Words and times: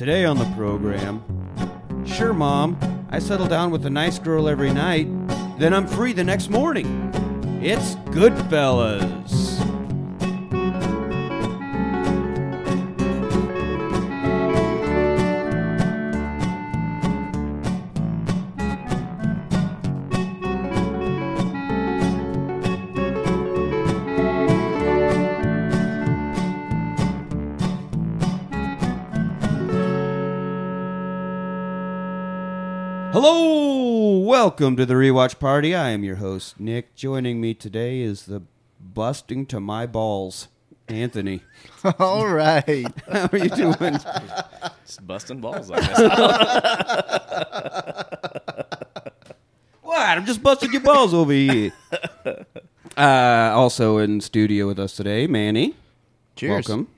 Today 0.00 0.24
on 0.24 0.38
the 0.38 0.46
program, 0.56 1.22
sure, 2.06 2.32
Mom, 2.32 2.78
I 3.10 3.18
settle 3.18 3.46
down 3.46 3.70
with 3.70 3.84
a 3.84 3.90
nice 3.90 4.18
girl 4.18 4.48
every 4.48 4.72
night, 4.72 5.06
then 5.58 5.74
I'm 5.74 5.86
free 5.86 6.14
the 6.14 6.24
next 6.24 6.48
morning. 6.48 7.12
It's 7.60 7.96
Goodfellas. 8.06 9.39
Welcome 34.60 34.76
to 34.76 34.84
the 34.84 34.92
rewatch 34.92 35.38
party. 35.38 35.74
I 35.74 35.88
am 35.88 36.04
your 36.04 36.16
host, 36.16 36.60
Nick. 36.60 36.94
Joining 36.94 37.40
me 37.40 37.54
today 37.54 38.02
is 38.02 38.26
the 38.26 38.42
busting 38.78 39.46
to 39.46 39.58
my 39.58 39.86
balls, 39.86 40.48
Anthony. 40.86 41.40
All 41.98 42.28
right. 42.28 42.86
How 43.10 43.30
are 43.32 43.38
you 43.38 43.48
doing? 43.48 43.98
Just 44.84 45.06
busting 45.06 45.40
balls, 45.40 45.70
I 45.70 45.80
guess. 45.80 45.98
what? 49.80 49.98
I'm 49.98 50.26
just 50.26 50.42
busting 50.42 50.72
your 50.72 50.82
balls 50.82 51.14
over 51.14 51.32
here. 51.32 51.72
Uh, 52.98 53.52
also 53.54 53.96
in 53.96 54.20
studio 54.20 54.66
with 54.66 54.78
us 54.78 54.94
today, 54.94 55.26
Manny. 55.26 55.74
Cheers. 56.36 56.68
Welcome. 56.68 56.88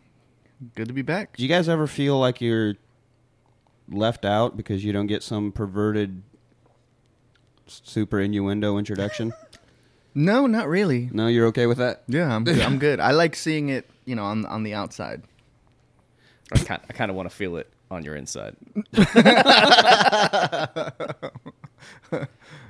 Good 0.74 0.88
to 0.88 0.94
be 0.94 1.02
back. 1.02 1.36
Do 1.36 1.44
you 1.44 1.48
guys 1.48 1.68
ever 1.68 1.86
feel 1.86 2.18
like 2.18 2.40
you're 2.40 2.74
left 3.88 4.24
out 4.24 4.56
because 4.56 4.84
you 4.84 4.92
don't 4.92 5.06
get 5.06 5.22
some 5.22 5.52
perverted 5.52 6.24
super 7.66 8.20
innuendo 8.20 8.78
introduction? 8.78 9.32
No, 10.14 10.46
not 10.46 10.68
really. 10.68 11.08
no, 11.10 11.26
you're 11.26 11.46
okay 11.46 11.64
with 11.64 11.78
that? 11.78 12.02
Yeah, 12.06 12.36
I'm 12.36 12.44
good. 12.44 12.60
I'm 12.60 12.78
good. 12.78 13.00
I 13.00 13.12
like 13.12 13.34
seeing 13.34 13.70
it, 13.70 13.88
you 14.04 14.14
know, 14.14 14.24
on 14.24 14.44
on 14.44 14.62
the 14.62 14.74
outside. 14.74 15.22
I 16.52 16.58
kind, 16.58 16.82
I 16.86 16.92
kind 16.92 17.10
of 17.10 17.16
want 17.16 17.30
to 17.30 17.34
feel 17.34 17.56
it 17.56 17.66
on 17.90 18.04
your 18.04 18.14
inside. 18.14 18.54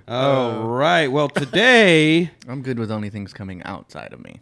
All 0.08 0.68
right. 0.68 1.08
Well, 1.08 1.28
today 1.28 2.30
I'm 2.48 2.62
good 2.62 2.78
with 2.78 2.92
only 2.92 3.10
things 3.10 3.32
coming 3.32 3.60
outside 3.64 4.12
of 4.12 4.22
me. 4.22 4.40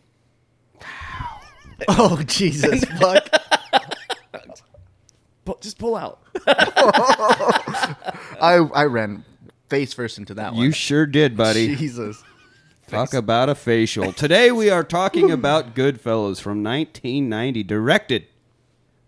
Oh 1.88 2.20
Jesus! 2.26 2.84
Fuck. 2.84 3.30
Pu- 5.46 5.56
just 5.62 5.78
pull 5.78 5.96
out. 5.96 6.20
I 6.46 8.58
I 8.74 8.84
ran 8.84 9.24
face 9.70 9.94
first 9.94 10.18
into 10.18 10.34
that 10.34 10.52
one. 10.54 10.62
you 10.62 10.72
sure 10.72 11.06
did, 11.06 11.36
buddy. 11.36 11.74
Jesus. 11.76 12.22
Talk 12.88 13.14
about 13.14 13.48
a 13.48 13.54
facial. 13.54 14.12
Today 14.12 14.50
we 14.50 14.68
are 14.68 14.82
talking 14.82 15.30
about 15.38 15.74
Goodfellas 15.76 16.40
from 16.40 16.62
1990, 16.64 17.62
directed 17.62 18.26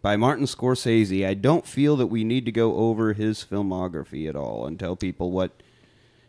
by 0.01 0.17
Martin 0.17 0.47
Scorsese. 0.47 1.27
I 1.27 1.35
don't 1.35 1.67
feel 1.67 1.97
that 1.97 2.07
we 2.07 2.23
need 2.23 2.45
to 2.45 2.53
go 2.53 2.77
over 2.77 3.13
his 3.13 3.45
filmography 3.45 4.29
at 4.29 4.37
all 4.37 4.67
and 4.67 4.79
tell 4.79 4.95
people 4.95 5.33
what 5.33 5.51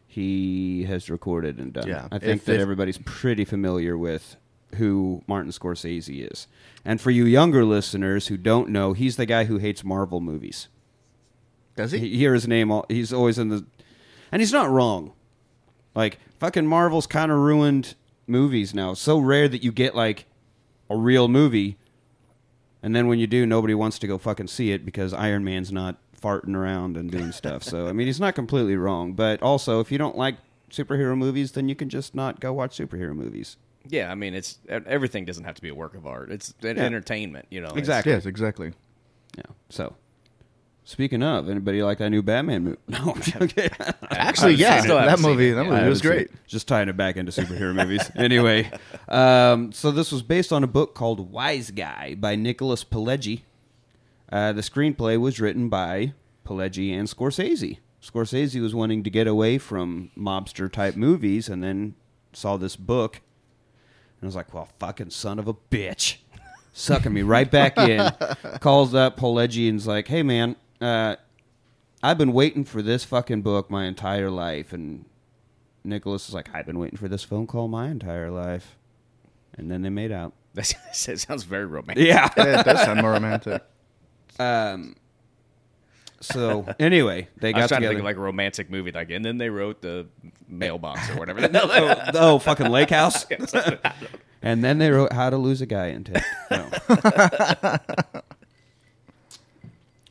he 0.08 0.86
has 0.86 1.09
recorded 1.11 1.59
and 1.59 1.72
done. 1.73 1.88
Yeah. 1.88 2.08
I 2.11 2.17
think 2.20 2.38
If- 2.42 2.45
that 2.45 2.56
if- 2.56 2.61
everybody's 2.61 2.98
pretty 3.00 3.45
familiar 3.45 3.95
with 3.98 4.36
who 4.76 5.22
Martin 5.28 5.52
Scorsese 5.52 6.28
is. 6.31 6.48
And 6.84 7.00
for 7.00 7.11
you 7.11 7.26
younger 7.26 7.64
listeners 7.64 8.28
who 8.28 8.38
don't 8.38 8.70
know, 8.70 8.94
he's 8.94 9.16
the 9.16 9.28
guy 9.28 9.45
who 9.45 9.58
hates 9.59 9.84
Marvel 9.84 10.20
movies. 10.20 10.67
Does 11.76 11.92
he? 11.92 12.00
You 12.08 12.17
hear 12.17 12.34
his 12.34 12.48
name. 12.48 12.72
All, 12.72 12.86
he's 12.89 13.14
always 13.14 13.38
in 13.39 13.50
the, 13.50 13.66
and 14.34 14.42
he's 14.42 14.52
not 14.52 14.70
wrong. 14.70 15.14
Like 15.95 16.17
fucking 16.39 16.66
Marvel's 16.66 17.06
kind 17.08 17.31
of 17.31 17.38
ruined 17.38 17.94
movies 18.26 18.73
now. 18.73 18.92
It's 18.92 18.99
so 19.02 19.20
rare 19.20 19.48
that 19.48 19.64
you 19.64 19.71
get 19.71 19.95
like 19.95 20.26
a 20.89 20.98
real 20.98 21.27
movie, 21.27 21.77
and 22.82 22.95
then 22.95 23.08
when 23.08 23.20
you 23.20 23.27
do, 23.27 23.45
nobody 23.45 23.73
wants 23.76 23.99
to 23.99 24.08
go 24.08 24.17
fucking 24.17 24.48
see 24.48 24.72
it 24.72 24.83
because 24.86 25.14
Iron 25.14 25.43
Man's 25.43 25.72
not 25.72 25.98
farting 26.20 26.55
around 26.55 26.98
and 26.98 27.11
doing 27.11 27.32
stuff. 27.32 27.64
So 27.64 27.88
I 27.88 27.93
mean, 27.93 28.08
he's 28.08 28.20
not 28.20 28.33
completely 28.33 28.76
wrong. 28.76 29.14
But 29.14 29.42
also, 29.43 29.80
if 29.80 29.92
you 29.92 29.98
don't 29.99 30.17
like 30.17 30.36
superhero 30.72 31.16
movies, 31.16 31.52
then 31.52 31.70
you 31.70 31.76
can 31.76 31.89
just 31.89 32.16
not 32.16 32.39
go 32.39 32.52
watch 32.54 32.76
superhero 32.77 33.16
movies. 33.16 33.58
Yeah, 33.88 34.10
I 34.11 34.16
mean, 34.16 34.33
it's 34.33 34.58
e, 34.67 34.77
everything 34.88 35.26
doesn't 35.26 35.43
have 35.43 35.55
to 35.55 35.61
be 35.61 35.70
a 35.70 35.76
work 35.76 35.93
of 35.93 36.08
art. 36.08 36.32
It's 36.32 36.54
an 36.64 36.77
Yeah. 36.77 36.83
entertainment, 36.83 37.45
you 37.52 37.61
know. 37.61 37.73
Exactly. 37.76 38.14
Yes, 38.14 38.26
exactly. 38.26 38.72
Yeah. 39.38 39.43
So. 39.70 39.95
Speaking 40.86 41.23
of, 41.23 41.49
anybody 41.49 41.82
like 41.82 41.99
that 41.99 42.10
new 42.10 42.21
Batman 42.21 42.64
movie? 42.66 42.77
No, 42.89 43.11
okay. 43.42 43.70
Actually, 44.11 44.54
I've 44.54 44.60
yeah, 44.60 44.82
still 44.82 44.98
haven't 44.99 45.21
that 45.21 45.27
movie. 45.27 45.52
That 45.52 45.66
Yeah, 45.66 45.71
movie 45.71 45.89
was 45.89 46.02
great. 46.02 46.27
seen- 46.30 46.38
Just 46.48 46.67
tying 46.67 46.89
it 46.89 46.98
back 46.98 47.16
into 47.16 47.32
superhero 47.32 47.73
movies. 47.73 48.10
Anyway, 48.16 48.70
um, 49.08 49.72
so 49.72 49.92
this 49.92 50.11
was 50.11 50.22
based 50.22 50.52
on 50.52 50.64
a 50.64 50.67
book 50.67 50.93
called 50.93 51.32
Wise 51.32 51.72
Guy 51.72 52.16
by 52.16 52.36
Nicholas 52.36 52.83
Pileggi. 52.83 53.42
Uh, 54.32 54.52
the 54.52 54.61
screenplay 54.61 55.17
was 55.20 55.39
written 55.39 55.70
by 55.70 56.14
Pileggi 56.45 56.92
and 56.98 57.08
Scorsese. 57.08 57.77
Scorsese 58.02 58.61
was 58.61 58.76
wanting 58.76 59.04
to 59.04 59.10
get 59.10 59.26
away 59.27 59.58
from 59.58 60.11
mobster 60.17 60.70
type 60.70 60.98
movies 60.98 61.48
and 61.48 61.64
then 61.64 61.95
saw 62.33 62.58
this 62.58 62.76
book 62.76 63.22
and 64.20 64.27
was 64.27 64.36
like, 64.36 64.54
well, 64.54 64.67
fucking 64.80 65.11
son 65.11 65.39
of 65.39 65.48
a 65.48 65.54
bitch. 65.54 66.17
Sucking 66.73 67.14
me 67.14 67.22
right 67.22 67.49
back 67.49 67.77
in. 67.77 68.11
Calls 68.60 68.93
up 68.93 69.16
Pileggi 69.17 69.70
and's 69.70 69.88
like, 69.88 70.08
hey, 70.10 70.23
man, 70.23 70.55
uh, 70.83 71.16
I've 72.02 72.17
been 72.17 72.33
waiting 72.33 72.66
for 72.66 72.82
this 72.82 73.04
fucking 73.05 73.42
book 73.42 73.70
my 73.71 73.86
entire 73.86 74.30
life. 74.30 74.73
And 74.73 75.05
Nicholas 75.83 76.27
is 76.27 76.33
like, 76.36 76.49
I've 76.54 76.66
been 76.66 76.80
waiting 76.80 76.98
for 76.98 77.08
this 77.08 77.23
phone 77.23 77.48
call 77.48 77.67
my 77.67 77.88
entire 77.89 78.30
life. 78.30 78.76
And 79.55 79.72
then 79.72 79.82
they 79.82 79.89
made 79.89 80.11
out. 80.11 80.33
That 80.55 80.76
sounds 81.17 81.43
very 81.43 81.66
romantic. 81.66 82.05
Yeah. 82.05 82.30
Yeah, 82.38 82.60
it 82.60 82.66
does 82.66 82.82
sound 82.82 83.02
more 83.02 83.11
romantic. 83.11 83.64
um. 84.39 84.95
So 86.22 86.66
anyway, 86.80 87.27
they 87.38 87.49
I 87.49 87.52
got 87.52 87.61
was 87.64 87.67
trying 87.70 87.82
together. 87.82 87.82
to 87.82 87.89
think 87.89 87.99
of 87.99 88.05
like 88.05 88.16
a 88.16 88.20
romantic 88.22 88.70
movie, 88.70 88.92
like, 88.93 89.10
and 89.11 89.26
then 89.26 89.38
they 89.38 89.49
wrote 89.49 89.82
the 89.82 90.08
mailbox 90.48 91.10
or 91.10 91.17
whatever. 91.17 91.42
oh, 91.54 91.95
oh, 92.14 92.39
fucking 92.39 92.70
Lake 92.70 92.92
House. 92.92 93.26
and 94.42 94.64
then 94.64 94.77
they 94.77 94.89
wrote 94.89 95.11
How 95.11 95.30
to 95.30 95.38
Lose 95.38 95.60
a 95.61 95.66
Guy 95.66 95.88
in 95.88 96.05
Ten. 96.05 96.23
No. 96.49 96.70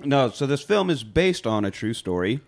No, 0.05 0.31
so 0.31 0.47
this 0.47 0.63
film 0.63 0.91
is 0.91 1.05
based 1.05 1.47
on 1.47 1.65
a 1.65 1.71
true 1.71 1.95
story. 1.95 2.41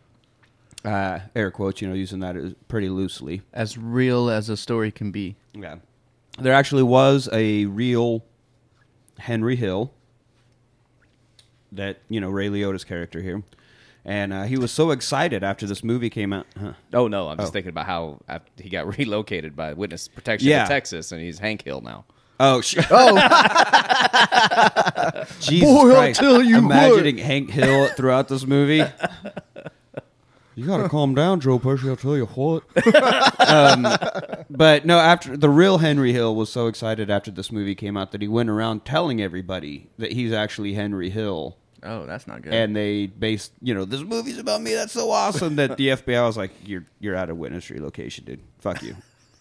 Uh, 0.85 1.21
air 1.35 1.51
quotes, 1.51 1.81
you 1.81 1.89
know, 1.89 1.95
using 1.95 2.21
that 2.21 2.37
pretty 2.69 2.89
loosely. 2.91 3.41
As 3.55 3.79
real 3.79 4.29
as 4.29 4.49
a 4.51 4.57
story 4.57 4.91
can 4.91 5.11
be. 5.11 5.37
Yeah. 5.55 5.77
There 6.39 6.53
actually 6.53 6.83
was 6.83 7.29
a 7.33 7.65
real 7.67 8.23
Henry 9.19 9.57
Hill 9.57 9.93
that, 11.73 11.99
you 12.09 12.21
know, 12.21 12.31
Ray 12.31 12.49
Liotta's 12.49 12.85
character 12.85 13.21
here. 13.23 13.43
And 14.05 14.33
uh, 14.35 14.43
he 14.43 14.59
was 14.59 14.71
so 14.71 14.91
excited 14.91 15.43
after 15.43 15.67
this 15.67 15.83
movie 15.83 16.11
came 16.11 16.35
out. 16.35 16.47
Huh. 16.61 16.75
Oh 16.93 17.09
no, 17.09 17.29
I'm 17.29 17.39
just 17.39 17.49
Oh. 17.49 17.53
thinking 17.53 17.71
about 17.71 17.87
how 17.87 18.21
uh, 18.29 18.41
he 18.59 18.69
got 18.69 18.99
relocated 18.99 19.57
by 19.57 19.73
Witness 19.73 20.09
Protection 20.09 20.49
Yeah. 20.51 20.63
in 20.65 20.69
Texas, 20.69 21.11
and 21.13 21.23
he's 21.23 21.39
Hank 21.39 21.63
Hill 21.63 21.81
now. 21.81 22.05
Oh, 22.41 22.61
sh- 22.61 22.79
Oh, 22.91 23.15
Jesus 25.41 25.69
Boy, 25.69 25.95
I'll 25.95 26.13
tell 26.15 26.43
you 26.43 26.59
Imagining 26.59 27.19
Hank 27.19 27.51
Hill 27.51 27.89
throughout 27.89 28.29
this 28.29 28.47
movie. 28.47 28.85
You 30.57 30.67
gotta 30.67 30.89
calm 30.89 31.17
down, 31.17 31.41
Joe 31.41 31.59
Pesci. 31.59 31.89
I'll 31.89 31.97
tell 31.97 32.17
you 32.17 32.27
what. 32.27 32.63
um, 33.51 33.83
but 34.49 34.87
no, 34.87 35.01
after 35.01 35.37
the 35.37 35.49
real 35.49 35.79
Henry 35.79 36.13
Hill 36.13 36.37
was 36.37 36.49
so 36.49 36.69
excited 36.69 37.11
after 37.11 37.33
this 37.33 37.51
movie 37.51 37.75
came 37.75 37.97
out 37.97 38.13
that 38.13 38.23
he 38.23 38.29
went 38.29 38.49
around 38.49 38.85
telling 38.85 39.21
everybody 39.21 39.89
that 39.99 40.13
he's 40.13 40.33
actually 40.33 40.75
Henry 40.75 41.11
Hill. 41.11 41.57
oh, 41.83 42.07
that's 42.07 42.29
not 42.29 42.43
good. 42.43 42.55
And 42.55 42.77
they 42.77 43.07
based, 43.09 43.51
you 43.63 43.75
know, 43.75 43.85
this 43.85 44.03
movie's 44.03 44.39
about 44.39 44.63
me. 44.63 44.75
That's 44.75 44.93
so 44.93 45.11
awesome 45.11 45.57
that 45.57 45.77
the 45.77 45.89
FBI 45.89 46.25
was 46.25 46.37
like, 46.37 46.53
"You're 46.65 46.85
you're 47.01 47.17
out 47.17 47.31
of 47.31 47.37
witness 47.37 47.69
relocation, 47.69 48.25
dude. 48.25 48.39
Fuck 48.61 48.81
you. 48.85 48.95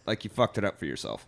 like 0.07 0.23
you 0.23 0.31
fucked 0.31 0.57
it 0.57 0.63
up 0.65 0.79
for 0.79 0.85
yourself." 0.85 1.27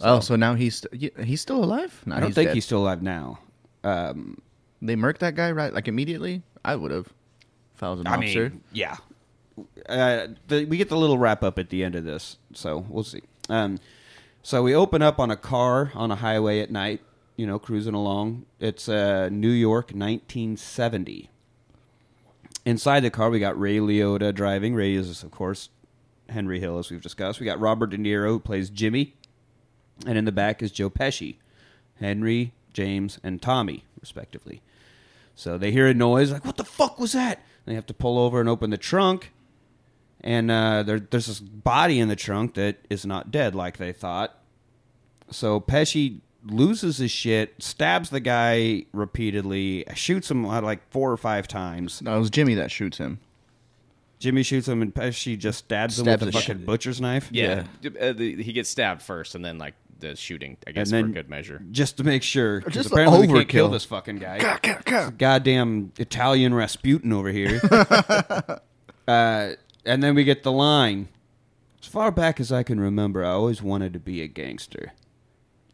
Oh, 0.00 0.20
so 0.20 0.36
now 0.36 0.54
he's 0.54 0.84
he's 1.22 1.40
still 1.40 1.62
alive? 1.62 2.02
No, 2.06 2.16
I 2.16 2.20
don't 2.20 2.28
he's 2.28 2.34
think 2.34 2.48
dead. 2.48 2.54
he's 2.54 2.64
still 2.64 2.82
alive 2.82 3.02
now. 3.02 3.38
Um, 3.84 4.40
They 4.82 4.96
murked 4.96 5.18
that 5.18 5.34
guy 5.34 5.50
right 5.52 5.72
like 5.72 5.88
immediately. 5.88 6.42
I 6.64 6.76
would 6.76 6.90
have. 6.90 7.08
If 7.74 7.82
I 7.82 7.90
was 7.90 8.00
an 8.00 8.06
I 8.06 8.16
officer. 8.16 8.50
mean, 8.50 8.60
yeah. 8.72 8.96
Uh, 9.88 10.28
the, 10.48 10.64
we 10.66 10.76
get 10.76 10.88
the 10.88 10.96
little 10.96 11.18
wrap 11.18 11.42
up 11.42 11.58
at 11.58 11.68
the 11.70 11.82
end 11.84 11.94
of 11.94 12.04
this, 12.04 12.36
so 12.54 12.84
we'll 12.88 13.04
see. 13.04 13.22
Um, 13.48 13.78
so 14.42 14.62
we 14.62 14.74
open 14.74 15.02
up 15.02 15.18
on 15.18 15.30
a 15.30 15.36
car 15.36 15.90
on 15.94 16.10
a 16.10 16.16
highway 16.16 16.60
at 16.60 16.70
night, 16.70 17.00
you 17.36 17.46
know, 17.46 17.58
cruising 17.58 17.94
along. 17.94 18.46
It's 18.60 18.88
uh, 18.88 19.28
New 19.32 19.50
York, 19.50 19.86
1970. 19.92 21.30
Inside 22.64 23.00
the 23.00 23.10
car, 23.10 23.30
we 23.30 23.38
got 23.40 23.58
Ray 23.58 23.78
Liotta 23.78 24.34
driving. 24.34 24.74
Ray 24.74 24.94
is, 24.94 25.22
of 25.22 25.30
course, 25.30 25.70
Henry 26.28 26.60
Hill, 26.60 26.78
as 26.78 26.90
we've 26.90 27.00
discussed. 27.02 27.40
We 27.40 27.46
got 27.46 27.58
Robert 27.60 27.90
De 27.90 27.96
Niro, 27.96 28.28
who 28.28 28.38
plays 28.40 28.68
Jimmy. 28.70 29.14
And 30.06 30.16
in 30.16 30.24
the 30.24 30.32
back 30.32 30.62
is 30.62 30.70
Joe 30.70 30.90
Pesci, 30.90 31.36
Henry, 32.00 32.52
James, 32.72 33.18
and 33.22 33.42
Tommy, 33.42 33.84
respectively. 34.00 34.62
So 35.34 35.58
they 35.58 35.70
hear 35.72 35.86
a 35.86 35.94
noise, 35.94 36.30
like, 36.32 36.44
what 36.44 36.56
the 36.56 36.64
fuck 36.64 36.98
was 36.98 37.12
that? 37.12 37.38
And 37.38 37.72
they 37.72 37.74
have 37.74 37.86
to 37.86 37.94
pull 37.94 38.18
over 38.18 38.40
and 38.40 38.48
open 38.48 38.70
the 38.70 38.78
trunk. 38.78 39.32
And 40.20 40.50
uh, 40.50 40.82
there, 40.82 40.98
there's 40.98 41.26
this 41.26 41.40
body 41.40 42.00
in 42.00 42.08
the 42.08 42.16
trunk 42.16 42.54
that 42.54 42.78
is 42.90 43.06
not 43.06 43.30
dead 43.30 43.54
like 43.54 43.76
they 43.76 43.92
thought. 43.92 44.36
So 45.30 45.60
Pesci 45.60 46.20
loses 46.44 46.98
his 46.98 47.10
shit, 47.10 47.54
stabs 47.58 48.10
the 48.10 48.20
guy 48.20 48.86
repeatedly, 48.92 49.84
shoots 49.94 50.30
him 50.30 50.44
uh, 50.46 50.60
like 50.60 50.88
four 50.90 51.12
or 51.12 51.16
five 51.16 51.46
times. 51.46 52.02
No, 52.02 52.16
it 52.16 52.20
was 52.20 52.30
Jimmy 52.30 52.54
that 52.54 52.70
shoots 52.70 52.98
him. 52.98 53.18
Jimmy 54.18 54.42
shoots 54.42 54.66
him, 54.66 54.82
and 54.82 54.92
Pesci 54.92 55.38
just 55.38 55.60
stabs 55.60 56.00
him 56.00 56.06
with 56.06 56.22
a 56.22 56.26
the 56.26 56.32
fucking 56.32 56.46
shit- 56.56 56.66
butcher's 56.66 57.00
knife. 57.00 57.28
Yeah, 57.30 57.64
Uh, 58.00 58.12
the, 58.12 58.42
he 58.42 58.52
gets 58.52 58.68
stabbed 58.68 59.02
first, 59.02 59.36
and 59.36 59.44
then 59.44 59.58
like 59.58 59.74
the 60.00 60.14
shooting. 60.16 60.56
I 60.66 60.72
guess 60.72 60.92
And 60.92 61.08
for 61.08 61.12
good 61.12 61.28
measure. 61.28 61.62
just 61.70 61.96
to 61.98 62.04
make 62.04 62.22
sure. 62.22 62.60
'cause 62.60 62.72
Just 62.74 62.90
apparently 62.92 63.26
we 63.26 63.32
can't 63.34 63.48
kill 63.48 63.68
overkill. 63.68 63.72
this 63.72 63.84
fucking 63.84 64.16
guy. 64.18 65.10
Goddamn 65.18 65.92
Italian 65.98 66.54
Rasputin 66.54 67.12
over 67.12 67.30
here. 67.30 67.60
uh, 69.08 69.50
and 69.84 70.02
then 70.02 70.14
we 70.14 70.24
get 70.24 70.42
the 70.42 70.52
line. 70.52 71.08
As 71.82 71.88
far 71.88 72.10
back 72.10 72.40
as 72.40 72.50
I 72.52 72.62
can 72.62 72.80
remember, 72.80 73.24
I 73.24 73.30
always 73.30 73.62
wanted 73.62 73.92
to 73.92 73.98
be 73.98 74.20
a 74.22 74.26
gangster. 74.28 74.92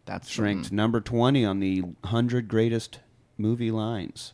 That's 0.05 0.39
ranked 0.39 0.69
from- 0.69 0.77
number 0.77 1.01
20 1.01 1.45
on 1.45 1.61
the 1.61 1.81
100 1.81 2.49
greatest 2.49 3.01
movie 3.39 3.71
lines. 3.71 4.33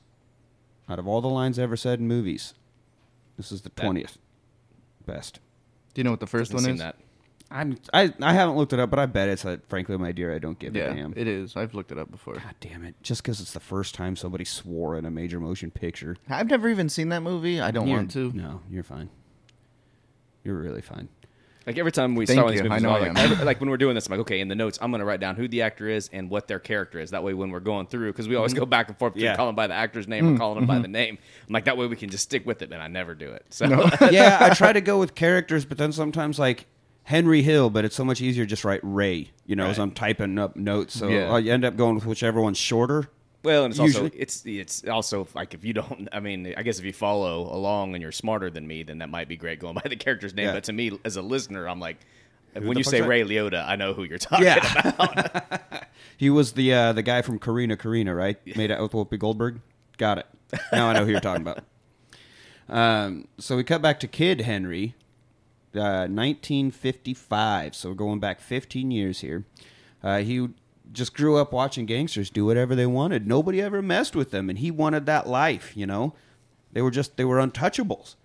Out 0.89 0.99
of 0.99 1.07
all 1.07 1.21
the 1.21 1.29
lines 1.29 1.59
ever 1.59 1.77
said 1.77 2.01
in 2.01 2.09
movies, 2.09 2.55
this 3.37 3.53
is 3.53 3.63
the 3.63 3.71
That- 3.75 3.85
20th 3.85 4.19
best. 5.07 5.39
Do 5.95 6.01
you 6.01 6.05
know 6.05 6.11
what 6.11 6.21
the 6.21 6.27
1st 6.27 6.53
Hasn't 6.53 6.55
one 6.57 6.65
seen 6.65 6.75
is? 6.75 6.81
that. 6.81 6.97
I'm, 7.51 7.79
I, 7.93 8.13
I 8.23 8.33
haven't 8.33 8.57
looked 8.57 8.73
it 8.73 8.79
up, 8.79 8.91
but 8.91 9.01
I 9.01 9.07
bet 9.07 9.29
it's 9.29 9.45
a, 9.45 9.61
frankly, 9.69 9.97
my 9.97 10.13
dear, 10.13 10.33
I 10.33 10.39
don't 10.39 10.59
give 10.59 10.77
Yeah, 10.77 10.85
a 10.85 10.95
damn. 10.95 11.13
it 11.17 11.27
is. 11.27 11.57
I've 11.57 11.75
looked 11.75 11.91
it 11.91 11.99
up 11.99 12.11
before. 12.11 12.35
God 12.35 12.55
damn 12.61 12.85
it. 12.85 12.95
Just 13.03 13.23
because 13.23 13.41
it's 13.41 13.53
the 13.53 13.61
first 13.61 13.95
time 13.95 14.15
somebody 14.15 14.45
swore 14.45 14.97
in 14.97 15.05
a 15.05 15.11
major 15.11 15.41
motion 15.41 15.71
picture. 15.73 16.17
I've 16.29 16.49
never 16.49 16.69
even 16.69 16.89
seen 16.89 17.09
that 17.09 17.23
movie. 17.23 17.61
I 17.61 17.73
don't 17.73 17.89
You're- 17.89 17.99
want 17.99 18.13
to. 18.13 18.33
No, 18.33 18.61
you're 18.71 18.85
fine. 18.85 19.11
You're 20.45 20.57
really 20.57 20.81
fine. 20.81 21.09
Like 21.67 21.77
every 21.77 21.93
time 21.93 22.15
we 22.15 22.25
Thank 22.25 22.37
start 22.37 22.47
on 22.47 22.53
these 22.53 22.63
you. 22.63 22.69
movies, 22.69 22.85
I 22.85 22.89
know 22.89 22.95
I'm 22.95 23.03
I 23.03 23.09
like, 23.09 23.11
am. 23.11 23.33
every- 23.33 23.45
like 23.45 23.61
when 23.61 23.69
we're 23.69 23.77
doing 23.77 23.95
this, 23.95 24.07
I'm 24.07 24.13
like, 24.13 24.21
okay, 24.21 24.41
in 24.41 24.49
the 24.49 24.55
notes, 24.55 24.79
I'm 24.81 24.91
going 24.91 25.01
to 25.01 25.05
write 25.05 25.21
down 25.21 25.35
who 25.35 25.47
the 25.49 25.63
actor 25.63 25.89
is 25.89 26.09
and 26.13 26.31
what 26.31 26.47
their 26.49 26.59
character 26.59 27.01
is. 27.01 27.11
That 27.11 27.23
way, 27.23 27.35
when 27.35 27.51
we're 27.51 27.61
going 27.61 27.87
through, 27.87 28.13
because 28.13 28.29
we 28.29 28.37
always 28.37 28.53
mm-hmm. 28.53 28.61
go 28.61 28.67
back 28.67 28.89
and 28.89 28.99
forth 28.99 29.15
between 29.15 29.31
Yeah. 29.31 29.37
calling 29.37 29.57
by 29.57 29.67
the 29.67 29.75
actor's 29.75 30.09
name 30.09 30.25
or 30.25 30.29
mm-hmm. 30.31 30.39
calling 30.39 30.59
him 30.59 30.67
by 30.67 30.75
mm-hmm. 30.75 30.83
the 30.83 30.89
name. 30.89 31.19
I'm 31.49 31.53
like, 31.53 31.65
that 31.65 31.77
way 31.77 31.87
we 31.87 31.97
can 31.97 32.11
just 32.11 32.25
stick 32.25 32.47
with 32.47 32.63
it, 32.63 32.73
and 32.73 32.83
I 32.83 32.89
never 32.89 33.15
do 33.15 33.33
it. 33.33 33.45
So 33.51 33.67
yeah, 34.11 34.39
I 34.41 34.55
try 34.55 34.73
to 34.73 34.81
go 34.81 34.99
with 34.99 35.15
characters, 35.15 35.65
but 35.65 35.79
then 35.79 35.93
sometimes 35.93 36.39
like 36.39 36.67
Henry 37.05 37.43
Hill, 37.43 37.71
but 37.71 37.85
it's 37.85 37.97
so 37.97 38.05
much 38.05 38.21
easier 38.21 38.47
just 38.47 38.65
write 38.65 38.81
Ray, 38.83 39.31
you 39.47 39.57
know, 39.57 39.67
as 39.67 39.79
Right. 39.79 39.85
I'm 39.85 39.91
typing 39.93 40.39
up 40.39 40.57
notes. 40.57 40.95
So 40.99 41.09
Yeah. 41.09 41.33
I 41.33 41.41
end 41.43 41.65
up 41.65 41.77
going 41.77 41.95
with 41.97 42.07
whichever 42.07 42.41
one's 42.41 42.59
shorter. 42.59 43.09
Well, 43.43 43.65
and 43.65 43.73
it's 43.73 43.81
also 43.81 44.03
Usually- 44.05 44.21
it's 44.21 44.45
it's 44.45 44.85
also 44.87 45.27
like 45.35 45.55
if 45.55 45.65
you 45.65 45.73
don't, 45.73 46.09
I 46.13 46.21
mean, 46.21 46.53
I 46.57 46.63
guess 46.63 46.79
if 46.79 46.85
you 46.85 46.93
follow 46.93 47.53
along 47.53 47.95
and 47.95 48.03
you're 48.03 48.13
smarter 48.13 48.51
than 48.51 48.67
me, 48.67 48.83
then 48.83 48.99
that 48.99 49.09
might 49.09 49.29
be 49.29 49.37
great 49.37 49.59
going 49.61 49.75
by 49.75 49.89
the 49.89 49.97
character's 49.97 50.35
name. 50.35 50.47
Yeah. 50.49 50.53
But 50.55 50.65
to 50.65 50.73
me, 50.75 50.93
as 51.05 51.17
a 51.17 51.23
listener, 51.23 51.67
I'm 51.67 51.81
like, 51.81 51.97
when 52.53 52.65
the 52.65 52.69
you 52.71 52.75
fuck's 52.85 52.91
say 52.91 53.01
that? 53.01 53.09
Ray 53.09 53.23
Liotta, 53.23 53.67
I 53.67 53.77
know 53.77 53.95
who 53.95 54.03
you're 54.05 54.19
talking 54.19 54.45
Yeah. 54.45 54.59
about. 54.91 55.61
He 56.19 56.29
was 56.29 56.53
the 56.53 56.75
uh, 56.75 56.93
the 56.93 57.03
guy 57.03 57.23
from 57.23 57.39
Corrina 57.39 57.79
Corrina, 57.79 58.15
right? 58.15 58.37
Made 58.57 58.71
out 58.71 58.83
with 58.83 58.93
Whoopi 58.93 59.19
Goldberg. 59.19 59.61
Got 59.97 60.19
it. 60.19 60.27
Now 60.71 60.89
I 60.89 60.93
know 60.93 61.07
who 61.07 61.11
you're 61.13 61.21
talking 61.21 61.41
about. 61.43 61.65
Um, 62.69 63.27
so 63.39 63.57
we 63.57 63.65
cut 63.65 63.83
back 63.83 63.99
to 64.01 64.07
Kid 64.07 64.43
Henry, 64.43 64.95
uh, 65.75 66.07
1955. 66.09 67.75
So 67.75 67.89
we're 67.91 67.95
going 67.95 68.21
back 68.21 68.41
15 68.41 68.91
years 68.91 69.21
here. 69.21 69.45
Uh, 70.03 70.19
he 70.19 70.49
just 70.93 71.15
grew 71.15 71.37
up 71.37 71.53
watching 71.53 71.87
gangsters 71.87 72.31
do 72.31 72.45
whatever 72.45 72.75
they 72.75 72.87
wanted. 72.87 73.27
Nobody 73.27 73.61
ever 73.63 73.81
messed 73.83 74.17
with 74.17 74.31
them, 74.31 74.49
and 74.51 74.59
he 74.59 74.71
wanted 74.71 75.07
that 75.07 75.27
life. 75.29 75.77
You 75.77 75.87
know, 75.87 76.15
they 76.73 76.83
were 76.83 76.91
just 76.91 77.17
they 77.17 77.25
were 77.25 77.37
untouchables. 77.39 78.17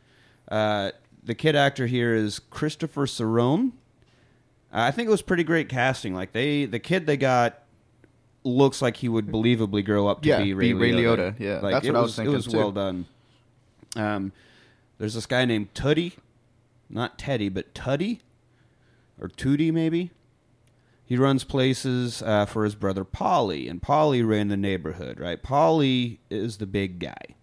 Uh, 0.50 0.92
the 1.24 1.36
kid 1.36 1.56
actor 1.56 1.88
here 1.88 2.14
is 2.14 2.40
Christopher 2.40 3.06
Serrone. 3.06 3.72
I 4.72 4.92
think 4.92 5.08
it 5.08 5.12
was 5.12 5.22
pretty 5.22 5.44
great 5.44 5.70
casting. 5.70 6.14
Like 6.14 6.34
they, 6.34 6.66
the 6.66 6.80
kid 6.80 7.06
they 7.06 7.18
got 7.18 7.64
looks 8.44 8.82
like 8.82 8.98
he 8.98 9.10
would 9.10 9.28
believably 9.28 9.84
grow 9.86 10.08
up 10.08 10.22
to 10.22 10.30
Yeah, 10.30 10.42
be 10.44 10.54
Ray, 10.54 10.68
be 10.68 10.74
Ray 10.74 10.92
Liotta. 10.92 11.18
Liotta, 11.18 11.40
yeah. 11.40 11.60
like 11.62 11.74
That's 11.74 11.88
what 11.88 11.96
I 11.96 12.00
was 12.02 12.10
was, 12.10 12.16
thinking, 12.18 12.34
It 12.34 12.36
was 12.36 12.46
too. 12.48 12.58
well 12.58 12.72
done. 12.72 13.06
Um, 13.96 14.32
there's 14.98 15.14
this 15.14 15.26
guy 15.26 15.46
named 15.46 15.74
Tuddy, 15.74 16.14
not 16.90 17.18
Teddy, 17.18 17.50
but 17.50 17.74
Tuddy, 17.74 18.20
or 19.20 19.28
Tootie 19.28 19.72
maybe. 19.72 20.12
He 21.06 21.18
runs 21.18 21.44
places 21.44 22.24
uh, 22.24 22.46
for 22.46 22.64
his 22.64 22.74
brother 22.74 23.06
Paulie, 23.06 23.70
and 23.70 23.82
Paulie 23.82 24.28
ran 24.28 24.48
the 24.48 24.58
neighborhood. 24.58 25.20
Right, 25.20 25.42
Paulie 25.42 26.18
is 26.30 26.58
the 26.58 26.66
big 26.66 27.00
guy. 27.00 27.36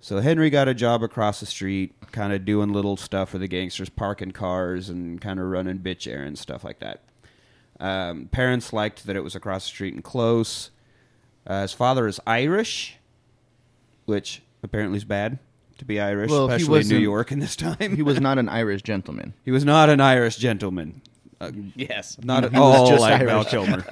So 0.00 0.20
Henry 0.20 0.50
got 0.50 0.68
a 0.68 0.74
job 0.74 1.02
across 1.02 1.40
the 1.40 1.46
street, 1.46 1.94
kind 2.12 2.32
of 2.32 2.44
doing 2.44 2.72
little 2.72 2.96
stuff 2.96 3.30
for 3.30 3.38
the 3.38 3.48
gangsters, 3.48 3.88
parking 3.88 4.32
cars 4.32 4.88
and 4.88 5.20
kind 5.20 5.40
of 5.40 5.46
running 5.46 5.78
bitch 5.78 6.10
errands, 6.10 6.40
stuff 6.40 6.64
like 6.64 6.80
that. 6.80 7.02
Um, 7.78 8.28
parents 8.30 8.72
liked 8.72 9.06
that 9.06 9.16
it 9.16 9.24
was 9.24 9.34
across 9.34 9.64
the 9.64 9.68
street 9.68 9.94
and 9.94 10.04
close. 10.04 10.70
Uh, 11.46 11.62
his 11.62 11.72
father 11.72 12.06
is 12.06 12.20
Irish, 12.26 12.96
which 14.04 14.42
apparently 14.62 14.96
is 14.96 15.04
bad 15.04 15.38
to 15.78 15.84
be 15.84 16.00
Irish, 16.00 16.30
Well, 16.30 16.48
he 16.48 16.54
especially 16.56 16.64
in 16.66 16.70
New 16.70 16.94
wasn't- 16.94 17.02
York 17.02 17.32
in 17.32 17.38
this 17.40 17.56
time. 17.56 17.96
He 17.96 18.02
was 18.02 18.20
not 18.20 18.38
an 18.38 18.48
Irish 18.62 18.82
gentleman. 18.82 19.34
He 19.44 19.50
was 19.50 19.64
not 19.64 19.88
an 19.90 20.00
Irish 20.00 20.36
gentleman. 20.36 21.02
Uh, 21.40 21.50
yes, 21.74 22.16
not 22.22 22.44
at 22.44 22.52
was 22.52 22.60
all 22.60 22.88
just 22.88 23.00
like 23.02 23.20
Irish. 23.20 23.30
Val 23.30 23.44
Kilmer. 23.44 23.84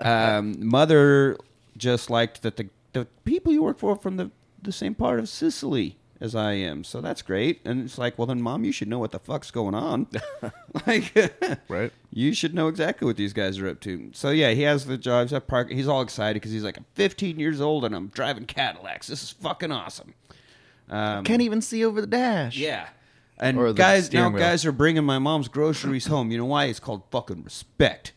um, 0.00 0.64
mother 0.66 1.36
just 1.76 2.08
liked 2.10 2.42
that 2.42 2.56
the, 2.56 2.68
the 2.92 3.06
people 3.24 3.52
you 3.52 3.62
work 3.62 3.78
for 3.78 3.92
are 3.92 3.96
from 3.96 4.16
the, 4.16 4.30
the 4.62 4.72
same 4.72 4.94
part 4.94 5.18
of 5.18 5.28
Sicily 5.28 5.96
as 6.20 6.34
I 6.36 6.52
am, 6.52 6.84
so 6.84 7.00
that's 7.00 7.20
great. 7.20 7.60
And 7.64 7.82
it's 7.84 7.98
like, 7.98 8.16
well, 8.16 8.26
then, 8.26 8.40
mom, 8.40 8.62
you 8.64 8.70
should 8.70 8.86
know 8.86 9.00
what 9.00 9.10
the 9.10 9.18
fuck's 9.18 9.50
going 9.50 9.74
on. 9.74 10.06
like, 10.86 11.12
Right. 11.68 11.92
you 12.12 12.32
should 12.32 12.54
know 12.54 12.68
exactly 12.68 13.04
what 13.06 13.16
these 13.16 13.32
guys 13.32 13.58
are 13.58 13.68
up 13.68 13.80
to. 13.80 14.10
So 14.14 14.30
yeah, 14.30 14.52
he 14.52 14.62
has 14.62 14.86
the 14.86 14.96
job. 14.96 15.26
He's, 15.26 15.32
at 15.32 15.48
park, 15.48 15.68
he's 15.70 15.88
all 15.88 16.00
excited 16.00 16.34
because 16.34 16.52
he's 16.52 16.62
like, 16.62 16.78
I'm 16.78 16.86
15 16.94 17.40
years 17.40 17.60
old 17.60 17.84
and 17.84 17.92
I'm 17.94 18.06
driving 18.08 18.44
Cadillacs. 18.46 19.08
This 19.08 19.22
is 19.24 19.30
fucking 19.30 19.72
awesome. 19.72 20.14
Um, 20.92 21.24
Can't 21.24 21.42
even 21.42 21.60
see 21.62 21.84
over 21.84 22.00
the 22.00 22.06
dash. 22.06 22.56
yeah. 22.56 22.88
And 23.38 23.58
Or 23.58 23.68
the 23.68 23.74
guys, 23.74 24.06
steering 24.06 24.24
now 24.26 24.30
wheel. 24.36 24.42
guys 24.46 24.64
are 24.66 24.72
bringing 24.72 25.04
my 25.04 25.18
mom's 25.18 25.48
groceries 25.48 26.06
home. 26.06 26.30
You 26.30 26.38
know 26.38 26.44
why? 26.44 26.66
It's 26.66 26.78
called 26.78 27.02
fucking 27.10 27.42
respect. 27.42 28.12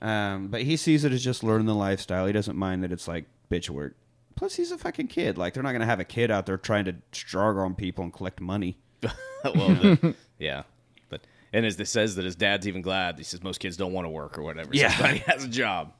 Um, 0.00 0.48
but 0.48 0.62
he 0.62 0.76
sees 0.76 1.04
it 1.04 1.12
as 1.12 1.24
just 1.24 1.42
learning 1.42 1.66
the 1.66 1.74
lifestyle. 1.74 2.26
He 2.26 2.32
doesn't 2.32 2.56
mind 2.56 2.84
that 2.84 2.92
it's 2.92 3.08
like 3.08 3.24
bitch 3.50 3.70
work. 3.70 3.96
Plus, 4.36 4.54
he's 4.56 4.70
a 4.70 4.78
fucking 4.78 5.08
kid. 5.08 5.38
Like 5.38 5.54
they're 5.54 5.62
not 5.62 5.72
gonna 5.72 5.86
have 5.86 6.00
a 6.00 6.04
kid 6.04 6.30
out 6.30 6.46
there 6.46 6.58
trying 6.58 6.84
to 6.84 6.94
struggle 7.12 7.62
on 7.62 7.74
people 7.74 8.04
and 8.04 8.12
collect 8.12 8.40
money. 8.40 8.78
well, 9.02 9.12
the, 9.54 10.14
yeah, 10.38 10.62
but 11.08 11.22
and 11.52 11.64
as 11.66 11.76
this 11.76 11.90
says 11.90 12.14
that 12.16 12.24
his 12.24 12.36
dad's 12.36 12.66
even 12.68 12.82
glad. 12.82 13.16
He 13.18 13.24
says 13.24 13.42
most 13.42 13.58
kids 13.58 13.76
don't 13.76 13.92
want 13.92 14.04
to 14.04 14.10
work 14.10 14.38
or 14.38 14.42
whatever. 14.42 14.70
Yeah. 14.72 14.90
he's 14.90 15.12
he 15.24 15.30
has 15.30 15.44
a 15.44 15.48
job. 15.48 15.92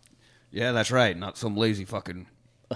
Yeah, 0.51 0.73
that's 0.73 0.91
right. 0.91 1.17
Not 1.17 1.37
some 1.39 1.57
lazy 1.57 1.85
fucking 1.85 2.27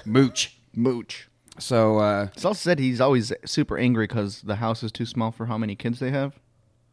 mooch. 0.04 0.58
Mooch. 0.74 1.28
So 1.58 1.98
uh, 1.98 2.28
It's 2.34 2.44
also 2.44 2.58
said 2.58 2.78
he's 2.78 3.00
always 3.00 3.32
super 3.44 3.78
angry 3.78 4.06
because 4.06 4.42
the 4.42 4.56
house 4.56 4.82
is 4.82 4.92
too 4.92 5.06
small 5.06 5.32
for 5.32 5.46
how 5.46 5.56
many 5.58 5.74
kids 5.76 5.98
they 6.00 6.10
have. 6.10 6.38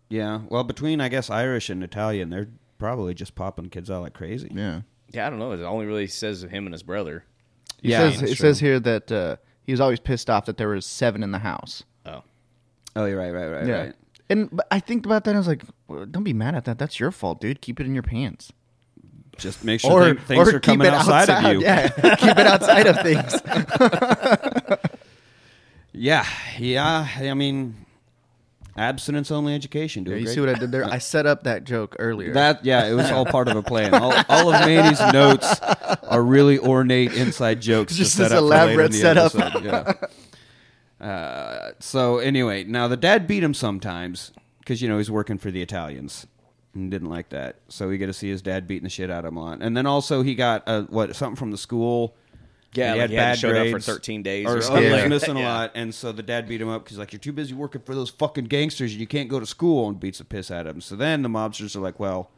yeah, 0.09 0.41
well, 0.49 0.63
between 0.63 1.01
I 1.01 1.09
guess 1.09 1.29
Irish 1.29 1.69
and 1.69 1.83
Italian, 1.83 2.29
they're 2.29 2.49
probably 2.77 3.13
just 3.13 3.35
popping 3.35 3.69
kids 3.69 3.89
out 3.91 4.01
like 4.03 4.13
crazy. 4.13 4.49
Yeah. 4.53 4.81
Yeah, 5.11 5.27
I 5.27 5.29
don't 5.29 5.39
know. 5.39 5.51
It 5.51 5.61
only 5.61 5.85
really 5.85 6.07
says 6.07 6.43
him 6.43 6.65
and 6.65 6.73
his 6.73 6.83
brother. 6.83 7.23
It 7.81 7.89
Yeah, 7.91 7.99
says, 8.09 8.19
that's 8.19 8.31
it 8.31 8.35
true. 8.35 8.43
says 8.49 8.59
here 8.59 8.79
that 8.79 9.11
uh, 9.11 9.35
he 9.63 9.71
was 9.73 9.79
always 9.81 9.99
pissed 9.99 10.29
off 10.29 10.45
that 10.45 10.57
there 10.57 10.69
was 10.69 10.85
seven 10.85 11.23
in 11.23 11.31
the 11.31 11.39
house. 11.39 11.83
Oh, 12.05 12.23
Oh, 12.95 13.05
you're 13.05 13.17
right, 13.17 13.31
right, 13.31 13.47
right, 13.47 13.67
right. 13.69 13.93
And 14.29 14.49
but 14.51 14.67
I 14.71 14.79
think 14.79 15.05
about 15.05 15.23
that. 15.25 15.31
and 15.31 15.37
I 15.37 15.39
was 15.39 15.47
like, 15.47 15.63
well, 15.87 16.05
don't 16.05 16.23
be 16.23 16.33
mad 16.33 16.55
at 16.55 16.65
that. 16.65 16.77
That's 16.79 16.99
your 16.99 17.11
fault, 17.11 17.41
dude. 17.41 17.59
Keep 17.61 17.79
it 17.79 17.85
in 17.85 17.93
your 17.93 18.03
pants. 18.03 18.51
Just 19.37 19.63
make 19.63 19.81
sure 19.81 20.13
thi- 20.15 20.21
things 20.21 20.53
are 20.53 20.59
coming 20.59 20.87
outside, 20.87 21.29
of 21.29 21.51
you. 21.53 21.61
Yeah, 21.61 21.89
keep 22.17 22.37
it 22.37 22.47
outside 22.47 22.87
of 22.87 23.01
things. 23.01 24.79
Yeah, 25.93 26.25
yeah. 26.57 27.07
I 27.19 27.33
mean, 27.35 27.85
abstinence 28.75 29.29
only 29.31 29.53
education. 29.53 30.05
Yeah, 30.05 30.15
you 30.15 30.25
great. 30.25 30.33
see 30.33 30.39
what 30.39 30.49
I 30.49 30.55
did 30.55 30.71
there? 30.71 30.83
I 30.91 30.97
set 30.97 31.25
up 31.25 31.43
that 31.43 31.63
joke 31.63 31.95
earlier. 31.99 32.33
That 32.33 32.65
yeah, 32.65 32.87
it 32.87 32.93
was 32.93 33.11
all 33.11 33.25
part 33.25 33.47
of 33.47 33.55
a 33.55 33.61
plan. 33.61 33.93
All, 33.93 34.11
all 34.27 34.51
of 34.53 34.65
Manny's 34.65 34.99
notes 35.13 35.59
are 36.03 36.21
really 36.23 36.57
ornate 36.57 37.13
inside 37.13 37.61
jokes. 37.61 37.93
to 37.93 37.99
Just 37.99 38.15
set 38.15 38.29
this 38.29 38.31
up 38.33 38.39
for 38.39 38.41
later 38.41 38.81
in 38.81 38.93
elaborate 38.93 38.93
setup. 38.93 39.63
Yeah. 39.63 41.05
Uh, 41.05 41.71
so 41.79 42.17
anyway, 42.17 42.63
now 42.63 42.87
the 42.87 42.97
dad 42.97 43.27
beat 43.27 43.43
him 43.43 43.53
sometimes 43.53 44.31
because 44.59 44.81
you 44.81 44.89
know 44.89 44.97
he's 44.97 45.11
working 45.11 45.37
for 45.37 45.51
the 45.51 45.61
Italians 45.61 46.25
and 46.73 46.89
didn't 46.89 47.09
like 47.09 47.29
that. 47.29 47.57
So 47.67 47.87
we 47.87 47.97
get 47.97 48.07
to 48.07 48.13
see 48.13 48.29
his 48.29 48.41
dad 48.41 48.67
beating 48.67 48.83
the 48.83 48.89
shit 48.89 49.11
out 49.11 49.25
of 49.25 49.29
him 49.29 49.37
a 49.37 49.43
lot. 49.43 49.61
And 49.61 49.75
then 49.75 49.85
also 49.85 50.21
he 50.21 50.35
got 50.35 50.63
uh, 50.67 50.83
what 50.83 51.15
something 51.15 51.35
from 51.35 51.51
the 51.51 51.57
school. 51.57 52.15
Yeah, 52.73 52.93
he 52.95 52.99
like 52.99 53.01
had 53.01 53.09
he 53.11 53.15
bad 53.15 53.37
showed 53.37 53.55
up 53.55 53.67
for 53.69 53.79
13 53.79 54.23
days 54.23 54.47
or, 54.47 54.57
or 54.57 54.61
something. 54.61 54.63
something 54.63 54.83
he 54.83 54.89
was 54.91 55.01
like 55.01 55.09
missing 55.09 55.33
that, 55.35 55.39
a 55.41 55.43
yeah. 55.43 55.57
lot, 55.57 55.71
and 55.75 55.93
so 55.93 56.11
the 56.11 56.23
dad 56.23 56.47
beat 56.47 56.59
him 56.59 56.69
up 56.69 56.83
because 56.83 56.97
like 56.97 57.13
you're 57.13 57.19
too 57.19 57.31
busy 57.31 57.53
working 57.53 57.81
for 57.81 57.93
those 57.93 58.09
fucking 58.09 58.45
gangsters 58.45 58.93
and 58.93 58.99
you 58.99 59.05
can't 59.05 59.29
go 59.29 59.39
to 59.39 59.45
school, 59.45 59.87
and 59.87 59.99
beats 59.99 60.17
the 60.17 60.25
piss 60.25 60.49
out 60.49 60.65
of 60.65 60.75
him. 60.75 60.81
So 60.81 60.95
then 60.95 61.21
the 61.21 61.29
mobsters 61.29 61.75
are 61.75 61.81
like, 61.81 61.99
well, 61.99 62.31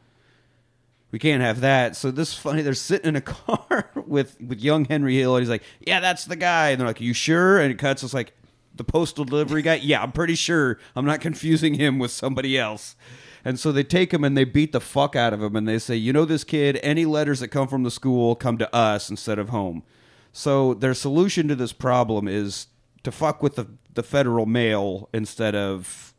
we 1.10 1.18
can't 1.18 1.40
have 1.40 1.60
that. 1.60 1.96
So 1.96 2.10
this 2.10 2.32
is 2.32 2.34
funny. 2.34 2.60
They're 2.60 2.74
sitting 2.74 3.08
in 3.08 3.16
a 3.16 3.20
car 3.22 3.90
with 3.94 4.38
with 4.40 4.60
young 4.60 4.84
Henry 4.84 5.16
Hill, 5.16 5.36
and 5.36 5.42
he's 5.42 5.48
like, 5.48 5.62
"Yeah, 5.80 6.00
that's 6.00 6.26
the 6.26 6.36
guy." 6.36 6.68
And 6.68 6.80
they're 6.80 6.88
like, 6.88 7.00
"You 7.00 7.14
sure?" 7.14 7.58
And 7.58 7.70
it 7.70 7.78
cuts. 7.78 8.02
It's 8.02 8.12
like 8.12 8.34
the 8.74 8.84
postal 8.84 9.24
delivery 9.24 9.62
guy. 9.62 9.76
Yeah, 9.76 10.02
I'm 10.02 10.12
pretty 10.12 10.34
sure. 10.34 10.78
I'm 10.94 11.06
not 11.06 11.22
confusing 11.22 11.74
him 11.74 11.98
with 11.98 12.10
somebody 12.10 12.58
else. 12.58 12.96
And 13.46 13.60
so 13.60 13.70
they 13.70 13.84
take 13.84 14.12
him 14.12 14.24
and 14.24 14.36
they 14.36 14.42
beat 14.42 14.72
the 14.72 14.80
fuck 14.80 15.14
out 15.14 15.32
of 15.32 15.40
him, 15.40 15.54
and 15.54 15.68
they 15.68 15.78
say, 15.78 15.94
"You 15.94 16.12
know 16.12 16.24
this 16.24 16.42
kid? 16.42 16.80
Any 16.82 17.04
letters 17.04 17.38
that 17.38 17.48
come 17.48 17.68
from 17.68 17.84
the 17.84 17.92
school 17.92 18.34
come 18.34 18.58
to 18.58 18.74
us 18.74 19.08
instead 19.08 19.38
of 19.38 19.50
home." 19.50 19.84
So 20.32 20.74
their 20.74 20.94
solution 20.94 21.46
to 21.46 21.54
this 21.54 21.72
problem 21.72 22.26
is 22.26 22.66
to 23.04 23.12
fuck 23.12 23.44
with 23.44 23.54
the 23.54 23.68
the 23.94 24.02
federal 24.02 24.46
mail 24.46 25.08
instead 25.14 25.54
of 25.54 26.12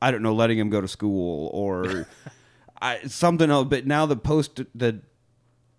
I 0.00 0.10
don't 0.10 0.22
know, 0.22 0.32
letting 0.32 0.58
him 0.58 0.70
go 0.70 0.80
to 0.80 0.88
school 0.88 1.50
or 1.52 2.08
I, 2.80 3.00
something 3.06 3.50
else. 3.50 3.66
But 3.68 3.86
now 3.86 4.06
the 4.06 4.16
post 4.16 4.62
the 4.74 5.02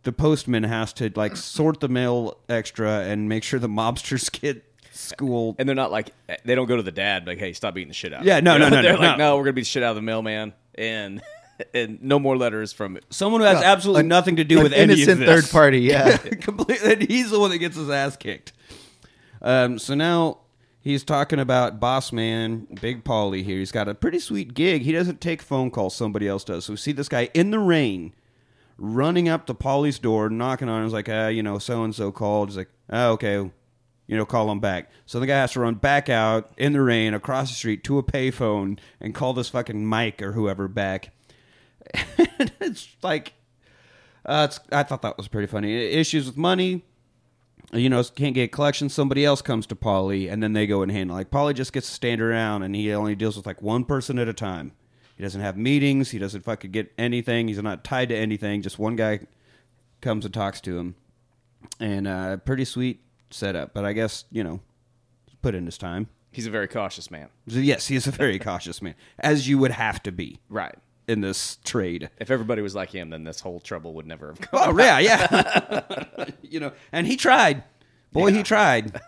the 0.04 0.12
postman 0.12 0.66
has 0.66 0.94
to 0.94 1.12
like 1.16 1.36
sort 1.36 1.80
the 1.80 1.90
mail 1.90 2.38
extra 2.48 3.00
and 3.00 3.28
make 3.28 3.44
sure 3.44 3.60
the 3.60 3.68
mobsters 3.68 4.32
get 4.40 4.64
school. 4.98 5.56
And 5.60 5.68
they're 5.68 5.76
not 5.76 5.92
like 5.92 6.12
they 6.46 6.56
don't 6.56 6.68
go 6.68 6.76
to 6.78 6.84
the 6.84 6.92
dad 6.92 7.26
like, 7.28 7.38
"Hey, 7.38 7.54
stop 7.54 7.74
beating 7.76 7.88
the 7.90 7.94
shit 7.94 8.14
out." 8.14 8.22
of 8.22 8.26
Yeah, 8.26 8.40
no, 8.40 8.54
You 8.54 8.60
no, 8.60 8.70
know, 8.70 8.76
no, 8.78 8.82
They're 8.82 8.94
no, 8.94 9.00
like, 9.00 9.18
no. 9.18 9.30
"No, 9.32 9.38
we're 9.38 9.44
gonna 9.44 9.54
beat 9.54 9.62
the 9.62 9.66
shit 9.66 9.84
out 9.84 9.92
of 9.92 9.96
the 9.96 10.02
mailman," 10.02 10.54
and 10.76 11.22
and 11.74 12.02
no 12.04 12.20
more 12.20 12.38
letters 12.38 12.74
from 12.74 13.00
Someone 13.10 13.42
who 13.42 13.48
has 13.48 13.62
absolutely 13.64 14.02
An- 14.02 14.08
nothing 14.10 14.36
to 14.38 14.44
do 14.44 14.58
an 14.58 14.64
with 14.64 14.74
any 14.74 14.94
innocent 14.94 15.22
of 15.22 15.28
this. 15.28 15.46
third 15.46 15.52
party. 15.52 15.80
Yeah. 15.82 16.18
completely. 16.18 16.94
And 16.94 17.02
he's 17.04 17.32
the 17.32 17.40
one 17.40 17.50
that 17.52 17.58
gets 17.60 17.76
his 17.78 17.90
ass 17.90 18.16
kicked. 18.18 18.54
Um, 19.42 19.78
so 19.80 19.94
now 19.96 20.40
he's 20.82 21.04
talking 21.04 21.40
about 21.40 21.80
boss 21.80 22.12
man, 22.12 22.68
Big 22.82 23.04
Paulie 23.04 23.44
here. 23.44 23.58
He's 23.60 23.72
got 23.72 23.88
a 23.88 23.94
pretty 23.96 24.20
sweet 24.20 24.54
gig. 24.54 24.82
He 24.84 24.92
doesn't 24.92 25.22
take 25.22 25.42
phone 25.42 25.72
calls; 25.72 25.96
somebody 25.96 26.28
else 26.28 26.44
does. 26.44 26.66
So 26.66 26.74
we 26.74 26.78
see 26.78 26.92
this 26.92 27.10
guy 27.10 27.30
in 27.34 27.52
the 27.52 27.60
rain, 27.60 28.14
running 28.78 29.28
up 29.30 29.46
to 29.48 29.54
Paulie's 29.54 30.00
door, 30.00 30.30
knocking 30.30 30.70
on. 30.70 30.82
it. 30.82 30.86
He's 30.86 30.94
like, 30.94 31.10
ah, 31.10 31.28
you 31.28 31.44
know, 31.44 31.58
so 31.60 31.84
and 31.84 31.94
so 31.96 32.12
called. 32.12 32.50
He's 32.50 32.58
like, 32.58 32.70
oh, 32.92 33.12
okay. 33.14 33.50
You 34.08 34.16
know, 34.16 34.26
call 34.26 34.50
him 34.50 34.62
back. 34.62 34.90
So 35.06 35.20
the 35.20 35.28
guy 35.28 35.36
has 35.36 35.52
to 35.54 35.60
run 35.60 35.76
back 35.76 36.08
out 36.08 36.52
in 36.58 36.74
the 36.74 36.82
rain 36.82 37.14
across 37.14 37.50
the 37.50 37.56
street 37.56 37.84
to 37.86 37.98
a 37.98 38.04
payphone 38.04 38.80
and 39.02 39.14
call 39.14 39.34
this 39.34 39.50
fucking 39.50 39.86
Mike 39.86 40.22
or 40.22 40.32
whoever 40.32 40.70
back. 40.70 41.12
it's 42.18 42.96
like 43.04 43.34
uh, 44.26 44.48
it's, 44.50 44.60
I 44.72 44.84
thought 44.84 45.02
that 45.02 45.18
was 45.18 45.28
pretty 45.28 45.48
funny. 45.48 45.74
Issues 45.74 46.26
with 46.26 46.38
money, 46.38 46.84
you 47.72 47.90
know, 47.90 48.04
can't 48.04 48.36
get 48.36 48.44
a 48.44 48.48
collection. 48.48 48.90
Somebody 48.90 49.24
else 49.24 49.42
comes 49.42 49.66
to 49.68 49.76
Paulie, 49.76 50.32
and 50.32 50.44
then 50.44 50.54
they 50.54 50.68
go 50.68 50.82
and 50.82 50.92
handle. 50.92 51.16
Like 51.16 51.32
Paulie 51.32 51.54
just 51.54 51.74
gets 51.74 51.88
to 51.88 51.94
stand 51.94 52.22
around, 52.22 52.64
and 52.64 52.76
he 52.76 52.94
only 52.94 53.16
deals 53.16 53.38
with 53.38 53.46
like 53.46 53.62
one 53.62 53.86
person 53.86 54.20
at 54.20 54.28
a 54.28 54.34
time. 54.34 54.74
He 55.16 55.24
doesn't 55.24 55.42
have 55.42 55.58
meetings. 55.58 56.12
He 56.12 56.20
doesn't 56.20 56.42
fucking 56.42 56.72
get 56.72 56.94
anything. 56.98 57.48
He's 57.48 57.62
not 57.62 57.84
tied 57.84 58.10
to 58.10 58.16
anything. 58.16 58.62
Just 58.62 58.78
one 58.78 58.96
guy 58.96 59.22
comes 60.02 60.26
and 60.26 60.34
talks 60.34 60.62
to 60.62 60.78
him, 60.78 60.96
and 61.80 62.08
uh, 62.08 62.38
pretty 62.38 62.66
sweet 62.66 63.02
setup. 63.30 63.74
But 63.74 63.86
I 63.86 63.94
guess 63.94 64.26
you 64.32 64.44
know, 64.44 64.60
put 65.42 65.56
in 65.56 65.66
his 65.66 65.78
time. 65.78 66.08
He's 66.32 66.46
a 66.48 66.52
very 66.52 66.68
cautious 66.68 67.10
man. 67.10 67.30
Yes, 67.48 67.88
he 67.88 67.96
is 67.96 68.06
a 68.08 68.12
very 68.12 68.38
cautious 68.50 68.82
man, 68.82 68.96
as 69.20 69.48
you 69.48 69.58
would 69.58 69.72
have 69.72 70.04
to 70.04 70.12
be 70.12 70.40
Right. 70.50 70.76
in 71.08 71.22
this 71.22 71.58
trade. 71.64 72.10
If 72.20 72.30
everybody 72.30 72.62
was 72.62 72.76
like 72.76 72.90
him, 72.92 73.10
then 73.10 73.24
this 73.24 73.40
whole 73.40 73.60
trouble 73.60 73.94
would 73.96 74.06
never 74.06 74.28
have 74.28 74.42
come. 74.42 74.60
Oh 74.76 74.78
yeah, 74.78 75.00
yeah. 75.00 76.26
you 76.42 76.60
know, 76.60 76.74
and 76.92 77.08
he 77.08 77.16
tried. 77.18 77.64
Boy, 78.12 78.32
he 78.34 78.44
tried. 78.44 79.00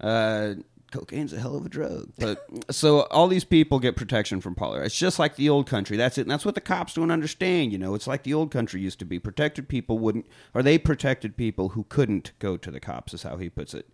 Uh, 0.00 0.54
cocaine's 0.92 1.32
a 1.32 1.40
hell 1.40 1.56
of 1.56 1.66
a 1.66 1.68
drug. 1.68 2.12
But 2.18 2.46
so 2.70 3.00
all 3.10 3.26
these 3.26 3.44
people 3.44 3.80
get 3.80 3.96
protection 3.96 4.40
from 4.40 4.54
Pollard. 4.54 4.84
It's 4.84 4.96
just 4.96 5.18
like 5.18 5.36
the 5.36 5.48
old 5.48 5.66
country. 5.66 5.96
That's 5.96 6.18
it. 6.18 6.22
And 6.22 6.30
that's 6.30 6.44
what 6.44 6.54
the 6.54 6.60
cops 6.60 6.94
don't 6.94 7.10
understand. 7.10 7.72
You 7.72 7.78
know, 7.78 7.94
it's 7.94 8.06
like 8.06 8.22
the 8.22 8.34
old 8.34 8.50
country 8.50 8.80
used 8.80 8.98
to 9.00 9.04
be. 9.04 9.18
Protected 9.18 9.68
people 9.68 9.98
wouldn't, 9.98 10.26
or 10.54 10.62
they 10.62 10.78
protected 10.78 11.36
people 11.36 11.70
who 11.70 11.84
couldn't 11.84 12.32
go 12.38 12.56
to 12.56 12.70
the 12.70 12.80
cops. 12.80 13.14
Is 13.14 13.24
how 13.24 13.38
he 13.38 13.48
puts 13.48 13.74
it. 13.74 13.88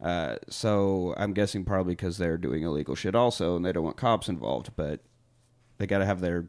Uh, 0.00 0.36
so 0.48 1.14
I'm 1.16 1.32
guessing 1.32 1.64
probably 1.64 1.94
because 1.94 2.18
they're 2.18 2.36
doing 2.36 2.62
illegal 2.62 2.94
shit 2.94 3.14
also, 3.14 3.56
and 3.56 3.64
they 3.64 3.72
don't 3.72 3.84
want 3.84 3.96
cops 3.96 4.28
involved. 4.28 4.70
But 4.76 5.00
they 5.78 5.86
got 5.86 5.98
to 5.98 6.06
have 6.06 6.20
their 6.20 6.48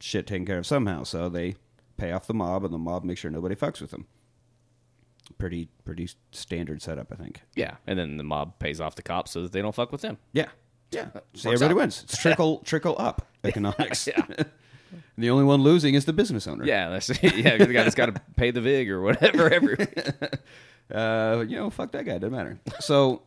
shit 0.00 0.26
taken 0.26 0.44
care 0.44 0.58
of 0.58 0.66
somehow. 0.66 1.04
So 1.04 1.28
they 1.28 1.54
pay 1.96 2.12
off 2.12 2.26
the 2.26 2.34
mob, 2.34 2.64
and 2.64 2.74
the 2.74 2.78
mob 2.78 3.04
makes 3.04 3.20
sure 3.20 3.30
nobody 3.30 3.54
fucks 3.54 3.80
with 3.80 3.92
them. 3.92 4.06
Pretty 5.38 5.68
pretty 5.84 6.08
standard 6.32 6.80
setup, 6.80 7.12
I 7.12 7.16
think. 7.16 7.42
Yeah, 7.54 7.76
and 7.86 7.98
then 7.98 8.16
the 8.16 8.24
mob 8.24 8.58
pays 8.58 8.80
off 8.80 8.94
the 8.94 9.02
cops 9.02 9.30
so 9.32 9.42
that 9.42 9.52
they 9.52 9.60
don't 9.60 9.74
fuck 9.74 9.92
with 9.92 10.00
them. 10.00 10.16
Yeah, 10.32 10.46
yeah. 10.90 11.08
So 11.34 11.50
everybody 11.50 11.72
out. 11.72 11.76
wins. 11.76 12.02
It's 12.04 12.16
trickle 12.16 12.58
trickle 12.64 12.96
up 12.98 13.26
economics. 13.44 14.08
Yeah. 14.16 14.24
the 15.18 15.30
only 15.30 15.44
one 15.44 15.62
losing 15.62 15.94
is 15.94 16.04
the 16.06 16.12
business 16.12 16.46
owner. 16.46 16.64
Yeah, 16.64 16.88
that's 16.88 17.10
yeah. 17.22 17.56
The 17.58 17.66
guy 17.66 17.82
that's 17.82 17.94
got 17.94 18.14
to 18.14 18.20
pay 18.36 18.50
the 18.50 18.60
vig 18.60 18.88
or 18.90 19.02
whatever. 19.02 19.52
Every 19.52 19.76
Uh, 20.92 21.44
you 21.48 21.56
know, 21.56 21.68
fuck 21.70 21.92
that 21.92 22.04
guy. 22.04 22.18
Doesn't 22.18 22.32
matter. 22.32 22.60
So 22.80 23.22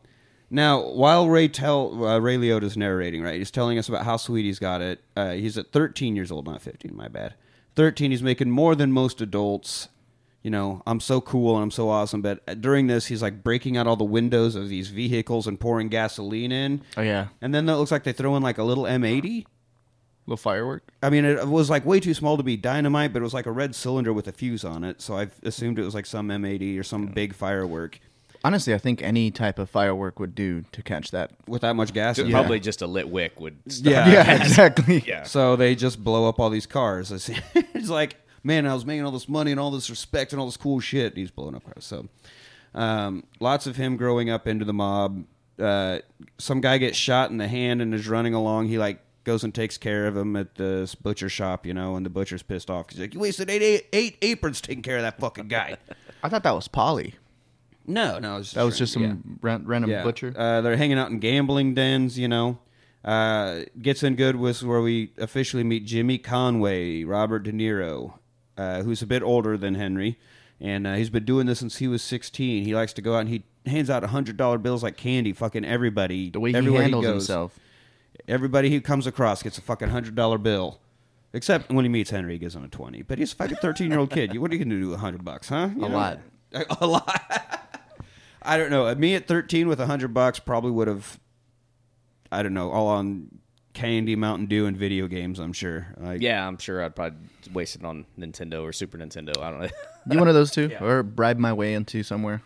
now, 0.48 0.80
while 0.90 1.28
Ray 1.28 1.48
tell 1.48 2.04
uh, 2.04 2.18
Ray 2.18 2.36
Liotta's 2.36 2.76
narrating, 2.76 3.22
right, 3.22 3.36
he's 3.38 3.50
telling 3.50 3.78
us 3.78 3.88
about 3.88 4.04
how 4.04 4.16
sweet 4.16 4.44
he's 4.44 4.58
got 4.58 4.80
it. 4.80 5.00
Uh, 5.16 5.32
he's 5.32 5.58
at 5.58 5.70
13 5.72 6.16
years 6.16 6.32
old, 6.32 6.46
not 6.46 6.62
15. 6.62 6.96
My 6.96 7.08
bad. 7.08 7.34
13. 7.76 8.10
He's 8.10 8.22
making 8.22 8.50
more 8.50 8.74
than 8.74 8.90
most 8.92 9.20
adults. 9.20 9.88
You 10.42 10.50
know, 10.50 10.82
I'm 10.86 11.00
so 11.00 11.20
cool 11.20 11.56
and 11.56 11.62
I'm 11.62 11.70
so 11.70 11.90
awesome. 11.90 12.22
But 12.22 12.60
during 12.60 12.86
this, 12.86 13.06
he's 13.06 13.20
like 13.20 13.42
breaking 13.42 13.76
out 13.76 13.86
all 13.86 13.96
the 13.96 14.04
windows 14.04 14.54
of 14.56 14.68
these 14.68 14.88
vehicles 14.88 15.46
and 15.46 15.60
pouring 15.60 15.88
gasoline 15.88 16.50
in. 16.50 16.82
Oh 16.96 17.02
yeah. 17.02 17.28
And 17.42 17.54
then 17.54 17.68
it 17.68 17.74
looks 17.74 17.90
like 17.90 18.04
they 18.04 18.12
throw 18.12 18.36
in 18.36 18.42
like 18.42 18.58
a 18.58 18.64
little 18.64 18.84
M80. 18.84 19.44
Little 20.26 20.36
firework. 20.36 20.82
I 21.02 21.10
mean, 21.10 21.24
it 21.24 21.46
was 21.46 21.68
like 21.68 21.84
way 21.84 22.00
too 22.00 22.14
small 22.14 22.36
to 22.36 22.42
be 22.42 22.56
dynamite, 22.56 23.12
but 23.12 23.20
it 23.20 23.22
was 23.22 23.34
like 23.34 23.46
a 23.46 23.52
red 23.52 23.74
cylinder 23.74 24.12
with 24.12 24.28
a 24.28 24.32
fuse 24.32 24.64
on 24.64 24.84
it. 24.84 25.00
So 25.02 25.16
I 25.18 25.28
assumed 25.42 25.78
it 25.78 25.84
was 25.84 25.94
like 25.94 26.06
some 26.06 26.28
M80 26.28 26.78
or 26.78 26.84
some 26.84 27.06
big 27.06 27.34
firework 27.34 27.98
Honestly, 28.42 28.72
I 28.72 28.78
think 28.78 29.02
any 29.02 29.30
type 29.30 29.58
of 29.58 29.68
firework 29.68 30.18
would 30.18 30.34
do 30.34 30.62
to 30.72 30.82
catch 30.82 31.10
that. 31.10 31.30
with 31.46 31.60
that 31.62 31.76
much 31.76 31.92
gas. 31.92 32.18
in 32.18 32.28
it. 32.28 32.30
probably 32.30 32.58
just 32.58 32.80
a 32.80 32.86
lit 32.86 33.08
wick 33.08 33.38
would. 33.38 33.58
Stop. 33.68 33.92
Yeah. 33.92 34.00
Yeah, 34.10 34.40
exactly. 34.42 35.04
Yeah. 35.06 35.24
So 35.24 35.56
they 35.56 35.74
just 35.74 36.02
blow 36.02 36.28
up 36.28 36.40
all 36.40 36.48
these 36.50 36.66
cars. 36.66 37.12
It's 37.12 37.30
it's 37.54 37.90
like, 37.90 38.16
man, 38.42 38.66
I 38.66 38.74
was 38.74 38.84
making 38.86 39.04
all 39.04 39.10
this 39.12 39.28
money 39.28 39.50
and 39.50 39.60
all 39.60 39.70
this 39.70 39.90
respect 39.90 40.32
and 40.32 40.40
all 40.40 40.46
this 40.46 40.56
cool 40.56 40.80
shit. 40.80 41.12
And 41.12 41.16
he's 41.18 41.30
blowing 41.30 41.54
up 41.54 41.64
cars. 41.64 41.84
So, 41.84 42.08
um, 42.74 43.24
lots 43.40 43.66
of 43.66 43.76
him 43.76 43.96
growing 43.96 44.30
up 44.30 44.46
into 44.46 44.64
the 44.64 44.72
mob. 44.72 45.24
Uh, 45.58 45.98
some 46.38 46.60
guy 46.60 46.78
gets 46.78 46.96
shot 46.96 47.30
in 47.30 47.36
the 47.38 47.48
hand 47.48 47.82
and 47.82 47.92
is 47.94 48.08
running 48.08 48.32
along. 48.34 48.68
He 48.68 48.78
like 48.78 49.00
goes 49.24 49.44
and 49.44 49.54
takes 49.54 49.76
care 49.76 50.06
of 50.06 50.16
him 50.16 50.34
at 50.36 50.54
the 50.54 50.94
butcher 51.02 51.28
shop, 51.28 51.66
you 51.66 51.74
know, 51.74 51.96
and 51.96 52.06
the 52.06 52.10
butcher's 52.10 52.42
pissed 52.42 52.70
off. 52.70 52.90
He's 52.90 53.00
like, 53.00 53.12
you 53.14 53.20
wasted 53.20 53.50
eight, 53.50 53.60
eight, 53.62 53.86
eight 53.92 54.18
aprons 54.22 54.60
taking 54.62 54.82
care 54.82 54.96
of 54.96 55.02
that 55.02 55.18
fucking 55.20 55.48
guy. 55.48 55.76
I 56.22 56.28
thought 56.30 56.42
that 56.44 56.54
was 56.54 56.68
Paulie. 56.68 57.14
no, 57.86 58.18
no, 58.18 58.36
was 58.36 58.52
That 58.52 58.62
was 58.62 58.78
just 58.78 58.92
some 58.94 59.02
yeah. 59.02 59.14
ran- 59.42 59.66
random 59.66 59.90
Yeah. 59.90 60.02
butcher. 60.02 60.32
Uh, 60.34 60.62
they're 60.62 60.76
hanging 60.76 60.98
out 60.98 61.10
in 61.10 61.18
gambling 61.18 61.74
dens, 61.74 62.18
you 62.18 62.28
know. 62.28 62.58
Uh, 63.04 63.60
gets 63.80 64.02
in 64.02 64.14
good 64.16 64.36
with 64.36 64.62
where 64.62 64.80
we 64.82 65.12
officially 65.18 65.64
meet 65.64 65.84
Jimmy 65.86 66.18
Conway, 66.18 67.04
Robert 67.04 67.40
De 67.40 67.52
Niro, 67.52 68.14
uh, 68.60 68.82
who's 68.82 69.02
a 69.02 69.06
bit 69.06 69.22
older 69.22 69.56
than 69.56 69.74
Henry, 69.74 70.18
and 70.60 70.86
uh, 70.86 70.94
he's 70.94 71.10
been 71.10 71.24
doing 71.24 71.46
this 71.46 71.58
since 71.60 71.76
he 71.78 71.88
was 71.88 72.02
16. 72.02 72.64
He 72.64 72.74
likes 72.74 72.92
to 72.94 73.02
go 73.02 73.14
out 73.14 73.20
and 73.20 73.28
he 73.28 73.44
hands 73.66 73.88
out 73.90 74.02
hundred 74.04 74.36
dollar 74.36 74.58
bills 74.58 74.82
like 74.82 74.96
candy, 74.96 75.32
fucking 75.32 75.64
everybody. 75.64 76.30
the 76.30 76.40
way 76.40 76.50
he 76.52 76.56
handles 76.56 77.04
goes. 77.04 77.12
himself. 77.26 77.58
Everybody 78.28 78.68
he 78.70 78.80
comes 78.80 79.06
across 79.06 79.42
gets 79.42 79.58
a 79.58 79.62
fucking 79.62 79.88
hundred 79.88 80.14
dollar 80.14 80.38
bill. 80.38 80.78
Except 81.32 81.70
when 81.70 81.84
he 81.84 81.88
meets 81.88 82.10
Henry, 82.10 82.32
he 82.34 82.38
gives 82.38 82.56
him 82.56 82.64
a 82.64 82.68
twenty. 82.68 83.02
But 83.02 83.18
he's 83.18 83.32
a 83.32 83.36
fucking 83.36 83.58
thirteen 83.62 83.90
year 83.90 84.00
old 84.00 84.10
kid. 84.10 84.36
What 84.36 84.50
are 84.50 84.54
you 84.56 84.64
gonna 84.64 84.78
do 84.80 84.86
with 84.88 84.96
a 84.96 85.00
hundred 85.00 85.24
bucks, 85.24 85.48
huh? 85.48 85.70
You 85.76 85.84
A 85.84 85.88
know? 85.88 85.96
lot. 85.96 86.20
A 86.80 86.86
lot. 86.86 87.68
I 88.42 88.56
don't 88.58 88.70
know. 88.70 88.92
Me 88.96 89.14
at 89.14 89.28
13 89.28 89.68
with 89.68 89.78
a 89.78 89.82
100 89.82 90.12
bucks 90.12 90.40
probably 90.40 90.70
would 90.72 90.88
have, 90.88 91.20
I 92.32 92.42
don't 92.42 92.54
know, 92.54 92.70
all 92.70 92.88
on 92.88 93.28
candy, 93.72 94.16
Mountain 94.16 94.46
Dew, 94.46 94.66
and 94.66 94.76
video 94.76 95.06
games, 95.06 95.38
I'm 95.38 95.52
sure. 95.52 95.86
Like, 95.98 96.20
Yeah, 96.20 96.46
I'm 96.46 96.58
sure 96.58 96.82
I'd 96.84 96.94
probably 96.96 97.18
waste 97.52 97.76
it 97.76 97.84
on 97.84 98.04
Nintendo 98.18 98.62
or 98.62 98.72
Super 98.72 98.98
Nintendo. 98.98 99.36
I 99.40 99.50
don't 99.50 99.60
know. 99.60 99.68
You 100.10 100.18
one 100.18 100.28
of 100.28 100.34
those 100.34 100.50
two, 100.50 100.68
Yeah. 100.72 100.82
or 100.84 101.02
bribe 101.02 101.38
my 101.38 101.52
way 101.52 101.74
into 101.74 102.02
somewhere 102.02 102.42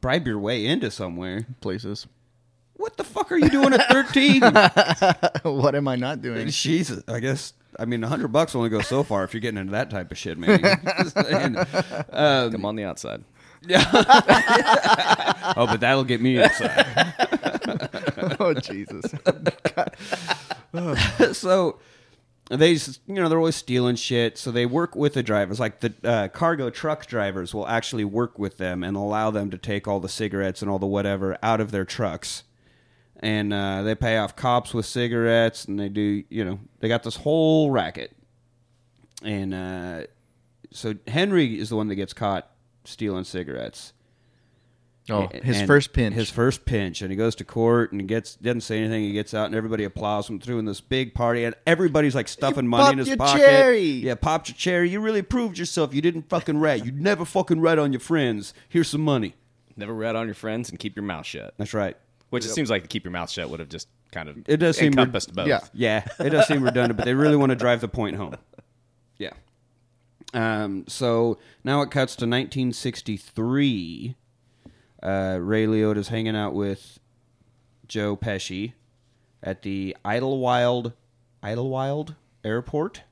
Bribe 0.00 0.26
your 0.26 0.38
way 0.38 0.64
into 0.66 0.90
somewhere. 0.90 1.46
places. 1.60 2.06
What 2.76 2.96
the 2.96 3.04
fuck 3.04 3.30
are 3.32 3.36
you 3.36 3.50
doing 3.50 3.74
at 3.74 3.86
13? 3.90 4.40
what 5.42 5.74
am 5.74 5.86
I 5.88 5.96
not 5.96 6.22
doing? 6.22 6.48
Jesus. 6.50 7.02
I 7.06 7.20
guess, 7.20 7.52
I 7.78 7.84
mean, 7.84 8.00
100 8.00 8.28
bucks 8.28 8.54
only 8.54 8.70
goes 8.70 8.86
so 8.86 9.02
far 9.02 9.24
if 9.24 9.34
you're 9.34 9.42
getting 9.42 9.58
into 9.58 9.72
that 9.72 9.90
type 9.90 10.10
of 10.10 10.16
shit, 10.16 10.38
maybe. 10.38 10.62
Just 11.02 11.18
saying. 11.20 11.56
um, 12.10 12.50
Come 12.52 12.64
on 12.64 12.76
the 12.76 12.84
outside. 12.84 13.22
Oh, 13.68 15.66
but 15.66 15.80
that'll 15.80 16.04
get 16.04 16.20
me 16.20 16.42
inside. 16.42 17.14
oh 18.40 18.54
Jesus! 18.54 19.12
so 21.38 21.78
they 22.50 22.74
just, 22.74 23.00
you 23.06 23.14
know 23.14 23.28
they're 23.28 23.38
always 23.38 23.56
stealing 23.56 23.96
shit 23.96 24.38
so 24.38 24.50
they 24.50 24.66
work 24.66 24.96
with 24.96 25.14
the 25.14 25.22
drivers. 25.22 25.60
Like 25.60 25.80
the 25.80 25.94
uh, 26.02 26.28
cargo 26.28 26.70
truck 26.70 27.06
drivers 27.06 27.54
will 27.54 27.68
actually 27.68 28.04
work 28.04 28.38
with 28.38 28.56
them 28.56 28.82
and 28.82 28.96
allow 28.96 29.30
them 29.30 29.50
to 29.50 29.58
take 29.58 29.86
all 29.86 30.00
the 30.00 30.08
cigarettes 30.08 30.62
and 30.62 30.70
all 30.70 30.78
the 30.78 30.86
whatever 30.86 31.38
out 31.42 31.60
of 31.60 31.70
their 31.70 31.84
trucks. 31.84 32.44
And 33.22 33.52
uh, 33.52 33.82
they 33.82 33.94
pay 33.94 34.16
off 34.16 34.34
cops 34.34 34.72
with 34.72 34.86
cigarettes 34.86 35.66
and 35.66 35.78
they 35.78 35.90
do 35.90 36.24
you 36.30 36.44
know 36.44 36.58
they 36.80 36.88
got 36.88 37.02
this 37.02 37.16
whole 37.16 37.70
racket. 37.70 38.16
And 39.22 39.52
uh, 39.52 40.06
so 40.72 40.94
Henry 41.06 41.58
is 41.58 41.68
the 41.68 41.76
one 41.76 41.88
that 41.88 41.96
gets 41.96 42.14
caught 42.14 42.49
stealing 42.84 43.24
cigarettes. 43.24 43.92
Oh, 45.08 45.28
his 45.32 45.58
and 45.58 45.66
first 45.66 45.92
pinch. 45.92 46.14
His 46.14 46.30
first 46.30 46.64
pinch, 46.64 47.02
and 47.02 47.10
he 47.10 47.16
goes 47.16 47.34
to 47.36 47.44
court 47.44 47.90
and 47.90 48.00
he 48.00 48.06
gets 48.06 48.36
doesn't 48.36 48.60
say 48.60 48.78
anything. 48.78 49.02
He 49.02 49.12
gets 49.12 49.34
out, 49.34 49.46
and 49.46 49.54
everybody 49.54 49.84
applauds 49.84 50.28
him 50.28 50.38
through 50.38 50.58
in 50.58 50.66
this 50.66 50.80
big 50.80 51.14
party, 51.14 51.44
and 51.44 51.54
everybody's 51.66 52.14
like 52.14 52.28
stuffing 52.28 52.68
money 52.68 52.92
in 52.92 52.98
his 52.98 53.08
your 53.08 53.16
pocket. 53.16 53.40
cherry. 53.40 53.80
Yeah, 53.88 54.14
popped 54.14 54.48
your 54.48 54.56
cherry. 54.56 54.90
You 54.90 55.00
really 55.00 55.22
proved 55.22 55.58
yourself. 55.58 55.94
You 55.94 56.02
didn't 56.02 56.28
fucking 56.28 56.58
rat. 56.58 56.84
You 56.84 56.92
never 56.92 57.24
fucking 57.24 57.60
rat 57.60 57.78
on 57.78 57.92
your 57.92 58.00
friends. 58.00 58.54
Here's 58.68 58.88
some 58.88 59.00
money. 59.00 59.34
Never 59.76 59.94
rat 59.94 60.14
on 60.14 60.26
your 60.26 60.34
friends 60.34 60.70
and 60.70 60.78
keep 60.78 60.94
your 60.94 61.04
mouth 61.04 61.26
shut. 61.26 61.54
That's 61.56 61.74
right. 61.74 61.96
Which 62.28 62.44
it 62.44 62.50
seems 62.50 62.70
like 62.70 62.82
the 62.82 62.88
keep 62.88 63.04
your 63.04 63.12
mouth 63.12 63.30
shut 63.30 63.50
would 63.50 63.58
have 63.58 63.68
just 63.68 63.88
kind 64.12 64.28
of 64.28 64.36
It 64.46 64.58
does 64.58 64.76
seem 64.76 64.88
encompassed 64.92 65.34
both. 65.34 65.48
Yeah. 65.48 65.60
Yeah, 65.72 66.04
it 66.20 66.30
does 66.30 66.46
seem 66.46 66.62
redundant, 66.62 66.96
but 66.96 67.04
they 67.04 67.14
really 67.14 67.36
want 67.36 67.50
to 67.50 67.56
drive 67.56 67.80
the 67.80 67.88
point 67.88 68.16
home. 68.16 68.36
Yeah. 69.18 69.32
Um, 70.32 70.84
so 70.86 71.38
now 71.64 71.82
it 71.82 71.90
cuts 71.90 72.14
to 72.16 72.24
1963. 72.26 74.14
Uh, 75.02 75.38
Ray 75.40 75.66
Liotta's 75.66 76.08
hanging 76.08 76.36
out 76.36 76.54
with 76.54 77.00
Joe 77.88 78.16
Pesci 78.16 78.74
at 79.42 79.62
the 79.62 79.96
Idlewild 80.04 80.92
Idlewild 81.42 82.14
Airport. 82.44 83.02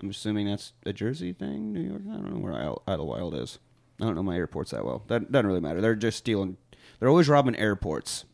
I'm 0.00 0.10
assuming 0.10 0.46
that's 0.46 0.72
a 0.86 0.92
Jersey 0.92 1.32
thing, 1.32 1.72
New 1.72 1.80
York. 1.80 2.02
I 2.08 2.14
don't 2.14 2.32
know 2.32 2.40
where 2.40 2.54
Idle- 2.54 2.82
Idlewild 2.86 3.34
is. 3.34 3.58
I 4.00 4.04
don't 4.04 4.14
know 4.14 4.22
my 4.22 4.36
airports 4.36 4.70
that 4.70 4.84
well. 4.84 5.02
That 5.08 5.30
doesn't 5.30 5.46
really 5.46 5.60
matter. 5.60 5.80
They're 5.80 5.94
just 5.94 6.18
stealing. 6.18 6.56
They're 6.98 7.08
always 7.08 7.28
robbing 7.28 7.56
airports. 7.56 8.24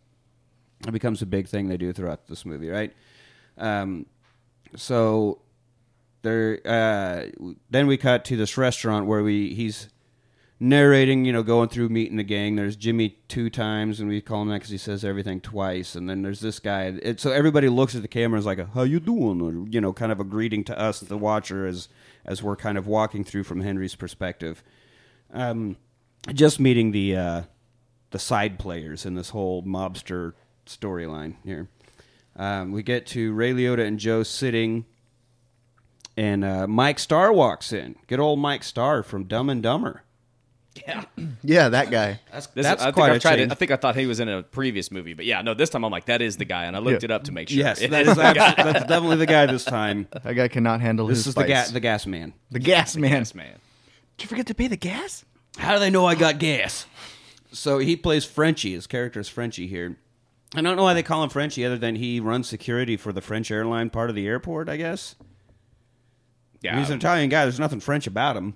It 0.87 0.93
becomes 0.93 1.21
a 1.23 1.27
big 1.27 1.49
thing 1.49 1.69
they 1.69 1.77
do 1.77 1.93
throughout 1.93 2.27
this 2.29 2.47
movie, 2.47 2.69
right? 2.69 2.93
Um, 3.57 4.07
so 4.77 5.41
there. 6.23 6.61
Uh, 6.65 7.55
then 7.71 7.87
we 7.87 7.97
cut 7.97 8.25
to 8.27 8.37
this 8.37 8.57
restaurant 8.57 9.07
where 9.07 9.23
we 9.23 9.55
he's 9.55 9.89
narrating, 10.61 11.25
you 11.25 11.33
know, 11.33 11.43
going 11.43 11.69
through 11.69 11.89
meeting 11.89 12.17
the 12.17 12.25
gang. 12.25 12.57
There's 12.57 12.77
Jimmy 12.77 13.19
two 13.29 13.49
times, 13.51 14.01
and 14.01 14.09
we 14.09 14.21
call 14.21 14.43
him 14.43 14.49
that 14.49 14.57
because 14.57 14.71
he 14.71 14.79
says 14.79 15.05
everything 15.05 15.41
twice. 15.41 15.95
And 15.95 16.09
then 16.09 16.23
there's 16.23 16.41
this 16.41 16.59
guy. 16.59 16.99
It, 17.03 17.21
so 17.21 17.31
everybody 17.31 17.69
looks 17.69 17.95
at 17.95 18.03
the 18.03 18.09
camera 18.09 18.37
and 18.37 18.43
is 18.43 18.47
like, 18.47 18.75
"How 18.75 18.83
you 18.83 19.01
doing?" 19.01 19.41
Or, 19.41 19.69
you 19.69 19.81
know, 19.81 19.93
kind 19.93 20.13
of 20.13 20.21
a 20.21 20.25
greeting 20.25 20.65
to 20.65 20.79
us, 20.79 21.01
the 21.01 21.19
watcher, 21.19 21.67
as 21.67 21.89
as 22.25 22.43
we're 22.43 22.57
kind 22.57 22.79
of 22.79 22.87
walking 22.87 23.25
through 23.25 23.45
from 23.45 23.61
Henry's 23.61 23.95
perspective. 23.95 24.63
Um, 25.33 25.77
just 26.33 26.59
meeting 26.59 26.93
the 26.93 27.17
uh, 27.17 27.43
the 28.11 28.19
side 28.19 28.59
players 28.59 29.07
in 29.07 29.15
this 29.15 29.31
whole 29.31 29.63
mobster 29.63 30.33
storyline 30.67 31.37
here. 31.45 31.69
Um, 32.37 32.73
we 32.73 32.83
get 32.83 33.07
to 33.09 33.33
Ray 33.33 33.53
Liotta 33.53 33.85
and 33.85 33.99
Joe 33.99 34.23
sitting, 34.23 34.87
and 36.19 36.45
uh, 36.45 36.67
Mike 36.67 36.99
Starr 36.99 37.33
walks 37.33 37.73
in. 37.73 37.95
Good 38.09 38.19
old 38.21 38.39
Mike 38.41 38.65
Starr 38.65 39.03
from 39.03 39.25
Dumb 39.25 39.49
and 39.49 39.63
Dumber. 39.63 40.03
Yeah. 40.75 41.05
yeah, 41.43 41.69
that 41.71 41.91
guy. 41.91 42.21
That's 42.33 42.47
This, 42.49 42.65
that's 42.67 42.83
I 42.83 42.87
think 42.87 42.97
quite 42.97 43.11
I've 43.11 43.17
a 43.17 43.21
tried 43.21 43.37
change. 43.37 43.51
it. 43.51 43.53
I 43.53 43.55
think 43.55 43.71
I 43.71 43.77
thought 43.77 43.97
he 43.97 44.07
was 44.07 44.21
in 44.21 44.29
a 44.29 44.43
previous 44.43 44.91
movie, 44.91 45.15
but 45.15 45.25
yeah, 45.25 45.43
no, 45.43 45.55
this 45.55 45.71
time 45.71 45.85
I'm 45.85 45.91
like, 45.91 46.07
that 46.07 46.21
is 46.23 46.37
the 46.37 46.45
guy, 46.45 46.65
and 46.65 46.77
I 46.77 46.79
looked 46.81 47.03
Yeah. 47.03 47.07
it 47.07 47.11
up 47.11 47.25
to 47.25 47.33
make 47.33 47.49
sure. 47.49 47.59
Yes, 47.59 47.81
It 47.81 47.91
that 47.91 48.03
is 48.03 48.09
is 48.09 48.17
the 48.17 48.23
guy. 48.35 48.55
that's 48.57 48.85
definitely 48.87 49.17
the 49.17 49.27
guy 49.27 49.47
this 49.47 49.65
time. 49.65 50.07
That 50.11 50.35
guy 50.35 50.49
cannot 50.49 50.81
handle 50.81 51.07
This 51.07 51.19
his 51.19 51.29
is 51.29 51.35
the 51.35 51.41
spice. 51.43 51.69
ga- 51.69 51.73
the 51.73 51.81
gas 51.81 52.07
man. 52.07 52.33
the 52.51 52.59
gas 52.59 52.97
man. 52.97 53.11
Yes, 53.13 53.35
man. 53.35 53.59
Did 54.17 54.25
you 54.25 54.29
forget 54.29 54.47
to 54.49 54.55
pay 54.55 54.67
the 54.69 54.77
gas? 54.77 55.25
How 55.57 55.75
do 55.75 55.81
they 55.81 55.91
know 55.91 56.05
I 56.07 56.15
got 56.15 56.39
gas? 56.39 56.87
So 57.53 57.79
he 57.79 57.97
plays 57.97 58.25
Frenchie. 58.25 58.73
His 58.75 58.87
character 58.87 59.21
is 59.21 59.29
Frenchie 59.29 59.67
here. 59.69 59.97
I 60.55 60.61
don't 60.63 60.77
know 60.77 60.83
why 60.83 60.95
they 60.95 61.03
call 61.03 61.23
him 61.25 61.31
Frenchie, 61.31 61.65
other 61.65 61.79
than 61.79 61.97
he 61.97 62.21
runs 62.21 62.49
security 62.49 62.97
for 62.97 63.13
the 63.13 63.21
French 63.21 63.51
airline 63.51 63.91
part 63.91 64.11
of 64.11 64.17
the 64.17 64.27
airport. 64.27 64.69
I 64.69 64.77
guess. 64.77 65.15
Yeah, 66.61 66.79
He's 66.79 66.91
an 66.91 66.99
Italian 66.99 67.29
guy. 67.29 67.45
There's 67.45 67.61
nothing 67.61 67.81
French 67.81 68.07
about 68.07 68.37
him. 68.37 68.55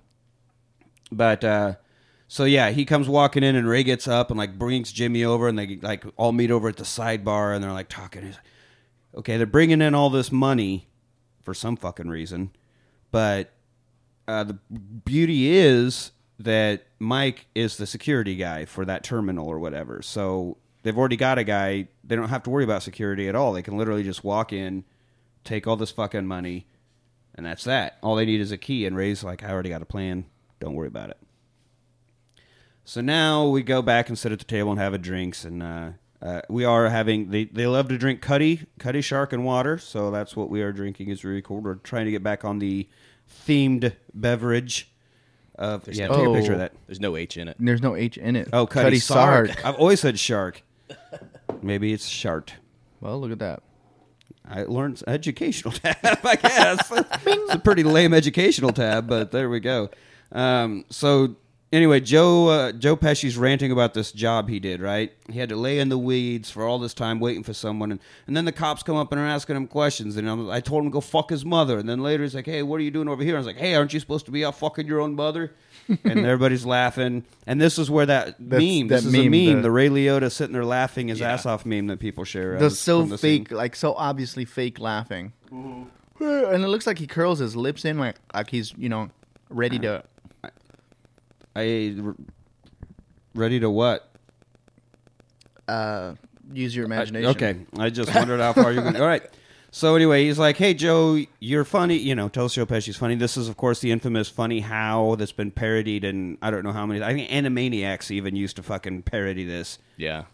But 1.11 1.44
uh, 1.44 1.75
so 2.26 2.44
yeah, 2.44 2.71
he 2.71 2.85
comes 2.85 3.09
walking 3.09 3.42
in, 3.42 3.54
and 3.54 3.68
Ray 3.68 3.82
gets 3.82 4.09
up 4.09 4.30
and 4.30 4.38
like 4.38 4.59
brings 4.59 4.90
Jimmy 4.92 5.25
over, 5.25 5.49
and 5.49 5.59
they 5.59 5.76
like 5.76 6.04
all 6.16 6.32
meet 6.32 6.50
over 6.50 6.68
at 6.68 6.76
the 6.76 6.85
sidebar, 6.85 7.54
and 7.54 7.62
they're 7.62 7.73
like 7.73 7.88
talking. 7.88 8.23
He's 8.23 8.35
like, 8.35 8.44
okay, 9.16 9.37
they're 9.37 9.47
bringing 9.47 9.82
in 9.82 9.94
all 9.94 10.11
this 10.11 10.32
money 10.32 10.88
for 11.42 11.55
some 11.55 11.76
fucking 11.76 12.09
reason, 12.09 12.50
but 13.11 13.50
uh, 14.26 14.44
the 14.44 14.55
beauty 15.05 15.57
is 15.57 16.12
that 16.38 16.87
Mike 16.98 17.46
is 17.55 17.76
the 17.76 17.87
security 17.87 18.37
guy 18.37 18.64
for 18.64 18.85
that 18.85 19.05
terminal 19.05 19.46
or 19.48 19.59
whatever. 19.59 20.03
So 20.03 20.57
they've 20.83 20.96
already 20.96 21.16
got 21.16 21.38
a 21.38 21.44
guy. 21.44 21.88
They 22.05 22.16
don't 22.16 22.29
have 22.29 22.42
to 22.44 22.50
worry 22.50 22.64
about 22.64 22.83
security 22.83 23.29
at 23.29 23.35
all. 23.35 23.53
They 23.53 23.62
can 23.62 23.76
literally 23.76 24.03
just 24.03 24.24
walk 24.24 24.53
in, 24.53 24.85
take 25.44 25.66
all 25.66 25.76
this 25.76 25.90
fucking 25.90 26.26
money, 26.26 26.66
and 27.35 27.45
that's 27.47 27.64
that. 27.64 27.99
All 28.03 28.16
they 28.16 28.27
need 28.27 28.40
is 28.40 28.53
a 28.53 28.59
key. 28.59 28.87
And 28.87 28.97
Ray's 28.97 29.25
like, 29.25 29.42
I 29.42 29.51
already 29.51 29.68
got 29.71 29.83
a 29.83 29.87
plan. 29.87 30.27
Don't 30.61 30.75
worry 30.75 30.88
about 30.88 31.11
it. 31.11 31.18
So 32.85 33.01
now 33.01 33.47
we 33.49 33.62
go 33.62 33.81
back 33.83 34.09
and 34.09 34.18
sit 34.18 34.33
at 34.33 34.38
the 34.38 34.45
table 34.45 34.71
and 34.71 34.81
have 34.81 34.92
a 34.92 34.99
drinks, 34.99 35.45
and 35.45 35.62
uh, 35.62 35.90
uh, 36.21 36.40
we 36.49 36.64
are 36.64 36.88
having. 36.88 37.31
They 37.31 37.45
they 37.45 37.66
love 37.66 37.88
to 37.88 37.99
drink 37.99 38.21
Cutty, 38.21 38.66
Cutty 38.79 39.01
Shark 39.01 39.33
and 39.33 39.45
water, 39.45 39.79
so 39.79 40.11
that's 40.11 40.35
what 40.37 40.51
we 40.51 40.62
are 40.62 40.73
drinking. 40.73 41.09
is 41.09 41.25
really 41.25 41.42
cool. 41.42 41.61
We're 41.61 41.77
trying 41.77 42.07
to 42.07 42.11
get 42.11 42.25
back 42.25 42.45
on 42.45 42.59
the 42.59 42.88
themed 43.47 43.92
beverage. 44.14 44.88
Of 45.55 45.87
yeah, 45.88 46.09
no- 46.09 46.16
take 46.16 46.27
a 46.27 46.33
picture 46.33 46.53
of 46.55 46.59
that. 46.59 46.73
There's 46.87 46.99
no 47.01 47.16
H 47.16 47.37
in 47.37 47.47
it. 47.47 47.57
There's 47.61 47.83
no 47.83 47.95
H 47.95 48.16
in 48.16 48.35
it. 48.35 48.49
Oh, 48.53 48.66
Cutty, 48.66 48.99
Sark. 48.99 49.49
Sark. 49.49 49.64
I've 49.64 49.77
always 49.77 50.01
said 50.01 50.18
shark. 50.18 50.62
Maybe 51.62 51.92
it's 51.92 52.07
shart. 52.09 52.55
Well, 53.01 53.21
look 53.21 53.31
at 53.31 53.38
that. 53.38 53.62
I 54.48 54.64
learned 54.64 55.02
educational 55.07 55.72
tab, 55.72 55.96
I 56.02 56.37
guess. 56.37 56.90
it's 56.90 57.55
a 57.55 57.59
pretty 57.59 57.83
lame 57.83 58.12
educational 58.12 58.72
tab, 58.72 59.09
but 59.09 59.31
there 59.31 59.48
we 59.48 59.61
go. 59.61 59.90
Um, 60.33 60.85
so 60.90 61.37
anyway, 61.72 62.00
Joe 62.00 62.48
uh, 62.48 62.72
Joe 62.72 62.96
Pesci's 62.96 63.37
ranting 63.37 63.72
about 63.72 63.94
this 63.94 64.12
job 64.12 64.48
he 64.48 64.61
did. 64.61 64.81
Right, 64.81 65.12
he 65.31 65.38
had 65.38 65.48
to 65.48 65.57
lay 65.57 65.78
in 65.78 65.88
the 65.88 65.98
weeds 65.98 66.50
for 66.50 66.64
all 66.64 66.78
this 66.78 66.94
time 66.94 67.20
waiting 67.20 67.42
for 67.42 67.55
someone, 67.55 67.92
and, 67.92 68.00
and 68.26 68.37
then 68.37 68.44
the 68.44 68.52
cops 68.52 68.83
come 68.83 68.96
up 68.96 69.12
and 69.12 69.20
are 69.20 69.26
asking 69.26 69.57
him 69.57 69.66
questions, 69.66 70.16
and 70.16 70.28
I'm, 70.28 70.50
I 70.50 70.61
told 70.61 70.85
him 70.85 70.90
to 70.90 70.92
go 70.92 71.00
fuck 71.00 71.31
his 71.31 71.44
mother, 71.44 71.78
and 71.78 71.88
then 71.88 72.02
later 72.02 72.22
he's 72.22 72.35
like, 72.35 72.46
"Hey, 72.46 72.62
what 72.62 72.81
are 72.81 72.85
you 72.85 72.90
doing 72.90 73.09
over 73.09 73.22
here?" 73.22 73.35
I 73.35 73.38
was 73.38 73.46
like, 73.46 73.57
"Hey, 73.57 73.74
aren't 73.74 73.92
you 73.92 74.00
supposed 74.00 74.26
to 74.26 74.33
be 74.33 74.44
out 74.44 74.59
fucking 74.59 74.87
your 74.87 75.00
own 75.00 75.14
mother?" 75.14 75.52
And 75.88 76.01
everybody's 76.27 76.64
laughing, 76.66 77.25
and 77.47 77.61
this 77.61 77.79
is 77.79 77.90
where 77.90 78.07
that 78.07 78.37
That's- 78.38 78.61
meme. 78.62 78.88
that 78.88 78.97
This 78.97 79.07
is 79.07 79.14
a 79.14 79.18
meme, 79.18 79.31
meme, 79.31 79.57
the- 79.57 79.62
the, 79.62 79.71
Ray 79.71 79.88
Liotta 79.88 80.31
sitting 80.31 80.53
there 80.53 80.64
laughing 80.64 81.09
his 81.09 81.21
Yeah. 81.21 81.33
ass 81.33 81.47
off 81.47 81.64
meme 81.66 81.87
that 81.88 81.99
people 82.01 82.25
share. 82.25 82.59
The 82.59 82.66
um, 82.66 82.71
so 82.71 83.01
from 83.01 83.09
the 83.11 83.18
scene. 83.18 83.45
fake, 83.47 83.53
like 83.57 83.77
so 83.77 83.95
obviously 83.95 84.45
fake 84.45 84.79
laughing. 84.79 85.33
Mm-hmm. 85.53 85.83
And 86.55 86.62
it 86.62 86.68
looks 86.68 86.87
like 86.87 86.99
he 86.99 87.07
curls 87.09 87.40
his 87.40 87.57
lips 87.57 87.85
in, 87.85 87.99
like 87.99 88.16
like 88.33 88.49
he's 88.51 88.73
you 88.79 88.88
know 88.88 89.11
ready 89.51 89.79
to. 89.81 90.05
I 91.57 91.97
ready 93.35 93.59
to 93.61 93.68
what? 93.68 94.09
Uh, 95.68 96.14
use 96.53 96.75
your 96.77 96.85
imagination. 96.85 97.31
Okay, 97.31 97.57
I 97.79 97.90
just 97.90 98.14
wondered 98.14 98.40
how 98.40 98.53
far 98.53 98.73
you're 98.73 98.83
going. 98.83 98.97
All 99.01 99.07
right. 99.07 99.23
So 99.74 99.96
anyway, 99.96 100.26
he's 100.26 100.38
like, 100.38 100.58
"Hey 100.58 100.74
Joe, 100.74 101.18
you're 101.40 101.64
funny. 101.64 101.96
You 101.96 102.14
know, 102.14 102.28
tells 102.28 102.54
Joe 102.54 102.66
Pesci's 102.66 102.98
funny. 102.98 103.14
This 103.14 103.38
is, 103.38 103.48
of 103.48 103.56
course, 103.56 103.80
the 103.80 103.90
infamous 103.90 104.28
"Funny 104.28 104.61
How" 104.61 105.14
that's 105.14 105.32
been 105.32 105.50
parodied 105.50 106.04
and 106.04 106.37
I 106.42 106.50
don't 106.50 106.62
know 106.62 106.72
how 106.72 106.85
many. 106.85 107.02
I 107.02 107.14
think 107.14 107.30
Animaniacs 107.30 108.11
even 108.11 108.37
used 108.37 108.56
to 108.56 108.62
fucking 108.62 109.02
parody 109.02 109.46
this. 109.46 109.78
Yeah. 109.96 110.24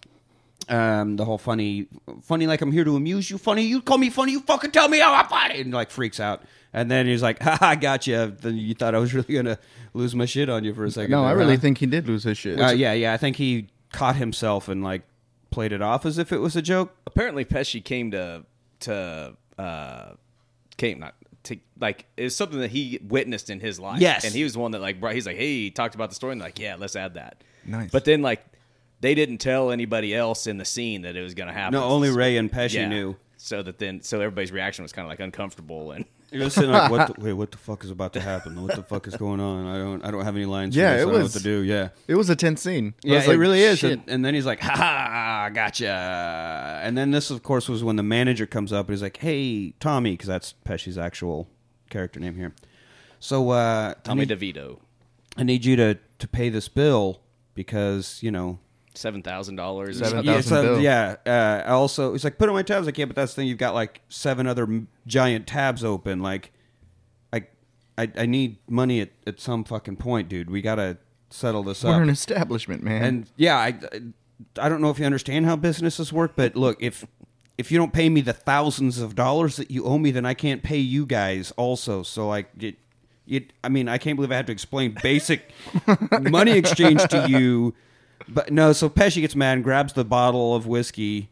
Um, 0.68 1.16
the 1.16 1.24
whole 1.24 1.38
funny, 1.38 1.86
funny 2.20 2.48
like 2.48 2.60
I'm 2.62 2.72
here 2.72 2.82
to 2.82 2.96
amuse 2.96 3.30
you. 3.30 3.38
Funny, 3.38 3.62
you 3.62 3.80
call 3.80 3.96
me 3.96 4.10
funny. 4.10 4.32
You 4.32 4.40
fucking 4.40 4.72
tell 4.72 4.88
me 4.88 4.98
how 4.98 5.14
I'm 5.14 5.28
funny, 5.28 5.60
and 5.60 5.72
like 5.72 5.90
freaks 5.92 6.18
out. 6.18 6.42
And 6.72 6.90
then 6.90 7.06
he's 7.06 7.22
like, 7.22 7.40
"Ha, 7.40 7.58
I 7.60 7.76
got 7.76 8.08
you." 8.08 8.34
Then 8.40 8.56
you 8.56 8.74
thought 8.74 8.96
I 8.96 8.98
was 8.98 9.14
really 9.14 9.34
gonna 9.34 9.60
lose 9.94 10.16
my 10.16 10.24
shit 10.24 10.50
on 10.50 10.64
you 10.64 10.74
for 10.74 10.84
a 10.84 10.90
second. 10.90 11.12
No, 11.12 11.22
I 11.22 11.30
really 11.30 11.54
huh? 11.54 11.60
think 11.60 11.78
he 11.78 11.86
did 11.86 12.08
lose 12.08 12.24
his 12.24 12.36
shit. 12.36 12.60
Uh, 12.60 12.72
yeah, 12.72 12.92
yeah. 12.92 13.12
I 13.12 13.16
think 13.16 13.36
he 13.36 13.68
caught 13.92 14.16
himself 14.16 14.68
and 14.68 14.82
like 14.82 15.02
played 15.50 15.70
it 15.70 15.80
off 15.80 16.04
as 16.04 16.18
if 16.18 16.32
it 16.32 16.38
was 16.38 16.56
a 16.56 16.60
joke. 16.60 16.92
Apparently, 17.06 17.44
Pesci 17.44 17.82
came 17.82 18.10
to 18.10 18.44
to 18.80 19.34
uh 19.58 20.10
came 20.76 21.00
not 21.00 21.14
to 21.44 21.56
like 21.80 22.06
it's 22.16 22.34
something 22.36 22.58
that 22.60 22.70
he 22.70 22.98
witnessed 23.02 23.50
in 23.50 23.60
his 23.60 23.78
life. 23.80 24.00
Yes. 24.00 24.24
and 24.24 24.34
he 24.34 24.44
was 24.44 24.52
the 24.54 24.58
one 24.58 24.72
that 24.72 24.80
like 24.80 25.00
brought. 25.00 25.14
He's 25.14 25.26
like, 25.26 25.36
hey, 25.36 25.46
he 25.64 25.70
talked 25.70 25.94
about 25.94 26.08
the 26.10 26.14
story, 26.14 26.32
and 26.32 26.40
like, 26.40 26.58
yeah, 26.58 26.76
let's 26.78 26.96
add 26.96 27.14
that. 27.14 27.42
Nice. 27.64 27.90
But 27.90 28.04
then 28.04 28.22
like 28.22 28.44
they 29.00 29.14
didn't 29.14 29.38
tell 29.38 29.70
anybody 29.70 30.14
else 30.14 30.46
in 30.46 30.58
the 30.58 30.64
scene 30.64 31.02
that 31.02 31.16
it 31.16 31.22
was 31.22 31.34
going 31.34 31.46
to 31.46 31.52
happen. 31.52 31.74
No, 31.78 31.84
only 31.84 32.10
Ray 32.10 32.36
and 32.36 32.50
Pesci 32.50 32.74
Yeah. 32.74 32.88
knew. 32.88 33.16
So 33.36 33.62
that 33.62 33.78
then, 33.78 34.02
so 34.02 34.18
everybody's 34.20 34.50
reaction 34.50 34.82
was 34.82 34.92
kind 34.92 35.06
of 35.06 35.10
like 35.10 35.20
uncomfortable 35.20 35.92
and 35.92 36.04
You're 36.30 36.42
just 36.44 36.56
sitting 36.56 36.70
like, 36.70 36.90
what 36.90 37.14
the, 37.16 37.20
wait, 37.24 37.32
what 37.32 37.50
the 37.50 37.56
fuck 37.58 37.84
is 37.84 37.90
about 37.90 38.12
to 38.12 38.20
happen? 38.20 38.60
What 38.62 38.76
the 38.76 38.82
fuck 38.82 39.06
is 39.06 39.16
going 39.16 39.40
on? 39.40 39.66
I 39.66 39.78
don't, 39.78 40.04
I 40.04 40.10
don't 40.10 40.24
have 40.24 40.36
any 40.36 40.44
lines. 40.44 40.74
for 40.74 40.80
Yeah, 40.80 40.92
this. 40.94 40.98
it 40.98 41.02
I 41.02 41.04
don't 41.04 41.12
know 41.14 41.22
was- 41.24 41.34
what 41.34 41.38
to 41.38 41.44
do. 41.44 41.62
Yeah, 41.62 41.88
It 42.06 42.14
was 42.16 42.28
a 42.28 42.36
tense 42.36 42.60
scene. 42.62 42.94
I 43.04 43.08
yeah, 43.08 43.14
was 43.16 43.24
it 43.24 43.28
like, 43.30 43.38
really 43.38 43.62
is. 43.62 43.82
And, 43.82 44.02
and 44.08 44.24
then 44.24 44.34
he's 44.34 44.44
like, 44.46 44.60
ha 44.60 44.74
ha, 44.76 45.50
gotcha. 45.54 46.80
And 46.82 46.96
then 46.98 47.10
this, 47.12 47.30
of 47.30 47.42
course, 47.42 47.68
was 47.68 47.82
when 47.82 47.96
the 47.96 48.02
manager 48.02 48.46
comes 48.46 48.72
up 48.72 48.86
and 48.88 48.94
he's 48.94 49.02
like, 49.02 49.16
hey, 49.18 49.70
Tommy, 49.80 50.12
because 50.12 50.28
that's 50.28 50.52
Pesci's 50.64 50.98
actual 50.98 51.48
character 51.90 52.20
name 52.20 52.36
here. 52.36 52.54
So, 53.20 53.50
uh, 53.50 53.94
I 53.96 54.00
Tommy 54.04 54.26
need, 54.26 54.38
DeVito, 54.38 54.78
I 55.36 55.42
need 55.42 55.64
you 55.64 55.76
to 55.76 55.98
to 56.18 56.28
pay 56.28 56.48
this 56.50 56.68
bill 56.68 57.20
because 57.54 58.18
you 58.22 58.30
know 58.30 58.58
seven 58.94 59.22
thousand 59.22 59.56
dollars. 59.56 59.98
Seven 59.98 60.24
yeah, 60.24 60.34
thousand 60.34 60.64
so- 60.64 60.78
yeah. 60.78 61.16
Uh, 61.26 61.62
I 61.66 61.70
also, 61.72 62.12
he's 62.12 62.24
like, 62.24 62.38
put 62.38 62.48
on 62.48 62.54
my 62.54 62.62
tabs. 62.62 62.86
Like, 62.86 62.98
yeah, 62.98 63.04
but 63.06 63.16
that's 63.16 63.32
the 63.34 63.42
thing. 63.42 63.48
You've 63.48 63.58
got 63.58 63.74
like 63.74 64.00
seven 64.08 64.46
other 64.46 64.64
m- 64.64 64.88
giant 65.06 65.46
tabs 65.46 65.84
open. 65.84 66.20
Like, 66.22 66.52
like 67.32 67.52
I, 67.96 68.10
I 68.16 68.26
need 68.26 68.58
money 68.68 69.00
at, 69.00 69.10
at 69.26 69.40
some 69.40 69.64
fucking 69.64 69.96
point, 69.96 70.28
dude. 70.28 70.50
We 70.50 70.62
gotta 70.62 70.98
settle 71.30 71.62
this 71.62 71.84
We're 71.84 71.94
up. 71.94 72.02
an 72.02 72.10
establishment, 72.10 72.82
man. 72.82 73.02
And 73.04 73.30
yeah, 73.36 73.56
I, 73.56 73.78
I 74.58 74.68
don't 74.68 74.80
know 74.80 74.90
if 74.90 74.98
you 74.98 75.04
understand 75.06 75.46
how 75.46 75.56
businesses 75.56 76.12
work, 76.12 76.32
but 76.36 76.56
look, 76.56 76.76
if 76.82 77.04
if 77.58 77.72
you 77.72 77.78
don't 77.78 77.92
pay 77.92 78.08
me 78.08 78.20
the 78.20 78.32
thousands 78.32 78.98
of 79.00 79.14
dollars 79.16 79.56
that 79.56 79.70
you 79.70 79.84
owe 79.84 79.98
me, 79.98 80.10
then 80.12 80.24
I 80.24 80.34
can't 80.34 80.62
pay 80.62 80.78
you 80.78 81.04
guys 81.04 81.50
also. 81.56 82.02
So 82.04 82.28
like 82.28 82.48
it, 82.60 82.76
it 83.26 83.52
I 83.64 83.68
mean, 83.68 83.88
I 83.88 83.98
can't 83.98 84.16
believe 84.16 84.30
I 84.32 84.36
have 84.36 84.46
to 84.46 84.52
explain 84.52 84.96
basic 85.02 85.50
money 86.20 86.52
exchange 86.52 87.02
to 87.08 87.28
you. 87.28 87.74
But 88.28 88.52
no, 88.52 88.72
so 88.72 88.88
Pesci 88.88 89.20
gets 89.20 89.34
mad 89.34 89.54
and 89.54 89.64
grabs 89.64 89.92
the 89.94 90.04
bottle 90.04 90.54
of 90.54 90.66
whiskey, 90.66 91.30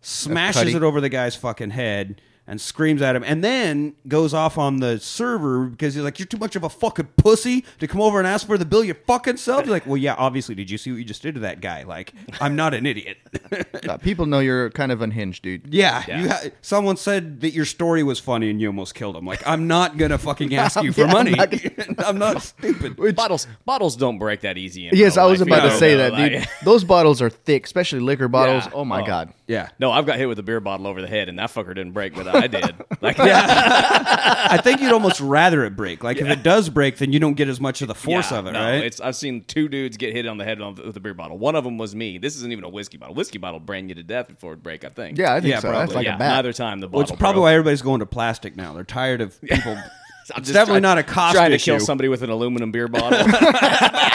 smashes 0.00 0.62
Cutty. 0.62 0.74
it 0.74 0.82
over 0.82 1.00
the 1.00 1.08
guy's 1.08 1.36
fucking 1.36 1.70
head. 1.70 2.20
And 2.46 2.60
screams 2.60 3.00
at 3.00 3.16
him, 3.16 3.24
and 3.24 3.42
then 3.42 3.94
goes 4.06 4.34
off 4.34 4.58
on 4.58 4.76
the 4.76 5.00
server 5.00 5.64
because 5.64 5.94
he's 5.94 6.04
like, 6.04 6.18
"You're 6.18 6.26
too 6.26 6.36
much 6.36 6.56
of 6.56 6.62
a 6.62 6.68
fucking 6.68 7.08
pussy 7.16 7.64
to 7.78 7.86
come 7.86 8.02
over 8.02 8.18
and 8.18 8.26
ask 8.28 8.46
for 8.46 8.58
the 8.58 8.66
bill 8.66 8.84
your 8.84 8.96
fucking 9.06 9.38
self." 9.38 9.62
He's 9.62 9.70
like, 9.70 9.86
"Well, 9.86 9.96
yeah, 9.96 10.14
obviously. 10.18 10.54
Did 10.54 10.70
you 10.70 10.76
see 10.76 10.90
what 10.90 10.98
you 10.98 11.04
just 11.06 11.22
did 11.22 11.36
to 11.36 11.40
that 11.40 11.62
guy? 11.62 11.84
Like, 11.84 12.12
I'm 12.42 12.54
not 12.54 12.74
an 12.74 12.84
idiot." 12.84 13.16
Uh, 13.88 13.98
people 13.98 14.24
know 14.24 14.38
you're 14.38 14.70
kind 14.70 14.90
of 14.92 15.02
unhinged, 15.02 15.42
dude. 15.42 15.62
Yeah, 15.72 16.02
Yeah. 16.08 16.20
You 16.22 16.28
ha- 16.30 16.40
someone 16.62 16.96
said 16.96 17.40
that 17.42 17.50
your 17.52 17.66
story 17.66 18.02
was 18.02 18.18
funny 18.18 18.48
and 18.48 18.58
you 18.60 18.66
almost 18.68 18.94
killed 18.94 19.14
him. 19.14 19.26
Like, 19.26 19.46
I'm 19.46 19.66
not 19.66 19.98
gonna 19.98 20.16
fucking 20.16 20.54
ask 20.56 20.82
you 20.82 20.90
for 20.92 21.02
Yeah, 21.02 21.06
I'm 21.08 21.12
money. 21.12 21.30
not 21.32 21.54
I'm 22.06 22.18
not 22.18 22.42
stupid. 22.42 22.96
bottles 23.14 23.46
bottles 23.66 23.96
don't 23.96 24.18
break 24.18 24.40
that 24.40 24.56
easy. 24.56 24.88
In 24.88 24.96
Yes, 24.96 25.16
I 25.18 25.24
was 25.26 25.40
life, 25.40 25.48
about 25.48 25.64
you 25.64 25.70
to 25.70 25.76
say 25.76 25.96
though, 25.96 26.10
that, 26.10 26.28
dude. 26.30 26.48
Those 26.64 26.82
bottles 26.84 27.20
are 27.20 27.28
thick, 27.30 27.66
especially 27.66 28.00
liquor 28.00 28.28
bottles. 28.28 28.64
Yeah. 28.66 28.72
Oh 28.74 28.84
my 28.86 29.02
Oh. 29.02 29.06
god. 29.06 29.32
Yeah, 29.46 29.68
No, 29.78 29.92
I've 29.92 30.06
got 30.06 30.16
hit 30.16 30.26
with 30.26 30.38
a 30.38 30.42
beer 30.42 30.58
bottle 30.60 30.86
over 30.86 31.02
the 31.02 31.06
head, 31.08 31.28
and 31.28 31.38
that 31.38 31.50
fucker 31.50 31.74
didn't 31.74 31.92
break, 31.92 32.14
but 32.14 32.26
I 32.26 32.46
did. 32.46 32.74
Like, 33.02 33.16
I 33.20 34.58
think 34.62 34.80
you'd 34.80 34.92
almost 34.92 35.20
rather 35.20 35.64
it 35.64 35.76
break. 35.76 36.02
Like, 36.02 36.16
if 36.16 36.26
it 36.26 36.42
does 36.42 36.70
break, 36.70 36.96
then 36.96 37.12
you 37.12 37.18
don't 37.18 37.34
get 37.34 37.48
as 37.48 37.60
much 37.60 37.82
of 37.82 37.88
the 37.88 37.94
force 37.94 38.30
Yeah, 38.30 38.38
of 38.38 38.46
it, 38.46 38.52
no, 38.52 38.60
right? 38.60 38.82
It's 38.84 38.98
I've 39.00 39.16
seen 39.16 39.44
two 39.44 39.68
dudes 39.68 39.98
get 39.98 40.14
hit 40.14 40.26
on 40.26 40.38
the 40.38 40.44
head 40.44 40.60
on- 40.62 40.76
with 40.76 40.96
a 40.96 41.00
beer 41.00 41.12
bottle. 41.12 41.36
One 41.36 41.54
of 41.56 41.64
them 41.64 41.76
was 41.76 41.94
me. 41.94 42.16
This 42.16 42.36
isn't 42.36 42.50
even 42.52 42.64
a 42.64 42.68
whiskey 42.70 42.96
bottle. 42.96 43.14
Whiskey 43.14 43.36
bottle 43.36 43.60
brand 43.60 43.90
you 43.90 43.94
to 43.96 44.02
death 44.02 44.28
before 44.28 44.54
it 44.54 44.62
break. 44.62 44.84
I 44.84 44.88
think. 44.88 45.18
Yeah, 45.18 45.34
I 45.34 45.40
think 45.40 45.50
Yeah, 45.52 45.60
so. 45.60 45.68
That's 45.68 45.92
probably. 45.92 45.96
like 45.96 46.06
yeah. 46.06 46.16
a 46.16 46.18
bat. 46.18 46.36
Neither 46.36 46.52
time 46.54 46.80
the 46.80 46.86
bottle. 46.86 46.98
well, 47.00 47.02
it's 47.02 47.10
probably 47.18 47.34
broke. 47.34 47.42
why 47.42 47.52
everybody's 47.52 47.82
going 47.82 48.00
to 48.00 48.06
plastic 48.06 48.56
now. 48.56 48.72
They're 48.72 48.84
tired 48.84 49.20
of 49.20 49.38
people. 49.42 49.76
I'm 50.32 50.38
it's 50.40 50.48
just 50.48 50.54
definitely 50.54 50.80
trying- 50.80 50.96
not 50.96 50.98
a 50.98 51.02
cost 51.02 51.34
Trying 51.34 51.50
to 51.50 51.58
kill 51.58 51.80
somebody 51.80 52.08
with 52.08 52.22
an 52.22 52.30
aluminum 52.30 52.70
beer 52.72 52.88
bottle. 52.88 53.18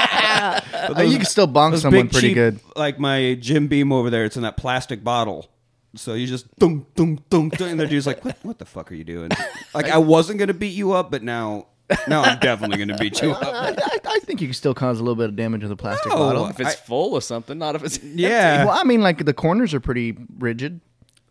Uh, 0.90 1.02
you 1.02 1.18
can 1.18 1.26
still 1.26 1.48
bonk 1.48 1.78
someone 1.78 2.04
big, 2.06 2.12
pretty 2.12 2.30
cheap- 2.30 2.36
good. 2.36 2.60
Like 2.76 3.00
my 3.00 3.36
Jim 3.40 3.68
Beam 3.68 3.92
over 3.92 4.10
there, 4.10 4.26
it's 4.26 4.38
in 4.38 4.44
that 4.44 4.58
plastic 4.58 5.04
bottle. 5.04 5.50
So 5.96 6.14
you 6.14 6.26
just 6.28 6.54
dunk, 6.58 6.88
dunk, 6.96 7.28
dunk, 7.30 7.58
dunk, 7.58 7.72
and 7.72 7.80
the 7.80 7.86
dude's 7.88 8.08
like, 8.08 8.24
"What? 8.24 8.38
What 8.44 8.58
the 8.60 8.66
fuck 8.66 8.92
are 8.92 8.96
you 8.96 9.04
doing?" 9.04 9.30
Like 9.74 9.88
I 9.90 9.98
wasn't 9.98 10.40
gonna 10.40 10.54
beat 10.54 10.74
you 10.74 10.94
up, 10.94 11.12
but 11.12 11.22
now, 11.24 11.68
now 12.08 12.22
I'm 12.22 12.40
definitely 12.40 12.78
gonna 12.78 12.98
beat 12.98 13.22
you 13.22 13.32
up. 13.32 13.44
I, 13.44 13.76
I 14.06 14.20
think 14.20 14.40
you 14.42 14.48
can 14.48 14.54
still 14.54 14.74
cause 14.74 15.00
a 15.00 15.04
little 15.04 15.16
bit 15.16 15.30
of 15.30 15.36
damage 15.36 15.64
with 15.64 15.72
a 15.72 15.76
plastic 15.76 16.12
No. 16.12 16.18
bottle. 16.18 16.48
if 16.48 16.60
it's 16.60 16.76
full 16.76 17.16
of 17.18 17.24
something, 17.24 17.58
not 17.58 17.76
if 17.76 17.84
it's 17.84 18.00
Yeah, 18.02 18.66
Well, 18.66 18.78
I 18.80 18.84
mean, 18.84 19.02
like 19.02 19.26
the 19.26 19.34
corners 19.34 19.74
are 19.74 19.80
pretty 19.80 20.16
rigid. 20.38 20.80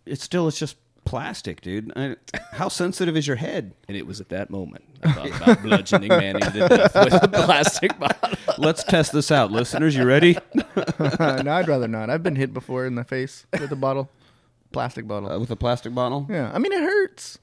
it's 0.06 0.22
still 0.22 0.46
it's 0.48 0.58
just 0.58 0.76
plastic, 1.08 1.60
dude. 1.62 1.90
I, 1.96 2.16
how 2.52 2.68
sensitive 2.68 3.16
is 3.16 3.26
your 3.26 3.36
head? 3.36 3.72
And 3.88 3.96
it 3.96 4.06
was 4.06 4.20
at 4.20 4.28
that 4.28 4.50
moment 4.50 4.84
I 5.02 5.12
thought 5.12 5.28
about 5.42 5.62
bludgeoning 5.62 6.08
Manny 6.08 6.40
to 6.40 6.50
death 6.68 6.94
with 6.94 7.12
a 7.14 7.28
plastic 7.28 7.98
bottle. 7.98 8.30
Let's 8.58 8.84
test 8.84 9.12
this 9.12 9.30
out, 9.30 9.50
listeners. 9.50 9.96
You 9.96 10.04
ready? 10.04 10.36
no, 10.54 10.64
I'd 11.48 11.66
rather 11.68 11.88
not. 11.88 12.10
I've 12.10 12.22
been 12.22 12.36
hit 12.36 12.52
before 12.52 12.84
in 12.86 12.94
the 12.94 13.04
face 13.04 13.46
with 13.58 13.72
a 13.72 13.76
bottle, 13.76 14.10
plastic 14.72 15.06
bottle. 15.08 15.30
Uh, 15.30 15.38
with 15.38 15.50
a 15.50 15.56
plastic 15.56 15.94
bottle. 15.94 16.26
yeah, 16.28 16.50
I 16.52 16.58
mean 16.58 16.72
it 16.72 16.82
hurts. 16.82 17.38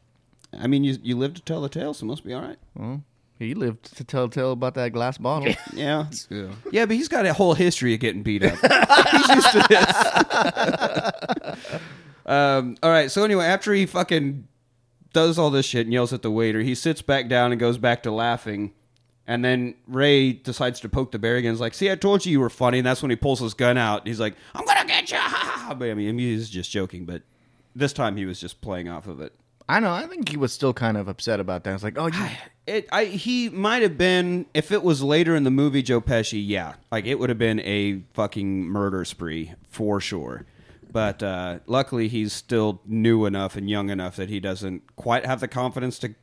I 0.58 0.68
mean, 0.68 0.84
you 0.84 0.98
you 1.02 1.18
live 1.18 1.34
to 1.34 1.42
tell 1.42 1.62
the 1.62 1.70
tale, 1.70 1.94
so 1.94 2.06
it 2.06 2.08
must 2.08 2.24
be 2.24 2.34
all 2.34 2.42
right. 2.42 2.58
Well, 2.76 3.04
he 3.40 3.54
lived 3.56 3.98
to 3.98 4.04
tell 4.04 4.30
tell 4.30 4.52
about 4.52 4.76
that 4.76 4.94
glass 4.94 5.18
bottle. 5.18 5.54
Yeah, 5.74 6.06
Yeah. 6.30 6.52
yeah, 6.72 6.86
but 6.86 6.96
he's 6.96 7.08
got 7.10 7.26
a 7.26 7.34
whole 7.34 7.54
history 7.56 7.94
of 7.94 8.00
getting 8.00 8.24
beat 8.24 8.44
up. 8.44 8.54
he's 9.12 9.30
used 9.30 9.52
to 9.52 9.66
this. 9.70 11.82
Um, 12.26 12.78
all 12.82 12.90
right. 12.90 13.12
So 13.12 13.24
anyway, 13.24 13.46
after 13.46 13.74
he 13.74 13.86
fucking 13.86 14.48
does 15.14 15.40
all 15.40 15.50
this 15.50 15.66
shit 15.66 15.86
and 15.86 15.94
yells 15.94 16.14
at 16.14 16.22
the 16.22 16.32
waiter, 16.32 16.62
he 16.62 16.76
sits 16.76 17.02
back 17.02 17.28
down 17.28 17.52
and 17.52 17.60
goes 17.60 17.78
back 17.78 18.04
to 18.04 18.12
laughing. 18.12 18.74
And 19.28 19.44
then 19.44 19.76
Ray 19.88 20.34
decides 20.34 20.80
to 20.82 20.90
poke 20.90 21.12
the 21.12 21.18
bear 21.18 21.38
again. 21.38 21.54
He's 21.54 21.60
like, 21.62 21.74
"See, 21.74 21.90
I 21.90 21.96
told 21.96 22.26
you 22.26 22.32
you 22.32 22.40
were 22.40 22.50
funny." 22.50 22.78
And 22.80 22.86
that's 22.86 23.02
when 23.02 23.10
he 23.10 23.16
pulls 23.16 23.40
his 23.40 23.56
gun 23.56 23.78
out. 23.78 24.06
He's 24.06 24.20
like, 24.20 24.36
"I'm 24.54 24.66
gonna 24.66 24.86
get 24.86 25.12
you!" 25.12 25.18
But 25.76 25.90
I 25.90 25.94
mean, 25.96 26.20
he's 26.20 26.48
just 26.50 26.70
joking. 26.70 27.06
But 27.06 27.24
this 27.76 27.92
time 27.92 28.18
he 28.18 28.26
was 28.26 28.40
just 28.40 28.62
playing 28.62 28.88
off 28.88 29.08
of 29.08 29.20
it. 29.20 29.34
I 29.68 29.80
know. 29.80 29.92
I 29.92 30.06
think 30.06 30.30
he 30.30 30.38
was 30.38 30.54
still 30.54 30.74
kind 30.74 30.96
of 30.96 31.08
upset 31.08 31.40
about 31.40 31.64
that. 31.64 31.74
It's 31.74 31.84
like, 31.84 31.98
oh, 31.98 32.08
you, 32.08 32.14
It, 32.68 32.88
I, 32.92 33.06
he 33.06 33.50
might 33.50 33.84
have 33.84 33.96
been 33.96 34.48
if 34.56 34.72
it 34.72 34.82
was 34.82 35.04
later 35.04 35.36
in 35.36 35.44
the 35.44 35.52
movie 35.52 35.84
Joe 35.84 36.02
Pesci, 36.02 36.44
yeah, 36.44 36.74
like 36.92 37.06
it 37.06 37.20
would 37.20 37.30
have 37.30 37.38
been 37.38 37.60
a 37.60 38.02
fucking 38.14 38.64
murder 38.64 39.06
spree 39.06 39.54
for 39.70 40.00
sure. 40.00 40.46
But 40.96 41.22
uh, 41.22 41.60
luckily, 41.68 42.08
he's 42.08 42.32
still 42.32 42.80
new 42.86 43.26
enough 43.26 43.58
and 43.58 43.70
young 43.70 43.90
enough 43.90 44.16
that 44.16 44.30
he 44.30 44.40
doesn't 44.40 44.96
quite 44.96 45.26
have 45.26 45.42
the 45.42 45.48
confidence 45.50 46.00
to 46.00 46.16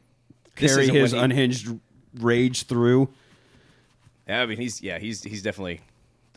This 0.57 0.73
carry 0.73 0.85
isn't 0.85 0.95
his 0.95 1.13
when 1.13 1.19
he- 1.19 1.25
unhinged 1.27 1.79
rage 2.15 2.63
through. 2.63 3.11
Yeah, 4.27 4.41
I 4.41 4.47
mean 4.47 4.57
he's 4.57 4.81
yeah 4.81 4.99
he's 4.99 5.23
he's 5.25 5.43
definitely 5.43 5.83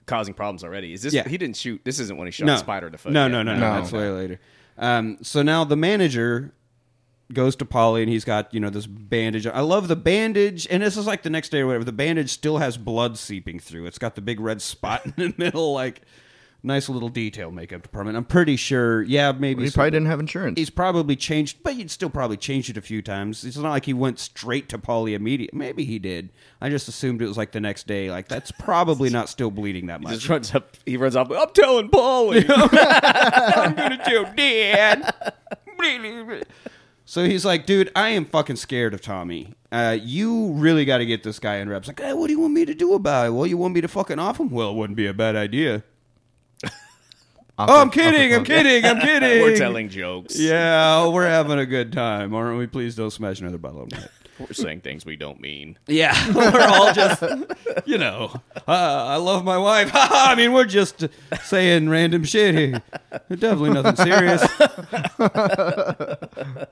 causing 0.05 0.33
problems 0.33 0.65
already. 0.65 0.91
Is 0.91 1.01
this? 1.03 1.13
Yeah. 1.13 1.25
He 1.25 1.37
didn't 1.37 1.55
shoot. 1.55 1.79
This 1.85 1.97
isn't 2.01 2.17
when 2.17 2.27
he 2.27 2.31
shot 2.31 2.43
no, 2.47 2.57
Spider 2.57 2.89
to 2.89 2.97
foot. 2.97 3.13
no, 3.13 3.23
yet. 3.23 3.31
no, 3.31 3.41
no, 3.41 3.53
no, 3.53 3.59
No. 3.61 3.73
That's 3.79 3.93
way 3.93 4.09
later. 4.09 4.37
Um, 4.77 5.17
so 5.21 5.41
now 5.41 5.63
the 5.63 5.77
manager 5.77 6.51
goes 7.31 7.55
to 7.55 7.63
Paulie 7.63 8.01
and 8.01 8.09
he's 8.09 8.25
got 8.25 8.53
you 8.53 8.59
know 8.59 8.69
this 8.69 8.85
bandage. 8.85 9.47
I 9.47 9.61
love 9.61 9.87
the 9.87 9.95
bandage, 9.95 10.67
and 10.69 10.83
this 10.83 10.97
is 10.97 11.07
like 11.07 11.23
the 11.23 11.29
next 11.29 11.53
day 11.53 11.61
or 11.61 11.67
whatever. 11.67 11.85
The 11.85 11.93
bandage 11.93 12.31
still 12.31 12.57
has 12.57 12.75
blood 12.75 13.17
seeping 13.17 13.59
through. 13.59 13.85
It's 13.85 13.97
got 13.97 14.15
the 14.15 14.21
big 14.21 14.41
red 14.41 14.61
spot 14.61 15.05
in 15.05 15.13
the 15.15 15.33
middle, 15.37 15.71
like 15.73 16.01
nice 16.65 16.89
little 16.89 17.09
detail 17.09 17.51
makeup 17.51 17.81
department. 17.83 18.17
I'm 18.17 18.25
pretty 18.25 18.55
sure. 18.55 19.03
Yeah, 19.03 19.31
maybe 19.31 19.63
he 19.63 19.71
probably 19.71 19.91
didn't 19.91 20.07
have 20.07 20.19
insurance. 20.19 20.57
He's 20.59 20.69
probably 20.69 21.15
changed, 21.15 21.59
but 21.63 21.75
you'd 21.75 21.91
still 21.91 22.09
probably 22.09 22.37
changed 22.37 22.69
it 22.69 22.77
a 22.77 22.81
few 22.81 23.01
times. 23.01 23.45
It's 23.45 23.55
not 23.57 23.69
like 23.69 23.85
he 23.85 23.93
went 23.93 24.19
straight 24.19 24.67
to 24.69 24.77
Paulie 24.77 25.13
immediately. 25.13 25.57
Maybe 25.57 25.85
he 25.85 25.99
did. 25.99 26.29
I 26.59 26.69
just 26.69 26.87
assumed 26.87 27.21
it 27.21 27.27
was 27.27 27.37
like 27.37 27.51
the 27.51 27.59
next 27.61 27.87
day. 27.87 28.09
Like 28.11 28.27
that's 28.27 28.51
probably 28.51 29.09
not 29.09 29.29
still 29.29 29.51
bleeding 29.51 29.85
that 29.87 29.99
He 29.99 30.05
much. 30.05 30.13
just 30.15 30.29
runs 30.29 30.53
up. 30.55 30.75
He 30.85 30.97
runs 30.97 31.15
off. 31.15 31.31
I'm 31.31 31.49
telling 31.53 31.89
Paulie. 31.89 32.45
I'm 32.49 33.75
gonna 33.75 33.97
tell 34.05 34.25
Dad. 34.35 35.13
so 37.05 37.25
he's 37.25 37.45
like, 37.45 37.65
dude, 37.65 37.91
I 37.95 38.09
am 38.09 38.25
fucking 38.25 38.55
scared 38.55 38.93
of 38.93 39.01
Tommy. 39.01 39.53
Uh, 39.71 39.97
you 40.01 40.51
really 40.53 40.85
got 40.85 40.99
to 40.99 41.05
get 41.05 41.21
this 41.23 41.37
guy 41.37 41.57
in 41.57 41.69
reps. 41.69 41.87
Like, 41.87 41.99
hey, 41.99 42.13
what 42.13 42.27
do 42.27 42.33
you 42.33 42.39
want 42.39 42.53
me 42.53 42.65
to 42.65 42.73
do 42.73 42.93
about 42.93 43.27
it? 43.27 43.29
Well, 43.31 43.45
you 43.45 43.57
want 43.57 43.73
me 43.73 43.81
to 43.81 43.87
fucking 43.87 44.19
off 44.19 44.39
him? 44.39 44.49
Well, 44.49 44.71
it 44.71 44.75
wouldn't 44.75 44.95
be 44.97 45.05
a 45.05 45.13
bad 45.13 45.35
idea. 45.35 45.83
Oh, 47.57 47.81
I'm 47.81 47.89
kidding. 47.89 48.33
I'm 48.33 48.43
kidding. 48.43 48.85
I'm 48.85 48.99
kidding. 49.01 49.41
We're 49.41 49.55
telling 49.55 49.89
jokes. 49.89 50.37
Yeah, 50.37 51.07
we're 51.07 51.27
having 51.27 51.57
a 51.57 51.65
good 51.65 51.93
time, 51.93 52.33
aren't 52.33 52.57
we? 52.57 52.67
Please 52.67 52.95
don't 52.95 53.11
smash 53.11 53.39
another 53.39 53.57
bottle 53.57 53.83
of 53.83 53.91
night. 53.91 54.09
We're 54.37 54.51
saying 54.51 54.81
things 54.81 55.05
we 55.05 55.15
don't 55.15 55.39
mean. 55.39 55.79
Yeah, 55.87 56.13
we're 56.35 56.59
all 56.59 56.91
just, 56.91 57.23
you 57.85 57.97
know, 57.97 58.33
uh, 58.67 59.05
I 59.07 59.15
love 59.15 59.45
my 59.45 59.57
wife. 59.57 59.91
I 59.93 60.35
mean, 60.35 60.51
we're 60.51 60.65
just 60.65 61.05
saying 61.43 61.87
random 61.87 62.25
shit 62.25 62.53
here. 62.53 62.81
Definitely 63.29 63.69
nothing 63.69 63.95
serious. 63.95 64.41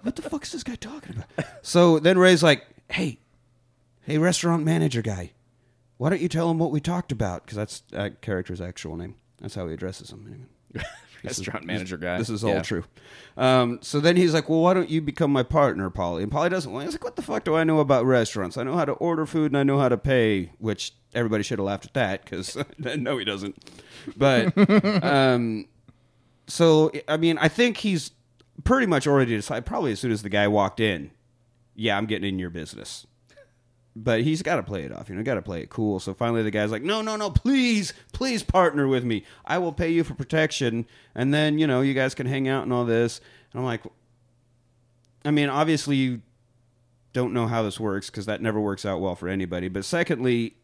what 0.01 0.15
the 0.17 0.27
fuck 0.29 0.43
is 0.43 0.51
this 0.51 0.63
guy 0.63 0.75
talking 0.75 1.15
about? 1.15 1.47
So 1.61 1.99
then 1.99 2.17
Ray's 2.17 2.43
like, 2.43 2.65
hey, 2.89 3.19
hey, 4.01 4.17
restaurant 4.17 4.65
manager 4.65 5.01
guy, 5.01 5.31
why 5.95 6.09
don't 6.09 6.21
you 6.21 6.27
tell 6.27 6.51
him 6.51 6.59
what 6.59 6.71
we 6.71 6.81
talked 6.81 7.13
about? 7.13 7.45
Because 7.45 7.55
that's 7.55 7.79
that 7.91 8.21
character's 8.21 8.59
actual 8.59 8.97
name. 8.97 9.15
That's 9.39 9.55
how 9.55 9.67
he 9.67 9.73
addresses 9.73 10.11
him. 10.11 10.49
Anyway. 10.73 10.87
This 11.23 11.39
is- 11.39 11.47
Restaurant 11.47 11.65
manager 11.65 11.95
guy. 11.95 12.17
This 12.17 12.29
is 12.29 12.43
all 12.43 12.49
Yeah. 12.55 12.61
true. 12.63 12.83
Um, 13.37 13.79
so 13.81 14.01
then 14.01 14.17
he's 14.17 14.33
like, 14.33 14.49
"Well, 14.49 14.59
why 14.59 14.73
don't 14.73 14.89
you 14.89 14.99
become 14.99 15.31
my 15.31 15.41
partner, 15.41 15.89
Paulie?" 15.89 16.21
And 16.21 16.29
Paulie 16.29 16.49
doesn't 16.49 16.69
want. 16.69 16.83
He's 16.83 16.95
like, 16.95 17.03
"What 17.05 17.15
the 17.15 17.21
fuck 17.21 17.45
do 17.45 17.55
I 17.55 17.63
know 17.63 17.79
about 17.79 18.05
restaurants? 18.05 18.57
I 18.57 18.63
know 18.63 18.75
how 18.75 18.83
to 18.83 18.91
order 18.91 19.25
food 19.25 19.51
and 19.51 19.57
I 19.57 19.63
know 19.63 19.79
how 19.79 19.87
to 19.87 19.97
pay." 19.97 20.51
Which 20.57 20.91
everybody 21.15 21.41
should 21.43 21.59
have 21.59 21.65
laughed 21.65 21.85
at 21.85 21.93
that 21.93 22.25
because 22.25 22.57
no, 22.77 23.17
he 23.17 23.23
doesn't. 23.23 23.55
But 24.17 24.51
um, 25.05 25.65
so 26.47 26.91
I 27.07 27.15
mean, 27.15 27.37
I 27.37 27.47
think 27.47 27.77
he's 27.77 28.11
pretty 28.65 28.85
much 28.87 29.07
already 29.07 29.33
decided. 29.33 29.65
Probably 29.65 29.93
as 29.93 30.01
soon 30.01 30.11
as 30.11 30.23
the 30.23 30.29
guy 30.29 30.49
walked 30.49 30.81
in, 30.81 31.11
yeah, 31.73 31.97
I'm 31.97 32.05
getting 32.05 32.27
in 32.27 32.37
your 32.37 32.49
business. 32.49 33.07
But 33.95 34.21
he's 34.21 34.41
got 34.41 34.55
to 34.55 34.63
play 34.63 34.83
it 34.83 34.91
off, 34.91 35.07
you 35.07 35.15
know, 35.15 35.21
got 35.21 35.35
to 35.35 35.41
play 35.43 35.61
it 35.61 35.69
cool. 35.69 35.99
So 35.99 36.15
finally, 36.15 36.41
the 36.41 36.49
guy's 36.49 36.71
like, 36.71 36.81
"No, 36.81 37.03
no, 37.03 37.15
no, 37.15 37.29
please, 37.29 37.93
please 38.11 38.41
partner 38.41 38.87
with 38.87 39.03
me. 39.03 39.23
I 39.45 39.59
will 39.59 39.71
pay 39.71 39.91
you 39.91 40.03
for 40.03 40.15
protection, 40.15 40.87
and 41.13 41.31
then 41.31 41.59
you 41.59 41.67
know, 41.67 41.81
you 41.81 41.93
guys 41.93 42.15
can 42.15 42.25
hang 42.25 42.47
out 42.47 42.63
and 42.63 42.73
all 42.73 42.85
this." 42.85 43.21
And 43.51 43.59
I'm 43.59 43.65
like, 43.65 43.81
I 45.23 45.29
mean, 45.31 45.47
obviously, 45.49 45.95
you 45.95 46.21
don't 47.13 47.33
know 47.33 47.45
how 47.45 47.61
this 47.61 47.79
works 47.79 48.09
because 48.09 48.25
that 48.25 48.41
never 48.41 48.59
works 48.59 48.85
out 48.85 48.99
well 48.99 49.15
for 49.15 49.27
anybody. 49.27 49.69
But 49.69 49.85
secondly, 49.85 50.55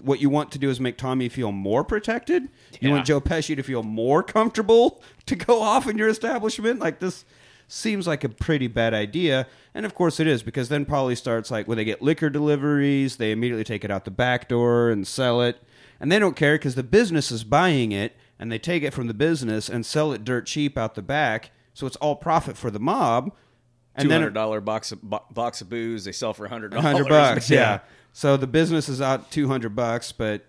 what 0.00 0.20
you 0.20 0.30
want 0.30 0.50
to 0.52 0.58
do 0.58 0.70
is 0.70 0.80
make 0.80 0.96
Tommy 0.96 1.28
feel 1.28 1.52
more 1.52 1.84
protected. 1.84 2.44
You 2.80 2.90
want 2.90 3.06
Joe 3.06 3.20
Pesci 3.20 3.56
to 3.56 3.62
feel 3.62 3.82
more 3.82 4.22
comfortable 4.22 5.02
to 5.26 5.36
go 5.36 5.60
off 5.60 5.86
in 5.88 5.98
your 5.98 6.08
establishment 6.08 6.80
like 6.80 7.00
this. 7.00 7.24
Seems 7.72 8.06
like 8.08 8.24
a 8.24 8.28
pretty 8.28 8.66
bad 8.66 8.94
idea. 8.94 9.46
And 9.74 9.86
of 9.86 9.94
course 9.94 10.18
it 10.18 10.26
is, 10.26 10.42
because 10.42 10.68
then 10.68 10.84
Paulie 10.84 11.16
starts 11.16 11.52
like 11.52 11.68
when 11.68 11.76
they 11.76 11.84
get 11.84 12.02
liquor 12.02 12.28
deliveries, 12.28 13.16
they 13.16 13.30
immediately 13.30 13.62
take 13.62 13.84
it 13.84 13.90
out 13.92 14.04
the 14.04 14.10
back 14.10 14.48
door 14.48 14.90
and 14.90 15.06
sell 15.06 15.40
it. 15.40 15.62
And 16.00 16.10
they 16.10 16.18
don't 16.18 16.34
care 16.34 16.56
because 16.56 16.74
the 16.74 16.82
business 16.82 17.30
is 17.30 17.44
buying 17.44 17.92
it 17.92 18.16
and 18.40 18.50
they 18.50 18.58
take 18.58 18.82
it 18.82 18.92
from 18.92 19.06
the 19.06 19.14
business 19.14 19.68
and 19.68 19.86
sell 19.86 20.12
it 20.12 20.24
dirt 20.24 20.46
cheap 20.46 20.76
out 20.76 20.96
the 20.96 21.02
back. 21.02 21.52
So 21.72 21.86
it's 21.86 21.94
all 21.96 22.16
profit 22.16 22.56
for 22.56 22.72
the 22.72 22.80
mob. 22.80 23.32
And 23.94 24.04
Two 24.04 24.08
then 24.08 24.20
hundred 24.22 24.34
dollar 24.34 24.60
box 24.60 24.90
of 24.90 25.00
bo- 25.02 25.24
box 25.30 25.60
of 25.60 25.68
booze 25.68 26.04
they 26.04 26.12
sell 26.12 26.32
for 26.34 26.48
hundred 26.48 26.72
dollars. 26.72 26.84
hundred 26.84 27.08
bucks. 27.08 27.48
Yeah. 27.50 27.80
So 28.12 28.36
the 28.36 28.46
business 28.48 28.88
is 28.88 29.00
out 29.00 29.30
two 29.30 29.46
hundred 29.46 29.76
bucks, 29.76 30.10
but 30.10 30.44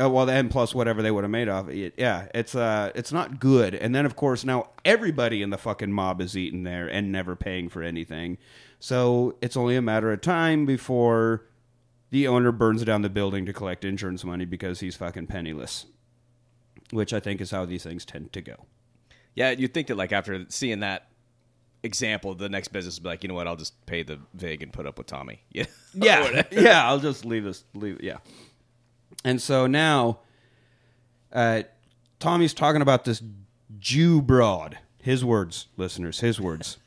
oh, 0.00 0.08
well, 0.08 0.26
then 0.26 0.48
plus 0.48 0.74
whatever 0.74 1.02
they 1.02 1.10
would 1.10 1.24
have 1.24 1.30
made 1.30 1.48
off 1.48 1.68
it. 1.68 1.94
Yeah, 1.96 2.28
it's 2.34 2.54
uh, 2.54 2.90
it's 2.94 3.12
not 3.12 3.38
good. 3.38 3.74
And 3.74 3.94
then 3.94 4.06
of 4.06 4.16
course 4.16 4.44
now 4.44 4.70
everybody 4.84 5.42
in 5.42 5.50
the 5.50 5.58
fucking 5.58 5.92
mob 5.92 6.20
is 6.20 6.36
eating 6.36 6.64
there 6.64 6.88
and 6.88 7.12
never 7.12 7.36
paying 7.36 7.68
for 7.68 7.82
anything. 7.82 8.38
So 8.78 9.36
it's 9.40 9.56
only 9.56 9.76
a 9.76 9.82
matter 9.82 10.10
of 10.12 10.20
time 10.20 10.66
before 10.66 11.46
the 12.10 12.26
owner 12.26 12.50
burns 12.50 12.82
down 12.84 13.02
the 13.02 13.10
building 13.10 13.46
to 13.46 13.52
collect 13.52 13.84
insurance 13.84 14.24
money 14.24 14.44
because 14.44 14.80
he's 14.80 14.96
fucking 14.96 15.26
penniless. 15.28 15.86
Which 16.90 17.12
I 17.12 17.20
think 17.20 17.40
is 17.40 17.52
how 17.52 17.66
these 17.66 17.84
things 17.84 18.04
tend 18.04 18.32
to 18.32 18.40
go. 18.40 18.66
Yeah, 19.36 19.50
you'd 19.50 19.72
think 19.72 19.86
that 19.86 19.96
like 19.96 20.12
after 20.12 20.44
seeing 20.48 20.80
that 20.80 21.06
example, 21.82 22.34
the 22.34 22.48
next 22.48 22.68
business 22.68 22.96
would 22.96 23.04
be 23.04 23.08
like, 23.10 23.22
you 23.22 23.28
know 23.28 23.34
what, 23.34 23.46
I'll 23.46 23.56
just 23.56 23.86
pay 23.86 24.02
the 24.02 24.18
vig 24.34 24.62
and 24.62 24.72
put 24.72 24.86
up 24.86 24.98
with 24.98 25.06
Tommy. 25.06 25.42
Yeah. 25.52 25.66
Yeah, 25.92 26.42
yeah. 26.52 26.88
I'll 26.88 27.00
just 27.00 27.24
leave 27.24 27.44
this. 27.44 27.64
Leave. 27.74 28.00
Yeah. 28.00 28.18
And 29.24 29.40
so 29.40 29.66
now, 29.66 30.20
uh, 31.32 31.62
Tommy's 32.18 32.54
talking 32.54 32.82
about 32.82 33.04
this 33.04 33.22
Jew 33.78 34.22
broad. 34.22 34.78
His 35.02 35.24
words, 35.24 35.66
listeners. 35.76 36.20
His 36.20 36.40
words. 36.40 36.78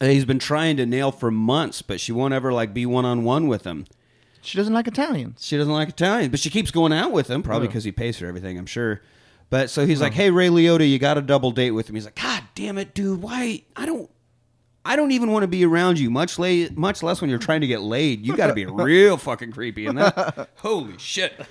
he's 0.00 0.24
been 0.24 0.38
trying 0.38 0.76
to 0.78 0.86
nail 0.86 1.12
for 1.12 1.30
months, 1.30 1.82
but 1.82 2.00
she 2.00 2.12
won't 2.12 2.34
ever 2.34 2.52
like 2.52 2.74
be 2.74 2.86
one 2.86 3.04
on 3.04 3.24
one 3.24 3.46
with 3.46 3.64
him. 3.64 3.86
She 4.42 4.56
doesn't 4.56 4.72
like 4.72 4.88
Italians. 4.88 5.46
She 5.46 5.56
doesn't 5.56 5.72
like 5.72 5.90
Italians, 5.90 6.30
but 6.30 6.40
she 6.40 6.50
keeps 6.50 6.70
going 6.70 6.92
out 6.92 7.12
with 7.12 7.28
him, 7.28 7.42
probably 7.42 7.68
because 7.68 7.84
he 7.84 7.92
pays 7.92 8.18
for 8.18 8.26
everything, 8.26 8.58
I'm 8.58 8.66
sure. 8.66 9.02
But 9.50 9.68
so 9.68 9.84
he's 9.84 10.00
like, 10.00 10.14
"Hey, 10.14 10.30
Ray 10.30 10.48
Liotta, 10.48 10.88
you 10.88 10.98
got 10.98 11.18
a 11.18 11.22
double 11.22 11.50
date 11.50 11.72
with 11.72 11.88
him." 11.88 11.96
He's 11.96 12.04
like, 12.04 12.14
"God 12.14 12.44
damn 12.54 12.78
it, 12.78 12.94
dude! 12.94 13.20
Why? 13.20 13.64
I 13.76 13.84
don't, 13.84 14.08
I 14.84 14.96
don't 14.96 15.12
even 15.12 15.30
want 15.30 15.42
to 15.42 15.48
be 15.48 15.64
around 15.64 15.98
you. 15.98 16.10
Much 16.10 16.38
late, 16.38 16.76
much 16.76 17.02
less 17.02 17.20
when 17.20 17.28
you're 17.30 17.38
trying 17.38 17.60
to 17.60 17.66
get 17.66 17.82
laid. 17.82 18.24
You 18.24 18.36
got 18.36 18.46
to 18.46 18.54
be 18.54 18.64
real 18.66 19.16
fucking 19.16 19.52
creepy." 19.52 19.86
And 19.86 19.98
that, 19.98 20.50
holy 20.56 20.96
shit! 20.98 21.34
And 21.38 21.46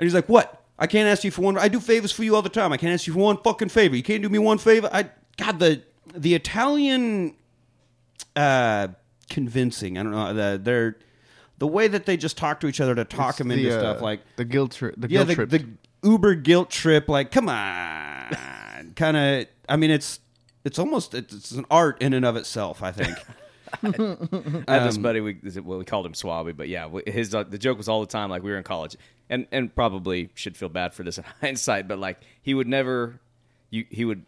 he's 0.00 0.14
like, 0.14 0.28
"What? 0.28 0.64
I 0.78 0.86
can't 0.86 1.08
ask 1.08 1.24
you 1.24 1.30
for 1.30 1.42
one. 1.42 1.58
I 1.58 1.68
do 1.68 1.80
favors 1.80 2.12
for 2.12 2.22
you 2.22 2.36
all 2.36 2.42
the 2.42 2.48
time. 2.48 2.72
I 2.72 2.76
can't 2.76 2.92
ask 2.92 3.06
you 3.06 3.12
for 3.12 3.18
one 3.18 3.38
fucking 3.38 3.68
favor. 3.68 3.96
You 3.96 4.02
can't 4.02 4.22
do 4.22 4.28
me 4.28 4.38
one 4.38 4.58
favor. 4.58 4.88
I, 4.92 5.10
God, 5.36 5.58
the 5.58 5.82
the 6.14 6.34
Italian, 6.34 7.34
uh, 8.36 8.88
convincing. 9.28 9.98
I 9.98 10.02
don't 10.02 10.12
know. 10.12 10.34
The, 10.34 10.60
they're 10.62 10.96
the 11.58 11.66
way 11.66 11.88
that 11.88 12.06
they 12.06 12.16
just 12.16 12.36
talk 12.36 12.60
to 12.60 12.68
each 12.68 12.80
other 12.80 12.94
to 12.94 13.04
talk 13.04 13.30
It's 13.30 13.38
them 13.38 13.48
the, 13.48 13.54
into 13.54 13.76
uh, 13.76 13.80
stuff 13.80 14.02
like 14.02 14.20
the 14.36 14.44
guilt 14.44 14.72
trip. 14.72 14.94
The 14.96 15.08
yeah, 15.08 15.24
guilt 15.24 15.28
the, 15.28 15.34
trip. 15.34 15.50
the 15.50 16.08
Uber 16.08 16.34
guilt 16.36 16.70
trip. 16.70 17.08
Like, 17.08 17.32
come 17.32 17.48
on, 17.48 18.92
kind 18.94 19.16
of. 19.16 19.46
I 19.68 19.76
mean, 19.76 19.90
it's 19.90 20.20
it's 20.64 20.78
almost 20.78 21.14
it's 21.14 21.50
an 21.52 21.66
art 21.70 22.00
in 22.02 22.12
and 22.12 22.24
of 22.24 22.36
itself. 22.36 22.82
I 22.82 22.92
think. 22.92 23.16
I 23.82 23.86
had 23.86 24.80
Um, 24.80 24.86
this 24.86 24.98
buddy. 24.98 25.20
We 25.20 25.38
is 25.42 25.56
it- 25.56 25.64
well, 25.64 25.78
we 25.78 25.84
called 25.84 26.06
him 26.06 26.12
Swabby, 26.14 26.56
but 26.56 26.68
yeah, 26.68 26.88
his 27.06 27.34
uh, 27.34 27.42
the 27.44 27.58
joke 27.58 27.76
was 27.78 27.88
all 27.88 28.00
the 28.00 28.06
time. 28.06 28.30
Like 28.30 28.42
we 28.42 28.50
were 28.50 28.56
in 28.58 28.64
college, 28.64 28.96
and 29.28 29.46
and 29.52 29.74
probably 29.74 30.30
should 30.34 30.56
feel 30.56 30.68
bad 30.70 30.94
for 30.94 31.02
this 31.02 31.18
in 31.18 31.24
hindsight, 31.40 31.86
but 31.88 31.98
like 31.98 32.18
he 32.42 32.54
would 32.54 32.66
never, 32.66 33.20
you 33.70 33.84
he 33.90 34.04
would, 34.04 34.24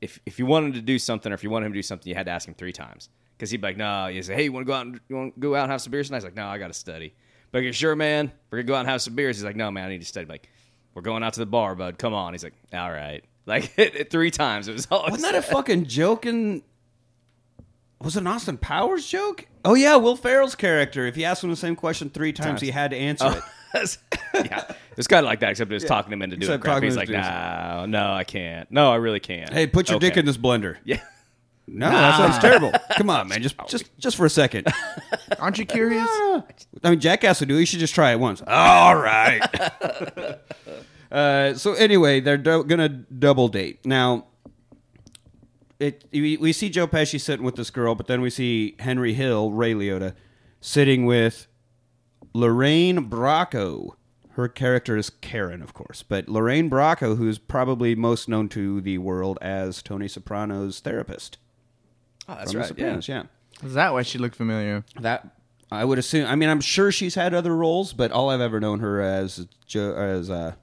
if 0.00 0.20
if 0.26 0.38
you 0.38 0.46
wanted 0.46 0.74
to 0.74 0.80
do 0.80 0.98
something 0.98 1.32
or 1.32 1.34
if 1.34 1.42
you 1.42 1.50
wanted 1.50 1.66
him 1.66 1.72
to 1.72 1.78
do 1.78 1.82
something, 1.82 2.08
you 2.08 2.14
had 2.14 2.26
to 2.26 2.32
ask 2.32 2.46
him 2.46 2.54
three 2.54 2.72
times 2.72 3.08
because 3.36 3.50
he'd 3.50 3.60
be 3.60 3.66
like, 3.66 3.76
no, 3.76 4.06
you 4.06 4.22
say, 4.22 4.34
hey, 4.34 4.44
you 4.44 4.52
want 4.52 4.64
to 4.64 4.68
go 4.68 4.74
out 4.74 4.86
and 4.86 5.00
you 5.08 5.16
want 5.16 5.34
to 5.34 5.40
go 5.40 5.56
out 5.56 5.64
and 5.64 5.72
have 5.72 5.80
some 5.82 5.90
beers 5.90 6.06
tonight? 6.06 6.18
He's 6.18 6.24
like, 6.24 6.36
no, 6.36 6.46
I 6.46 6.58
got 6.58 6.68
to 6.68 6.74
study. 6.74 7.14
But 7.50 7.62
you're 7.64 7.72
sure, 7.72 7.96
man, 7.96 8.30
we're 8.50 8.58
gonna 8.58 8.66
go 8.68 8.74
out 8.76 8.80
and 8.80 8.88
have 8.88 9.02
some 9.02 9.14
beers. 9.16 9.36
He's 9.36 9.44
like, 9.44 9.56
no, 9.56 9.70
man, 9.72 9.86
I 9.86 9.88
need 9.90 10.00
to 10.00 10.06
study. 10.06 10.26
like, 10.26 10.48
we're 10.94 11.02
going 11.02 11.24
out 11.24 11.32
to 11.34 11.40
the 11.40 11.46
bar, 11.46 11.74
bud. 11.74 11.98
Come 11.98 12.14
on. 12.14 12.32
He's 12.32 12.44
like, 12.44 12.54
all 12.72 12.92
right. 12.92 13.24
Like 13.46 13.78
it 13.78 14.10
three 14.10 14.30
times. 14.30 14.68
It 14.68 14.72
was 14.72 14.88
all. 14.90 15.02
Wasn't 15.02 15.20
that 15.20 15.34
a 15.34 15.42
fucking 15.42 15.84
joke? 15.84 16.24
In 16.24 16.62
was 18.00 18.16
it 18.16 18.20
an 18.20 18.26
Austin 18.26 18.56
Powers 18.56 19.06
joke? 19.06 19.46
Oh 19.66 19.74
yeah, 19.74 19.96
Will 19.96 20.16
Ferrell's 20.16 20.54
character. 20.54 21.06
If 21.06 21.18
you 21.18 21.24
asked 21.24 21.44
him 21.44 21.50
the 21.50 21.56
same 21.56 21.76
question 21.76 22.08
three 22.08 22.32
times, 22.32 22.62
he 22.62 22.70
had 22.70 22.92
to 22.92 22.96
answer 22.96 23.26
oh, 23.26 23.50
it. 23.74 23.98
yeah, 24.34 24.72
it's 24.96 25.08
kind 25.08 25.24
of 25.24 25.28
like 25.28 25.40
that, 25.40 25.50
except 25.50 25.70
it's 25.72 25.82
was 25.82 25.88
talking 25.88 26.12
him 26.12 26.22
into 26.22 26.36
doing 26.36 26.52
Except 26.52 26.62
crap. 26.62 26.82
He's 26.82 26.96
like, 26.96 27.08
doing 27.08 27.20
no, 27.20 27.86
no, 27.86 28.12
I 28.12 28.24
can't. 28.24 28.70
No, 28.70 28.92
I 28.92 28.96
really 28.96 29.20
can't. 29.20 29.52
Hey, 29.52 29.66
put 29.66 29.90
your 29.90 29.98
dick 29.98 30.16
in 30.16 30.26
this 30.26 30.36
blender. 30.36 30.76
Yeah. 30.84 31.02
No, 31.66 31.90
that 31.90 32.18
sounds 32.18 32.38
terrible. 32.40 32.72
Come 32.98 33.08
on, 33.08 33.26
man. 33.28 33.40
Just 33.40 33.56
just 33.68 33.96
just 33.98 34.18
for 34.18 34.26
a 34.26 34.30
second. 34.30 34.68
Aren't 35.38 35.56
you 35.56 35.64
curious? 35.64 36.06
I 36.10 36.90
mean, 36.90 37.00
Jackass 37.00 37.40
would 37.40 37.48
do. 37.48 37.56
it. 37.56 37.60
You 37.60 37.66
should 37.66 37.78
just 37.78 37.94
try 37.94 38.12
it 38.12 38.20
once. 38.20 38.42
All 38.46 38.96
right. 38.96 39.40
Uh, 41.10 41.54
so 41.54 41.74
anyway, 41.74 42.20
they're 42.20 42.36
do- 42.38 42.64
gonna 42.64 42.88
double 42.88 43.48
date 43.48 43.84
now. 43.84 44.26
It 45.80 46.04
we, 46.12 46.36
we 46.36 46.52
see 46.52 46.68
Joe 46.70 46.86
Pesci 46.86 47.20
sitting 47.20 47.44
with 47.44 47.56
this 47.56 47.70
girl, 47.70 47.94
but 47.94 48.06
then 48.06 48.20
we 48.20 48.30
see 48.30 48.76
Henry 48.78 49.14
Hill, 49.14 49.50
Ray 49.50 49.74
Liotta, 49.74 50.14
sitting 50.60 51.04
with 51.04 51.46
Lorraine 52.32 53.08
Bracco. 53.10 53.94
Her 54.30 54.48
character 54.48 54.96
is 54.96 55.10
Karen, 55.10 55.62
of 55.62 55.74
course, 55.74 56.02
but 56.02 56.28
Lorraine 56.28 56.68
Bracco, 56.68 57.16
who's 57.16 57.38
probably 57.38 57.94
most 57.94 58.28
known 58.28 58.48
to 58.50 58.80
the 58.80 58.98
world 58.98 59.38
as 59.40 59.80
Tony 59.82 60.08
Soprano's 60.08 60.80
therapist. 60.80 61.38
Oh, 62.28 62.34
that's 62.34 62.50
from 62.50 62.52
The 62.52 62.58
right. 62.58 62.64
Yeah. 62.64 62.68
Sopranos, 62.68 63.08
yeah. 63.08 63.22
Is 63.62 63.74
that 63.74 63.92
why 63.92 64.02
she 64.02 64.18
looked 64.18 64.34
familiar? 64.34 64.84
That 65.00 65.28
I 65.70 65.84
would 65.84 65.98
assume. 65.98 66.26
I 66.26 66.34
mean, 66.34 66.48
I'm 66.48 66.60
sure 66.60 66.90
she's 66.90 67.14
had 67.14 67.32
other 67.34 67.54
roles, 67.54 67.92
but 67.92 68.10
all 68.10 68.30
I've 68.30 68.40
ever 68.40 68.58
known 68.60 68.80
her 68.80 69.00
as 69.00 69.46
jo, 69.66 69.94
as 69.94 70.30
uh, 70.30 70.54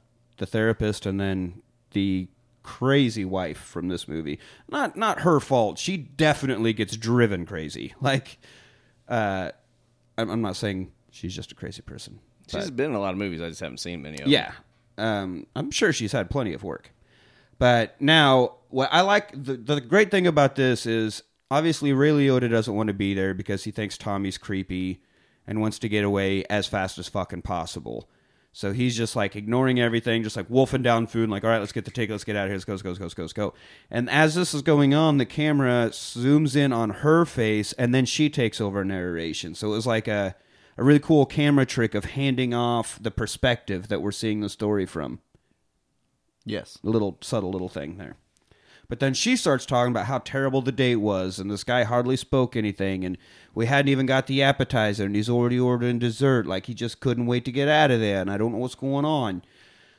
the 0.41 0.47
therapist, 0.47 1.05
and 1.05 1.19
then 1.19 1.61
the 1.91 2.27
crazy 2.63 3.23
wife 3.23 3.59
from 3.59 3.87
this 3.87 4.07
movie. 4.07 4.39
Not 4.67 4.97
not 4.97 5.21
her 5.21 5.39
fault. 5.39 5.77
She 5.77 5.95
definitely 5.95 6.73
gets 6.73 6.97
driven 6.97 7.45
crazy. 7.45 7.93
Like, 8.01 8.39
uh, 9.07 9.51
I'm, 10.17 10.29
I'm 10.29 10.41
not 10.41 10.55
saying 10.55 10.91
she's 11.11 11.35
just 11.35 11.51
a 11.51 11.55
crazy 11.55 11.83
person. 11.83 12.19
She's 12.47 12.71
been 12.71 12.89
in 12.89 12.95
a 12.95 12.99
lot 12.99 13.13
of 13.13 13.17
movies. 13.19 13.41
I 13.41 13.47
just 13.47 13.61
haven't 13.61 13.77
seen 13.77 14.01
many 14.01 14.15
of 14.15 14.23
them. 14.23 14.31
Yeah, 14.31 14.51
um, 14.97 15.45
I'm 15.55 15.71
sure 15.71 15.93
she's 15.93 16.11
had 16.11 16.29
plenty 16.29 16.53
of 16.53 16.63
work. 16.63 16.91
But 17.59 18.01
now, 18.01 18.55
what 18.69 18.89
I 18.91 19.01
like 19.01 19.31
the 19.31 19.55
the 19.55 19.79
great 19.79 20.09
thing 20.09 20.25
about 20.25 20.55
this 20.55 20.87
is 20.87 21.21
obviously 21.51 21.93
Ray 21.93 22.09
Liotta 22.09 22.49
doesn't 22.49 22.73
want 22.73 22.87
to 22.87 22.93
be 22.93 23.13
there 23.13 23.35
because 23.35 23.63
he 23.63 23.71
thinks 23.71 23.97
Tommy's 23.97 24.39
creepy 24.39 25.03
and 25.45 25.61
wants 25.61 25.77
to 25.79 25.87
get 25.87 26.03
away 26.03 26.43
as 26.49 26.65
fast 26.65 26.97
as 26.97 27.07
fucking 27.07 27.43
possible. 27.43 28.09
So 28.53 28.73
he's 28.73 28.97
just 28.97 29.15
like 29.15 29.35
ignoring 29.37 29.79
everything, 29.79 30.23
just 30.23 30.35
like 30.35 30.49
wolfing 30.49 30.81
down 30.81 31.07
food, 31.07 31.23
and 31.23 31.31
like, 31.31 31.43
all 31.45 31.49
right, 31.49 31.59
let's 31.59 31.71
get 31.71 31.85
the 31.85 31.91
ticket, 31.91 32.11
let's 32.11 32.25
get 32.25 32.35
out 32.35 32.45
of 32.45 32.49
here, 32.49 32.55
let's 32.55 32.65
go, 32.65 32.73
let's 32.73 32.81
go, 32.81 32.89
let's 32.89 32.99
go, 32.99 33.05
let's 33.05 33.13
go, 33.13 33.23
let's 33.23 33.33
go. 33.33 33.53
And 33.89 34.09
as 34.09 34.35
this 34.35 34.53
is 34.53 34.61
going 34.61 34.93
on, 34.93 35.17
the 35.17 35.25
camera 35.25 35.89
zooms 35.91 36.55
in 36.55 36.73
on 36.73 36.89
her 36.89 37.25
face, 37.25 37.71
and 37.73 37.95
then 37.95 38.05
she 38.05 38.29
takes 38.29 38.59
over 38.59 38.83
narration. 38.83 39.55
So 39.55 39.67
it 39.67 39.75
was 39.75 39.87
like 39.87 40.09
a, 40.09 40.35
a 40.77 40.83
really 40.83 40.99
cool 40.99 41.25
camera 41.25 41.65
trick 41.65 41.95
of 41.95 42.05
handing 42.05 42.53
off 42.53 42.99
the 43.01 43.11
perspective 43.11 43.87
that 43.87 44.01
we're 44.01 44.11
seeing 44.11 44.41
the 44.41 44.49
story 44.49 44.85
from 44.85 45.19
Yes. 46.43 46.77
a 46.83 46.89
little 46.89 47.17
subtle 47.21 47.51
little 47.51 47.69
thing 47.69 47.97
there. 47.97 48.17
But 48.91 48.99
then 48.99 49.13
she 49.13 49.37
starts 49.37 49.65
talking 49.65 49.93
about 49.93 50.07
how 50.07 50.17
terrible 50.17 50.61
the 50.61 50.73
date 50.73 50.97
was, 50.97 51.39
and 51.39 51.49
this 51.49 51.63
guy 51.63 51.83
hardly 51.83 52.17
spoke 52.17 52.57
anything, 52.57 53.05
and 53.05 53.17
we 53.55 53.65
hadn't 53.65 53.87
even 53.87 54.05
got 54.05 54.27
the 54.27 54.43
appetizer, 54.43 55.05
and 55.05 55.15
he's 55.15 55.29
already 55.29 55.57
ordering 55.57 55.97
dessert, 55.97 56.45
like 56.45 56.65
he 56.65 56.73
just 56.73 56.99
couldn't 56.99 57.25
wait 57.25 57.45
to 57.45 57.53
get 57.53 57.69
out 57.69 57.89
of 57.89 58.01
there, 58.01 58.19
and 58.19 58.29
I 58.29 58.37
don't 58.37 58.51
know 58.51 58.57
what's 58.57 58.75
going 58.75 59.05
on. 59.05 59.43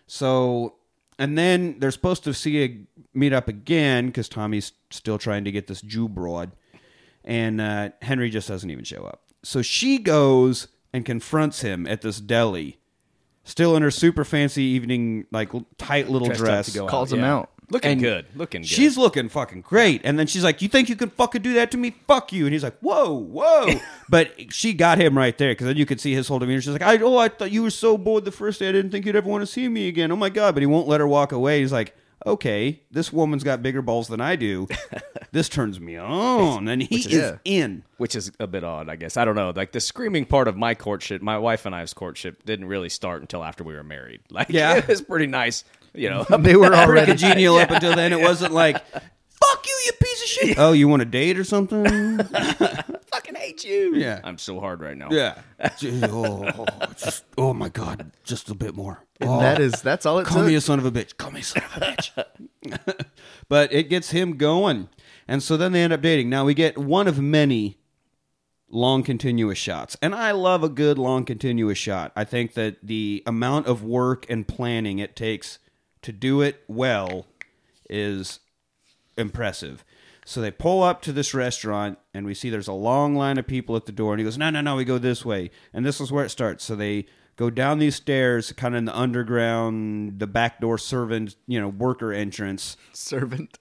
So, 0.07 0.75
and 1.19 1.39
then 1.39 1.79
they're 1.79 1.91
supposed 1.91 2.23
to 2.25 2.35
see 2.35 2.63
a 2.63 2.81
meet 3.15 3.33
up 3.33 3.49
again 3.49 4.09
because 4.09 4.29
Tommy's 4.29 4.73
still 4.91 5.17
trying 5.17 5.45
to 5.45 5.51
get 5.51 5.69
this 5.69 5.81
Jew 5.81 6.07
broad, 6.07 6.53
and 7.25 7.63
uh, 7.63 7.93
Henry 8.03 8.29
just 8.29 8.49
doesn't 8.49 8.69
even 8.71 8.85
show 8.85 9.05
up. 9.05 9.23
So 9.43 9.63
she 9.63 9.97
goes 9.97 10.69
and 10.93 11.07
confronts 11.07 11.63
him 11.63 11.87
at 11.87 12.03
this 12.03 12.21
deli, 12.21 12.77
still 13.43 13.75
in 13.75 13.83
her 13.83 13.91
super 13.91 14.27
fancy 14.27 14.65
evening, 14.65 15.29
like 15.33 15.51
tight 15.79 16.11
little 16.11 16.29
Dressed 16.29 16.45
dress. 16.45 16.67
to 16.67 16.79
go 16.79 16.87
Calls 16.89 17.11
out, 17.11 17.17
him 17.17 17.25
yeah. 17.25 17.35
out. 17.37 17.49
Looking 17.71 17.93
And 17.93 18.01
good. 18.01 18.27
Looking 18.35 18.63
good. 18.63 18.69
She's 18.69 18.99
looking 18.99 19.29
fucking 19.31 19.63
great. 19.63 20.03
And 20.05 20.19
then 20.19 20.27
she's 20.27 20.45
like, 20.45 20.61
You 20.61 20.69
think 20.69 20.89
you 20.89 20.97
can 20.97 21.09
fucking 21.11 21.43
do 21.43 21.55
that 21.55 21.71
to 21.71 21.79
me? 21.79 21.95
Fuck 22.07 22.33
you. 22.33 22.45
And 22.45 22.53
he's 22.53 22.63
like, 22.65 22.79
Whoa, 22.81 23.13
whoa. 23.15 23.69
but 24.11 24.33
she 24.53 24.75
got 24.75 24.99
him 24.99 25.17
right 25.17 25.37
there 25.39 25.53
because 25.53 25.67
then 25.69 25.77
you 25.77 25.87
could 25.87 26.01
see 26.01 26.13
his 26.15 26.29
whole 26.29 26.39
demeanor. 26.39 26.61
She's 26.61 26.73
like, 26.73 26.83
I, 26.83 26.99
Oh, 26.99 27.17
I 27.17 27.29
thought 27.29 27.51
you 27.53 27.63
were 27.63 27.71
so 27.71 27.97
bored 27.97 28.25
the 28.25 28.33
first 28.33 28.59
day. 28.59 28.69
I 28.69 28.73
didn't 28.73 28.91
think 28.91 29.07
you'd 29.07 29.17
ever 29.17 29.29
want 29.29 29.43
to 29.43 29.47
see 29.47 29.69
me 29.69 29.89
again. 29.89 30.13
Oh 30.13 30.17
my 30.17 30.29
God. 30.29 30.55
But 30.55 30.63
he 30.63 30.67
won't 30.67 30.89
let 30.89 31.01
her 31.01 31.07
walk 31.09 31.33
away. 31.33 31.61
He's 31.61 31.73
like, 31.73 31.95
Okay, 32.25 32.81
this 32.93 33.13
woman's 33.13 33.43
got 33.43 33.63
bigger 33.63 33.83
balls 33.83 34.07
than 34.07 34.21
I 34.21 34.37
do. 34.37 34.69
this 35.33 35.49
turns 35.49 35.81
me 35.81 35.97
on. 35.97 36.69
And 36.69 36.81
he 36.83 36.97
is 36.97 37.07
Yeah. 37.07 37.37
in. 37.45 37.83
which 37.97 38.15
is 38.15 38.31
a 38.39 38.47
bit 38.47 38.63
odd, 38.65 38.89
I 38.89 38.95
guess. 38.97 39.17
I 39.17 39.25
don't 39.25 39.35
know. 39.35 39.51
Like 39.57 39.73
the 39.73 39.81
screaming 39.81 40.25
part 40.27 40.47
of 40.47 40.57
my 40.57 40.75
courtship, 40.77 41.21
my 41.23 41.37
wife 41.39 41.65
and 41.67 41.75
I's 41.75 41.95
courtship 41.95 42.45
didn't 42.45 42.67
really 42.67 42.91
start 42.91 43.23
until 43.23 43.43
after 43.43 43.65
we 43.65 43.75
were 43.75 43.83
married. 43.83 44.21
Like, 44.31 44.51
Yeah. 44.51 44.77
it 44.77 44.87
was 44.89 45.01
pretty 45.03 45.27
nice. 45.27 45.65
You 45.95 46.11
know, 46.11 46.25
They 46.39 46.57
were 46.57 46.69
Pretty 46.69 46.83
already 46.83 47.07
congenial 47.07 47.57
up 47.57 47.71
until 47.71 47.95
then. 47.95 48.13
It 48.13 48.21
wasn't 48.21 48.53
like, 48.53 48.85
Fuck 49.43 49.67
you, 49.67 49.81
you 49.87 49.93
piece 50.01 50.23
of 50.23 50.29
shit." 50.29 50.59
oh, 50.59 50.73
you 50.73 50.87
want 50.89 51.03
a 51.03 51.05
date 51.05 51.37
or 51.39 51.45
something? 51.45 52.19
fucking 52.19 53.35
hate 53.35 53.65
you. 53.65 53.95
Yeah. 53.97 54.21
I'm 54.23 54.39
so 54.39 54.61
hard 54.61 54.81
right 54.81 54.97
now. 54.97 55.09
yeah. 55.11 55.41
Oh, 56.05 56.49
oh, 56.59 56.67
just, 56.97 57.25
oh 57.37 57.53
my 57.53 57.69
god, 57.69 58.13
just 58.25 58.49
a 58.51 58.55
bit 58.55 58.75
more. 58.75 59.05
And 59.21 59.29
Oh. 59.31 59.41
that 59.41 59.61
is 59.61 59.83
that's 59.83 60.07
all 60.07 60.19
it 60.21 60.27
Call 60.27 60.39
took. 60.39 60.47
me 60.47 60.55
a 60.55 60.61
son 60.61 60.79
of 60.79 60.85
a 60.87 60.93
bitch. 60.93 61.17
Call 61.17 61.31
me 61.33 61.41
a 61.41 61.45
son 61.45 61.63
of 61.65 61.77
a 61.83 61.87
bitch. 61.87 62.27
but 63.49 63.73
it 63.73 63.89
gets 63.89 64.11
him 64.11 64.37
going. 64.37 64.89
And 65.29 65.43
so 65.43 65.57
then 65.57 65.73
they 65.73 65.83
end 65.83 65.93
up 65.93 66.01
dating. 66.03 66.31
Now 66.31 66.45
we 66.45 66.55
get 66.55 66.79
one 66.79 67.07
of 67.09 67.21
many 67.21 67.79
long 68.69 69.03
continuous 69.03 69.59
shots. 69.59 69.97
And 70.03 70.15
I 70.15 70.31
love 70.33 70.63
a 70.65 70.69
good 70.69 70.99
long 70.99 71.25
continuous 71.25 71.79
shot. 71.79 72.13
I 72.17 72.25
think 72.25 72.55
that 72.55 72.77
the 72.83 73.23
amount 73.27 73.67
of 73.67 73.83
work 73.85 74.25
and 74.31 74.47
planning 74.49 74.99
it 74.99 75.15
takes 75.15 75.59
to 76.03 76.13
do 76.13 76.41
it 76.41 76.63
well 76.69 77.27
is 77.89 78.41
impressive. 79.17 79.85
So 80.25 80.41
they 80.41 80.51
pull 80.51 80.83
up 80.83 81.03
to 81.03 81.13
this 81.13 81.35
restaurant, 81.35 81.99
and 82.15 82.25
we 82.25 82.35
see 82.35 82.49
there's 82.49 82.69
a 82.69 82.73
long 82.73 83.15
line 83.17 83.39
of 83.39 83.47
people 83.47 83.75
at 83.77 83.87
the 83.87 83.93
door. 83.93 84.13
And 84.13 84.21
he 84.21 84.25
goes, 84.25 84.39
"No, 84.39 84.51
no, 84.51 84.61
no, 84.61 84.77
we 84.77 84.85
go 84.85 84.99
this 84.99 85.25
way." 85.25 85.51
And 85.73 85.85
this 85.85 86.01
is 86.01 86.13
where 86.13 86.25
it 86.25 86.31
starts. 86.31 86.65
So 86.65 86.77
they 86.77 87.07
go 87.37 87.51
down 87.51 87.79
these 87.81 87.97
stairs, 87.97 88.53
kind 88.53 88.75
of 88.75 88.79
in 88.79 88.85
the 88.85 88.97
underground, 88.97 90.21
the 90.21 90.27
back 90.27 90.61
door 90.61 90.79
servant, 90.79 91.35
you 91.47 91.61
know, 91.61 91.69
worker 91.69 92.13
entrance. 92.13 92.77
servant. 92.93 93.59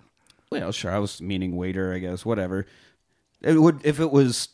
Well, 0.51 0.71
sure, 0.71 0.91
I 0.91 0.99
was 0.99 1.21
meaning 1.21 1.55
waiter, 1.55 1.93
I 1.93 1.99
guess. 1.99 2.25
Whatever. 2.25 2.67
It 3.41 3.59
would 3.59 3.81
if 3.83 3.99
it 3.99 4.11
was 4.11 4.49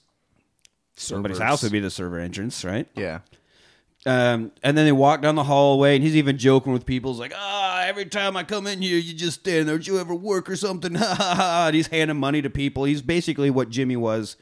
somebody's 0.95 1.39
house, 1.39 1.63
it'd 1.63 1.73
be 1.73 1.79
the 1.79 1.89
server 1.89 2.19
entrance, 2.19 2.63
right? 2.63 2.87
Yeah. 2.95 3.19
Um, 4.07 4.53
and 4.63 4.77
then 4.77 4.85
they 4.85 4.93
walk 4.93 5.21
down 5.21 5.35
the 5.35 5.43
hallway, 5.43 5.95
and 5.95 6.03
he's 6.03 6.15
even 6.15 6.37
joking 6.37 6.71
with 6.71 6.85
people. 6.85 7.11
He's 7.11 7.19
like, 7.19 7.33
"Ah, 7.35 7.83
every 7.83 8.05
time 8.05 8.37
I 8.37 8.43
come 8.43 8.65
in 8.65 8.81
here, 8.81 8.97
you 8.97 9.13
just 9.13 9.41
stand 9.41 9.67
there. 9.67 9.75
Don't 9.75 9.85
you 9.85 9.99
ever 9.99 10.15
work 10.15 10.49
or 10.49 10.55
something?" 10.55 10.95
Ha 10.95 11.15
ha 11.15 11.35
ha! 11.35 11.63
And 11.67 11.75
he's 11.75 11.87
handing 11.87 12.17
money 12.17 12.41
to 12.41 12.49
people. 12.49 12.85
He's 12.85 13.01
basically 13.01 13.49
what 13.49 13.69
Jimmy 13.69 13.97
was, 13.97 14.37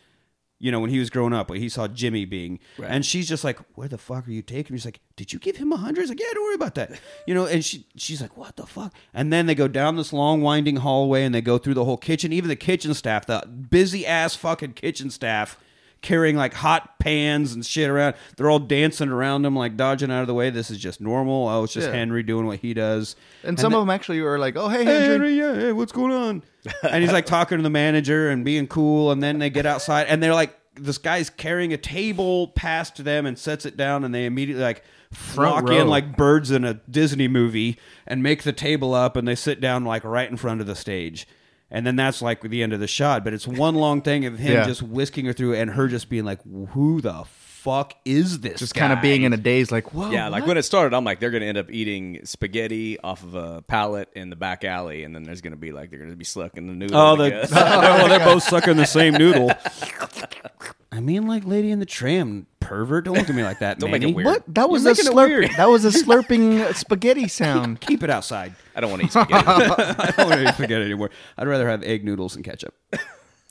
you 0.59 0.71
know, 0.71 0.79
when 0.79 0.91
he 0.91 0.99
was 0.99 1.09
growing 1.09 1.33
up. 1.33 1.49
What 1.49 1.57
he 1.57 1.67
saw 1.67 1.87
Jimmy 1.87 2.25
being, 2.25 2.59
and 2.87 3.03
she's 3.03 3.27
just 3.27 3.43
like, 3.43 3.57
"Where 3.73 3.87
the 3.87 3.97
fuck 3.97 4.27
are 4.27 4.31
you 4.31 4.43
taking?" 4.43 4.75
He's 4.75 4.85
like, 4.85 4.99
"Did 5.15 5.33
you 5.33 5.39
give 5.39 5.57
him 5.57 5.71
a 5.71 5.77
hundred? 5.77 6.01
He's 6.01 6.09
like, 6.09 6.19
"Yeah, 6.19 6.27
don't 6.35 6.43
worry 6.43 6.55
about 6.55 6.75
that." 6.75 6.91
You 7.25 7.33
know, 7.33 7.47
and 7.47 7.65
she 7.65 7.87
she's 7.95 8.21
like, 8.21 8.37
"What 8.37 8.57
the 8.57 8.67
fuck?" 8.67 8.93
And 9.15 9.33
then 9.33 9.47
they 9.47 9.55
go 9.55 9.67
down 9.67 9.95
this 9.95 10.13
long 10.13 10.43
winding 10.43 10.75
hallway, 10.77 11.23
and 11.23 11.33
they 11.33 11.41
go 11.41 11.57
through 11.57 11.73
the 11.73 11.85
whole 11.85 11.97
kitchen. 11.97 12.31
Even 12.31 12.49
the 12.49 12.55
kitchen 12.55 12.93
staff, 12.93 13.25
the 13.25 13.43
busy 13.47 14.05
ass 14.05 14.35
fucking 14.35 14.73
kitchen 14.73 15.09
staff 15.09 15.57
carrying 16.05 16.35
like 16.35 16.53
hot 16.53 16.99
pans 16.99 17.53
and 17.53 17.65
shit 17.65 17.89
around. 17.89 18.15
They're 18.37 18.49
all 18.49 18.59
dancing 18.59 19.09
around 19.09 19.43
him, 19.45 19.55
like 19.55 19.75
dodging 19.75 20.11
out 20.11 20.21
of 20.21 20.27
the 20.27 20.33
way. 20.35 20.51
This 20.51 20.69
is 20.69 20.77
just 20.77 21.01
normal. 21.01 21.47
Oh, 21.49 21.63
it's 21.63 21.73
just 21.73 21.87
Yeah. 21.87 21.95
Henry 21.95 22.21
doing 22.21 22.45
what 22.45 22.59
he 22.59 22.73
does. 22.75 23.15
And 23.43 23.59
some 23.59 23.73
of 23.73 23.81
them 23.81 23.89
actually 23.89 24.21
were 24.21 24.37
like, 24.37 24.55
"Oh, 24.55 24.69
hey, 24.69 24.85
Hey, 24.85 24.93
Henry." 25.01 25.09
Henry, 25.09 25.33
yeah, 25.37 25.55
hey, 25.55 25.71
what's 25.71 25.91
going 25.91 26.11
on? 26.11 26.43
and 26.83 27.03
he's 27.03 27.11
like 27.11 27.25
talking 27.25 27.57
to 27.57 27.63
the 27.63 27.69
manager 27.69 28.29
and 28.29 28.45
being 28.45 28.67
cool. 28.67 29.11
And 29.11 29.21
then 29.21 29.39
they 29.39 29.49
get 29.49 29.65
outside 29.65 30.07
and 30.07 30.21
they're 30.21 30.33
like, 30.33 30.57
this 30.75 30.97
guy's 30.97 31.29
carrying 31.29 31.73
a 31.73 31.77
table 31.77 32.49
past 32.49 33.03
them 33.03 33.25
and 33.25 33.39
sets 33.39 33.65
it 33.65 33.77
down, 33.77 34.03
and 34.03 34.13
they 34.13 34.25
immediately 34.25 34.61
like 34.63 34.83
flock 35.11 35.69
row. 35.69 35.79
in 35.81 35.87
like 35.87 36.17
birds 36.17 36.51
in 36.51 36.65
a 36.65 36.73
Disney 36.89 37.27
movie 37.29 37.79
and 38.05 38.21
make 38.21 38.43
the 38.43 38.51
table 38.53 38.93
up, 38.93 39.15
and 39.15 39.27
they 39.27 39.35
sit 39.35 39.61
down 39.61 39.85
like 39.85 40.03
right 40.03 40.29
in 40.29 40.37
front 40.37 40.61
of 40.61 40.67
the 40.67 40.75
stage. 40.75 41.27
And 41.75 41.85
then 41.85 41.97
that's 41.97 42.21
like 42.21 42.39
the 42.41 42.63
end 42.63 42.71
of 42.71 42.79
the 42.79 42.87
shot. 42.87 43.25
But 43.25 43.33
it's 43.33 43.45
one 43.45 43.75
long 43.75 44.01
thing 44.01 44.25
of 44.25 44.39
him 44.39 44.53
Yeah. 44.53 44.65
just 44.65 44.81
whisking 44.81 45.25
her 45.25 45.33
through 45.33 45.55
and 45.55 45.69
her 45.71 45.89
just 45.89 46.07
being 46.09 46.23
like, 46.23 46.39
"Who 46.69 47.01
the 47.01 47.25
fuck 47.25 47.95
is 48.05 48.39
this?" 48.39 48.59
Just 48.61 48.75
kind 48.75 48.93
of 48.93 49.01
being 49.01 49.23
in 49.23 49.33
a 49.33 49.37
daze, 49.37 49.73
like, 49.73 49.93
"Whoa." 49.93 50.09
Yeah, 50.09 50.29
like 50.29 50.47
when 50.47 50.55
it 50.55 50.63
started, 50.63 50.95
I'm 50.95 51.03
like, 51.03 51.19
they're 51.19 51.31
going 51.31 51.41
to 51.41 51.47
end 51.47 51.57
up 51.57 51.69
eating 51.69 52.21
spaghetti 52.23 52.97
off 53.01 53.23
of 53.23 53.35
a 53.35 53.61
pallet 53.63 54.07
in 54.15 54.29
the 54.29 54.37
back 54.37 54.63
alley, 54.63 55.03
and 55.03 55.13
then 55.13 55.23
there's 55.23 55.41
going 55.41 55.51
to 55.51 55.57
be 55.59 55.73
like 55.73 55.89
they're 55.89 55.99
going 55.99 56.11
to 56.11 56.15
be 56.15 56.23
sucking 56.23 56.65
the 56.65 56.73
noodles. 56.73 56.93
Oh, 56.97 57.17
the, 57.17 57.29
guess. 57.29 57.51
well, 57.53 58.07
they're 58.07 58.19
both 58.19 58.43
sucking 58.43 58.77
the 58.77 58.85
same 58.85 59.13
noodle. 59.13 59.51
I 60.95 61.01
mean, 61.01 61.27
like 61.27 61.43
Lady 61.45 61.71
in 61.71 61.79
the 61.79 61.85
Tram, 61.85 62.47
pervert. 62.61 63.03
Don't 63.03 63.17
look 63.17 63.29
at 63.29 63.35
me 63.35 63.43
like 63.43 63.59
that. 63.59 63.79
Don't 63.79 63.91
make 63.91 64.01
it 64.01 64.13
weird. 64.15 64.25
What? 64.25 64.43
That 64.47 64.69
was 64.69 64.83
You're 64.83 64.93
a 64.93 64.95
making 64.95 65.11
slurp. 65.49 65.57
That 65.57 65.65
was 65.69 65.83
a 65.83 65.89
slurping 66.05 66.73
spaghetti 66.75 67.27
sound. 67.27 67.81
Keep 67.81 68.03
it 68.03 68.09
outside. 68.09 68.55
I 68.75 68.79
don't 68.79 68.89
want 68.89 69.01
to 69.01 69.05
eat 69.07 69.11
spaghetti. 69.11 69.45
I 69.45 70.11
don't 70.15 70.29
want 70.29 70.41
to 70.41 70.49
eat 70.49 70.53
spaghetti 70.53 70.85
anymore. 70.85 71.09
I'd 71.37 71.47
rather 71.47 71.67
have 71.69 71.83
egg 71.83 72.05
noodles 72.05 72.35
and 72.37 72.45
ketchup. 72.45 72.73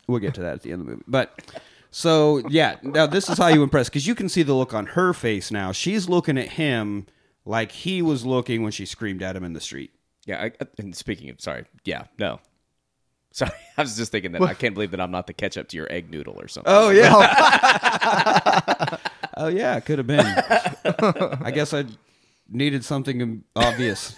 We'll 0.07 0.20
get 0.20 0.35
to 0.35 0.40
that 0.40 0.54
at 0.54 0.62
the 0.62 0.72
end 0.72 0.80
of 0.80 0.87
the 0.87 0.92
movie. 0.92 1.04
But 1.07 1.61
so 1.90 2.42
yeah, 2.48 2.76
now 2.83 3.07
this 3.07 3.28
is 3.28 3.37
how 3.37 3.48
you 3.48 3.62
impress 3.62 3.88
because 3.90 4.07
you 4.07 4.14
can 4.14 4.28
see 4.30 4.42
the 4.42 4.54
look 4.54 4.72
on 4.72 4.87
her 4.87 5.12
face 5.12 5.50
now. 5.50 5.72
She's 5.72 6.09
looking 6.09 6.38
at 6.38 6.48
him 6.48 7.07
like 7.44 7.72
he 7.72 8.00
was 8.00 8.24
looking 8.24 8.62
when 8.62 8.72
she 8.72 8.87
screamed 8.87 9.22
at 9.22 9.37
him 9.37 9.44
in 9.44 9.52
the 9.52 9.61
street. 9.61 9.92
yeah, 10.24 10.44
I, 10.44 10.66
and 10.78 10.96
speaking 10.96 11.28
of, 11.30 11.40
sorry, 11.42 11.66
yeah, 11.85 12.04
no. 12.18 12.40
Sorry, 13.35 13.51
I 13.77 13.83
was 13.83 13.97
just 13.97 14.12
thinking 14.12 14.31
that 14.33 14.42
I 14.42 14.55
can't 14.55 14.75
believe 14.75 14.92
that 14.92 15.01
I'm 15.01 15.11
not 15.11 15.27
the 15.27 15.33
ketchup 15.33 15.66
to 15.68 15.77
your 15.77 15.92
egg 15.92 16.09
noodle 16.09 16.40
or 16.40 16.47
something. 16.47 16.73
Oh 16.73 16.90
yeah. 16.90 17.12
oh 19.37 19.49
yeah, 19.49 19.77
it 19.77 19.85
could 19.85 19.99
have 19.99 20.07
been. 20.07 20.25
I 20.25 21.51
guess 21.53 21.75
I 21.75 21.85
needed 22.49 22.85
something 22.85 23.42
obvious. 23.57 24.14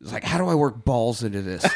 It's 0.00 0.12
like, 0.12 0.24
how 0.24 0.38
do 0.38 0.48
I 0.48 0.56
work 0.56 0.84
balls 0.84 1.22
into 1.22 1.40
this? 1.40 1.64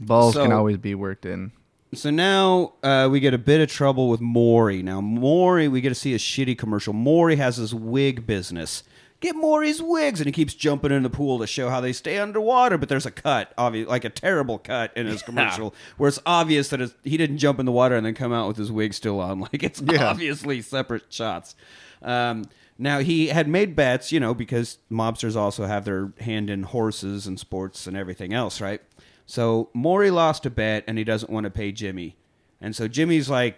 Balls 0.00 0.34
So- 0.34 0.42
can 0.42 0.52
always 0.52 0.78
be 0.78 0.94
worked 0.94 1.26
in. 1.26 1.52
So 1.94 2.08
now 2.08 2.72
uh, 2.82 3.10
we 3.12 3.20
get 3.20 3.34
a 3.34 3.38
bit 3.38 3.60
of 3.60 3.68
trouble 3.68 4.08
with 4.08 4.22
Maury. 4.22 4.82
Now 4.82 5.02
Maury, 5.02 5.68
we 5.68 5.82
get 5.82 5.90
to 5.90 5.94
see 5.94 6.14
a 6.14 6.18
shitty 6.18 6.56
commercial. 6.56 6.94
Maury 6.94 7.36
has 7.36 7.58
his 7.58 7.74
wig 7.74 8.26
business. 8.26 8.84
Get 9.22 9.36
Maury's 9.36 9.80
wigs, 9.80 10.20
and 10.20 10.26
he 10.26 10.32
keeps 10.32 10.52
jumping 10.52 10.90
in 10.92 11.02
the 11.04 11.08
pool 11.10 11.38
to 11.38 11.46
show 11.46 11.70
how 11.70 11.80
they 11.80 11.92
stay 11.94 12.18
underwater. 12.18 12.76
But 12.76 12.88
there's 12.90 13.06
a 13.06 13.10
cut, 13.10 13.54
obvious, 13.56 13.88
like 13.88 14.04
a 14.04 14.10
terrible 14.10 14.58
cut 14.58 14.94
in 14.96 15.06
his 15.06 15.22
commercial, 15.22 15.74
where 15.96 16.08
it's 16.08 16.18
obvious 16.26 16.68
that 16.68 16.80
it's, 16.80 16.94
he 17.04 17.16
didn't 17.16 17.38
jump 17.38 17.58
in 17.58 17.64
the 17.66 17.72
water 17.72 17.94
and 17.96 18.04
then 18.04 18.14
come 18.14 18.32
out 18.32 18.48
with 18.48 18.56
his 18.58 18.70
wig 18.70 18.92
still 18.92 19.20
on. 19.20 19.40
Like 19.52 19.62
it's 19.62 19.80
Yeah. 19.80 20.08
obviously 20.10 20.60
separate 20.60 21.04
shots. 21.10 21.54
Um, 22.02 22.44
now 22.78 22.98
he 22.98 23.28
had 23.28 23.46
made 23.48 23.76
bets, 23.76 24.10
you 24.12 24.18
know, 24.20 24.34
because 24.34 24.78
mobsters 24.90 25.36
also 25.36 25.66
have 25.66 25.84
their 25.84 26.12
hand 26.20 26.50
in 26.50 26.64
horses 26.64 27.26
and 27.28 27.38
sports 27.38 27.86
and 27.86 27.96
everything 27.96 28.34
else, 28.34 28.60
right? 28.60 28.82
So 29.24 29.70
Maury 29.72 30.10
lost 30.10 30.44
a 30.46 30.50
bet 30.50 30.82
and 30.88 30.98
he 30.98 31.04
doesn't 31.04 31.30
want 31.30 31.44
to 31.44 31.50
pay 31.50 31.70
Jimmy. 31.70 32.16
And 32.60 32.74
so 32.74 32.88
Jimmy's 32.88 33.30
like 33.30 33.56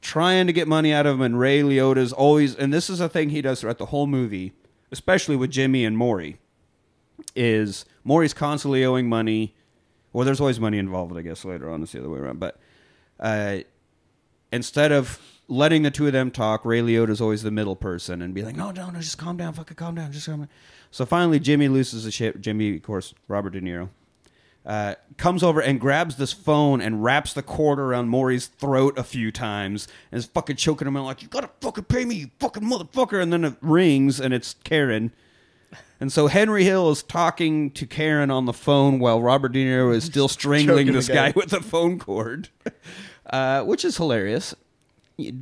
trying 0.00 0.46
to 0.46 0.52
get 0.52 0.66
money 0.66 0.92
out 0.92 1.06
of 1.06 1.16
him 1.16 1.20
and 1.22 1.38
Ray 1.38 1.60
Liotta's 1.62 2.12
always 2.12 2.54
and 2.56 2.72
this 2.72 2.90
is 2.90 3.00
a 3.00 3.08
thing 3.08 3.30
he 3.30 3.42
does 3.42 3.60
throughout 3.60 3.78
the 3.78 3.86
whole 3.86 4.06
movie, 4.06 4.52
especially 4.92 5.34
with 5.36 5.50
Jimmy 5.50 5.84
and 5.84 5.96
Maury, 5.96 6.38
is 7.34 7.84
Maury's 8.04 8.34
constantly 8.34 8.84
owing 8.84 9.08
money. 9.08 9.54
Well, 10.12 10.24
there's 10.24 10.40
always 10.40 10.60
money 10.60 10.78
involved, 10.78 11.16
I 11.16 11.22
guess 11.22 11.44
later 11.44 11.70
on 11.70 11.82
it's 11.82 11.92
the 11.92 12.00
other 12.00 12.10
way 12.10 12.18
around. 12.18 12.38
But 12.38 12.58
uh 13.18 13.58
instead 14.52 14.92
of 14.92 15.18
letting 15.48 15.82
the 15.82 15.90
two 15.90 16.06
of 16.06 16.12
them 16.12 16.30
talk, 16.30 16.64
Ray 16.64 16.80
Liotta's 16.80 17.20
always 17.20 17.42
the 17.42 17.50
middle 17.50 17.74
person 17.74 18.22
and 18.22 18.34
be 18.34 18.42
like, 18.42 18.56
no, 18.56 18.70
no, 18.70 18.90
no, 18.90 19.00
just 19.00 19.18
calm 19.18 19.36
down, 19.36 19.52
fucking 19.54 19.76
calm 19.76 19.94
down, 19.94 20.12
just 20.12 20.26
calm 20.26 20.40
down. 20.40 20.48
So 20.90 21.06
finally, 21.06 21.40
Jimmy 21.40 21.68
loses 21.68 22.04
the 22.04 22.10
shit. 22.10 22.40
Jimmy, 22.40 22.76
of 22.76 22.82
course, 22.82 23.14
Robert 23.28 23.50
De 23.50 23.60
Niro, 23.60 23.88
uh, 24.64 24.94
comes 25.16 25.42
over 25.42 25.60
and 25.60 25.80
grabs 25.80 26.16
this 26.16 26.32
phone 26.32 26.80
and 26.80 27.02
wraps 27.02 27.32
the 27.32 27.42
cord 27.42 27.78
around 27.80 28.08
Maury's 28.08 28.46
throat 28.46 28.96
a 28.98 29.02
few 29.04 29.32
times 29.32 29.88
and 30.10 30.18
is 30.18 30.26
fucking 30.26 30.56
choking 30.56 30.86
him 30.88 30.96
out 30.96 31.04
like, 31.04 31.22
you 31.22 31.28
gotta 31.28 31.50
fucking 31.60 31.84
pay 31.84 32.04
me, 32.04 32.14
you 32.14 32.30
fucking 32.38 32.62
motherfucker. 32.62 33.20
And 33.22 33.32
then 33.32 33.44
it 33.44 33.54
rings 33.60 34.20
and 34.20 34.32
it's 34.32 34.54
Karen. 34.64 35.12
And 36.00 36.12
so 36.12 36.26
Henry 36.26 36.64
Hill 36.64 36.90
is 36.90 37.02
talking 37.02 37.70
to 37.72 37.86
Karen 37.86 38.30
on 38.30 38.46
the 38.46 38.52
phone 38.52 38.98
while 38.98 39.22
Robert 39.22 39.52
De 39.52 39.64
Niro 39.64 39.94
is 39.94 40.04
still 40.04 40.28
strangling 40.28 40.86
Choking 40.86 40.92
this 40.94 41.06
the 41.06 41.12
guy. 41.14 41.30
guy 41.30 41.32
with 41.36 41.50
the 41.50 41.60
phone 41.60 41.98
cord, 41.98 42.48
uh, 43.30 43.62
which 43.62 43.84
is 43.84 43.96
hilarious. 43.96 44.54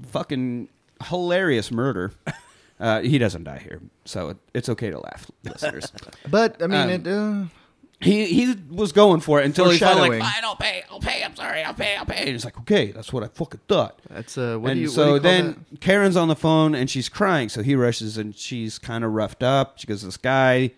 Fucking 0.09 0.68
hilarious 1.09 1.70
murder. 1.70 2.12
Uh, 2.78 3.02
he 3.02 3.18
doesn't 3.18 3.44
die 3.44 3.59
here, 3.59 3.78
so 4.06 4.30
it, 4.30 4.38
it's 4.54 4.70
okay 4.70 4.88
to 4.88 4.98
laugh, 4.98 5.30
listeners. 5.44 5.92
But 6.30 6.62
I 6.62 6.66
mean, 6.66 6.80
Um, 6.80 6.88
it. 6.88 7.06
Uh, 7.06 7.44
he 8.00 8.24
he 8.26 8.54
was 8.70 8.92
going 8.92 9.20
for 9.20 9.40
it 9.40 9.44
until 9.46 9.68
he 9.70 9.78
finally 9.78 10.08
like, 10.08 10.20
Foreshadowing. 10.20 10.22
fine, 10.22 10.44
I'll 10.44 10.56
pay, 10.56 10.82
I'll 10.90 11.00
pay, 11.00 11.22
I'm 11.22 11.36
sorry, 11.36 11.62
I'll 11.62 11.74
pay, 11.74 11.96
I'll 11.96 12.06
pay. 12.06 12.20
And 12.20 12.28
he's 12.30 12.44
like, 12.44 12.58
okay, 12.60 12.92
that's 12.92 13.12
what 13.12 13.22
I 13.22 13.28
fucking 13.28 13.60
thought. 13.68 14.00
that's 14.08 14.38
uh. 14.38 14.56
What 14.58 14.70
and 14.72 14.78
do 14.78 14.80
you? 14.82 14.86
what 14.88 14.94
so 14.94 15.04
do 15.04 15.14
you 15.14 15.20
call 15.20 15.30
then 15.30 15.66
Karen's 15.80 16.16
on 16.16 16.28
the 16.28 16.36
phone 16.36 16.74
and 16.74 16.88
she's 16.88 17.09
crying. 17.11 17.48
So 17.51 17.62
he 17.62 17.74
rushes 17.74 18.16
and 18.16 18.34
she's 18.34 18.78
kind 18.78 19.05
of 19.05 19.12
roughed 19.12 19.42
up. 19.42 19.78
She 19.78 19.86
goes, 19.86 20.03
this 20.03 20.16
guy 20.16 20.72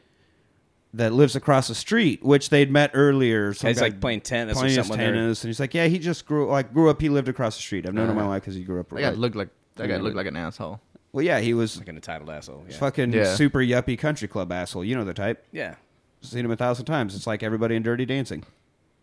that 0.95 1.13
lives 1.13 1.35
across 1.37 1.69
the 1.69 1.75
street, 1.75 2.23
which 2.23 2.51
they'd 2.51 2.71
met 2.71 2.91
earlier. 2.93 3.55
Some 3.55 3.69
He's, 3.69 3.81
like, 3.81 4.01
playing 4.01 4.21
tennis 4.23 4.57
or 4.59 4.61
playing 4.61 4.75
something 4.75 4.97
tennis. 4.99 5.43
And 5.43 5.49
he's 5.49 5.59
like, 5.61 5.73
yeah, 5.75 5.87
he 5.87 5.99
just 5.99 6.27
grew 6.27 6.49
like 6.51 6.73
grew 6.75 6.91
up. 6.91 7.01
He 7.01 7.09
lived 7.09 7.29
across 7.29 7.57
the 7.57 7.63
street. 7.63 7.87
I've 7.87 7.95
known 7.95 8.11
him 8.11 8.17
Uh-huh. 8.19 8.27
my 8.27 8.35
life 8.35 8.43
because 8.43 8.57
he 8.57 8.63
grew 8.65 8.81
up. 8.81 8.89
that? 8.91 8.97
That 8.97 9.03
guy 9.03 9.11
looked 9.13 9.37
like 9.37 9.49
that 9.77 9.87
guy 9.89 9.97
looked 9.99 10.17
like 10.17 10.27
an 10.27 10.37
asshole. 10.37 10.81
well, 11.13 11.25
yeah, 11.25 11.41
he 11.41 11.55
was 11.55 11.79
Like 11.79 11.89
an 11.89 11.95
entitled 11.97 12.29
asshole. 12.31 12.65
Yeah. 12.69 12.77
fucking 12.77 13.13
Yeah. 13.13 13.35
super 13.37 13.61
yuppie 13.61 13.99
country 13.99 14.29
club 14.29 14.51
asshole. 14.53 14.85
You 14.85 14.97
know 14.97 15.05
the 15.05 15.15
type. 15.15 15.47
Yeah. 15.53 15.77
Seen 16.23 16.45
him 16.45 16.51
a 16.51 16.57
thousand 16.57 16.87
times. 16.87 17.15
It's 17.15 17.27
like 17.27 17.43
everybody 17.43 17.77
in 17.77 17.83
Dirty 17.83 18.05
Dancing. 18.07 18.45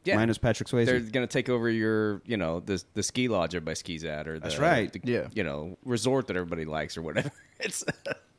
Yeah. 0.06 0.16
Minus 0.16 0.38
Patrick 0.38 0.70
Swayze. 0.70 0.86
They're 0.86 1.00
going 1.02 1.28
to 1.28 1.32
take 1.32 1.50
over 1.50 1.70
your, 1.70 2.22
you 2.26 2.38
know, 2.38 2.62
the 2.62 2.82
the 2.94 3.04
ski 3.04 3.28
lodge 3.28 3.54
everybody 3.54 3.76
skis 3.76 4.06
at, 4.06 4.28
or 4.28 4.36
the, 4.36 4.40
That's 4.40 4.58
right. 4.58 4.92
the, 4.92 5.02
Yeah. 5.04 5.28
you 5.36 5.44
know, 5.44 5.78
resort 5.84 6.28
that 6.28 6.38
everybody 6.38 6.66
likes, 6.66 6.98
or 6.98 7.02
whatever. 7.02 7.32
It's 7.60 7.84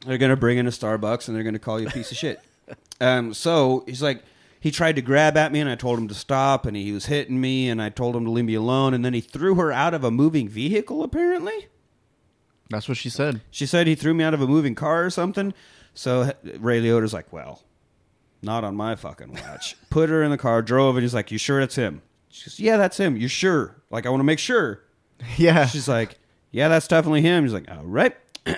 They're 0.06 0.16
gonna 0.16 0.34
bring 0.36 0.56
in 0.56 0.66
a 0.66 0.70
Starbucks 0.70 1.28
and 1.28 1.36
they're 1.36 1.44
gonna 1.44 1.58
call 1.58 1.78
you 1.78 1.88
a 1.88 1.90
piece 1.90 2.10
of 2.10 2.16
shit. 2.16 2.40
Um, 3.00 3.34
so 3.34 3.82
he's 3.86 4.00
like, 4.02 4.22
he 4.60 4.70
tried 4.70 4.94
to 4.96 5.02
grab 5.02 5.36
at 5.36 5.50
me, 5.52 5.58
and 5.60 5.68
I 5.68 5.74
told 5.74 5.98
him 5.98 6.06
to 6.08 6.14
stop, 6.14 6.66
and 6.66 6.76
he 6.76 6.92
was 6.92 7.06
hitting 7.06 7.40
me, 7.40 7.68
and 7.68 7.80
I 7.82 7.88
told 7.88 8.14
him 8.14 8.24
to 8.26 8.30
leave 8.30 8.44
me 8.44 8.54
alone, 8.54 8.92
and 8.94 9.02
then 9.04 9.12
he 9.14 9.20
threw 9.20 9.54
her 9.56 9.72
out 9.72 9.92
of 9.94 10.04
a 10.04 10.10
moving 10.10 10.48
vehicle. 10.48 11.02
Apparently, 11.02 11.66
That's 12.68 12.88
what 12.88 12.96
she 12.98 13.08
said. 13.10 13.40
she 13.50 13.66
said 13.66 13.86
he 13.86 13.94
threw 13.94 14.14
me 14.14 14.22
out 14.22 14.34
of 14.34 14.40
a 14.42 14.46
moving 14.46 14.74
car 14.74 15.04
or 15.04 15.10
something. 15.10 15.52
So 15.94 16.30
Ray 16.58 16.80
Liotta's 16.80 17.12
like, 17.14 17.32
well, 17.32 17.62
not 18.42 18.64
on 18.64 18.74
my 18.76 18.96
fucking 18.96 19.32
watch. 19.32 19.76
Put 19.90 20.08
her 20.10 20.22
in 20.22 20.30
the 20.30 20.38
car, 20.38 20.62
drove, 20.62 20.96
and 20.96 21.02
he's 21.02 21.14
like, 21.14 21.30
you 21.30 21.38
sure 21.38 21.60
that's 21.60 21.76
him? 21.76 22.02
She 22.30 22.44
goes, 22.48 22.60
yeah, 22.60 22.76
that's 22.76 22.96
him. 22.98 23.16
You 23.16 23.28
sure? 23.28 23.76
Like, 23.90 24.06
I 24.06 24.10
want 24.10 24.20
to 24.20 24.24
make 24.24 24.38
sure. 24.38 24.82
Yeah. 25.36 25.66
She's 25.66 25.86
like, 25.88 26.18
yeah, 26.50 26.68
that's 26.68 26.88
definitely 26.88 27.20
him. 27.22 27.44
He's 27.44 27.52
like, 27.52 27.70
all 27.70 27.84
right. 27.84 28.16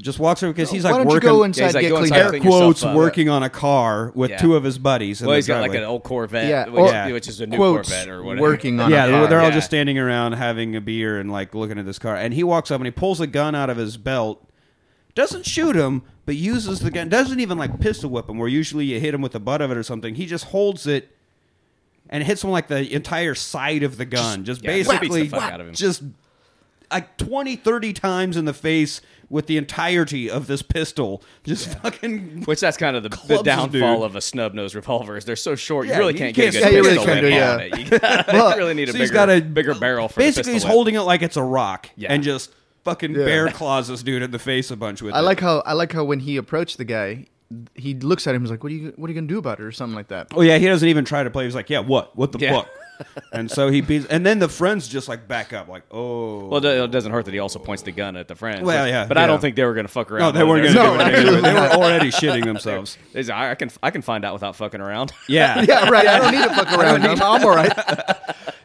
Just 0.00 0.18
walks 0.18 0.42
over 0.42 0.54
because 0.54 0.70
he's 0.70 0.84
like 0.84 0.92
Why 0.92 0.98
don't 1.04 1.08
you 1.08 1.12
working. 1.16 1.28
go 1.28 1.40
Yeah, 1.40 1.44
inside 1.44 1.64
he's 1.66 1.74
like, 1.74 1.82
get 1.82 1.88
"Go 1.90 1.96
cleaned 1.98 2.14
inside, 2.14 2.20
up? 2.24 2.30
clean 2.30 2.42
air 2.44 2.48
quotes 2.48 2.82
up. 2.82 2.96
working 2.96 3.28
on 3.28 3.42
a 3.42 3.50
car 3.50 4.10
with 4.14 4.30
Yeah. 4.30 4.38
two 4.38 4.56
of 4.56 4.64
his 4.64 4.78
buddies. 4.78 5.20
in 5.20 5.26
Well, 5.26 5.34
the 5.34 5.36
he's 5.36 5.46
got 5.46 5.60
like 5.60 5.72
driveway. 5.72 5.84
an 5.84 5.90
old 5.90 6.02
Corvette, 6.02 6.48
Yeah, 6.48 6.66
which, 6.70 6.94
or- 6.94 7.12
which 7.12 7.28
is 7.28 7.42
a 7.42 7.46
new 7.46 7.58
quotes, 7.58 7.90
Corvette 7.90 8.08
or 8.08 8.22
whatever. 8.22 8.40
working 8.40 8.80
on 8.80 8.90
yeah, 8.90 9.04
a 9.04 9.08
they're, 9.10 9.20
car. 9.20 9.28
they're 9.28 9.40
all 9.40 9.48
Yeah. 9.48 9.54
just 9.54 9.66
standing 9.66 9.98
around 9.98 10.32
having 10.32 10.74
a 10.76 10.80
beer 10.80 11.20
and 11.20 11.30
like 11.30 11.54
looking 11.54 11.78
at 11.78 11.84
this 11.84 11.98
car. 11.98 12.16
And 12.16 12.32
he 12.32 12.42
walks 12.42 12.70
up 12.70 12.80
and 12.80 12.86
he 12.86 12.90
pulls 12.90 13.20
a 13.20 13.26
gun 13.26 13.54
out 13.54 13.68
of 13.68 13.76
his 13.76 13.98
belt. 13.98 14.48
Doesn't 15.14 15.44
shoot 15.44 15.76
him, 15.76 16.04
but 16.24 16.36
uses 16.36 16.80
the 16.80 16.90
gun. 16.90 17.08
Doesn't 17.08 17.40
even 17.40 17.58
like 17.58 17.80
pistol 17.80 18.10
whip 18.10 18.28
him, 18.28 18.38
where 18.38 18.48
usually 18.48 18.84
you 18.86 19.00
hit 19.00 19.14
him 19.14 19.22
with 19.22 19.32
the 19.32 19.40
butt 19.40 19.60
of 19.60 19.70
it 19.70 19.76
or 19.76 19.82
something. 19.82 20.14
He 20.14 20.26
just 20.26 20.46
holds 20.46 20.86
it 20.86 21.14
and 22.08 22.22
hits 22.24 22.44
him 22.44 22.50
like 22.50 22.68
the 22.68 22.92
entire 22.94 23.34
side 23.34 23.82
of 23.82 23.96
the 23.96 24.04
gun. 24.04 24.44
Just, 24.44 24.62
yeah, 24.62 24.76
just 24.78 24.90
beats 24.90 25.02
the 25.02 25.08
basically, 25.08 25.28
fuck 25.28 25.52
out 25.52 25.60
of 25.60 25.68
him. 25.68 25.74
just 25.74 26.02
like 26.90 27.16
20, 27.16 27.56
30 27.56 27.92
times 27.94 28.36
in 28.36 28.44
the 28.44 28.52
face 28.52 29.00
with 29.30 29.46
the 29.46 29.56
entirety 29.56 30.28
of 30.30 30.46
this 30.46 30.60
pistol. 30.60 31.22
Just 31.42 31.68
fucking. 31.80 32.42
Which 32.44 32.60
that's 32.60 32.76
kind 32.76 32.96
of 32.96 33.02
the, 33.02 33.08
the 33.08 33.42
downfall 33.42 33.70
dude. 34.00 34.04
of 34.04 34.14
a 34.14 34.20
snub 34.20 34.52
nose 34.52 34.74
revolver. 34.74 35.16
Is 35.16 35.24
they're 35.24 35.36
so 35.36 35.54
short, 35.54 35.86
Yeah, 35.86 35.94
you 35.94 35.98
really 36.00 36.12
can't 36.14 36.36
can't 36.36 36.52
get 36.52 36.62
a 36.62 36.70
good 36.70 36.74
it. 36.74 36.84
pistol 36.84 37.06
really 37.06 37.22
whip 37.22 37.32
can't 37.32 37.50
on 37.50 37.60
it. 37.60 37.78
You, 37.92 37.98
gotta- 37.98 38.32
Well, 38.32 38.50
you 38.50 38.56
really 38.58 38.74
need 38.74 38.88
a 38.90 38.92
so 38.92 38.92
bigger, 38.92 39.02
he's 39.04 39.10
got 39.10 39.30
a 39.30 39.40
bigger 39.40 39.74
barrel 39.74 40.08
for 40.08 40.20
Basically, 40.20 40.52
he's 40.52 40.64
whip. 40.64 40.72
holding 40.72 40.94
it 40.96 41.00
like 41.00 41.22
it's 41.22 41.38
a 41.38 41.42
rock 41.42 41.88
Yeah. 41.96 42.12
and 42.12 42.22
just 42.22 42.52
fucking 42.84 43.14
Yeah. 43.14 43.24
bear 43.24 43.48
claws 43.48 43.88
this 43.88 44.02
dude 44.02 44.22
in 44.22 44.30
the 44.30 44.38
face 44.38 44.70
a 44.70 44.76
bunch 44.76 45.02
with 45.02 45.14
I 45.14 45.18
it. 45.20 45.22
like 45.22 45.40
how 45.40 45.62
I 45.66 45.72
like 45.74 45.92
how 45.92 46.04
when 46.04 46.20
he 46.20 46.36
approached 46.36 46.78
the 46.78 46.84
guy, 46.84 47.26
he 47.74 47.94
looks 47.94 48.26
at 48.26 48.34
him. 48.34 48.42
He's 48.42 48.50
like, 48.50 48.62
"What 48.62 48.72
are 48.72 48.74
you 48.76 48.92
What 48.96 49.08
are 49.08 49.12
you 49.12 49.20
gonna 49.20 49.26
do 49.28 49.38
about 49.38 49.60
it?" 49.60 49.64
or 49.64 49.72
something 49.72 49.94
like 49.96 50.08
that. 50.08 50.28
Oh 50.34 50.40
yeah, 50.42 50.58
he 50.58 50.66
doesn't 50.66 50.88
even 50.88 51.04
try 51.04 51.22
to 51.22 51.30
play. 51.30 51.44
He's 51.44 51.54
like, 51.54 51.70
yeah, 51.70 51.80
what? 51.80 52.16
What 52.16 52.32
the 52.32 52.38
Yeah. 52.38 52.52
fuck? 52.60 52.68
and 53.32 53.50
so 53.50 53.68
he 53.68 53.80
beats, 53.80 54.06
and 54.06 54.24
then 54.24 54.38
the 54.38 54.48
friends 54.48 54.86
just 54.86 55.08
like 55.08 55.26
back 55.26 55.52
up, 55.52 55.66
like, 55.66 55.82
oh. 55.90 56.46
Well, 56.46 56.64
it 56.64 56.90
doesn't 56.92 57.10
hurt 57.10 57.24
that 57.24 57.34
he 57.34 57.40
also 57.40 57.58
points 57.58 57.82
the 57.82 57.90
gun 57.90 58.16
at 58.16 58.28
the 58.28 58.36
friends. 58.36 58.62
Well, 58.62 58.86
yeah, 58.86 59.06
but 59.06 59.18
I 59.18 59.26
don't 59.26 59.40
think 59.40 59.56
they 59.56 59.64
were 59.64 59.74
going 59.74 59.86
to 59.86 59.92
fuck 59.92 60.12
around. 60.12 60.20
no, 60.34 60.38
they 60.38 60.44
weren't 60.44 60.62
going 60.62 60.74
to 60.76 60.82
No, 60.82 60.94
do 60.96 61.00
anything. 61.16 61.42
They 61.42 61.52
were 61.52 61.58
already 61.70 62.10
shitting 62.10 62.44
themselves. 62.44 62.98
There's- 63.12 63.28
I 63.28 63.50
I 63.50 63.54
can 63.56 63.70
I 63.82 63.90
can 63.90 64.02
find 64.02 64.24
out 64.24 64.34
without 64.34 64.54
fucking 64.54 64.80
around. 64.80 65.10
Yeah. 65.28 65.62
Yeah, 65.68 65.88
right. 65.88 66.06
I 66.06 66.18
don't 66.18 66.32
need 66.32 66.44
to 66.44 66.54
fuck 66.54 66.78
around. 66.78 67.02
I'm, 67.04 67.20
I'm 67.22 67.44
all 67.44 67.56
right. 67.56 67.72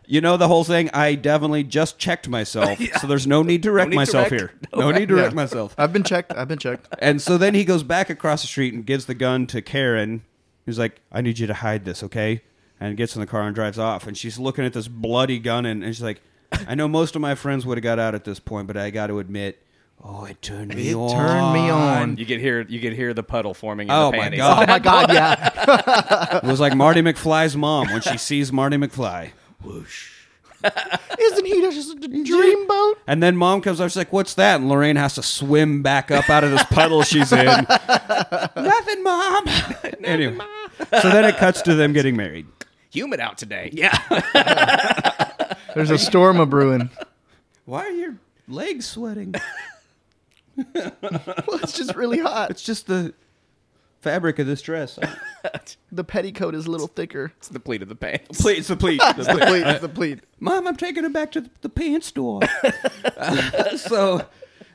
You 0.09 0.21
know 0.21 0.37
the 0.37 0.47
whole 0.47 0.63
thing. 0.63 0.89
I 0.93 1.15
definitely 1.15 1.63
just 1.63 1.99
checked 1.99 2.29
myself, 2.29 2.79
so 3.01 3.07
there's 3.07 3.27
no 3.27 3.43
need 3.43 3.63
to 3.63 3.71
wreck 3.71 3.87
need 3.89 3.91
to 3.93 3.95
myself 3.97 4.31
wreck. 4.31 4.39
here. 4.39 4.51
No, 4.75 4.89
need 4.91 5.09
to 5.09 5.15
Yeah. 5.17 5.23
wreck 5.23 5.33
myself. 5.33 5.75
I've 5.77 5.91
been 5.93 6.03
checked. 6.03 6.33
I've 6.35 6.47
been 6.47 6.57
checked. 6.59 6.87
And 6.99 7.21
so 7.21 7.37
then 7.37 7.53
he 7.53 7.65
goes 7.65 7.83
back 7.83 8.09
across 8.09 8.41
the 8.41 8.47
street 8.47 8.73
and 8.73 8.85
gives 8.85 9.05
the 9.05 9.13
gun 9.13 9.45
to 9.47 9.61
Karen. 9.61 10.23
He's 10.65 10.79
like, 10.79 11.01
I 11.11 11.21
need 11.21 11.39
you 11.39 11.47
to 11.47 11.53
hide 11.53 11.85
this, 11.85 12.03
okay? 12.03 12.41
And 12.79 12.95
gets 12.97 13.15
in 13.15 13.21
the 13.21 13.27
car 13.27 13.41
and 13.43 13.53
drives 13.55 13.77
off. 13.79 14.07
And 14.07 14.17
she's 14.17 14.37
looking 14.39 14.63
at 14.65 14.73
this 14.73 14.87
bloody 14.87 15.39
gun 15.39 15.65
and, 15.65 15.83
and 15.83 15.93
she's 15.95 16.03
like, 16.03 16.21
I 16.51 16.75
know 16.75 16.87
most 16.87 17.15
of 17.15 17.21
my 17.21 17.35
friends 17.35 17.65
would 17.65 17.77
have 17.77 17.83
got 17.83 17.99
out 17.99 18.15
at 18.15 18.23
this 18.23 18.39
point, 18.39 18.67
but 18.67 18.77
I 18.77 18.89
got 18.91 19.07
to 19.07 19.19
admit, 19.19 19.61
oh, 20.03 20.23
it 20.25 20.41
turned 20.41 20.73
me 20.75 20.89
It 20.91 20.95
on. 20.95 21.09
turned 21.11 21.53
me 21.53 21.69
on. 21.69 22.17
You 22.17 22.25
could 22.25 22.39
hear 22.39 22.61
you 22.61 22.79
could 22.79 22.93
hear 22.93 23.13
the 23.13 23.23
puddle 23.23 23.53
forming 23.53 23.87
in 23.87 23.93
Oh, 23.93 24.11
the 24.11 24.17
my. 24.17 24.29
God. 24.29 24.63
Oh 24.63 24.71
my 24.71 24.79
god, 24.79 25.11
yeah. 25.13 26.39
It 26.43 26.47
was 26.47 26.59
like 26.61 26.75
Marty 26.75 27.01
McFly's 27.01 27.57
mom 27.57 27.87
when 27.91 28.01
she 28.01 28.17
sees 28.17 28.51
Marty 28.53 28.77
McFly. 28.77 29.31
Isn't 31.20 31.45
he 31.45 31.61
just 31.61 31.91
a 31.91 31.95
dreamboat? 31.95 32.95
And 33.05 33.22
then 33.22 33.38
mom 33.38 33.61
comes 33.61 33.80
up, 33.80 33.89
she's 33.89 33.97
like, 33.97 34.11
What's 34.11 34.34
that? 34.36 34.59
And 34.59 34.70
Lorraine 34.70 34.95
has 34.95 35.15
to 35.15 35.24
swim 35.24 35.84
back 35.84 36.09
up 36.11 36.30
out 36.30 36.43
of 36.43 36.51
this 36.51 36.63
puddle 36.65 37.03
she's 37.03 37.32
in. 37.32 37.45
Nothing, 37.45 39.03
mom. 39.03 39.45
anyway, 40.03 40.38
so 41.01 41.09
then 41.09 41.26
it 41.26 41.38
cuts 41.38 41.61
to 41.63 41.76
them 41.76 41.93
getting 41.93 42.15
married. 42.15 42.47
Humid 42.91 43.20
out 43.20 43.38
today. 43.38 43.70
Yeah. 43.72 43.95
There's 45.76 45.91
a 45.91 45.97
storm 45.97 46.39
a 46.39 46.45
brewing. 46.45 46.89
Why 47.65 47.86
are 47.86 47.91
your 47.91 48.15
legs 48.47 48.88
sweating? 48.88 49.36
Well, 50.74 51.59
it's 51.61 51.74
just 51.74 51.95
really 51.95 52.18
hot. 52.18 52.49
It's 52.49 52.63
just 52.63 52.88
the 52.88 53.13
fabric 54.01 54.39
of 54.39 54.47
this 54.47 54.61
dress. 54.61 54.97
The 55.91 56.03
petticoat 56.03 56.53
is 56.53 56.65
a 56.65 56.71
little 56.71 56.87
thicker. 56.87 57.31
it's 57.37 57.47
the 57.47 57.59
pleat 57.61 57.81
of 57.81 57.87
the 57.87 57.95
pants. 57.95 58.41
pleat, 58.41 58.57
it's 58.57 58.67
the 58.67 58.75
pleat. 58.75 58.99
The 59.15 59.23
pleat. 59.23 59.65
It's 59.65 59.79
the 59.79 59.87
pleat. 59.89 60.19
Mom, 60.41 60.67
I'm 60.67 60.75
taking 60.75 61.05
him 61.05 61.13
back 61.13 61.31
to 61.31 61.41
the, 61.41 61.49
the 61.61 61.69
pants 61.69 62.07
store. 62.07 62.41
Uh, 63.15 63.77
so 63.77 64.25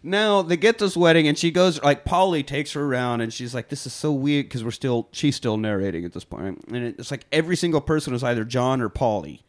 now 0.02 0.40
they 0.40 0.56
get 0.56 0.78
this 0.78 0.96
wedding, 0.96 1.28
and 1.28 1.36
she 1.38 1.50
goes 1.50 1.82
like 1.82 2.06
Paulie 2.06 2.46
takes 2.46 2.72
her 2.72 2.82
around, 2.82 3.20
and 3.20 3.30
she's 3.32 3.54
like, 3.54 3.68
"This 3.68 3.86
is 3.86 3.92
so 3.92 4.12
weird" 4.12 4.46
because 4.46 4.64
we're 4.64 4.70
still 4.70 5.08
she's 5.12 5.36
still 5.36 5.58
narrating 5.58 6.06
at 6.06 6.12
this 6.14 6.24
point, 6.24 6.64
and 6.68 6.76
it's 6.98 7.10
like 7.10 7.26
every 7.30 7.56
single 7.56 7.82
person 7.82 8.14
was 8.14 8.24
either 8.24 8.44
John 8.44 8.80
or 8.80 8.88
Paulie. 8.88 9.40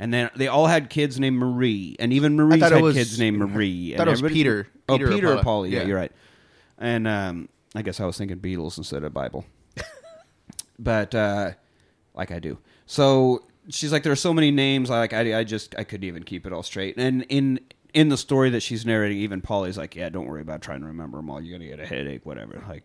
And 0.00 0.12
then 0.12 0.30
they 0.34 0.48
all 0.48 0.66
had 0.66 0.90
kids 0.90 1.20
named 1.20 1.36
Marie, 1.38 1.94
and 2.00 2.12
even 2.12 2.34
Marie's 2.34 2.60
thought 2.60 2.72
it 2.72 2.76
had 2.76 2.82
was- 2.82 2.96
kids 2.96 3.18
named 3.20 3.38
Marie. 3.38 3.94
I 3.94 3.98
thought 3.98 4.08
and 4.08 4.18
it 4.18 4.22
was 4.22 4.32
Peter. 4.32 4.66
Oh, 4.88 4.96
Peter 4.98 5.08
or 5.08 5.14
Peter 5.14 5.32
or 5.32 5.42
Paulie. 5.42 5.70
Yeah, 5.70 5.80
Yeah. 5.82 5.86
you're 5.86 5.96
right. 5.96 6.12
And 6.78 7.06
um, 7.06 7.48
I 7.74 7.82
guess 7.82 8.00
I 8.00 8.06
was 8.06 8.18
thinking 8.18 8.38
Beatles 8.38 8.78
instead 8.78 9.04
of 9.04 9.12
Bible 9.14 9.44
but 10.78 11.14
uh, 11.14 11.52
like 12.14 12.30
I 12.30 12.38
do. 12.38 12.58
So 12.86 13.44
she's 13.68 13.92
like, 13.92 14.02
there 14.02 14.12
are 14.12 14.16
so 14.16 14.34
many 14.34 14.50
names. 14.50 14.90
Like 14.90 15.12
I, 15.12 15.38
I 15.38 15.44
just 15.44 15.74
I 15.78 15.84
couldn't 15.84 16.06
even 16.06 16.22
keep 16.24 16.46
it 16.46 16.52
all 16.52 16.62
straight. 16.62 16.96
And 16.96 17.22
in 17.28 17.60
in 17.94 18.08
the 18.08 18.16
story 18.16 18.50
that 18.50 18.60
she's 18.60 18.86
narrating, 18.86 19.18
even 19.18 19.40
Paulie's 19.40 19.78
like, 19.78 19.94
yeah, 19.96 20.08
don't 20.08 20.26
worry 20.26 20.42
about 20.42 20.62
trying 20.62 20.80
to 20.80 20.86
remember 20.86 21.18
them 21.18 21.30
all. 21.30 21.40
You're 21.40 21.58
gonna 21.58 21.70
get 21.70 21.80
a 21.80 21.86
headache, 21.86 22.24
whatever. 22.24 22.62
Like, 22.68 22.84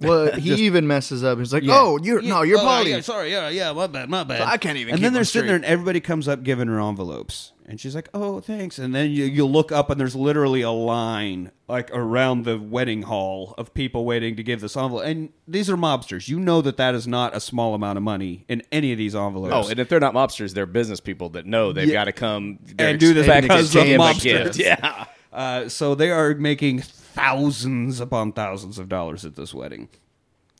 Well, 0.00 0.32
he 0.38 0.66
even 0.66 0.86
messes 0.86 1.22
up. 1.24 1.38
He's 1.38 1.52
like, 1.52 1.62
yeah. 1.62 1.78
"Oh, 1.78 1.98
you're 2.02 2.22
no, 2.22 2.42
you're 2.42 2.58
oh, 2.58 2.62
Paulie." 2.62 2.90
Yeah, 2.90 3.00
sorry, 3.00 3.30
yeah, 3.30 3.48
yeah, 3.48 3.72
my 3.72 3.86
bad, 3.86 4.08
my 4.08 4.24
bad. 4.24 4.42
I 4.42 4.56
can't 4.56 4.78
even 4.78 4.94
And 4.94 5.04
then 5.04 5.12
they're 5.12 5.24
sitting 5.24 5.42
straight. 5.42 5.46
there, 5.48 5.56
and 5.56 5.64
everybody 5.64 6.00
comes 6.00 6.28
up 6.28 6.42
giving 6.42 6.68
her 6.68 6.80
envelopes, 6.80 7.52
and 7.68 7.80
she's 7.80 7.94
like, 7.94 8.08
"Oh, 8.14 8.40
thanks." 8.40 8.78
And 8.78 8.94
then 8.94 9.10
you 9.10 9.24
you 9.24 9.44
look 9.46 9.72
up, 9.72 9.90
and 9.90 10.00
there's 10.00 10.14
literally 10.16 10.62
a 10.62 10.70
line 10.70 11.50
like 11.68 11.90
around 11.90 12.44
the 12.44 12.58
wedding 12.58 13.02
hall 13.02 13.54
of 13.58 13.74
people 13.74 14.04
waiting 14.04 14.36
to 14.36 14.42
give 14.42 14.60
this 14.60 14.76
envelope. 14.76 15.04
And 15.04 15.30
these 15.48 15.68
are 15.68 15.76
mobsters. 15.76 16.28
You 16.28 16.38
know 16.38 16.62
that 16.62 16.76
that 16.76 16.94
is 16.94 17.06
not 17.08 17.34
a 17.34 17.40
small 17.40 17.74
amount 17.74 17.96
of 17.96 18.02
money 18.04 18.44
in 18.48 18.62
any 18.70 18.92
of 18.92 18.98
these 18.98 19.14
envelopes. 19.16 19.54
Oh, 19.54 19.68
and 19.70 19.78
if 19.80 19.88
they're 19.88 20.00
not 20.00 20.14
mobsters, 20.14 20.54
they're 20.54 20.64
business 20.66 21.00
people 21.00 21.28
that 21.30 21.44
know 21.46 21.72
they've 21.72 21.88
Yeah. 21.88 21.94
got 21.94 22.04
to 22.04 22.12
come 22.12 22.58
And 22.78 22.98
do 23.00 23.12
this 23.14 23.26
because 23.42 23.74
of 23.74 23.84
mobsters. 23.84 24.58
Yeah. 24.58 25.06
Uh, 25.32 25.68
so 25.68 25.94
they 25.94 26.10
are 26.10 26.34
making 26.34 26.80
thousands 26.80 28.00
upon 28.00 28.32
thousands 28.32 28.78
of 28.78 28.88
dollars 28.88 29.24
at 29.24 29.36
this 29.36 29.52
wedding. 29.52 29.88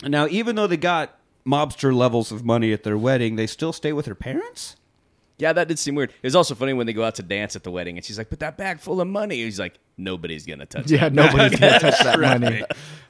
And 0.02 0.10
now, 0.12 0.26
even 0.28 0.56
though 0.56 0.66
they 0.66 0.76
got 0.76 1.18
mobster 1.46 1.94
levels 1.96 2.30
of 2.32 2.44
money 2.44 2.72
at 2.74 2.82
their 2.82 2.98
wedding, 2.98 3.36
they 3.36 3.46
still 3.46 3.72
stay 3.72 3.94
with 3.94 4.04
their 4.04 4.14
parents. 4.14 4.76
Yeah, 5.38 5.52
that 5.52 5.68
did 5.68 5.78
seem 5.78 5.94
weird. 5.94 6.10
It 6.10 6.26
was 6.26 6.34
also 6.34 6.54
funny 6.54 6.72
when 6.72 6.86
they 6.86 6.94
go 6.94 7.04
out 7.04 7.16
to 7.16 7.22
dance 7.22 7.56
at 7.56 7.62
the 7.62 7.70
wedding, 7.70 7.98
and 7.98 8.04
she's 8.04 8.16
like, 8.16 8.30
"But 8.30 8.40
that 8.40 8.56
bag 8.56 8.80
full 8.80 9.00
of 9.00 9.08
money." 9.08 9.36
He's 9.36 9.58
like, 9.58 9.78
"Nobody's 9.98 10.46
gonna 10.46 10.64
touch 10.64 10.90
yeah, 10.90 11.06
it." 11.06 11.12
nobody's 11.12 11.58
gonna 11.58 11.78
touch 11.78 11.98
that 11.98 12.18
money. 12.18 12.62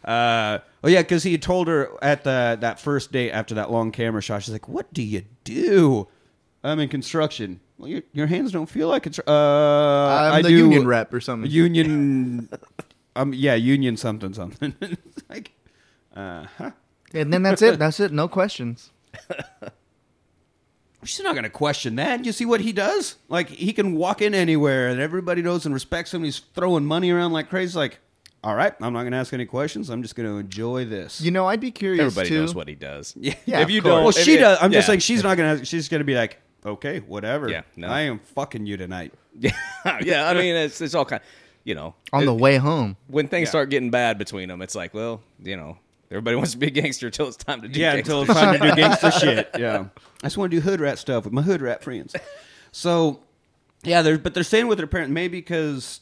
Uh, 0.04 0.58
oh 0.82 0.88
yeah, 0.88 1.02
because 1.02 1.22
he 1.22 1.32
had 1.32 1.42
told 1.42 1.68
her 1.68 1.90
at 2.02 2.24
the 2.24 2.58
that 2.60 2.80
first 2.80 3.12
date 3.12 3.30
after 3.30 3.54
that 3.54 3.70
long 3.70 3.92
camera 3.92 4.20
shot. 4.20 4.42
She's 4.42 4.52
like, 4.52 4.68
"What 4.68 4.92
do 4.92 5.02
you 5.02 5.22
do?" 5.44 6.08
I'm 6.64 6.80
in 6.80 6.88
construction. 6.88 7.60
Well, 7.78 7.88
your, 7.88 8.02
your 8.12 8.26
hands 8.26 8.50
don't 8.50 8.68
feel 8.68 8.88
like 8.88 9.06
it's. 9.06 9.20
Uh, 9.20 9.22
I'm 9.26 10.32
I 10.32 10.42
the 10.42 10.48
do 10.48 10.56
union 10.56 10.86
rep 10.86 11.12
or 11.14 11.20
something. 11.20 11.50
Union. 11.50 12.48
um. 13.14 13.32
Yeah. 13.34 13.54
Union. 13.54 13.96
Something. 13.96 14.34
Something. 14.34 14.74
Like. 15.28 15.52
Uh 16.14 16.46
huh. 16.58 16.70
And 17.12 17.32
then 17.32 17.42
that's 17.42 17.62
it. 17.62 17.78
That's 17.78 18.00
it. 18.00 18.12
No 18.12 18.26
questions. 18.26 18.90
She's 21.06 21.22
not 21.24 21.34
going 21.34 21.44
to 21.44 21.50
question 21.50 21.96
that. 21.96 22.24
You 22.24 22.32
see 22.32 22.44
what 22.44 22.60
he 22.60 22.72
does? 22.72 23.16
Like 23.28 23.48
he 23.48 23.72
can 23.72 23.94
walk 23.94 24.20
in 24.22 24.34
anywhere, 24.34 24.88
and 24.88 25.00
everybody 25.00 25.42
knows 25.42 25.64
and 25.64 25.74
respects 25.74 26.12
him. 26.12 26.24
He's 26.24 26.38
throwing 26.38 26.84
money 26.84 27.10
around 27.10 27.32
like 27.32 27.48
crazy. 27.48 27.78
Like, 27.78 27.98
all 28.44 28.54
right, 28.54 28.74
I'm 28.80 28.92
not 28.92 29.00
going 29.02 29.12
to 29.12 29.18
ask 29.18 29.32
any 29.32 29.46
questions. 29.46 29.88
I'm 29.90 30.02
just 30.02 30.14
going 30.14 30.28
to 30.28 30.36
enjoy 30.38 30.84
this. 30.84 31.20
You 31.20 31.30
know, 31.30 31.46
I'd 31.46 31.60
be 31.60 31.70
curious 31.70 32.00
Everybody 32.00 32.28
too. 32.28 32.40
knows 32.40 32.54
what 32.54 32.68
he 32.68 32.74
does. 32.74 33.14
Yeah. 33.18 33.34
Yeah, 33.46 33.60
if 33.60 33.70
you 33.70 33.80
course. 33.82 33.92
don't, 33.94 34.02
Well, 34.04 34.12
she 34.12 34.34
it- 34.34 34.40
does. 34.40 34.58
I'm 34.60 34.70
just 34.72 34.84
yeah. 34.84 34.86
saying 34.92 35.00
she's 35.00 35.22
not 35.22 35.36
gonna. 35.36 35.64
She's 35.64 35.88
gonna 35.88 36.04
be 36.04 36.14
like, 36.14 36.38
okay, 36.64 37.00
whatever. 37.00 37.48
Yeah, 37.48 37.62
no. 37.76 37.88
I 37.88 38.02
am 38.02 38.18
fucking 38.20 38.66
you 38.66 38.76
tonight. 38.76 39.12
Yeah, 39.38 39.52
yeah. 40.02 40.28
I 40.28 40.34
mean, 40.34 40.54
it's 40.56 40.80
it's 40.80 40.94
all 40.94 41.04
kind. 41.04 41.22
You 41.64 41.74
know, 41.74 41.94
on 42.12 42.24
the 42.26 42.32
way 42.32 42.58
home. 42.58 42.96
when 43.08 43.26
things 43.26 43.46
Yeah. 43.46 43.50
start 43.50 43.70
getting 43.70 43.90
bad 43.90 44.18
between 44.18 44.48
them, 44.48 44.62
it's 44.62 44.76
like, 44.76 44.94
well, 44.94 45.20
you 45.42 45.56
know, 45.56 45.78
everybody 46.10 46.36
wants 46.36 46.52
to 46.52 46.58
be 46.58 46.66
a 46.66 46.70
gangster 46.70 47.06
until 47.06 47.28
it's 47.28 47.36
time 47.36 47.62
to 47.62 47.68
do. 47.68 47.80
Yeah, 47.80 47.94
gangster 47.96 48.12
until 48.14 48.22
it's 48.32 48.40
time 48.40 48.58
to 48.60 48.68
do 48.70 48.76
gangster 48.76 49.10
shit. 49.20 49.50
Yeah, 49.58 49.86
I 50.22 50.26
just 50.26 50.36
want 50.36 50.50
to 50.50 50.56
do 50.56 50.60
hood 50.60 50.80
rat 50.80 50.98
stuff 50.98 51.24
with 51.24 51.32
my 51.32 51.42
hood 51.42 51.60
rat 51.62 51.82
friends. 51.82 52.14
So, 52.72 53.20
yeah, 53.82 54.02
they're 54.02 54.18
but 54.18 54.34
they're 54.34 54.42
staying 54.44 54.66
with 54.68 54.78
their 54.78 54.86
parents 54.86 55.12
maybe 55.12 55.38
because 55.38 56.00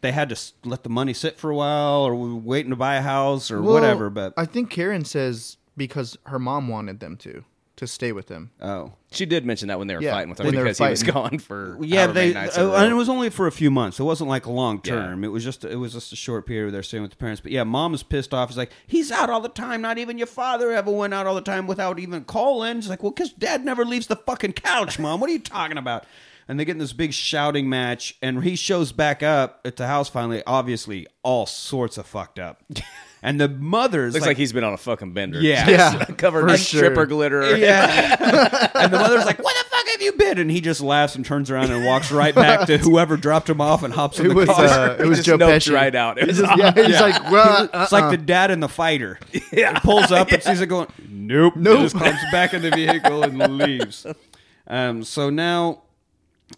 they 0.00 0.12
had 0.12 0.28
to 0.28 0.40
let 0.64 0.82
the 0.84 0.88
money 0.90 1.12
sit 1.12 1.38
for 1.38 1.50
a 1.50 1.56
while, 1.56 2.02
or 2.02 2.14
were 2.14 2.34
waiting 2.36 2.70
to 2.70 2.76
buy 2.76 2.96
a 2.96 3.02
house, 3.02 3.50
or 3.50 3.60
Well, 3.62 3.74
whatever. 3.74 4.10
But 4.10 4.34
I 4.36 4.44
think 4.44 4.70
Karen 4.70 5.04
says 5.04 5.56
because 5.76 6.16
her 6.26 6.38
mom 6.38 6.68
wanted 6.68 7.00
them 7.00 7.16
to. 7.18 7.44
To 7.78 7.86
stay 7.86 8.12
with 8.12 8.28
him. 8.28 8.50
Oh. 8.60 8.92
She 9.10 9.24
did 9.24 9.46
mention 9.46 9.68
that 9.68 9.78
when 9.78 9.88
they 9.88 9.94
were 9.96 10.02
Yeah, 10.02 10.12
fighting 10.12 10.28
with 10.30 10.38
him 10.40 10.46
when 10.46 10.54
they 10.54 10.58
were 10.60 10.64
because 10.66 10.78
he 10.78 10.84
was 10.88 11.02
fighting. 11.02 11.14
gone 11.14 11.38
for 11.38 11.78
Yeah, 11.80 12.00
however 12.02 12.14
many 12.14 12.28
they 12.28 12.34
nights 12.34 12.56
in 12.58 12.64
a 12.64 12.70
uh, 12.72 12.82
and 12.82 12.92
it 12.92 12.94
was 12.94 13.08
only 13.08 13.30
for 13.30 13.46
a 13.46 13.52
few 13.52 13.70
months. 13.70 13.98
It 13.98 14.02
wasn't 14.04 14.28
like 14.28 14.46
a 14.46 14.52
long 14.52 14.80
Yeah. 14.84 14.94
term. 14.94 15.24
It 15.24 15.28
was 15.28 15.42
just 15.42 15.64
it 15.64 15.76
was 15.76 15.94
just 15.94 16.12
a 16.12 16.16
short 16.16 16.46
period 16.46 16.64
where 16.66 16.72
they're 16.72 16.82
staying 16.82 17.02
with 17.02 17.12
the 17.12 17.16
parents. 17.16 17.40
But 17.40 17.52
yeah, 17.52 17.64
mom 17.64 17.94
is 17.94 18.02
pissed 18.02 18.34
off. 18.34 18.50
He's 18.50 18.58
like, 18.58 18.70
he's 18.86 19.10
out 19.10 19.30
all 19.30 19.40
the 19.40 19.48
time. 19.48 19.80
Not 19.80 19.98
even 19.98 20.18
your 20.18 20.26
father 20.26 20.70
ever 20.72 20.90
went 20.90 21.14
out 21.14 21.26
all 21.26 21.34
the 21.34 21.40
time 21.40 21.66
without 21.66 21.98
even 21.98 22.24
calling. 22.24 22.80
She's 22.80 22.90
like, 22.90 23.02
well, 23.02 23.12
because 23.12 23.32
dad 23.32 23.64
never 23.64 23.84
leaves 23.84 24.06
the 24.08 24.16
fucking 24.16 24.52
couch, 24.52 24.98
mom. 24.98 25.20
What 25.20 25.30
are 25.30 25.32
you 25.32 25.38
talking 25.38 25.78
about? 25.78 26.04
And 26.48 26.58
they 26.58 26.64
get 26.64 26.72
in 26.72 26.78
this 26.78 26.94
big 26.94 27.12
shouting 27.12 27.68
match, 27.68 28.16
and 28.22 28.42
he 28.42 28.56
shows 28.56 28.90
back 28.90 29.22
up 29.22 29.60
at 29.66 29.76
the 29.76 29.86
house 29.86 30.08
finally. 30.08 30.42
Obviously, 30.46 31.06
all 31.22 31.44
sorts 31.46 31.98
of 31.98 32.06
fucked 32.06 32.38
up. 32.38 32.62
And 33.22 33.40
the 33.40 33.48
mother's 33.48 34.14
Looks 34.14 34.26
like, 34.26 34.36
he's 34.36 34.52
been 34.52 34.62
on 34.64 34.72
a 34.72 34.76
fucking 34.78 35.12
bender. 35.12 35.40
Yeah. 35.40 35.68
Yeah, 35.68 36.04
covered 36.04 36.42
for 36.42 36.50
in 36.50 36.56
sure. 36.56 36.78
stripper 36.80 37.04
glitter. 37.06 37.56
Yeah. 37.56 38.16
and 38.74 38.92
the 38.92 38.98
mother's 38.98 39.24
like, 39.26 39.42
"Where 39.42 39.54
the 39.54 39.68
fuck 39.68 39.86
have 39.88 40.00
you 40.02 40.12
been?" 40.12 40.38
And 40.38 40.50
he 40.50 40.60
just 40.60 40.80
laughs 40.80 41.16
and 41.16 41.24
turns 41.26 41.50
around 41.50 41.70
and 41.72 41.84
walks 41.84 42.12
right 42.12 42.34
back 42.34 42.66
to 42.68 42.78
whoever 42.78 43.16
dropped 43.16 43.50
him 43.50 43.60
off 43.60 43.82
and 43.82 43.92
hops 43.92 44.20
in 44.20 44.26
It 44.26 44.28
the 44.28 44.34
was 44.36 44.48
car. 44.48 44.64
uh, 44.66 44.92
it 44.94 45.00
He 45.02 45.08
was 45.08 45.18
just 45.18 45.26
Joe 45.26 45.36
noped 45.38 45.56
Pesci. 45.56 45.74
right 45.74 45.94
out. 45.94 46.18
It 46.18 46.22
He 46.22 46.26
was 46.28 46.38
just- 46.38 46.56
yeah, 46.58 46.72
he's 46.86 47.00
like, 47.00 47.30
well, 47.30 47.64
it's 47.64 47.74
uh-uh. 47.74 47.88
like 47.90 48.10
the 48.10 48.16
dad 48.24 48.50
in 48.52 48.60
the 48.60 48.68
fighter. 48.68 49.18
Yeah. 49.52 49.74
He 49.74 49.80
pulls 49.80 50.12
up 50.12 50.30
and 50.30 50.42
sees 50.42 50.60
it 50.60 50.66
going, 50.66 50.86
nope. 51.08 51.56
Nope. 51.56 51.78
And 51.80 51.84
just 51.86 51.96
climbs 51.96 52.20
back 52.30 52.54
in 52.54 52.62
the 52.62 52.70
vehicle 52.70 53.24
and 53.24 53.38
leaves. 53.58 54.06
Um, 54.68 55.02
so 55.02 55.28
now 55.30 55.82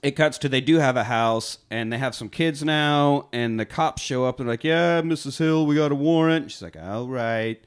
it 0.02 0.12
cuts 0.12 0.38
to 0.38 0.48
they 0.48 0.60
do 0.60 0.76
have 0.76 0.96
a 0.96 1.04
house 1.04 1.58
and 1.70 1.92
they 1.92 1.98
have 1.98 2.14
some 2.14 2.28
kids 2.28 2.62
now, 2.62 3.28
and 3.32 3.58
the 3.58 3.66
cops 3.66 4.02
show 4.02 4.24
up 4.24 4.38
and 4.38 4.48
they're 4.48 4.54
like, 4.54 4.64
yeah, 4.64 5.02
Mrs. 5.02 5.38
Hill, 5.38 5.66
we 5.66 5.74
got 5.74 5.92
a 5.92 5.96
warrant. 5.96 6.50
She's 6.50 6.62
like, 6.62 6.76
all 6.80 7.08
right. 7.08 7.62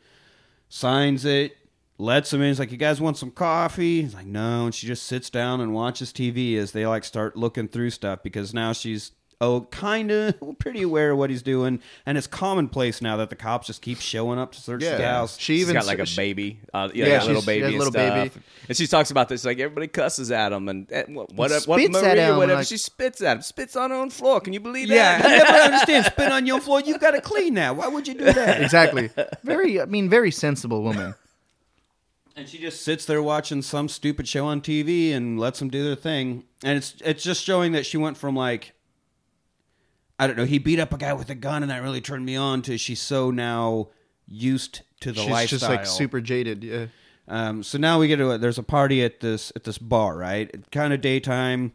Signs 0.70 1.26
it, 1.26 1.56
lets 1.98 2.34
him 2.34 2.42
in. 2.42 2.48
He's 2.48 2.60
like, 2.60 2.72
you 2.72 2.78
guys 2.78 3.00
want 3.00 3.18
some 3.18 3.32
coffee? 3.32 4.02
He's 4.02 4.16
like, 4.16 4.26
no. 4.26 4.66
And 4.66 4.74
she 4.74 4.88
just 4.88 5.04
sits 5.04 5.30
down 5.30 5.62
and 5.62 5.74
watches 5.74 6.12
TV 6.12 6.58
as 6.58 6.72
they 6.72 6.88
like 6.88 7.04
start 7.04 7.36
looking 7.36 7.68
through 7.68 7.92
stuff 7.92 8.24
because 8.24 8.54
now 8.54 8.74
she's 8.74 9.12
oh 9.44 9.68
kind 9.72 10.12
of 10.12 10.36
pretty 10.60 10.82
aware 10.82 11.12
of 11.12 11.18
what 11.18 11.30
he's 11.30 11.42
doing, 11.42 11.80
and 12.06 12.18
it's 12.18 12.28
commonplace 12.28 13.02
now 13.02 13.18
that 13.18 13.30
the 13.30 13.36
cops 13.36 13.68
just 13.68 13.82
keep 13.82 14.00
showing 14.00 14.40
up 14.40 14.52
to 14.54 14.62
search 14.62 14.82
Yeah. 14.84 14.98
the 14.98 15.06
house. 15.08 15.38
She 15.38 15.54
She's 15.58 15.62
even 15.64 15.76
got 15.76 15.86
like 15.86 16.00
a 16.00 16.06
she- 16.06 16.16
baby, 16.18 16.60
uh, 16.74 16.90
yeah, 16.94 17.06
Yeah, 17.06 17.18
got 17.18 17.24
a 17.24 17.28
little 17.28 17.42
she's- 17.42 17.44
she 17.44 17.46
baby 17.46 17.62
has 17.62 17.66
a 17.66 17.68
and 17.74 17.78
little 17.80 17.92
stuff. 17.94 18.34
baby. 18.34 18.46
And 18.70 18.78
she 18.78 18.88
talks 18.88 19.12
about 19.12 19.30
this 19.30 19.46
like 19.46 19.60
everybody 19.60 19.88
cusses 19.88 20.32
at 20.32 20.52
him 20.52 20.70
and, 20.70 20.90
and 20.92 21.16
what 21.16 21.34
what, 21.34 21.52
what 21.68 21.80
Spits 21.80 21.98
at 21.98 22.04
Maria, 22.04 22.32
him, 22.32 22.38
whatever 22.38 22.60
like- 22.60 22.68
she 22.68 22.78
spits 22.78 23.22
at 23.22 23.38
him, 23.38 23.42
spits 23.44 23.76
on 23.76 23.90
her 23.92 23.96
own 23.98 24.10
floor. 24.10 24.40
Can 24.42 24.54
you 24.54 24.60
believe 24.60 24.88
that? 24.90 24.96
Yeah, 25.22 25.28
I 25.28 25.30
that? 25.38 25.44
never 25.52 25.64
understand. 25.66 26.06
Spit 26.06 26.32
on 26.32 26.46
your 26.46 26.60
floor. 26.62 26.82
you've 26.82 27.00
got 27.02 27.12
to 27.12 27.22
clean 27.22 27.54
that. 27.56 27.76
Why 27.76 27.88
would 27.88 28.08
you 28.08 28.14
do 28.14 28.26
that? 28.32 28.62
exactly. 28.62 29.10
Very, 29.44 29.80
I 29.82 29.86
mean, 29.86 30.10
very 30.10 30.32
sensible 30.32 30.82
woman. 30.82 31.16
And 32.36 32.50
she 32.50 32.58
just 32.58 32.82
sits 32.82 33.06
there 33.06 33.22
watching 33.22 33.62
some 33.62 33.88
stupid 33.88 34.28
show 34.28 34.46
on 34.48 34.60
TV 34.62 35.14
and 35.14 35.40
lets 35.40 35.60
them 35.60 35.70
do 35.70 35.84
their 35.84 35.96
thing. 35.96 36.46
And 36.64 36.78
it's 36.78 36.96
it's 37.06 37.24
just 37.24 37.44
showing 37.44 37.74
that 37.74 37.86
she 37.86 37.98
went 37.98 38.18
from 38.18 38.36
like 38.36 38.74
I 40.20 40.28
don't 40.28 40.38
know, 40.38 40.46
he 40.46 40.60
beat 40.60 40.80
up 40.80 40.94
a 40.94 40.98
guy 40.98 41.14
with 41.14 41.30
a 41.30 41.36
gun 41.36 41.64
and 41.64 41.72
that 41.72 41.82
really 41.82 42.02
turned 42.02 42.26
me 42.26 42.36
on 42.36 42.62
to 42.64 42.78
she's 42.78 43.02
so 43.02 43.32
now 43.32 43.90
used 44.28 44.82
to 45.02 45.12
the 45.12 45.22
lifestyle. 45.22 45.26
She's 45.26 45.32
lifestyle. 45.32 45.60
just 45.60 45.70
like 45.70 45.86
super 45.86 46.22
jaded. 46.22 46.64
Yeah. 46.64 46.86
Um, 47.28 47.64
so 47.64 47.78
now 47.78 48.00
we 48.00 48.08
get 48.08 48.18
to 48.18 48.32
a, 48.32 48.38
there's 48.38 48.58
a 48.58 48.64
party 48.64 49.04
at 49.04 49.20
this 49.20 49.52
at 49.56 49.64
this 49.64 49.78
bar, 49.78 50.18
right? 50.18 50.54
Kind 50.72 50.94
of 50.94 51.02
daytime, 51.02 51.74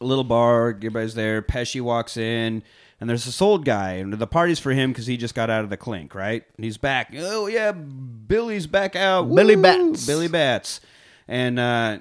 a 0.00 0.04
little 0.04 0.24
bar. 0.24 0.70
Everybody's 0.70 1.14
there. 1.14 1.40
Pesci 1.40 1.80
walks 1.80 2.16
in, 2.16 2.62
and 3.00 3.08
there's 3.08 3.24
this 3.24 3.40
old 3.40 3.64
guy, 3.64 3.92
and 3.92 4.12
the 4.12 4.26
party's 4.26 4.58
for 4.58 4.72
him 4.72 4.90
because 4.90 5.06
he 5.06 5.16
just 5.16 5.34
got 5.34 5.48
out 5.48 5.64
of 5.64 5.70
the 5.70 5.78
clink, 5.78 6.14
right? 6.14 6.44
And 6.56 6.64
he's 6.64 6.76
back. 6.76 7.14
Oh 7.16 7.46
yeah, 7.46 7.72
Billy's 7.72 8.66
back 8.66 8.96
out. 8.96 9.34
Billy 9.34 9.56
Woo! 9.56 9.62
Bats. 9.62 10.06
Billy 10.06 10.28
Batts, 10.28 10.80
and 11.26 11.58
uh, 11.58 12.00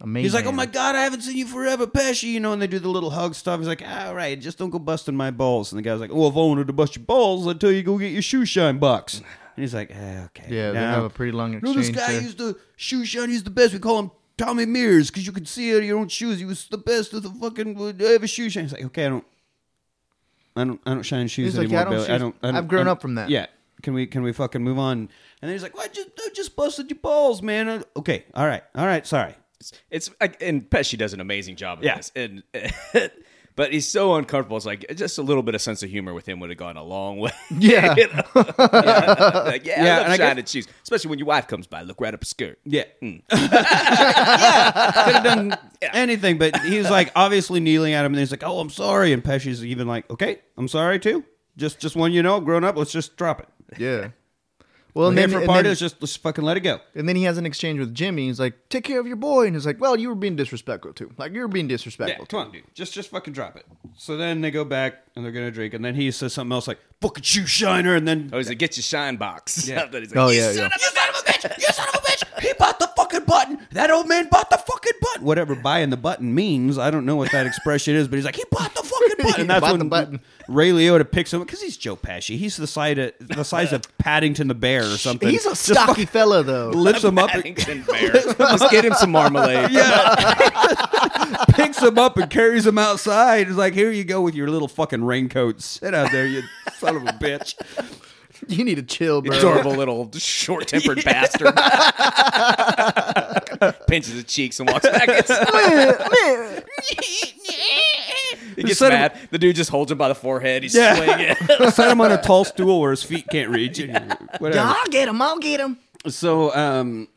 Amazing. 0.00 0.24
he's 0.24 0.34
like, 0.34 0.46
"Oh 0.46 0.52
my 0.52 0.66
god, 0.66 0.94
I 0.96 1.02
haven't 1.04 1.22
seen 1.22 1.36
you 1.36 1.46
forever, 1.46 1.86
Pesci." 1.86 2.24
You 2.24 2.40
know, 2.40 2.52
and 2.52 2.60
they 2.60 2.66
do 2.66 2.78
the 2.78 2.88
little 2.88 3.10
hug 3.10 3.34
stuff. 3.34 3.58
He's 3.60 3.68
like, 3.68 3.82
"All 3.86 4.14
right, 4.14 4.38
just 4.38 4.58
don't 4.58 4.70
go 4.70 4.78
busting 4.78 5.14
my 5.16 5.30
balls." 5.30 5.72
And 5.72 5.78
the 5.78 5.82
guy's 5.82 6.00
like, 6.00 6.10
"Oh, 6.12 6.26
if 6.28 6.34
I 6.34 6.38
wanted 6.38 6.66
to 6.66 6.72
bust 6.72 6.96
your 6.96 7.04
balls, 7.04 7.46
I'd 7.46 7.60
tell 7.60 7.70
you 7.70 7.82
go 7.82 7.96
get 7.96 8.12
your 8.12 8.20
shoe 8.22 8.44
shine 8.44 8.78
box." 8.78 9.18
And 9.18 9.62
he's 9.62 9.72
like, 9.74 9.90
eh, 9.92 10.24
"Okay, 10.26 10.46
Yeah, 10.48 10.72
they 10.72 10.78
have 10.80 11.04
a 11.04 11.10
pretty 11.10 11.32
long 11.32 11.52
no, 11.52 11.58
exchange. 11.58 11.76
this 11.76 11.90
guy 11.90 12.12
there. 12.12 12.22
used 12.22 12.38
to 12.38 12.56
shoe 12.76 13.04
shine. 13.04 13.30
He's 13.30 13.44
the 13.44 13.50
best. 13.50 13.72
We 13.72 13.78
call 13.78 13.98
him 14.00 14.10
Tommy 14.36 14.66
Mears 14.66 15.10
because 15.10 15.26
you 15.26 15.32
could 15.32 15.46
see 15.48 15.72
out 15.72 15.78
of 15.78 15.84
your 15.84 15.98
own 15.98 16.08
shoes. 16.08 16.38
He 16.40 16.44
was 16.44 16.66
the 16.68 16.76
best 16.78 17.12
of 17.14 17.22
the 17.22 17.30
fucking 17.30 18.00
ever 18.02 18.26
shoe 18.26 18.50
shine. 18.50 18.64
He's 18.64 18.72
like, 18.72 18.84
okay, 18.86 19.06
I 19.06 19.08
don't, 19.10 19.24
I 20.56 20.64
don't, 20.64 20.80
I 20.84 20.90
don't 20.94 21.02
shine 21.02 21.28
shoes 21.28 21.56
like, 21.56 21.66
anymore. 21.66 21.80
I 21.80 21.84
don't 21.84 21.92
Billy. 21.92 22.08
I, 22.10 22.18
don't, 22.18 22.36
I 22.42 22.46
don't. 22.48 22.56
I've 22.56 22.68
grown 22.68 22.80
I 22.82 22.84
don't- 22.84 22.92
up 22.92 23.00
from 23.02 23.14
that. 23.14 23.30
Yeah. 23.30 23.46
Can 23.82 23.94
we? 23.94 24.06
Can 24.06 24.22
we 24.22 24.32
fucking 24.32 24.62
move 24.62 24.78
on? 24.78 24.98
And 24.98 25.08
then 25.42 25.50
he's 25.52 25.62
like, 25.62 25.76
"What? 25.76 25.92
Just, 25.92 26.08
I 26.18 26.28
just 26.34 26.56
busted 26.56 26.88
your 26.90 26.98
balls, 27.00 27.42
man." 27.42 27.84
Okay. 27.96 28.24
All 28.34 28.46
right. 28.46 28.62
All 28.74 28.86
right. 28.86 29.06
Sorry. 29.06 29.34
It's 29.90 30.10
like, 30.20 30.40
and 30.42 30.68
Pesci 30.68 30.96
does 30.98 31.12
an 31.12 31.20
amazing 31.20 31.56
job 31.56 31.78
of 31.78 31.84
Yeah. 31.84 31.96
this, 31.96 32.12
and 32.16 32.42
but 33.56 33.72
he's 33.72 33.86
so 33.88 34.16
uncomfortable. 34.16 34.56
It's 34.56 34.66
like 34.66 34.84
just 34.96 35.16
a 35.18 35.22
little 35.22 35.42
bit 35.44 35.54
of 35.54 35.62
sense 35.62 35.82
of 35.84 35.90
humor 35.90 36.12
with 36.12 36.28
him 36.28 36.40
would 36.40 36.50
have 36.50 36.58
gone 36.58 36.76
a 36.76 36.82
long 36.82 37.18
way. 37.18 37.30
Yeah. 37.58 37.94
You 37.96 38.08
know? 38.08 38.22
like, 38.34 39.64
yeah, 39.64 39.84
Yeah, 39.84 39.96
I 39.96 39.98
and 39.98 40.02
love 40.02 40.10
I 40.10 40.16
guess- 40.16 40.18
shining 40.18 40.44
shoes, 40.46 40.68
especially 40.82 41.10
when 41.10 41.18
your 41.20 41.26
wife 41.28 41.46
comes 41.46 41.66
by. 41.66 41.82
Look 41.82 42.00
right 42.00 42.12
up 42.14 42.20
her 42.22 42.26
skirt. 42.26 42.58
Yeah. 42.64 42.84
Hmm. 43.00 43.16
yeah. 43.30 44.92
Could 45.04 45.14
have 45.14 45.24
done 45.24 45.58
anything, 45.92 46.38
but 46.38 46.58
he's 46.62 46.90
like 46.90 47.12
obviously 47.14 47.60
kneeling 47.60 47.92
at 47.94 48.04
him, 48.04 48.12
and 48.12 48.18
he's 48.20 48.30
like, 48.30 48.42
"Oh, 48.44 48.58
I'm 48.60 48.70
sorry." 48.70 49.12
And 49.12 49.22
Pesci's 49.22 49.64
even 49.64 49.86
like, 49.86 50.08
"Okay, 50.10 50.40
I'm 50.56 50.68
sorry 50.68 50.98
too. 50.98 51.24
Just, 51.56 51.78
just 51.78 51.94
one, 51.96 52.12
you 52.12 52.22
know, 52.22 52.40
grown 52.40 52.64
up. 52.64 52.76
Let's 52.76 52.92
just 52.92 53.16
drop 53.16 53.40
it." 53.40 53.48
yeah. 53.78 54.08
Well, 54.94 55.06
We're 55.06 55.10
and 55.10 55.18
here 55.18 55.26
then, 55.26 55.32
for 55.32 55.38
a 55.38 55.40
and, 55.42 55.48
party. 55.48 55.62
then, 55.64 55.70
Let's 55.72 55.80
just 55.80 56.00
let's 56.00 56.14
fucking 56.16 56.44
let 56.44 56.56
it 56.56 56.60
go. 56.60 56.78
and 56.94 57.08
then 57.08 57.16
he 57.16 57.24
has 57.24 57.36
an 57.36 57.46
exchange 57.46 57.80
with 57.80 57.92
Jimmy. 57.92 58.28
He's 58.28 58.38
like, 58.38 58.54
"Take 58.68 58.84
care 58.84 59.00
of 59.00 59.08
your 59.08 59.16
boy," 59.16 59.46
and 59.46 59.56
he's 59.56 59.66
like, 59.66 59.80
"Well, 59.80 59.98
you 59.98 60.08
were 60.08 60.14
being 60.14 60.36
disrespectful 60.36 60.92
too. 60.92 61.10
Like 61.18 61.32
you 61.32 61.40
were 61.40 61.48
being 61.48 61.66
Yeah, 61.68 61.74
disrespectful." 61.76 62.26
come 62.26 62.40
on, 62.40 62.52
dude. 62.52 62.62
Just 62.74 62.94
just 62.94 63.10
fucking 63.10 63.32
drop 63.32 63.56
it. 63.56 63.66
So 63.96 64.16
then 64.16 64.40
they 64.40 64.52
go 64.52 64.64
back 64.64 65.02
and 65.16 65.24
they're 65.24 65.32
gonna 65.32 65.50
drink, 65.50 65.74
and 65.74 65.84
then 65.84 65.96
he 65.96 66.10
says 66.12 66.32
something 66.32 66.52
else 66.52 66.68
like 66.68 66.78
"fucking 67.00 67.24
shoe 67.24 67.44
shiner," 67.46 67.96
and 67.96 68.06
then 68.06 68.30
Oh, 68.32 68.38
he's 68.38 68.48
like, 68.48 68.58
get 68.58 68.76
your 68.76 68.82
shine 68.84 69.16
box. 69.16 69.66
Yeah. 69.68 69.86
He's 69.90 70.14
like, 70.14 70.16
Oh, 70.16 70.28
"You 70.28 70.40
yeah, 70.40 70.52
son 70.52 70.58
yeah. 70.58 70.66
of 70.66 70.72
you 70.80 70.88
son 70.88 71.08
of 71.08 71.14
a 71.16 71.30
bitch! 71.30 71.58
You 71.58 71.66
son 71.72 71.88
of 71.88 71.94
a 71.94 71.98
bitch! 71.98 72.40
He 72.42 72.52
bought 72.58 72.78
the 72.78 72.86
fucking 72.96 73.24
button. 73.24 73.58
That 73.72 73.90
old 73.90 74.08
man 74.08 74.28
bought 74.30 74.48
the 74.50 74.58
fucking 74.58 74.92
button. 75.00 75.24
Whatever 75.24 75.54
buying 75.56 75.90
the 75.90 75.96
button 75.96 76.32
means, 76.34 76.78
I 76.78 76.90
don't 76.92 77.04
know 77.06 77.16
what 77.16 77.32
that 77.32 77.46
expression 77.46 77.96
is, 77.96 78.06
but 78.06 78.16
he's 78.16 78.24
like, 78.24 78.36
he 78.36 78.44
bought 78.50 78.74
the 78.74 78.82
fucking 78.82 78.90
button. 78.92 78.92
He 78.92 78.93
And 79.38 79.50
that's 79.50 79.60
bought 79.60 79.72
when 79.72 79.78
the 79.78 79.84
button. 79.84 80.20
Ray 80.48 80.70
Liotta 80.70 81.10
picks 81.10 81.32
him 81.32 81.40
because 81.40 81.60
he's 81.62 81.76
Joe 81.76 81.96
Pesci. 81.96 82.36
He's 82.36 82.56
the 82.56 82.66
size 82.66 82.98
of 82.98 83.12
the 83.20 83.44
size 83.44 83.72
of 83.72 83.82
Paddington 83.98 84.48
the 84.48 84.54
bear 84.54 84.82
or 84.82 84.96
something. 84.98 85.28
He's 85.28 85.46
a 85.46 85.50
Just 85.50 85.66
stocky 85.66 86.04
fella, 86.04 86.42
though. 86.42 86.68
lifts 86.74 87.04
him 87.04 87.18
up. 87.18 87.30
Paddington 87.30 87.82
Bear. 87.82 88.12
Let's 88.38 88.70
get 88.70 88.84
him 88.84 88.94
some 88.94 89.12
marmalade. 89.12 89.70
Yeah. 89.70 91.44
Picks 91.50 91.82
him 91.82 91.98
up 91.98 92.16
and 92.18 92.30
carries 92.30 92.66
him 92.66 92.78
outside. 92.78 93.46
He's 93.46 93.56
like, 93.56 93.74
here 93.74 93.90
you 93.90 94.04
go 94.04 94.20
with 94.20 94.34
your 94.34 94.48
little 94.48 94.68
fucking 94.68 95.04
raincoat. 95.04 95.62
Sit 95.62 95.94
out 95.94 96.10
there, 96.12 96.26
you 96.26 96.42
son 96.74 96.96
of 96.96 97.02
a 97.04 97.12
bitch. 97.12 97.54
You 98.48 98.64
need 98.64 98.74
to 98.74 98.82
chill, 98.82 99.22
bro. 99.22 99.36
Adorable 99.38 99.72
little 99.72 100.10
short-tempered 100.12 101.02
bastard. 101.04 101.54
Pinches 103.86 104.14
his 104.14 104.24
cheeks 104.24 104.60
and 104.60 104.68
walks 104.68 104.86
back. 104.86 105.08
Inside. 108.56 108.62
he 108.62 108.68
gets 108.68 108.78
Set 108.78 108.92
him- 108.92 108.98
mad. 108.98 109.28
The 109.30 109.38
dude 109.38 109.56
just 109.56 109.70
holds 109.70 109.90
him 109.92 109.98
by 109.98 110.08
the 110.08 110.14
forehead. 110.14 110.62
He's 110.62 110.74
Yeah. 110.74 110.94
swinging. 110.96 111.70
Set 111.70 111.90
him 111.90 112.00
on 112.00 112.12
a 112.12 112.20
tall 112.22 112.44
stool 112.44 112.80
where 112.80 112.90
his 112.90 113.02
feet 113.02 113.26
can't 113.30 113.50
reach. 113.50 113.78
Whatever. 114.38 114.58
I'll 114.60 114.86
get 114.90 115.08
him. 115.08 115.20
I'll 115.22 115.38
get 115.38 115.60
him. 115.60 115.78
So, 116.08 116.54
um, 116.54 117.08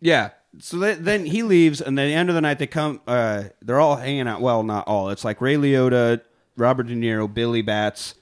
yeah. 0.00 0.30
So 0.60 0.78
then, 0.78 1.04
then 1.04 1.26
he 1.26 1.42
leaves, 1.42 1.80
and 1.80 1.96
then 1.96 2.08
the 2.08 2.14
end 2.14 2.28
of 2.30 2.34
the 2.34 2.40
night 2.40 2.58
they 2.58 2.66
come. 2.66 3.00
Uh, 3.06 3.44
they're 3.62 3.78
all 3.80 3.96
hanging 3.96 4.26
out. 4.26 4.40
Well, 4.40 4.62
not 4.62 4.86
all. 4.88 5.10
It's 5.10 5.24
like 5.24 5.40
Ray 5.40 5.56
Liotta, 5.56 6.20
Robert 6.56 6.84
De 6.84 6.94
Niro, 6.94 7.32
Billy 7.32 7.62
Batts, 7.62 8.14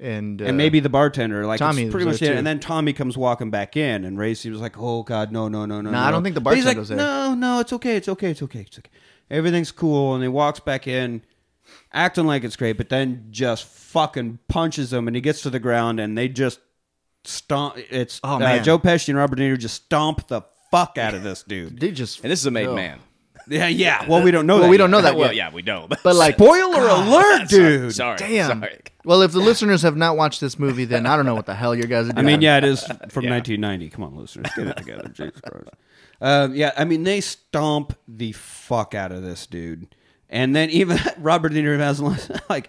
And 0.00 0.40
uh, 0.40 0.46
and 0.46 0.56
maybe 0.56 0.80
the 0.80 0.88
bartender. 0.88 1.44
Like 1.46 1.58
Tommy 1.58 1.82
it's 1.82 1.90
pretty 1.92 2.06
much 2.06 2.22
it. 2.22 2.36
And 2.36 2.46
then 2.46 2.58
Tommy 2.58 2.92
comes 2.92 3.16
walking 3.18 3.50
back 3.50 3.76
in, 3.76 4.04
and 4.04 4.18
Ray 4.18 4.30
was 4.30 4.44
like, 4.46 4.78
"Oh 4.78 5.02
God, 5.02 5.30
no, 5.30 5.46
no, 5.48 5.66
no, 5.66 5.80
no." 5.80 5.90
Nah, 5.90 6.08
I 6.08 6.10
don't 6.10 6.22
think 6.22 6.34
the 6.34 6.40
But 6.40 6.56
he's 6.56 6.64
like, 6.64 6.76
bartender's 6.78 6.88
there. 6.88 6.96
No, 6.98 7.34
no, 7.34 7.60
it's 7.60 7.72
okay, 7.72 7.96
it's 7.96 8.08
okay, 8.08 8.30
it's 8.30 8.42
okay, 8.42 8.60
it's 8.60 8.78
okay. 8.78 8.90
Everything's 9.30 9.70
cool, 9.70 10.14
and 10.14 10.22
he 10.22 10.28
walks 10.28 10.60
back 10.60 10.86
in, 10.88 11.22
acting 11.92 12.26
like 12.26 12.44
it's 12.44 12.56
great, 12.56 12.76
but 12.76 12.88
then 12.88 13.28
just 13.30 13.64
fucking 13.64 14.38
punches 14.48 14.92
him, 14.92 15.06
and 15.08 15.14
he 15.16 15.20
gets 15.20 15.42
to 15.42 15.50
the 15.50 15.58
ground, 15.60 16.00
and 16.00 16.16
they 16.16 16.28
just 16.28 16.60
stomp. 17.24 17.76
It's 17.90 18.20
Oh, 18.24 18.34
uh, 18.36 18.38
man. 18.38 18.64
Joe 18.64 18.78
Pesci 18.78 19.08
and 19.10 19.18
Robert 19.18 19.36
De 19.36 19.42
Niro 19.42 19.58
just 19.58 19.84
stomp 19.84 20.28
the 20.28 20.42
fuck 20.70 20.98
out 20.98 21.14
of 21.14 21.22
this 21.22 21.42
dude. 21.42 21.80
they 21.80 21.90
just 21.90 22.22
And 22.22 22.30
this 22.30 22.40
is 22.40 22.46
a 22.46 22.50
made 22.50 22.70
man. 22.70 23.00
Yeah, 23.50 23.66
yeah. 23.68 24.06
Well, 24.06 24.22
we 24.22 24.30
don't 24.30 24.46
know. 24.46 24.56
Well, 24.56 24.64
that 24.64 24.68
we 24.68 24.76
don't 24.76 24.90
yet. 24.90 24.96
know 24.98 25.00
that 25.02 25.16
well, 25.16 25.28
yet. 25.28 25.36
yeah, 25.36 25.50
we 25.54 25.62
know. 25.62 25.86
But, 25.88 26.00
But 26.04 26.16
like, 26.16 26.34
Spoiler 26.34 26.86
alert, 26.86 27.48
dude. 27.48 27.94
sorry, 27.94 28.18
damn. 28.18 28.60
sorry. 28.60 28.78
Well, 29.06 29.22
if 29.22 29.32
the 29.32 29.38
listeners 29.38 29.80
have 29.82 29.96
not 29.96 30.18
watched 30.18 30.42
this 30.42 30.58
movie, 30.58 30.84
then 30.84 31.06
I 31.06 31.16
don't 31.16 31.24
know 31.24 31.34
what 31.34 31.46
the 31.46 31.54
hell 31.54 31.74
you 31.74 31.84
guys 31.84 32.08
are 32.08 32.12
doing. 32.12 32.18
I 32.18 32.20
doing. 32.20 32.26
mean, 32.26 32.40
yeah, 32.42 32.58
it 32.58 32.64
is 32.64 32.82
from 33.08 33.24
Yeah. 33.24 33.30
1990. 33.30 33.88
Come 33.88 34.04
on, 34.04 34.16
listeners, 34.16 34.50
get 34.54 34.66
it 34.66 34.76
together. 34.76 35.08
Jesus 35.08 35.40
Christ. 35.40 35.68
Um, 36.20 36.54
yeah, 36.54 36.72
I 36.76 36.84
mean, 36.84 37.04
they 37.04 37.22
stomp 37.22 37.96
the 38.06 38.32
fuck 38.32 38.94
out 38.94 39.12
of 39.12 39.22
this 39.22 39.46
dude, 39.46 39.94
and 40.30 40.54
then 40.54 40.70
even 40.70 40.98
Robert 41.18 41.50
De 41.50 41.62
Niro 41.62 41.78
has 41.78 42.00
like, 42.50 42.68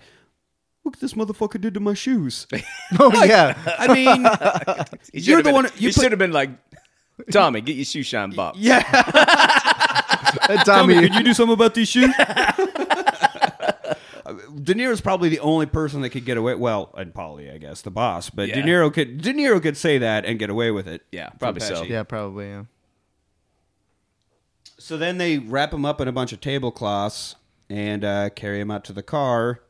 look, 0.84 0.94
what 0.94 1.00
this 1.00 1.14
motherfucker 1.14 1.60
did 1.60 1.74
to 1.76 1.80
my 1.80 1.94
shoes. 1.94 2.48
Oh 3.00 3.24
yeah. 3.24 3.56
I 3.78 3.94
mean, 3.94 4.26
He 5.14 5.20
you're 5.20 5.38
should've 5.40 5.44
the 5.46 5.50
been- 5.50 5.54
one. 5.54 5.70
You 5.78 5.92
should 5.92 6.12
have 6.12 6.20
been 6.20 6.32
like, 6.32 6.50
Tommy, 7.32 7.62
get 7.62 7.76
your 7.76 7.86
shoe 7.86 8.02
shine 8.04 8.32
box. 8.32 8.58
Yeah, 8.60 8.82
Hey, 10.48 10.58
Tommy, 10.64 10.96
could 11.00 11.14
you 11.16 11.24
do 11.24 11.34
something 11.34 11.54
about 11.54 11.74
these 11.76 11.90
shoes? 11.90 12.14
De 14.64 14.74
Niro's 14.76 15.02
probably 15.02 15.30
the 15.30 15.40
only 15.40 15.66
person 15.66 16.02
that 16.02 16.10
could 16.12 16.26
get 16.26 16.38
away. 16.38 16.54
Well, 16.56 16.94
and 16.98 17.14
Paulie, 17.14 17.54
I 17.54 17.58
guess, 17.58 17.82
the 17.82 17.90
boss. 17.92 18.30
But 18.30 18.48
De 18.50 18.62
Niro 18.62 18.94
could. 18.94 19.22
De 19.22 19.34
Niro 19.34 19.62
could 19.62 19.76
say 19.78 19.98
that 20.00 20.26
and 20.26 20.38
get 20.38 20.50
away 20.50 20.70
with 20.72 20.88
it. 20.88 21.04
Yeah, 21.12 21.30
probably 21.40 21.62
so. 21.62 21.84
Yeah, 21.84 22.04
probably. 22.04 22.48
Yeah. 22.48 22.64
So 24.78 24.98
then 24.98 25.18
they 25.18 25.40
wrap 25.40 25.74
him 25.74 25.86
up 25.86 26.00
in 26.02 26.08
a 26.08 26.12
bunch 26.12 26.32
of 26.32 26.42
tablecloths 26.42 27.36
and 27.70 28.04
uh, 28.04 28.30
carry 28.32 28.60
him 28.60 28.72
out 28.72 28.84
to 28.86 28.94
the 28.94 29.04
car. 29.04 29.62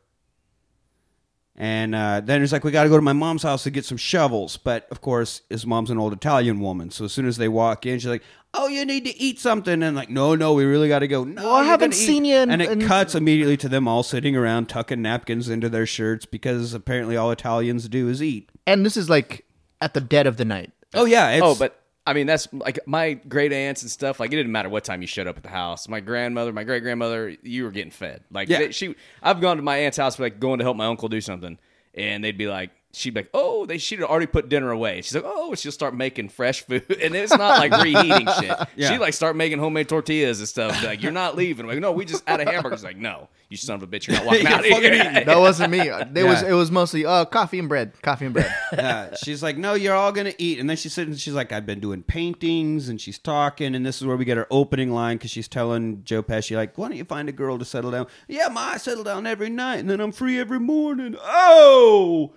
And 1.56 1.94
uh, 1.94 2.22
then 2.24 2.40
he's 2.40 2.52
like, 2.52 2.64
"We 2.64 2.70
got 2.70 2.84
to 2.84 2.88
go 2.88 2.96
to 2.96 3.02
my 3.02 3.12
mom's 3.12 3.42
house 3.42 3.64
to 3.64 3.70
get 3.70 3.84
some 3.84 3.98
shovels." 3.98 4.56
But 4.56 4.86
of 4.90 5.00
course, 5.02 5.42
his 5.50 5.66
mom's 5.66 5.90
an 5.90 5.98
old 5.98 6.12
Italian 6.14 6.60
woman, 6.60 6.90
so 6.90 7.04
as 7.04 7.12
soon 7.12 7.26
as 7.26 7.36
they 7.36 7.48
walk 7.48 7.84
in, 7.84 7.98
she's 7.98 8.08
like, 8.08 8.22
"Oh, 8.54 8.66
you 8.68 8.84
need 8.86 9.04
to 9.04 9.14
eat 9.20 9.38
something." 9.38 9.82
And 9.82 9.94
like, 9.94 10.08
"No, 10.08 10.34
no, 10.34 10.54
we 10.54 10.64
really 10.64 10.88
got 10.88 11.00
to 11.00 11.08
go." 11.08 11.24
No, 11.24 11.42
Well, 11.42 11.54
I 11.56 11.64
haven't 11.64 11.90
gonna 11.90 12.00
eat." 12.02 12.06
seen 12.06 12.24
you 12.24 12.36
in- 12.36 12.50
And 12.50 12.62
it 12.62 12.70
in- 12.70 12.86
cuts 12.86 13.14
immediately 13.14 13.58
to 13.58 13.68
them 13.68 13.86
all 13.86 14.02
sitting 14.02 14.36
around, 14.36 14.70
tucking 14.70 15.02
napkins 15.02 15.50
into 15.50 15.68
their 15.68 15.86
shirts 15.86 16.24
because 16.24 16.72
apparently 16.72 17.16
all 17.16 17.30
Italians 17.30 17.88
do 17.88 18.08
is 18.08 18.22
eat. 18.22 18.48
And 18.66 18.86
this 18.86 18.96
is 18.96 19.10
like 19.10 19.44
at 19.82 19.92
the 19.92 20.00
dead 20.00 20.26
of 20.26 20.38
the 20.38 20.46
night. 20.46 20.72
Oh 20.94 21.04
yeah, 21.04 21.30
it's, 21.32 21.44
Oh, 21.44 21.54
but 21.56 21.79
I 22.06 22.14
mean, 22.14 22.26
that's 22.26 22.48
like 22.52 22.80
my 22.86 23.14
great 23.14 23.52
aunts 23.52 23.82
and 23.82 23.90
stuff. 23.90 24.18
Like, 24.20 24.32
it 24.32 24.36
didn't 24.36 24.52
matter 24.52 24.68
what 24.68 24.84
time 24.84 25.02
you 25.02 25.06
showed 25.06 25.26
up 25.26 25.36
at 25.36 25.42
the 25.42 25.50
house. 25.50 25.86
My 25.88 26.00
grandmother, 26.00 26.52
my 26.52 26.64
great 26.64 26.82
grandmother, 26.82 27.36
you 27.42 27.64
were 27.64 27.70
getting 27.70 27.90
fed. 27.90 28.22
Like, 28.30 28.48
Yeah. 28.48 28.58
they, 28.58 28.70
she, 28.72 28.94
I've 29.22 29.40
gone 29.40 29.56
to 29.58 29.62
my 29.62 29.76
aunt's 29.76 29.98
house, 29.98 30.18
like 30.18 30.40
going 30.40 30.58
to 30.58 30.64
help 30.64 30.76
my 30.76 30.86
uncle 30.86 31.08
do 31.08 31.20
something, 31.20 31.58
and 31.94 32.24
they'd 32.24 32.38
be 32.38 32.48
like, 32.48 32.70
she'd 32.92 33.14
be 33.14 33.20
like, 33.20 33.30
"Oh, 33.34 33.66
they 33.66 33.78
she'd 33.78 34.02
already 34.02 34.26
put 34.26 34.48
dinner 34.48 34.70
away." 34.70 35.02
She's 35.02 35.14
like, 35.14 35.24
"Oh," 35.26 35.54
she'll 35.54 35.72
start 35.72 35.94
making 35.94 36.28
fresh 36.28 36.62
food, 36.62 36.84
and 37.02 37.14
it's 37.14 37.32
not 37.36 37.58
like 37.58 37.72
reheating 37.82 38.26
shit. 38.40 38.56
Yeah. 38.76 38.90
She 38.90 38.98
like 38.98 39.14
start 39.14 39.36
making 39.36 39.58
homemade 39.58 39.88
tortillas 39.88 40.40
and 40.40 40.48
stuff. 40.48 40.82
Like, 40.82 41.02
"You're 41.02 41.12
not 41.12 41.36
leaving." 41.36 41.64
I'm 41.66 41.70
like, 41.70 41.80
no, 41.80 41.92
we 41.92 42.04
just 42.04 42.26
had 42.28 42.40
a 42.40 42.50
hamburger. 42.50 42.76
She's 42.76 42.84
like, 42.84 42.96
"No, 42.96 43.28
you 43.48 43.56
son 43.56 43.76
of 43.76 43.82
a 43.82 43.86
bitch, 43.86 44.06
you're 44.06 44.16
not 44.16 44.26
walking 44.26 44.46
out 44.46 44.60
of 44.60 44.66
here." 44.66 45.24
That 45.24 45.38
wasn't 45.38 45.70
me. 45.70 45.80
It 45.80 46.24
was 46.24 46.42
it 46.42 46.52
was 46.52 46.70
mostly 46.70 47.06
uh, 47.06 47.24
coffee 47.24 47.58
and 47.58 47.68
bread, 47.68 48.00
coffee 48.02 48.26
and 48.26 48.34
bread. 48.34 48.52
Yeah, 48.72 49.14
she's 49.16 49.42
like, 49.42 49.56
no, 49.56 49.74
you're 49.74 49.94
all 49.94 50.12
gonna 50.12 50.34
eat, 50.38 50.58
and 50.58 50.68
then 50.68 50.76
she's 50.76 50.92
sitting. 50.92 51.14
She's 51.14 51.34
like, 51.34 51.52
I've 51.52 51.66
been 51.66 51.80
doing 51.80 52.02
paintings, 52.02 52.88
and 52.88 53.00
she's 53.00 53.18
talking, 53.18 53.74
and 53.74 53.84
this 53.84 54.00
is 54.00 54.06
where 54.06 54.16
we 54.16 54.24
get 54.24 54.36
her 54.36 54.46
opening 54.50 54.90
line 54.92 55.16
because 55.16 55.30
she's 55.30 55.48
telling 55.48 56.02
Joe 56.04 56.22
Pesci, 56.22 56.56
like, 56.56 56.76
why 56.78 56.88
don't 56.88 56.96
you 56.96 57.04
find 57.04 57.28
a 57.28 57.32
girl 57.32 57.58
to 57.58 57.64
settle 57.64 57.90
down? 57.90 58.06
Yeah, 58.28 58.48
ma, 58.48 58.60
I 58.60 58.76
settle 58.76 59.04
down 59.04 59.26
every 59.26 59.50
night, 59.50 59.76
and 59.78 59.90
then 59.90 60.00
I'm 60.00 60.12
free 60.12 60.38
every 60.38 60.60
morning. 60.60 61.16
Oh, 61.20 62.32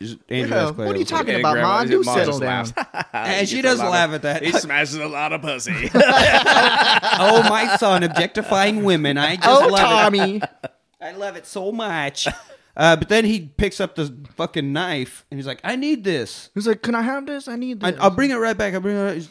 Andrew 0.00 0.18
Yeah, 0.28 0.46
Dice 0.46 0.70
Clay 0.74 0.86
what 0.86 0.96
are 0.96 0.98
you 0.98 1.04
talking 1.04 1.34
about, 1.40 1.52
grandma- 1.54 1.68
Ma? 1.78 1.84
Do 1.84 2.02
Ma 2.02 2.14
settle 2.14 2.38
down. 2.38 2.66
laughs. 2.76 3.06
And 3.12 3.48
she 3.48 3.56
He 3.56 3.62
gets 3.62 3.74
a 3.74 3.76
does 3.76 3.78
lot 3.80 3.86
of- 3.86 3.92
laugh 3.92 4.10
at 4.12 4.22
that. 4.22 4.42
He 4.42 4.52
smashes 4.52 4.96
a 4.96 5.06
lot 5.08 5.32
of 5.32 5.40
pussy. 5.42 5.90
oh, 5.94 7.46
my 7.48 7.76
son 7.78 8.02
objectifying 8.02 8.84
women. 8.84 9.18
I 9.18 9.36
just 9.36 9.48
Oh, 9.48 9.68
love 9.68 9.78
Tommy. 9.80 10.36
it. 10.36 10.44
I 11.00 11.12
love 11.12 11.36
it 11.36 11.46
so 11.46 11.70
much. 11.72 12.26
Uh, 12.76 12.96
but 12.96 13.08
then 13.08 13.24
he 13.24 13.40
picks 13.56 13.80
up 13.80 13.94
the 13.94 14.12
fucking 14.36 14.72
knife, 14.72 15.24
and 15.30 15.38
he's 15.38 15.46
like, 15.46 15.60
I 15.62 15.76
need 15.76 16.02
this. 16.02 16.50
He's 16.54 16.66
like, 16.66 16.82
"Can 16.82 16.94
I 16.96 17.02
have 17.02 17.24
this? 17.24 17.46
I 17.46 17.54
need 17.54 17.84
I, 17.84 17.92
this." 17.92 18.00
I'll 18.00 18.10
bring 18.10 18.30
it 18.30 18.34
right 18.36 18.56
back. 18.58 18.74
I'll 18.74 18.80
bring 18.80 18.96
it. 18.96 19.00
Right. 19.00 19.28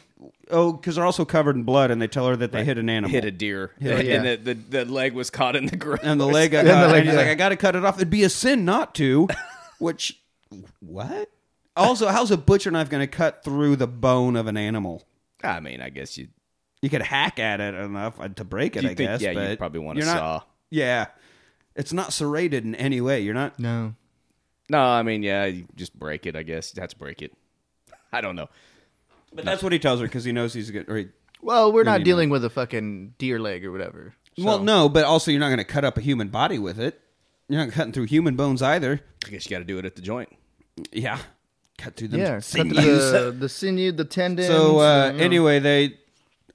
Oh, 0.50 0.72
because 0.72 0.96
they're 0.96 1.06
also 1.06 1.26
covered 1.26 1.56
in 1.58 1.64
blood, 1.64 1.92
and 1.92 2.02
they 2.02 2.08
tell 2.08 2.26
her 2.28 2.38
that 2.38 2.54
they 2.54 2.64
hit 2.64 2.78
an 2.78 2.90
animal. 2.90 3.10
hit 3.10 3.26
a 3.26 3.32
deer, 3.32 3.72
Yeah, 3.80 3.96
and 3.96 4.08
yeah. 4.08 4.22
the, 4.36 4.38
the 4.38 4.54
the 4.54 4.86
leg 4.86 5.14
was 5.14 5.30
caught 5.30 5.58
in 5.58 5.66
the 5.66 5.76
ground. 5.76 6.02
and 6.04 6.22
the 6.22 6.26
leg 6.28 6.52
got 6.52 6.60
And 6.66 6.68
the 6.70 6.74
cut. 6.74 6.88
leg, 6.92 7.00
and 7.02 7.10
he's 7.10 7.18
like. 7.18 7.28
I 7.28 7.36
got 7.36 7.50
to 7.50 7.58
cut 7.58 7.76
it 7.76 7.84
off. 7.84 7.98
It'd 7.98 8.10
be 8.10 8.24
a 8.24 8.30
sin 8.30 8.64
not 8.64 8.96
to. 8.96 9.28
Which, 9.80 10.22
what? 10.80 11.30
Also, 11.76 12.08
how's 12.08 12.32
a 12.32 12.38
butcher 12.38 12.70
knife 12.72 12.90
going 12.90 13.02
to 13.02 13.08
cut 13.08 13.44
through 13.44 13.76
the 13.78 13.88
bone 13.88 14.36
of 14.36 14.48
an 14.48 14.58
animal? 14.58 15.06
I 15.44 15.60
mean, 15.60 15.82
I 15.82 15.90
guess 15.90 16.18
you. 16.18 16.28
You 16.82 16.90
could 16.90 17.02
hack 17.02 17.40
at 17.40 17.62
it 17.62 17.74
enough 17.76 18.20
uh, 18.20 18.28
to 18.28 18.44
break 18.44 18.76
it, 18.76 18.84
You 18.84 18.90
I 18.90 18.96
think- 18.96 19.10
guess. 19.10 19.22
yeah, 19.22 19.30
you'd 19.32 19.36
but 19.36 19.58
probably 19.58 19.80
want 19.80 19.98
a 19.98 20.02
you're 20.02 20.06
not- 20.14 20.18
saw. 20.18 20.42
Yeah, 20.70 21.06
it's 21.76 21.94
not 21.94 22.12
serrated 22.12 22.66
in 22.66 22.76
any 22.76 23.00
way. 23.00 23.22
You're 23.22 23.34
not. 23.34 23.58
No. 23.58 23.96
No, 24.70 24.80
I 24.82 25.02
mean, 25.04 25.24
yeah, 25.24 25.46
you 25.46 25.66
just 25.76 25.98
break 25.98 26.26
it. 26.26 26.36
I 26.36 26.44
guess 26.44 26.74
you 26.76 26.82
have 26.82 26.90
to 26.90 26.98
break 26.98 27.22
it. 27.22 27.32
I 28.12 28.22
don't 28.22 28.36
know. 28.36 28.50
But 29.34 29.46
that's 29.46 29.64
what 29.64 29.72
he 29.72 29.80
tells 29.80 30.00
her 30.02 30.06
because 30.08 30.24
he 30.26 30.32
knows 30.34 30.54
he's 30.54 30.72
good. 30.72 30.90
Or 30.90 30.98
he, 30.98 31.08
Well, 31.42 31.72
we're 31.72 31.84
not 31.84 32.00
Maybe 32.00 32.04
dealing 32.06 32.30
with 32.30 32.44
a 32.46 32.50
fucking 32.50 33.16
deer 33.18 33.40
leg 33.40 33.66
or 33.66 33.72
whatever. 33.72 34.14
Well, 34.38 34.60
no, 34.60 34.90
but 34.90 35.06
also 35.06 35.32
you're 35.32 35.40
not 35.40 35.48
going 35.50 35.58
to 35.60 35.64
cut 35.64 35.86
up 35.86 35.98
a 35.98 36.02
human 36.02 36.28
body 36.30 36.60
with 36.60 36.80
it. 36.80 37.00
You're 37.48 37.64
not 37.66 37.74
cutting 37.74 37.94
through 37.94 38.06
human 38.08 38.36
bones 38.36 38.62
either. 38.62 39.00
I 39.26 39.30
guess 39.30 39.46
you 39.46 39.52
got 39.52 39.60
to 39.60 39.66
do 39.66 39.78
it 39.78 39.86
at 39.86 39.96
the 39.96 40.02
joint. 40.02 40.30
Yeah, 40.92 41.20
cut 41.78 41.96
through 41.96 42.10
them. 42.10 42.20
Yeah, 42.20 42.36
cut 42.36 42.70
the, 42.70 43.36
the 43.40 43.50
sinew, 43.50 43.92
the 43.92 44.06
tendons. 44.06 44.48
So 44.48 44.80
uh, 44.80 45.08
and, 45.08 45.14
you 45.16 45.20
know. 45.20 45.26
anyway, 45.26 45.60
they 45.60 45.98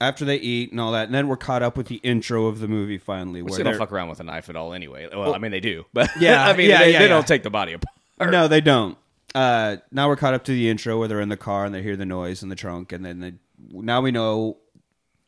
after 0.00 0.24
they 0.24 0.36
eat 0.36 0.70
and 0.70 0.80
all 0.80 0.92
that, 0.92 1.06
and 1.06 1.14
then 1.14 1.28
we're 1.28 1.36
caught 1.36 1.62
up 1.62 1.76
with 1.76 1.88
the 1.88 1.96
intro 1.96 2.46
of 2.46 2.60
the 2.60 2.68
movie 2.68 2.98
finally. 2.98 3.42
Which 3.42 3.52
Where 3.52 3.58
they 3.58 3.64
don't 3.64 3.78
fuck 3.78 3.92
around 3.92 4.08
with 4.08 4.20
a 4.20 4.24
knife 4.24 4.48
at 4.48 4.56
all 4.56 4.72
anyway. 4.72 5.08
Well, 5.12 5.34
I 5.34 5.38
mean, 5.38 5.50
they 5.50 5.60
do, 5.60 5.84
but 5.92 6.10
Yeah, 6.18 6.44
I 6.48 6.56
mean, 6.56 6.68
yeah, 6.68 6.78
they, 6.78 6.92
yeah, 6.92 6.98
they 6.98 7.04
yeah. 7.04 7.08
don't 7.08 7.26
take 7.26 7.42
the 7.42 7.50
body 7.50 7.74
apart. 7.74 8.32
no, 8.32 8.48
they 8.48 8.60
don't. 8.60 8.96
Uh, 9.34 9.76
now 9.92 10.08
we're 10.08 10.16
caught 10.16 10.34
up 10.34 10.44
to 10.44 10.52
the 10.52 10.68
intro 10.68 10.98
where 10.98 11.06
they're 11.06 11.20
in 11.20 11.28
the 11.28 11.36
car 11.36 11.64
and 11.64 11.74
they 11.74 11.82
hear 11.82 11.96
the 11.96 12.06
noise 12.06 12.42
in 12.42 12.48
the 12.48 12.56
trunk, 12.56 12.92
and 12.92 13.04
then 13.04 13.20
they, 13.20 13.34
now 13.70 14.00
we 14.00 14.10
know 14.10 14.56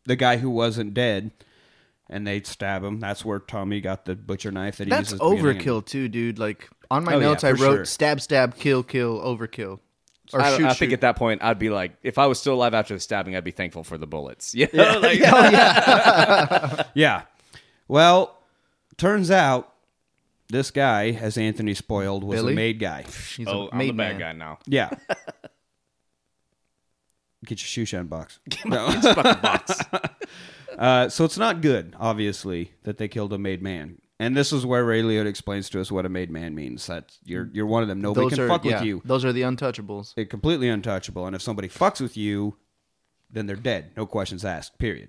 the 0.07 0.17
guy 0.17 0.39
who 0.39 0.51
wasn't 0.51 0.95
dead, 0.95 1.31
and 2.09 2.27
they 2.27 2.41
stab 2.43 2.83
him. 2.83 2.99
That's 3.01 3.25
where 3.25 3.39
Tommy 3.39 3.81
got 3.81 4.05
the 4.05 4.15
butcher 4.15 4.51
knife 4.51 4.79
that 4.79 4.85
he 4.85 4.91
that's 4.91 5.13
uses. 5.13 5.21
at 5.21 5.29
the 5.29 5.37
beginning. 5.37 5.61
overkill 5.61 5.87
too, 5.87 6.09
dude. 6.09 6.39
Like 6.39 6.69
on 6.91 7.05
my 7.05 7.15
Oh, 7.15 7.19
yeah, 7.19 7.25
notes, 7.27 7.45
I 7.45 7.53
for 7.55 7.63
wrote 7.63 7.75
sure. 7.77 7.85
stab, 7.85 8.21
stab, 8.21 8.57
kill, 8.57 8.83
kill, 8.83 9.21
overkill, 9.21 9.79
or 10.33 10.41
I, 10.41 10.57
shoot, 10.57 10.67
I 10.67 10.69
shoot. 10.71 10.79
think 10.79 10.93
at 10.93 11.01
that 11.03 11.17
point, 11.17 11.43
I'd 11.43 11.59
be 11.59 11.71
like, 11.71 11.93
if 12.03 12.19
I 12.19 12.27
was 12.27 12.39
still 12.41 12.55
alive 12.55 12.75
after 12.75 12.95
the 12.95 13.01
stabbing, 13.01 13.37
I'd 13.37 13.45
be 13.45 13.51
thankful 13.51 13.85
for 13.85 13.99
the 13.99 14.07
bullets. 14.07 14.55
Yeah, 14.57 14.67
know? 14.73 14.99
like, 15.01 15.21
Yeah. 16.95 17.23
Well, 17.89 18.37
turns 18.97 19.31
out 19.31 19.73
this 20.49 20.71
guy, 20.71 21.11
as 21.11 21.37
Anthony 21.39 21.75
spoiled, 21.75 22.25
was 22.25 22.41
Billy? 22.41 22.53
a 22.53 22.57
made 22.57 22.79
guy. 22.79 23.03
He's 23.37 23.47
oh, 23.49 23.69
a 23.69 23.71
I'm 23.73 23.79
the 23.79 23.85
made 23.87 23.97
bad 23.97 24.19
man. 24.19 24.19
guy 24.19 24.33
now. 24.33 24.59
Yeah. 24.67 24.91
Get 27.47 27.61
your 27.61 27.67
shoe 27.67 27.85
shine 27.87 28.07
box. 28.07 28.39
No. 28.67 28.91
Fucking 29.01 29.41
box. 29.43 29.81
Uh, 30.79 31.09
so 31.09 31.25
it's 31.25 31.39
not 31.39 31.61
good, 31.63 31.95
obviously, 31.99 32.73
that 32.85 32.99
they 32.99 33.09
killed 33.09 33.33
a 33.33 33.39
made 33.39 33.63
man. 33.63 33.99
And 34.21 34.37
this 34.37 34.53
is 34.53 34.67
where 34.67 34.85
Ray 34.85 35.03
Liotta 35.03 35.27
explains 35.27 35.71
to 35.71 35.81
us 35.81 35.91
what 35.91 36.05
a 36.05 36.11
made 36.11 36.31
man 36.31 36.55
means. 36.55 36.87
That 36.89 37.17
you're 37.25 37.49
you're 37.55 37.65
one 37.67 37.83
of 37.83 37.89
them. 37.89 38.01
Nobody 38.03 38.27
Those 38.27 38.35
can 38.35 38.45
are 38.45 38.49
fuck 38.49 38.65
yeah, 38.67 38.75
with 38.79 38.85
you. 38.87 39.03
Those 39.05 39.25
are 39.25 39.33
the 39.33 39.41
untouchables. 39.43 40.15
They're 40.15 40.27
completely 40.27 40.69
untouchable. 40.69 41.27
And 41.27 41.35
if 41.35 41.41
somebody 41.41 41.69
fucks 41.69 42.01
with 42.03 42.17
you, 42.19 42.57
then 43.31 43.47
they're 43.47 43.57
dead. 43.57 43.93
No 43.97 44.05
questions 44.05 44.45
asked. 44.45 44.79
Period. 44.79 45.09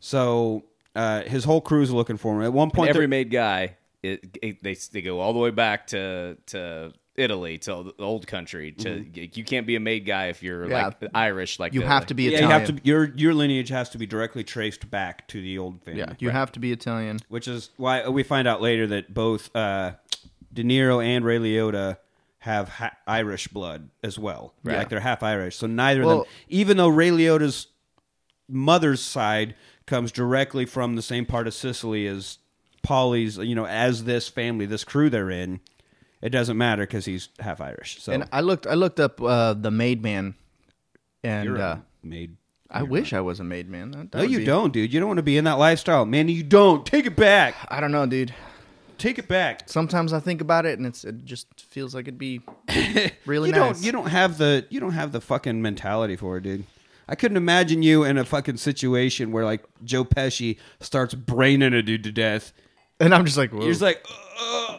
So 0.00 0.64
uh, 0.96 1.22
his 1.22 1.44
whole 1.44 1.60
crew's 1.60 1.90
looking 1.90 2.16
for 2.16 2.34
him. 2.36 2.42
At 2.42 2.52
one 2.54 2.68
And 2.68 2.72
point, 2.72 2.88
every 2.90 3.02
they're- 3.02 3.08
made 3.08 3.30
guy, 3.30 3.76
it, 4.02 4.38
it, 4.42 4.62
they 4.62 4.74
they 4.74 5.02
go 5.02 5.20
all 5.20 5.32
the 5.34 5.38
way 5.38 5.50
back 5.50 5.88
to 5.88 6.38
to 6.46 6.92
Italy, 7.16 7.58
to 7.58 7.92
the 7.96 8.02
old 8.02 8.26
country. 8.26 8.72
To 8.72 9.04
you 9.14 9.44
can't 9.44 9.66
be 9.66 9.76
a 9.76 9.80
made 9.80 10.06
guy 10.06 10.26
if 10.26 10.42
you're 10.42 10.68
Yeah. 10.68 10.86
like 11.00 11.10
Irish. 11.14 11.58
Like 11.58 11.74
You 11.74 11.80
the- 11.80 11.86
have 11.86 12.06
to 12.06 12.14
be 12.14 12.24
yeah, 12.24 12.38
Italian. 12.38 12.48
you 12.50 12.58
have 12.58 12.76
to. 12.76 12.80
Your 12.88 13.12
your 13.16 13.34
lineage 13.34 13.68
has 13.68 13.90
to 13.90 13.98
be 13.98 14.06
directly 14.06 14.42
traced 14.44 14.90
back 14.90 15.28
to 15.28 15.40
the 15.40 15.58
old 15.58 15.82
family. 15.82 16.00
Yeah, 16.00 16.14
you 16.18 16.30
have 16.30 16.52
to 16.52 16.60
be 16.60 16.72
Italian. 16.72 17.18
which 17.28 17.46
is 17.48 17.70
why 17.76 18.08
we 18.08 18.22
find 18.22 18.48
out 18.48 18.62
later 18.62 18.86
that 18.86 19.12
both 19.12 19.54
uh, 19.54 19.92
De 20.52 20.62
Niro 20.64 21.04
and 21.04 21.24
Ray 21.24 21.38
Liotta 21.38 21.98
have 22.38 22.68
ha- 22.68 22.96
Irish 23.06 23.46
blood 23.48 23.90
as 24.02 24.18
well. 24.18 24.54
Right. 24.64 24.78
Like 24.78 24.88
they're 24.88 24.98
half 25.00 25.22
Irish. 25.22 25.56
So 25.56 25.66
neither 25.66 26.02
of 26.02 26.08
them, 26.08 26.22
even 26.48 26.76
though 26.76 26.88
Ray 26.88 27.10
Liotta's 27.10 27.68
mother's 28.48 29.00
side 29.00 29.54
comes 29.86 30.12
directly 30.12 30.64
from 30.64 30.96
the 30.96 31.02
same 31.02 31.24
part 31.26 31.46
of 31.46 31.54
Sicily 31.54 32.06
as 32.06 32.38
Paulie's, 32.82 33.36
you 33.38 33.54
know, 33.54 33.66
as 33.66 34.04
this 34.04 34.28
family, 34.28 34.66
this 34.66 34.82
crew 34.84 35.08
they're 35.08 35.30
in, 35.30 35.60
it 36.22 36.30
doesn't 36.30 36.56
matter 36.56 36.84
because 36.84 37.04
he's 37.04 37.28
half 37.40 37.60
Irish. 37.60 38.00
So 38.00 38.12
And 38.12 38.28
I 38.32 38.40
looked, 38.40 38.66
I 38.66 38.74
looked 38.74 39.00
up 39.00 39.20
uh, 39.20 39.54
the 39.54 39.70
Made 39.70 40.02
Man, 40.02 40.34
and 41.22 41.44
you're 41.44 41.60
uh, 41.60 41.74
a 41.76 41.82
made. 42.02 42.36
I 42.70 42.82
wish 42.84 43.12
I 43.12 43.20
was 43.20 43.38
a 43.40 43.44
Made 43.44 43.68
Man. 43.68 43.90
That, 43.90 44.12
that 44.12 44.18
No, 44.18 44.22
would 44.24 44.30
you 44.30 44.38
be- 44.38 44.44
don't, 44.46 44.72
dude. 44.72 44.92
You 44.94 45.00
don't 45.00 45.08
want 45.08 45.18
to 45.18 45.22
be 45.22 45.36
in 45.36 45.44
that 45.44 45.58
lifestyle, 45.58 46.06
man. 46.06 46.28
You 46.28 46.42
don't. 46.42 46.86
Take 46.86 47.04
it 47.06 47.16
back. 47.16 47.54
I 47.68 47.80
don't 47.80 47.92
know, 47.92 48.06
dude. 48.06 48.32
Take 48.98 49.18
it 49.18 49.26
back. 49.28 49.68
Sometimes 49.68 50.12
I 50.12 50.20
think 50.20 50.40
about 50.40 50.64
it, 50.64 50.78
and 50.78 50.86
it's 50.86 51.04
it 51.04 51.24
just 51.24 51.48
feels 51.60 51.94
like 51.94 52.06
it'd 52.06 52.18
be 52.18 52.40
really 53.26 53.48
you 53.50 53.54
nice. 53.56 53.74
don't 53.76 53.84
you 53.84 53.90
don't 53.92 54.06
have 54.06 54.38
the 54.38 54.64
you 54.70 54.78
don't 54.80 54.92
have 54.92 55.10
the 55.12 55.20
fucking 55.20 55.60
mentality 55.60 56.14
for 56.16 56.36
it, 56.36 56.44
dude. 56.44 56.64
I 57.08 57.16
couldn't 57.16 57.36
imagine 57.36 57.82
you 57.82 58.04
in 58.04 58.16
a 58.16 58.24
fucking 58.24 58.58
situation 58.58 59.32
where 59.32 59.44
like 59.44 59.64
Joe 59.84 60.04
Pesci 60.04 60.56
starts 60.80 61.14
braining 61.14 61.74
a 61.74 61.82
dude 61.82 62.04
to 62.04 62.12
death. 62.12 62.52
and 63.00 63.12
I'm 63.12 63.24
just 63.24 63.36
like, 63.36 63.50
Whoa. 63.52 63.62
You're 63.62 63.70
just 63.70 63.82
like, 63.82 64.06
uh, 64.40 64.78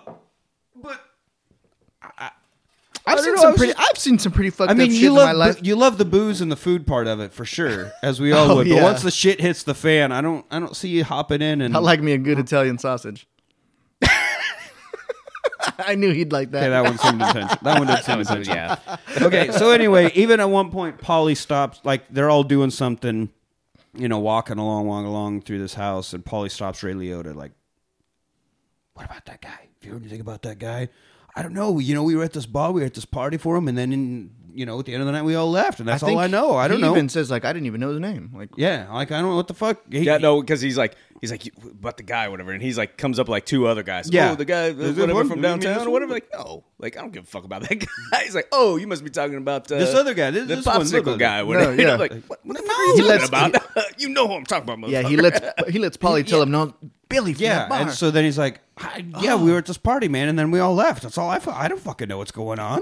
I've 3.06 3.20
seen 3.20 3.36
know, 3.36 3.42
some 3.42 3.56
pretty. 3.56 3.74
just- 3.74 3.90
I've 3.92 3.98
seen 4.00 4.18
some 4.20 4.32
pretty 4.32 4.50
fucked 4.50 4.72
I 4.72 4.74
mean, 4.76 4.88
up 4.88 4.92
shit 4.92 5.02
you 5.02 5.10
in 5.10 5.16
my 5.16 5.32
love 5.34 5.56
life. 5.56 5.66
you 5.66 5.76
love 5.76 5.98
the 5.98 6.06
booze 6.06 6.40
and 6.42 6.52
the 6.52 6.56
food 6.56 6.88
part 6.88 7.06
of 7.08 7.20
it 7.20 7.34
for 7.34 7.44
sure, 7.46 7.92
as 8.02 8.22
we 8.22 8.32
all 8.34 8.52
Oh, 8.52 8.56
would. 8.58 8.68
But 8.70 8.76
yeah. 8.78 8.84
once 8.84 9.02
the 9.02 9.12
shit 9.12 9.42
hits 9.42 9.64
the 9.64 9.74
fan, 9.74 10.12
I 10.12 10.22
don't 10.22 10.46
I 10.50 10.60
don't 10.60 10.76
see 10.76 10.88
you 10.90 11.04
hopping 11.04 11.42
in 11.42 11.60
and 11.62 11.76
I 11.76 11.80
like 11.80 12.02
me 12.02 12.14
a 12.14 12.18
good 12.18 12.40
Italian 12.40 12.78
sausage. 12.78 13.28
I 15.80 15.96
knew 15.96 16.12
he'd 16.12 16.32
like 16.32 16.52
that. 16.52 16.60
Okay, 16.64 16.70
that 16.70 16.84
one 16.84 16.98
seemed 16.98 17.22
intentional. 17.22 17.58
That 17.62 17.80
one 17.80 17.88
did 17.88 18.04
seem 18.04 18.18
was- 18.18 18.30
intentional. 18.30 18.78
yeah. 18.88 18.98
okay, 19.22 19.52
so 19.52 19.72
anyway, 19.72 20.12
even 20.14 20.40
at 20.40 20.50
one 20.50 20.72
point, 20.72 20.98
Paulie 21.00 21.38
stops. 21.38 21.80
Like 21.84 22.04
they're 22.10 22.30
all 22.30 22.44
doing 22.44 22.70
something, 22.70 23.30
you 23.94 24.08
know, 24.10 24.20
walking 24.20 24.58
along, 24.60 24.88
walking 24.88 25.08
along 25.08 25.42
through 25.42 25.60
this 25.60 25.74
house, 25.74 26.14
and 26.14 26.24
Paulie 26.24 26.52
stops 26.52 26.84
Ray 26.84 26.94
Liotta. 26.94 27.34
Like, 27.36 27.52
what 28.94 29.06
about 29.06 29.26
that 29.26 29.42
guy? 29.42 29.50
Have 29.50 29.84
you 29.84 29.92
heard 29.94 30.02
anything 30.02 30.22
about 30.22 30.42
that 30.44 30.60
guy? 30.60 30.90
I 31.36 31.42
don't 31.42 31.54
know. 31.54 31.80
You 31.80 31.96
know, 31.96 32.04
we 32.04 32.16
were 32.16 32.24
at 32.24 32.34
this 32.34 32.46
bar, 32.46 32.72
we 32.72 32.82
were 32.82 32.88
at 32.88 32.94
this 32.94 33.06
party 33.06 33.38
for 33.38 33.56
him, 33.56 33.68
and 33.68 33.78
then 33.78 33.92
in, 33.92 34.32
you 34.54 34.66
know, 34.66 34.80
at 34.80 34.86
the 34.86 34.94
end 34.94 35.02
of 35.02 35.06
the 35.08 35.12
night, 35.12 35.24
we 35.24 35.36
all 35.36 35.50
left, 35.50 35.80
and 35.80 35.88
that's 35.88 36.04
all 36.04 36.18
I 36.20 36.28
know. 36.28 36.56
I 36.56 36.68
don't 36.68 36.78
he 36.78 36.84
know. 36.84 36.92
Even 36.94 37.10
says 37.10 37.30
like 37.32 37.46
I 37.46 37.54
didn't 37.54 37.66
even 37.68 37.82
know 37.82 37.90
his 37.92 38.00
name. 38.00 38.32
Like 38.36 38.50
yeah, 38.56 38.88
like 38.92 39.12
I 39.12 39.20
don't 39.22 39.32
know 39.32 39.36
what 39.36 39.48
the 39.48 39.54
fuck. 39.54 39.82
He- 39.92 40.00
Yeah, 40.02 40.18
no, 40.18 40.42
because 40.42 40.62
he's 40.62 40.78
like, 40.78 40.96
he's 41.22 41.32
like, 41.32 41.50
but 41.80 41.98
the 41.98 42.04
guy, 42.04 42.28
whatever, 42.30 42.52
and 42.52 42.62
he's 42.62 42.78
like, 42.78 42.98
comes 42.98 43.20
up 43.20 43.28
like 43.30 43.46
two 43.46 43.68
other 43.68 43.84
guys. 43.84 44.10
Yeah. 44.12 44.32
oh, 44.32 44.36
the 44.36 44.46
guy, 44.46 44.66
Is 44.68 44.98
whatever 44.98 45.14
one? 45.16 45.28
from 45.30 45.42
downtown 45.42 45.88
or 45.88 45.90
whatever. 45.90 46.14
Like, 46.14 46.30
no, 46.34 46.64
like 46.80 46.98
I 46.98 47.02
don't 47.02 47.12
give 47.12 47.24
a 47.24 47.28
fuck 47.28 47.44
about 47.46 47.62
that 47.68 47.76
guy. 48.12 48.24
He's 48.24 48.36
like, 48.36 48.48
oh, 48.52 48.78
you 48.78 48.88
must 48.88 49.04
be 49.04 49.10
talking 49.10 49.38
about 49.38 49.72
uh, 49.72 49.80
This 49.80 49.94
other 49.96 50.14
guy, 50.14 50.32
this- 50.32 50.48
the 50.48 50.56
this 50.58 50.66
one, 50.66 50.78
look 50.80 51.06
popsicle 51.06 51.14
at 51.14 51.20
guy, 51.20 51.40
it. 51.40 51.48
whatever. 51.48 51.76
No, 51.76 51.84
yeah. 51.90 51.96
like, 51.96 52.12
what, 52.26 52.46
what 52.46 52.58
the 52.58 52.64
fuck 52.64 52.78
are 52.78 52.86
He 52.94 53.02
you 53.02 53.08
lets- 53.08 53.30
talking 53.30 53.56
about? 53.56 53.86
you 54.00 54.10
know 54.10 54.28
who 54.28 54.34
I'm 54.34 54.46
talking 54.46 54.70
about, 54.70 54.90
yeah, 54.90 55.02
he 55.08 55.18
lets 55.18 55.40
he 55.70 55.80
lets 55.80 55.98
Paulie 55.98 56.26
tell 56.26 56.42
him 56.42 56.52
no. 56.52 56.74
Billy 57.10 57.34
from 57.34 57.44
Yeah, 57.44 57.68
and 57.72 57.92
so 57.92 58.10
then 58.10 58.24
he's 58.24 58.40
like, 58.40 58.60
"I- 58.78 59.06
"Yeah, 59.20 59.36
we 59.36 59.52
were 59.52 59.60
at 59.60 59.68
this 59.68 59.78
party, 59.78 60.08
man, 60.08 60.30
and 60.30 60.40
then 60.40 60.50
we 60.50 60.60
all 60.60 60.74
left. 60.74 61.04
That's 61.04 61.18
all 61.18 61.30
I. 61.30 61.40
I 61.48 61.68
don't 61.68 61.80
fucking 61.80 62.08
know 62.08 62.18
what's 62.18 62.32
going 62.32 62.58
on." 62.60 62.82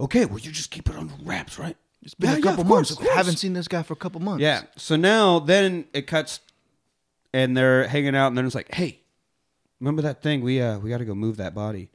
Okay, 0.00 0.24
well, 0.24 0.38
you 0.38 0.50
just 0.50 0.70
keep 0.70 0.88
it 0.88 0.96
under 0.96 1.12
wraps, 1.22 1.58
right? 1.58 1.76
it's 2.02 2.14
been 2.14 2.30
Yeah, 2.30 2.36
a 2.36 2.38
yeah, 2.38 2.42
couple 2.44 2.64
course, 2.64 2.90
months. 2.90 2.94
course. 2.94 3.10
Haven't 3.16 3.36
seen 3.36 3.52
this 3.52 3.68
guy 3.68 3.82
for 3.82 3.92
a 3.92 3.96
couple 3.96 4.20
months. 4.22 4.40
Yeah. 4.40 4.62
So 4.76 4.96
now, 4.96 5.38
then 5.38 5.84
it 5.92 6.06
cuts, 6.06 6.40
and 7.34 7.54
they're 7.56 7.86
hanging 7.86 8.16
out, 8.16 8.28
and 8.28 8.38
then 8.38 8.46
it's 8.46 8.54
like, 8.54 8.74
"Hey, 8.74 9.00
remember 9.80 10.00
that 10.02 10.22
thing? 10.22 10.40
We 10.40 10.60
uh, 10.62 10.78
we 10.78 10.88
got 10.90 10.98
to 10.98 11.04
go 11.04 11.14
move 11.14 11.36
that 11.36 11.54
body." 11.54 11.90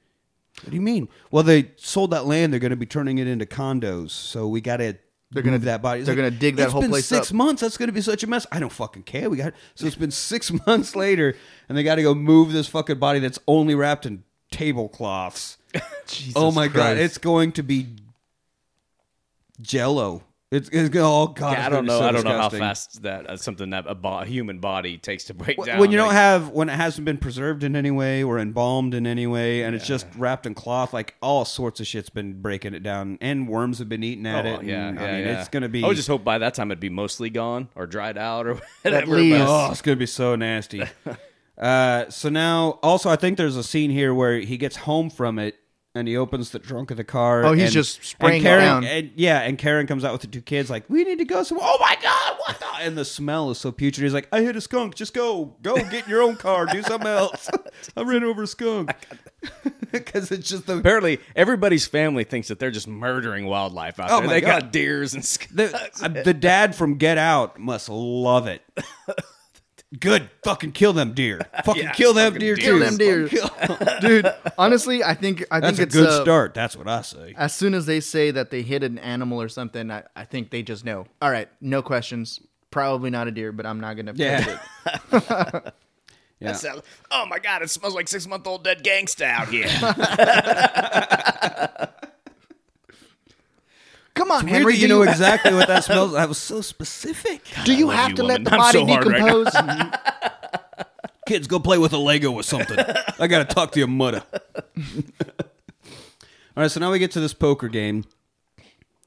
What 0.62 0.70
do 0.70 0.76
you 0.76 0.82
mean? 0.82 1.10
Well, 1.32 1.44
they 1.44 1.72
sold 1.78 2.12
that 2.12 2.26
land. 2.28 2.54
They're 2.54 2.60
going 2.62 2.70
to 2.70 2.76
be 2.78 2.86
turning 2.86 3.18
it 3.18 3.28
into 3.28 3.46
condos, 3.46 4.12
so 4.12 4.48
we 4.48 4.62
got 4.62 4.78
to. 4.78 4.96
They're 5.32 5.42
gonna- 5.42 5.58
that 5.60 5.82
body. 5.82 6.02
It's 6.02 6.06
they're 6.06 6.16
gonna 6.16 6.30
dig 6.32 6.56
that 6.58 6.66
"It's 6.66 6.72
whole 6.72 6.82
been 6.84 6.92
place 6.92 7.08
Six 7.08 7.30
up." 7.32 7.34
months. 7.36 7.62
That's 7.62 7.76
going 7.78 7.88
to 7.88 7.94
be 7.94 8.00
such 8.02 8.24
a 8.24 8.28
mess. 8.28 8.46
I 8.52 8.60
don't 8.60 8.72
fucking 8.72 9.04
care. 9.04 9.28
We 9.30 9.38
got 9.38 9.54
so 9.74 9.88
it's 9.88 9.96
been 9.96 10.12
six 10.12 10.52
months 10.68 10.96
later, 10.96 11.36
and 11.68 11.76
they 11.78 11.82
got 11.84 11.96
to 11.96 12.04
go 12.04 12.14
move 12.14 12.54
this 12.54 12.68
fucking 12.68 13.00
body 13.00 13.18
that's 13.20 13.40
only 13.48 13.74
wrapped 13.74 14.06
in 14.06 14.24
tablecloths. 14.58 15.58
Jesus 16.08 16.34
oh 16.36 16.52
my 16.52 16.68
god, 16.68 16.74
Christ. 16.96 17.02
it's 17.02 17.18
going 17.18 17.52
to 17.54 17.64
be 17.64 17.88
Jello. 19.62 20.24
It's, 20.52 20.70
it's 20.70 20.96
oh 20.96 21.28
god. 21.28 21.58
Yeah, 21.58 21.66
I 21.66 21.70
don't 21.70 21.86
know. 21.86 22.00
so 22.00 22.06
I 22.06 22.12
don't 22.12 22.24
know 22.24 22.38
how 22.38 22.50
fast 22.50 23.02
that 23.02 23.28
uh, 23.28 23.36
something 23.36 23.72
that 23.72 23.86
a 23.88 23.96
bo- 23.96 24.20
human 24.24 24.60
body 24.60 24.98
takes 24.98 25.26
to 25.26 25.34
break 25.34 25.62
down. 25.62 25.80
when 25.80 25.92
you 25.92 25.98
don't 25.98 26.14
have 26.14 26.50
when 26.50 26.70
it 26.70 26.74
hasn't 26.76 27.04
been 27.04 27.18
preserved 27.18 27.64
in 27.64 27.76
any 27.76 27.90
way 27.92 28.24
or 28.24 28.38
embalmed 28.38 28.94
in 28.94 29.08
any 29.08 29.26
way 29.28 29.64
and 29.64 29.76
it's 29.76 29.88
just 29.88 30.06
wrapped 30.16 30.46
in 30.46 30.54
cloth 30.54 30.94
like 30.94 31.16
all 31.22 31.46
sorts 31.46 31.80
of 31.80 31.88
shit's 31.88 32.10
been 32.12 32.42
breaking 32.42 32.74
it 32.76 32.84
down 32.84 33.18
and 33.22 33.50
worms 33.50 33.80
have 33.80 33.90
been 33.90 34.04
eating 34.04 34.26
at 34.28 34.46
Oh, 34.46 34.60
it 34.60 34.66
yeah, 34.66 34.88
and, 34.88 35.00
yeah, 35.00 35.04
i 35.06 35.12
mean 35.14 35.26
yeah. 35.26 35.40
it's 35.40 35.50
gonna 35.50 35.68
be 35.68 35.84
I 35.84 35.88
would 35.88 35.98
just 35.98 36.08
hope 36.08 36.24
by 36.24 36.38
that 36.38 36.54
time 36.54 36.70
it'd 36.70 36.80
be 36.80 36.90
mostly 36.90 37.30
gone 37.32 37.68
or 37.76 37.88
dried 37.88 38.18
out 38.18 38.46
or 38.46 38.54
whatever. 38.84 39.16
leaves. 39.18 39.40
but- 39.40 39.50
oh 39.68 39.72
it's 39.72 39.82
gonna 39.82 39.98
be 39.98 40.06
so 40.06 40.36
nasty 40.36 40.84
uh, 41.58 42.10
so 42.10 42.30
now 42.30 42.80
also 42.84 43.10
i 43.10 43.16
think 43.16 43.38
there's 43.38 43.56
a 43.56 43.64
scene 43.64 43.90
here 43.90 44.14
where 44.14 44.40
he 44.40 44.58
gets 44.58 44.76
home 44.76 45.10
from 45.10 45.40
it 45.40 45.56
and 45.98 46.10
he 46.10 46.18
opens 46.18 46.50
the 46.52 46.60
trunk 46.60 46.92
of 46.92 46.98
the 46.98 47.04
car 47.06 47.46
Oh, 47.46 47.54
he's 47.54 47.66
and- 47.66 47.72
just 47.72 48.04
spraying 48.04 48.42
it 48.42 48.44
Karen, 48.44 48.62
down. 48.66 48.84
and, 48.84 49.12
yeah 49.16 49.40
and 49.42 49.58
karen 49.58 49.88
comes 49.88 50.04
out 50.04 50.12
with 50.12 50.22
the 50.22 50.28
two 50.28 50.42
kids 50.42 50.70
like 50.70 50.84
we 50.90 51.04
need 51.06 51.20
to 51.20 51.26
go 51.26 51.44
somewhere 51.44 51.66
oh 51.70 51.78
my 51.80 51.96
god 52.02 52.38
what 52.46 52.60
the 52.60 52.66
and 52.84 52.98
the 52.98 53.06
smell 53.06 53.50
is 53.52 53.58
so 53.58 53.72
putrid 53.72 54.04
he's 54.04 54.14
like 54.14 54.28
i 54.34 54.42
hit 54.42 54.56
a 54.58 54.62
skunk 54.62 54.96
just 54.96 55.14
go 55.14 55.56
go 55.62 55.76
get 55.76 56.06
your 56.10 56.22
own 56.22 56.36
car 56.36 56.66
do 56.66 56.82
something 56.82 57.08
else 57.08 57.50
i 57.96 58.02
ran 58.02 58.24
over 58.26 58.44
a 58.44 58.48
skunk 58.48 58.92
because 59.92 60.32
it's 60.34 60.50
just 60.50 60.66
the 60.68 60.78
Apparently, 60.80 61.20
everybody's 61.36 61.86
family 61.88 62.24
thinks 62.26 62.48
that 62.50 62.60
they're 62.60 62.72
just 62.72 62.88
murdering 62.88 63.46
wildlife 63.46 63.98
out 64.00 64.10
Oh 64.12 64.18
there. 64.20 64.28
my 64.28 64.34
They 64.34 64.42
God. 64.42 64.62
got 64.64 64.72
deers 64.74 65.14
and 65.14 65.24
skunks. 65.24 65.54
the, 65.54 65.92
uh, 66.04 66.24
the 66.24 66.34
dad 66.34 66.76
from 66.76 66.96
Get 66.98 67.18
Out 67.20 67.60
must 67.60 67.88
love 67.88 68.48
it. 68.48 68.62
Good, 70.00 70.30
fucking 70.44 70.72
kill 70.74 70.94
them 70.94 71.14
deer. 71.14 71.42
Fucking 71.66 71.84
Yeah, 71.84 71.92
kill 71.94 72.14
them 72.14 72.34
fucking 72.34 72.40
deer. 72.40 72.56
deer. 72.56 72.64
too. 72.66 72.78
Kill 72.78 72.80
them 72.80 72.98
deer. 72.98 73.28
Dude. 74.02 74.34
Honestly, 74.58 75.04
I 75.04 75.14
think 75.14 75.46
I 75.52 75.60
That's 75.60 75.78
think 75.78 75.88
a 75.88 75.88
it's 75.88 75.96
good 75.96 76.10
uh, 76.10 76.22
start. 76.24 76.54
That's 76.54 76.76
what 76.76 76.88
I 76.88 77.02
say. 77.02 77.34
As 77.38 77.54
soon 77.56 77.74
as 77.74 77.86
they 77.86 78.00
say 78.00 78.32
that 78.32 78.50
they 78.52 78.62
hit 78.62 78.84
an 78.84 78.98
animal 78.98 79.42
or 79.42 79.48
something, 79.50 79.92
I, 79.92 80.04
I 80.16 80.26
think 80.26 80.50
they 80.52 80.64
just 80.64 80.84
know. 80.86 81.06
All 81.22 81.30
right, 81.32 81.48
no 81.62 81.82
questions. 81.82 82.40
Probably 82.72 83.10
not 83.10 83.28
a 83.28 83.32
deer, 83.32 83.52
but 83.52 83.66
I'm 83.66 83.80
not 83.80 83.96
gonna. 83.96 84.14
Yeah. 84.16 84.60
it. 85.14 85.74
Yeah. 86.42 86.52
So- 86.54 86.82
oh 87.12 87.26
my 87.28 87.40
god, 87.40 87.62
it 87.62 87.70
smells 87.70 87.96
like 87.96 88.08
six 88.10 88.28
month 88.28 88.46
old 88.46 88.64
dead 88.66 88.84
gangsta 88.84 89.24
out 89.24 89.48
here. 89.48 89.68
Come 94.16 94.32
on, 94.32 94.48
Henry. 94.48 94.74
that 94.74 94.80
do 94.80 94.82
you 94.82 94.88
know 94.88 95.02
exactly 95.04 95.54
what 95.54 95.68
that 95.68 95.84
smells. 95.86 96.16
I 96.16 96.26
was 96.26 96.38
so 96.38 96.62
specific. 96.62 97.42
Do 97.66 97.76
you 97.76 97.90
have 97.90 98.12
you, 98.12 98.16
to 98.16 98.24
let 98.24 98.40
woman. 98.40 98.44
the 98.46 98.52
I'm 98.52 98.58
body 98.58 98.80
so 98.80 98.86
hard 98.86 99.06
right 99.06 99.22
decompose? 99.22 100.42
Kids, 101.28 101.48
go 101.48 101.60
play 101.60 101.78
with 101.78 101.92
a 101.92 101.98
Lego 101.98 102.32
or 102.32 102.44
something. 102.44 102.78
I 103.20 103.28
got 103.28 103.48
to 103.48 103.56
talk 103.56 103.72
to 103.72 103.80
your 103.80 103.88
mother. 103.88 104.24
All 106.58 106.62
right, 106.64 106.72
so 106.72 106.80
now 106.80 106.92
we 106.92 107.00
get 107.00 107.12
to 107.12 107.20
this 107.20 107.34
poker 107.34 107.68
game. 107.68 108.06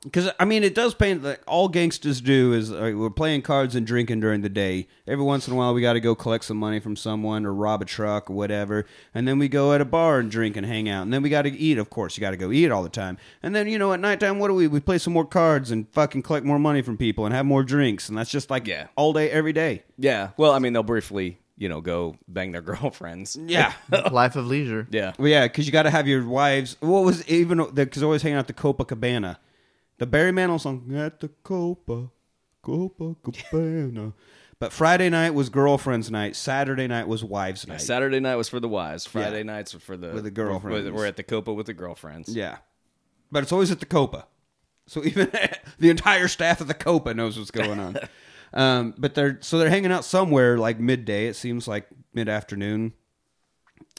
Because 0.04 0.30
I 0.38 0.44
mean, 0.44 0.62
it 0.62 0.76
does 0.76 0.94
paint 0.94 1.24
like 1.24 1.42
all 1.48 1.66
gangsters 1.68 2.20
do 2.20 2.52
is 2.52 2.70
uh, 2.70 2.92
we're 2.94 3.10
playing 3.10 3.42
cards 3.42 3.74
and 3.74 3.84
drinking 3.84 4.20
during 4.20 4.42
the 4.42 4.48
day. 4.48 4.86
Every 5.08 5.24
once 5.24 5.48
in 5.48 5.54
a 5.54 5.56
while, 5.56 5.74
we 5.74 5.80
got 5.80 5.94
to 5.94 6.00
go 6.00 6.14
collect 6.14 6.44
some 6.44 6.56
money 6.56 6.78
from 6.78 6.94
someone 6.94 7.44
or 7.44 7.52
rob 7.52 7.82
a 7.82 7.84
truck 7.84 8.30
or 8.30 8.34
whatever, 8.34 8.86
and 9.12 9.26
then 9.26 9.40
we 9.40 9.48
go 9.48 9.72
at 9.72 9.80
a 9.80 9.84
bar 9.84 10.20
and 10.20 10.30
drink 10.30 10.56
and 10.56 10.64
hang 10.64 10.88
out. 10.88 11.02
And 11.02 11.12
then 11.12 11.20
we 11.22 11.28
got 11.30 11.42
to 11.42 11.50
eat. 11.50 11.78
Of 11.78 11.90
course, 11.90 12.16
you 12.16 12.20
got 12.20 12.30
to 12.30 12.36
go 12.36 12.52
eat 12.52 12.70
all 12.70 12.84
the 12.84 12.88
time. 12.88 13.18
And 13.42 13.56
then 13.56 13.66
you 13.66 13.76
know, 13.76 13.92
at 13.92 13.98
nighttime, 13.98 14.38
what 14.38 14.48
do 14.48 14.54
we? 14.54 14.68
We 14.68 14.78
play 14.78 14.98
some 14.98 15.12
more 15.12 15.24
cards 15.26 15.72
and 15.72 15.88
fucking 15.92 16.22
collect 16.22 16.46
more 16.46 16.60
money 16.60 16.80
from 16.80 16.96
people 16.96 17.26
and 17.26 17.34
have 17.34 17.44
more 17.46 17.64
drinks. 17.64 18.08
And 18.08 18.16
that's 18.16 18.30
just 18.30 18.50
like 18.50 18.68
Yeah. 18.68 18.86
all 18.94 19.12
day, 19.12 19.28
every 19.30 19.52
day. 19.52 19.82
yeah. 19.98 20.30
Well, 20.36 20.52
I 20.52 20.60
mean, 20.60 20.74
they'll 20.74 20.84
briefly, 20.84 21.40
you 21.56 21.68
know, 21.68 21.80
go 21.80 22.14
bang 22.28 22.52
their 22.52 22.62
girlfriends. 22.72 23.36
Yeah. 23.36 23.72
Life 24.12 24.36
of 24.36 24.46
leisure. 24.46 24.86
Yeah. 24.90 25.14
Well, 25.18 25.26
yeah, 25.26 25.48
because 25.48 25.66
you 25.66 25.72
got 25.72 25.82
to 25.82 25.90
have 25.90 26.06
your 26.06 26.24
wives. 26.24 26.76
What 26.78 27.00
was 27.04 27.28
even 27.28 27.66
because 27.74 28.04
always 28.04 28.22
hanging 28.22 28.36
out 28.36 28.48
at 28.48 28.56
the 28.56 28.62
Copacabana, 28.62 29.38
the 29.98 30.06
Barry 30.06 30.32
Manilow 30.32 30.60
song 30.60 30.90
at 30.94 31.20
the 31.20 31.28
Copa 31.42 32.10
Copacabana. 32.64 34.12
but 34.58 34.72
Friday 34.72 35.08
night 35.10 35.30
was 35.34 35.48
girlfriends' 35.48 36.10
night. 36.10 36.36
Saturday 36.36 36.86
night 36.86 37.08
was 37.08 37.22
wives' 37.24 37.66
night. 37.66 37.80
Saturday 37.80 38.20
night 38.20 38.36
was 38.36 38.48
for 38.48 38.60
the 38.60 38.68
wives. 38.68 39.06
Friday 39.06 39.38
Yeah. 39.38 39.42
nights 39.44 39.74
were 39.74 39.80
for 39.80 39.96
the 39.96 40.10
With 40.10 40.24
the 40.24 40.30
girlfriends. 40.30 40.86
We're, 40.90 40.92
we're 40.94 41.06
at 41.06 41.16
the 41.16 41.22
Copa 41.22 41.52
with 41.52 41.66
the 41.66 41.74
girlfriends. 41.74 42.34
yeah, 42.34 42.58
but 43.30 43.42
it's 43.42 43.52
always 43.52 43.70
at 43.70 43.80
the 43.80 43.86
Copa. 43.86 44.26
So 44.86 45.04
even 45.04 45.30
the 45.78 45.90
entire 45.90 46.28
staff 46.28 46.60
of 46.60 46.68
the 46.68 46.74
Copa 46.74 47.14
knows 47.14 47.38
what's 47.38 47.50
going 47.50 47.78
on. 47.78 47.96
um, 48.54 48.94
but 48.98 49.14
they're 49.14 49.38
so 49.42 49.58
they're 49.58 49.70
hanging 49.70 49.92
out 49.92 50.04
somewhere 50.04 50.58
like 50.58 50.80
midday. 50.80 51.26
It 51.26 51.34
seems 51.36 51.68
like 51.68 51.86
mid 52.14 52.28
afternoon, 52.28 52.92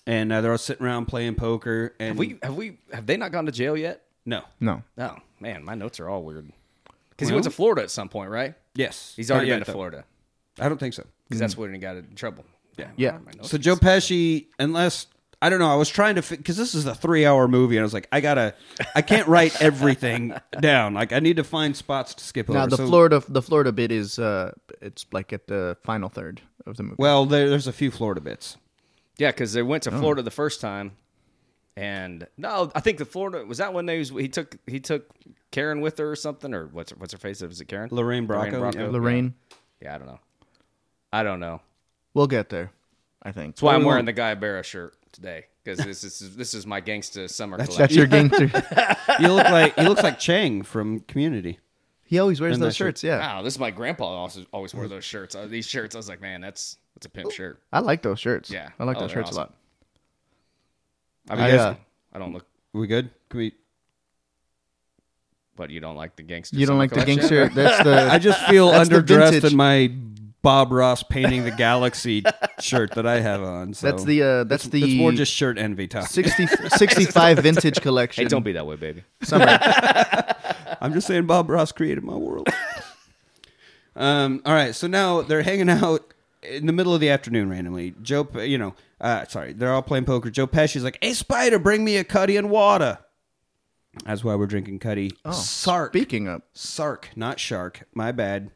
and 0.07 0.31
uh, 0.33 0.41
they're 0.41 0.51
all 0.51 0.57
sitting 0.57 0.85
around 0.85 1.05
playing 1.05 1.35
poker. 1.35 1.93
And 1.99 2.09
Have 2.09 2.17
we 2.17 2.39
have 2.41 2.55
we 2.55 2.77
have 2.91 3.05
they 3.05 3.17
not 3.17 3.31
gone 3.31 3.45
to 3.45 3.51
jail 3.51 3.77
yet? 3.77 4.03
No, 4.25 4.43
No. 4.59 4.83
Oh 4.97 5.15
man, 5.39 5.63
my 5.63 5.75
notes 5.75 5.99
are 5.99 6.09
all 6.09 6.23
weird. 6.23 6.51
Because 7.11 7.27
he 7.29 7.33
went 7.33 7.43
to 7.45 7.51
Florida 7.51 7.81
at 7.83 7.91
some 7.91 8.09
point, 8.09 8.29
right? 8.29 8.53
yes, 8.75 9.13
He's 9.15 9.29
already 9.29 9.47
Not 9.47 9.53
been 9.53 9.59
yet, 9.59 9.65
to 9.65 9.71
though. 9.71 9.75
Florida 9.75 10.05
I 10.59 10.69
don't 10.69 10.77
think 10.79 10.93
so. 10.93 11.03
because 11.27 11.39
that's 11.39 11.57
when 11.57 11.73
he 11.73 11.79
got 11.79 11.97
in 11.97 12.15
trouble. 12.15 12.45
Yeah. 12.77 12.89
Yeah. 12.95 13.11
My 13.25 13.31
notes 13.35 13.49
So 13.51 13.55
are 13.55 13.59
Joe 13.59 13.75
just- 13.75 13.83
Pesci, 13.83 14.47
unless 14.57 15.07
I 15.41 15.49
don't 15.49 15.59
know, 15.59 15.71
I 15.71 15.75
was 15.75 15.87
trying 15.89 16.15
to 16.15 16.21
because 16.35 16.57
this 16.57 16.75
is 16.75 16.85
a 16.85 16.93
three-hour 16.93 17.47
movie, 17.47 17.77
and 17.77 17.81
I 17.81 17.83
was 17.83 17.93
like, 17.93 18.09
I 18.11 18.19
gotta, 18.19 18.55
I 18.93 19.01
can't 19.01 19.25
write 19.33 19.61
everything 19.61 20.33
down. 20.59 20.93
Like, 20.95 21.13
I 21.13 21.19
need 21.19 21.37
to 21.37 21.45
find 21.45 21.75
spots 21.77 22.13
to 22.15 22.23
skip 22.25 22.49
Now 22.49 22.61
over. 22.63 22.69
the 22.71 22.77
So- 22.77 22.87
Florida 22.87 23.23
the 23.27 23.41
Florida 23.41 23.71
bit 23.71 23.91
is 23.91 24.19
uh 24.19 24.51
it's 24.81 25.05
like 25.13 25.31
at 25.33 25.47
the 25.47 25.77
final 25.83 26.09
third 26.09 26.41
of 26.65 26.75
the 26.77 26.83
movie. 26.83 26.95
Well, 26.99 27.25
there, 27.25 27.49
there's 27.49 27.67
a 27.67 27.73
few 27.73 27.89
Florida 27.91 28.19
bits. 28.21 28.57
Yeah, 29.17 29.31
because 29.31 29.53
they 29.53 29.61
went 29.63 29.83
to 29.83 29.93
Oh. 29.93 29.99
Florida 29.99 30.21
the 30.21 30.31
first 30.31 30.59
time, 30.61 30.91
and 31.79 32.27
no, 32.37 32.71
I 32.75 32.79
think 32.81 32.97
the 32.97 33.05
Florida 33.05 33.45
was 33.45 33.59
that 33.59 33.73
when 33.73 33.85
they 33.85 33.97
was 33.99 34.09
he 34.09 34.27
took 34.27 34.57
he 34.67 34.79
took 34.79 35.09
Karen 35.51 35.81
with 35.81 35.97
her 35.97 36.11
or 36.11 36.15
something 36.15 36.53
or 36.53 36.67
what's 36.67 36.91
her, 36.91 36.97
what's 36.97 37.13
her 37.13 37.19
face? 37.19 37.41
Was 37.41 37.61
it 37.61 37.65
Karen? 37.65 37.89
Lorraine 37.91 38.27
Bracco, 38.27 38.73
yeah. 38.75 38.87
Lorraine, 38.87 39.33
Yeah, 39.81 39.95
I 39.95 39.97
don't 39.97 40.07
know. 40.07 40.19
I 41.13 41.23
don't 41.23 41.39
know. 41.39 41.61
we'll 42.13 42.27
get 42.27 42.49
there. 42.49 42.71
I 43.23 43.31
think. 43.31 43.55
That's 43.55 43.61
why 43.61 43.75
I'm 43.75 43.83
wearing 43.83 44.05
the 44.05 44.13
guayabera 44.13 44.63
shirt 44.63 44.95
today 45.11 45.45
because 45.63 45.79
this 45.83 46.03
is 46.03 46.35
this 46.35 46.53
is 46.53 46.65
my 46.65 46.81
gangsta 46.81 47.29
summer 47.29 47.57
That's 47.57 47.75
collection. 47.75 47.97
your 47.97 48.07
gangster. 48.07 48.47
You 49.19 49.33
look 49.33 49.49
like 49.49 49.75
he 49.77 49.85
looks 49.87 50.03
like 50.03 50.17
Chang 50.19 50.61
from 50.63 51.01
Community. 51.01 51.59
he 52.05 52.19
always 52.19 52.39
wears 52.39 52.53
And 52.55 52.63
those 52.63 52.73
that 52.73 52.75
shirt. 52.77 52.87
shirts. 52.99 53.03
Yeah, 53.03 53.19
Wow, 53.19 53.41
this 53.41 53.53
is 53.55 53.59
my 53.59 53.71
grandpa 53.71 54.05
also 54.05 54.45
always 54.53 54.73
wore 54.73 54.87
those 54.87 55.03
shirts. 55.03 55.35
Uh, 55.35 55.45
these 55.47 55.65
shirts, 55.67 55.95
I 55.95 55.99
was 55.99 56.07
like, 56.07 56.21
man, 56.21 56.39
that's 56.41 56.77
that's 56.95 57.05
a 57.05 57.09
pimp 57.09 57.31
shirt. 57.31 57.61
I 57.73 57.79
like 57.79 58.01
those 58.01 58.19
shirts. 58.19 58.49
Yeah. 58.49 58.69
I 58.79 58.83
like 58.85 58.97
Oh, 58.97 59.01
those 59.01 59.11
shirts 59.11 59.29
awesome. 59.29 59.37
a 59.37 59.45
lot. 59.45 59.53
I 61.29 61.35
mean, 61.35 61.43
I, 61.45 61.49
I, 61.49 61.57
uh, 61.57 61.75
I 62.13 62.19
don't 62.19 62.33
look. 62.33 62.45
we 62.73 62.87
good? 62.87 63.09
Can 63.29 63.37
we? 63.39 63.53
But 65.55 65.69
you 65.69 65.79
don't 65.79 65.95
like 65.95 66.15
the 66.15 66.23
gangster. 66.23 66.55
You 66.57 66.65
don't 66.65 66.73
summer 66.73 66.79
like 66.79 66.91
the 66.91 67.05
gangster? 67.05 67.49
That's 67.49 67.83
the. 67.83 68.09
I 68.11 68.17
just 68.17 68.41
feel 68.47 68.69
underdressed 68.69 69.49
in 69.49 69.55
my 69.57 69.93
Bob 70.41 70.71
Ross 70.71 71.03
painting 71.03 71.43
the 71.43 71.51
galaxy 71.51 72.23
shirt 72.59 72.91
that 72.91 73.05
I 73.05 73.19
have 73.19 73.43
on. 73.43 73.73
So 73.73 73.91
That's 73.91 74.03
the 74.05 74.23
uh, 74.23 74.43
that's 74.45 74.65
the 74.65 74.83
it's 74.83 74.93
more 74.93 75.11
just 75.11 75.33
shirt 75.33 75.57
envy 75.57 75.87
talk. 75.87 76.07
60, 76.07 76.47
65 76.77 77.39
vintage 77.39 77.81
collection. 77.81 78.23
Hey, 78.23 78.29
don't 78.29 78.43
be 78.43 78.53
that 78.53 78.65
way, 78.65 78.75
baby. 78.77 79.03
I'm 80.81 80.93
just 80.93 81.07
saying 81.07 81.25
Bob 81.25 81.49
Ross 81.49 81.71
created 81.71 82.03
my 82.03 82.15
world. 82.15 82.47
um, 83.95 84.41
all 84.45 84.53
right, 84.53 84.73
so 84.73 84.87
now 84.87 85.21
they're 85.21 85.43
hanging 85.43 85.69
out 85.69 86.13
in 86.41 86.65
the 86.67 86.73
middle 86.73 86.93
of 86.93 87.01
the 87.01 87.09
afternoon 87.09 87.49
randomly. 87.49 87.95
Joe, 88.01 88.27
you 88.35 88.57
know, 88.57 88.75
uh, 89.01 89.25
sorry, 89.25 89.53
they're 89.53 89.73
all 89.73 89.81
playing 89.81 90.05
poker. 90.05 90.29
Joe 90.29 90.47
Pesci's 90.47 90.83
like, 90.83 90.97
"Hey, 91.01 91.13
Spider, 91.13 91.59
bring 91.59 91.83
me 91.83 91.97
a 91.97 92.03
Cutty 92.03 92.37
and 92.37 92.49
water." 92.49 92.99
That's 94.05 94.23
why 94.23 94.35
we're 94.35 94.45
drinking 94.47 94.79
Cutty. 94.79 95.11
Oh, 95.25 95.31
Sark. 95.31 95.93
Speaking 95.93 96.27
of, 96.27 96.43
Sark, 96.53 97.09
not 97.15 97.39
shark. 97.39 97.87
My 97.93 98.11
bad. 98.11 98.51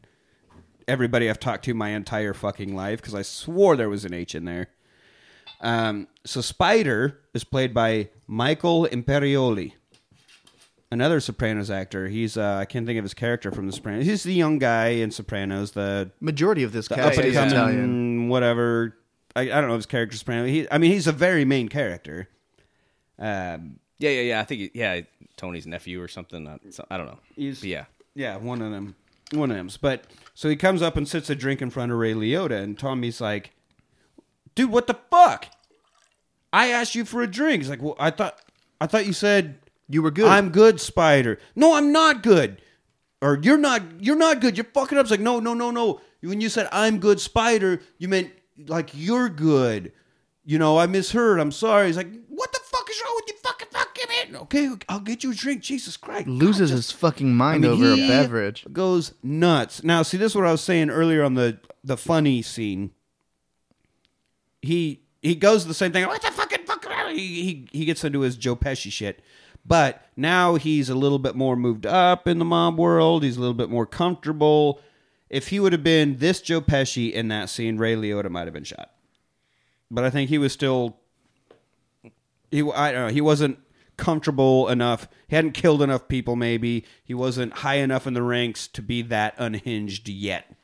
Everybody 0.88 1.30
I've 1.30 1.40
talked 1.40 1.64
to 1.66 1.74
my 1.74 1.90
entire 1.90 2.34
fucking 2.34 2.76
life 2.76 3.00
because 3.02 3.16
I 3.16 3.22
swore 3.22 3.76
there 3.78 3.90
was 3.90 4.04
an 4.04 4.14
H 4.14 4.36
in 4.36 4.46
there. 4.46 4.68
Um, 5.62 6.08
so 6.26 6.42
Spider 6.42 7.20
is 7.34 7.46
played 7.46 7.74
by 7.74 8.10
Michael 8.28 8.86
Imperioli, 8.92 9.74
another 10.92 11.22
Sopranos 11.22 11.72
actor. 11.72 12.10
He's 12.10 12.36
uh, 12.36 12.58
I 12.58 12.66
can't 12.66 12.86
think 12.86 13.00
of 13.00 13.06
his 13.06 13.14
character 13.14 13.50
from 13.50 13.68
The 13.68 13.72
Sopranos. 13.72 14.06
He's 14.06 14.24
the 14.24 14.34
young 14.34 14.60
guy 14.60 14.88
in 14.90 15.10
Sopranos, 15.10 15.72
the, 15.72 16.12
majority 16.20 16.64
of 16.64 16.74
this 16.74 16.90
the 16.90 16.96
cast 16.96 17.18
up 17.18 17.24
and 17.24 17.34
is. 17.34 17.38
Italian. 17.38 18.28
whatever. 18.28 18.98
I, 19.36 19.42
I 19.44 19.46
don't 19.46 19.68
know 19.68 19.74
if 19.76 19.80
his 19.80 19.86
character's 19.86 20.20
Sopranos. 20.20 20.50
He, 20.50 20.68
I 20.72 20.78
mean, 20.78 20.92
he's 20.92 21.08
a 21.08 21.12
very 21.12 21.46
main 21.46 21.68
character. 21.70 22.30
Um, 23.20 23.80
Yeah, 24.00 24.10
yeah, 24.12 24.22
yeah. 24.22 24.40
I 24.42 24.44
think, 24.44 24.62
he- 24.62 24.72
yeah, 24.74 25.02
Tony's 25.38 25.66
nephew 25.68 26.02
or 26.02 26.08
something. 26.08 26.48
I, 26.48 26.58
so- 26.70 26.86
I 26.90 26.98
don't 26.98 27.08
know. 27.08 27.20
He's- 27.36 27.60
But 27.62 27.70
yeah. 27.70 27.86
Yeah, 28.16 28.38
one 28.38 28.62
of 28.62 28.72
them. 28.72 28.96
One 29.32 29.50
of 29.50 29.58
them's. 29.58 29.78
But 29.78 30.06
so 30.36 30.48
he 30.50 30.56
comes 30.56 30.82
up 30.84 30.96
and 30.98 31.08
sits 31.08 31.30
a 31.32 31.36
drink 31.36 31.62
in 31.62 31.72
front 31.72 31.92
of 31.92 31.98
Ray 31.98 32.14
Liotta, 32.14 32.62
and 32.62 32.78
Tommy's 32.78 33.20
like, 33.20 33.50
"Dude, 34.54 34.70
what 34.70 34.86
the 34.86 34.96
fuck? 35.10 35.48
I 36.52 36.68
asked 36.68 36.94
you 36.94 37.04
for 37.06 37.24
a 37.24 37.28
drink." 37.28 37.64
He's 37.64 37.70
like, 37.72 37.82
"Well, 37.82 37.96
I 37.98 38.12
thought, 38.12 38.40
I 38.80 38.86
thought 38.86 39.08
you 39.08 39.14
said 39.14 39.58
You 39.90 40.04
were 40.04 40.12
good. 40.12 40.28
I'm 40.28 40.50
good, 40.50 40.80
Spider. 40.80 41.40
No, 41.56 41.74
I'm 41.74 41.92
not 41.92 42.22
good. 42.22 42.62
Or 43.24 43.40
you're 43.42 43.58
not. 43.58 43.82
You're 44.00 44.16
not 44.18 44.40
good. 44.42 44.56
You're 44.58 44.66
fucking 44.66 45.00
up." 45.00 45.06
It's 45.06 45.12
like, 45.12 45.20
"No, 45.20 45.40
no, 45.40 45.56
no, 45.56 45.72
no. 45.72 46.00
When 46.22 46.40
you 46.40 46.50
said 46.50 46.70
I'm 46.72 47.00
good, 47.00 47.20
Spider, 47.20 47.82
you 47.98 48.08
meant 48.10 48.30
like 48.58 48.92
you're 48.94 49.30
good." 49.30 49.92
You 50.46 50.60
know, 50.60 50.78
I 50.78 50.88
misheard. 50.88 51.40
I'm 51.40 51.52
sorry. 51.52 51.88
He's 51.88 51.98
like, 51.98 52.12
"What 52.28 52.52
the 52.52 52.60
fuck 52.64 52.90
is 52.90 53.02
wrong 53.04 53.14
with 53.16 53.30
you? 53.30 53.36
Fucking 53.42 53.68
fucking 53.72 54.06
man." 54.10 54.42
Okay, 54.44 54.70
I'll 54.90 55.00
get 55.00 55.24
you 55.24 55.32
a 55.32 55.36
drink. 55.36 55.62
Jesus 55.62 55.96
Christ. 55.96 56.28
Loses 56.28 56.70
his 56.70 56.92
fucking 56.92 57.34
mind 57.34 57.66
over 57.66 57.94
a 57.94 57.96
beverage. 57.96 58.66
Goes 58.72 59.14
nuts. 59.24 59.84
Now, 59.84 60.04
see, 60.04 60.18
this 60.18 60.34
is 60.34 60.36
what 60.36 60.46
I 60.46 60.52
was 60.52 60.62
saying 60.62 60.90
earlier 60.90 61.24
on 61.24 61.36
the 61.36 61.60
the 61.84 61.98
funny 61.98 62.42
scene. 62.42 62.92
He 64.62 65.02
he 65.22 65.36
goes 65.36 65.66
the 65.66 65.74
same 65.74 65.92
thing. 65.92 66.06
What 66.06 66.22
the 66.22 66.32
fucking 66.32 66.66
fuck? 66.66 66.74
He 67.14 67.44
he 67.44 67.68
he 67.72 67.86
gets 67.86 68.04
into 68.04 68.22
his 68.22 68.36
Joe 68.36 68.56
Pesci 68.56 68.92
shit, 68.92 69.22
but 69.66 70.06
now 70.18 70.56
he's 70.56 70.90
a 70.90 70.96
little 70.96 71.20
bit 71.20 71.36
more 71.36 71.56
moved 71.56 71.86
up 71.86 72.28
in 72.28 72.40
the 72.40 72.46
mob 72.46 72.78
world. 72.78 73.24
He's 73.24 73.38
a 73.38 73.40
little 73.40 73.54
bit 73.54 73.70
more 73.70 73.86
comfortable. 73.86 74.82
If 75.34 75.48
he 75.48 75.60
would 75.60 75.74
have 75.74 75.84
been 75.84 76.18
this 76.18 76.42
Joe 76.42 76.62
Pesci 76.62 77.12
in 77.12 77.28
that 77.30 77.50
scene, 77.50 77.78
Ray 77.80 77.96
Liotta 77.96 78.30
might 78.30 78.46
have 78.46 78.54
been 78.54 78.64
shot. 78.64 78.92
But 79.90 80.04
I 80.04 80.12
think 80.12 80.30
he 80.30 80.38
was 80.38 80.54
still 80.54 80.98
he 82.52 82.62
I 82.72 82.92
don't 82.92 83.08
know 83.08 83.14
he 83.14 83.20
wasn't 83.20 83.58
comfortable 83.98 84.70
enough. 84.70 85.08
He 85.28 85.36
hadn't 85.36 85.54
killed 85.54 85.82
enough 85.82 86.08
people. 86.08 86.36
Maybe 86.36 86.86
he 87.04 87.16
wasn't 87.16 87.54
high 87.54 87.78
enough 87.78 88.06
in 88.06 88.14
the 88.14 88.22
ranks 88.22 88.68
to 88.70 88.82
be 88.84 89.02
that 89.04 89.34
unhinged 89.40 90.08
yet. 90.08 90.56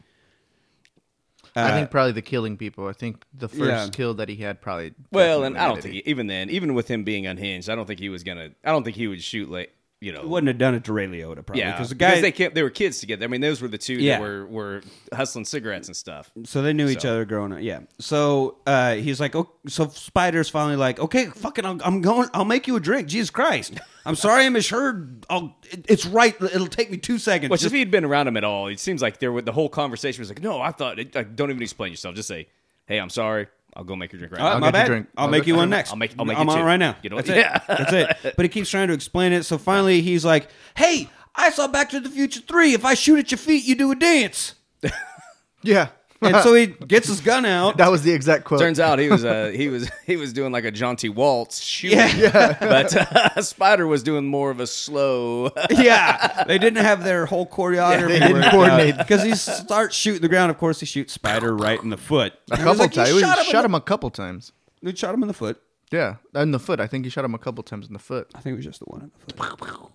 I 1.56 1.72
think 1.72 1.88
uh, 1.88 1.90
probably 1.90 2.12
the 2.12 2.22
killing 2.22 2.56
people. 2.56 2.88
I 2.88 2.94
think 2.94 3.26
the 3.34 3.50
first 3.50 3.60
Yeah. 3.62 3.88
kill 3.92 4.14
that 4.16 4.30
he 4.30 4.36
had 4.36 4.62
probably. 4.62 4.94
Well, 5.12 5.44
and 5.44 5.58
I 5.58 5.66
don't 5.66 5.76
definitely 5.78 6.02
think 6.02 6.08
even 6.08 6.28
then, 6.28 6.50
even 6.52 6.76
with 6.76 6.88
him 6.88 7.04
being 7.04 7.26
unhinged, 7.26 7.70
I 7.70 7.76
don't 7.76 7.88
think 7.88 8.00
he 8.00 8.10
was 8.10 8.24
gonna. 8.24 8.52
I 8.64 8.72
don't 8.72 8.84
think 8.84 8.96
he 8.96 9.08
would 9.08 9.24
shoot 9.24 9.50
like 9.50 9.74
you 10.02 10.12
know. 10.14 10.22
He 10.22 10.28
wouldn't 10.28 10.48
have 10.48 10.58
done 10.58 10.76
it 10.76 10.84
to 10.86 10.94
Ray 10.94 11.08
Liotta 11.08 11.46
probably 11.46 11.60
yeah, 11.62 11.72
because 11.72 11.90
the 11.90 11.96
guy. 11.96 12.10
because 12.12 12.22
they 12.22 12.32
kept, 12.32 12.56
they 12.56 12.64
were 12.64 12.70
kids 12.70 13.00
together. 13.00 13.26
I 13.26 13.28
mean, 13.28 13.42
those 13.42 13.62
were 13.62 13.68
the 13.68 13.78
two 13.78 13.96
Yeah. 13.96 14.18
that 14.18 14.22
were 14.22 14.46
were 14.46 14.82
hustling 15.14 15.46
cigarettes 15.46 15.88
and 15.88 15.96
stuff. 15.96 16.32
so 16.46 16.62
they 16.62 16.74
knew 16.74 16.88
each 16.88 17.06
other 17.06 17.26
growing 17.26 17.54
up. 17.54 17.60
Yeah. 17.62 17.82
So 18.00 18.58
uh, 18.66 18.96
he's 18.96 19.20
like, 19.20 19.36
oh, 19.36 19.52
so 19.68 19.88
Spider's 19.90 20.50
finally 20.50 20.76
like, 20.78 21.00
okay, 21.00 21.26
fucking, 21.28 21.66
I'll, 21.66 21.80
I'm 21.84 22.02
going. 22.02 22.30
I'll 22.34 22.46
make 22.46 22.68
you 22.68 22.76
a 22.76 22.80
drink. 22.80 23.08
Jesus 23.08 23.30
Christ, 23.30 23.80
I'm 24.06 24.16
sorry 24.16 24.46
I 24.46 24.50
misheard. 24.50 25.26
I'll. 25.30 25.56
It, 25.70 25.86
it's 25.90 26.06
right. 26.06 26.36
It'll 26.42 26.68
take 26.68 26.90
me 26.92 26.98
two 26.98 27.18
seconds. 27.18 27.50
Which, 27.52 27.62
Just- 27.62 27.74
if 27.74 27.78
he'd 27.78 27.92
been 27.92 28.06
around 28.06 28.28
him 28.28 28.38
at 28.38 28.44
all, 28.44 28.68
it 28.68 28.80
seems 28.80 29.02
like 29.02 29.20
there 29.20 29.32
were, 29.32 29.42
the 29.42 29.52
whole 29.52 29.70
conversation 29.70 30.22
was 30.22 30.30
like, 30.30 30.42
"No, 30.42 30.62
I 30.62 30.72
thought. 30.72 30.98
Like, 30.98 31.36
don't 31.36 31.50
even 31.50 31.62
explain 31.62 31.92
yourself. 31.92 32.16
Just 32.16 32.28
say, 32.28 32.48
hey, 32.86 33.00
I'm 33.00 33.10
sorry. 33.10 33.48
I'll 33.76 33.84
go 33.84 33.96
make 33.96 34.12
your 34.12 34.20
drink 34.20 34.34
right 34.34 34.42
All 34.42 34.48
right, 34.48 34.54
now." 34.56 34.60
my 34.60 34.72
get 34.72 34.78
you 34.78 34.80
a 34.80 34.82
bad. 34.84 34.88
drink. 34.88 35.08
I'll, 35.18 35.26
I'll 35.26 35.32
make 35.32 35.48
you 35.48 35.54
you 35.54 35.58
one 35.58 35.70
next. 35.70 35.92
I'll 35.92 35.96
make- 35.98 36.14
I'll 36.20 36.26
make 36.26 36.38
I'm 36.38 36.48
you 36.48 36.54
on 36.54 36.60
it 36.60 36.64
right 36.64 36.78
now. 36.78 36.96
You 37.04 37.10
know 37.10 37.16
That's 37.18 37.30
what? 37.30 37.38
it. 37.38 37.42
Yeah. 37.42 37.60
That's 37.68 37.94
it. 38.26 38.34
But 38.36 38.44
he 38.46 38.50
keeps 38.50 38.70
trying 38.70 38.88
to 38.90 38.94
explain 38.94 39.32
it. 39.34 39.44
So 39.44 39.58
finally, 39.58 40.02
he's 40.02 40.26
like, 40.26 40.50
"Hey, 40.76 41.10
I 41.36 41.50
saw 41.52 41.68
Back 41.68 41.90
to 41.92 42.00
the 42.00 42.10
Future 42.10 42.42
three. 42.42 42.74
If 42.74 42.84
I 42.86 42.94
shoot 42.96 43.20
at 43.20 43.32
your 43.32 43.38
feet, 43.38 43.64
you 43.66 43.76
do 43.76 43.92
a 43.92 43.96
dance." 43.96 44.56
Yeah. 45.62 45.90
And 46.22 46.36
so 46.44 46.54
he 46.54 46.68
gets 46.68 47.08
his 47.08 47.22
gun 47.22 47.46
out. 47.46 47.78
that 47.78 47.90
was 47.90 48.04
the 48.04 48.12
exact 48.12 48.44
quote. 48.44 48.60
Turns 48.60 48.80
out 48.80 49.00
he 49.00 49.10
was 49.10 49.24
uh, 49.24 49.52
he 49.56 49.70
was 49.70 49.90
he 50.06 50.18
was 50.18 50.34
doing 50.34 50.52
like 50.52 50.66
a 50.66 50.72
jaunty 50.72 51.08
waltz 51.10 51.62
shooting, 51.62 51.98
Yeah. 51.98 52.58
but 52.60 52.94
uh, 52.96 53.42
Spider 53.42 53.88
was 53.88 54.04
doing 54.04 54.26
more 54.28 54.52
of 54.52 54.60
a 54.60 54.68
slow. 54.68 55.52
yeah, 55.70 56.44
they 56.46 56.58
didn't 56.58 56.84
have 56.84 57.04
their 57.04 57.26
whole 57.26 57.48
choreography. 57.48 58.20
they 58.20 58.28
didn't 58.28 58.52
coordinate. 58.52 58.98
because 58.98 59.24
he 59.24 59.34
starts 59.36 59.96
shooting 59.96 60.22
the 60.22 60.28
ground. 60.28 60.52
Of 60.52 60.58
course, 60.58 60.80
he 60.82 60.86
shoots 60.86 61.14
Spider 61.14 61.56
right 61.56 61.82
in 61.82 61.90
the 61.90 61.98
foot. 61.98 62.34
a 62.52 62.58
couple 62.58 62.88
times. 62.90 63.10
He 63.12 63.20
shot, 63.22 63.64
him, 63.66 63.74
a 63.76 63.82
couple 63.82 64.10
times. 64.10 64.52
He 64.82 64.94
shot 64.96 65.14
him 65.14 65.22
in 65.24 65.28
the 65.28 65.34
foot. 65.34 65.62
Yeah, 65.92 66.18
in 66.36 66.52
the 66.52 66.60
foot. 66.60 66.80
I 66.80 66.88
think 66.88 67.06
he 67.06 67.10
shot 67.10 67.26
him 67.26 67.34
a 67.34 67.40
couple 67.40 67.64
times 67.64 67.88
in 67.88 67.94
the 67.94 68.00
foot. 68.00 68.30
I 68.36 68.42
think 68.42 68.54
it 68.54 68.58
was 68.58 68.66
just 68.66 68.80
the 68.80 68.86
one 68.86 69.02
in 69.02 69.12
the 69.28 69.34
foot. 69.34 69.92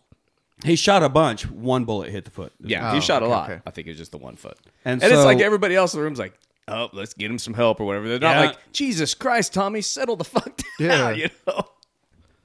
He 0.63 0.77
shot 0.77 1.03
a 1.03 1.09
bunch. 1.09 1.51
One 1.51 1.85
bullet 1.85 2.11
hit 2.11 2.25
the 2.25 2.31
foot. 2.31 2.53
yeah, 2.61 2.91
Oh, 2.93 2.95
he 2.95 3.01
shot 3.01 3.23
a 3.23 3.27
lot. 3.27 3.51
okay. 3.51 3.61
I 3.67 3.71
think 3.71 3.87
it 3.87 3.91
was 3.91 3.99
just 3.99 4.13
the 4.13 4.19
one 4.19 4.37
foot, 4.37 4.57
And 4.85 5.03
and, 5.03 5.13
it's 5.13 5.25
like 5.25 5.41
everybody 5.41 5.75
else 5.75 5.93
in 5.95 5.99
the 6.01 6.05
room's 6.05 6.19
like, 6.19 6.33
"Oh, 6.69 6.89
let's 6.93 7.13
get 7.13 7.31
him 7.31 7.39
some 7.39 7.55
help 7.55 7.81
or 7.81 7.85
whatever." 7.87 8.09
They're 8.09 8.19
not 8.21 8.37
Yeah. 8.37 8.47
like, 8.47 8.73
"Jesus 8.73 9.15
Christ, 9.15 9.53
Tommy, 9.53 9.81
settle 9.83 10.17
the 10.17 10.25
fuck 10.25 10.57
down." 10.57 10.65
Yeah. 10.79 11.11
you 11.25 11.29
know. 11.47 11.65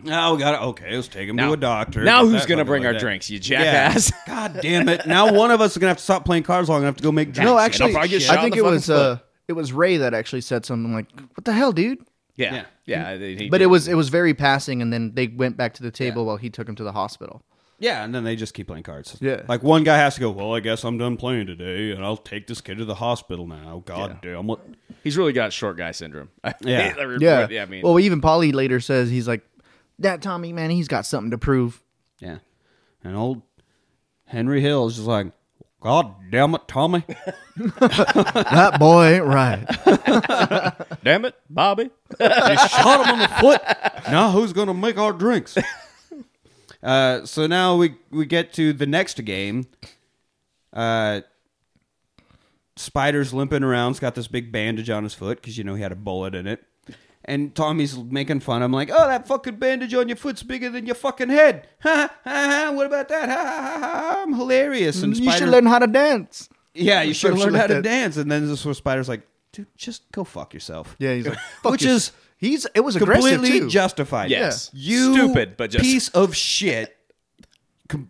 Now 0.01 0.33
we 0.33 0.39
got 0.39 0.55
it. 0.55 0.61
Okay, 0.67 0.95
let's 0.95 1.07
take 1.09 1.27
him 1.27 1.35
to 1.37 1.51
a 1.51 1.57
doctor. 1.57 2.03
now 2.03 2.25
who's 2.25 2.45
gonna 2.45 2.63
bring 2.65 2.85
our 2.85 2.93
that. 2.93 2.99
drinks, 3.01 3.29
you 3.29 3.37
Yeah. 3.43 3.89
jackass? 3.91 4.11
God 4.27 4.59
damn 4.61 4.87
it! 4.89 5.05
Now 5.05 5.33
one 5.33 5.51
of 5.51 5.59
us 5.61 5.71
is 5.73 5.77
gonna 5.77 5.89
have 5.89 5.97
to 5.97 6.03
stop 6.03 6.23
playing 6.25 6.43
cards 6.43 6.69
long 6.69 6.81
enough 6.83 6.95
to 6.97 7.03
go 7.03 7.11
make 7.11 7.33
drinks. 7.33 7.45
No, 7.45 7.53
I'll 7.53 7.59
actually, 7.59 7.91
probably 7.91 8.09
get 8.09 8.21
shot 8.21 8.37
I 8.37 8.39
in 8.39 8.43
think 8.45 8.55
the 8.55 8.59
it 8.61 8.63
fucking 8.63 8.75
was 8.75 8.89
uh, 8.89 9.19
it 9.49 9.53
was 9.53 9.73
Ray 9.73 9.97
that 9.97 10.13
actually 10.13 10.41
said 10.41 10.65
something 10.65 10.93
like, 10.93 11.07
"What 11.35 11.43
the 11.45 11.51
hell, 11.53 11.71
dude?" 11.73 11.99
Yeah, 12.37 12.63
Yeah. 12.85 13.11
yeah. 13.11 13.17
he 13.17 13.49
But 13.49 13.57
did. 13.57 13.65
it 13.65 13.67
was 13.67 13.87
it 13.89 13.95
was 13.95 14.07
very 14.09 14.33
passing, 14.33 14.81
and 14.81 14.91
then 14.93 15.11
they 15.15 15.27
went 15.27 15.57
back 15.57 15.73
to 15.75 15.83
the 15.83 15.91
table 15.91 16.25
while 16.25 16.37
he 16.37 16.49
took 16.49 16.67
him 16.69 16.75
to 16.75 16.83
the 16.83 16.93
hospital. 16.93 17.43
Yeah, 17.79 18.03
and 18.03 18.13
then 18.13 18.23
they 18.25 18.35
just 18.35 18.53
keep 18.53 18.67
playing 18.67 18.83
cards. 18.83 19.17
Yeah. 19.21 19.43
Like 19.47 19.63
one 19.63 19.83
guy 19.83 19.97
has 19.97 20.15
to 20.15 20.21
go, 20.21 20.31
well, 20.31 20.53
I 20.53 20.59
guess 20.59 20.83
I'm 20.83 20.97
done 20.97 21.15
playing 21.17 21.47
today, 21.47 21.91
and 21.91 22.03
I'll 22.03 22.17
take 22.17 22.47
this 22.47 22.59
kid 22.61 22.77
to 22.79 22.85
the 22.85 22.95
hospital 22.95 23.47
now. 23.47 23.81
God 23.85 24.19
damn 24.21 24.47
what? 24.47 24.59
he's 25.03 25.17
really 25.17 25.33
got 25.33 25.53
short 25.53 25.77
guy 25.77 25.91
syndrome. 25.91 26.29
Yeah. 26.61 26.93
Yeah, 27.19 27.47
yeah. 27.49 27.63
I 27.63 27.65
mean, 27.65 27.83
well, 27.83 27.99
even 27.99 28.21
Paulie 28.21 28.53
later 28.53 28.79
says 28.79 29.09
he's 29.09 29.27
like, 29.27 29.41
"That 29.99 30.21
Tommy 30.21 30.51
man, 30.51 30.69
he's 30.69 30.87
got 30.87 31.05
something 31.05 31.31
to 31.31 31.37
prove." 31.37 31.81
Yeah. 32.19 32.39
And 33.03 33.15
old 33.15 33.41
Henry 34.25 34.61
Hill 34.61 34.87
is 34.87 34.95
just 34.95 35.07
like, 35.07 35.31
God 35.79 36.13
damn 36.29 36.53
it, 36.55 36.67
Tommy. 36.67 37.03
that 37.57 38.75
boy 38.77 39.05
ain't 39.05 39.25
right. 39.25 39.65
damn 41.03 41.23
it, 41.23 41.35
Bobby. 41.49 41.89
you 42.19 42.27
shot 42.27 43.05
him 43.07 43.13
in 43.15 43.19
the 43.19 43.27
foot. 43.39 43.61
Now 44.11 44.31
who's 44.31 44.51
going 44.51 44.67
to 44.67 44.73
make 44.73 44.97
our 44.97 45.13
drinks? 45.13 45.57
Uh, 46.81 47.25
so 47.25 47.47
now 47.47 47.75
we 47.75 47.95
we 48.09 48.25
get 48.25 48.53
to 48.53 48.73
the 48.73 48.85
next 48.87 49.23
game. 49.25 49.67
Uh, 50.73 51.21
Spider's 52.75 53.33
limping 53.33 53.63
around. 53.63 53.93
He's 53.93 53.99
got 53.99 54.15
this 54.15 54.27
big 54.27 54.51
bandage 54.51 54.89
on 54.89 55.03
his 55.03 55.13
foot 55.13 55.41
because 55.41 55.57
you 55.57 55.63
know 55.63 55.75
he 55.75 55.81
had 55.81 55.91
a 55.91 55.95
bullet 55.95 56.33
in 56.35 56.47
it. 56.47 56.63
And 57.25 57.53
Tommy's 57.53 57.97
making 57.97 58.39
fun. 58.39 58.63
I'm 58.63 58.71
like, 58.71 58.89
oh, 58.91 59.07
that 59.07 59.27
fucking 59.27 59.57
bandage 59.57 59.93
on 59.93 60.07
your 60.07 60.15
foot's 60.15 60.41
bigger 60.41 60.69
than 60.69 60.85
your 60.85 60.95
fucking 60.95 61.29
head. 61.29 61.67
Ha 61.81 62.09
ha 62.23 62.65
ha. 62.65 62.71
What 62.73 62.85
about 62.85 63.09
that? 63.09 63.29
Ha 63.29 63.35
ha 63.35 63.61
ha. 63.61 63.79
ha. 63.79 64.21
I'm 64.23 64.33
hilarious. 64.33 65.03
And 65.03 65.15
you 65.15 65.23
Spider, 65.23 65.37
should 65.39 65.49
learn 65.49 65.65
how 65.65 65.79
to 65.79 65.87
dance. 65.87 66.49
yeah, 66.73 67.01
you 67.01 67.13
should 67.13 67.37
learn 67.37 67.53
how 67.53 67.67
to 67.67 67.81
dance. 67.81 68.15
And 68.17 68.31
then 68.31 68.47
this 68.47 68.59
is 68.59 68.65
where 68.65 68.73
Spider's 68.73 69.09
like, 69.09 69.21
dude, 69.51 69.67
just 69.77 70.09
go 70.11 70.23
fuck 70.23 70.53
yourself. 70.53 70.95
Yeah, 70.97 71.13
he's 71.13 71.27
like, 71.27 71.37
Fuck 71.61 71.73
Which 71.73 71.83
you. 71.83 71.91
is 71.91 72.11
he's 72.39 72.65
it 72.73 72.79
was 72.79 72.95
aggressive 72.95 73.33
completely 73.33 73.59
too. 73.59 73.69
justified. 73.69 74.31
Yes. 74.31 74.71
You 74.73 75.13
Stupid, 75.13 75.55
but 75.57 75.69
just- 75.69 75.83
piece 75.83 76.09
of 76.09 76.35
shit. 76.35 76.95
Com- 77.87 78.09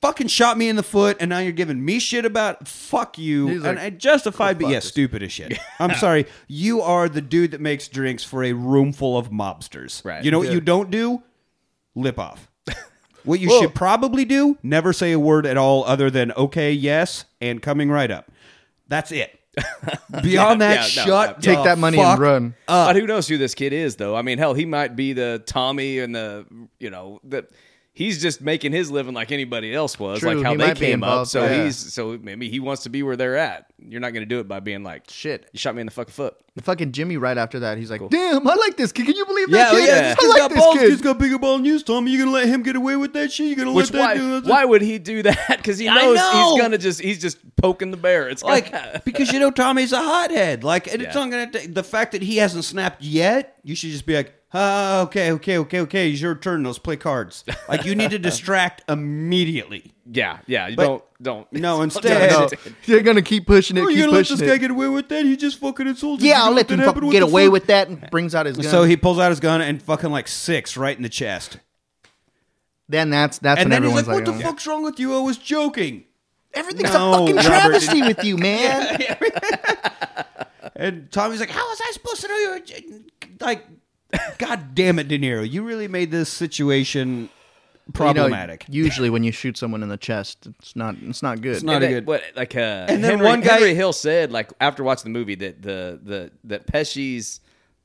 fucking 0.00 0.28
shot 0.28 0.56
me 0.56 0.68
in 0.68 0.76
the 0.76 0.82
foot, 0.82 1.16
and 1.20 1.28
now 1.28 1.38
you're 1.40 1.52
giving 1.52 1.84
me 1.84 1.98
shit 1.98 2.24
about 2.24 2.66
fuck 2.68 3.18
you. 3.18 3.48
He's 3.48 3.56
and 3.64 3.76
like, 3.76 3.78
I 3.78 3.90
justified, 3.90 4.58
"Go 4.58 4.66
but 4.66 4.72
yeah, 4.72 4.78
fuck 4.80 4.88
stupid 4.88 5.22
as 5.22 5.32
shit. 5.32 5.58
I'm 5.78 5.94
sorry. 5.96 6.26
You 6.46 6.80
are 6.82 7.08
the 7.08 7.20
dude 7.20 7.50
that 7.50 7.60
makes 7.60 7.88
drinks 7.88 8.24
for 8.24 8.42
a 8.44 8.52
room 8.52 8.92
full 8.92 9.18
of 9.18 9.30
mobsters. 9.30 10.04
Right. 10.04 10.24
You 10.24 10.30
know 10.30 10.38
what 10.38 10.48
Yeah. 10.48 10.54
you 10.54 10.60
don't 10.60 10.90
do? 10.90 11.22
Lip 11.94 12.18
off. 12.18 12.48
What 13.24 13.40
you 13.40 13.48
Well- 13.48 13.60
should 13.62 13.74
probably 13.74 14.24
do: 14.24 14.56
never 14.62 14.92
say 14.94 15.12
a 15.12 15.18
word 15.18 15.44
at 15.44 15.58
all 15.58 15.84
other 15.84 16.08
than 16.08 16.32
okay, 16.32 16.72
yes, 16.72 17.24
and 17.42 17.60
coming 17.60 17.90
right 17.90 18.10
up. 18.10 18.30
That's 18.86 19.12
it. 19.12 19.37
Beyond 20.22 20.60
that, 20.60 20.94
yeah, 20.94 21.02
no, 21.04 21.06
shut. 21.06 21.36
no. 21.36 21.40
Take 21.40 21.58
the 21.58 21.64
that 21.64 21.78
money 21.78 21.96
fuck 21.98 22.12
and 22.14 22.20
run. 22.20 22.54
but 22.66 22.96
who 22.96 23.06
knows 23.06 23.28
who 23.28 23.38
this 23.38 23.54
kid 23.54 23.72
is, 23.72 23.96
though? 23.96 24.14
I 24.16 24.22
mean, 24.22 24.38
hell, 24.38 24.54
he 24.54 24.64
might 24.64 24.96
be 24.96 25.12
the 25.12 25.42
Tommy 25.46 25.98
and 25.98 26.14
the 26.14 26.46
you 26.78 26.90
know 26.90 27.20
that 27.24 27.50
he's 27.92 28.22
just 28.22 28.40
making 28.40 28.72
his 28.72 28.90
living 28.90 29.12
like 29.14 29.32
anybody 29.32 29.74
else 29.74 29.98
was, 29.98 30.20
True, 30.20 30.34
like 30.34 30.44
how 30.44 30.52
he 30.52 30.56
they 30.56 30.66
might 30.68 30.74
be 30.78 30.86
came 30.86 31.02
up. 31.02 31.08
involved, 31.08 31.30
So 31.30 31.44
yeah. 31.44 31.64
he's 31.64 31.76
so 31.76 32.18
maybe 32.22 32.48
he 32.48 32.60
wants 32.60 32.84
to 32.84 32.90
be 32.90 33.02
where 33.02 33.16
they're 33.16 33.36
at. 33.36 33.66
You're 33.78 34.00
not 34.00 34.12
going 34.12 34.22
to 34.22 34.26
do 34.28 34.40
it 34.40 34.46
by 34.48 34.60
being 34.60 34.82
like, 34.84 35.10
Shit. 35.10 35.48
you 35.52 35.58
shot 35.58 35.74
me 35.74 35.80
in 35.80 35.86
the 35.86 35.92
fucking 35.92 36.12
foot. 36.12 36.36
Fucking 36.62 36.92
Jimmy 36.92 37.16
right 37.16 37.36
after 37.38 37.60
that, 37.60 37.78
he's 37.78 37.90
like, 37.90 38.00
"Damn, 38.10 38.46
I 38.46 38.54
like 38.54 38.76
this 38.76 38.92
kid. 38.92 39.06
Can 39.06 39.16
you 39.16 39.24
believe 39.26 39.48
Yeah, 39.50 39.56
that 39.64 39.70
kid? 39.72 39.86
yeah. 39.86 40.14
I 40.18 40.20
He's 40.22 40.28
like 40.30 40.38
got 40.38 40.50
this 40.50 40.58
balls. 40.58 40.76
kid." 40.78 40.90
He's 40.90 41.00
got 41.00 41.18
bigger 41.18 41.38
ball 41.38 41.56
than 41.56 41.64
you, 41.64 41.78
Tommy. 41.80 42.10
You 42.10 42.18
gonna 42.18 42.30
let 42.30 42.46
him 42.48 42.62
get 42.62 42.76
away 42.76 42.96
with 42.96 43.12
that 43.14 43.32
shit? 43.32 43.46
You 43.46 43.56
gonna 43.56 43.72
Which 43.72 43.92
let 43.92 44.00
why 44.00 44.14
that 44.18 44.44
do 44.44 44.50
why 44.50 44.64
would 44.64 44.82
he 44.82 44.98
do 44.98 45.22
that? 45.22 45.38
Because 45.58 45.78
he 45.78 45.88
I 45.88 45.94
knows 45.94 46.16
know. 46.16 46.52
he's 46.54 46.60
gonna 46.62 46.78
just 46.78 47.00
he's 47.00 47.20
just 47.20 47.38
poking 47.56 47.90
the 47.90 47.96
bear. 47.96 48.28
It's 48.28 48.42
like 48.42 48.72
like 48.72 49.04
because 49.04 49.32
you 49.32 49.40
know 49.40 49.50
Tommy's 49.50 49.92
a 49.92 49.98
hothead. 50.02 50.64
Like 50.64 50.86
and 50.92 51.02
it's 51.02 51.14
Yeah. 51.14 51.24
not 51.24 51.30
gonna 51.30 51.50
take 51.50 51.74
the 51.74 51.82
fact 51.84 52.12
that 52.12 52.22
he 52.22 52.36
hasn't 52.38 52.64
snapped 52.64 53.02
yet. 53.02 53.58
You 53.64 53.74
should 53.74 53.90
just 53.90 54.06
be 54.06 54.14
like, 54.16 54.34
ah, 54.54 55.02
okay, 55.02 55.32
okay, 55.32 55.58
okay, 55.58 55.80
okay. 55.80 56.10
It's 56.10 56.20
your 56.20 56.34
turn. 56.34 56.64
Let's 56.64 56.78
play 56.78 56.96
cards. 56.96 57.44
Like 57.68 57.84
you 57.84 57.94
need 57.94 58.10
to 58.12 58.18
distract 58.30 58.82
immediately. 58.88 59.92
Yeah, 60.10 60.38
yeah. 60.46 60.68
You 60.68 60.76
But- 60.76 60.84
don't 60.84 61.02
don't 61.20 61.52
No, 61.52 61.76
don't 61.76 61.84
instead- 61.84 62.30
do 62.30 62.36
No, 62.36 62.44
it. 62.44 62.58
you're 62.86 63.02
gonna 63.02 63.22
keep 63.22 63.46
pushing 63.46 63.76
it. 63.76 63.80
Oh, 63.80 63.88
you 63.88 63.96
keep 63.96 63.98
gonna 64.04 64.12
let 64.12 64.18
pushing 64.20 64.36
this 64.38 64.46
it. 64.48 64.50
guy 64.50 64.56
get 64.58 64.70
away 64.70 64.88
with 64.88 65.08
that? 65.08 65.24
He 65.24 65.36
just 65.36 65.58
fucking 65.58 65.86
insulted. 65.86 66.22
you. 66.24 66.30
yeah, 66.30 66.38
You 66.38 66.44
I'll 66.44 66.50
let 66.52 66.66
what 66.66 66.70
him 66.70 66.78
that 66.80 66.94
fucking 66.94 67.10
get 67.10 67.22
away 67.22 67.44
fuck? 67.46 67.52
with 67.52 67.66
that 67.66 67.88
and 67.88 68.10
brings 68.10 68.34
out 68.34 68.46
his 68.46 68.56
gun. 68.56 68.66
So 68.66 68.84
he 68.84 68.96
pulls 68.96 69.18
out 69.18 69.30
his 69.30 69.40
gun 69.40 69.60
and 69.60 69.82
fucking 69.82 70.10
like 70.10 70.28
six 70.28 70.76
right 70.76 70.96
in 70.96 71.02
the 71.02 71.08
chest. 71.08 71.58
then 72.88 73.10
that's 73.10 73.38
that's 73.38 73.60
And 73.60 73.70
when 73.70 73.82
then 73.82 73.90
he's 73.90 73.98
everyone's 74.00 74.08
like, 74.08 74.26
"What 74.26 74.38
the 74.38 74.44
oh. 74.46 74.50
fuck's 74.50 74.66
wrong 74.66 74.82
with 74.82 74.98
you? 75.00 75.14
I 75.16 75.20
was 75.20 75.36
joking." 75.38 76.04
Everything's 76.54 76.92
No, 76.92 77.12
a 77.12 77.18
fucking 77.18 77.36
Robert. 77.36 77.48
travesty 77.48 78.00
with 78.02 78.24
you, 78.24 78.36
man. 78.38 78.98
And 80.76 81.10
Tommy's 81.10 81.40
like, 81.40 81.50
"How 81.50 81.68
was 81.68 81.80
I 81.80 81.90
supposed 81.92 82.20
to 82.22 82.28
know 82.28 82.36
you?" 82.36 82.50
Were, 82.50 82.60
like, 83.40 83.66
God 84.38 84.74
damn 84.74 84.98
it, 84.98 85.08
De 85.08 85.18
Niro! 85.18 85.48
You 85.48 85.62
really 85.64 85.88
made 85.88 86.10
this 86.10 86.28
situation 86.30 87.28
You 87.88 88.04
know, 88.04 88.12
problematic. 88.12 88.66
usually, 88.68 89.08
when 89.10 89.24
you 89.24 89.32
shoot 89.32 89.56
someone 89.56 89.82
in 89.82 89.88
the 89.88 89.96
chest, 89.96 90.46
it's 90.58 90.76
not 90.76 90.94
it's 91.02 91.22
not 91.22 91.40
good. 91.40 91.54
It's 91.56 91.64
not 91.64 91.76
And 91.76 91.84
a 91.84 91.88
good- 91.88 92.06
What 92.06 92.22
like 92.36 92.54
uh, 92.54 92.84
And 92.88 93.02
then 93.02 93.12
Henry, 93.12 93.26
one 93.26 93.40
guy- 93.40 93.54
Henry 93.54 93.74
Hill 93.74 93.92
said 93.94 94.30
like 94.30 94.52
after 94.60 94.84
watching 94.84 95.10
the 95.12 95.18
movie 95.18 95.34
that 95.36 95.62
the 95.62 95.98
the 96.02 96.30
that 96.44 96.66
Pesci's 96.66 97.40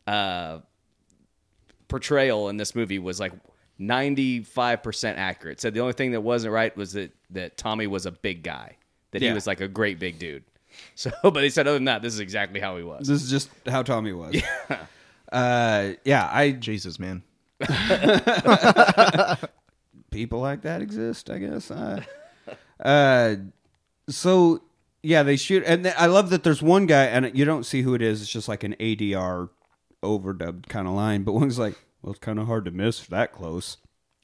uh, 0.05 0.59
portrayal 1.87 2.49
in 2.49 2.57
this 2.57 2.75
movie 2.75 2.99
was 2.99 3.19
like 3.19 3.31
ninety 3.79 4.41
five 4.43 4.83
percent 4.83 5.17
accurate. 5.17 5.61
Said 5.61 5.73
the 5.73 5.79
only 5.79 5.93
thing 5.93 6.11
that 6.11 6.21
wasn't 6.21 6.53
right 6.53 6.75
was 6.75 6.93
that 6.93 7.11
that 7.31 7.57
Tommy 7.57 7.87
was 7.87 8.05
a 8.05 8.11
big 8.11 8.43
guy. 8.43 8.75
That 9.11 9.21
Yeah. 9.21 9.29
he 9.29 9.33
was 9.33 9.47
like 9.47 9.61
a 9.61 9.67
great 9.67 9.99
big 9.99 10.19
dude. 10.19 10.43
So, 10.95 11.11
but 11.23 11.43
he 11.43 11.49
said 11.51 11.67
other 11.67 11.77
than 11.77 11.85
that, 11.85 12.01
this 12.01 12.13
is 12.15 12.19
exactly 12.19 12.59
how 12.59 12.77
he 12.77 12.83
was. 12.83 13.07
This 13.07 13.21
is 13.23 13.29
just 13.29 13.49
how 13.67 13.83
Tommy 13.83 14.11
was. 14.11 14.33
Yeah. 14.33 14.85
Uh, 15.31 15.93
yeah, 16.03 16.27
I 16.31 16.49
Jesus, 16.51 16.97
man. 16.99 17.21
people 20.13 20.39
like 20.39 20.61
that 20.61 20.81
exist, 20.81 21.29
I 21.29 21.39
guess. 21.39 21.71
Uh, 22.83 23.35
so 24.09 24.61
yeah, 25.03 25.23
they 25.23 25.35
shoot, 25.35 25.63
and 25.65 25.87
I 25.97 26.07
love 26.07 26.29
that 26.31 26.43
there's 26.43 26.61
one 26.61 26.85
guy, 26.85 27.05
and 27.05 27.37
you 27.37 27.45
don't 27.45 27.65
see 27.65 27.81
who 27.81 27.93
it 27.93 28.01
is. 28.01 28.21
It's 28.21 28.31
just 28.31 28.47
like 28.47 28.63
an 28.63 28.75
ADR 28.79 29.49
overdubbed 30.01 30.67
kind 30.67 30.87
of 30.87 30.93
line, 30.93 31.23
but 31.23 31.33
one's 31.33 31.59
like, 31.59 31.75
"Well, 32.01 32.11
it's 32.11 32.19
kind 32.19 32.39
of 32.39 32.47
hard 32.47 32.65
to 32.65 32.71
miss 32.71 33.05
that 33.07 33.31
close." 33.31 33.77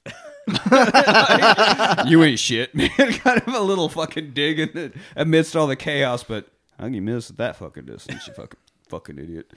you 2.07 2.23
ain't 2.23 2.39
shit, 2.39 2.73
man. 2.73 2.89
kind 2.97 3.41
of 3.45 3.53
a 3.53 3.59
little 3.59 3.89
fucking 3.89 4.31
dig 4.31 4.59
in 4.59 4.71
the, 4.73 4.93
amidst 5.15 5.55
all 5.55 5.67
the 5.67 5.75
chaos, 5.75 6.23
but 6.23 6.47
how 6.77 6.85
can 6.85 6.93
you 6.93 7.01
miss 7.01 7.29
at 7.29 7.37
that 7.37 7.57
fucking 7.57 7.85
distance? 7.85 8.27
You 8.27 8.33
fucking 8.33 8.59
fucking 8.87 9.19
idiot. 9.19 9.51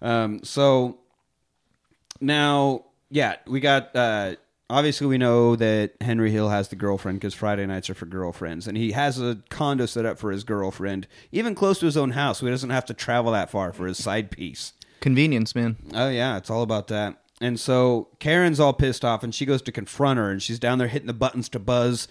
Um, 0.00 0.44
so 0.44 0.98
now, 2.20 2.84
yeah, 3.10 3.36
we 3.46 3.60
got. 3.60 3.96
Uh, 3.96 4.36
obviously, 4.70 5.06
we 5.06 5.18
know 5.18 5.56
that 5.56 5.92
Henry 6.00 6.30
Hill 6.30 6.48
has 6.48 6.68
the 6.68 6.76
girlfriend 6.76 7.20
because 7.20 7.34
Friday 7.34 7.66
nights 7.66 7.90
are 7.90 7.94
for 7.94 8.06
girlfriends, 8.06 8.66
and 8.66 8.76
he 8.76 8.92
has 8.92 9.20
a 9.20 9.38
condo 9.50 9.86
set 9.86 10.06
up 10.06 10.18
for 10.18 10.30
his 10.30 10.44
girlfriend, 10.44 11.06
even 11.32 11.54
close 11.54 11.78
to 11.80 11.86
his 11.86 11.96
own 11.96 12.12
house, 12.12 12.38
so 12.38 12.46
he 12.46 12.52
doesn't 12.52 12.70
have 12.70 12.84
to 12.86 12.94
travel 12.94 13.32
that 13.32 13.50
far 13.50 13.72
for 13.72 13.86
his 13.86 14.02
side 14.02 14.30
piece. 14.30 14.72
Convenience, 15.00 15.54
man. 15.54 15.76
Oh 15.94 16.08
yeah, 16.08 16.36
it's 16.36 16.50
all 16.50 16.62
about 16.62 16.88
that. 16.88 17.22
And 17.40 17.60
so 17.60 18.08
Karen's 18.18 18.58
all 18.58 18.72
pissed 18.72 19.04
off, 19.04 19.22
and 19.22 19.34
she 19.34 19.44
goes 19.44 19.62
to 19.62 19.72
confront 19.72 20.18
her, 20.18 20.30
and 20.30 20.42
she's 20.42 20.58
down 20.58 20.78
there 20.78 20.88
hitting 20.88 21.06
the 21.06 21.12
buttons 21.12 21.48
to 21.50 21.58
buzz. 21.58 22.08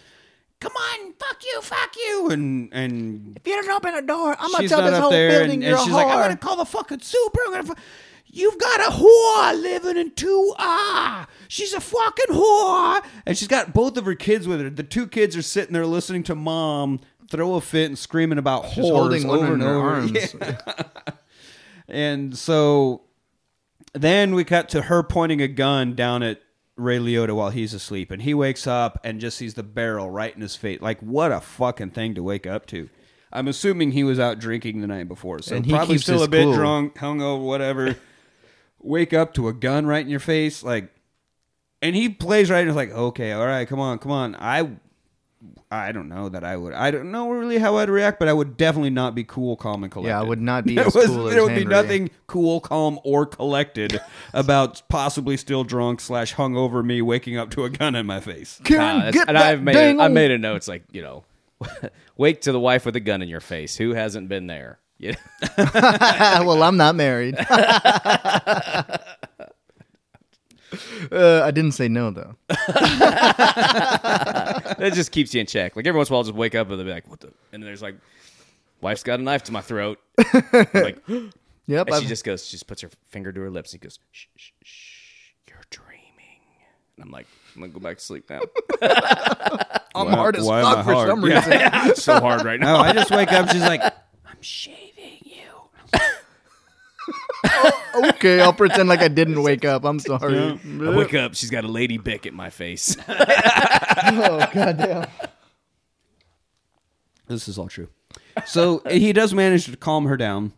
Come 0.59 0.71
on, 0.73 1.13
fuck 1.13 1.43
you, 1.43 1.61
fuck 1.61 1.95
you, 1.97 2.29
and 2.29 2.69
and 2.71 3.37
If 3.37 3.47
you 3.47 3.61
don't 3.61 3.69
open 3.71 3.95
the 3.95 4.01
door, 4.01 4.35
I'm 4.39 4.51
gonna 4.51 4.63
she's 4.63 4.71
not 4.71 4.81
this 4.81 4.93
up 4.93 5.01
whole 5.01 5.11
there, 5.11 5.31
building 5.31 5.63
and, 5.63 5.73
and 5.73 5.83
she's 5.83 5.93
like, 5.93 6.07
I'm 6.07 6.19
gonna 6.19 6.37
call 6.37 6.55
the 6.57 6.65
fucking 6.65 7.01
super. 7.01 7.39
I'm 7.45 7.51
gonna. 7.51 7.63
Fu- 7.63 7.75
You've 8.37 8.57
got 8.59 8.81
a 8.81 8.91
whore 8.91 9.61
living 9.61 9.95
in 9.95 10.11
two 10.11 10.53
ah. 10.59 11.25
She's 11.47 11.73
a 11.73 11.79
fucking 11.79 12.35
whore, 12.35 13.01
and 13.25 13.37
she's 13.37 13.47
got 13.47 13.73
both 13.73 13.95
of 13.95 14.03
her 14.05 14.13
kids 14.15 14.45
with 14.45 14.59
her. 14.59 14.69
The 14.69 14.83
two 14.83 15.07
kids 15.07 15.37
are 15.37 15.41
sitting 15.41 15.71
there 15.73 15.85
listening 15.85 16.23
to 16.23 16.35
mom 16.35 16.99
throw 17.31 17.55
a 17.55 17.61
fit 17.61 17.85
and 17.85 17.97
screaming 17.97 18.37
about 18.37 18.67
She's 18.69 18.83
whores 18.83 18.91
holding 18.91 19.27
one 19.27 19.37
over 19.39 19.45
in 19.47 19.53
and 19.53 19.61
her 19.63 19.69
over. 19.75 19.89
arms. 19.89 20.35
Yeah. 20.41 20.57
And 21.87 22.37
so 22.37 23.03
then 23.93 24.35
we 24.35 24.43
cut 24.43 24.69
to 24.69 24.83
her 24.83 25.01
pointing 25.03 25.41
a 25.41 25.47
gun 25.47 25.93
down 25.95 26.23
at 26.23 26.41
Ray 26.75 26.97
Liotta 26.97 27.33
while 27.35 27.51
he's 27.51 27.73
asleep, 27.73 28.11
and 28.11 28.21
he 28.21 28.33
wakes 28.33 28.67
up 28.67 28.99
and 29.03 29.21
just 29.21 29.37
sees 29.37 29.53
the 29.53 29.63
barrel 29.63 30.09
right 30.09 30.35
in 30.35 30.41
his 30.41 30.55
face. 30.55 30.81
Like, 30.81 30.99
what 30.99 31.31
a 31.31 31.39
fucking 31.39 31.91
thing 31.91 32.15
to 32.15 32.23
wake 32.23 32.45
up 32.45 32.65
to. 32.67 32.89
I'm 33.31 33.47
assuming 33.47 33.91
he 33.91 34.03
was 34.03 34.19
out 34.19 34.39
drinking 34.39 34.81
the 34.81 34.87
night 34.87 35.07
before, 35.07 35.41
so 35.41 35.55
And 35.55 35.65
he 35.65 35.71
probably 35.71 35.95
keeps 35.95 36.03
still 36.03 36.23
a 36.23 36.27
bit 36.27 36.43
cool. 36.43 36.53
drunk, 36.55 36.95
hungover, 36.95 37.41
whatever. 37.41 37.95
Wake 38.85 39.13
up 39.13 39.33
to 39.33 39.47
a 39.47 39.53
gun 39.53 39.85
right 39.87 40.03
in 40.05 40.09
your 40.09 40.19
face, 40.19 40.61
like, 40.63 40.91
and 41.81 41.95
he 41.95 42.07
plays 42.09 42.49
right 42.51 42.59
and 42.59 42.69
is 42.69 42.75
like, 42.75 42.91
okay, 42.91 43.31
all 43.31 43.45
right, 43.45 43.67
come 43.67 43.79
on, 43.79 43.97
come 43.97 44.11
on. 44.11 44.35
I, 44.35 44.69
I 45.71 45.91
don't 45.91 46.07
know 46.07 46.29
that 46.29 46.43
I 46.43 46.55
would. 46.55 46.73
I 46.73 46.91
don't 46.91 47.11
know 47.11 47.31
really 47.31 47.57
how 47.57 47.77
I'd 47.77 47.89
react, 47.89 48.19
but 48.19 48.27
I 48.27 48.33
would 48.33 48.57
definitely 48.57 48.91
not 48.91 49.15
be 49.15 49.23
cool, 49.23 49.55
calm, 49.55 49.83
and 49.83 49.91
collected. 49.91 50.09
Yeah, 50.09 50.19
I 50.19 50.23
would 50.23 50.39
not 50.41 50.65
be 50.65 50.75
There 50.75 50.85
as 50.85 50.93
was- 50.95 51.07
cool 51.07 51.27
as 51.27 51.33
There 51.33 51.43
would 51.43 51.55
be 51.55 51.65
nothing 51.65 52.11
cool, 52.27 52.61
calm, 52.61 52.99
or 53.03 53.25
collected 53.25 53.99
about 54.33 54.81
possibly 54.87 55.35
still 55.35 55.63
drunk 55.63 55.99
slash 55.99 56.35
hungover 56.35 56.85
me 56.85 57.01
waking 57.01 57.37
up 57.37 57.49
to 57.51 57.63
a 57.65 57.69
gun 57.71 57.95
in 57.95 58.05
my 58.05 58.19
face. 58.19 58.61
Karen, 58.63 58.83
Nah, 58.83 58.95
that's- 58.97 59.13
get 59.15 59.29
and 59.29 59.37
I've 59.37 59.63
made 59.63 59.73
dang 59.73 59.99
a, 59.99 60.03
I 60.03 60.07
made 60.09 60.29
a 60.31 60.37
note. 60.37 60.57
It's 60.57 60.67
like 60.67 60.83
you 60.91 61.01
know, 61.01 61.23
wake 62.17 62.41
to 62.41 62.51
the 62.51 62.59
wife 62.59 62.85
with 62.85 62.95
a 62.95 62.99
gun 63.01 63.21
in 63.23 63.29
your 63.29 63.41
face. 63.41 63.75
Who 63.77 63.93
hasn't 63.95 64.29
been 64.29 64.45
there? 64.47 64.79
Yeah. 64.97 65.15
well, 66.43 66.63
I'm 66.63 66.77
not 66.77 66.95
married. 66.95 67.35
uh, 71.11 71.41
I 71.43 71.51
didn't 71.51 71.73
say 71.73 71.87
no 71.87 72.11
though. 72.11 72.35
that 74.77 74.91
just 74.93 75.11
keeps 75.11 75.33
you 75.33 75.41
in 75.41 75.47
check. 75.47 75.75
Like 75.75 75.85
every 75.87 75.97
once 75.97 76.09
in 76.09 76.13
a 76.13 76.15
while, 76.15 76.19
I'll 76.21 76.25
just 76.25 76.35
wake 76.35 76.55
up 76.55 76.69
and 76.69 76.79
they'll 76.79 76.85
be 76.85 76.91
like, 76.91 77.09
"What 77.09 77.19
the?" 77.19 77.27
And 77.53 77.61
then 77.61 77.67
there's 77.67 77.81
like, 77.81 77.95
"Wife's 78.81 79.03
got 79.03 79.19
a 79.19 79.23
knife 79.23 79.43
to 79.43 79.51
my 79.51 79.61
throat." 79.61 79.99
I'm 80.33 80.67
like, 80.73 81.01
and 81.07 81.31
Yep. 81.67 81.87
she 81.89 81.93
I've- 81.95 82.05
just 82.07 82.23
goes, 82.23 82.45
she 82.45 82.51
just 82.51 82.67
puts 82.67 82.81
her 82.81 82.89
finger 83.09 83.31
to 83.31 83.41
her 83.41 83.49
lips 83.49 83.73
and 83.73 83.81
goes, 83.81 83.99
"Shh, 84.11 84.25
shh, 84.35 84.51
shh, 84.63 85.31
you're 85.47 85.61
dreaming." 85.69 86.01
And 86.97 87.03
I'm 87.05 87.11
like, 87.11 87.27
I'm 87.55 87.61
gonna 87.61 87.73
go 87.73 87.79
back 87.79 87.97
to 87.97 88.03
sleep 88.03 88.29
now. 88.29 88.41
I'm 89.95 90.07
Why- 90.07 90.15
hard 90.15 90.35
as 90.35 90.45
why 90.45 90.59
am 90.61 90.65
fuck 90.75 90.85
for 90.85 90.93
hard? 90.93 91.09
some 91.09 91.25
Yeah. 91.25 91.35
reason. 91.37 91.89
it's 91.91 92.03
so 92.03 92.19
hard 92.19 92.43
right 92.43 92.59
now. 92.59 92.73
No, 92.77 92.79
I 92.79 92.93
just 92.93 93.11
wake 93.11 93.31
up. 93.33 93.49
She's 93.49 93.61
like, 93.61 93.81
I'm 93.81 93.91
shaving 94.45 95.19
you. 95.23 96.01
Oh, 97.47 98.09
okay, 98.09 98.39
I'll 98.41 98.53
pretend 98.53 98.89
like 98.89 99.01
I 99.01 99.07
didn't 99.07 99.41
wake 99.41 99.63
up. 99.63 99.85
I'm 99.85 99.99
sorry. 99.99 100.37
I 100.39 100.89
wake 100.95 101.13
up, 101.13 101.35
she's 101.35 101.49
got 101.51 101.63
a 101.63 101.67
lady 101.67 101.97
Bic 101.97 102.25
at 102.25 102.33
my 102.33 102.49
face. 102.49 102.97
oh 103.07 104.49
goddamn. 104.53 105.07
This 107.27 107.47
is 107.47 107.57
all 107.57 107.67
true. 107.67 107.89
So 108.45 108.81
he 108.89 109.13
does 109.13 109.33
manage 109.33 109.65
to 109.65 109.77
calm 109.77 110.05
her 110.05 110.17
down 110.17 110.53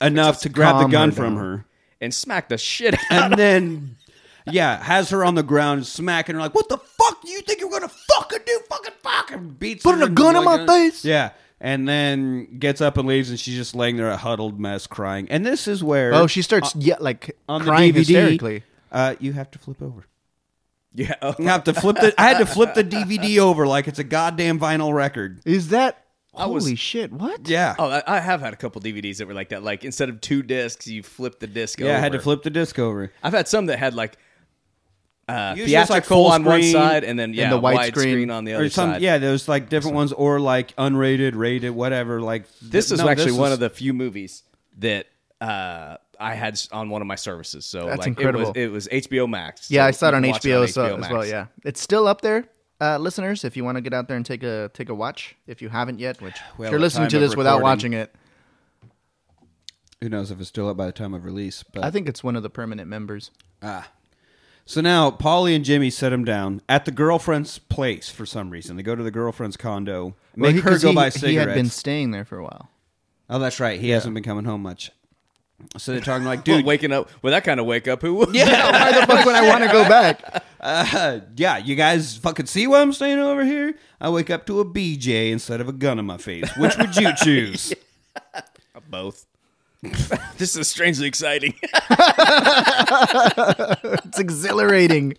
enough 0.00 0.40
to 0.42 0.48
grab 0.48 0.80
the 0.80 0.88
gun 0.88 1.10
her 1.10 1.16
from 1.16 1.36
her. 1.36 1.64
and 2.00 2.12
smack 2.12 2.48
the 2.48 2.58
shit 2.58 2.94
out. 3.10 3.32
and 3.32 3.34
then 3.34 3.96
yeah, 4.50 4.82
has 4.82 5.10
her 5.10 5.24
on 5.24 5.34
the 5.34 5.42
ground, 5.42 5.86
smacking 5.86 6.34
her 6.34 6.40
like, 6.40 6.54
"What 6.54 6.68
the 6.68 6.78
fuck 6.78 7.22
do 7.22 7.30
you 7.30 7.40
think 7.42 7.60
you're 7.60 7.70
gonna 7.70 7.88
fucking 7.88 8.40
do? 8.46 8.60
Fucking 8.68 8.94
fucking 9.02 9.48
beats 9.58 9.82
Putting 9.82 10.00
her 10.00 10.06
a 10.06 10.10
gun 10.10 10.36
in 10.36 10.44
like 10.44 10.60
my 10.60 10.66
face? 10.66 11.04
Yeah, 11.04 11.30
and 11.60 11.88
then 11.88 12.58
gets 12.58 12.80
up 12.80 12.96
and 12.98 13.08
leaves, 13.08 13.30
and 13.30 13.38
she's 13.40 13.56
just 13.56 13.74
laying 13.74 13.96
there 13.96 14.10
a 14.10 14.16
huddled 14.16 14.58
mess, 14.60 14.86
crying. 14.86 15.28
And 15.30 15.44
this 15.44 15.66
is 15.68 15.82
where 15.82 16.14
Oh, 16.14 16.26
she 16.26 16.42
starts 16.42 16.74
yeah, 16.76 16.96
like 17.00 17.36
on 17.48 17.62
the 17.64 17.70
crying 17.70 17.92
DVD, 17.92 17.96
hysterically. 17.96 18.62
Uh, 18.92 19.14
you 19.20 19.32
have 19.32 19.50
to 19.52 19.58
flip 19.58 19.82
over. 19.82 20.06
Yeah. 20.94 21.14
oh. 21.22 21.34
You 21.38 21.46
have 21.48 21.64
to 21.64 21.74
flip 21.74 21.96
the. 21.96 22.14
I 22.18 22.28
had 22.28 22.38
to 22.38 22.46
flip 22.46 22.74
the 22.74 22.84
DVD 22.84 23.38
over 23.38 23.66
like 23.66 23.88
it's 23.88 23.98
a 23.98 24.04
goddamn 24.04 24.58
vinyl 24.58 24.92
record. 24.94 25.40
Is 25.44 25.68
that 25.68 26.04
I 26.34 26.46
was- 26.46 26.64
holy 26.64 26.76
shit? 26.76 27.12
What? 27.12 27.48
Yeah. 27.48 27.74
Oh, 27.78 27.88
I- 27.90 28.02
I 28.06 28.20
have 28.20 28.40
had 28.40 28.52
a 28.52 28.56
couple 28.56 28.80
DVDs 28.80 29.18
that 29.18 29.26
were 29.28 29.34
like 29.34 29.50
that. 29.50 29.62
Like 29.62 29.84
instead 29.84 30.08
of 30.08 30.20
two 30.20 30.42
discs, 30.42 30.86
you 30.86 31.02
flip 31.02 31.40
the 31.40 31.46
disc. 31.46 31.80
Over. 31.80 31.90
Yeah, 31.90 31.96
I 31.98 32.00
had 32.00 32.12
to 32.12 32.18
over. 32.18 32.22
flip 32.24 32.42
the 32.42 32.50
disc 32.50 32.78
over. 32.78 33.12
I've 33.22 33.32
had 33.34 33.48
some 33.48 33.66
that 33.66 33.78
had 33.78 33.94
like 33.94 34.16
uh, 35.28 35.54
Usually 35.56 35.74
it's 35.74 35.90
like 35.90 36.04
theatrical 36.04 36.24
full 36.24 36.32
on 36.32 36.44
one 36.44 36.60
screen 36.62 36.72
side, 36.72 37.04
and 37.04 37.18
then 37.18 37.34
yeah, 37.34 37.50
the 37.50 37.60
widescreen 37.60 37.92
widescreen. 38.28 38.34
on 38.34 38.44
the 38.44 38.52
or 38.54 38.56
other 38.56 38.70
some 38.70 38.92
side. 38.92 39.02
yeah 39.02 39.18
there's 39.18 39.46
like 39.48 39.68
different 39.68 39.94
ones 39.94 40.12
or 40.12 40.40
like 40.40 40.74
unrated 40.76 41.34
rated 41.36 41.72
whatever 41.72 42.20
like 42.22 42.44
This 42.62 42.88
th- 42.88 42.98
is 42.98 43.04
no, 43.04 43.08
actually 43.10 43.26
this 43.32 43.36
one 43.38 43.48
is- 43.48 43.54
of 43.54 43.60
the 43.60 43.70
few 43.70 43.92
movies 43.92 44.42
that 44.78 45.06
uh, 45.40 45.96
I 46.18 46.34
had 46.34 46.54
s- 46.54 46.68
on 46.72 46.88
one 46.90 47.00
of 47.02 47.06
my 47.06 47.14
services. 47.14 47.64
So 47.66 47.86
That's 47.86 47.98
like, 48.00 48.08
incredible. 48.08 48.52
It 48.56 48.68
was, 48.70 48.86
it 48.88 48.96
was 48.96 49.06
HBO 49.06 49.28
Max. 49.28 49.70
Yeah, 49.70 49.82
so 49.82 49.86
I 49.86 49.90
saw 49.92 50.06
it 50.08 50.10
you 50.10 50.16
on 50.16 50.22
can 50.22 50.30
watch 50.32 50.42
HBO, 50.42 50.68
so, 50.72 50.84
as 50.94 51.00
Max. 51.00 51.12
well. 51.12 51.26
Yeah, 51.26 51.46
it's 51.64 51.80
still 51.80 52.08
up 52.08 52.22
there, 52.22 52.48
uh, 52.80 52.96
listeners. 52.98 53.44
If 53.44 53.56
you 53.56 53.64
want 53.64 53.76
to 53.76 53.80
get 53.82 53.92
out 53.94 54.08
there 54.08 54.16
and 54.16 54.24
take 54.26 54.42
a 54.42 54.70
take 54.74 54.88
a 54.88 54.94
watch, 54.94 55.36
if 55.46 55.60
you 55.62 55.68
haven't 55.68 56.00
yet, 56.00 56.20
which 56.22 56.34
Well, 56.56 56.66
if 56.66 56.70
you're 56.72 56.78
at 56.78 56.82
listening 56.82 57.04
time 57.04 57.10
to 57.10 57.16
of 57.18 57.20
this 57.22 57.36
without 57.36 57.58
recording. 57.58 57.64
watching 57.64 57.92
it, 57.92 58.14
who 60.00 60.08
knows 60.08 60.30
if 60.30 60.40
it's 60.40 60.48
still 60.48 60.68
up 60.68 60.76
by 60.76 60.86
the 60.86 60.92
time 60.92 61.12
of 61.14 61.24
release 61.24 61.62
but 61.72 61.84
I 61.84 61.90
think 61.90 62.08
it's 62.08 62.22
one 62.24 62.36
of 62.36 62.42
the 62.42 62.50
permanent 62.50 62.88
members. 62.88 63.30
Ah. 63.62 63.88
So 64.70 64.82
now 64.82 65.10
Paulie 65.10 65.56
and 65.56 65.64
Jimmy 65.64 65.88
set 65.88 66.12
him 66.12 66.26
down 66.26 66.60
at 66.68 66.84
the 66.84 66.90
girlfriend's 66.90 67.58
place 67.58 68.10
for 68.10 68.26
some 68.26 68.50
reason. 68.50 68.76
They 68.76 68.82
go 68.82 68.94
to 68.94 69.02
the 69.02 69.10
girlfriend's 69.10 69.56
condo, 69.56 70.14
make 70.36 70.42
Well, 70.42 70.52
he- 70.52 70.60
her 70.60 70.70
'cause 70.72 70.82
go 70.82 70.90
he, 70.90 70.94
buy 70.94 71.06
He 71.06 71.10
cigarettes. 71.18 71.48
had 71.48 71.54
been 71.54 71.70
staying 71.70 72.10
there 72.10 72.26
for 72.26 72.36
a 72.36 72.42
while. 72.42 72.68
oh, 73.30 73.38
that's 73.38 73.60
right. 73.60 73.80
He 73.80 73.88
hasn't 73.88 74.12
been 74.12 74.22
coming 74.22 74.44
home 74.44 74.62
much. 74.62 74.90
So 75.78 75.92
they're 75.92 76.02
talking 76.02 76.26
like, 76.26 76.44
Dude, 76.44 76.58
dude, 76.58 76.64
waking 76.66 76.92
up 76.92 77.08
with 77.22 77.32
that 77.32 77.44
kind 77.44 77.58
of 77.58 77.64
wake 77.64 77.88
up, 77.88 78.02
who 78.02 78.12
would? 78.16 78.34
yeah, 78.34 78.70
Why 78.92 79.00
the 79.00 79.06
fuck 79.06 79.24
would 79.24 79.34
I 79.34 79.48
want 79.48 79.64
to 79.64 79.70
go 79.72 79.88
back? 79.88 80.44
uh, 80.60 81.20
yeah, 81.34 81.56
you 81.56 81.74
guys 81.74 82.18
fucking 82.18 82.44
see 82.44 82.66
why 82.66 82.82
I'm 82.82 82.92
staying 82.92 83.18
over 83.20 83.46
here? 83.46 83.74
I 84.02 84.10
wake 84.10 84.28
up 84.28 84.44
to 84.48 84.60
a 84.60 84.66
BJ 84.66 85.30
instead 85.32 85.62
of 85.62 85.68
a 85.70 85.72
gun 85.72 85.98
in 85.98 86.04
my 86.04 86.18
face. 86.18 86.54
Which 86.58 86.76
would 86.76 86.94
you 86.94 87.10
choose? 87.16 87.72
both. 88.90 89.24
this 90.38 90.56
is 90.56 90.68
strangely 90.68 91.06
exciting. 91.06 91.54
It's 94.04 94.18
exhilarating. 94.18 95.16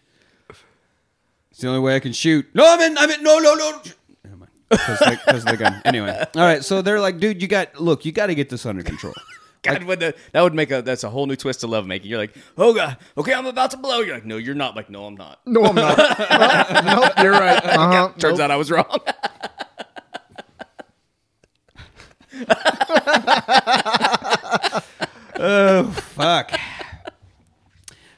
It's 1.52 1.60
the 1.62 1.68
only 1.68 1.80
way 1.80 1.96
I 1.96 2.00
can 2.00 2.14
shoot. 2.14 2.46
No, 2.54 2.66
I'm 2.66 2.80
in. 2.82 2.98
I'm 2.98 3.10
in. 3.10 3.24
No, 3.24 3.40
no, 3.40 3.54
no. 3.56 3.82
Never 4.24 4.38
mind. 4.38 4.52
Because 4.70 5.44
of 5.44 5.52
the 5.52 5.58
gun. 5.58 5.82
Anyway, 5.86 6.10
all 6.36 6.42
right. 6.42 6.64
So 6.64 6.82
they're 6.82 7.00
like, 7.00 7.20
dude, 7.20 7.42
you 7.42 7.48
got 7.48 7.80
look. 7.80 8.06
You 8.06 8.12
got 8.12 8.28
to 8.28 8.36
get 8.36 8.50
this 8.50 8.66
under 8.66 8.84
control. 8.84 9.14
God, 9.62 9.84
would 9.84 10.00
the, 10.00 10.16
that 10.32 10.42
would 10.42 10.54
make 10.54 10.72
a 10.72 10.82
that's 10.82 11.04
a 11.04 11.10
whole 11.10 11.26
new 11.28 11.36
twist 11.36 11.60
to 11.62 11.68
love 11.68 11.86
making. 11.86 12.10
You're 12.10 12.20
like, 12.20 12.34
oh 12.58 12.74
god, 12.74 12.98
okay, 13.18 13.34
I'm 13.34 13.46
about 13.46 13.72
to 13.72 13.78
blow. 13.78 14.00
You're 14.00 14.16
like, 14.16 14.26
no, 14.26 14.38
you're 14.38 14.56
not. 14.56 14.76
Like, 14.76 14.90
no, 14.90 15.06
I'm 15.06 15.16
not. 15.16 15.42
No, 15.46 15.66
I'm 15.66 15.76
not. 15.76 15.98
No, 15.98 16.96
nope, 16.96 17.12
you're 17.22 17.32
right. 17.34 17.64
Uh-huh. 17.64 18.08
Turns 18.18 18.40
Nope. 18.40 18.46
out 18.46 18.52
I 18.52 18.56
was 18.56 18.72
wrong. 18.72 19.00
oh 25.40 25.92
fuck. 25.92 26.52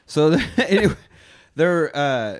So 0.06 0.32
anyway, 0.56 0.94
they're 1.54 1.96
uh, 1.96 2.38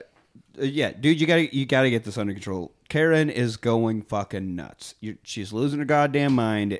yeah, 0.59 0.93
dude, 0.93 1.21
you 1.21 1.27
gotta 1.27 1.55
you 1.55 1.67
gotta 1.67 1.91
get 1.91 2.05
this 2.05 2.19
under 2.19 2.33
control. 2.33 2.73
Karen 2.89 3.31
is 3.31 3.57
going 3.57 4.03
fucking 4.03 4.55
nuts. 4.55 4.95
you 5.01 5.17
she's 5.23 5.53
losing 5.53 5.79
her 5.79 5.85
goddamn 5.85 6.35
mind. 6.35 6.79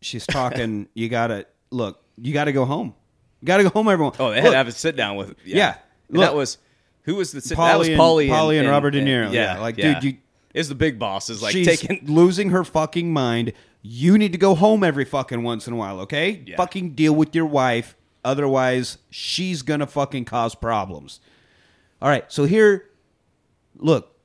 She's 0.00 0.26
talking. 0.26 0.88
you 0.94 1.08
gotta 1.08 1.46
look. 1.70 2.02
You 2.16 2.32
gotta 2.32 2.52
go 2.52 2.64
home. 2.64 2.94
You 3.40 3.46
gotta 3.46 3.62
go 3.62 3.70
home, 3.70 3.88
everyone. 3.88 4.14
Oh, 4.18 4.30
they 4.30 4.36
had 4.36 4.44
Look, 4.44 4.52
to 4.52 4.56
have 4.58 4.68
a 4.68 4.72
sit 4.72 4.96
down 4.96 5.16
with. 5.16 5.34
Yeah, 5.44 5.56
Yeah. 5.56 5.74
And 6.08 6.18
Look. 6.18 6.26
that 6.26 6.34
was 6.34 6.58
who 7.02 7.14
was 7.16 7.32
the 7.32 7.40
sit, 7.40 7.56
Paulie 7.56 7.68
that 7.70 7.78
was 7.78 7.88
and- 7.88 7.98
Paulie 7.98 8.28
Paulie 8.28 8.58
and 8.58 8.68
Robert 8.68 8.90
De 8.90 9.00
Niro. 9.00 9.32
Yeah, 9.32 9.58
like, 9.60 9.76
dude, 9.76 10.02
you- 10.04 10.16
is 10.54 10.68
the 10.68 10.74
big 10.74 10.98
boss 10.98 11.30
is 11.30 11.42
like 11.42 11.52
she's 11.52 11.66
taking. 11.66 12.04
losing 12.06 12.50
her 12.50 12.64
fucking 12.64 13.12
mind. 13.12 13.52
You 13.82 14.18
need 14.18 14.32
to 14.32 14.38
go 14.38 14.54
home 14.54 14.82
every 14.82 15.04
fucking 15.04 15.42
once 15.42 15.66
in 15.66 15.72
a 15.72 15.76
while, 15.76 16.00
okay? 16.00 16.42
Yeah. 16.46 16.56
Fucking 16.56 16.94
deal 16.94 17.14
with 17.14 17.34
your 17.34 17.46
wife. 17.46 17.96
Otherwise, 18.24 18.98
she's 19.10 19.62
gonna 19.62 19.86
fucking 19.86 20.24
cause 20.24 20.54
problems. 20.54 21.20
All 22.02 22.08
right, 22.08 22.30
so 22.30 22.44
here, 22.44 22.90
look, 23.76 24.18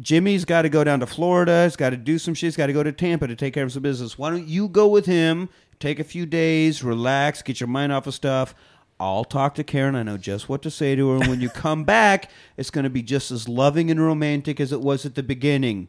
Jimmy's 0.00 0.44
got 0.44 0.62
to 0.62 0.68
go 0.68 0.84
down 0.84 1.00
to 1.00 1.06
Florida. 1.06 1.64
He's 1.64 1.76
got 1.76 1.90
to 1.90 1.96
do 1.96 2.18
some 2.18 2.34
shit. 2.34 2.48
He's 2.48 2.56
got 2.56 2.66
to 2.66 2.72
go 2.72 2.82
to 2.82 2.92
Tampa 2.92 3.26
to 3.26 3.36
take 3.36 3.54
care 3.54 3.64
of 3.64 3.72
some 3.72 3.82
business. 3.82 4.18
Why 4.18 4.30
don't 4.30 4.46
you 4.46 4.68
go 4.68 4.86
with 4.88 5.06
him? 5.06 5.48
Take 5.78 5.98
a 5.98 6.04
few 6.04 6.24
days, 6.26 6.82
relax, 6.82 7.42
get 7.42 7.60
your 7.60 7.68
mind 7.68 7.92
off 7.92 8.06
of 8.06 8.14
stuff. 8.14 8.54
I'll 8.98 9.24
talk 9.24 9.54
to 9.56 9.64
Karen. 9.64 9.94
I 9.94 10.02
know 10.02 10.16
just 10.16 10.48
what 10.48 10.62
to 10.62 10.70
say 10.70 10.96
to 10.96 11.08
her. 11.10 11.16
And 11.16 11.26
when 11.28 11.40
you 11.40 11.50
come 11.50 11.84
back, 11.84 12.30
it's 12.56 12.70
going 12.70 12.84
to 12.84 12.90
be 12.90 13.02
just 13.02 13.30
as 13.30 13.48
loving 13.48 13.90
and 13.90 14.02
romantic 14.02 14.58
as 14.58 14.72
it 14.72 14.80
was 14.80 15.04
at 15.04 15.14
the 15.14 15.22
beginning. 15.22 15.88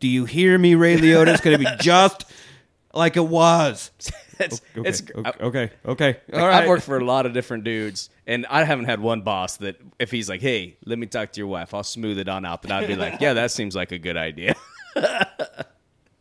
Do 0.00 0.08
you 0.08 0.24
hear 0.24 0.56
me, 0.58 0.74
Ray 0.74 0.96
Liotta? 0.96 1.28
It's 1.28 1.40
going 1.40 1.58
to 1.58 1.64
be 1.64 1.70
just 1.80 2.24
like 2.94 3.16
it 3.16 3.26
was. 3.26 3.90
It's, 4.40 4.60
Okay, 4.76 4.88
it's, 4.88 5.02
okay, 5.16 5.32
okay, 5.40 5.70
okay. 5.84 6.16
Like, 6.28 6.40
All 6.40 6.46
right. 6.48 6.62
I've 6.62 6.68
worked 6.68 6.84
for 6.84 6.96
a 6.96 7.04
lot 7.04 7.26
of 7.26 7.32
different 7.32 7.64
dudes, 7.64 8.08
and 8.24 8.46
I 8.46 8.62
haven't 8.62 8.84
had 8.84 9.00
one 9.00 9.22
boss 9.22 9.56
that 9.56 9.80
if 9.98 10.12
he's 10.12 10.28
like, 10.28 10.40
"Hey, 10.40 10.76
let 10.86 10.96
me 10.96 11.06
talk 11.08 11.32
to 11.32 11.40
your 11.40 11.48
wife," 11.48 11.74
I'll 11.74 11.82
smooth 11.82 12.20
it 12.20 12.28
on 12.28 12.44
out. 12.44 12.62
Then 12.62 12.70
I'd 12.70 12.86
be 12.86 12.94
like, 12.94 13.20
"Yeah, 13.20 13.32
that 13.32 13.50
seems 13.50 13.74
like 13.74 13.90
a 13.90 13.98
good 13.98 14.16
idea." 14.16 14.54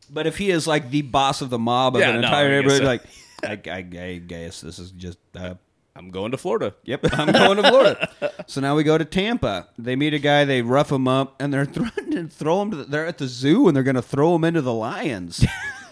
But 0.10 0.26
if 0.26 0.38
he 0.38 0.50
is 0.52 0.66
like 0.68 0.90
the 0.90 1.02
boss 1.02 1.42
of 1.42 1.50
the 1.50 1.60
mob 1.60 1.96
of 1.96 2.02
Yeah, 2.02 2.10
an 2.12 2.22
no, 2.22 2.28
entire 2.28 2.50
neighborhood, 2.50 2.80
so. 2.80 2.86
like, 2.86 3.04
I, 3.44 3.60
I, 3.70 4.02
I 4.02 4.22
guess 4.26 4.62
this 4.62 4.80
is 4.80 4.92
just. 4.92 5.18
Uh, 5.36 5.56
I'm 5.98 6.12
going 6.12 6.32
to 6.32 6.38
Florida. 6.38 6.76
Yep, 6.84 7.08
I'm 7.14 7.32
going 7.32 7.58
to 7.58 7.64
Florida. 7.68 8.10
so 8.48 8.62
now 8.62 8.76
we 8.76 8.84
go 8.84 8.98
to 8.98 9.06
Tampa. 9.06 9.68
They 9.80 9.96
meet 9.96 10.14
a 10.14 10.20
guy. 10.20 10.46
They 10.46 10.62
rough 10.62 10.92
him 10.92 11.08
up, 11.08 11.36
and 11.42 11.52
they're 11.52 11.66
threatening 11.78 12.30
to 12.30 12.34
throw 12.34 12.62
him. 12.62 12.72
To 12.72 12.78
the, 12.78 12.84
they're 12.84 13.06
at 13.06 13.18
the 13.18 13.28
zoo, 13.28 13.68
and 13.68 13.76
they're 13.76 13.84
going 13.84 13.96
to 13.96 14.02
throw 14.02 14.36
him 14.36 14.44
into 14.44 14.62
the 14.62 14.74
lions. 14.74 15.44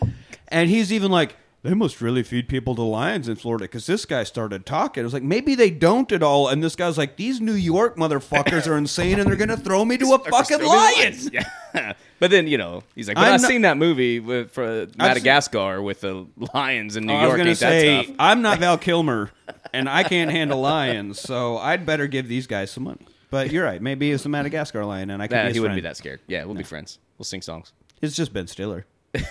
and 0.47 0.69
he's 0.69 0.93
even 0.93 1.09
like, 1.09 1.35
"They 1.63 1.73
must 1.73 2.01
really 2.01 2.21
feed 2.21 2.47
people 2.47 2.75
to 2.75 2.83
lions 2.83 3.27
in 3.27 3.35
Florida." 3.35 3.63
Because 3.65 3.87
this 3.87 4.05
guy 4.05 4.23
started 4.23 4.65
talking. 4.65 5.01
It 5.01 5.05
was 5.05 5.13
like, 5.13 5.23
maybe 5.23 5.55
they 5.55 5.71
don't 5.71 6.11
at 6.11 6.21
all. 6.21 6.49
And 6.49 6.63
this 6.63 6.75
guy's 6.75 6.99
like, 6.99 7.15
"These 7.17 7.41
New 7.41 7.53
York 7.53 7.97
motherfuckers 7.97 8.67
are 8.67 8.77
insane, 8.77 9.19
and 9.19 9.27
they're 9.27 9.35
going 9.35 9.49
to 9.49 9.57
throw 9.57 9.83
me 9.83 9.97
to 9.97 10.13
a 10.13 10.19
fucking 10.19 10.63
lion." 10.63 11.15
Yeah. 11.31 11.93
but 12.19 12.31
then 12.31 12.47
you 12.47 12.57
know 12.57 12.83
he's 12.93 13.07
like, 13.09 13.15
but 13.15 13.25
I'm 13.25 13.33
I've 13.33 13.41
not- 13.41 13.49
seen 13.49 13.63
that 13.63 13.75
movie 13.75 14.19
with 14.21 14.51
for 14.51 14.87
Madagascar 14.97 15.81
with 15.81 16.01
the 16.01 16.25
lions 16.53 16.95
in 16.95 17.05
New 17.07 17.11
oh, 17.13 17.15
I 17.17 17.21
was 17.23 17.27
York. 17.29 17.37
going 17.37 17.49
to 17.49 17.55
say. 17.55 18.15
I'm 18.17 18.41
not 18.41 18.59
Val 18.59 18.77
Kilmer, 18.77 19.31
and 19.75 19.89
I 19.89 20.03
can't 20.03 20.31
handle 20.31 20.61
lions, 20.61 21.19
so 21.19 21.57
I'd 21.57 21.85
better 21.85 22.07
give 22.07 22.27
these 22.27 22.47
guys 22.47 22.71
some 22.71 22.83
money. 22.83 23.05
But 23.29 23.51
you're 23.51 23.65
right. 23.65 23.81
Maybe 23.81 24.11
it's 24.11 24.25
a 24.25 24.29
Madagascar 24.29 24.85
lion, 24.85 25.09
and 25.09 25.21
I 25.21 25.27
can 25.27 25.37
Nah, 25.37 25.43
be 25.43 25.47
his 25.49 25.55
he 25.55 25.59
wouldn't 25.59 25.75
be 25.77 25.81
friend. 25.81 25.91
that 25.91 25.97
scared. 25.97 26.21
Yeah, 26.27 26.45
we'll 26.45 26.55
be 26.55 26.63
friends. 26.63 26.99
We'll 27.17 27.25
sing 27.25 27.41
songs. 27.41 27.73
It's 28.01 28.15
just 28.15 28.33
Ben 28.33 28.47
Stiller. 28.47 28.85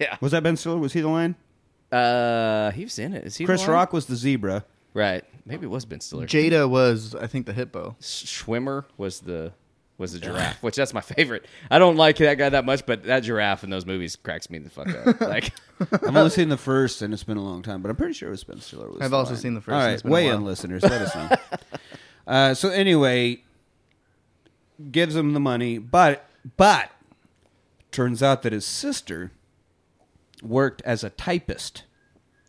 Yeah. 0.00 0.16
Was 0.20 0.32
that 0.32 0.42
Ben 0.42 0.56
Stiller? 0.56 0.78
Was 0.78 0.92
he 0.92 1.02
the 1.02 1.08
lion? 1.08 1.36
Uh, 1.92 2.72
he 2.72 2.82
was 2.82 2.98
in 2.98 3.14
it. 3.14 3.24
Is 3.24 3.36
he 3.36 3.44
the 3.44 3.46
Chris 3.46 3.60
one? 3.62 3.70
Rock 3.70 3.92
was 3.92 4.06
the 4.06 4.16
zebra. 4.16 4.64
Right. 4.92 5.24
Maybe 5.46 5.66
it 5.66 5.70
was 5.70 5.84
Ben 5.84 6.00
Stiller. 6.00 6.26
Jada 6.26 6.68
was, 6.68 7.14
I 7.14 7.28
think, 7.28 7.46
the 7.46 7.52
hippo. 7.52 7.94
Schwimmer 8.00 8.86
was 8.96 9.20
the 9.20 9.52
was 10.04 10.12
the 10.12 10.18
giraffe, 10.20 10.62
which 10.62 10.76
that's 10.76 10.92
my 10.92 11.00
favorite. 11.00 11.46
I 11.70 11.78
don't 11.78 11.96
like 11.96 12.18
that 12.18 12.34
guy 12.36 12.48
that 12.50 12.64
much, 12.64 12.84
but 12.84 13.04
that 13.04 13.20
giraffe 13.20 13.64
in 13.64 13.70
those 13.70 13.86
movies 13.86 14.16
cracks 14.16 14.50
me 14.50 14.58
the 14.58 14.68
fuck 14.70 14.88
up. 14.88 15.20
Like, 15.20 15.52
I've 15.92 16.14
only 16.16 16.30
seen 16.30 16.50
the 16.50 16.56
first, 16.58 17.00
and 17.02 17.12
it's 17.14 17.24
been 17.24 17.36
a 17.38 17.42
long 17.42 17.62
time, 17.62 17.80
but 17.82 17.90
I'm 17.90 17.96
pretty 17.96 18.12
sure 18.14 18.28
it 18.28 18.32
was 18.32 18.44
Ben 18.44 18.60
Stiller. 18.60 18.88
Was 18.90 19.00
I've 19.00 19.14
also 19.14 19.30
lion. 19.32 19.40
seen 19.40 19.54
the 19.54 19.60
first, 19.60 19.72
All 19.74 19.80
and 19.80 19.86
right, 19.86 19.92
it's 19.94 20.02
been 20.02 20.12
a 20.12 20.14
weigh 20.14 20.28
in, 20.28 20.44
listeners. 20.44 20.82
Let 20.82 20.92
us 21.02 21.14
know. 21.14 21.36
uh, 22.32 22.54
so 22.54 22.68
anyway, 22.68 23.42
gives 24.90 25.16
him 25.16 25.32
the 25.32 25.40
money, 25.40 25.78
but 25.78 26.26
but 26.56 26.90
turns 27.90 28.22
out 28.22 28.42
that 28.42 28.52
his 28.52 28.64
sister 28.66 29.32
worked 30.42 30.82
as 30.82 31.02
a 31.04 31.10
typist 31.10 31.84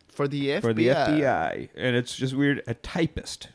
For 0.08 0.28
the 0.28 0.48
FBI. 0.48 0.60
for 0.60 0.72
the 0.74 0.88
FBI, 0.88 1.68
and 1.76 1.96
it's 1.96 2.14
just 2.14 2.34
weird. 2.34 2.62
A 2.66 2.74
typist. 2.74 3.48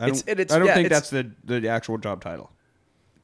I 0.00 0.06
don't, 0.10 0.24
and 0.28 0.38
it's- 0.40 0.54
I 0.54 0.58
don't 0.58 0.68
yeah, 0.68 0.74
think 0.74 0.86
it's- 0.86 1.10
that's 1.10 1.32
the 1.44 1.58
the 1.60 1.68
actual 1.68 1.98
job 1.98 2.22
title. 2.22 2.52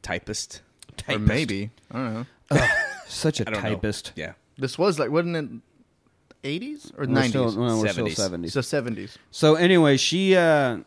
Typist. 0.05 0.62
Or 1.09 1.18
maybe. 1.18 1.70
I 1.90 1.98
don't 1.98 2.14
know. 2.14 2.66
Such 3.09 3.40
a 3.40 3.44
I 3.48 3.52
don't 3.52 3.60
typist. 3.62 4.12
know. 4.16 4.22
Yeah. 4.24 4.32
This 4.56 4.78
was 4.78 4.98
like, 5.01 5.10
wasn't 5.10 5.36
it 5.36 6.60
80s 6.60 6.93
or 6.97 7.06
We're 7.06 7.06
90s? 7.06 7.28
still, 7.31 7.52
no, 7.52 7.78
we're 7.78 7.89
still 7.89 8.06
70s. 8.06 8.44
70s. 8.47 8.51
so 8.52 8.60
70s. 8.60 9.16
So 9.32 9.55
anyway, 9.56 9.97
she 9.97 10.36
uh 10.36 10.78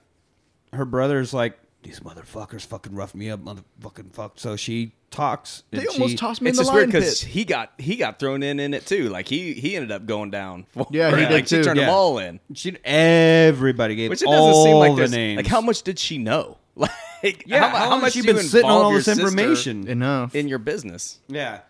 her 0.74 0.86
brother's 0.86 1.34
like 1.34 1.58
these 1.84 2.00
motherfuckers 2.02 2.66
fucking 2.66 2.94
roughed 2.96 3.16
me 3.16 3.30
up, 3.30 3.40
motherfucking 3.44 4.12
fuck. 4.14 4.34
So 4.36 4.56
she 4.56 4.94
talks. 5.10 5.64
They 5.72 5.80
and 5.80 5.88
almost 5.90 6.12
she, 6.12 6.18
tossed 6.18 6.42
me 6.42 6.50
It's 6.50 6.58
in 6.60 6.64
the 6.64 6.66
just 6.66 6.74
weird 6.74 6.90
lion 6.94 7.02
because 7.04 7.24
pit. 7.24 7.30
he 7.34 7.46
got 7.46 7.72
he 7.78 7.96
got 7.96 8.20
thrown 8.20 8.44
in 8.44 8.60
in 8.60 8.74
it 8.74 8.86
too. 8.86 9.10
Like 9.10 9.28
he 9.28 9.54
he 9.54 9.76
ended 9.76 9.92
up 9.92 10.06
going 10.06 10.30
down. 10.32 10.66
for 10.72 10.88
Yeah, 10.92 11.10
he 11.16 11.24
it. 11.24 11.28
did 11.28 11.34
like, 11.34 11.48
too. 11.48 11.58
She 11.58 11.64
turned 11.64 11.80
them 11.80 11.90
all 11.90 12.18
in, 12.20 12.40
She 12.54 12.78
everybody 12.84 13.96
gave 13.96 14.10
which 14.10 14.22
it 14.22 14.28
all 14.28 14.50
doesn't 14.50 14.64
seem 14.64 14.76
like 14.78 14.92
the 14.92 14.96
there's 14.98 15.12
names. 15.12 15.38
like 15.38 15.48
how 15.48 15.62
much 15.62 15.82
did 15.84 15.98
she 16.00 16.18
know? 16.18 16.58
Like 17.24 17.44
Yeah, 17.48 17.62
how, 17.62 17.70
how, 17.70 17.78
how 17.78 17.90
long 17.90 18.02
much 18.02 18.16
you 18.16 18.24
been 18.24 18.38
sitting 18.38 18.70
on 18.70 18.86
all 18.86 18.92
this 18.94 19.08
information? 19.08 19.88
Enough. 19.88 20.36
in 20.36 20.48
your 20.48 20.60
business? 20.60 21.20
yeah, 21.28 21.62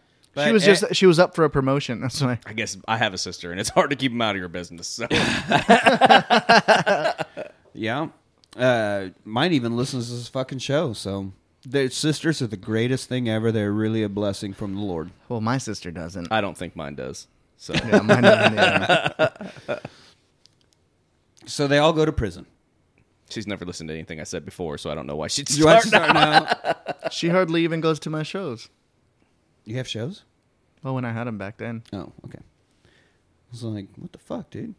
she 0.43 0.51
was 0.51 0.63
just 0.65 0.93
she 0.93 1.05
was 1.05 1.19
up 1.19 1.35
for 1.35 1.45
a 1.45 1.49
promotion. 1.49 2.01
That's 2.01 2.21
why. 2.21 2.39
I 2.45 2.53
guess 2.53 2.77
I 2.87 2.97
have 2.97 3.13
a 3.13 3.17
sister, 3.17 3.51
and 3.51 3.59
it's 3.59 3.69
hard 3.69 3.89
to 3.91 3.95
keep 3.95 4.11
them 4.11 4.21
out 4.21 4.35
of 4.35 4.39
your 4.39 4.49
business. 4.49 4.87
So 4.87 5.07
yeah. 7.73 8.09
Uh, 8.55 9.09
mine 9.23 9.53
even 9.53 9.77
listens 9.77 10.09
to 10.09 10.15
this 10.15 10.27
fucking 10.27 10.59
show. 10.59 10.93
So 10.93 11.31
their 11.65 11.89
sisters 11.89 12.41
are 12.41 12.47
the 12.47 12.57
greatest 12.57 13.07
thing 13.09 13.29
ever. 13.29 13.51
They're 13.51 13.71
really 13.71 14.03
a 14.03 14.09
blessing 14.09 14.53
from 14.53 14.75
the 14.75 14.81
Lord. 14.81 15.11
Well, 15.29 15.41
my 15.41 15.57
sister 15.57 15.91
doesn't. 15.91 16.31
I 16.31 16.41
don't 16.41 16.57
think 16.57 16.75
mine 16.75 16.95
does. 16.95 17.27
So 17.57 17.73
yeah, 17.73 18.01
mine 18.01 18.23
doesn't. 18.23 18.53
Yeah. 18.55 19.79
So 21.45 21.65
they 21.65 21.77
all 21.77 21.93
go 21.93 22.03
to 22.03 22.11
prison. 22.11 22.45
She's 23.29 23.47
never 23.47 23.65
listened 23.65 23.89
to 23.89 23.93
anything 23.93 24.19
I 24.21 24.23
said 24.23 24.45
before, 24.45 24.77
so 24.77 24.89
I 24.89 24.95
don't 24.95 25.05
know 25.07 25.15
why 25.15 25.27
she'd 25.27 25.49
You 25.51 25.65
watch 25.65 25.83
start. 25.83 26.09
start 26.11 26.13
now. 26.13 26.83
She 27.11 27.29
hardly 27.29 27.63
even 27.63 27.79
goes 27.79 27.99
to 28.01 28.09
my 28.09 28.23
shows. 28.23 28.69
You 29.65 29.75
have 29.77 29.87
shows? 29.87 30.23
Well, 30.83 30.93
when 30.95 31.05
I 31.05 31.11
had 31.13 31.25
them 31.25 31.37
back 31.37 31.57
then. 31.57 31.83
Oh, 31.93 32.11
okay. 32.25 32.39
I 32.85 32.89
was 33.51 33.63
like, 33.63 33.87
what 33.97 34.11
the 34.11 34.19
fuck, 34.19 34.49
dude? 34.49 34.75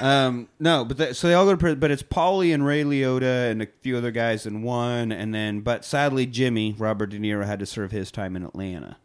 um, 0.00 0.48
no, 0.60 0.84
but 0.84 0.96
that, 0.98 1.16
so 1.16 1.28
they 1.28 1.34
all 1.34 1.44
go 1.46 1.52
to 1.52 1.56
prison, 1.56 1.78
but 1.80 1.90
it's 1.90 2.02
Paulie 2.02 2.52
and 2.52 2.64
Ray 2.66 2.82
Liotta 2.84 3.50
and 3.50 3.62
a 3.62 3.68
few 3.80 3.96
other 3.96 4.10
guys 4.10 4.44
in 4.46 4.62
one, 4.62 5.12
and 5.12 5.34
then, 5.34 5.60
but 5.60 5.84
sadly, 5.84 6.26
Jimmy 6.26 6.74
Robert 6.76 7.06
De 7.10 7.18
Niro 7.18 7.46
had 7.46 7.58
to 7.60 7.66
serve 7.66 7.90
his 7.90 8.10
time 8.10 8.36
in 8.36 8.44
Atlanta 8.44 8.96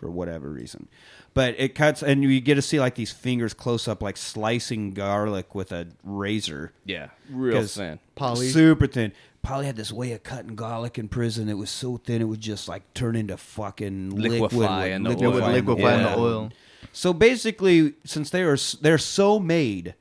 for 0.00 0.10
whatever 0.10 0.48
reason. 0.50 0.88
But 1.34 1.54
it 1.58 1.74
cuts, 1.76 2.02
and 2.02 2.24
you 2.24 2.40
get 2.40 2.56
to 2.56 2.62
see 2.62 2.80
like 2.80 2.96
these 2.96 3.12
fingers 3.12 3.54
close 3.54 3.86
up, 3.86 4.02
like 4.02 4.16
slicing 4.16 4.90
garlic 4.92 5.54
with 5.54 5.70
a 5.70 5.86
razor. 6.02 6.72
Yeah, 6.84 7.10
real 7.30 7.58
'Cause- 7.58 7.76
thin. 7.76 8.00
Paulie. 8.16 8.50
super 8.50 8.86
thin. 8.88 9.12
Paulie 9.46 9.64
had 9.64 9.76
this 9.76 9.92
way 9.92 10.12
of 10.12 10.22
cutting 10.22 10.54
garlic 10.56 10.98
in 10.98 11.08
prison. 11.08 11.48
It 11.48 11.56
was 11.56 11.70
so 11.70 11.98
thin, 11.98 12.20
it 12.20 12.24
would 12.24 12.40
just 12.40 12.68
like 12.68 12.92
turn 12.94 13.14
into 13.14 13.36
fucking 13.36 14.10
liquid, 14.10 14.52
Liquefy 14.52 14.56
with- 14.58 14.92
in 14.92 15.02
the 15.04 15.10
It 15.12 15.22
oil. 15.22 15.36
in 15.44 15.52
liquefy 15.52 15.94
in 15.94 16.02
the 16.02 16.18
oil. 16.18 16.50
so 16.92 17.12
basically, 17.12 17.94
since 18.04 18.30
they 18.30 18.42
are 18.42 18.58
they're 18.82 18.98
so 18.98 19.38
made, 19.38 19.94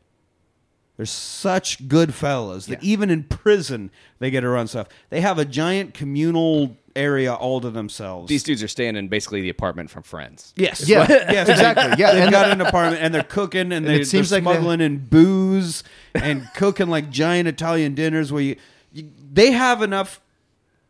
they're 0.98 1.06
such 1.06 1.88
good 1.88 2.14
fellas 2.14 2.66
that 2.66 2.84
Yeah. 2.84 2.90
even 2.92 3.10
in 3.10 3.24
prison 3.24 3.92
they 4.20 4.32
get 4.32 4.42
to 4.42 4.50
run 4.50 4.68
stuff. 4.68 4.88
They 5.10 5.22
have 5.22 5.38
a 5.38 5.46
giant 5.46 5.94
communal 5.94 6.76
area 7.00 7.34
all 7.34 7.62
to 7.62 7.70
themselves. 7.72 8.28
These 8.30 8.44
dudes 8.44 8.62
are 8.62 8.68
staying 8.68 8.96
in 8.96 9.08
basically 9.08 9.42
the 9.42 9.50
apartment 9.50 9.90
from 9.90 10.04
Friends. 10.04 10.54
yes, 10.56 10.88
Yeah, 10.88 11.08
yes, 11.10 11.50
exactly. 11.50 11.96
Yeah, 11.98 12.12
they've 12.14 12.24
and 12.24 12.32
got 12.32 12.46
the- 12.48 12.52
an 12.52 12.62
apartment 12.62 13.02
and 13.02 13.14
they're 13.14 13.24
cooking 13.24 13.72
and, 13.72 13.86
they, 13.88 14.02
it 14.02 14.06
seems 14.06 14.30
they're 14.30 14.40
like 14.42 14.44
they- 14.48 14.54
smuggling 14.60 14.82
in 14.82 14.98
booze 15.08 15.84
and 16.14 16.48
cooking 16.56 16.88
like 16.90 17.10
giant 17.10 17.48
Italian 17.48 17.96
dinners 17.96 18.32
where 18.32 18.44
you, 18.44 18.56
you 18.92 19.10
they 19.32 19.52
have 19.52 19.82
enough 19.82 20.22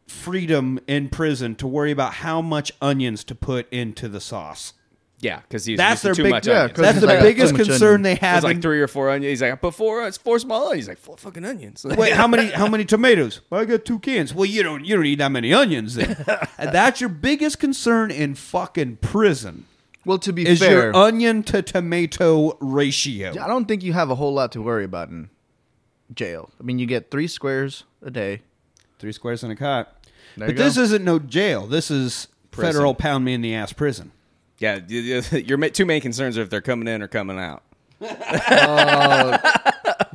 freedom 0.08 0.80
in 0.88 1.08
prison 1.10 1.56
to 1.56 1.68
worry 1.68 1.92
about 1.92 2.14
how 2.16 2.42
much 2.42 2.72
onions 2.82 3.24
to 3.26 3.36
put 3.36 3.72
into 3.72 4.08
the 4.10 4.20
sauce. 4.20 4.74
Yeah, 5.22 5.42
because 5.42 5.66
he's 5.66 5.78
That's 5.78 6.02
used 6.02 6.06
their 6.06 6.14
too 6.16 6.24
big- 6.24 6.32
much 6.32 6.48
yeah, 6.48 6.54
onions. 6.62 6.72
'cause 6.78 6.82
That's 6.84 7.00
the 7.02 7.08
like, 7.08 7.20
biggest 7.22 7.54
concern 7.56 7.88
onion. 7.96 8.02
they 8.04 8.12
It's 8.14 8.22
have. 8.22 8.44
like 8.46 8.62
three 8.62 8.80
or 8.80 8.88
four 8.88 9.10
onions. 9.10 9.30
He's 9.30 9.42
like, 9.42 9.60
put 9.60 9.74
four. 9.74 10.08
it's 10.08 10.18
four 10.18 10.40
small 10.40 10.68
onions. 10.68 10.86
He's 10.86 10.88
like, 10.88 10.98
four 10.98 11.18
fucking 11.18 11.44
onions. 11.44 11.86
Wait, 11.86 12.14
how 12.14 12.26
many? 12.26 12.50
How 12.52 12.68
many 12.68 12.86
tomatoes? 12.96 13.42
Well, 13.50 13.60
I 13.60 13.66
got 13.66 13.84
two 13.84 14.00
cans. 14.00 14.34
Well, 14.34 14.46
you 14.46 14.64
don't. 14.64 14.86
You 14.86 14.96
don't 14.96 15.04
need 15.04 15.20
that 15.20 15.32
many 15.32 15.54
onions. 15.54 15.96
Then 15.96 16.16
And 16.58 16.72
that's 16.72 17.02
your 17.02 17.10
biggest 17.10 17.60
concern 17.60 18.12
in 18.12 18.34
fucking 18.36 18.98
prison 19.02 19.66
Well, 20.06 20.20
to 20.20 20.32
be 20.32 20.48
is 20.48 20.60
fair, 20.60 20.72
your 20.84 20.96
onion 20.96 21.44
to 21.44 21.62
tomato 21.64 22.58
ratio. 22.62 23.32
I 23.32 23.48
don't 23.48 23.66
think 23.68 23.84
you 23.84 23.92
have 23.94 24.10
a 24.10 24.16
whole 24.16 24.34
lot 24.34 24.54
to 24.54 24.62
worry 24.62 24.86
about 24.86 25.10
in 25.10 25.30
jail. 26.14 26.50
I 26.60 26.64
mean, 26.64 26.80
you 26.80 26.86
get 26.86 27.12
three 27.12 27.28
squares 27.28 27.84
a 28.02 28.10
day. 28.10 28.42
Three 29.00 29.12
squares 29.12 29.44
in 29.44 29.52
a 29.52 29.56
cot. 29.58 29.96
There 30.38 30.48
but 30.48 30.56
this 30.56 30.78
isn't 30.78 31.04
no 31.04 31.20
jail. 31.20 31.68
This 31.68 31.92
is 31.92 32.28
Prison. 32.52 32.72
federal 32.74 32.96
pound 32.96 33.26
me 33.26 33.34
in 33.34 33.42
the 33.42 33.54
ass 33.54 33.74
prison. 33.74 34.12
Yeah, 34.60 34.80
y- 34.88 35.22
y- 35.32 35.38
your 35.46 35.58
two 35.70 35.86
main 35.86 36.02
concerns 36.02 36.38
are 36.38 36.42
if 36.42 36.50
they're 36.50 36.62
coming 36.62 36.88
in 36.88 37.02
or 37.02 37.08
coming 37.08 37.40
out. 37.40 37.64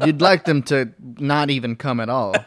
You'd 0.04 0.20
like 0.20 0.44
them 0.44 0.62
to 0.64 0.90
not 1.18 1.50
even 1.50 1.76
come 1.76 2.00
at 2.00 2.08
all. 2.08 2.34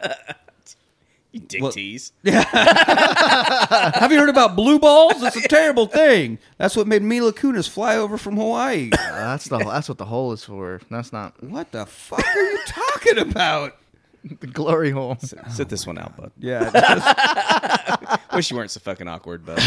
You 1.30 1.40
dick 1.40 1.60
Well- 1.62 1.72
tease. 1.72 2.12
Have 2.24 4.10
you 4.10 4.18
heard 4.18 4.30
about 4.30 4.56
blue 4.56 4.78
balls? 4.78 5.22
It's 5.22 5.36
a 5.36 5.46
terrible 5.46 5.84
thing. 5.86 6.38
That's 6.56 6.74
what 6.74 6.86
made 6.86 7.02
Mila 7.02 7.34
Kunis 7.34 7.68
fly 7.68 7.96
over 7.98 8.16
from 8.16 8.36
Hawaii. 8.38 8.88
Uh, 8.94 8.96
that's 9.12 9.46
the 9.46 9.58
that's 9.58 9.90
what 9.90 9.98
the 9.98 10.06
hole 10.06 10.32
is 10.32 10.42
for. 10.44 10.80
That's 10.90 11.12
not 11.12 11.34
what 11.44 11.70
the 11.70 11.84
fuck 11.84 12.24
are 12.26 12.42
you 12.42 12.58
talking 12.66 13.18
about? 13.18 13.76
the 14.24 14.46
glory 14.46 14.90
hole. 14.90 15.18
Sit 15.50 15.68
this 15.68 15.86
one 15.86 15.98
out, 15.98 16.16
bud. 16.16 16.32
Yeah, 16.38 16.70
just- 16.72 18.32
Wish 18.34 18.50
you 18.50 18.56
weren't 18.56 18.70
so 18.70 18.80
fucking 18.80 19.06
awkward, 19.06 19.44
bud. 19.44 19.58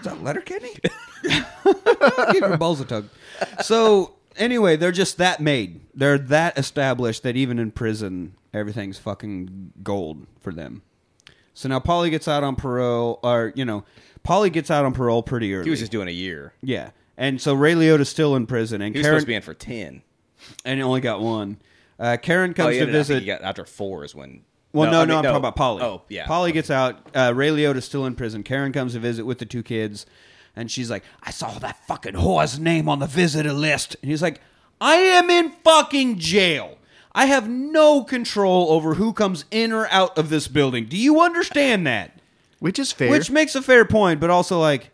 Is 0.00 0.04
that 0.06 0.22
Letterkenny? 0.22 0.74
Give 2.32 2.40
your 2.40 2.56
balls 2.56 2.80
a 2.80 2.84
tug. 2.84 3.08
So 3.62 4.14
anyway, 4.36 4.76
they're 4.76 4.92
just 4.92 5.18
that 5.18 5.40
made. 5.40 5.80
They're 5.94 6.18
that 6.18 6.58
established 6.58 7.22
that 7.22 7.36
even 7.36 7.58
in 7.58 7.70
prison, 7.70 8.34
everything's 8.54 8.98
fucking 8.98 9.72
gold 9.82 10.26
for 10.40 10.52
them. 10.52 10.82
So 11.54 11.68
now 11.68 11.80
Paulie 11.80 12.10
gets 12.10 12.28
out 12.28 12.42
on 12.42 12.56
parole, 12.56 13.20
or 13.22 13.52
you 13.54 13.64
know, 13.64 13.84
Paulie 14.24 14.52
gets 14.52 14.70
out 14.70 14.84
on 14.84 14.92
parole 14.94 15.22
pretty 15.22 15.52
early. 15.54 15.64
He 15.64 15.70
was 15.70 15.80
just 15.80 15.92
doing 15.92 16.08
a 16.08 16.12
year. 16.12 16.54
yeah, 16.62 16.90
and 17.18 17.40
so 17.40 17.52
Ray 17.54 17.74
Liotta's 17.74 18.08
still 18.08 18.34
in 18.36 18.46
prison, 18.46 18.80
and 18.80 18.94
He 18.94 18.98
was 19.00 19.04
Karen 19.06 19.16
supposed 19.20 19.26
to 19.26 19.28
be 19.28 19.34
in 19.34 19.42
for 19.42 19.54
ten. 19.54 20.02
and 20.64 20.78
he 20.78 20.82
only 20.82 21.00
got 21.00 21.20
one. 21.20 21.58
Uh, 21.98 22.16
Karen 22.22 22.52
Oh, 22.52 22.54
comes 22.54 22.76
to 22.76 22.80
no, 22.80 22.82
I 22.82 22.86
think 22.86 22.92
visit. 22.92 23.20
he 23.20 23.26
got 23.26 23.42
after 23.42 23.66
four 23.66 24.04
is 24.04 24.14
when. 24.14 24.42
Well, 24.72 24.90
no, 24.90 25.00
I 25.00 25.04
no, 25.04 25.08
mean, 25.08 25.18
I'm 25.18 25.24
talking 25.24 25.36
about 25.36 25.56
Paulie. 25.56 25.82
Oh, 25.82 26.02
yeah. 26.08 26.26
Paulie 26.26 26.52
gets 26.52 26.70
out. 26.70 27.08
Uh, 27.14 27.32
Ray 27.34 27.48
Liotta's 27.48 27.84
still 27.84 28.06
in 28.06 28.14
prison. 28.14 28.42
Karen 28.42 28.72
comes 28.72 28.92
to 28.92 29.00
visit 29.00 29.24
with 29.26 29.38
the 29.38 29.46
two 29.46 29.62
kids, 29.62 30.06
and 30.54 30.70
she's 30.70 30.90
like, 30.90 31.02
"I 31.22 31.30
saw 31.32 31.50
that 31.58 31.84
fucking 31.86 32.14
whore's 32.14 32.58
name 32.58 32.88
on 32.88 33.00
the 33.00 33.06
visitor 33.06 33.52
list," 33.52 33.96
and 34.00 34.10
he's 34.10 34.22
like, 34.22 34.40
"I 34.80 34.94
am 34.94 35.28
in 35.28 35.50
fucking 35.64 36.18
jail. 36.18 36.78
I 37.12 37.26
have 37.26 37.48
no 37.48 38.04
control 38.04 38.70
over 38.70 38.94
who 38.94 39.12
comes 39.12 39.44
in 39.50 39.72
or 39.72 39.88
out 39.90 40.16
of 40.16 40.30
this 40.30 40.46
building. 40.46 40.86
Do 40.86 40.96
you 40.96 41.20
understand 41.20 41.86
that?" 41.86 42.12
Which 42.60 42.78
is 42.78 42.92
fair. 42.92 43.10
Which 43.10 43.30
makes 43.30 43.54
a 43.54 43.62
fair 43.62 43.84
point, 43.84 44.20
but 44.20 44.30
also 44.30 44.60
like, 44.60 44.90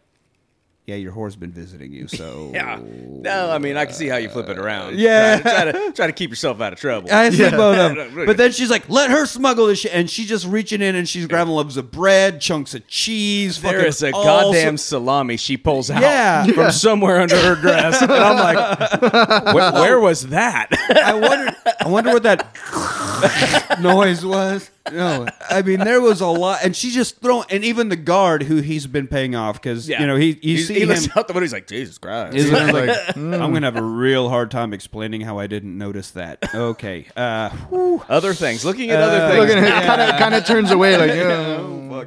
yeah, 0.87 0.95
your 0.95 1.13
whore's 1.13 1.35
been 1.37 1.51
visiting 1.51 1.93
you, 1.93 2.07
so 2.09 2.51
Yeah. 2.55 2.81
No, 2.83 3.51
I 3.51 3.59
mean 3.59 3.77
I 3.77 3.87
can 3.87 3.95
see 3.95 4.07
how 4.07 4.17
you 4.19 4.29
flip 4.29 4.49
it 4.49 4.57
uh, 4.59 4.63
around. 4.63 4.99
Yeah. 4.99 5.41
Try 5.41 5.65
to, 5.65 5.73
try 5.73 5.87
to 5.87 5.93
try 5.93 6.07
to 6.07 6.13
keep 6.13 6.31
yourself 6.31 6.61
out 6.61 6.73
of 6.73 6.79
trouble. 6.79 7.09
I 7.13 7.31
see 7.31 7.51
both 7.51 7.77
of 7.77 7.97
them. 8.15 8.27
But 8.27 8.37
then 8.37 8.53
she's 8.53 8.71
like, 8.71 8.89
let 8.89 9.11
her 9.11 9.27
smuggle 9.27 9.67
this 9.67 9.81
shit. 9.81 9.93
And 9.93 10.09
she's 10.09 10.29
just 10.29 10.47
reaching 10.47 10.81
in 10.83 10.95
and 10.95 11.09
she's 11.09 11.27
grabbing 11.27 11.53
loaves 11.55 11.77
of 11.77 11.91
bread, 11.91 12.41
chunks 12.41 12.75
of 12.75 12.87
cheese. 12.87 13.61
there 13.61 13.73
fucking 13.73 13.89
is 13.89 14.03
a 14.03 14.13
all 14.13 14.25
goddamn 14.25 14.77
so- 14.77 14.99
salami 14.99 15.37
she 15.37 15.57
pulls 15.57 15.91
out 15.91 16.01
Yeah. 16.03 16.47
from 16.47 16.71
somewhere 16.71 17.21
under 17.21 17.37
her 17.37 17.57
dress, 17.61 18.01
and 18.01 18.13
I'm 18.13 18.37
like, 18.57 19.03
where, 19.55 19.73
where 19.73 20.01
was 20.01 20.29
that? 20.29 20.69
I 20.91 21.15
wonder, 21.15 21.57
I 21.81 21.89
wonder 21.89 22.13
what 22.13 22.23
that 22.23 23.79
noise 23.81 24.25
was. 24.25 24.71
No, 24.93 25.27
I 25.51 25.63
mean, 25.63 25.81
there 25.81 26.01
was 26.01 26.21
a 26.21 26.27
lot. 26.27 26.61
And 26.63 26.75
she 26.77 26.91
just 26.91 27.21
throwing, 27.21 27.47
and 27.51 27.65
even 27.65 27.89
the 27.89 27.97
guard 27.97 28.45
who 28.45 28.57
he's 28.57 28.87
been 28.87 29.07
paying 29.09 29.35
off 29.35 29.55
because, 29.61 29.89
you 29.89 29.99
know, 30.07 30.17
he, 30.17 30.39
you 30.43 30.57
He's- 30.57 30.69
see 30.69 30.75
he 30.75 30.81
him. 30.83 30.89
looks 30.91 31.09
out 31.17 31.27
the 31.29 31.33
window. 31.35 31.45
He's 31.45 31.53
like, 31.53 31.67
Jesus 31.67 31.99
Christ. 31.99 32.35
He's 32.37 32.51
like, 32.51 32.65
I'm 33.17 33.31
going 33.31 33.63
to 33.63 33.67
have 33.67 33.77
a 33.77 33.83
real 33.83 34.29
hard 34.29 34.51
time 34.51 34.73
explaining 34.73 35.23
how 35.23 35.39
I 35.39 35.47
didn't 35.47 35.77
notice 35.77 36.11
that. 36.13 36.55
Okay. 36.55 37.07
Uh, 37.17 37.51
whew. 37.69 38.03
other 38.09 38.33
things. 38.35 38.65
Looking 38.65 38.91
at 38.91 39.01
Uh, 39.01 39.07
other 39.07 39.35
things. 39.35 39.55
Looking 39.55 39.65
at 39.65 39.85
kind 39.87 40.01
of 40.03 40.19
kind 40.19 40.35
of 40.35 40.45
turns 40.47 40.71
away 40.71 40.97
like, 40.97 41.11
yeah. 41.15 42.05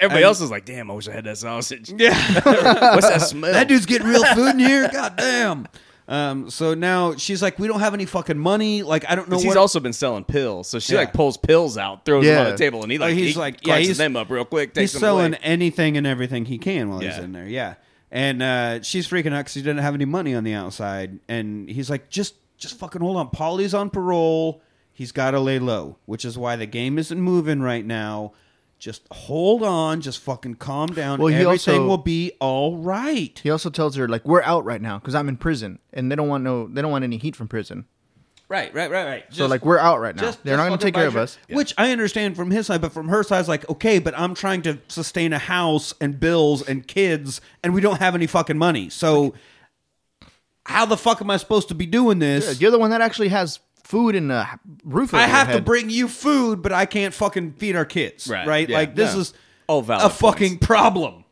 Everybody 0.00 0.22
else 0.24 0.40
is 0.40 0.50
like, 0.50 0.64
damn, 0.64 0.90
I 0.90 0.94
wish 0.94 1.08
I 1.08 1.12
had 1.12 1.24
that 1.24 1.36
sausage. 1.36 1.92
yeah. 1.96 2.14
What's 2.94 3.08
that 3.08 3.20
smell? 3.20 3.52
that 3.52 3.68
dude's 3.68 3.84
getting 3.86 4.06
real 4.08 4.24
food 4.34 4.54
in 4.54 4.58
here. 4.58 4.88
God 4.90 5.16
damn. 5.16 5.66
Um, 6.08 6.48
so 6.48 6.72
now 6.72 7.14
she's 7.16 7.42
like, 7.42 7.58
we 7.58 7.68
don't 7.68 7.80
have 7.80 7.92
any 7.92 8.06
fucking 8.06 8.38
money. 8.38 8.82
Like, 8.82 9.04
I 9.10 9.14
don't 9.14 9.28
know. 9.28 9.36
what. 9.36 9.44
he's 9.44 9.56
also 9.56 9.78
been 9.78 9.92
selling 9.92 10.24
pills, 10.24 10.66
so 10.66 10.78
she 10.78 10.94
Yeah. 10.94 11.00
like 11.00 11.12
pulls 11.12 11.36
pills 11.36 11.76
out, 11.76 12.06
throws 12.06 12.24
them 12.24 12.38
on 12.38 12.46
Yeah. 12.46 12.50
the 12.52 12.56
table, 12.56 12.82
and 12.82 12.90
he 12.90 12.96
like 12.96 13.14
he's 13.14 13.34
he 13.34 13.38
like, 13.38 13.66
yeah, 13.66 13.76
he's- 13.78 13.98
them 13.98 14.16
up 14.16 14.30
real 14.30 14.46
quick. 14.46 14.74
he's 14.76 14.92
them 14.92 15.00
selling 15.00 15.32
away. 15.34 15.40
anything 15.42 15.98
and 15.98 16.06
everything 16.06 16.46
he 16.46 16.56
can 16.56 16.88
while 16.88 17.00
he's 17.00 17.16
Yeah. 17.18 17.22
in 17.24 17.32
there. 17.32 17.46
Yeah. 17.46 17.74
And 18.10 18.42
uh, 18.42 18.80
she's 18.82 19.06
freaking 19.06 19.34
out 19.34 19.40
because 19.40 19.52
he 19.54 19.60
doesn't 19.60 19.78
have 19.82 19.94
any 19.94 20.06
money 20.06 20.34
on 20.34 20.44
the 20.44 20.54
outside. 20.54 21.18
And 21.28 21.68
he's 21.68 21.90
like, 21.90 22.08
just, 22.08 22.36
just 22.56 22.78
fucking 22.78 23.02
hold 23.02 23.18
on. 23.18 23.28
Paulie's 23.28 23.74
on 23.74 23.90
parole. 23.90 24.62
He's 24.94 25.12
got 25.12 25.32
to 25.32 25.40
lay 25.40 25.58
low, 25.58 25.98
which 26.06 26.24
is 26.24 26.38
why 26.38 26.56
the 26.56 26.64
game 26.64 26.98
isn't 26.98 27.20
moving 27.20 27.60
right 27.60 27.84
now. 27.84 28.32
Just 28.78 29.02
hold 29.10 29.62
on. 29.62 30.00
Just 30.00 30.20
fucking 30.20 30.54
calm 30.56 30.88
down. 30.88 31.18
Well, 31.18 31.28
he 31.28 31.34
Everything 31.36 31.74
also- 31.80 31.86
will 31.86 31.98
be 31.98 32.32
all 32.40 32.76
right. 32.76 33.38
He 33.42 33.50
also 33.50 33.70
tells 33.70 33.96
her 33.96 34.08
like, 34.08 34.24
"We're 34.24 34.42
out 34.42 34.64
right 34.64 34.80
now 34.80 34.98
because 34.98 35.14
I'm 35.14 35.28
in 35.28 35.36
prison, 35.36 35.78
and 35.92 36.10
they 36.10 36.16
don't 36.16 36.28
want 36.28 36.44
no, 36.44 36.68
they 36.68 36.80
don't 36.82 36.92
want 36.92 37.04
any 37.04 37.16
heat 37.16 37.34
from 37.34 37.48
prison. 37.48 37.86
Right, 38.48 38.72
right, 38.72 38.90
right, 38.90 39.04
right. 39.04 39.24
So 39.28 39.44
like, 39.44 39.62
we're 39.62 39.78
out 39.78 40.00
right 40.00 40.16
now. 40.16 40.32
They're 40.42 40.56
not 40.56 40.68
going 40.68 40.78
to 40.78 40.84
fucking 40.84 40.86
take 40.86 40.94
care 40.94 41.06
of 41.06 41.16
us. 41.16 41.36
Which 41.50 41.74
I 41.76 41.92
understand 41.92 42.34
from 42.34 42.50
his 42.50 42.66
side, 42.66 42.80
but 42.80 42.92
from 42.92 43.08
her 43.08 43.22
side, 43.22 43.40
it's 43.40 43.48
like, 43.48 43.68
okay, 43.68 43.98
but 43.98 44.18
I'm 44.18 44.34
trying 44.34 44.62
to 44.62 44.78
sustain 44.88 45.34
a 45.34 45.38
house 45.38 45.92
and 46.00 46.18
bills 46.18 46.66
and 46.66 46.86
kids, 46.86 47.42
and 47.62 47.74
we 47.74 47.82
don't 47.82 47.98
have 47.98 48.14
any 48.14 48.26
fucking 48.26 48.56
money. 48.56 48.88
So 48.88 49.34
how 50.64 50.86
the 50.86 50.96
fuck 50.96 51.20
am 51.20 51.30
I 51.30 51.36
supposed 51.36 51.68
to 51.68 51.74
be 51.74 51.84
doing 51.84 52.20
this? 52.20 52.58
You're 52.58 52.70
the 52.70 52.78
one 52.78 52.88
that 52.90 53.02
actually 53.02 53.28
has 53.28 53.60
food 53.88 54.14
in 54.14 54.28
the 54.28 54.46
roof. 54.84 55.14
Over 55.14 55.22
I 55.22 55.26
your 55.26 55.34
have 55.34 55.52
to 55.52 55.62
bring 55.62 55.88
you 55.88 56.08
food, 56.08 56.60
but 56.60 56.72
I 56.72 56.84
can't 56.84 57.14
fucking 57.14 57.54
feed 57.54 57.74
our 57.74 57.86
kids. 57.86 58.28
Right, 58.28 58.68
yeah, 58.68 58.76
like 58.76 58.94
this 58.94 59.14
no. 59.14 59.20
is 59.20 59.34
All 59.66 59.80
valid 59.80 60.04
a 60.04 60.10
fucking 60.10 60.58
problem. 60.58 61.24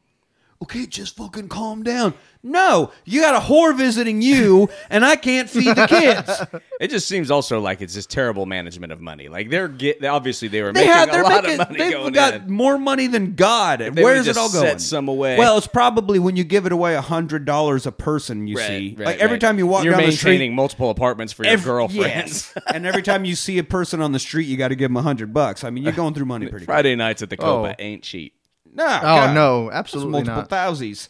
Okay, 0.63 0.87
just 0.87 1.17
fucking 1.17 1.49
calm 1.49 1.83
down. 1.83 2.15
No, 2.43 2.91
you 3.05 3.21
got 3.21 3.35
a 3.35 3.41
whore 3.41 3.77
visiting 3.77 4.23
you, 4.23 4.71
and 4.89 5.05
I 5.05 5.17
can't 5.17 5.51
feed 5.51 5.75
the 5.77 5.87
kids. 5.87 6.63
It 6.79 6.91
just 6.91 7.09
seems 7.09 7.31
also 7.31 7.59
like 7.59 7.81
it's 7.81 7.95
just 7.95 8.11
terrible 8.11 8.45
management 8.45 8.93
of 8.93 9.01
money. 9.01 9.29
Like 9.29 9.49
they're 9.49 9.67
get 9.67 10.05
obviously 10.05 10.49
they 10.49 10.61
were 10.61 10.75
They 10.75 10.81
making 10.81 10.93
have, 10.93 11.09
a 11.09 11.13
they're 11.13 11.23
lot 11.23 11.43
making, 11.45 11.61
of 11.61 11.69
money 11.71 11.79
they've 11.79 11.93
going 11.93 12.13
got 12.13 12.35
in. 12.35 12.51
more 12.53 12.77
money 12.77 13.07
than 13.07 13.35
God. 13.35 13.79
they 13.79 13.89
Where's 14.03 14.27
would've 14.27 14.37
it 14.37 14.37
all 14.37 14.49
just 14.49 14.55
going? 14.57 14.67
set 14.69 14.81
some 14.83 15.09
away. 15.09 15.39
Well, 15.39 15.57
it's 15.57 15.67
probably 15.67 16.19
when 16.19 16.37
you 16.37 16.45
give 16.45 16.67
it 16.67 16.73
away 16.73 16.95
a 16.95 17.01
hundred 17.01 17.47
dollars 17.47 17.87
a 17.87 17.93
person. 17.93 18.47
You 18.47 18.59
Right, 18.59 18.67
see, 18.67 18.95
right, 18.99 19.07
like 19.07 19.19
every 19.21 19.35
right. 19.37 19.41
time 19.41 19.57
you 19.57 19.67
walk 19.67 19.85
you're 19.85 19.93
down 19.95 20.03
the 20.03 20.09
maintaining 20.09 20.49
street, 20.51 20.55
multiple 20.55 20.91
apartments 20.91 21.33
for 21.33 21.45
your 21.45 21.55
Every- 21.55 21.65
girlfriends. 21.65 22.53
yes. 22.55 22.65
and 22.75 22.85
every 22.85 23.03
time 23.03 23.25
you 23.25 23.37
see 23.37 23.57
a 23.57 23.65
person 23.65 24.03
on 24.03 24.13
the 24.13 24.19
street, 24.19 24.47
you 24.47 24.59
got 24.59 24.69
to 24.69 24.77
give 24.77 24.91
them 24.91 24.99
a 24.99 25.03
hundred 25.03 25.33
bucks. 25.33 25.65
I 25.65 25.71
mean, 25.71 25.83
you're 25.83 25.95
going 25.95 26.13
through 26.13 26.27
money 26.27 26.47
pretty. 26.47 26.67
Friday 26.67 26.95
nights 26.95 27.23
at 27.23 27.31
the 27.31 27.39
Copa 27.39 27.71
Oh. 27.73 27.75
ain't 27.83 28.03
cheap. 28.03 28.35
No, 28.77 28.85
Oh 28.85 29.01
God. 29.01 29.35
no, 29.35 29.67
It's 29.69 29.77
absolutely 29.77 30.13
multiple 30.13 30.37
not. 30.43 30.49
thousands. 30.51 31.09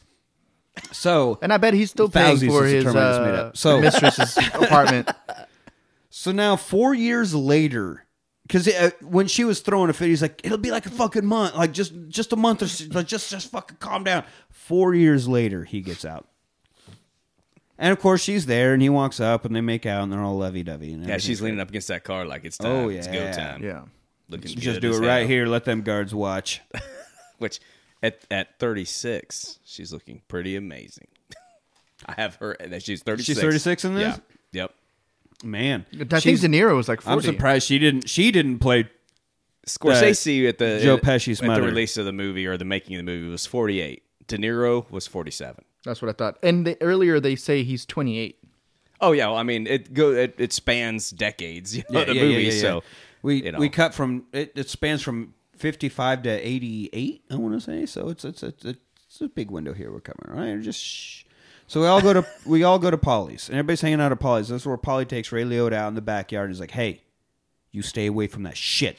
So, 0.93 1.39
And 1.43 1.53
I 1.53 1.57
bet 1.57 1.75
he's 1.75 1.91
still 1.91 2.09
paying 2.09 2.39
for 2.39 2.65
his 2.65 2.85
term 2.85 2.95
made 2.95 3.01
uh, 3.01 3.47
up. 3.49 3.57
So- 3.57 3.81
mistress's 3.81 4.37
apartment. 4.55 5.11
so 6.11 6.33
now 6.33 6.57
four 6.57 6.95
years 6.95 7.35
later, 7.35 8.05
because 8.47 8.69
uh, 8.69 8.91
when 9.03 9.27
she 9.27 9.43
was 9.45 9.61
throwing 9.61 9.91
a 9.91 9.93
fit, 9.93 10.09
he's 10.09 10.23
like, 10.23 10.41
"It'll 10.45 10.59
be 10.59 10.71
like 10.71 10.87
a 10.87 10.91
fucking 10.91 11.25
month, 11.27 11.57
like 11.57 11.73
just 11.73 11.93
just 12.09 12.33
a 12.33 12.37
month 12.37 12.63
or 12.63 12.69
so, 12.69 12.85
like 12.93 13.07
just 13.09 13.31
just 13.31 13.51
fucking 13.51 13.79
calm 13.81 14.05
down." 14.05 14.25
Four 14.51 14.95
years 14.95 15.27
later, 15.27 15.65
he 15.65 15.81
gets 15.81 16.05
out, 16.05 16.29
and 17.79 17.91
of 17.93 17.99
course 17.99 18.23
she's 18.23 18.47
there, 18.47 18.73
and 18.73 18.81
he 18.83 18.89
walks 18.89 19.19
up, 19.19 19.45
and 19.45 19.57
they 19.57 19.61
make 19.61 19.85
out, 19.87 20.03
and 20.05 20.13
they're 20.13 20.23
all 20.23 20.37
lovey 20.39 20.63
dovey. 20.63 20.89
Yeah, 20.89 21.19
she's 21.19 21.41
leaning 21.43 21.59
up 21.61 21.71
against 21.71 21.89
that 21.89 22.05
car 22.05 22.25
like 22.25 22.45
it's 22.45 22.59
time. 22.59 22.71
Oh, 22.71 22.89
It's 22.89 23.07
go 23.09 23.33
time. 23.33 23.65
Yeah. 23.65 23.83
Looking 24.29 24.57
Just 24.57 24.81
good 24.81 24.93
do 24.93 25.03
it 25.03 25.07
right 25.07 25.21
hell. 25.21 25.29
here. 25.29 25.47
Let 25.47 25.65
them 25.65 25.83
guards 25.83 26.15
watch. 26.15 26.61
Which 27.39 27.61
at 28.03 28.25
at 28.31 28.59
36, 28.59 29.59
she's 29.65 29.93
looking 29.93 30.23
pretty 30.29 30.57
amazing. 30.57 31.09
I 32.07 32.13
have 32.13 32.37
her. 32.37 32.53
and 32.53 32.83
She's 32.83 33.03
36. 33.03 33.27
She's 33.27 33.41
36 33.41 33.85
in 33.85 33.95
this? 33.95 34.17
Yeah. 34.53 34.63
Yep. 34.63 34.75
Man, 35.45 35.85
I 35.93 36.21
think 36.21 36.41
De 36.41 36.49
Niro 36.49 36.77
was 36.77 36.89
like 36.89 37.03
40. 37.03 37.15
I'm 37.29 37.35
surprised 37.35 37.67
she 37.67 37.79
didn't. 37.79 38.09
She 38.09 38.31
didn't 38.31 38.59
play. 38.59 38.89
Scorsese 39.67 40.49
at 40.49 40.59
the 40.59 40.81
Joe 40.81 40.95
at- 40.97 41.03
Pesci's 41.03 41.41
at 41.43 41.47
mother. 41.47 41.63
the 41.63 41.67
release 41.67 41.97
of 41.97 42.05
the 42.05 42.13
movie 42.13 42.47
or 42.47 42.57
the 42.57 42.65
making 42.65 42.95
of 42.97 43.05
the 43.05 43.13
movie 43.13 43.29
was 43.29 43.47
48. 43.47 44.03
De 44.29 44.39
Niro 44.39 44.89
was 44.91 45.07
47. 45.07 45.65
That's 45.85 46.01
what 46.01 46.09
I 46.09 46.13
thought. 46.13 46.39
And 46.43 46.67
they, 46.67 46.77
earlier 46.81 47.21
they 47.21 47.37
say 47.37 47.65
he's 47.65 47.85
28. 47.85 48.39
Oh 49.01 49.13
yeah, 49.13 49.27
well, 49.27 49.37
I 49.37 49.43
mean 49.43 49.67
it 49.67 49.93
go 49.93 50.13
it, 50.13 50.37
it 50.39 50.53
spans 50.53 51.11
decades. 51.11 51.77
You 51.77 51.85
know, 51.91 52.05
the 52.05 52.15
yeah, 52.15 52.23
movie, 52.23 52.35
yeah, 52.35 52.39
yeah, 52.49 52.53
yeah. 52.55 52.61
so 52.61 52.83
we 53.23 53.45
you 53.45 53.53
know. 53.53 53.59
we 53.59 53.69
cut 53.69 53.93
from 53.93 54.25
it, 54.33 54.53
it 54.55 54.71
spans 54.71 55.03
from 55.03 55.35
55 55.57 56.23
to 56.25 56.31
88 56.31 57.25
i 57.31 57.37
want 57.37 57.55
to 57.55 57.61
say. 57.61 57.87
So 57.87 58.09
it's 58.09 58.25
it's 58.25 58.43
it's, 58.43 58.65
it's 58.65 59.21
a 59.21 59.29
big 59.29 59.51
window 59.51 59.73
here 59.73 59.91
we're 59.91 60.01
coming, 60.01 60.27
right? 60.27 60.61
Just 60.61 60.81
shh. 60.81 61.25
so 61.67 61.81
we 61.81 61.87
all 61.87 62.01
go 62.01 62.13
to 62.13 62.27
we 62.47 62.65
all 62.65 62.79
go 62.79 62.91
to 62.91 62.99
paulie's 62.99 63.49
and 63.49 63.59
everybody's 63.59 63.81
hanging 63.81 64.01
out 64.01 64.13
at 64.13 64.21
paulie's. 64.21 64.49
That's 64.49 64.67
where 64.67 64.77
paulie 64.77 65.09
takes 65.09 65.33
ray 65.33 65.45
liotta 65.45 65.75
out 65.75 65.89
in 65.89 65.95
the 65.95 66.03
backyard 66.03 66.47
and 66.47 66.55
is 66.55 66.61
like 66.61 66.73
hey 66.73 67.03
you 67.73 67.83
stay 67.83 68.07
away 68.07 68.27
from 68.27 68.45
that 68.45 68.57
shit. 68.57 68.99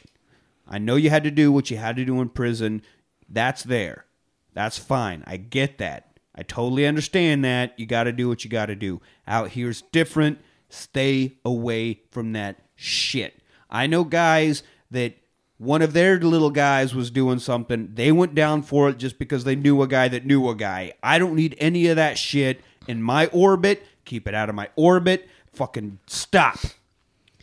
I 0.67 0.77
know 0.77 0.95
you 0.95 1.09
had 1.09 1.23
to 1.23 1.31
do 1.31 1.51
what 1.51 1.71
you 1.71 1.77
had 1.77 1.95
to 1.95 2.05
do 2.05 2.21
in 2.21 2.29
prison. 2.29 2.81
That's 3.27 3.63
there. 3.63 4.05
That's 4.53 4.77
fine. 4.77 5.23
I 5.25 5.37
get 5.37 5.77
that. 5.77 6.19
I 6.35 6.43
totally 6.43 6.85
understand 6.85 7.43
that. 7.43 7.73
You 7.79 7.85
got 7.85 8.03
to 8.03 8.11
do 8.11 8.27
what 8.27 8.43
you 8.43 8.49
got 8.49 8.67
to 8.67 8.75
do. 8.75 9.01
Out 9.27 9.49
here's 9.49 9.81
different. 9.81 10.39
Stay 10.69 11.37
away 11.43 12.01
from 12.11 12.33
that 12.33 12.57
shit. 12.75 13.39
I 13.69 13.87
know 13.87 14.03
guys 14.03 14.63
that 14.91 15.17
one 15.59 15.81
of 15.81 15.93
their 15.93 16.19
little 16.19 16.49
guys 16.51 16.93
was 16.93 17.09
doing 17.11 17.39
something 17.39 17.89
they 17.93 18.11
went 18.11 18.35
down 18.35 18.61
for 18.61 18.89
it 18.89 18.97
just 18.97 19.17
because 19.17 19.43
they 19.43 19.55
knew 19.55 19.81
a 19.81 19.87
guy 19.87 20.07
that 20.07 20.25
knew 20.25 20.47
a 20.49 20.55
guy 20.55 20.93
i 21.01 21.17
don't 21.17 21.35
need 21.35 21.55
any 21.59 21.87
of 21.87 21.95
that 21.95 22.17
shit 22.17 22.61
in 22.87 23.01
my 23.01 23.25
orbit 23.27 23.83
keep 24.05 24.27
it 24.27 24.33
out 24.35 24.49
of 24.49 24.55
my 24.55 24.69
orbit 24.75 25.27
fucking 25.53 25.97
stop 26.07 26.59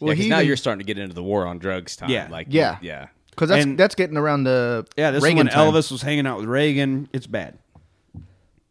well, 0.00 0.08
Well, 0.08 0.16
he 0.16 0.28
now 0.28 0.36
even- 0.36 0.48
you're 0.48 0.56
starting 0.56 0.78
to 0.78 0.84
get 0.84 0.98
into 0.98 1.14
the 1.14 1.22
war 1.22 1.46
on 1.46 1.58
drugs 1.58 1.96
time. 1.96 2.10
Yeah. 2.10 2.28
like 2.30 2.48
Yeah. 2.50 2.78
yeah. 2.82 3.06
Because 3.30 3.48
that's, 3.48 3.64
And- 3.64 3.78
that's 3.78 3.94
getting 3.94 4.16
around 4.16 4.44
the 4.44 4.86
yeah 4.96 5.10
this 5.12 5.22
Reagan 5.22 5.48
is 5.48 5.54
when 5.56 5.64
time. 5.66 5.72
elvis 5.72 5.90
was 5.90 6.02
hanging 6.02 6.26
out 6.26 6.38
with 6.38 6.46
reagan 6.46 7.08
it's 7.12 7.26
bad 7.26 7.58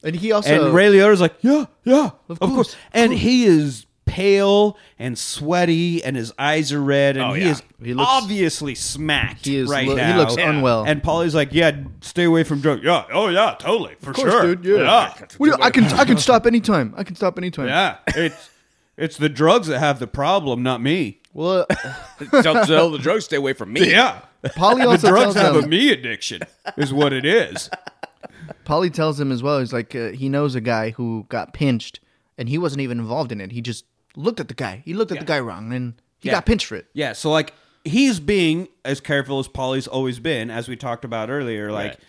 And 0.03 0.15
he 0.15 0.31
also. 0.31 0.65
and 0.67 0.73
Ray 0.75 0.87
Liotta's 0.87 1.21
like, 1.21 1.35
yeah, 1.41 1.65
yeah, 1.85 2.11
of, 2.29 2.39
course, 2.39 2.51
course. 2.51 2.73
of 2.73 2.79
And 2.93 3.11
course. 3.11 3.21
he 3.21 3.45
is 3.45 3.85
pale 4.05 4.77
and 4.99 5.17
sweaty, 5.17 6.03
and 6.03 6.15
his 6.15 6.33
eyes 6.37 6.71
are 6.73 6.81
red, 6.81 7.17
and 7.17 7.25
Oh, 7.25 7.33
he 7.33 7.43
yeah. 7.45 7.51
is 7.51 7.63
He 7.81 7.93
looks- 7.93 8.09
obviously 8.11 8.75
smacked 8.75 9.45
He 9.45 9.57
is 9.57 9.69
right 9.69 9.87
lo- 9.87 9.95
he 9.95 10.01
now. 10.01 10.17
looks 10.17 10.35
unwell. 10.35 10.83
And 10.85 11.01
Paulie's 11.01 11.35
like, 11.35 11.49
yeah, 11.53 11.71
stay 12.01 12.23
away 12.25 12.43
from 12.43 12.61
drugs. 12.61 12.81
Yeah, 12.83 13.03
oh 13.13 13.29
yeah, 13.29 13.55
totally, 13.59 13.95
for 14.01 14.11
Of 14.11 14.15
course, 14.17 14.31
sure, 14.31 14.55
dude. 14.55 14.81
Yeah. 14.81 15.13
What 15.37 15.47
do 15.47 15.55
you- 15.57 15.57
I 15.63 15.69
can 15.71 15.85
I 15.85 16.05
can 16.05 16.17
stop 16.17 16.45
anytime. 16.45 16.93
I 16.97 17.03
can 17.03 17.15
stop 17.15 17.37
anytime. 17.37 17.67
yeah. 17.67 17.97
It's 18.07 18.49
it's 18.97 19.17
the 19.17 19.29
drugs 19.29 19.67
that 19.67 19.79
have 19.79 19.99
the 19.99 20.07
problem, 20.07 20.61
not 20.63 20.81
me. 20.81 21.19
Well, 21.33 21.65
Tell, 22.43 22.63
tell 22.65 22.91
the 22.91 22.99
drugs 22.99 23.25
stay 23.25 23.37
away 23.37 23.53
from 23.53 23.73
me. 23.73 23.89
Yeah, 23.89 24.19
Paulie 24.43 24.81
the 24.83 24.87
also 24.87 25.07
drugs 25.09 25.33
tells 25.33 25.35
have 25.35 25.55
a 25.55 25.61
him. 25.63 25.69
me 25.69 25.89
addiction, 25.91 26.41
is 26.77 26.93
what 26.93 27.11
it 27.11 27.25
is. 27.25 27.71
Paulie 28.65 28.93
tells 28.93 29.19
him 29.19 29.31
as 29.31 29.41
well. 29.41 29.59
He's 29.59 29.73
like 29.73 29.95
uh, 29.95 30.09
he 30.09 30.29
knows 30.29 30.53
a 30.55 30.61
guy 30.61 30.91
who 30.91 31.25
got 31.29 31.53
pinched, 31.53 31.99
and 32.37 32.47
he 32.49 32.57
wasn't 32.59 32.81
even 32.81 32.99
involved 32.99 33.31
in 33.31 33.41
it. 33.41 33.51
He 33.51 33.61
just 33.61 33.85
looked 34.15 34.39
at 34.39 34.47
the 34.47 34.53
guy. 34.53 34.81
He 34.85 34.93
looked 34.93 35.11
at 35.11 35.19
the 35.19 35.25
guy 35.25 35.39
wrong, 35.39 35.71
and 35.73 35.93
he 36.19 36.29
Yeah. 36.29 36.35
got 36.35 36.45
pinched 36.45 36.67
for 36.67 36.75
it. 36.75 36.87
Yeah, 36.93 37.13
so 37.13 37.31
like 37.31 37.53
he's 37.85 38.19
being 38.19 38.67
as 38.85 38.99
careful 39.01 39.39
as 39.39 39.47
Paulie's 39.47 39.87
always 39.87 40.19
been, 40.19 40.49
as 40.49 40.67
we 40.67 40.75
talked 40.75 41.03
about 41.03 41.29
earlier. 41.29 41.71
Like, 41.71 41.91
Right. 41.91 41.99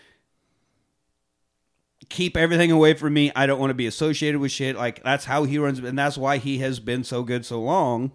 keep 2.08 2.36
everything 2.36 2.70
away 2.70 2.94
from 2.94 3.14
me. 3.14 3.32
I 3.34 3.46
don't 3.46 3.58
want 3.58 3.70
to 3.70 3.74
be 3.74 3.86
associated 3.86 4.40
with 4.40 4.52
shit. 4.52 4.76
Like 4.76 5.02
that's 5.02 5.24
how 5.24 5.44
he 5.44 5.58
runs, 5.58 5.78
and 5.78 5.98
that's 5.98 6.16
why 6.18 6.38
he 6.38 6.58
has 6.58 6.78
been 6.80 7.02
so 7.04 7.22
good 7.22 7.44
so 7.46 7.60
long. 7.60 8.12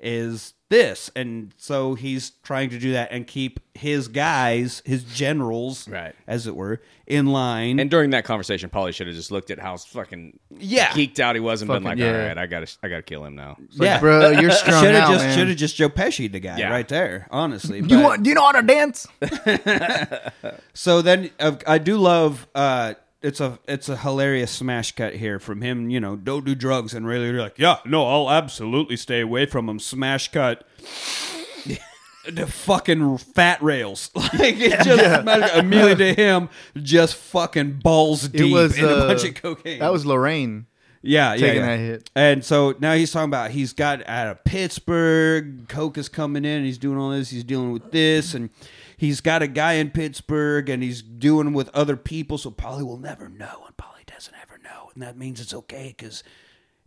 Is 0.00 0.52
this, 0.68 1.10
and 1.16 1.54
so 1.56 1.94
he's 1.94 2.30
trying 2.42 2.68
to 2.70 2.78
do 2.78 2.92
that 2.92 3.08
and 3.12 3.26
keep 3.26 3.60
his 3.74 4.08
guys, 4.08 4.82
his 4.84 5.02
generals, 5.04 5.88
Right. 5.88 6.14
as 6.26 6.46
it 6.46 6.54
were, 6.56 6.82
in 7.06 7.26
line. 7.26 7.78
And 7.78 7.88
during 7.90 8.10
that 8.10 8.24
conversation, 8.24 8.68
Paulie 8.70 8.92
should 8.92 9.06
have 9.06 9.16
just 9.16 9.30
looked 9.30 9.50
at 9.50 9.58
how 9.58 9.76
fucking 9.78 10.38
Yeah. 10.58 10.88
geeked 10.88 11.20
out 11.20 11.36
he 11.36 11.40
was 11.40 11.62
and 11.62 11.68
been 11.68 11.84
Fucking- 11.84 11.88
like, 11.88 11.98
yeah. 11.98 12.20
"All 12.22 12.26
right, 12.28 12.38
I 12.38 12.46
gotta, 12.46 12.66
I 12.82 12.88
gotta 12.88 13.02
kill 13.02 13.24
him 13.24 13.34
now." 13.36 13.56
It's 13.64 13.78
like, 13.78 13.86
Yeah. 13.86 14.00
bro, 14.00 14.30
you're 14.30 14.50
strung 14.52 14.82
should 14.84 14.94
have 14.94 15.04
out, 15.04 15.12
just 15.12 15.24
man. 15.24 15.38
should 15.38 15.48
have 15.48 15.56
just 15.56 15.76
Joe 15.76 15.88
Pesci 15.88 16.30
the 16.30 16.40
guy 16.40 16.58
Yeah. 16.58 16.70
right 16.70 16.88
there. 16.88 17.28
Honestly, 17.30 17.78
You 17.78 17.84
But- 17.88 18.02
want? 18.02 18.22
Do 18.24 18.28
you 18.30 18.34
know 18.34 18.44
how 18.44 18.52
to 18.52 18.62
dance? 18.62 19.06
So 20.74 21.02
then 21.02 21.30
uh, 21.40 21.56
I 21.66 21.78
do 21.78 21.96
love 21.96 22.46
uh 22.54 22.94
it's 23.24 23.40
a 23.40 23.58
it's 23.66 23.88
a 23.88 23.96
hilarious 23.96 24.50
smash 24.50 24.92
cut 24.92 25.14
here 25.14 25.38
from 25.38 25.62
him, 25.62 25.88
you 25.88 25.98
know, 25.98 26.14
don't 26.14 26.44
do 26.44 26.54
drugs 26.54 26.92
and 26.92 27.06
really 27.06 27.28
you're 27.28 27.40
like, 27.40 27.58
yeah, 27.58 27.78
no, 27.86 28.06
I'll 28.06 28.30
absolutely 28.30 28.98
stay 28.98 29.20
away 29.20 29.46
from 29.46 29.68
him. 29.68 29.80
Smash 29.80 30.30
cut. 30.30 30.66
the 32.30 32.46
fucking 32.46 33.18
fat 33.18 33.62
rails. 33.62 34.10
Like 34.34 34.56
it 34.58 34.84
just 34.84 35.22
smash- 35.22 35.54
immediately 35.54 36.14
to 36.14 36.22
him 36.22 36.48
just 36.82 37.16
fucking 37.16 37.78
balls 37.82 38.28
deep 38.28 38.42
It 38.42 38.52
was 38.52 38.76
in 38.76 38.84
a 38.84 38.88
uh, 38.88 39.06
bunch 39.08 39.24
of 39.24 39.34
cocaine. 39.34 39.78
That 39.78 39.92
was 39.92 40.04
Lorraine. 40.04 40.66
yeah, 41.00 41.32
yeah, 41.32 41.40
taking 41.40 41.62
yeah. 41.62 41.66
that 41.66 41.78
hit. 41.78 42.10
And 42.14 42.44
so 42.44 42.74
now 42.78 42.92
he's 42.92 43.10
talking 43.10 43.30
about 43.30 43.52
he's 43.52 43.72
got 43.72 44.06
out 44.06 44.26
of 44.26 44.44
Pittsburgh, 44.44 45.66
Coke 45.68 45.96
is 45.96 46.10
coming 46.10 46.44
in, 46.44 46.64
he's 46.64 46.78
doing 46.78 46.98
all 46.98 47.10
this, 47.10 47.30
he's 47.30 47.44
dealing 47.44 47.72
with 47.72 47.90
this, 47.90 48.34
and 48.34 48.50
he's 48.96 49.20
got 49.20 49.42
a 49.42 49.46
guy 49.46 49.74
in 49.74 49.90
Pittsburgh 49.90 50.68
and 50.68 50.82
he's 50.82 51.02
doing 51.02 51.52
with 51.52 51.68
other 51.74 51.96
people, 51.96 52.38
so 52.38 52.50
Paulie 52.50 52.84
will 52.86 52.98
never 52.98 53.28
know, 53.28 53.64
and 53.66 53.76
Paulie 53.76 54.06
doesn't 54.06 54.34
ever 54.42 54.58
know, 54.62 54.90
and 54.94 55.02
that 55.02 55.16
means 55.18 55.40
it's 55.40 55.54
okay 55.54 55.94
because 55.96 56.22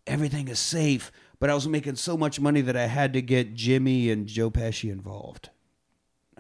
everything 0.06 0.48
is 0.48 0.60
safe. 0.60 1.12
But 1.40 1.50
I 1.52 1.54
was 1.54 1.68
making 1.68 1.96
so 1.98 2.18
much 2.18 2.40
money 2.40 2.62
that 2.62 2.76
I 2.76 2.88
had 2.88 3.14
to 3.14 3.22
get 3.22 3.54
Jimmy 3.54 4.10
and 4.10 4.26
Joe 4.28 4.50
Pesci 4.50 4.92
involved. 4.92 5.50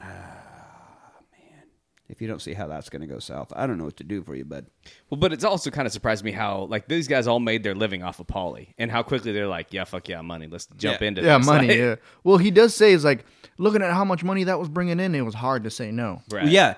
Ah, 0.01 1.13
man. 1.31 1.63
If 2.09 2.21
you 2.21 2.27
don't 2.27 2.41
see 2.41 2.53
how 2.53 2.67
that's 2.67 2.89
going 2.89 3.01
to 3.01 3.07
go 3.07 3.19
south, 3.19 3.51
I 3.55 3.67
don't 3.67 3.77
know 3.77 3.83
what 3.85 3.97
to 3.97 4.03
do 4.03 4.23
for 4.23 4.35
you, 4.35 4.45
bud. 4.45 4.67
Well, 5.09 5.19
but 5.19 5.33
it's 5.33 5.43
also 5.43 5.69
kind 5.69 5.85
of 5.85 5.91
surprised 5.93 6.23
me 6.23 6.31
how 6.31 6.63
like 6.65 6.87
these 6.87 7.07
guys 7.07 7.27
all 7.27 7.39
made 7.39 7.63
their 7.63 7.75
living 7.75 8.03
off 8.03 8.19
of 8.19 8.27
Paulie, 8.27 8.73
and 8.77 8.89
how 8.91 9.03
quickly 9.03 9.31
they're 9.33 9.47
like, 9.47 9.73
"Yeah, 9.73 9.83
fuck 9.83 10.07
yeah, 10.09 10.21
money. 10.21 10.47
Let's 10.47 10.67
jump 10.77 11.01
Yeah. 11.01 11.07
into 11.07 11.21
Yeah, 11.21 11.37
this." 11.37 11.47
money. 11.53 11.67
Like- 11.67 11.77
Yeah. 11.77 11.95
Well, 12.23 12.37
he 12.37 12.51
does 12.51 12.73
say 12.73 12.93
is 12.93 13.03
like 13.03 13.25
looking 13.57 13.81
at 13.81 13.93
how 13.93 14.05
much 14.05 14.23
money 14.23 14.43
that 14.45 14.59
was 14.59 14.69
bringing 14.69 14.99
in. 14.99 15.15
It 15.15 15.21
was 15.21 15.35
hard 15.35 15.63
to 15.63 15.69
say 15.69 15.91
no. 15.91 16.21
Right. 16.31 16.47
Yeah, 16.47 16.75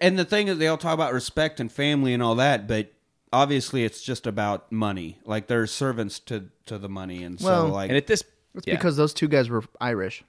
and 0.00 0.18
the 0.18 0.24
thing 0.24 0.48
is, 0.48 0.58
they 0.58 0.66
all 0.68 0.78
talk 0.78 0.94
about 0.94 1.12
respect 1.12 1.60
and 1.60 1.70
family 1.70 2.14
and 2.14 2.22
all 2.22 2.36
that, 2.36 2.66
but 2.66 2.92
obviously, 3.32 3.84
it's 3.84 4.02
just 4.02 4.26
about 4.26 4.70
money. 4.72 5.18
Like 5.24 5.46
they're 5.46 5.66
servants 5.66 6.18
to 6.20 6.46
to 6.66 6.78
the 6.78 6.88
money, 6.88 7.22
and 7.22 7.38
Well, 7.40 7.68
so 7.68 7.72
like, 7.72 7.90
And 7.90 7.96
at 7.96 8.06
this, 8.06 8.22
It's 8.54 8.66
yeah. 8.66 8.76
because 8.76 8.96
those 8.96 9.14
two 9.14 9.28
guys 9.28 9.48
were 9.48 9.64
Irish. 9.80 10.24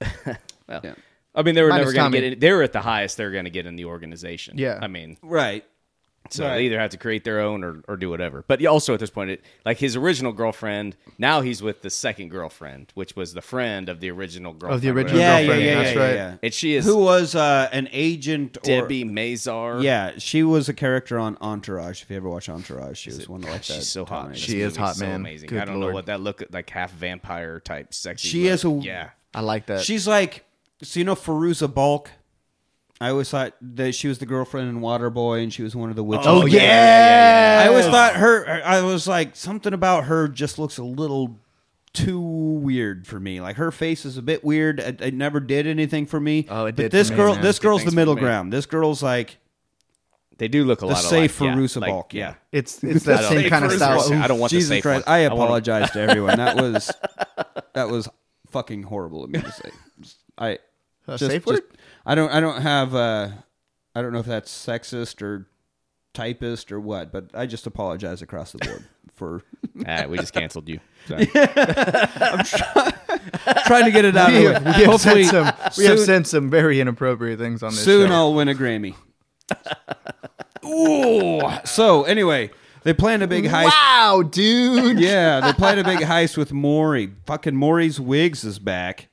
well, 0.26 0.80
Yeah. 0.82 0.94
I 1.34 1.42
mean, 1.42 1.54
they 1.54 1.62
were 1.62 1.68
Minus 1.68 1.86
never 1.86 1.92
going 1.94 2.12
to 2.12 2.20
get. 2.20 2.32
In, 2.32 2.38
they 2.40 2.52
were 2.52 2.62
at 2.62 2.72
the 2.72 2.80
highest 2.80 3.16
they're 3.16 3.30
going 3.30 3.44
to 3.44 3.50
get 3.50 3.66
in 3.66 3.76
the 3.76 3.84
organization. 3.84 4.58
Yeah. 4.58 4.78
I 4.82 4.88
mean, 4.88 5.16
right. 5.22 5.64
So 6.28 6.44
Right. 6.44 6.58
they 6.58 6.64
either 6.66 6.78
have 6.78 6.90
to 6.90 6.96
create 6.96 7.24
their 7.24 7.40
own 7.40 7.64
or, 7.64 7.82
or 7.88 7.96
do 7.96 8.08
whatever. 8.08 8.44
But 8.46 8.64
also 8.64 8.94
at 8.94 9.00
this 9.00 9.10
point, 9.10 9.30
it, 9.30 9.44
like 9.64 9.78
his 9.78 9.96
original 9.96 10.32
girlfriend, 10.32 10.96
now 11.18 11.40
he's 11.40 11.60
with 11.60 11.82
the 11.82 11.90
second 11.90 12.28
girlfriend, 12.28 12.92
which 12.94 13.16
was 13.16 13.32
the 13.34 13.40
friend 13.42 13.88
of 13.88 13.98
the 13.98 14.10
original 14.12 14.52
girlfriend. 14.52 14.74
Of 14.76 14.80
the 14.82 14.90
original 14.90 15.18
yeah, 15.18 15.38
yeah, 15.38 15.46
girlfriend, 15.46 15.64
yeah, 15.64 15.74
that's 15.82 15.96
yeah, 15.96 16.02
right. 16.02 16.14
yeah. 16.14 16.36
And 16.42 16.54
she 16.54 16.74
is 16.76 16.84
Who 16.84 16.98
was 16.98 17.34
uh, 17.34 17.68
an 17.72 17.88
agent? 17.90 18.58
Or, 18.58 18.60
Debbie 18.62 19.04
Mazar. 19.04 19.82
Yeah, 19.82 20.12
she 20.18 20.44
was 20.44 20.68
a 20.68 20.74
character 20.74 21.18
on 21.18 21.36
Entourage. 21.40 22.02
If 22.02 22.10
you 22.10 22.16
ever 22.16 22.28
watch 22.28 22.48
Entourage, 22.48 22.98
she 22.98 23.10
was 23.10 23.28
one 23.28 23.42
of 23.42 23.48
like 23.50 23.62
that. 23.62 23.74
She's 23.74 23.88
so 23.88 24.04
hot. 24.04 24.10
in 24.10 24.16
dominant- 24.18 24.34
this 24.36 24.44
She 24.44 24.60
is 24.60 24.72
movie. 24.74 24.80
hot, 24.86 24.96
so 24.96 25.04
man. 25.06 25.14
Amazing. 25.16 25.48
Good 25.48 25.62
I 25.62 25.64
don't 25.64 25.80
know 25.80 25.90
what 25.90 26.06
that 26.06 26.20
look 26.20 26.44
like 26.52 26.70
half 26.70 26.92
vampire 26.92 27.58
type 27.58 27.92
sexy. 27.92 28.28
She 28.28 28.44
look. 28.44 28.52
is 28.52 28.64
a- 28.64 28.70
yeah. 28.86 29.10
I 29.34 29.40
like 29.40 29.66
that. 29.66 29.82
She's 29.84 30.06
like, 30.06 30.44
so 30.82 31.00
you 31.00 31.04
know 31.04 31.16
Fairuza 31.16 31.72
Balk. 31.72 32.10
I 33.00 33.08
always 33.10 33.30
thought 33.30 33.54
that 33.62 33.94
she 33.94 34.08
was 34.08 34.18
the 34.18 34.26
girlfriend 34.26 34.68
in 34.68 34.80
Waterboy, 34.80 35.42
and 35.42 35.52
she 35.52 35.62
was 35.62 35.74
one 35.74 35.88
of 35.88 35.96
the 35.96 36.04
witches. 36.04 36.26
Oh, 36.26 36.42
oh 36.42 36.46
yeah, 36.46 36.60
yeah, 36.60 36.62
yeah, 36.64 37.58
yeah. 37.62 37.64
I 37.64 37.68
always 37.68 37.86
thought 37.86 38.14
her. 38.16 38.62
I 38.62 38.82
was 38.82 39.08
like, 39.08 39.36
something 39.36 39.72
about 39.72 40.04
her 40.04 40.28
just 40.28 40.58
looks 40.58 40.76
a 40.76 40.84
little 40.84 41.38
too 41.94 42.20
weird 42.20 43.06
for 43.06 43.18
me. 43.18 43.40
Like 43.40 43.56
her 43.56 43.70
face 43.72 44.04
is 44.04 44.16
a 44.18 44.22
bit 44.22 44.44
weird. 44.44 44.80
It, 44.80 45.00
it 45.00 45.14
never 45.14 45.40
did 45.40 45.66
anything 45.66 46.04
for 46.06 46.20
me. 46.20 46.46
Oh, 46.50 46.66
it 46.66 46.76
But 46.76 46.82
did 46.82 46.92
this 46.92 47.08
for 47.08 47.14
me, 47.14 47.16
girl, 47.16 47.34
man. 47.34 47.42
this 47.42 47.58
Good 47.58 47.62
girl's 47.68 47.80
the 47.80 47.84
things 47.86 47.94
for 47.94 47.96
middle 47.96 48.14
me. 48.16 48.20
ground. 48.20 48.52
This 48.52 48.66
girl's 48.66 49.02
like 49.02 49.38
They 50.38 50.46
do 50.46 50.64
look 50.64 50.82
a 50.82 50.86
the 50.86 50.92
lot 50.92 50.98
safe 51.02 51.40
alike. 51.40 51.54
Fairuza 51.56 51.76
yeah. 51.76 51.80
Like, 51.80 51.90
Balk. 51.90 52.14
Yeah. 52.14 52.34
it's 52.52 52.84
it's 52.84 53.04
that 53.06 53.24
same 53.24 53.48
kind 53.50 53.64
of 53.64 53.72
style. 53.72 53.96
Balk- 54.08 54.12
I 54.12 54.26
don't 54.28 54.38
want 54.38 54.50
the 54.52 54.58
Jesus 54.58 54.68
safe 54.68 54.82
Christ! 54.82 55.06
one. 55.06 55.12
I 55.16 55.24
I 55.24 55.28
want- 55.28 55.42
apologize 55.42 55.90
to 55.92 56.00
everyone. 56.00 56.36
That 56.36 56.56
was 56.62 56.92
that 57.72 57.88
was 57.88 58.08
fucking 58.50 58.84
horrible 58.84 59.24
of 59.24 59.30
me 59.30 59.40
to 59.40 59.50
say. 59.50 59.70
I 60.38 60.58
A 61.08 61.18
safe 61.18 61.44
word? 61.44 61.62
I 62.06 62.14
don't. 62.14 62.30
I 62.30 62.40
don't 62.40 62.62
have. 62.62 62.94
Uh, 62.94 63.28
I 63.94 64.02
don't 64.02 64.12
know 64.12 64.20
if 64.20 64.26
that's 64.26 64.50
sexist 64.52 65.20
or 65.22 65.46
typist 66.14 66.72
or 66.72 66.80
what, 66.80 67.12
but 67.12 67.30
I 67.34 67.46
just 67.46 67.66
apologize 67.66 68.22
across 68.22 68.52
the 68.52 68.58
board 68.58 68.84
for 69.14 69.42
Ah, 69.86 70.06
we 70.08 70.16
just 70.18 70.32
canceled 70.32 70.68
you. 70.68 70.80
I'm 71.10 71.24
trying 73.66 73.84
to 73.84 73.90
get 73.90 74.04
it 74.04 74.16
out 74.16 74.30
We 74.32 74.46
of 74.46 74.52
have, 74.54 74.64
the 74.64 74.70
way. 74.70 74.76
we 74.76 74.82
have 74.82 74.86
Hopefully, 74.90 75.24
said 75.24 75.30
some 75.30 75.72
we 75.78 75.84
have 75.86 75.98
soon- 75.98 76.06
said 76.06 76.26
some 76.26 76.50
very 76.50 76.80
inappropriate 76.80 77.38
things 77.38 77.62
on 77.62 77.70
this 77.70 77.84
soon 77.84 78.08
show. 78.08 78.14
I'll 78.14 78.34
win 78.34 78.48
a 78.48 78.54
Grammy. 78.54 78.94
Ooh. 80.64 81.40
So 81.64 82.04
anyway, 82.04 82.50
they 82.82 82.92
planned 82.94 83.22
a 83.22 83.26
big 83.26 83.44
heist. 83.44 83.66
Wow, 83.66 84.22
dude. 84.28 84.98
Yeah, 84.98 85.40
they 85.40 85.52
planned 85.52 85.80
a 85.80 85.84
big 85.84 86.00
heist 86.00 86.36
with 86.36 86.52
Maury. 86.52 87.12
Fucking 87.26 87.54
Maury's 87.56 88.00
wigs 88.00 88.44
is 88.44 88.58
back. 88.58 89.08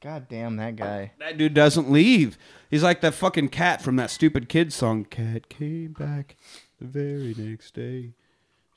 God 0.00 0.28
damn 0.28 0.56
that 0.56 0.76
guy. 0.76 1.12
That 1.18 1.38
dude 1.38 1.54
doesn't 1.54 1.90
leave. 1.90 2.38
He's 2.70 2.82
like 2.84 3.00
that 3.00 3.14
fucking 3.14 3.48
cat 3.48 3.82
from 3.82 3.96
that 3.96 4.10
stupid 4.10 4.48
kid 4.48 4.72
song. 4.72 5.04
Cat 5.04 5.48
came 5.48 5.92
back 5.92 6.36
the 6.80 6.86
very 6.86 7.34
next 7.36 7.74
day. 7.74 8.12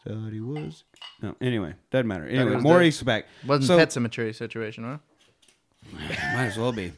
Thought 0.07 0.34
he 0.34 0.39
was. 0.39 0.84
No, 1.22 1.35
anyway, 1.39 1.76
doesn't 1.91 2.07
matter. 2.07 2.26
Anyway, 2.26 2.56
was 2.56 2.64
Maury's 2.64 3.03
back. 3.03 3.27
Wasn't 3.45 3.68
so, 3.68 3.77
pet 3.77 3.91
cemetery 3.91 4.34
situation, 4.34 4.84
huh? 4.84 4.98
Might 5.93 6.45
as 6.45 6.57
well 6.57 6.72
be. 6.72 6.93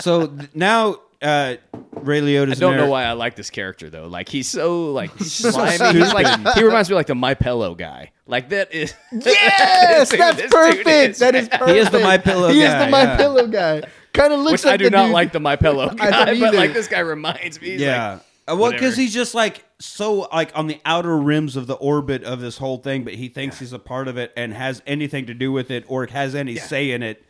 So 0.00 0.26
th- 0.26 0.50
now 0.54 0.98
uh, 1.22 1.56
Ray 1.92 2.20
Liotta's. 2.20 2.58
I 2.62 2.66
don't 2.66 2.76
know 2.76 2.86
why 2.88 3.04
I 3.04 3.12
like 3.12 3.36
this 3.36 3.50
character 3.50 3.90
though. 3.90 4.06
Like 4.06 4.28
he's 4.28 4.48
so 4.48 4.92
like 4.92 5.10
slimy. 5.18 5.98
he's 5.98 6.12
like 6.14 6.56
he 6.56 6.62
reminds 6.64 6.88
me 6.88 6.94
like 6.96 7.06
the 7.08 7.14
My 7.14 7.34
Pillow 7.34 7.74
guy. 7.74 8.12
Like 8.26 8.48
that 8.50 8.72
is 8.72 8.94
Yes, 9.12 10.08
Dude, 10.10 10.20
that's 10.20 10.42
perfect. 10.52 10.88
is- 10.88 11.18
That 11.18 11.34
is 11.34 11.48
perfect. 11.48 11.70
He 11.70 11.78
is 11.78 11.90
the 11.90 12.00
My 12.00 12.16
Pillow 12.18 12.48
He 12.48 12.60
guy, 12.60 12.66
is 12.80 12.84
the 12.86 12.90
My 12.90 13.02
yeah. 13.02 13.16
Pillow 13.16 13.46
guy. 13.46 13.82
Kind 14.12 14.32
of 14.32 14.40
looks 14.40 14.52
Which 14.52 14.64
like 14.64 14.74
I 14.74 14.76
do 14.78 14.84
the 14.84 14.90
not 14.90 15.04
dude- 15.06 15.12
like 15.14 15.32
the 15.32 15.40
My 15.40 15.56
Pillow 15.56 15.88
I 15.90 15.94
guy, 15.94 16.24
don't 16.26 16.40
but 16.40 16.54
like 16.54 16.72
this 16.72 16.88
guy 16.88 17.00
reminds 17.00 17.60
me. 17.60 17.70
He's 17.70 17.80
yeah. 17.80 18.12
like, 18.12 18.20
Uh, 18.48 18.56
well, 18.56 18.72
because 18.72 18.96
he's 18.96 19.12
just 19.14 19.34
like 19.34 19.64
so 19.78 20.28
like 20.32 20.50
on 20.54 20.66
the 20.66 20.80
outer 20.84 21.16
rims 21.18 21.54
of 21.56 21.66
the 21.66 21.74
orbit 21.74 22.24
of 22.24 22.40
this 22.40 22.56
whole 22.58 22.78
thing, 22.78 23.04
but 23.04 23.14
he 23.14 23.28
thinks 23.28 23.58
he's 23.58 23.72
a 23.72 23.78
part 23.78 24.08
of 24.08 24.16
it 24.16 24.32
and 24.36 24.52
has 24.54 24.82
anything 24.86 25.26
to 25.26 25.34
do 25.34 25.52
with 25.52 25.70
it 25.70 25.84
or 25.88 26.06
has 26.06 26.34
any 26.34 26.56
say 26.56 26.90
in 26.92 27.02
it. 27.02 27.24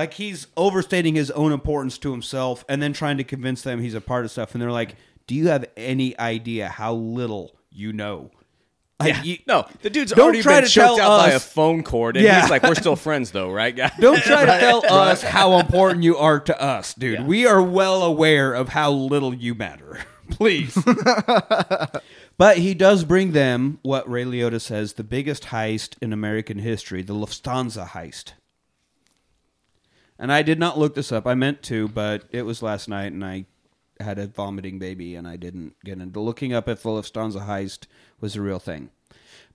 Like 0.00 0.14
he's 0.14 0.46
overstating 0.56 1.14
his 1.14 1.30
own 1.32 1.52
importance 1.52 1.98
to 1.98 2.10
himself 2.10 2.64
and 2.70 2.80
then 2.82 2.94
trying 2.94 3.18
to 3.18 3.24
convince 3.24 3.60
them 3.60 3.80
he's 3.82 3.92
a 3.92 4.00
part 4.00 4.24
of 4.24 4.30
stuff. 4.30 4.54
And 4.54 4.62
they're 4.62 4.72
like, 4.72 4.96
"Do 5.26 5.34
you 5.34 5.48
have 5.48 5.66
any 5.76 6.18
idea 6.18 6.68
how 6.70 6.94
little 6.94 7.54
you 7.70 7.92
know?" 7.92 8.30
Like, 8.98 9.14
yeah. 9.16 9.22
you- 9.22 9.38
no, 9.46 9.66
the 9.82 9.90
dude's 9.90 10.12
Don't 10.12 10.24
already 10.24 10.40
try 10.42 10.60
been 10.60 10.64
to 10.64 10.70
choked 10.70 10.96
tell 10.98 11.12
out 11.12 11.18
by 11.26 11.30
a 11.32 11.36
us- 11.36 11.44
phone 11.52 11.82
cord, 11.82 12.16
and 12.16 12.24
Yeah. 12.24 12.40
he's 12.40 12.48
like, 12.50 12.62
"We're 12.62 12.74
still 12.76 12.96
friends, 12.96 13.30
though, 13.30 13.50
right, 13.50 13.76
guys?" 13.76 13.92
Don't 14.00 14.22
try 14.22 14.46
to 14.46 14.58
tell 14.58 14.84
us 14.86 15.22
how 15.22 15.58
important 15.58 16.02
you 16.02 16.16
are 16.16 16.40
to 16.40 16.58
us, 16.62 16.94
dude. 16.94 17.18
Yeah. 17.18 17.24
We 17.26 17.46
are 17.46 17.62
well 17.62 18.02
aware 18.02 18.54
of 18.54 18.70
how 18.70 18.90
little 18.92 19.34
you 19.34 19.54
matter. 19.54 19.98
Please. 20.30 20.74
but 22.38 22.58
he 22.58 22.72
does 22.74 23.04
bring 23.04 23.32
them 23.32 23.78
what 23.82 24.08
Ray 24.08 24.24
Liotta 24.24 24.60
says 24.60 24.94
the 24.94 25.04
biggest 25.04 25.44
heist 25.44 25.94
in 26.00 26.12
American 26.12 26.58
history, 26.58 27.02
the 27.02 27.14
Lufthansa 27.14 27.88
heist. 27.88 28.32
And 30.20 30.30
I 30.30 30.42
did 30.42 30.58
not 30.58 30.78
look 30.78 30.94
this 30.94 31.10
up. 31.10 31.26
I 31.26 31.34
meant 31.34 31.62
to, 31.64 31.88
but 31.88 32.24
it 32.30 32.42
was 32.42 32.62
last 32.62 32.88
night 32.88 33.12
and 33.12 33.24
I 33.24 33.46
had 33.98 34.18
a 34.18 34.26
vomiting 34.26 34.78
baby 34.78 35.16
and 35.16 35.26
I 35.26 35.36
didn't 35.36 35.74
get 35.84 35.98
into 35.98 36.20
looking 36.20 36.52
up 36.52 36.68
if 36.68 36.82
the 36.82 36.90
Lufthansa 36.90 37.46
heist 37.46 37.86
was 38.20 38.36
a 38.36 38.42
real 38.42 38.58
thing. 38.58 38.90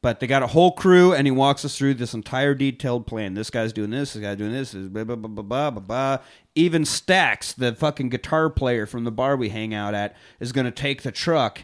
But 0.02 0.20
they 0.20 0.28
got 0.28 0.44
a 0.44 0.48
whole 0.48 0.72
crew, 0.74 1.14
and 1.14 1.26
he 1.26 1.32
walks 1.32 1.66
us 1.66 1.76
through 1.78 1.96
this 1.96 2.14
entire 2.14 2.54
detailed 2.54 3.08
plan. 3.08 3.34
This 3.34 3.50
guy's 3.50 3.74
doing 3.74 3.90
this, 3.90 4.14
this 4.14 4.22
guy's 4.22 4.38
doing 4.38 4.52
this, 4.52 4.72
this 4.72 4.88
blah, 4.88 5.04
blah, 5.04 5.16
blah, 5.16 5.30
blah, 5.30 5.44
blah, 5.44 5.72
blah, 5.72 5.80
blah. 5.82 6.18
Even 6.54 6.86
Stacks, 6.86 7.54
the 7.54 7.74
fucking 7.74 8.10
guitar 8.10 8.52
player 8.52 8.86
from 8.86 9.04
the 9.04 9.12
bar 9.12 9.36
we 9.36 9.50
hang 9.50 9.74
out 9.74 9.96
at, 9.96 10.16
is 10.40 10.52
going 10.52 10.66
to 10.66 10.72
take 10.72 11.02
the 11.02 11.12
truck 11.12 11.64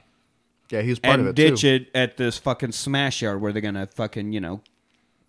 Yeah, 0.72 0.82
he 0.82 0.90
was 0.90 0.98
part 0.98 1.20
and 1.20 1.28
of 1.28 1.28
it 1.28 1.36
ditch 1.36 1.62
too. 1.62 1.68
it 1.68 1.92
at 1.94 2.18
this 2.18 2.40
fucking 2.40 2.72
smash 2.72 3.22
yard 3.22 3.42
where 3.42 3.52
they're 3.52 3.62
going 3.62 3.76
to 3.76 3.86
fucking, 3.86 4.32
you 4.34 4.40
know, 4.40 4.62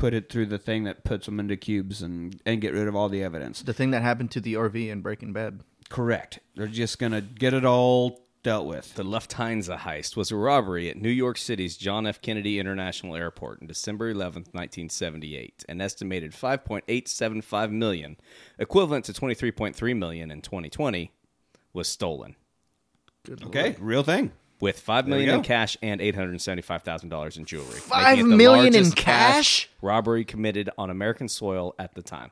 put 0.03 0.15
it 0.15 0.29
through 0.29 0.47
the 0.47 0.59
thing 0.59 0.83
that 0.83 1.05
puts 1.05 1.27
them 1.27 1.39
into 1.39 1.57
cubes 1.57 2.03
and, 2.03 2.43
and 2.45 2.61
get 2.61 2.74
rid 2.74 2.89
of 2.89 2.97
all 2.97 3.09
the 3.09 3.23
evidence. 3.23 3.62
The 3.62 3.73
thing 3.73 3.93
that 3.93 4.03
happened 4.03 4.33
to 4.33 4.41
the 4.41 4.55
RV 4.55 4.91
in 4.91 5.01
Breaking 5.01 5.33
Bad. 5.33 5.61
Correct. 5.91 6.41
They're 6.57 6.66
just 6.66 6.99
going 6.99 7.12
to 7.12 7.20
get 7.20 7.55
it 7.55 7.65
all 7.65 8.27
dealt 8.43 8.66
with. 8.66 8.97
The 8.97 9.05
Lufthansa 9.05 9.79
heist 9.79 10.16
was 10.16 10.33
a 10.33 10.37
robbery 10.37 10.91
at 10.91 10.97
New 10.97 11.09
York 11.09 11.39
City's 11.39 11.77
John 11.77 12.09
F. 12.09 12.20
Kennedy 12.20 12.59
International 12.59 13.15
Airport 13.15 13.61
on 13.61 13.69
December 13.69 14.12
11th, 14.12 14.51
1978. 14.53 15.65
An 15.69 15.81
estimated 15.81 16.33
5.875 16.33 17.70
million, 17.70 18.16
equivalent 18.59 19.05
to 19.05 19.12
23.3 19.12 19.97
million 19.97 20.33
in 20.33 20.43
2020, 20.43 21.12
was 21.73 21.87
stolen, 21.87 22.35
Good 23.24 23.45
Okay, 23.45 23.77
real 23.79 24.03
thing. 24.03 24.33
With 24.62 24.78
five 24.78 25.06
There 25.09 25.18
in 25.18 25.43
cash 25.43 25.76
and 25.82 26.01
eight 26.01 26.14
hundred 26.14 26.40
seventy-five 26.40 26.84
thousand 26.84 27.09
dollars 27.09 27.36
in 27.36 27.44
jewelry. 27.44 27.80
Five 27.80 28.16
making 28.16 28.26
it 28.26 28.30
the 28.30 28.36
million 28.36 28.66
in 28.68 28.72
largest 28.84 28.97
cash? 28.97 29.68
robbery 29.82 30.24
committed 30.24 30.70
on 30.78 30.89
American 30.89 31.28
soil 31.28 31.74
at 31.80 31.94
the 31.94 32.02
time. 32.02 32.30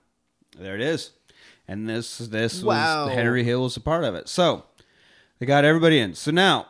There 0.56 0.76
it 0.76 0.80
is. 0.80 1.10
And 1.66 1.88
this 1.88 2.18
this 2.18 2.62
Wow. 2.62 3.06
was 3.06 3.14
Henry 3.16 3.42
Hill 3.42 3.62
was 3.64 3.76
a 3.76 3.80
part 3.80 4.04
of 4.04 4.14
it. 4.14 4.28
So 4.28 4.62
they 5.40 5.46
got 5.46 5.64
everybody 5.64 5.98
in. 5.98 6.14
So 6.14 6.30
now 6.30 6.68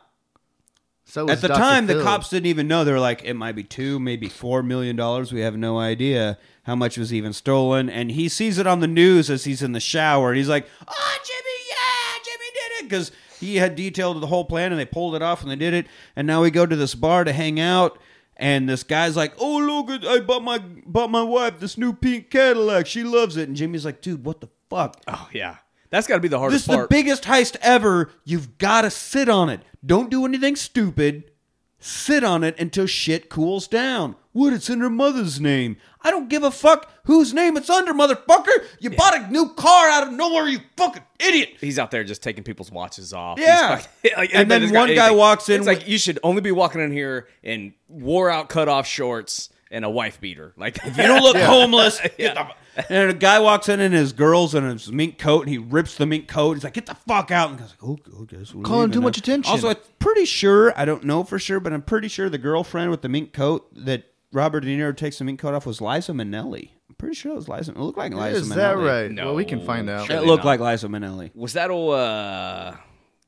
So 1.05 1.29
at 1.29 1.43
the 1.43 1.49
Dr. 1.49 1.61
time 1.61 1.87
the 1.87 2.03
cops 2.03 2.31
didn't 2.31 2.47
even 2.47 2.67
know. 2.67 2.83
They 2.85 2.93
were 2.93 2.99
like, 2.99 3.23
it 3.25 3.35
might 3.35 3.55
be 3.55 3.63
two, 3.63 4.01
maybe 4.01 4.29
four 4.31 4.63
million 4.63 4.97
dollars. 4.97 5.31
We 5.31 5.41
have 5.43 5.59
no 5.59 5.79
idea 5.79 6.39
how 6.63 6.75
much 6.75 6.97
was 6.97 7.13
even 7.13 7.35
stolen. 7.35 7.91
And 7.91 8.11
he 8.13 8.31
sees 8.31 8.57
it 8.57 8.67
on 8.67 8.81
the 8.81 8.87
news 8.87 9.29
as 9.29 9.45
he's 9.45 9.61
in 9.63 9.73
the 9.73 9.81
shower 9.81 10.29
and 10.31 10.39
he's 10.39 10.49
like, 10.49 10.67
Oh 10.89 11.19
Jimmy, 11.27 11.57
yeah, 11.69 12.23
Jimmy 12.25 12.51
did 12.55 12.81
it 12.81 12.89
because 12.89 13.13
he 13.41 13.57
had 13.57 13.75
detailed 13.75 14.21
the 14.21 14.27
whole 14.27 14.45
plan 14.45 14.71
and 14.71 14.81
they 14.81 14.85
pulled 14.85 15.15
it 15.15 15.23
off 15.23 15.43
and 15.43 15.51
they 15.51 15.57
did 15.57 15.75
it. 15.75 15.87
And 16.15 16.27
now 16.27 16.43
we 16.43 16.51
go 16.51 16.67
to 16.67 16.77
this 16.77 16.95
bar 16.95 17.25
to 17.25 17.33
hang 17.33 17.59
out. 17.59 17.99
And 18.37 18.69
this 18.69 18.83
guy's 18.83 19.17
like, 19.17 19.35
"Oh 19.39 19.59
look, 19.59 20.05
I 20.05 20.21
bought 20.21 20.43
my 20.43 20.59
bought 20.59 21.11
my 21.11 21.23
wife 21.23 21.61
this 21.61 21.77
new 21.77 21.93
pink 21.93 22.31
Cadillac. 22.31 22.87
She 22.87 23.05
loves 23.05 23.37
it." 23.37 23.49
And 23.49 23.57
Jimmy's 23.57 23.85
like, 23.85 24.01
"Dude, 24.01 24.25
what 24.25 24.41
the 24.41 24.49
fuck? 24.71 24.99
Oh 25.07 25.29
yeah, 25.31 25.57
that's 25.91 26.07
got 26.07 26.15
to 26.15 26.21
be 26.21 26.29
the 26.29 26.39
hardest. 26.39 26.67
This 26.67 26.75
is 26.75 26.81
the 26.81 26.87
biggest 26.89 27.25
heist 27.25 27.57
ever. 27.61 28.11
You've 28.25 28.57
got 28.57 28.83
to 28.83 28.91
sit 28.91 29.29
on 29.29 29.51
it. 29.51 29.61
Don't 29.85 30.11
do 30.11 30.25
anything 30.25 30.57
stupid. 30.57 31.31
Sit 31.79 32.25
on 32.25 32.43
it 32.43 32.59
until 32.59 32.87
shit 32.87 33.29
cools 33.29 33.69
down. 33.69 34.17
What? 34.33 34.53
It's 34.53 34.71
in 34.71 34.81
her 34.81 34.91
mother's 34.91 35.41
name. 35.41 35.77
I 36.03 36.11
don't 36.11 36.29
give 36.29 36.43
a 36.45 36.51
fuck 36.53 36.89
whose 37.05 37.35
name 37.35 37.57
it's 37.57 37.69
under, 37.69 37.93
motherfucker. 37.93 38.65
You 38.79 38.91
bought 38.91 39.17
a 39.19 39.27
new 39.31 39.49
car 39.55 39.89
out 39.91 40.07
of 40.07 40.13
nowhere, 40.13 40.47
you 40.49 40.61
fucking 40.77 41.03
idiot. 41.19 41.51
He's 41.61 41.79
out 41.79 41.91
there 41.91 42.05
just 42.05 42.23
taking 42.23 42.45
people's 42.45 42.71
watches 42.71 43.13
off. 43.13 43.39
Yeah. 43.41 43.77
Fucking- 43.77 44.11
like, 44.17 44.31
And 44.35 44.51
then 44.51 44.63
it's 44.63 44.73
one 44.73 44.89
guy 44.95 45.07
anything. 45.07 45.17
walks 45.19 45.49
in 45.49 45.57
It's 45.61 45.67
with- 45.67 45.79
like 45.81 45.89
you 45.89 45.99
should 45.99 46.19
only 46.23 46.43
be 46.43 46.53
walking 46.53 46.81
in 46.81 46.93
here 46.93 47.29
in 47.43 47.75
wore 47.89 48.31
out 48.31 48.49
cut 48.49 48.69
off 48.69 48.87
shorts 48.87 49.49
and 49.73 49.85
a 49.85 49.91
wife 49.91 50.21
beater. 50.21 50.53
Like 50.57 50.79
if 50.85 50.97
You 50.97 51.03
don't 51.05 51.23
look 51.23 51.37
homeless. 51.41 52.01
Get 52.17 52.35
the- 52.37 52.47
and 52.89 53.11
a 53.11 53.15
guy 53.15 53.41
walks 53.41 53.69
in 53.69 53.81
in 53.81 53.91
his 53.93 54.13
girls 54.13 54.55
and 54.55 54.65
his 54.71 54.91
mink 54.93 55.19
coat, 55.19 55.41
and 55.41 55.51
he 55.51 55.59
rips 55.59 55.97
the 55.97 56.07
mink 56.07 56.29
coat. 56.29 56.55
He's 56.55 56.63
like, 56.65 56.73
"Get 56.73 56.87
the 56.87 56.95
fuck 56.95 57.31
out!" 57.33 57.51
And 57.51 57.59
the 57.59 57.63
guy's 57.65 57.71
like, 57.73 57.83
"Oh, 57.83 58.23
okay, 58.23 58.45
so 58.45 58.59
we're 58.59 58.63
Calling 58.63 58.83
leaving 58.83 58.93
too 58.93 59.01
now." 59.01 59.05
much 59.05 59.19
attention. 59.19 59.51
Also, 59.51 59.69
I'm 59.71 59.77
pretty 59.99 60.25
sure 60.25 60.73
I 60.79 60.85
don't 60.85 61.03
know 61.05 61.25
for 61.25 61.39
sure, 61.39 61.59
but 61.61 61.73
I'm 61.73 61.83
pretty 61.83 62.07
sure 62.07 62.31
the 62.31 62.39
girlfriend 62.39 62.91
with 62.93 63.03
the 63.03 63.09
mink 63.09 63.33
coat 63.33 63.67
that 63.85 64.05
Robert 64.33 64.61
De 64.61 64.77
Niro 64.77 64.97
takes 64.97 65.17
some 65.17 65.27
mink 65.27 65.41
coat 65.41 65.55
off 65.55 65.67
was 65.67 65.81
Liza 65.81 66.13
Minnelli. 66.13 66.71
I'm 66.89 66.95
pretty 66.97 67.15
sure 67.15 67.33
it 67.33 67.37
was 67.37 67.49
Liza. 67.49 67.73
It 67.73 67.79
looked 67.79 67.99
like 67.99 68.13
Liza 68.15 68.37
Is 68.37 68.49
Minnelli. 68.49 68.55
that 68.57 68.79
right? 68.79 69.11
No. 69.11 69.27
Well, 69.27 69.35
we 69.35 69.45
can 69.45 69.61
find 69.61 69.91
out. 69.91 70.07
Sure. 70.07 70.17
It 70.17 70.23
looked 70.23 70.45
not. 70.45 70.59
like 70.59 70.73
Liza 70.73 70.89
Minnelli. 70.89 71.35
was 71.35 71.55
that 71.55 71.71
old? 71.71 71.95
Uh, 71.95 72.75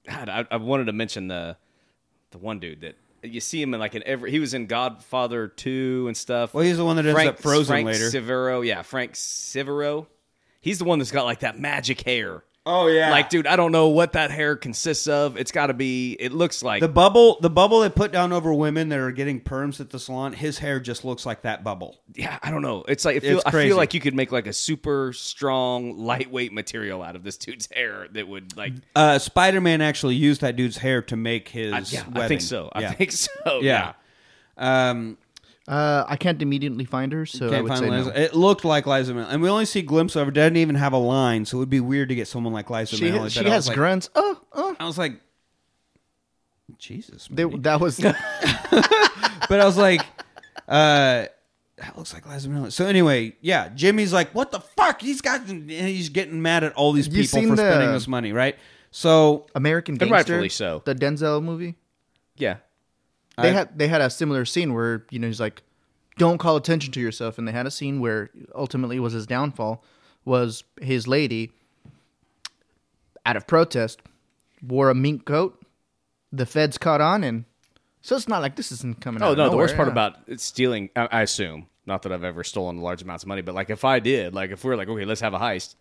God, 0.09 0.29
I, 0.29 0.47
I 0.51 0.57
wanted 0.57 0.85
to 0.87 0.93
mention 0.93 1.29
the 1.29 1.57
the 2.31 2.39
one 2.39 2.59
dude 2.61 2.81
that 2.83 2.97
you 3.23 3.41
see 3.41 3.61
him 3.63 3.75
in 3.75 3.81
like 3.81 3.95
in 3.95 4.03
every. 4.07 4.31
He 4.31 4.41
was 4.41 4.55
in 4.55 4.67
Godfather 4.67 5.49
two 5.49 6.05
and 6.07 6.17
stuff. 6.17 6.55
Well, 6.55 6.65
he's 6.65 6.77
the 6.77 6.85
one 6.85 6.97
that 6.97 7.07
ends 7.07 7.15
Frank, 7.15 7.31
up 7.31 7.39
frozen 7.41 7.67
Frank 7.67 7.87
later. 7.87 8.11
Sivero, 8.11 8.67
yeah, 8.67 8.83
Frank 8.83 9.13
Sivero. 9.13 10.07
He's 10.61 10.79
the 10.79 10.85
one 10.85 10.99
that's 10.99 11.11
got 11.11 11.25
like 11.25 11.41
that 11.41 11.59
magic 11.59 12.03
hair. 12.03 12.45
Oh 12.65 12.87
yeah, 12.87 13.11
Like, 13.11 13.29
dude, 13.29 13.49
I 13.49 13.57
don't 13.57 13.73
know 13.73 13.89
what 13.89 14.13
that 14.13 14.31
hair 14.31 14.55
consists 14.55 15.09
of. 15.09 15.37
It's 15.37 15.51
got 15.51 15.67
to 15.67 15.75
be. 15.75 16.13
It 16.21 16.31
looks 16.33 16.63
like 16.63 16.81
the 16.81 16.87
bubble, 16.89 17.39
the 17.41 17.51
bubble 17.51 17.81
they 17.81 17.91
put 17.91 18.13
down 18.13 18.33
over 18.33 18.55
women 18.55 18.89
that 18.91 19.01
are 19.01 19.11
getting 19.11 19.41
perms 19.41 19.81
at 19.81 19.91
the 19.91 19.99
salon. 19.99 20.33
His 20.33 20.59
hair 20.59 20.79
just 20.79 21.05
looks 21.05 21.27
like 21.27 21.43
that 21.43 21.65
bubble. 21.65 21.99
yeah, 22.15 22.39
I 22.41 22.53
don't 22.53 22.63
know. 22.63 22.85
It's 22.87 23.05
like 23.05 23.17
it 23.17 23.23
feel, 23.23 23.39
It's 23.39 23.47
I 23.47 23.51
feel 23.51 23.77
like 23.77 23.95
you 23.95 24.01
could 24.01 24.15
make 24.15 24.31
like 24.31 24.47
a 24.47 24.53
super 24.53 25.13
strong, 25.13 25.99
lightweight 25.99 26.53
material 26.53 27.03
out 27.03 27.17
of 27.17 27.25
this 27.25 27.37
dude's 27.37 27.69
hair 27.73 28.07
that 28.13 28.29
would 28.29 28.57
like. 28.57 28.75
Uh, 28.95 29.19
Spider 29.19 29.61
Man 29.61 29.81
actually 29.81 30.15
used 30.15 30.43
that 30.43 30.55
dude's 30.55 30.77
hair 30.77 31.03
to 31.03 31.17
make 31.17 31.49
his. 31.49 31.73
I, 31.73 31.79
yeah, 31.89 32.05
I 32.15 32.29
think 32.29 32.43
so. 32.43 32.71
I 32.73 32.83
Yeah. 32.83 32.93
think 32.93 33.11
so. 33.11 33.29
Yeah. 33.61 33.95
Um, 34.57 35.19
Uh, 35.69 36.05
I 36.09 36.17
can't 36.17 36.43
immediately 36.43 36.85
find 36.85 37.13
her, 37.13 37.25
so 37.25 37.47
I 37.47 37.51
can't 37.51 37.63
would 37.63 37.69
find 37.69 37.81
say 37.81 37.91
Liza. 37.91 38.11
no. 38.11 38.17
It 38.21 38.35
looked 38.35 38.65
like 38.65 38.85
Liza 38.87 39.13
Minnelli, 39.13 39.27
and 39.31 39.41
we 39.43 39.49
only 39.49 39.65
see 39.65 39.79
a 39.79 39.83
glimpse 39.83 40.17
of 40.17 40.27
her. 40.27 40.33
Doesn't 40.33 40.57
even 40.57 40.75
have 40.75 40.93
a 40.93 40.97
line, 40.99 41.45
so 41.45 41.57
it 41.59 41.61
would 41.61 41.71
be 41.71 41.79
weird 41.81 42.09
to 42.09 42.15
get 42.17 42.27
someone 42.27 42.53
like 42.53 42.69
Liza 42.69 42.97
She, 42.97 43.05
Minnelli. 43.05 43.31
she 43.31 43.41
but 43.41 43.47
I 43.47 43.51
has 43.51 43.59
was 43.65 43.69
like, 43.69 43.77
grunts. 43.77 44.11
Oh, 44.17 44.41
oh. 44.53 44.77
I 44.81 44.87
was 44.87 44.99
like, 44.99 45.21
Jesus. 46.79 47.29
They, 47.31 47.45
man. 47.45 47.63
that 47.63 47.81
was 47.81 47.99
but 49.49 49.61
I 49.61 49.65
was 49.65 49.77
like, 49.77 50.01
uh, 50.69 51.27
that 51.77 51.97
looks 51.97 52.13
like 52.13 52.27
Liza 52.29 52.49
Minnelli. 52.49 52.73
So 52.73 52.87
anyway, 52.87 53.37
yeah, 53.41 53.69
Jimmy's 53.69 54.13
like, 54.13 54.35
what 54.35 54.51
the 54.51 54.61
fuck? 54.61 55.01
He's 55.01 55.21
got, 55.21 55.47
and 55.49 55.71
he's 55.71 56.09
getting 56.09 56.43
mad 56.43 56.65
at 56.65 56.73
all 56.75 56.93
these 56.93 57.07
You 57.09 57.23
people 57.23 57.41
seen 57.41 57.49
for 57.51 57.57
the- 57.57 57.71
spending 57.71 57.93
this 57.93 58.09
money, 58.09 58.33
right? 58.33 58.57
So 58.91 59.47
American 59.55 59.93
And 59.95 60.01
Gangster. 60.11 60.33
rightfully 60.35 60.49
so. 60.49 60.83
The 60.85 60.95
Denzel 60.95 61.43
movie. 61.43 61.77
yeah. 62.37 62.57
They 63.39 63.51
I- 63.51 63.53
had 63.53 63.79
they 63.79 63.89
had 63.89 64.01
a 64.01 64.11
similar 64.11 64.45
scene 64.45 64.75
where 64.75 65.05
you 65.11 65.19
know 65.19 65.27
he's 65.27 65.41
like, 65.41 65.63
"Don't 66.19 66.39
call 66.39 66.57
attention 66.57 66.93
to 66.93 67.01
yourself," 67.01 67.39
and 67.39 67.47
they 67.49 67.53
had 67.53 67.67
a 67.67 67.71
scene 67.71 68.01
where 68.01 68.31
ultimately 68.55 68.99
was 69.01 69.13
his 69.13 69.27
downfall 69.27 69.83
was 70.25 70.63
his 70.81 71.09
lady, 71.09 71.51
out 73.27 73.37
of 73.37 73.47
protest, 73.47 74.01
wore 74.67 74.91
a 74.91 74.95
mink 74.95 75.25
coat. 75.25 75.59
The 76.33 76.47
feds 76.47 76.79
caught 76.79 77.01
on, 77.01 77.25
and 77.25 77.45
so 78.01 78.17
it's 78.17 78.29
not 78.29 78.41
like 78.43 78.57
this 78.57 78.73
isn't 78.73 79.01
coming. 79.01 79.23
Oh 79.23 79.27
out 79.27 79.33
of 79.33 79.39
no, 79.39 79.51
the 79.51 79.57
worst 79.57 79.77
part 79.77 79.89
yeah. 79.89 79.93
about 79.93 80.17
stealing, 80.39 80.91
I, 80.97 81.09
I 81.11 81.23
assume, 81.23 81.67
not 81.87 82.03
that 82.03 82.13
I've 82.13 82.25
ever 82.25 82.43
stolen 82.45 82.79
large 82.79 83.03
amounts 83.03 83.25
of 83.25 83.29
money, 83.29 83.43
but 83.43 83.55
like 83.55 83.69
if 83.71 83.85
I 83.85 83.99
did, 83.99 84.35
like 84.35 84.51
if 84.51 84.65
we 84.65 84.69
were 84.71 84.77
like, 84.77 84.89
okay, 84.89 85.05
let's 85.05 85.21
have 85.21 85.35
a 85.35 85.39
heist, 85.39 85.75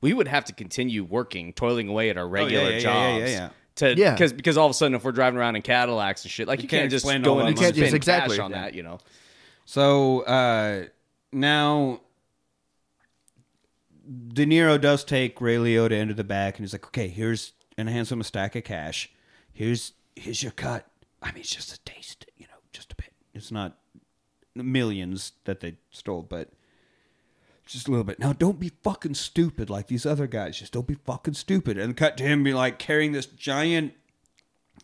we 0.00 0.12
would 0.12 0.26
have 0.26 0.44
to 0.46 0.52
continue 0.52 1.04
working, 1.04 1.52
toiling 1.52 1.88
away 1.88 2.10
at 2.10 2.16
our 2.16 2.24
oh, 2.24 2.28
regular 2.28 2.64
Oh, 2.64 2.68
yeah, 2.68 2.74
yeah, 2.74 2.80
jobs. 2.80 3.20
yeah, 3.20 3.26
yeah, 3.28 3.48
To, 3.76 3.94
Yeah. 3.96 4.12
because 4.12 4.32
because 4.32 4.56
all 4.58 4.66
of 4.66 4.70
a 4.70 4.74
sudden 4.74 4.94
if 4.94 5.02
we're 5.04 5.12
driving 5.12 5.38
around 5.38 5.56
in 5.56 5.62
Cadillacs 5.62 6.24
and 6.24 6.30
shit, 6.30 6.46
like 6.46 6.62
you, 6.62 6.68
can't 6.68 6.82
can't, 6.82 6.90
just 6.90 7.04
explain 7.04 7.22
go 7.22 7.32
all 7.32 7.38
in 7.40 7.44
that 7.46 7.48
and 7.50 7.58
spend 7.58 7.76
You 7.76 7.82
can't 7.82 7.90
just- 7.92 7.96
exactly. 7.96 8.36
cash 8.36 8.44
on 8.44 8.50
Yeah. 8.50 8.60
that, 8.62 8.74
you 8.74 8.82
know. 8.82 8.98
So 9.64 10.20
uh, 10.22 10.84
now 11.32 12.00
De 14.34 14.44
Niro 14.46 14.80
does 14.80 15.04
take 15.04 15.40
Ray 15.40 15.56
Liotta 15.56 15.92
into 15.92 16.14
the 16.14 16.24
back, 16.24 16.56
and 16.56 16.64
he's 16.64 16.72
like, 16.72 16.86
"Okay, 16.86 17.08
here's," 17.08 17.52
and 17.78 17.88
hands 17.88 18.10
him 18.10 18.20
a 18.20 18.24
stack 18.24 18.56
of 18.56 18.64
cash. 18.64 19.10
Here's 19.52 19.92
here's 20.16 20.42
your 20.42 20.52
cut. 20.52 20.86
I 21.22 21.30
mean, 21.32 21.40
it's 21.40 21.54
just 21.54 21.72
a 21.72 21.78
taste, 21.84 22.26
you 22.36 22.46
know, 22.48 22.58
just 22.72 22.92
a 22.92 22.96
bit. 22.96 23.12
It's 23.32 23.52
not 23.52 23.78
millions 24.54 25.32
that 25.44 25.60
they 25.60 25.76
stole, 25.90 26.22
but 26.22 26.50
just 27.66 27.88
a 27.88 27.90
little 27.90 28.04
bit. 28.04 28.18
Now, 28.18 28.32
don't 28.32 28.58
be 28.60 28.72
fucking 28.82 29.14
stupid 29.14 29.70
like 29.70 29.86
these 29.86 30.04
other 30.06 30.26
guys. 30.26 30.58
Just 30.58 30.72
don't 30.72 30.86
be 30.86 30.96
fucking 31.06 31.34
stupid. 31.34 31.78
And 31.78 31.96
cut 31.96 32.16
to 32.18 32.24
him 32.24 32.42
be 32.42 32.52
like 32.54 32.78
carrying 32.78 33.12
this 33.12 33.26
giant 33.26 33.94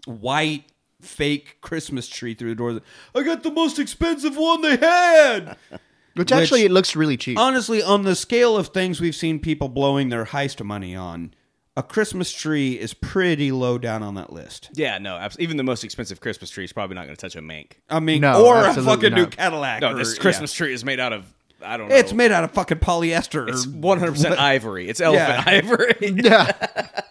white 0.06 0.64
fake 1.00 1.58
Christmas 1.60 2.08
tree 2.08 2.34
through 2.34 2.50
the 2.50 2.54
door. 2.54 2.80
I 3.14 3.22
got 3.22 3.42
the 3.42 3.50
most 3.50 3.78
expensive 3.78 4.36
one 4.36 4.62
they 4.62 4.76
had. 4.76 5.56
which 6.14 6.32
actually 6.32 6.62
which- 6.62 6.70
it 6.70 6.72
looks 6.72 6.96
really 6.96 7.16
cheap. 7.16 7.38
Honestly, 7.38 7.82
on 7.82 8.02
the 8.04 8.14
scale 8.16 8.56
of 8.56 8.68
things 8.68 9.00
we've 9.00 9.14
seen 9.14 9.38
people 9.38 9.68
blowing 9.68 10.08
their 10.08 10.24
heist 10.26 10.64
money 10.64 10.94
on, 10.96 11.34
a 11.76 11.82
Christmas 11.82 12.32
tree 12.32 12.72
is 12.72 12.92
pretty 12.92 13.52
low 13.52 13.78
down 13.78 14.02
on 14.02 14.16
that 14.16 14.32
list. 14.32 14.70
Yeah, 14.74 14.98
no, 14.98 15.16
abs- 15.16 15.36
even 15.38 15.56
the 15.56 15.62
most 15.62 15.84
expensive 15.84 16.20
Christmas 16.20 16.50
tree 16.50 16.64
is 16.64 16.72
probably 16.72 16.96
not 16.96 17.04
going 17.04 17.16
to 17.16 17.20
touch 17.20 17.36
a 17.36 17.42
mink. 17.42 17.80
I 17.88 18.00
mean, 18.00 18.22
No, 18.22 18.44
or 18.44 18.56
a 18.56 18.68
absolutely 18.68 18.94
fucking 19.10 19.14
new. 19.14 19.26
Cadillac. 19.28 19.80
No, 19.82 19.92
or- 19.92 19.94
this 19.94 20.16
yeah. 20.16 20.20
Christmas 20.22 20.52
tree 20.52 20.72
is 20.72 20.84
made 20.84 20.98
out 20.98 21.12
of 21.12 21.32
I 21.62 21.76
don't 21.76 21.88
know. 21.88 21.94
It's 21.96 22.12
made 22.12 22.30
out 22.32 22.44
of 22.44 22.52
fucking 22.52 22.78
polyester. 22.78 23.48
It's 23.48 23.66
100 23.66 24.12
percent 24.12 24.38
ivory. 24.38 24.88
It's 24.88 25.00
elephant 25.00 25.44
Yeah. 25.46 25.52
ivory. 25.52 25.94
yeah. 26.00 26.52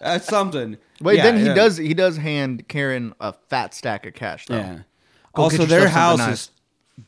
uh, 0.00 0.18
something. 0.18 0.78
Wait, 1.00 1.16
Yeah, 1.18 1.22
then 1.24 1.36
he 1.38 1.46
yeah. 1.46 1.54
does 1.54 1.76
he 1.76 1.94
does 1.94 2.16
hand 2.16 2.66
Karen 2.68 3.14
a 3.20 3.32
fat 3.48 3.74
stack 3.74 4.06
of 4.06 4.14
cash 4.14 4.46
though. 4.46 4.56
Yeah. 4.56 4.78
Go 5.34 5.42
also, 5.44 5.58
get 5.58 5.68
their 5.68 5.80
yourself 5.82 5.94
house 5.94 6.18
something 6.18 6.32
is 6.32 6.50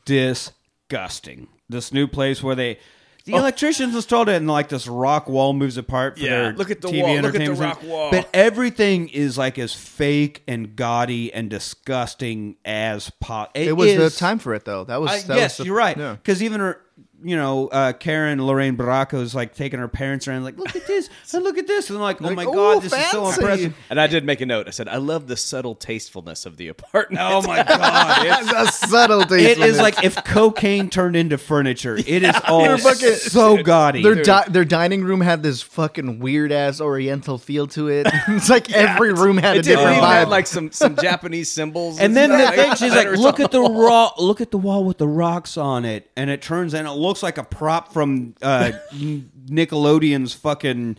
disgusting. 0.05 1.47
This 1.69 1.93
new 1.93 2.07
place 2.07 2.43
where 2.43 2.55
they. 2.55 2.75
Oh. 2.75 2.79
The 3.23 3.33
electricians 3.35 3.93
installed 3.95 4.29
it, 4.29 4.37
and 4.37 4.47
like 4.47 4.69
this 4.69 4.87
rock 4.87 5.29
wall 5.29 5.53
moves 5.53 5.77
apart 5.77 6.17
for 6.17 6.23
Yeah, 6.23 6.29
their 6.29 6.53
look 6.53 6.71
at 6.71 6.81
the 6.81 6.87
TV 6.87 7.03
wall, 7.03 7.15
look 7.17 7.25
at 7.25 7.31
the 7.33 7.37
entertainment 7.43 7.59
rock 7.59 7.79
center. 7.81 7.93
wall. 7.93 8.09
But 8.11 8.27
everything 8.33 9.09
is 9.09 9.37
like 9.37 9.59
as 9.59 9.75
fake 9.75 10.41
and 10.47 10.75
gaudy 10.75 11.31
and 11.31 11.47
disgusting 11.47 12.55
as 12.65 13.11
pot. 13.19 13.51
It 13.53 13.77
was 13.77 13.95
the 13.95 14.09
time 14.09 14.39
for 14.39 14.55
it 14.55 14.65
though. 14.65 14.85
That 14.85 14.99
was 15.01 15.11
I, 15.11 15.21
that 15.27 15.37
yes, 15.37 15.51
was 15.51 15.57
the- 15.59 15.65
you're 15.65 15.77
right. 15.77 15.95
Yeah. 15.95 16.13
Because 16.13 16.41
even 16.41 16.61
her, 16.61 16.81
you 17.23 17.35
know, 17.35 17.67
uh, 17.67 17.93
Karen 17.93 18.45
Lorraine 18.45 18.75
Bracco 18.77 19.21
is 19.21 19.35
like 19.35 19.53
taking 19.55 19.79
her 19.79 19.87
parents 19.87 20.27
around, 20.27 20.43
like, 20.43 20.57
look 20.57 20.75
at 20.75 20.87
this, 20.87 21.09
and 21.33 21.43
look 21.43 21.57
at 21.57 21.67
this, 21.67 21.89
and 21.89 21.97
I'm 21.97 22.01
like, 22.03 22.21
oh 22.21 22.25
Like, 22.25 22.35
my 22.35 22.43
"Ooh, 22.45 22.53
god, 22.53 22.81
this 22.83 22.93
is 22.93 23.05
so 23.11 23.27
impressive. 23.29 23.75
And 23.89 23.99
I 23.99 24.07
did 24.07 24.25
make 24.25 24.41
a 24.41 24.45
note. 24.45 24.67
I 24.67 24.71
said, 24.71 24.87
I 24.87 24.97
love 24.97 25.27
the 25.27 25.37
subtle 25.37 25.75
tastefulness 25.75 26.45
of 26.45 26.57
the 26.57 26.67
apartment. 26.69 27.21
Oh 27.23 27.41
my 27.43 27.63
god, 27.63 28.25
it's 28.25 28.51
the 28.81 28.87
subtlety. 28.87 29.45
It 29.45 29.59
is 29.59 29.77
like 29.79 30.03
if 30.03 30.15
cocaine 30.23 30.89
turned 30.89 31.15
into 31.15 31.37
furniture. 31.37 31.95
It 31.97 32.23
is 32.23 32.35
all 32.47 32.61
They're 32.63 32.77
fucking- 32.77 33.15
so 33.15 33.61
gaudy. 33.61 34.03
their 34.03 34.21
di- 34.23 34.45
their 34.49 34.65
dining 34.65 35.03
room 35.03 35.21
had 35.21 35.43
this 35.43 35.61
fucking 35.61 36.19
weird 36.19 36.51
ass 36.51 36.81
Oriental 36.81 37.37
feel 37.37 37.67
to 37.67 37.87
it. 37.89 38.07
it's 38.27 38.49
like 38.49 38.71
every 38.71 39.13
room 39.13 39.37
had 39.37 39.57
a 39.57 39.59
It 39.59 39.63
did. 39.63 39.75
different 39.75 39.97
It 39.97 40.03
had 40.03 40.27
vibe. 40.27 40.29
like 40.31 40.47
some 40.47 40.71
some 40.71 40.95
Japanese 40.95 41.51
symbols. 41.51 41.99
and 41.99 42.15
then 42.15 42.29
the 42.31 42.51
thing, 42.51 42.75
she's 42.75 42.91
like, 42.95 43.11
"Look 43.17 43.39
at 43.39 43.51
the 43.51 43.61
raw, 43.61 44.11
look 44.17 44.41
at 44.41 44.51
the 44.51 44.57
wall 44.57 44.83
with 44.85 44.97
the 44.97 45.07
rocks 45.07 45.57
on 45.57 45.85
it," 45.85 46.09
and 46.15 46.29
it 46.29 46.41
turns 46.41 46.73
and 46.73 46.87
it 46.87 46.91
looks 46.91 47.10
like 47.21 47.37
a 47.37 47.43
prop 47.43 47.91
from 47.93 48.35
uh, 48.41 48.71
Nickelodeon's 48.93 50.33
fucking. 50.33 50.97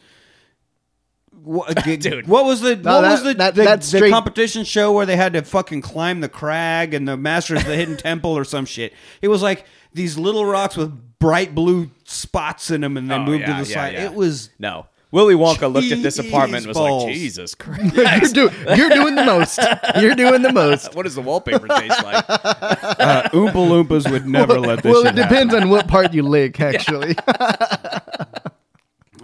What, 1.42 1.82
Dude. 2.00 2.28
what 2.28 2.44
was 2.44 2.60
the 2.60 2.74
what 2.76 2.82
that- 2.82 3.00
was 3.10 3.22
the, 3.24 3.34
that- 3.34 3.54
the, 3.54 3.64
that's 3.64 3.90
the 3.90 3.98
straight- 3.98 4.12
competition 4.12 4.64
show 4.64 4.92
where 4.92 5.06
they 5.06 5.16
had 5.16 5.32
to 5.32 5.42
fucking 5.42 5.80
climb 5.80 6.20
the 6.20 6.28
crag 6.28 6.94
and 6.94 7.08
the 7.08 7.16
Masters 7.16 7.62
of 7.62 7.66
the 7.66 7.74
Hidden 7.76 7.96
Temple 7.98 8.36
or 8.36 8.44
some 8.44 8.64
shit? 8.64 8.92
It 9.20 9.28
was 9.28 9.42
like 9.42 9.64
these 9.92 10.16
little 10.16 10.44
rocks 10.46 10.76
with 10.76 10.92
bright 11.18 11.54
blue 11.54 11.90
spots 12.04 12.70
in 12.70 12.82
them, 12.82 12.96
and 12.96 13.10
then 13.10 13.22
Oh, 13.22 13.24
moved 13.24 13.40
yeah, 13.40 13.58
to 13.58 13.64
the 13.64 13.68
yeah, 13.70 13.74
side. 13.74 13.92
yeah. 13.94 14.04
It 14.04 14.14
was 14.14 14.50
No. 14.58 14.86
Willy 15.12 15.34
Wonka 15.34 15.70
looked 15.70 15.92
at 15.92 16.02
this 16.02 16.18
apartment 16.18 16.66
and 16.66 16.74
was 16.74 16.76
Cheese 16.78 17.04
like. 17.04 17.14
Jesus 17.14 17.54
Christ. 17.54 18.34
you're, 18.34 18.48
do- 18.48 18.74
you're 18.74 18.88
doing 18.88 19.14
the 19.14 19.24
most. 19.24 19.58
You're 20.00 20.14
doing 20.14 20.40
the 20.40 20.52
most. 20.52 20.94
what 20.96 21.02
does 21.04 21.14
the 21.14 21.20
wallpaper 21.20 21.68
taste 21.68 22.02
like? 22.02 22.24
uh, 22.28 23.28
Oompa 23.28 23.52
Loompas 23.52 24.10
would 24.10 24.26
never 24.26 24.58
let 24.58 24.82
this. 24.82 24.90
well, 24.90 25.04
shit 25.04 25.18
it 25.18 25.22
depends 25.22 25.54
on 25.54 25.68
what 25.68 25.86
part 25.86 26.14
you 26.14 26.22
lick, 26.22 26.58
actually. 26.60 27.14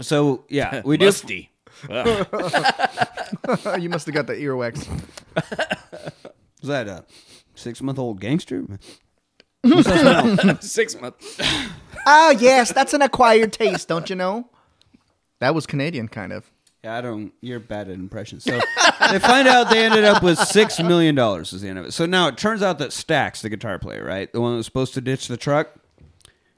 So 0.02 0.44
yeah, 0.48 0.82
we 0.84 0.98
do. 0.98 1.06
Musty. 1.06 1.50
Ugh. 1.90 2.26
you 3.80 3.88
must 3.88 4.06
have 4.06 4.14
got 4.14 4.26
the 4.26 4.34
earwax. 4.34 4.86
Is 6.60 6.68
that 6.68 6.86
a 6.86 7.04
six 7.54 7.80
month 7.80 7.98
old 7.98 8.20
gangster? 8.20 8.64
Six 10.60 11.00
months. 11.00 11.40
Oh 12.06 12.30
yes, 12.38 12.72
that's 12.72 12.92
an 12.94 13.00
acquired 13.02 13.52
taste, 13.52 13.88
don't 13.88 14.08
you 14.10 14.16
know? 14.16 14.50
That 15.40 15.54
was 15.54 15.66
Canadian, 15.66 16.08
kind 16.08 16.32
of. 16.32 16.50
Yeah, 16.84 16.96
I 16.96 17.00
don't. 17.00 17.32
You're 17.40 17.58
bad 17.60 17.88
at 17.88 17.94
impressions. 17.94 18.44
So 18.44 18.52
they 19.10 19.18
find 19.18 19.48
out 19.48 19.68
they 19.70 19.84
ended 19.84 20.04
up 20.04 20.22
with 20.22 20.38
six 20.38 20.78
million 20.80 21.14
dollars. 21.14 21.52
Is 21.52 21.62
the 21.62 21.68
end 21.68 21.78
of 21.78 21.86
it. 21.86 21.92
So 21.92 22.06
now 22.06 22.28
it 22.28 22.36
turns 22.38 22.62
out 22.62 22.78
that 22.78 22.92
Stacks, 22.92 23.42
the 23.42 23.48
guitar 23.48 23.78
player, 23.78 24.04
right, 24.04 24.32
the 24.32 24.40
one 24.40 24.52
that 24.52 24.56
was 24.58 24.66
supposed 24.66 24.94
to 24.94 25.00
ditch 25.00 25.26
the 25.28 25.36
truck, 25.36 25.74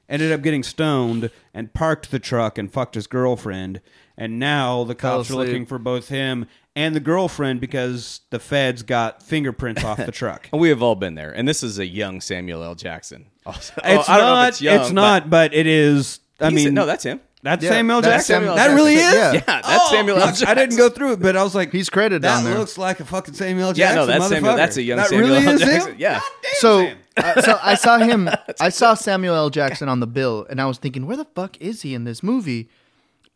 ended 0.09 0.31
up 0.31 0.41
getting 0.41 0.63
stoned 0.63 1.31
and 1.53 1.73
parked 1.73 2.11
the 2.11 2.19
truck 2.19 2.57
and 2.57 2.71
fucked 2.71 2.95
his 2.95 3.07
girlfriend. 3.07 3.81
And 4.17 4.37
now 4.37 4.83
the 4.83 4.93
Fell 4.93 5.17
cops 5.17 5.29
are 5.29 5.33
asleep. 5.33 5.47
looking 5.47 5.65
for 5.65 5.79
both 5.79 6.09
him 6.09 6.45
and 6.75 6.93
the 6.95 6.99
girlfriend 6.99 7.59
because 7.59 8.21
the 8.29 8.39
feds 8.39 8.83
got 8.83 9.23
fingerprints 9.23 9.83
off 9.83 9.97
the 9.97 10.11
truck. 10.11 10.49
We 10.53 10.69
have 10.69 10.83
all 10.83 10.95
been 10.95 11.15
there. 11.15 11.31
And 11.31 11.47
this 11.47 11.63
is 11.63 11.79
a 11.79 11.85
young 11.87 12.21
Samuel 12.21 12.61
L. 12.63 12.75
Jackson. 12.75 13.27
Also, 13.45 13.73
It's 13.83 14.07
Oh, 14.07 14.11
I 14.13 14.17
don't 14.17 14.25
know 14.27 14.33
not. 14.35 14.43
if 14.49 14.49
it's 14.53 14.61
young, 14.61 14.93
not, 14.93 15.29
but 15.31 15.53
it 15.55 15.65
is. 15.65 16.19
I 16.39 16.49
he's- 16.51 16.65
mean, 16.65 16.73
no, 16.75 16.85
that's 16.85 17.03
him. 17.03 17.21
That's 17.43 17.63
Yeah, 17.63 17.71
Samuel 17.71 18.01
that's 18.01 18.27
Jackson. 18.27 18.35
Samuel 18.35 18.55
that 18.55 18.75
really 18.75 18.93
is. 18.95 19.11
Jackson. 19.11 19.43
Yeah, 19.47 19.61
that's 19.63 19.89
Samuel 19.89 20.17
L. 20.17 20.23
I- 20.23 20.51
I 20.51 20.53
didn't 20.53 20.77
go 20.77 20.89
through 20.89 21.13
it, 21.13 21.19
but 21.21 21.35
I 21.35 21.43
was 21.43 21.55
like, 21.55 21.71
He's 21.71 21.89
credited 21.89 22.21
That 22.21 22.35
down 22.35 22.43
there. 22.43 22.57
looks 22.57 22.77
like 22.77 22.99
a 22.99 23.05
fucking 23.05 23.33
Samuel 23.33 23.69
Yeah, 23.69 23.73
Jackson. 23.73 23.95
Yeah, 23.97 24.01
no, 24.01 24.05
that's 24.05 24.27
Samuel. 24.29 24.53
motherfucker. 24.53 24.57
That's 24.57 24.77
a 24.77 24.81
young 24.83 24.97
that 24.97 25.07
Samuel 25.09 25.29
really 25.29 25.45
L. 25.47 25.53
is 25.53 25.61
him? 25.87 25.95
Yeah. 25.97 26.19
God 26.19 26.21
damn, 26.43 26.51
So, 26.59 26.91
uh, 27.17 27.41
so 27.41 27.59
I 27.63 27.75
saw 27.75 27.97
him. 27.97 28.29
I 28.59 28.69
saw 28.69 28.93
Samuel 28.93 29.35
L. 29.35 29.49
Jackson 29.49 29.89
on 29.89 29.99
the 30.01 30.07
bill, 30.07 30.45
and 30.49 30.61
I 30.61 30.65
was 30.65 30.77
thinking, 30.77 31.07
where 31.07 31.17
the 31.17 31.25
fuck 31.35 31.59
is 31.59 31.81
he 31.81 31.93
in 31.95 32.03
this 32.03 32.21
movie? 32.21 32.69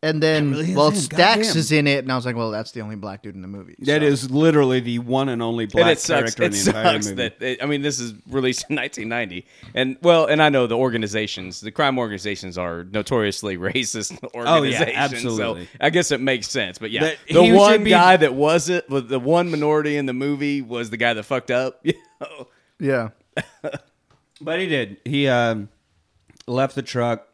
And 0.02 0.22
then, 0.22 0.50
really 0.52 0.70
is 0.70 0.76
well, 0.76 0.90
him. 0.90 0.96
Stacks 0.96 1.36
Goddamn. 1.48 1.56
is 1.56 1.72
in 1.72 1.86
it, 1.86 2.00
and 2.04 2.12
I 2.12 2.16
was 2.16 2.26
like, 2.26 2.36
well, 2.36 2.50
that's 2.50 2.70
the 2.72 2.80
only 2.82 2.96
black 2.96 3.22
dude 3.22 3.34
in 3.34 3.40
the 3.40 3.48
movie. 3.48 3.74
That 3.80 4.02
so. 4.02 4.06
is 4.06 4.30
literally 4.30 4.78
the 4.78 4.98
one 5.00 5.30
and 5.30 5.42
only 5.42 5.64
black 5.66 5.82
and 5.82 5.90
it 5.92 5.98
sucks. 5.98 6.34
character 6.34 6.42
in 6.44 6.52
It 6.52 6.56
the 6.64 6.70
entire 6.70 6.92
sucks 6.92 7.06
movie. 7.06 7.16
that 7.16 7.42
it, 7.42 7.62
I 7.62 7.66
mean, 7.66 7.80
this 7.82 7.98
is 7.98 8.12
released 8.28 8.66
in 8.68 8.76
1990, 8.76 9.46
and 9.74 9.96
well, 10.02 10.26
and 10.26 10.42
I 10.42 10.50
know 10.50 10.66
the 10.66 10.76
organizations, 10.76 11.60
the 11.60 11.70
crime 11.72 11.98
organizations, 11.98 12.58
are 12.58 12.84
notoriously 12.84 13.56
racist 13.58 14.22
organizations. 14.34 14.90
Oh, 14.94 15.00
absolutely. 15.00 15.64
So 15.64 15.70
I 15.80 15.90
guess 15.90 16.12
it 16.12 16.20
makes 16.20 16.48
sense. 16.48 16.78
But 16.78 16.90
yeah, 16.90 17.00
That 17.00 17.16
the 17.30 17.52
one 17.54 17.82
be- 17.82 17.90
guy 17.90 18.18
that 18.18 18.34
wasn't, 18.34 18.88
was 18.90 19.06
the 19.06 19.18
one 19.18 19.50
minority 19.50 19.96
in 19.96 20.04
the 20.06 20.12
movie 20.14 20.60
was 20.60 20.90
the 20.90 20.98
guy 20.98 21.14
that 21.14 21.22
fucked 21.24 21.50
up. 21.50 21.80
You 21.82 21.94
know? 22.20 22.48
Yeah. 22.78 23.08
But 24.40 24.60
he 24.60 24.66
did. 24.66 24.98
He 25.04 25.26
um, 25.28 25.68
left 26.46 26.74
the 26.74 26.82
truck. 26.82 27.26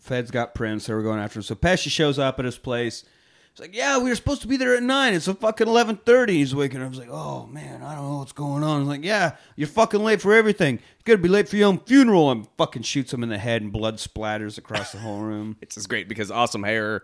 Feds 0.00 0.30
got 0.30 0.54
prints. 0.54 0.86
They 0.86 0.94
were 0.94 1.02
going 1.02 1.20
after 1.20 1.38
him. 1.38 1.42
So 1.42 1.54
Pesci 1.54 1.90
shows 1.90 2.18
up 2.18 2.38
at 2.38 2.44
his 2.44 2.58
place. 2.58 3.04
He's 3.52 3.60
like, 3.60 3.74
"Yeah, 3.74 3.98
we 3.98 4.10
were 4.10 4.14
supposed 4.16 4.42
to 4.42 4.48
be 4.48 4.56
there 4.56 4.76
at 4.76 4.82
nine. 4.82 5.12
It's 5.12 5.26
a 5.26 5.34
fucking 5.34 5.66
eleven 5.66 5.96
thirty. 5.96 6.34
He's 6.38 6.54
waking 6.54 6.80
up. 6.82 6.88
Was 6.90 6.98
like, 7.00 7.08
"Oh 7.10 7.46
man, 7.46 7.82
I 7.82 7.96
don't 7.96 8.08
know 8.08 8.18
what's 8.18 8.32
going 8.32 8.62
on." 8.62 8.80
He's 8.82 8.88
like, 8.88 9.04
"Yeah, 9.04 9.32
you're 9.56 9.66
fucking 9.68 10.02
late 10.04 10.22
for 10.22 10.32
everything. 10.32 10.76
You're 10.76 11.16
gonna 11.16 11.22
be 11.22 11.28
late 11.28 11.48
for 11.48 11.56
your 11.56 11.68
own 11.68 11.78
funeral." 11.80 12.30
And 12.30 12.46
fucking 12.56 12.82
shoots 12.82 13.12
him 13.12 13.22
in 13.24 13.28
the 13.28 13.38
head, 13.38 13.60
and 13.62 13.72
blood 13.72 13.96
splatters 13.96 14.56
across 14.56 14.92
the 14.92 14.98
whole 14.98 15.20
room. 15.20 15.56
It's 15.62 15.74
just 15.74 15.88
great 15.88 16.08
because 16.08 16.30
awesome 16.30 16.62
hair. 16.62 17.02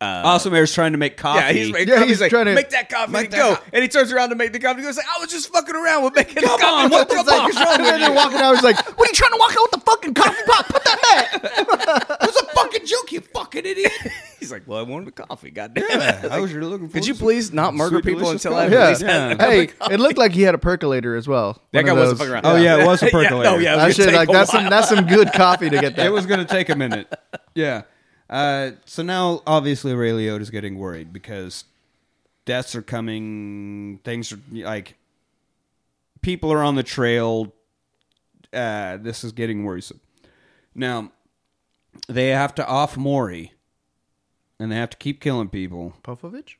Uh, 0.00 0.22
awesome 0.24 0.54
Air's 0.54 0.72
trying 0.72 0.92
to 0.92 0.98
make 0.98 1.16
coffee. 1.16 1.40
Yeah, 1.40 1.52
he's, 1.52 1.72
making 1.72 1.88
Yeah, 1.88 1.94
coffee. 1.96 2.06
he's 2.06 2.16
he's 2.18 2.20
like, 2.20 2.30
trying 2.30 2.44
to 2.46 2.54
make 2.54 2.70
that 2.70 2.88
coffee 2.88 3.10
make 3.10 3.30
that 3.32 3.36
go. 3.36 3.56
co- 3.56 3.62
and 3.72 3.82
he 3.82 3.88
turns 3.88 4.12
around 4.12 4.28
to 4.28 4.36
make 4.36 4.52
the 4.52 4.60
coffee. 4.60 4.80
He 4.80 4.86
goes 4.86 4.96
like, 4.96 5.06
I 5.06 5.20
was 5.20 5.28
just 5.28 5.52
fucking 5.52 5.74
around 5.74 6.04
with 6.04 6.14
making 6.14 6.36
the 6.36 6.42
coffee. 6.42 6.62
on, 6.64 6.88
what 6.90 7.08
the 7.08 7.16
fuck 7.16 7.48
is 7.50 7.56
wrong 7.56 7.66
with 7.80 7.80
and 7.80 8.02
then 8.02 8.10
you? 8.12 8.16
walking 8.16 8.38
out, 8.38 8.44
I 8.44 8.50
was 8.52 8.62
like, 8.62 8.76
what 8.96 9.08
are 9.08 9.10
you 9.10 9.14
trying 9.14 9.32
to 9.32 9.38
walk 9.38 9.50
out 9.50 9.62
with 9.62 9.70
the 9.72 9.80
fucking 9.90 10.14
coffee 10.14 10.42
pot? 10.46 10.68
Put 10.68 10.84
that 10.84 11.00
back. 11.02 12.18
It 12.20 12.26
was 12.32 12.36
a 12.36 12.46
fucking 12.54 12.86
joke, 12.86 13.10
you 13.12 13.20
fucking 13.22 13.64
idiot. 13.66 13.90
He's 14.38 14.52
like, 14.52 14.62
well, 14.66 14.78
I 14.78 14.82
wanted 14.82 15.08
a 15.08 15.12
coffee. 15.12 15.50
God 15.50 15.74
damn 15.74 15.84
Yeah, 16.00 16.26
it. 16.26 16.30
I 16.30 16.38
was 16.40 16.52
really 16.52 16.70
looking. 16.70 16.88
For 16.88 16.94
Could 16.94 17.06
you 17.06 17.14
please 17.14 17.52
not 17.52 17.74
murder 17.74 18.00
people 18.00 18.20
delicious 18.20 18.44
until 18.44 18.58
I 18.58 18.64
coffee. 18.66 18.76
at 18.76 18.80
Yeah. 18.80 18.88
least 18.90 19.02
had 19.02 19.32
a 19.32 19.36
cup 19.36 19.50
hey, 19.50 19.66
coffee? 19.66 19.94
it 19.94 20.00
looked 20.00 20.18
like 20.18 20.32
he 20.32 20.42
had 20.42 20.54
a 20.54 20.58
percolator 20.58 21.16
as 21.16 21.26
well. 21.26 21.60
That 21.72 21.84
guy 21.86 21.92
wasn't 21.92 22.18
fucking 22.18 22.32
around. 22.34 22.46
Oh, 22.46 22.56
yeah, 22.56 22.82
it 22.82 22.86
was 22.86 23.02
a 23.02 23.06
percolator. 23.10 23.50
no, 23.50 23.58
yeah, 23.58 23.72
it 23.72 23.76
was 23.76 23.78
I 23.78 23.82
gonna 23.82 23.94
should 23.94 24.04
take 24.06 24.14
like 24.16 24.28
that's 24.30 24.50
some 24.52 24.64
that's 24.70 24.88
some 24.88 25.06
good 25.06 25.32
coffee 25.32 25.70
to 25.70 25.78
get 25.80 25.96
that. 25.96 26.06
it 26.06 26.10
was 26.10 26.24
going 26.26 26.40
to 26.40 26.46
take 26.46 26.68
a 26.68 26.76
minute. 26.76 27.12
Yeah. 27.54 27.82
Uh, 28.30 28.72
so 28.84 29.02
now, 29.02 29.42
obviously, 29.46 29.94
Ray 29.94 30.10
Liotta's 30.10 30.50
getting 30.50 30.78
worried 30.78 31.12
because 31.12 31.64
deaths 32.44 32.74
are 32.74 32.82
coming. 32.82 34.00
Things 34.04 34.32
are 34.32 34.40
like 34.52 34.96
people 36.20 36.52
are 36.52 36.62
on 36.62 36.74
the 36.74 36.82
trail. 36.82 37.52
Uh, 38.52 38.96
this 38.98 39.24
is 39.24 39.32
getting 39.32 39.64
worrisome. 39.64 40.00
Now, 40.74 41.12
they 42.08 42.28
have 42.28 42.54
to 42.56 42.66
off 42.66 42.96
Maury, 42.96 43.52
and 44.58 44.70
they 44.72 44.76
have 44.76 44.90
to 44.90 44.96
keep 44.96 45.20
killing 45.20 45.48
people. 45.48 45.94
Popovich. 46.02 46.54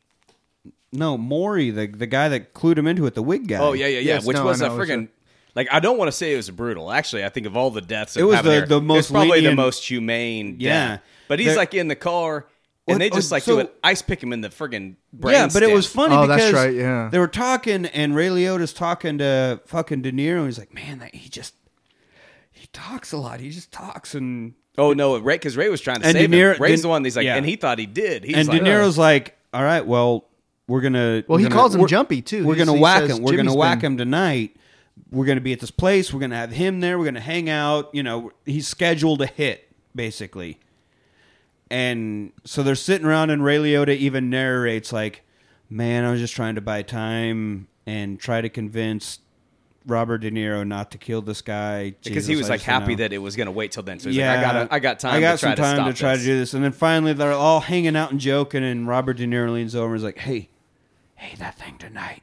No, 0.90 1.18
Maury, 1.18 1.70
the 1.70 1.86
the 1.86 2.06
guy 2.06 2.30
that 2.30 2.54
clued 2.54 2.78
him 2.78 2.86
into 2.86 3.04
it, 3.06 3.14
the 3.14 3.22
wig 3.22 3.46
guy. 3.46 3.58
Oh 3.58 3.74
yeah, 3.74 3.86
yeah, 3.86 3.98
yeah. 3.98 4.14
Yes, 4.14 4.24
Which 4.26 4.36
no, 4.36 4.44
was 4.46 4.62
I 4.62 4.66
a 4.66 4.68
know, 4.70 4.80
it 4.80 4.86
friggin' 4.88 5.08
like 5.54 5.68
I 5.70 5.80
don't 5.80 5.98
want 5.98 6.08
to 6.08 6.12
say 6.16 6.32
it 6.32 6.36
was 6.36 6.48
brutal. 6.50 6.90
Actually, 6.90 7.24
I 7.26 7.28
think 7.28 7.46
of 7.46 7.58
all 7.58 7.70
the 7.70 7.82
deaths, 7.82 8.14
that 8.14 8.20
It 8.20 8.24
was 8.24 8.36
happened 8.36 8.52
the- 8.52 8.56
there, 8.60 8.66
the 8.66 8.80
most 8.80 8.98
it's 8.98 9.10
probably 9.10 9.32
lenient- 9.42 9.52
the 9.52 9.62
most 9.62 9.86
humane. 9.86 10.56
Yeah. 10.58 10.88
death. 10.88 11.02
But 11.28 11.38
he's 11.38 11.48
They're- 11.48 11.56
like 11.56 11.74
in 11.74 11.88
the 11.88 11.94
car, 11.96 12.46
What- 12.84 12.92
and 12.94 13.00
they 13.00 13.10
oh, 13.10 13.14
just 13.14 13.30
like 13.30 13.42
so- 13.42 13.56
do 13.56 13.60
it, 13.60 13.74
ice 13.84 14.02
pick 14.02 14.22
him 14.22 14.32
in 14.32 14.40
the 14.40 14.48
friggin' 14.48 14.96
brain. 15.12 15.34
Yeah, 15.34 15.48
but 15.52 15.62
it 15.62 15.70
was 15.72 15.86
funny 15.86 16.14
Oh, 16.16 16.26
that's 16.26 16.46
because 16.46 16.64
right, 16.66 16.74
yeah. 16.74 17.08
they 17.12 17.18
were 17.18 17.28
talking, 17.28 17.86
and 17.86 18.16
Ray 18.16 18.28
Liotta's 18.28 18.72
talking 18.72 19.18
to 19.18 19.60
fucking 19.66 20.02
De 20.02 20.10
Niro. 20.12 20.38
And 20.38 20.46
he's 20.46 20.58
like, 20.58 20.72
"Man, 20.74 20.98
that, 21.00 21.14
he 21.14 21.28
just 21.28 21.54
he 22.50 22.66
talks 22.72 23.12
a 23.12 23.16
lot. 23.18 23.40
He 23.40 23.50
just 23.50 23.70
talks." 23.72 24.14
And 24.14 24.54
Oh 24.76 24.92
no, 24.92 25.16
Ray 25.18 25.34
because 25.34 25.56
Ray 25.56 25.68
was 25.68 25.80
trying 25.80 26.00
to 26.00 26.06
And 26.06 26.14
save 26.16 26.30
De 26.30 26.36
Niro- 26.36 26.54
him. 26.56 26.62
Ray's 26.62 26.78
De- 26.80 26.82
the 26.82 26.88
one. 26.88 27.04
He's 27.04 27.16
like, 27.16 27.24
yeah. 27.24 27.36
and 27.36 27.44
he 27.44 27.56
thought 27.56 27.78
he 27.78 27.86
did. 27.86 28.24
He's 28.24 28.36
and 28.36 28.48
like, 28.48 28.62
De 28.62 28.64
Niro's 28.68 28.96
like, 28.96 29.36
"All 29.52 29.62
right, 29.64 29.84
well, 29.86 30.24
we're 30.68 30.80
gonna." 30.80 31.24
Well, 31.26 31.36
we're 31.36 31.38
he 31.38 31.42
gonna- 31.44 31.54
calls 31.54 31.74
him 31.74 31.86
Jumpy, 31.88 32.22
too. 32.22 32.44
We're 32.46 32.54
He's- 32.54 32.66
gonna 32.66 32.76
he 32.78 32.82
whack 32.82 33.00
says 33.06 33.18
him. 33.18 33.24
We're 33.24 33.36
gonna 33.36 33.54
whack 33.54 33.80
been- 33.80 33.92
him 33.92 33.98
tonight. 33.98 34.54
We're 35.10 35.24
gonna 35.26 35.40
be 35.40 35.52
at 35.52 35.60
this 35.60 35.70
place. 35.70 36.12
We're 36.12 36.20
gonna 36.20 36.36
have 36.36 36.52
him 36.52 36.80
there. 36.80 36.98
We're 36.98 37.04
gonna 37.06 37.20
hang 37.20 37.48
out. 37.50 37.90
You 37.92 38.02
know, 38.02 38.32
he's 38.46 38.66
scheduled 38.68 39.20
a 39.22 39.26
hit 39.26 39.68
basically. 39.94 40.58
And 41.70 42.32
so 42.44 42.62
they're 42.62 42.74
sitting 42.74 43.06
around, 43.06 43.30
and 43.30 43.44
Ray 43.44 43.58
Liotta 43.58 43.96
even 43.96 44.30
narrates 44.30 44.92
like, 44.92 45.22
"Man, 45.68 46.04
I 46.04 46.10
was 46.10 46.20
just 46.20 46.34
trying 46.34 46.54
to 46.54 46.60
buy 46.60 46.82
time 46.82 47.68
and 47.86 48.18
try 48.18 48.40
to 48.40 48.48
convince 48.48 49.20
Robert 49.86 50.18
De 50.18 50.30
Niro 50.30 50.66
not 50.66 50.90
to 50.92 50.98
kill 50.98 51.22
this 51.22 51.42
guy 51.42 51.90
because 51.90 52.02
Jesus, 52.02 52.26
he 52.26 52.36
was 52.36 52.48
I 52.48 52.54
like 52.54 52.62
happy 52.62 52.94
know." 52.94 52.98
that 53.02 53.12
it 53.12 53.18
was 53.18 53.36
going 53.36 53.46
to 53.46 53.52
wait 53.52 53.72
till 53.72 53.82
then. 53.82 53.98
So 53.98 54.08
he's 54.08 54.18
like, 54.18 54.28
I 54.28 54.40
got, 54.42 54.72
I 54.72 54.78
got 54.78 55.00
time. 55.00 55.14
I 55.14 55.20
got 55.20 55.32
to 55.32 55.38
try 55.38 55.54
some 55.54 55.64
time 55.64 55.84
to, 55.86 55.92
to, 55.92 55.98
try 55.98 56.12
this. 56.14 56.22
to 56.22 56.26
do 56.26 56.38
this, 56.38 56.54
and 56.54 56.64
then 56.64 56.72
finally 56.72 57.12
they're 57.12 57.32
all 57.32 57.60
hanging 57.60 57.96
out 57.96 58.10
and 58.10 58.20
joking, 58.20 58.64
and 58.64 58.88
Robert 58.88 59.18
De 59.18 59.26
Niro 59.26 59.52
leans 59.52 59.74
over 59.74 59.88
and 59.88 59.96
is 59.96 60.04
like, 60.04 60.18
"Hey, 60.18 60.48
hey, 61.16 61.36
that 61.36 61.58
thing 61.58 61.76
tonight, 61.78 62.22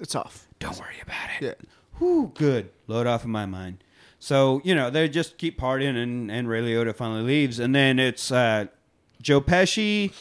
It's 0.00 0.14
off. 0.14 0.46
don't 0.58 0.78
worry 0.78 1.00
about 1.02 1.30
it." 1.40 1.44
Yeah. 1.44 1.68
Whew, 1.98 2.30
good. 2.34 2.70
Load 2.88 3.06
off 3.06 3.22
of 3.24 3.30
my 3.30 3.46
mind. 3.46 3.78
So 4.26 4.60
you 4.64 4.74
know 4.74 4.90
they 4.90 5.08
just 5.08 5.38
keep 5.38 5.56
partying, 5.56 5.96
and 5.96 6.32
and 6.32 6.48
Ray 6.48 6.60
Liotta 6.60 6.96
finally 6.96 7.22
leaves, 7.22 7.60
and 7.60 7.72
then 7.72 8.00
it's 8.00 8.32
uh, 8.32 8.66
Joe 9.22 9.40
Pesci, 9.40 10.12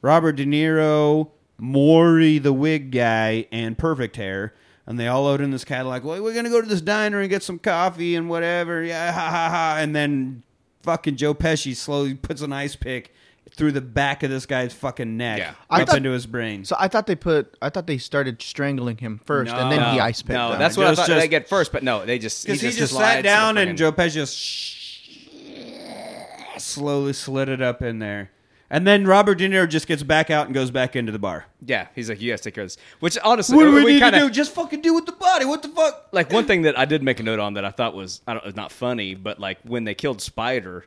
Robert 0.00 0.32
De 0.32 0.44
Niro, 0.44 1.30
Morrie 1.60 2.42
the 2.42 2.52
wig 2.52 2.90
guy, 2.90 3.46
and 3.52 3.78
Perfect 3.78 4.16
Hair. 4.16 4.52
And 4.84 4.98
they 4.98 5.06
all 5.06 5.22
load 5.22 5.40
in 5.40 5.52
this 5.52 5.64
Cadillac. 5.64 6.02
Well, 6.02 6.20
we're 6.20 6.34
gonna 6.34 6.50
go 6.50 6.60
to 6.60 6.66
this 6.66 6.80
diner 6.80 7.20
and 7.20 7.30
get 7.30 7.44
some 7.44 7.60
coffee 7.60 8.16
and 8.16 8.28
whatever. 8.28 8.82
Yeah, 8.82 9.12
ha 9.12 9.30
ha 9.30 9.48
ha. 9.48 9.76
And 9.78 9.94
then 9.94 10.42
fucking 10.82 11.14
Joe 11.14 11.32
Pesci 11.32 11.76
slowly 11.76 12.14
puts 12.14 12.42
an 12.42 12.52
ice 12.52 12.74
pick 12.74 13.14
through 13.54 13.72
the 13.72 13.80
back 13.82 14.22
of 14.22 14.30
this 14.30 14.46
guy's 14.46 14.72
fucking 14.72 15.16
neck 15.16 15.38
Yeah. 15.38 15.52
I 15.68 15.82
up 15.82 15.88
thought- 15.88 15.96
into 15.98 16.10
his 16.10 16.26
brain. 16.26 16.64
So 16.64 16.74
I 16.78 16.88
thought 16.88 17.06
they 17.06 17.14
put. 17.16 17.54
I 17.60 17.68
thought 17.68 17.86
they 17.86 17.98
started 17.98 18.40
strangling 18.40 18.96
him 18.98 19.20
first, 19.26 19.52
and 19.52 19.70
then 19.70 19.80
No. 19.80 19.90
he 19.92 20.00
ice 20.00 20.22
picked 20.22 20.34
No, 20.36 20.52
him. 20.52 20.58
that's 20.58 20.76
what 20.76 20.86
I 20.86 20.94
thought 20.94 21.06
just- 21.06 21.20
they 21.20 21.28
get 21.28 21.48
first, 21.48 21.70
but 21.72 21.82
no, 21.82 22.04
they 22.06 22.18
just 22.18 22.46
Because 22.46 22.60
he, 22.62 22.70
just, 22.70 22.92
slides 22.94 23.16
sat 23.18 23.22
down 23.22 23.58
and 23.58 23.72
friggin- 23.72 23.76
Joe 23.76 23.92
Pesci 23.92 24.12
just 24.14 24.78
slowly 26.58 27.12
slid 27.12 27.48
it 27.48 27.60
up 27.60 27.82
in 27.82 27.98
there. 27.98 28.30
And 28.70 28.86
then 28.86 29.06
Robert 29.06 29.34
De 29.34 29.46
Niro 29.46 29.68
just 29.68 29.86
gets 29.86 30.02
back 30.02 30.30
out 30.30 30.46
and 30.46 30.54
goes 30.54 30.70
back 30.70 30.96
into 30.96 31.12
the 31.12 31.18
bar. 31.18 31.44
Yeah, 31.60 31.88
he's 31.94 32.08
like, 32.08 32.22
you 32.22 32.30
guys 32.32 32.40
take 32.40 32.54
care 32.54 32.64
of 32.64 32.70
this. 32.70 32.78
Which 33.00 33.18
honestly, 33.22 33.54
What 33.54 33.64
do 33.64 33.72
we, 33.74 33.84
need 33.84 34.00
kinda, 34.00 34.18
to 34.20 34.24
do? 34.26 34.30
Just 34.30 34.54
fucking 34.54 34.80
do 34.80 34.94
with 34.94 35.04
the 35.04 35.12
body. 35.12 35.44
What 35.44 35.60
the 35.62 35.68
fuck? 35.68 36.06
Like 36.10 36.32
one 36.32 36.46
thing 36.46 36.62
that 36.62 36.78
I 36.78 36.86
did 36.86 37.02
make 37.02 37.20
a 37.20 37.22
note 37.22 37.38
on 37.38 37.52
that 37.54 37.66
I 37.66 37.70
thought 37.70 37.94
was 37.94 38.22
I 38.26 38.32
don't 38.32 38.56
not 38.56 38.72
funny, 38.72 39.14
but 39.14 39.38
like 39.38 39.58
when 39.64 39.84
they 39.84 39.92
killed 39.92 40.22
Spider, 40.22 40.86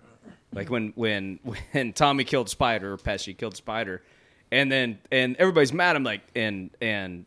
like 0.56 0.70
when 0.70 0.94
when 0.96 1.40
when 1.72 1.94
Tommy 1.94 2.24
killed 2.24 2.50
Spider, 2.50 2.94
or 2.94 2.98
Pesci 2.98 3.38
killed 3.38 3.56
Spider, 3.56 4.02
and 4.52 4.72
then 4.72 4.98
and 5.12 5.36
everybody's 5.38 5.74
mad. 5.74 5.96
I'm 5.96 6.04
like, 6.04 6.22
and 6.36 6.72
and 6.82 7.26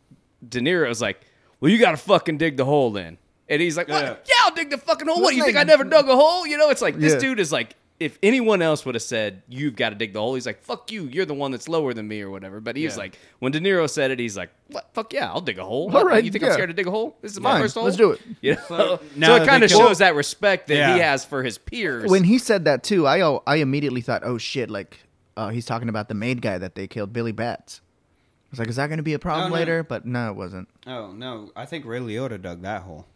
De 0.48 0.60
Niro's 0.60 1.00
like, 1.02 1.20
well, 1.60 1.70
you 1.70 1.78
got 1.78 1.92
to 1.92 1.96
fucking 1.96 2.38
dig 2.38 2.56
the 2.56 2.64
hole 2.64 2.90
then. 2.90 3.18
And 3.50 3.62
he's 3.62 3.76
like, 3.76 3.88
what? 3.88 4.24
Yeah. 4.28 4.34
I'll 4.44 4.54
dig 4.54 4.70
the 4.70 4.78
fucking 4.78 5.06
hole. 5.06 5.16
What, 5.16 5.22
Wasn't 5.34 5.38
you 5.38 5.44
think 5.44 5.56
I 5.56 5.62
never 5.64 5.84
dug 5.96 6.08
a 6.08 6.14
hole? 6.14 6.46
You 6.46 6.58
know, 6.58 6.70
it's 6.70 6.82
like 6.82 6.96
this 6.96 7.14
Yeah. 7.14 7.18
dude 7.18 7.40
is 7.40 7.50
like, 7.50 7.74
if 8.00 8.18
anyone 8.22 8.62
else 8.62 8.84
would 8.86 8.94
have 8.94 9.02
said, 9.02 9.42
you've 9.48 9.74
got 9.74 9.88
to 9.90 9.94
dig 9.96 10.12
the 10.12 10.20
hole, 10.20 10.34
he's 10.34 10.46
like, 10.46 10.62
fuck 10.62 10.92
you, 10.92 11.04
you're 11.06 11.24
the 11.26 11.34
one 11.34 11.50
that's 11.50 11.68
lower 11.68 11.92
than 11.92 12.06
me 12.06 12.20
or 12.22 12.30
whatever. 12.30 12.60
But 12.60 12.76
he's 12.76 12.92
Yeah. 12.94 12.98
like, 13.02 13.18
when 13.40 13.50
De 13.50 13.58
Niro 13.60 13.90
said 13.90 14.10
it, 14.12 14.18
he's 14.20 14.36
like, 14.36 14.50
what? 14.68 14.88
Fuck 14.94 15.12
yeah, 15.12 15.28
I'll 15.30 15.40
dig 15.40 15.58
a 15.58 15.64
hole. 15.64 15.94
All 15.96 16.04
right, 16.04 16.22
you 16.24 16.30
think 16.30 16.42
yeah. 16.42 16.48
I'm 16.50 16.54
scared 16.54 16.70
to 16.70 16.74
dig 16.74 16.86
a 16.86 16.90
hole? 16.92 17.16
This 17.22 17.32
is 17.32 17.40
my 17.40 17.52
Fine, 17.52 17.62
first 17.62 17.74
hole. 17.74 17.84
let's 17.84 17.96
do 17.96 18.12
it. 18.12 18.20
You 18.40 18.54
know? 18.54 18.60
So, 18.68 19.00
now 19.16 19.34
that 19.38 19.42
it 19.42 19.48
kind 19.48 19.64
of 19.64 19.70
kill- 19.70 19.80
shows 19.80 19.98
that 19.98 20.14
respect 20.14 20.68
that 20.68 20.94
he 20.94 21.00
has 21.00 21.24
for 21.24 21.42
his 21.42 21.58
peers. 21.58 22.08
when 22.10 22.22
he 22.24 22.38
said 22.38 22.64
that 22.66 22.82
too, 22.84 23.06
I 23.06 23.38
I 23.46 23.56
immediately 23.56 24.00
thought, 24.00 24.22
oh 24.24 24.38
shit, 24.38 24.70
like 24.70 24.98
uh, 25.36 25.48
he's 25.48 25.66
talking 25.66 25.88
about 25.88 26.08
the 26.08 26.14
made 26.14 26.40
guy 26.42 26.58
that 26.58 26.74
they 26.76 26.86
killed, 26.86 27.12
Billy 27.12 27.32
Batts. 27.32 27.80
I 27.80 28.50
was 28.52 28.58
like, 28.60 28.68
is 28.68 28.76
that 28.76 28.86
going 28.86 28.96
to 28.98 29.02
be 29.02 29.12
a 29.14 29.18
problem 29.18 29.46
Oh, 29.46 29.48
no. 29.48 29.54
later? 29.56 29.82
But 29.82 30.06
no, 30.06 30.30
it 30.30 30.36
wasn't. 30.36 30.68
Oh 30.86 31.12
no, 31.12 31.50
I 31.56 31.64
think 31.66 31.84
Ray 31.84 31.98
Liotta 31.98 32.40
dug 32.40 32.62
that 32.62 32.82
hole. 32.82 33.06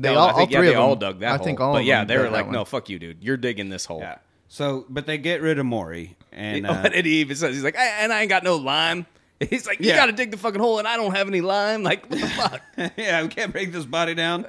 They 0.00 0.12
No, 0.14 0.18
all, 0.20 0.28
I 0.28 0.32
think, 0.32 0.38
all 0.38 0.46
yeah, 0.52 0.58
three 0.58 0.66
they 0.68 0.72
of 0.74 0.76
them. 0.76 0.82
all 0.82 0.96
dug 0.96 1.20
that 1.20 1.32
I 1.32 1.36
hole. 1.36 1.44
think 1.44 1.60
all. 1.60 1.72
But 1.74 1.80
of 1.80 1.84
yeah, 1.86 1.98
them 2.00 2.08
they 2.08 2.14
dug 2.14 2.22
were 2.24 2.30
that 2.30 2.36
like, 2.36 2.46
one. 2.46 2.54
no, 2.54 2.64
fuck 2.64 2.88
you, 2.88 2.98
dude. 2.98 3.22
You're 3.22 3.36
digging 3.36 3.68
this 3.68 3.84
hole. 3.84 4.00
Yeah. 4.00 4.18
So, 4.48 4.84
but 4.88 5.06
they 5.06 5.18
get 5.18 5.42
rid 5.42 5.58
of 5.58 5.66
Morrie, 5.66 6.14
and 6.32 6.66
uh, 6.68 6.88
and 6.92 7.06
he 7.06 7.20
even 7.20 7.36
says, 7.36 7.54
he's 7.54 7.62
like, 7.64 7.76
"I- 7.76 8.00
and 8.02 8.12
I 8.12 8.20
ain't 8.22 8.28
got 8.30 8.42
no 8.44 8.56
lime. 8.56 9.06
He's 9.48 9.66
like, 9.66 9.80
you 9.80 9.88
Yeah. 9.88 9.96
got 9.96 10.06
to 10.06 10.12
dig 10.12 10.30
the 10.32 10.36
fucking 10.36 10.60
hole, 10.60 10.78
and 10.80 10.86
I 10.86 10.96
don't 10.98 11.14
have 11.16 11.26
any 11.26 11.40
lime. 11.40 11.82
Like, 11.90 12.10
what 12.10 12.20
the 12.20 12.26
fuck? 12.26 12.60
yeah, 12.98 13.22
we 13.22 13.28
can't 13.28 13.52
break 13.52 13.72
this 13.72 13.86
body 13.86 14.14
down. 14.14 14.44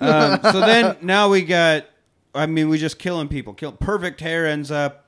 um, 0.00 0.38
so 0.42 0.60
then 0.60 0.96
now 1.02 1.28
we 1.28 1.42
got. 1.42 1.86
I 2.34 2.46
mean, 2.46 2.68
we 2.68 2.78
just 2.78 2.98
killing 3.00 3.26
people. 3.28 3.52
Kill 3.54 3.72
perfect 3.72 4.20
hair 4.20 4.46
ends 4.46 4.70
up, 4.70 5.06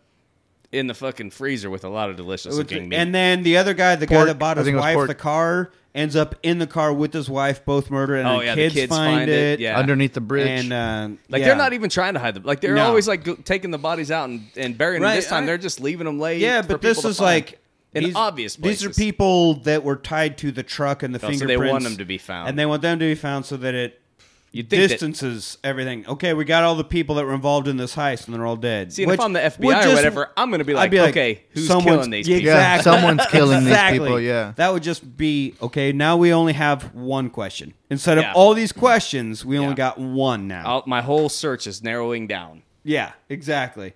In 0.72 0.86
the 0.86 0.94
fucking 0.94 1.30
freezer 1.30 1.68
with 1.68 1.82
a 1.84 1.88
lot 1.88 2.10
of 2.10 2.16
delicious 2.16 2.54
looking 2.54 2.88
meat. 2.88 2.96
and 2.96 3.12
then 3.12 3.42
the 3.42 3.56
other 3.56 3.74
guy, 3.74 3.96
the 3.96 4.06
guy 4.06 4.14
Pork. 4.14 4.28
that 4.28 4.38
bought 4.38 4.56
I 4.56 4.60
his 4.60 4.66
think 4.66 4.74
it 4.74 4.76
was 4.76 4.82
wife 4.84 4.94
pork. 4.94 5.08
the 5.08 5.14
car, 5.16 5.70
ends 5.96 6.14
up 6.14 6.36
in 6.44 6.58
the 6.60 6.66
car 6.68 6.92
with 6.92 7.12
his 7.12 7.28
wife, 7.28 7.64
both 7.64 7.90
murdered, 7.90 8.18
and 8.18 8.28
Oh, 8.28 8.38
the 8.38 8.44
yeah, 8.44 8.54
the 8.54 8.60
kids, 8.62 8.74
kids 8.74 8.90
find, 8.90 9.18
find 9.18 9.30
it. 9.30 9.34
it, 9.54 9.60
yeah. 9.60 9.76
underneath 9.76 10.14
the 10.14 10.20
bridge. 10.20 10.46
and 10.66 10.72
uh, 10.72 11.08
like 11.28 11.40
yeah. 11.40 11.46
they're 11.48 11.56
not 11.56 11.72
even 11.72 11.90
trying 11.90 12.14
to 12.14 12.20
hide 12.20 12.34
them. 12.34 12.44
Like 12.44 12.60
they're 12.60 12.76
No. 12.76 12.84
always 12.86 13.08
like 13.08 13.24
go- 13.24 13.34
taking 13.34 13.72
the 13.72 13.78
bodies 13.78 14.12
out 14.12 14.28
and, 14.28 14.44
and 14.56 14.78
burying 14.78 15.02
Right, 15.02 15.08
them. 15.10 15.16
This 15.16 15.28
time 15.28 15.42
I- 15.42 15.46
they're 15.46 15.58
just 15.58 15.80
leaving 15.80 16.04
them 16.04 16.20
laid. 16.20 16.40
Yeah, 16.40 16.62
for 16.62 16.68
but 16.68 16.82
this 16.82 16.98
people 16.98 17.02
to 17.02 17.08
is 17.08 17.18
find. 17.18 17.26
like 17.48 17.58
in 17.92 18.04
these- 18.04 18.14
obvious 18.14 18.54
places. 18.56 18.82
These 18.82 18.90
are 18.90 18.94
people 18.94 19.54
that 19.62 19.82
were 19.82 19.96
tied 19.96 20.38
to 20.38 20.52
the 20.52 20.62
truck 20.62 21.02
and 21.02 21.12
the 21.12 21.18
Oh, 21.18 21.22
so 21.22 21.26
they 21.32 21.38
fingerprints. 21.56 21.72
want 21.72 21.82
them 21.82 21.96
to 21.96 22.04
be 22.04 22.18
found. 22.18 22.48
and 22.48 22.56
they 22.56 22.64
want 22.66 22.82
them 22.82 23.00
to 23.00 23.06
be 23.06 23.16
found 23.16 23.44
so 23.44 23.56
that 23.56 23.74
it 23.74 24.00
You'd 24.52 24.68
think 24.68 24.82
that- 24.82 24.88
distances 24.88 25.58
everything. 25.62 26.04
Okay, 26.08 26.34
we 26.34 26.44
got 26.44 26.64
all 26.64 26.74
the 26.74 26.82
people 26.84 27.14
that 27.14 27.24
were 27.24 27.34
involved 27.34 27.68
in 27.68 27.76
this 27.76 27.94
heist, 27.94 28.26
and 28.26 28.34
they're 28.34 28.44
all 28.44 28.56
dead. 28.56 28.92
See, 28.92 29.04
and 29.04 29.12
if 29.12 29.18
Which 29.18 29.24
I'm 29.24 29.32
the 29.32 29.40
would 29.40 29.52
FBI 29.76 29.78
or 29.78 29.82
just- 29.84 29.94
whatever, 29.94 30.30
I'm 30.36 30.50
gonna 30.50 30.64
be 30.64 30.74
like, 30.74 30.84
I'd 30.86 30.90
be 30.90 31.00
like, 31.00 31.10
okay, 31.10 31.42
who's 31.50 31.68
someone's- 31.68 31.84
killing 31.86 32.10
these 32.10 32.28
yeah, 32.28 32.36
people? 32.38 32.52
Yeah, 32.52 32.74
Exactly. 32.76 32.92
someone's 32.92 33.26
killing 33.30 33.58
these 33.60 33.68
Exactly. 33.68 33.98
people. 34.00 34.20
Yeah. 34.20 34.52
That 34.56 34.72
would 34.72 34.82
just 34.82 35.16
be 35.16 35.54
okay. 35.62 35.92
Now 35.92 36.16
we 36.16 36.32
only 36.32 36.54
have 36.54 36.92
one 36.94 37.30
question 37.30 37.74
instead 37.90 38.18
of 38.18 38.24
Yeah. 38.24 38.32
all 38.34 38.54
these 38.54 38.72
questions. 38.72 39.44
We 39.44 39.56
only 39.56 39.70
Yeah. 39.70 39.74
got 39.76 39.98
one 39.98 40.48
now. 40.48 40.62
I'll, 40.66 40.82
my 40.86 41.00
whole 41.02 41.28
search 41.28 41.66
is 41.68 41.82
narrowing 41.82 42.26
down. 42.26 42.62
Yeah, 42.82 43.12
exactly. 43.28 43.92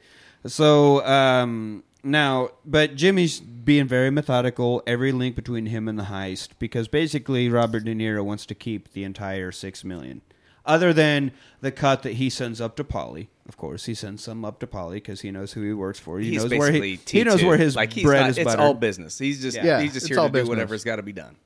So 0.47 1.05
um, 1.07 1.83
now, 2.03 2.51
but 2.65 2.95
Jimmy's 2.97 3.41
being 3.41 3.89
very 3.89 4.11
methodical. 4.11 4.83
Every 4.87 5.11
link 5.11 5.35
between 5.37 5.67
him 5.67 5.89
and 5.89 5.99
the 5.99 6.05
heist, 6.05 6.51
because 6.59 6.87
basically 6.87 7.49
Robert 7.49 7.85
De 7.85 7.95
Niro 7.95 8.23
wants 8.25 8.45
to 8.47 8.55
keep 8.55 8.93
the 8.93 9.05
entire 9.05 9.51
six 9.51 9.83
million, 9.83 10.21
other 10.67 10.93
than 10.93 11.33
the 11.61 11.71
cut 11.73 12.03
that 12.03 12.15
he 12.15 12.31
sends 12.31 12.61
up 12.61 12.77
to 12.77 12.85
Paulie. 12.85 13.29
Of 13.47 13.57
course, 13.57 13.85
he 13.85 13.95
sends 13.95 14.25
some 14.25 14.45
up 14.45 14.59
to 14.61 14.67
Paulie 14.67 14.95
because 14.95 15.21
he 15.21 15.31
knows 15.31 15.53
who 15.53 15.63
he 15.63 15.73
works 15.75 15.99
for. 15.99 16.19
He 16.19 16.31
He's 16.31 16.45
knows 16.45 16.59
where 16.59 16.73
he, 16.73 16.99
he 17.07 17.25
knows 17.25 17.43
where 17.43 17.59
his 17.59 17.77
like 17.77 17.95
bread 18.03 18.23
not, 18.23 18.31
is 18.31 18.39
It's 18.39 18.45
buttered. 18.45 18.61
all 18.61 18.75
business. 18.75 19.19
He's 19.19 19.43
just 19.43 19.57
Yeah, 19.57 19.81
he's 19.81 19.93
just 19.93 20.09
here 20.09 20.17
to 20.17 20.29
do 20.31 20.47
whatever's 20.47 20.85
got 20.85 20.97
to 20.97 21.03
be 21.03 21.13
done. 21.13 21.37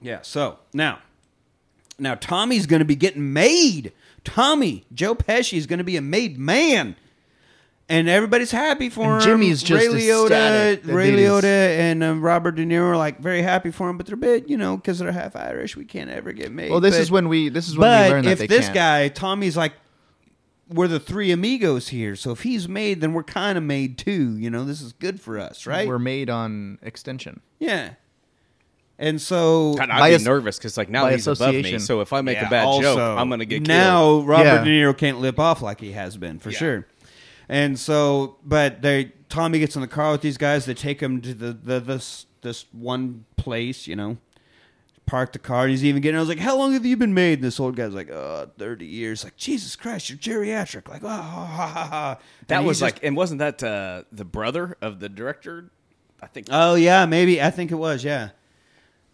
Yeah. 0.00 0.20
So 0.22 0.58
now, 0.72 0.98
now 1.98 2.14
Tommy's 2.16 2.66
going 2.66 2.80
to 2.80 2.86
be 2.86 2.96
getting 2.96 3.32
made. 3.32 3.92
Tommy 4.24 4.84
Joe 4.92 5.14
Pesci 5.14 5.56
is 5.56 5.66
going 5.66 5.78
to 5.78 5.84
be 5.84 5.96
a 5.96 6.02
made 6.02 6.38
man, 6.38 6.96
and 7.90 8.08
everybody's 8.08 8.50
happy 8.52 8.88
for 8.88 9.02
And 9.04 9.22
him. 9.22 9.28
Jimmy's 9.28 9.62
just 9.62 9.86
Ray 9.86 9.92
Liotta, 9.92 10.72
ecstatic 10.74 10.86
Ray 10.86 11.12
Liotta, 11.12 11.44
and 11.44 12.02
um, 12.02 12.22
Robert 12.22 12.52
De 12.52 12.64
Niro 12.64 12.84
are 12.92 12.96
like 12.96 13.18
very 13.20 13.42
happy 13.42 13.70
for 13.70 13.90
him, 13.90 13.96
but 13.98 14.06
they're 14.06 14.14
a 14.14 14.18
bit, 14.18 14.48
you 14.48 14.56
know, 14.56 14.76
because 14.76 14.98
they're 15.00 15.12
half 15.12 15.36
Irish. 15.36 15.76
We 15.76 15.84
can't 15.84 16.08
ever 16.08 16.32
get 16.32 16.50
made. 16.52 16.70
Well, 16.70 16.80
this 16.80 16.94
But- 16.94 17.00
is 17.02 17.10
when 17.10 17.28
we 17.28 17.48
this 17.50 17.68
is 17.68 17.76
when 17.76 17.86
But 17.88 18.06
we 18.08 18.12
learn 18.14 18.24
that 18.24 18.30
if 18.32 18.38
they 18.38 18.46
this 18.46 18.66
can't. 18.66 18.74
guy 18.74 19.08
Tommy's 19.08 19.56
like. 19.56 19.72
We're 20.72 20.86
the 20.86 21.00
three 21.00 21.32
amigos 21.32 21.88
here, 21.88 22.14
so 22.14 22.30
if 22.30 22.42
he's 22.44 22.68
made, 22.68 23.00
then 23.00 23.12
we're 23.12 23.24
kind 23.24 23.58
of 23.58 23.64
made 23.64 23.98
too. 23.98 24.36
You 24.38 24.50
know, 24.50 24.62
this 24.64 24.80
is 24.80 24.92
good 24.92 25.20
for 25.20 25.36
us, 25.36 25.66
right? 25.66 25.88
we're 25.88 25.98
made 25.98 26.30
on 26.30 26.78
extension. 26.80 27.40
yeah. 27.58 27.94
And 28.96 29.20
so 29.20 29.74
God, 29.74 29.88
I'd 29.90 30.10
be 30.10 30.14
as- 30.14 30.24
nervous 30.24 30.58
because 30.58 30.76
like 30.76 30.88
now 30.90 31.06
he's 31.08 31.26
above 31.26 31.54
me. 31.54 31.78
So 31.80 32.02
if 32.02 32.12
I 32.12 32.20
make 32.20 32.36
Yeah, 32.36 32.46
a 32.46 32.50
bad 32.50 32.82
joke, 32.82 32.98
I'm 33.00 33.28
gonna 33.30 33.46
get 33.46 33.64
killed. 33.64 33.68
now. 33.68 34.20
Robert 34.20 34.44
Yeah. 34.44 34.62
De 34.64 34.70
Niro 34.70 34.96
can't 34.96 35.20
lip 35.20 35.38
off 35.40 35.60
like 35.62 35.80
he 35.80 35.90
has 35.92 36.16
been 36.18 36.38
for 36.38 36.50
Yeah. 36.50 36.58
sure. 36.58 36.86
And 37.50 37.76
so, 37.76 38.36
but 38.44 38.80
they 38.80 39.06
Tommy 39.28 39.58
gets 39.58 39.74
in 39.74 39.82
the 39.82 39.88
car 39.88 40.12
with 40.12 40.20
these 40.20 40.38
guys. 40.38 40.66
They 40.66 40.74
take 40.74 41.02
him 41.02 41.20
to 41.20 41.34
the, 41.34 41.52
the 41.52 41.80
this 41.80 42.26
this 42.42 42.66
one 42.70 43.24
place, 43.36 43.88
you 43.88 43.96
know. 43.96 44.18
Park 45.04 45.32
the 45.32 45.40
car. 45.40 45.62
And 45.62 45.72
he's 45.72 45.84
even 45.84 46.00
getting. 46.00 46.16
I 46.16 46.20
was 46.20 46.28
like, 46.28 46.38
"How 46.38 46.56
long 46.56 46.74
have 46.74 46.86
you 46.86 46.96
been 46.96 47.12
made?" 47.12 47.40
And 47.40 47.42
this 47.42 47.58
old 47.58 47.74
guy's 47.74 47.92
like, 47.92 48.08
"Oh, 48.08 48.48
30 48.56 48.86
years." 48.86 49.24
Like, 49.24 49.36
Jesus 49.36 49.74
Christ, 49.74 50.08
you're 50.08 50.18
geriatric. 50.18 50.86
Like, 50.86 51.02
oh, 51.02 51.08
ha, 51.08 51.44
ha, 51.44 51.66
ha, 51.66 51.84
ha. 51.86 52.18
that 52.46 52.62
was 52.62 52.80
like, 52.80 53.02
and 53.02 53.16
wasn't 53.16 53.40
that 53.40 53.60
uh, 53.64 54.04
the 54.12 54.24
brother 54.24 54.76
of 54.80 55.00
the 55.00 55.08
director? 55.08 55.72
I 56.22 56.28
think. 56.28 56.46
oh 56.52 56.76
yeah, 56.76 57.04
maybe 57.04 57.42
I 57.42 57.50
think 57.50 57.72
it 57.72 57.76
was, 57.76 58.04
yeah. 58.04 58.28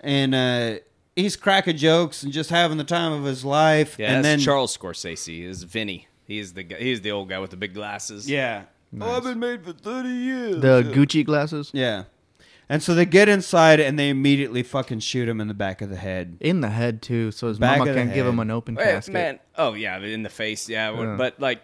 And 0.01 0.35
uh, 0.35 0.81
he's 1.15 1.37
cracking 1.37 1.79
jokes 1.79 2.23
and 2.23 2.35
just 2.35 2.51
having 2.51 2.77
the 2.77 2.85
time 2.85 3.13
of 3.13 3.25
his 3.25 3.47
life. 3.47 3.97
yeah, 3.99 4.09
and 4.09 4.17
that's 4.17 4.25
then 4.27 4.41
Charles 4.41 4.77
Scorsese 4.77 5.43
is 5.43 5.63
Vinny. 5.63 6.09
He's 6.27 6.53
the 6.55 6.63
guy, 6.65 6.77
he's 6.79 7.01
the 7.01 7.13
old 7.13 7.29
guy 7.29 7.39
with 7.39 7.51
the 7.51 7.57
big 7.57 7.75
glasses. 7.75 8.29
Yeah. 8.29 8.65
Oh, 9.01 9.17
I've 9.17 9.23
been 9.25 9.39
made 9.39 9.65
for 9.65 9.73
30 9.73 10.09
years. 10.09 10.61
The 10.61 10.83
Gucci 10.95 11.25
glasses 11.25 11.71
Yeah. 11.75 12.05
And 12.69 12.83
so 12.83 12.95
they 12.97 13.05
get 13.05 13.29
inside 13.29 13.79
and 13.79 13.97
they 13.97 14.09
immediately 14.09 14.65
fucking 14.65 14.99
shoot 15.01 15.29
him 15.29 15.41
in 15.41 15.47
the 15.47 15.55
back 15.55 15.83
of 15.83 15.89
the 15.91 15.97
head. 15.97 16.37
in 16.41 16.61
the 16.63 16.71
head 16.71 17.01
too, 17.01 17.31
so 17.31 17.47
his 17.47 17.59
Back 17.61 17.79
mama 17.79 17.95
can't 17.95 18.13
give 18.13 18.27
him 18.27 18.41
an 18.41 18.51
open 18.51 18.75
Hey, 18.77 18.85
casket. 18.85 19.15
man. 19.15 19.39
Oh 19.57 19.75
yeah, 19.75 19.99
in 20.01 20.23
the 20.25 20.29
face. 20.29 20.69
Yeah, 20.69 20.91
Yeah. 20.99 21.15
but 21.17 21.39
like, 21.39 21.61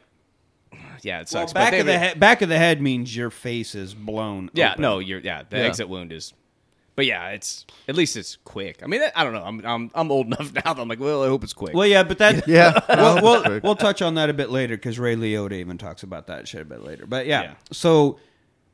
yeah, 1.03 1.17
it 1.17 1.29
Well, 1.33 1.43
sucks. 1.43 1.53
back 1.53 1.73
but 1.73 1.81
of 1.81 1.87
they- 1.87 1.93
the 1.95 1.99
head. 1.99 2.21
Back 2.21 2.41
of 2.43 2.49
the 2.49 2.59
head 2.59 2.81
means 2.81 3.17
your 3.17 3.31
face 3.31 3.75
is 3.75 3.95
blown. 3.95 4.51
Yeah, 4.55 4.73
open. 4.73 4.83
no, 4.83 4.99
you're 5.01 5.19
yeah. 5.21 5.43
The 5.49 5.57
Yeah. 5.59 5.65
exit 5.65 5.89
wound 5.89 6.13
is, 6.13 6.35
but 6.95 7.07
yeah, 7.07 7.31
it's 7.31 7.65
at 7.89 7.95
least 7.95 8.17
it's 8.17 8.37
quick. 8.45 8.83
I 8.83 8.87
mean, 8.87 9.01
I 9.15 9.25
don't 9.25 9.33
know. 9.33 9.43
I'm 9.45 9.65
I'm 9.65 9.91
I'm 9.95 10.11
old 10.11 10.27
enough 10.29 10.53
now. 10.53 10.75
That 10.75 10.79
I'm 10.81 10.89
like, 10.89 11.01
well, 11.01 11.23
I 11.23 11.29
hope 11.29 11.43
it's 11.45 11.53
quick. 11.53 11.75
Well, 11.75 11.87
yeah, 11.87 12.03
but 12.03 12.19
that. 12.19 12.47
Yeah. 12.53 12.79
we'll, 12.89 13.23
we'll, 13.23 13.61
we'll 13.63 13.77
touch 13.77 14.03
on 14.03 14.15
that 14.17 14.29
a 14.29 14.35
bit 14.35 14.51
later 14.51 14.77
because 14.77 14.99
Ray 14.99 15.17
Liotta 15.17 15.53
even 15.53 15.79
talks 15.79 16.03
about 16.03 16.27
that 16.27 16.47
shit 16.49 16.61
a 16.61 16.65
bit 16.65 16.83
later. 16.85 17.07
But 17.07 17.27
yeah, 17.27 17.43
Yeah. 17.43 17.55
so 17.71 18.19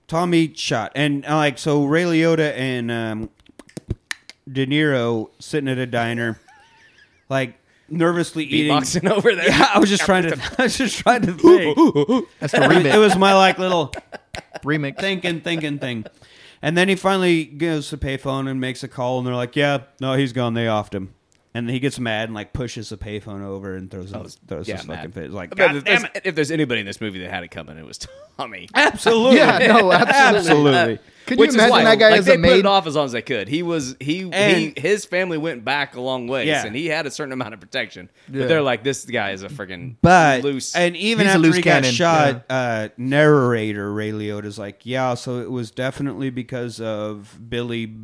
Tommy 0.09 0.53
shot 0.55 0.93
and 0.95 1.24
uh, 1.27 1.36
like 1.36 1.59
so 1.59 1.85
Ray 1.85 2.05
Liotta 2.05 2.53
and 2.57 2.90
um, 2.90 3.31
De 4.51 4.66
Niro 4.66 5.31
sitting 5.39 5.69
at 5.69 5.78
a 5.78 5.86
diner, 5.86 6.40
like 7.28 7.55
nervously 7.89 8.45
eating. 8.45 8.73
Beatboxing 8.73 9.11
over 9.11 9.35
there. 9.35 9.49
Yeah, 9.49 9.70
I 9.74 9.78
was 9.78 9.90
just 9.90 10.05
trying 10.05 10.24
to. 10.24 10.40
I 10.59 10.62
was 10.65 10.77
just 10.77 10.99
trying 10.99 11.23
to 11.23 11.32
think. 11.32 12.27
That's 12.40 12.53
the 12.53 12.93
it 12.95 12.99
was 12.99 13.16
my 13.16 13.35
like 13.35 13.59
little 13.59 13.93
remix. 14.62 14.99
thinking, 14.99 15.40
thinking 15.40 15.78
thing. 15.78 16.05
And 16.62 16.76
then 16.76 16.89
he 16.89 16.97
finally 16.97 17.44
goes 17.44 17.89
to 17.90 17.97
payphone 17.97 18.48
and 18.48 18.60
makes 18.60 18.82
a 18.82 18.89
call, 18.89 19.18
and 19.18 19.26
they're 19.26 19.35
like, 19.35 19.55
"Yeah, 19.56 19.82
no, 20.01 20.14
he's 20.14 20.32
gone. 20.32 20.55
They 20.55 20.64
offed 20.66 20.94
him." 20.94 21.14
And 21.55 21.68
he 21.70 21.80
gets 21.80 21.98
mad 21.98 22.24
and 22.28 22.35
like 22.35 22.52
pushes 22.52 22.90
the 22.90 22.97
payphone 22.97 23.43
over 23.43 23.74
and 23.74 23.90
throws 23.90 24.12
him, 24.12 24.22
oh, 24.24 24.28
throws 24.47 24.68
yeah, 24.68 24.76
his 24.76 24.85
fucking 24.85 25.12
face. 25.12 25.30
Like, 25.30 25.55
God 25.56 25.76
if, 25.76 25.85
damn 25.85 26.02
there's, 26.02 26.14
it! 26.14 26.22
if 26.24 26.35
there's 26.35 26.51
anybody 26.51 26.80
in 26.80 26.86
this 26.86 27.01
movie 27.01 27.20
that 27.20 27.30
had 27.30 27.43
it 27.43 27.51
coming, 27.51 27.78
it 27.78 27.86
was 27.86 27.98
Tommy. 28.39 28.68
Absolutely, 28.74 29.39
Yeah, 29.39 29.59
no, 29.59 29.90
absolutely. 29.93 30.39
absolutely. 30.39 30.98
Could 31.28 31.38
Which 31.38 31.50
is 31.50 31.55
imagine 31.55 31.70
why, 31.70 31.84
that 31.84 31.98
guy 31.98 32.09
like, 32.10 32.18
as 32.20 32.24
they 32.26 32.34
a 32.34 32.38
put 32.38 32.52
it 32.59 32.66
off 32.66 32.86
as 32.86 32.96
long 32.96 33.05
as 33.05 33.12
they 33.12 33.22
could. 33.22 33.46
He 33.48 33.62
was 33.62 33.94
he 34.00 34.28
he 34.30 34.72
his 34.76 35.05
family 35.05 35.38
went 35.38 35.64
back 35.64 35.94
a 35.94 36.00
long 36.00 36.26
ways, 36.26 36.46
Yeah. 36.48 36.66
and 36.66 36.74
he 36.74 36.86
had 36.86 37.06
a 37.06 37.10
certain 37.10 37.32
amount 37.32 37.55
of 37.55 37.60
protection. 37.60 38.09
Yeah. 38.32 38.40
But 38.40 38.48
they're 38.48 38.62
like, 38.62 38.82
this 38.82 39.05
guy 39.05 39.30
is 39.32 39.42
a 39.42 39.48
freaking 39.48 39.96
But 40.02 40.42
loose. 40.42 40.74
and 40.74 40.96
even 40.96 41.26
He's 41.26 41.34
a 41.34 41.36
after 41.36 41.46
loose 41.46 41.56
he 41.56 41.62
got 41.62 41.70
cannon, 41.82 41.92
shot, 41.92 42.44
uh, 42.50 42.88
narrator 42.96 43.92
Ray 43.92 44.10
Liotta's 44.12 44.59
like, 44.59 44.80
"Yeah, 44.86 45.14
so 45.14 45.38
it 45.40 45.50
was 45.50 45.70
definitely 45.70 46.30
because 46.30 46.80
of 46.80 47.38
Billy." 47.48 47.94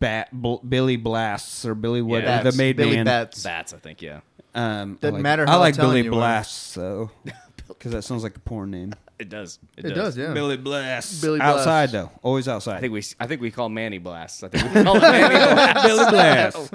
Bat, 0.00 0.30
Bl- 0.32 0.56
Billy 0.68 0.96
Blasts 0.96 1.64
or 1.64 1.76
Billy 1.76 2.02
what 2.02 2.24
Yeah, 2.24 2.42
the 2.42 2.50
made 2.52 2.76
Billy 2.76 2.96
man. 2.96 3.04
Batts. 3.04 3.40
Batts, 3.44 3.72
I 3.72 3.76
think, 3.76 4.02
yeah, 4.02 4.18
Um, 4.52 4.98
Doesn't 5.00 5.14
I 5.14 5.16
like, 5.18 5.22
matter 5.22 5.48
I 5.48 5.54
like 5.54 5.74
Italian 5.74 5.92
Billy 5.92 6.04
you 6.06 6.10
are. 6.10 6.16
Blasts 6.16 6.74
though, 6.74 7.10
because 7.68 7.92
that 7.92 8.02
sounds 8.02 8.24
like 8.24 8.36
a 8.36 8.40
porn 8.40 8.72
name. 8.72 8.94
It 9.22 9.28
does. 9.28 9.58
It, 9.76 9.86
It 9.86 9.94
does, 9.94 10.18
yeah. 10.18 10.32
Billy 10.34 10.56
Blast. 10.56 11.22
Billy 11.22 11.38
Blasts. 11.38 11.58
outside 11.60 11.90
though, 11.92 12.10
always 12.22 12.48
outside. 12.48 12.76
I 12.76 12.80
think 12.80 12.92
we 12.92 13.02
I 13.20 13.26
think 13.26 13.40
we 13.40 13.50
call 13.50 13.68
Manny 13.68 13.98
Blasts. 13.98 14.42
I 14.42 14.48
think 14.48 14.64
we 14.74 14.82
call 14.84 14.96
it 14.96 15.00
Manny 15.00 15.34
Blasts. 15.34 15.82
Billy 15.86 16.10
Blast. 16.10 16.74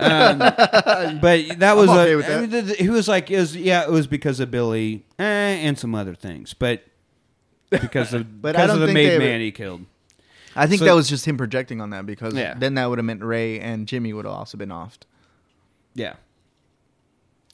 um, 0.00 0.38
but 1.20 1.58
that 1.58 1.76
was 1.76 1.90
okay 1.90 2.12
a, 2.12 2.16
with 2.16 2.26
that. 2.26 2.50
Th- 2.50 2.64
th- 2.66 2.78
he 2.78 2.88
was 2.88 3.08
like, 3.08 3.30
it 3.30 3.38
was, 3.38 3.54
yeah, 3.54 3.82
it 3.84 3.90
was 3.90 4.06
because 4.06 4.40
of 4.40 4.50
Billy 4.50 5.04
eh, 5.18 5.22
and 5.22 5.78
some 5.78 5.94
other 5.94 6.14
things, 6.14 6.54
but 6.54 6.82
because 7.70 8.14
of 8.14 8.40
But 8.42 8.56
I 8.56 8.60
because 8.62 8.66
don't 8.68 8.74
of 8.76 8.80
the 8.80 8.86
think 8.86 8.94
made 8.94 9.08
they 9.10 9.18
man 9.18 9.40
he 9.40 9.52
killed. 9.52 9.84
I 10.54 10.66
think 10.66 10.78
So- 10.78 10.86
that 10.86 10.94
was 10.94 11.08
just 11.10 11.26
him 11.26 11.36
projecting 11.36 11.82
on 11.82 11.90
that 11.90 12.06
because 12.06 12.32
Yeah. 12.32 12.54
then 12.56 12.74
that 12.76 12.88
would 12.88 12.96
have 12.98 13.04
meant 13.04 13.22
Ray 13.22 13.60
and 13.60 13.86
Jimmy 13.86 14.14
would 14.14 14.24
have 14.24 14.32
also 14.34 14.56
been 14.56 14.70
offed. 14.70 15.02
Yeah. 15.94 16.14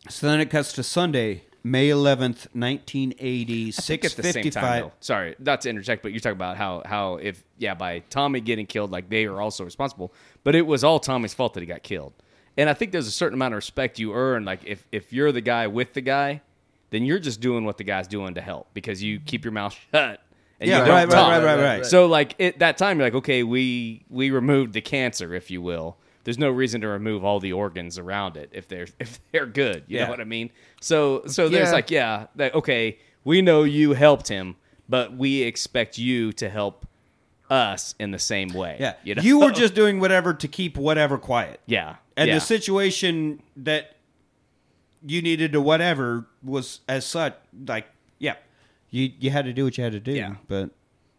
So 0.08 0.28
then 0.28 0.38
it 0.40 0.48
cuts 0.50 0.72
to 0.74 0.82
Sunday, 0.84 1.42
May 1.64 1.90
eleventh, 1.90 2.48
nineteen 2.54 3.14
eighty, 3.18 3.68
I 3.68 3.70
think 3.70 4.02
six 4.02 4.14
the 4.14 4.22
same 4.24 4.50
time, 4.50 4.82
though, 4.82 4.92
sorry, 5.00 5.36
not 5.38 5.60
to 5.60 5.70
interject, 5.70 6.02
but 6.02 6.10
you're 6.12 6.20
talking 6.20 6.36
about 6.36 6.56
how 6.56 6.82
how 6.84 7.16
if 7.16 7.44
yeah, 7.58 7.74
by 7.74 8.00
Tommy 8.10 8.40
getting 8.40 8.66
killed, 8.66 8.90
like 8.90 9.08
they 9.08 9.26
are 9.26 9.40
also 9.40 9.64
responsible, 9.64 10.12
but 10.42 10.54
it 10.54 10.66
was 10.66 10.82
all 10.82 10.98
Tommy's 10.98 11.34
fault 11.34 11.54
that 11.54 11.60
he 11.60 11.66
got 11.66 11.82
killed. 11.82 12.12
And 12.56 12.68
I 12.68 12.74
think 12.74 12.92
there's 12.92 13.06
a 13.06 13.12
certain 13.12 13.34
amount 13.34 13.54
of 13.54 13.56
respect 13.56 13.98
you 13.98 14.12
earn. 14.12 14.44
Like 14.44 14.64
if 14.64 14.86
if 14.90 15.12
you're 15.12 15.30
the 15.32 15.40
guy 15.40 15.68
with 15.68 15.92
the 15.94 16.00
guy, 16.00 16.42
then 16.90 17.04
you're 17.04 17.20
just 17.20 17.40
doing 17.40 17.64
what 17.64 17.78
the 17.78 17.84
guy's 17.84 18.08
doing 18.08 18.34
to 18.34 18.40
help 18.40 18.68
because 18.74 19.02
you 19.02 19.20
keep 19.20 19.44
your 19.44 19.52
mouth 19.52 19.72
shut. 19.92 20.20
And 20.60 20.68
Yeah, 20.68 20.80
you 20.80 20.84
don't 20.84 20.94
right, 20.94 21.08
right, 21.08 21.38
right, 21.38 21.44
right, 21.44 21.64
right. 21.78 21.86
So 21.86 22.06
like 22.06 22.40
at 22.40 22.58
that 22.58 22.76
time, 22.76 22.98
you're 22.98 23.06
like, 23.06 23.14
okay, 23.14 23.42
we 23.42 24.04
we 24.10 24.30
removed 24.30 24.72
the 24.72 24.80
cancer, 24.80 25.34
if 25.34 25.50
you 25.50 25.62
will. 25.62 25.96
There's 26.24 26.38
no 26.38 26.50
reason 26.50 26.80
to 26.82 26.88
remove 26.88 27.24
all 27.24 27.40
the 27.40 27.52
organs 27.52 27.98
around 27.98 28.36
it 28.36 28.50
if 28.52 28.68
they're 28.68 28.86
if 29.00 29.20
they're 29.32 29.46
good. 29.46 29.84
You 29.88 29.98
Yeah. 29.98 30.04
know 30.04 30.10
what 30.10 30.20
I 30.20 30.24
mean? 30.24 30.50
So 30.80 31.24
so 31.26 31.48
there's 31.48 31.68
Yeah. 31.68 31.72
like 31.74 31.90
yeah, 31.90 32.26
that, 32.36 32.54
okay, 32.54 32.98
we 33.24 33.42
know 33.42 33.62
you 33.64 33.92
helped 33.94 34.28
him, 34.28 34.56
but 34.88 35.16
we 35.16 35.42
expect 35.42 35.98
you 35.98 36.32
to 36.34 36.48
help 36.48 36.86
us 37.50 37.94
in 37.98 38.10
the 38.12 38.18
same 38.18 38.48
way. 38.54 38.76
Yeah, 38.80 38.94
you, 39.04 39.14
know? 39.14 39.22
you 39.22 39.38
were 39.40 39.50
just 39.62 39.74
doing 39.74 40.00
whatever 40.00 40.32
to 40.34 40.48
keep 40.48 40.76
whatever 40.76 41.18
quiet. 41.18 41.60
yeah, 41.66 41.96
and 42.16 42.28
yeah. 42.28 42.34
the 42.34 42.40
situation 42.40 43.42
that 43.56 43.96
you 45.04 45.20
needed 45.20 45.52
to 45.52 45.60
whatever 45.60 46.26
was 46.44 46.80
as 46.88 47.04
such 47.04 47.34
like 47.66 47.86
yeah 48.20 48.36
you 48.90 49.10
you 49.18 49.30
had 49.30 49.44
to 49.46 49.52
do 49.52 49.64
what 49.64 49.76
you 49.76 49.82
had 49.82 49.92
to 49.92 49.98
do 50.00 50.12
Yeah. 50.12 50.36
but 50.46 50.70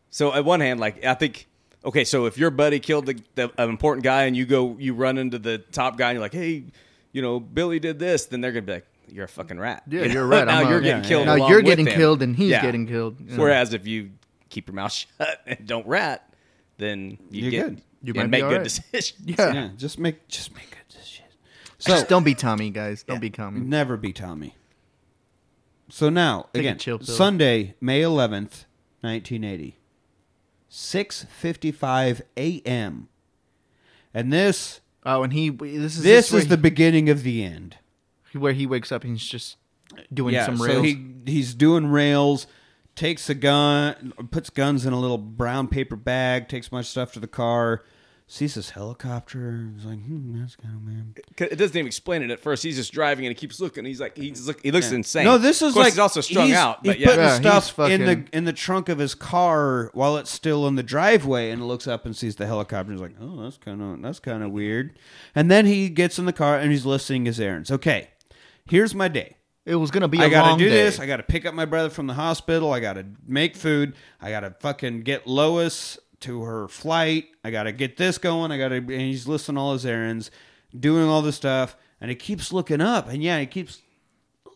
So 0.10 0.34
at 0.34 0.46
one 0.46 0.62
hand, 0.62 0.80
like 0.80 1.04
I 1.04 1.16
think, 1.16 1.48
okay, 1.86 2.04
so 2.04 2.26
if 2.26 2.38
your 2.38 2.50
buddy 2.52 2.80
killed 2.80 3.06
the, 3.06 3.20
the 3.36 3.52
an 3.62 3.70
important 3.70 4.04
guy 4.04 4.24
and 4.24 4.36
you 4.36 4.46
go, 4.46 4.76
you 4.80 4.94
run 4.94 5.18
into 5.18 5.40
the 5.40 5.58
top 5.60 5.98
guy 5.98 6.10
and 6.10 6.16
you're 6.16 6.22
like, 6.24 6.34
hey, 6.34 6.66
you 7.12 7.22
know, 7.22 7.40
Billy 7.40 7.80
did 7.80 8.00
this, 8.00 8.26
then 8.26 8.42
they're 8.42 8.52
gonna 8.52 8.62
be 8.64 8.74
like, 8.74 8.88
you're 9.10 9.26
a 9.26 9.28
fucking 9.28 9.60
rat. 9.60 9.84
Yeah, 9.88 10.02
You 10.04 10.08
know? 10.08 10.14
you're 10.14 10.28
right. 10.28 10.46
now 10.48 10.60
I'm 10.60 10.68
a- 10.68 10.70
you're 10.70 10.82
getting 10.82 11.04
yeah, 11.04 11.10
killed. 11.10 11.26
Now 11.28 11.36
along 11.36 11.50
you're 11.50 11.60
with 11.60 11.66
getting 11.66 11.88
him. 11.88 11.94
killed 11.96 12.22
and 12.24 12.36
he's 12.36 12.50
Yeah. 12.52 12.62
getting 12.62 12.88
killed. 12.88 13.20
you 13.20 13.36
know. 13.38 13.44
Whereas 13.44 13.74
if 13.74 13.86
you 13.86 14.12
keep 14.50 14.68
your 14.68 14.76
mouth 14.76 14.92
shut 15.20 15.42
and 15.46 15.68
don't 15.68 15.86
rat, 15.88 16.34
then 16.78 17.18
you 17.30 17.44
You're 17.44 17.52
get 17.52 17.70
good. 17.70 17.82
You 18.06 18.14
might 18.16 18.30
make 18.30 18.42
good 18.44 18.58
right. 18.58 18.64
decisions. 18.64 19.14
Yeah. 19.24 19.54
yeah 19.54 19.70
just 19.78 19.98
make 20.00 20.28
just 20.28 20.54
make 20.56 20.70
good 20.72 20.88
decisions 20.90 21.30
So 21.80 21.92
Just 21.92 22.08
don't 22.10 22.24
be 22.24 22.34
Tommy, 22.36 22.70
guys. 22.70 23.04
Don't 23.04 23.22
be 23.22 23.30
Tommy. 23.30 23.60
never 23.62 23.96
be 23.98 24.12
Tommy. 24.12 24.56
So 25.90 26.10
now 26.10 26.48
Take 26.54 26.62
again, 26.62 26.78
chill. 26.80 27.00
Sunday, 27.02 27.76
May 27.80 28.02
eleventh, 28.02 28.66
nineteen 29.04 29.44
eighty, 29.44 29.78
six 30.76 31.26
fifty-five 31.30 32.24
a.m. 32.36 33.08
And 34.12 34.34
this 34.34 34.82
Oh, 35.06 35.22
and 35.22 35.32
he. 35.34 35.50
This 35.50 35.98
is 35.98 36.04
this 36.04 36.34
is 36.34 36.48
the 36.48 36.58
beginning 36.58 37.10
of 37.10 37.24
the 37.24 37.44
end. 37.44 37.78
where 38.34 38.54
he 38.54 38.66
wakes 38.66 38.92
up 38.92 39.04
and 39.04 39.14
he's 39.14 39.28
just 39.28 39.58
doing 40.12 40.34
yeah, 40.34 40.46
some 40.46 40.58
so 40.58 40.66
rails. 40.66 40.84
he 40.86 41.06
he's 41.26 41.54
doing 41.54 41.88
rails, 41.88 42.48
takes 42.96 43.30
a 43.30 43.36
gun, 43.36 44.14
puts 44.32 44.50
guns 44.50 44.86
in 44.86 44.94
a 44.94 45.00
little 45.00 45.18
brown 45.20 45.68
paper 45.68 45.96
bag, 45.96 46.48
takes 46.48 46.72
my 46.72 46.82
stuff 46.82 47.14
to 47.14 47.20
the 47.20 47.28
car, 47.28 47.84
sees 48.28 48.56
this 48.56 48.72
helicopter. 48.72 49.50
And 49.50 49.76
He's 49.76 49.86
like, 49.86 50.04
hmm, 50.04 50.40
that's 50.40 50.56
kind 50.56 50.76
of 50.76 50.86
weird. 50.86 51.20
'Cause 51.38 51.48
It 51.52 51.58
doesn't 51.58 51.76
even 51.76 51.88
explain 51.88 52.22
it 52.24 52.32
at 52.32 52.40
first. 52.40 52.64
He's 52.64 52.78
just 52.78 52.92
driving 52.94 53.26
and 53.26 53.36
he 53.36 53.40
keeps 53.40 53.60
looking. 53.60 53.86
He's 53.86 54.00
like, 54.00 54.18
he's 54.18 54.48
look, 54.48 54.62
he 54.64 54.72
looks 54.72 54.90
Yeah. 54.92 54.98
insane. 54.98 55.26
No, 55.26 55.38
this 55.38 55.62
is 55.62 55.70
Of 55.70 55.74
course, 55.76 55.84
like 55.86 55.94
he's 55.94 56.00
also 56.00 56.22
strung 56.22 56.48
he's- 56.48 56.58
out. 56.60 56.84
But 56.84 56.96
he's 56.96 57.02
yeah, 57.06 57.08
putting 57.12 57.24
Yeah, 57.24 57.60
stuff 57.60 57.76
he's 57.76 57.90
in 58.00 58.06
the 58.06 58.26
in 58.36 58.44
the 58.46 58.54
trunk 58.54 58.90
of 58.90 58.98
his 59.00 59.14
car 59.16 59.92
while 59.94 60.18
it's 60.18 60.32
still 60.32 60.68
in 60.68 60.76
the 60.76 60.84
driveway, 60.84 61.52
and 61.52 61.68
looks 61.68 61.88
up 61.88 62.06
and 62.06 62.16
sees 62.16 62.36
the 62.38 62.46
helicopter. 62.48 62.92
and 62.92 63.00
He's 63.00 63.02
like, 63.02 63.16
"Oh, 63.22 63.44
that's 63.44 63.58
kind 63.58 63.82
of 63.82 64.02
that's 64.02 64.20
kind 64.20 64.42
of 64.44 64.52
weird." 64.52 64.98
And 65.36 65.52
then 65.52 65.66
he 65.66 65.90
gets 65.90 66.18
in 66.18 66.26
the 66.26 66.34
car 66.34 66.58
and 66.58 66.72
he's 66.72 66.86
listing 66.86 67.26
his 67.26 67.40
errands. 67.40 67.70
Okay, 67.72 68.10
here's 68.66 68.96
my 68.96 69.08
day. 69.08 69.38
it 69.66 69.76
was 69.76 69.92
gonna 69.92 70.10
be. 70.10 70.18
a 70.20 70.24
I 70.24 70.30
gotta 70.30 70.50
long 70.50 70.60
do 70.60 70.66
day. 70.68 70.72
this. 70.84 71.00
I 71.00 71.06
gotta 71.06 71.24
pick 71.24 71.46
up 71.46 71.54
my 71.54 71.64
brother 71.64 71.90
from 71.90 72.06
the 72.08 72.14
hospital. 72.16 72.74
I 72.74 72.82
gotta 72.82 73.06
make 73.26 73.56
food. 73.56 73.94
I 74.22 74.30
gotta 74.30 74.54
fucking 74.60 75.04
get 75.04 75.26
Lois 75.26 75.98
to 76.24 76.44
her 76.44 76.68
flight. 76.68 77.26
I 77.44 77.52
gotta 77.52 77.72
get 77.72 77.98
this 77.98 78.18
going. 78.18 78.52
I 78.52 78.58
gotta. 78.58 78.76
And 78.76 78.90
he's 78.90 79.28
listing 79.28 79.58
all 79.58 79.74
his 79.74 79.86
errands, 79.86 80.32
doing 80.78 81.08
all 81.08 81.22
this 81.22 81.36
stuff, 81.36 81.76
and 82.02 82.10
he 82.10 82.16
keeps 82.16 82.52
looking 82.52 82.82
up. 82.82 83.08
And 83.10 83.22
yeah, 83.24 83.40
he 83.40 83.46
keeps 83.46 83.82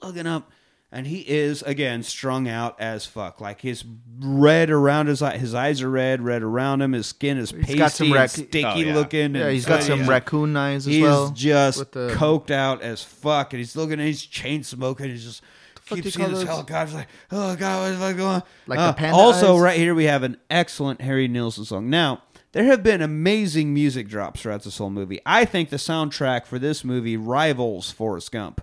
looking 0.01 0.27
up, 0.27 0.51
and 0.91 1.07
he 1.07 1.19
is 1.21 1.61
again 1.63 2.03
strung 2.03 2.47
out 2.47 2.79
as 2.79 3.05
fuck. 3.05 3.39
Like 3.41 3.61
his 3.61 3.83
red 4.19 4.69
around 4.69 5.07
his 5.07 5.21
eye. 5.21 5.37
His 5.37 5.53
eyes 5.53 5.81
are 5.81 5.89
red. 5.89 6.21
Red 6.21 6.43
around 6.43 6.81
him. 6.81 6.93
His 6.93 7.07
skin 7.07 7.37
is 7.37 7.51
pasty 7.51 7.75
got 7.77 7.91
some 7.91 8.07
and 8.07 8.15
rac- 8.15 8.29
sticky 8.29 8.65
Oh, 8.65 8.75
yeah. 8.77 8.93
looking. 8.95 9.35
Yeah, 9.35 9.43
and 9.43 9.53
he's 9.53 9.65
got 9.65 9.83
some 9.83 9.99
he's- 9.99 10.09
raccoon 10.09 10.55
eyes 10.55 10.87
as 10.87 10.93
He's 10.93 11.03
well. 11.03 11.29
just 11.31 11.79
with 11.79 11.91
the- 11.91 12.09
coked 12.15 12.51
out 12.51 12.81
as 12.81 13.03
fuck, 13.03 13.53
and 13.53 13.59
he's 13.59 13.75
looking. 13.75 13.93
and 13.99 14.03
He's 14.07 14.23
chain 14.25 14.63
smoking. 14.63 15.09
He's 15.09 15.23
just 15.25 15.41
fuck 15.87 15.95
do 15.97 16.01
keeps 16.03 16.15
seeing 16.15 16.31
this 16.31 16.43
helicopter. 16.43 16.95
Like, 16.95 17.07
oh 17.31 17.55
god, 17.55 17.99
what's 17.99 18.13
going 18.17 18.27
on? 18.35 18.43
Like 18.67 18.79
Uh, 18.79 18.87
the 18.87 18.93
panda 18.93 19.15
Also, 19.17 19.55
eyes? 19.55 19.61
right 19.61 19.77
here 19.79 19.95
we 19.95 20.05
have 20.05 20.23
an 20.23 20.37
excellent 20.49 21.01
Harry 21.01 21.27
Nilsson 21.27 21.65
song. 21.65 21.89
Now 21.89 22.23
there 22.53 22.63
have 22.65 22.81
been 22.83 23.01
amazing 23.01 23.73
music 23.73 24.07
drops 24.07 24.41
throughout 24.41 24.63
this 24.63 24.77
whole 24.77 24.89
movie. 24.89 25.19
I 25.25 25.45
think 25.45 25.69
the 25.69 25.77
soundtrack 25.77 26.45
for 26.45 26.57
this 26.59 26.83
movie 26.83 27.17
rivals 27.17 27.91
Forrest 27.91 28.31
Gump 28.31 28.61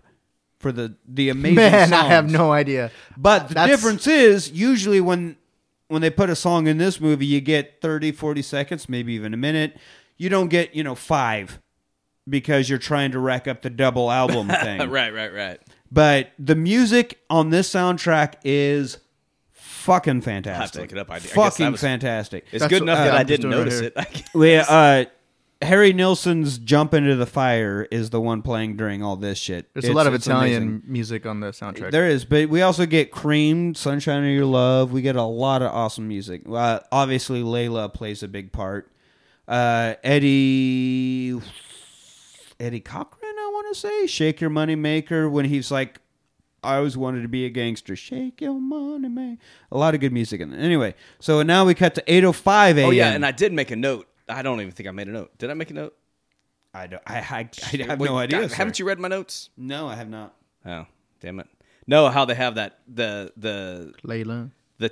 for 0.59 0.73
the 0.73 0.95
the 1.07 1.29
amazing. 1.29 1.57
Man, 1.57 1.93
I 1.93 2.05
have 2.09 2.31
no 2.31 2.53
idea. 2.53 2.91
But 3.17 3.49
the 3.49 3.55
That's- 3.55 3.69
difference 3.77 4.07
is 4.07 4.51
usually 4.51 5.01
when 5.01 5.37
when 5.89 6.01
they 6.01 6.11
put 6.11 6.31
a 6.31 6.35
song 6.37 6.67
in 6.67 6.79
this 6.79 6.99
movie, 6.99 7.27
you 7.27 7.41
get 7.43 7.81
30, 7.83 8.11
40 8.13 8.41
seconds, 8.41 8.89
maybe 8.89 9.13
even 9.13 9.35
a 9.35 9.37
minute. 9.37 9.77
You 10.17 10.31
don't 10.31 10.49
get, 10.49 10.75
you 10.75 10.83
know, 10.83 10.95
5 10.95 11.61
because 12.29 12.71
you're 12.71 12.79
trying 12.79 13.13
to 13.13 13.19
rack 13.19 13.47
up 13.47 13.61
the 13.61 13.69
double 13.69 14.11
album 14.11 14.49
thing. 14.63 14.79
right, 14.91 15.13
right, 15.13 15.33
right. 15.33 15.61
But 15.95 16.33
the 16.39 16.57
music 16.57 17.21
on 17.31 17.51
this 17.51 17.71
soundtrack 17.73 18.35
is 18.45 18.99
fucking 19.53 20.23
fantastic. 20.23 20.55
I'll 20.55 20.61
have 20.63 20.71
to 20.73 20.81
look 20.81 20.93
it 20.93 20.99
up. 20.99 21.11
I- 21.11 21.15
I 21.17 21.19
guess 21.21 21.31
fucking 21.33 21.73
was- 21.73 21.81
fantastic. 21.81 22.47
It's 22.51 22.61
That's 22.61 22.71
good 22.71 22.83
enough 22.83 22.99
uh, 22.99 23.05
that 23.05 23.15
I 23.15 23.23
didn't 23.23 23.51
notice 23.51 23.81
here. 23.81 23.93
it. 23.95 24.23
We, 24.35 24.57
uh, 24.57 25.05
Harry 25.63 25.93
Nilsson's 25.95 26.59
"Jump 26.59 26.93
into 26.93 27.15
the 27.17 27.25
Fire" 27.27 27.87
is 27.91 28.11
the 28.11 28.21
one 28.21 28.43
playing 28.43 28.77
during 28.77 29.03
all 29.03 29.17
this 29.17 29.39
shit. 29.39 29.73
There's 29.73 29.87
a 29.87 29.93
lot 29.95 30.07
of 30.07 30.13
Italian 30.13 30.63
amazing. 30.65 30.83
music 30.93 31.27
on 31.27 31.41
the 31.41 31.53
soundtrack. 31.53 31.91
There 31.91 32.07
is, 32.09 32.25
but 32.27 32.49
we 32.51 32.61
also 32.61 32.85
get 32.85 33.11
Cream, 33.13 33.75
Sunshine 33.75 34.25
of 34.25 34.31
Your 34.31 34.45
Love. 34.47 34.93
We 34.93 35.01
get 35.01 35.17
a 35.17 35.23
lot 35.23 35.63
of 35.63 35.71
awesome 35.73 36.07
music. 36.09 36.43
Uh, 36.51 36.81
obviously, 36.93 37.43
Layla 37.43 37.95
plays 37.95 38.23
a 38.23 38.29
big 38.29 38.53
part. 38.53 38.91
Uh, 39.49 39.95
Eddie 40.03 41.41
Eddie 42.61 42.81
Cochran, 42.81 43.21
I 43.24 43.24
want 43.65 43.75
to 43.75 43.81
say, 43.81 44.07
Shake 44.07 44.41
Your 44.41 44.51
Money 44.51 44.75
Maker, 44.77 45.29
when 45.29 45.45
he's 45.47 45.71
like, 45.71 46.01
I 46.63 46.77
always 46.77 46.97
wanted 46.97 47.23
to 47.23 47.29
be 47.29 47.45
a 47.45 47.51
gangster. 47.51 47.95
Shake 47.95 48.41
your 48.41 48.59
money, 48.59 49.09
man. 49.09 49.39
A 49.71 49.77
lot 49.77 49.95
of 49.95 50.01
good 50.01 50.13
music 50.15 50.41
in 50.41 50.53
it. 50.53 50.59
Anyway, 50.59 50.95
so 51.21 51.43
now 51.43 51.67
we 51.67 51.75
cut 51.75 51.95
to 51.97 52.03
8.05 52.03 52.77
a.m. 52.79 52.87
Oh 52.87 52.91
yeah, 52.91 53.13
and 53.13 53.25
I 53.27 53.33
did 53.33 53.53
make 53.53 53.71
a 53.71 53.77
note. 53.77 54.09
I 54.31 54.41
don't 54.41 54.61
even 54.63 54.73
think 54.73 54.89
I 54.89 54.93
made 54.93 55.09
a 55.09 55.13
note. 55.13 55.37
Did 55.37 55.51
I 55.51 55.55
make 55.55 55.71
a 55.71 55.75
note? 55.75 55.95
I, 56.73 56.87
don't, 56.87 57.03
I, 57.07 57.17
I, 57.19 57.21
I 57.21 57.77
have 57.87 58.01
Wait, 58.01 58.09
no 58.09 58.17
idea. 58.17 58.41
God, 58.41 58.53
haven't 58.53 58.79
you 58.79 58.87
read 58.87 58.99
my 58.99 59.09
notes? 59.09 59.51
No, 59.59 59.87
I 59.89 59.95
have 59.95 60.09
not. 60.09 60.35
Oh, 60.65 60.87
damn 61.21 61.39
it. 61.41 61.47
No, 61.87 62.09
how 62.09 62.25
they 62.25 62.35
have 62.35 62.55
that 62.55 62.79
the 62.89 63.31
the 63.37 63.93
Layla. 64.03 64.51
the 64.79 64.91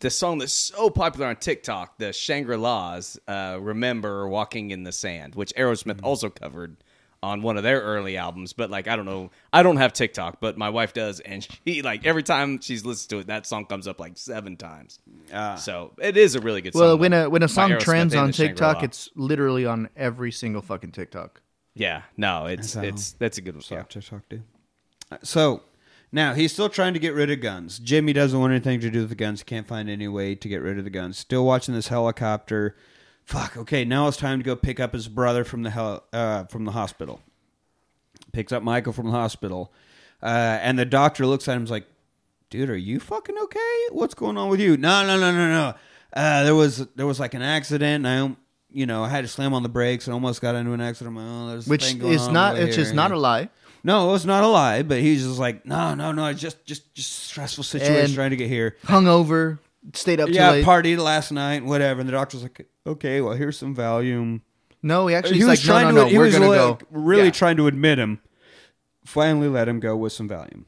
the 0.00 0.10
song 0.10 0.38
that's 0.38 0.52
so 0.52 0.90
popular 0.90 1.28
on 1.28 1.36
TikTok, 1.36 1.98
the 1.98 2.12
Shangri-Las 2.12 3.16
uh, 3.28 3.58
"Remember 3.60 4.26
Walking 4.26 4.72
in 4.72 4.82
the 4.82 4.90
Sand," 4.90 5.36
which 5.36 5.54
Aerosmith 5.54 5.98
Mm-hmm. 5.98 6.04
also 6.04 6.28
covered 6.30 6.78
on 7.22 7.42
one 7.42 7.56
of 7.56 7.62
their 7.62 7.80
early 7.80 8.16
albums. 8.16 8.52
But 8.52 8.70
like, 8.70 8.88
I 8.88 8.96
don't 8.96 9.04
know, 9.04 9.30
I 9.52 9.62
don't 9.62 9.76
have 9.76 9.92
TikTok, 9.92 10.40
but 10.40 10.58
my 10.58 10.70
wife 10.70 10.92
does, 10.92 11.20
and 11.20 11.46
she 11.66 11.82
like 11.82 12.04
every 12.06 12.22
time 12.22 12.60
she's 12.60 12.84
listened 12.84 13.10
to 13.10 13.18
it, 13.18 13.26
that 13.28 13.46
song 13.46 13.66
comes 13.66 13.86
up 13.86 14.00
like 14.00 14.16
seven 14.16 14.56
times. 14.56 14.98
Ah. 15.32 15.54
so 15.54 15.92
it 16.00 16.16
is 16.16 16.34
a 16.34 16.40
really 16.40 16.60
good 16.60 16.72
song. 16.72 16.82
Well, 16.82 16.98
when 16.98 17.12
a 17.12 17.30
when 17.30 17.42
a 17.42 17.48
song 17.48 17.78
trends 17.78 18.14
on 18.14 18.28
the 18.28 18.32
Shangri-La. 18.32 18.72
TikTok, 18.72 18.82
it's 18.82 19.10
literally 19.14 19.66
on 19.66 19.88
every 19.96 20.32
single 20.32 20.62
fucking 20.62 20.92
TikTok. 20.92 21.40
yeah, 21.74 22.02
no, 22.16 22.46
it's 22.46 22.74
That's 22.74 22.86
it's 22.88 23.12
that's 23.12 23.38
a 23.38 23.40
good 23.40 23.54
one. 23.54 23.64
Yeah. 23.70 23.82
to 23.82 24.00
talk 24.00 24.28
to. 24.30 24.40
So 25.22 25.62
now 26.10 26.34
he's 26.34 26.52
still 26.52 26.68
trying 26.68 26.92
to 26.94 26.98
get 27.00 27.14
rid 27.14 27.30
of 27.30 27.40
guns. 27.40 27.78
Jimmy 27.78 28.12
doesn't 28.12 28.38
want 28.38 28.52
anything 28.52 28.80
to 28.80 28.90
do 28.90 29.00
with 29.00 29.08
the 29.08 29.14
guns. 29.14 29.40
He 29.40 29.44
can't 29.44 29.66
find 29.66 29.88
any 29.88 30.08
way 30.08 30.34
to 30.34 30.48
get 30.48 30.60
rid 30.60 30.78
of 30.78 30.84
the 30.84 30.90
guns. 30.90 31.18
Still 31.18 31.44
watching 31.44 31.74
this 31.74 31.88
helicopter. 31.88 32.76
Fuck. 33.24 33.56
Okay, 33.56 33.84
now 33.84 34.08
it's 34.08 34.16
time 34.16 34.38
to 34.40 34.44
go 34.44 34.56
pick 34.56 34.80
up 34.80 34.92
his 34.92 35.08
brother 35.08 35.44
from 35.44 35.62
the 35.62 35.70
hel- 35.70 36.04
uh, 36.12 36.44
from 36.44 36.64
the 36.64 36.72
hospital. 36.72 37.20
Picks 38.32 38.52
up 38.52 38.62
Michael 38.62 38.92
from 38.92 39.06
the 39.06 39.12
hospital, 39.12 39.72
uh, 40.22 40.26
and 40.62 40.78
the 40.78 40.84
doctor 40.84 41.26
looks 41.26 41.46
at 41.48 41.52
him 41.52 41.58
and 41.58 41.66
is 41.66 41.70
like, 41.70 41.86
"Dude, 42.50 42.70
are 42.70 42.76
you 42.76 42.98
fucking 42.98 43.36
okay? 43.38 43.76
What's 43.90 44.14
going 44.14 44.36
on 44.38 44.48
with 44.48 44.58
you?" 44.60 44.76
No, 44.76 45.06
no, 45.06 45.18
no, 45.18 45.32
no, 45.32 45.48
no. 45.48 45.74
Uh, 46.14 46.44
there 46.44 46.54
was 46.54 46.86
there 46.96 47.06
was 47.06 47.20
like 47.20 47.34
an 47.34 47.42
accident. 47.42 48.06
And 48.06 48.32
I, 48.32 48.36
you 48.70 48.86
know, 48.86 49.04
I 49.04 49.08
had 49.08 49.22
to 49.22 49.28
slam 49.28 49.52
on 49.54 49.62
the 49.62 49.68
brakes 49.68 50.06
and 50.06 50.14
almost 50.14 50.40
got 50.40 50.54
into 50.54 50.72
an 50.72 50.80
accident. 50.80 51.16
Oh, 51.18 51.60
Which 51.66 51.94
is 51.94 52.28
not 52.28 52.54
which 52.56 52.78
is 52.78 52.92
not 52.92 53.12
a 53.12 53.18
lie. 53.18 53.50
No, 53.84 54.08
it 54.08 54.12
was 54.12 54.24
not 54.24 54.44
a 54.44 54.46
lie, 54.46 54.82
but 54.82 55.00
he's 55.00 55.24
just 55.26 55.38
like, 55.40 55.66
no, 55.66 55.94
no, 55.94 56.12
no, 56.12 56.26
it's 56.26 56.40
just 56.40 56.64
just 56.64 56.94
just 56.94 57.12
stressful 57.24 57.64
situation 57.64 58.04
And- 58.06 58.14
trying 58.14 58.30
to 58.30 58.36
get 58.36 58.48
here. 58.48 58.76
Hungover, 58.84 59.58
stayed 59.94 60.20
up 60.20 60.28
too 60.28 60.34
Yeah, 60.34 60.50
late. 60.52 60.64
partied 60.64 60.98
last 60.98 61.32
night, 61.32 61.64
whatever. 61.64 62.00
And 62.00 62.08
the 62.08 62.12
doctor's 62.12 62.42
like, 62.42 62.68
okay, 62.86 63.20
well, 63.20 63.34
here's 63.34 63.58
some 63.58 63.74
Valium. 63.74 64.40
no, 64.82 65.06
he 65.06 65.14
actually 65.14 65.38
he 65.38 65.44
was 65.44 65.66
like, 65.68 65.84
no, 65.84 65.90
no, 65.90 65.96
to, 65.96 66.02
no, 66.04 66.08
he 66.08 66.18
we're 66.18 66.24
was 66.26 66.34
gonna 66.34 66.48
like, 66.48 66.58
go. 66.80 66.86
really 66.90 67.24
Yeah. 67.26 67.30
trying 67.30 67.56
to 67.56 67.66
admit 67.66 67.98
him. 67.98 68.20
Finally, 69.04 69.48
let 69.48 69.68
him 69.68 69.80
go 69.80 69.96
with 69.96 70.12
some 70.12 70.28
Valium. 70.28 70.64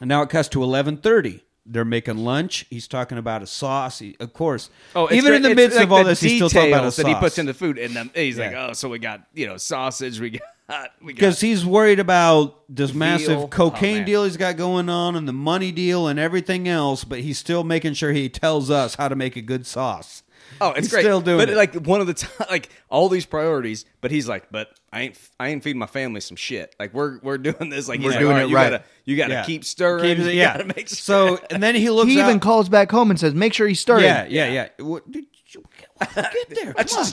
And 0.00 0.08
now 0.08 0.22
it 0.22 0.28
cuts 0.30 0.48
to 0.50 0.62
eleven 0.62 0.96
thirty. 0.96 1.44
They're 1.70 1.84
making 1.84 2.18
lunch. 2.18 2.66
He's 2.70 2.88
talking 2.88 3.18
about 3.18 3.42
a 3.42 3.46
sauce. 3.46 3.98
He, 3.98 4.16
of 4.20 4.32
course, 4.32 4.70
Oh, 4.94 5.12
even 5.12 5.34
in 5.34 5.42
the 5.42 5.54
midst 5.54 5.78
of 5.78 5.92
all 5.92 6.04
this, 6.04 6.20
he's 6.20 6.36
still 6.36 6.48
talking 6.48 6.72
about 6.72 6.84
a 6.84 6.90
sauce 6.90 7.04
that 7.04 7.08
he 7.08 7.14
puts 7.14 7.38
in 7.38 7.46
the 7.46 7.54
food, 7.54 7.78
and 7.78 7.94
then 7.94 8.10
he's 8.14 8.38
like, 8.38 8.52
"Oh, 8.52 8.72
so 8.72 8.88
we 8.88 8.98
got 8.98 9.22
you 9.34 9.46
know 9.46 9.56
sausage, 9.56 10.18
we 10.18 10.30
got 10.30 10.42
we 11.02 11.12
got 11.12 11.16
because 11.16 11.40
he's 11.40 11.64
worried 11.64 11.98
about 11.98 12.62
this 12.68 12.92
massive 12.92 13.38
oh, 13.38 13.48
cocaine 13.48 14.02
Oh, 14.02 14.06
deal 14.06 14.24
he's 14.24 14.36
got 14.36 14.56
going 14.56 14.88
on 14.88 15.16
and 15.16 15.26
the 15.26 15.32
money 15.32 15.72
deal 15.72 16.06
and 16.08 16.18
everything 16.18 16.68
else, 16.68 17.04
but 17.04 17.20
he's 17.20 17.38
still 17.38 17.64
making 17.64 17.94
sure 17.94 18.12
he 18.12 18.28
tells 18.28 18.70
us 18.70 18.94
how 18.94 19.08
to 19.08 19.16
make 19.16 19.36
a 19.36 19.42
good 19.42 19.66
sauce. 19.66 20.22
Oh, 20.60 20.70
it's 20.70 20.80
He's 20.80 20.90
great. 20.90 21.02
still 21.02 21.20
doing 21.20 21.38
but 21.38 21.48
it. 21.50 21.56
like 21.56 21.74
one 21.86 22.00
of 22.00 22.06
the 22.06 22.14
time, 22.14 22.46
like 22.50 22.68
all 22.88 23.08
these 23.08 23.26
priorities. 23.26 23.84
But 24.00 24.10
he's 24.10 24.28
like, 24.28 24.50
but 24.50 24.68
I 24.92 25.00
ain't, 25.02 25.18
I 25.38 25.48
ain't 25.48 25.62
feeding 25.62 25.78
my 25.78 25.86
family 25.86 26.20
some 26.20 26.36
shit. 26.36 26.74
Like 26.78 26.94
we're 26.94 27.18
we're 27.20 27.38
doing 27.38 27.70
this. 27.70 27.88
Like 27.88 28.00
he's 28.00 28.06
We're 28.06 28.10
like, 28.12 28.20
doing 28.20 28.36
all 28.36 28.42
it 28.44 28.48
you 28.48 28.56
right. 28.56 28.70
Gotta, 28.70 28.84
you 29.04 29.16
gotta 29.16 29.32
Yeah. 29.34 29.44
keep 29.44 29.64
stirring. 29.64 30.16
Keeps- 30.16 30.26
you 30.32 30.32
yeah. 30.38 30.62
make 30.64 30.88
sure. 30.88 30.96
So 30.96 31.38
and 31.50 31.62
then 31.62 31.74
he 31.74 31.90
looks 31.90 32.10
He 32.10 32.20
out. 32.20 32.28
even 32.28 32.40
calls 32.40 32.68
back 32.68 32.90
home 32.90 33.10
and 33.10 33.18
says, 33.18 33.34
"Make 33.34 33.52
sure 33.54 33.66
he's 33.68 33.80
stirring." 33.80 34.04
yeah, 34.04 34.26
yeah, 34.28 34.48
yeah. 34.50 34.68
What, 34.84 35.10
did 35.10 35.24
you 35.50 35.64
get 36.14 36.48
there? 36.50 36.74
Come 36.74 37.04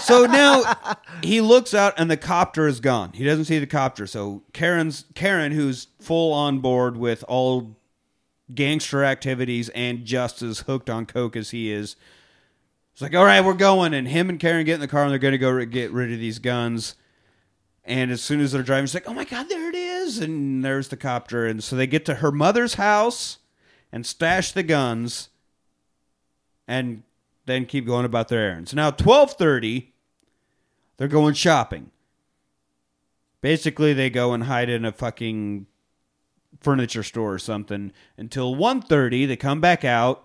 so 0.00 0.26
now 0.26 0.74
he 1.22 1.40
looks 1.40 1.74
out 1.74 1.94
and 1.98 2.10
the 2.10 2.16
copter 2.16 2.66
is 2.68 2.80
gone. 2.80 3.12
He 3.14 3.24
doesn't 3.24 3.46
see 3.46 3.58
the 3.58 3.66
copter. 3.66 4.06
So 4.06 4.42
Karen's 4.52 5.06
Karen, 5.14 5.52
who's 5.52 5.88
full 6.00 6.32
on 6.32 6.60
board 6.60 6.96
with 6.96 7.24
all 7.28 7.76
gangster 8.54 9.02
activities 9.04 9.70
and 9.70 10.04
just 10.04 10.42
as 10.42 10.60
hooked 10.60 10.90
on 10.90 11.06
coke 11.06 11.34
as 11.36 11.50
he 11.50 11.70
is. 11.72 11.96
It's 12.94 13.02
like, 13.02 13.14
all 13.14 13.24
right, 13.24 13.44
we're 13.44 13.54
going, 13.54 13.92
and 13.92 14.06
him 14.06 14.30
and 14.30 14.38
Karen 14.38 14.64
get 14.64 14.74
in 14.74 14.80
the 14.80 14.88
car 14.88 15.02
and 15.02 15.10
they're 15.10 15.18
going 15.18 15.32
to 15.32 15.38
go 15.38 15.64
get 15.64 15.90
rid 15.90 16.12
of 16.12 16.20
these 16.20 16.38
guns. 16.38 16.94
And 17.84 18.12
as 18.12 18.22
soon 18.22 18.40
as 18.40 18.52
they're 18.52 18.62
driving, 18.62 18.84
it's 18.84 18.94
like, 18.94 19.08
oh 19.08 19.12
my 19.12 19.24
god, 19.24 19.48
there 19.48 19.68
it 19.68 19.74
is, 19.74 20.18
and 20.18 20.64
there's 20.64 20.88
the 20.88 20.96
copter. 20.96 21.44
And 21.44 21.62
so 21.62 21.74
they 21.74 21.88
get 21.88 22.04
to 22.04 22.14
her 22.16 22.30
mother's 22.30 22.74
house 22.74 23.38
and 23.90 24.06
stash 24.06 24.52
the 24.52 24.62
guns, 24.62 25.28
and 26.68 27.02
then 27.46 27.66
keep 27.66 27.84
going 27.84 28.06
about 28.06 28.28
their 28.28 28.40
errands. 28.40 28.72
Now, 28.72 28.90
twelve 28.90 29.32
thirty, 29.32 29.92
they're 30.96 31.08
going 31.08 31.34
shopping. 31.34 31.90
Basically, 33.40 33.92
they 33.92 34.08
go 34.08 34.32
and 34.32 34.44
hide 34.44 34.70
in 34.70 34.84
a 34.84 34.92
fucking 34.92 35.66
furniture 36.60 37.02
store 37.02 37.34
or 37.34 37.38
something 37.38 37.92
until 38.16 38.56
1.30. 38.56 39.28
They 39.28 39.36
come 39.36 39.60
back 39.60 39.84
out. 39.84 40.23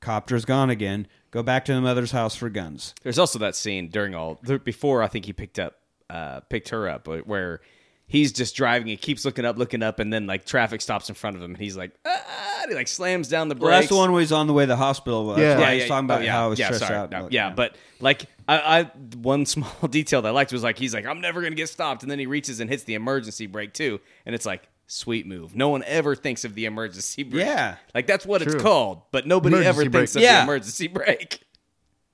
Copter's 0.00 0.44
gone 0.44 0.70
again. 0.70 1.06
Go 1.30 1.42
back 1.42 1.64
to 1.66 1.74
the 1.74 1.80
mother's 1.80 2.12
house 2.12 2.34
for 2.36 2.48
guns. 2.48 2.94
There's 3.02 3.18
also 3.18 3.38
that 3.40 3.56
scene 3.56 3.88
during 3.88 4.14
all 4.14 4.40
before 4.64 5.02
I 5.02 5.08
think 5.08 5.24
he 5.26 5.32
picked 5.32 5.58
up 5.58 5.74
uh 6.08 6.40
picked 6.40 6.68
her 6.68 6.88
up 6.88 7.08
uh, 7.08 7.18
where 7.18 7.60
he's 8.06 8.32
just 8.32 8.54
driving 8.54 8.86
he 8.86 8.96
keeps 8.96 9.24
looking 9.24 9.44
up 9.44 9.58
looking 9.58 9.82
up 9.82 9.98
and 9.98 10.12
then 10.12 10.26
like 10.26 10.44
traffic 10.46 10.80
stops 10.80 11.08
in 11.08 11.14
front 11.16 11.34
of 11.36 11.42
him 11.42 11.50
and 11.52 11.58
he's 11.60 11.76
like 11.76 11.90
ah, 12.06 12.60
and 12.62 12.70
he 12.70 12.76
like 12.76 12.86
slams 12.88 13.28
down 13.28 13.48
the 13.48 13.54
brakes. 13.56 13.62
Well, 13.64 13.70
that's 13.80 13.88
the 13.88 13.96
one 13.96 14.12
where 14.12 14.20
he's 14.20 14.30
on 14.32 14.46
the 14.46 14.52
way 14.52 14.62
to 14.62 14.68
the 14.68 14.76
hospital. 14.76 15.28
That's 15.28 15.40
Yeah. 15.40 15.58
why 15.58 15.72
Yeah, 15.72 15.78
he's 15.80 15.88
talking 15.88 16.04
about 16.06 16.22
yeah, 16.22 16.32
how 16.32 16.50
he's 16.50 16.58
yeah, 16.60 16.66
stressed 16.66 16.86
sorry. 16.86 16.94
out. 16.96 17.10
No, 17.10 17.28
yeah, 17.30 17.50
but 17.50 17.76
like 18.00 18.26
I, 18.48 18.80
I 18.80 18.82
one 19.16 19.44
small 19.46 19.88
detail 19.90 20.22
that 20.22 20.28
I 20.28 20.32
liked 20.32 20.52
was 20.52 20.62
like 20.62 20.78
he's 20.78 20.94
like 20.94 21.06
I'm 21.06 21.20
never 21.20 21.42
gonna 21.42 21.56
get 21.56 21.68
stopped 21.68 22.02
and 22.02 22.10
then 22.10 22.18
he 22.20 22.26
reaches 22.26 22.60
and 22.60 22.70
hits 22.70 22.84
the 22.84 22.94
emergency 22.94 23.46
brake 23.46 23.72
too 23.74 24.00
and 24.24 24.34
it's 24.34 24.46
like 24.46 24.68
sweet 24.86 25.26
move. 25.26 25.54
No 25.56 25.68
one 25.68 25.82
ever 25.84 26.14
thinks 26.14 26.44
of 26.44 26.54
the 26.54 26.64
emergency 26.66 27.22
brake. 27.22 27.44
Yeah. 27.46 27.76
like 27.94 28.06
that's 28.06 28.24
what 28.26 28.42
it's 28.42 28.54
called, 28.54 29.02
but 29.10 29.26
nobody 29.26 29.56
Emergency 29.56 29.68
ever 29.82 29.90
brake. 29.90 30.00
thinks 30.00 30.16
of 30.16 30.22
Yeah. 30.22 30.36
the 30.38 30.42
emergency 30.44 30.86
brake. 30.88 31.40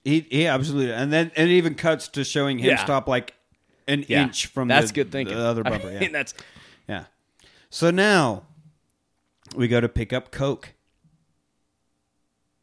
He, 0.05 0.21
he 0.21 0.47
absolutely, 0.47 0.93
and 0.93 1.13
then 1.13 1.31
and 1.37 1.49
it 1.51 1.53
even 1.55 1.75
cuts 1.75 2.09
to 2.09 2.25
showing 2.25 2.59
him 2.59 2.71
Yeah. 2.71 2.83
stop 2.85 3.07
like 3.07 3.35
an 3.87 4.05
Yeah, 4.09 4.25
inch 4.25 4.47
from 4.47 4.69
that's 4.69 4.89
the, 4.89 4.95
good 4.95 5.13
thinking. 5.13 5.37
the 5.37 5.45
other 5.45 5.63
I 5.67 5.71
bumper. 5.71 5.89
mean, 5.89 6.03
Yeah, 6.03 6.09
that's 6.13 6.35
yeah. 6.89 7.05
So 7.71 7.91
now 7.91 8.45
we 9.55 9.69
go 9.69 9.81
to 9.81 9.89
pick 9.89 10.13
up 10.13 10.31
Coke 10.33 10.75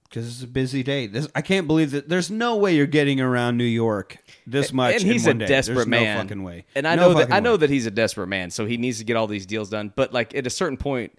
because 0.10 0.27
it's 0.27 0.44
a 0.44 0.48
busy 0.48 0.81
day. 0.84 1.07
This 1.07 1.27
I 1.36 1.41
can't 1.41 1.68
believe 1.68 1.91
that. 1.91 2.10
There's 2.10 2.30
no 2.31 2.56
way 2.57 2.76
you're 2.76 2.88
getting 2.88 3.22
around 3.22 3.57
New 3.57 3.64
York 3.64 4.18
this 4.48 4.73
much. 4.73 4.95
and 4.95 5.03
in 5.03 5.11
he's 5.11 5.26
one 5.27 5.36
a 5.38 5.40
day. 5.40 5.45
desperate 5.48 5.76
There's 5.76 5.88
man. 5.88 6.18
No 6.18 6.23
fucking 6.23 6.44
way. 6.44 6.65
And 6.76 6.88
I 6.88 6.95
No 6.95 7.10
know 7.14 7.19
that 7.19 7.31
I 7.31 7.40
know 7.40 7.52
way. 7.52 7.57
that 7.57 7.69
he's 7.69 7.86
a 7.86 7.91
desperate 7.91 8.27
man, 8.27 8.49
so 8.52 8.65
he 8.65 8.77
needs 8.77 8.98
to 8.99 9.03
get 9.03 9.15
all 9.15 9.27
these 9.27 9.45
deals 9.45 9.69
done. 9.69 9.94
But 9.95 10.11
like 10.14 10.36
at 10.36 10.45
a 10.48 10.49
certain 10.49 10.77
point, 10.77 11.11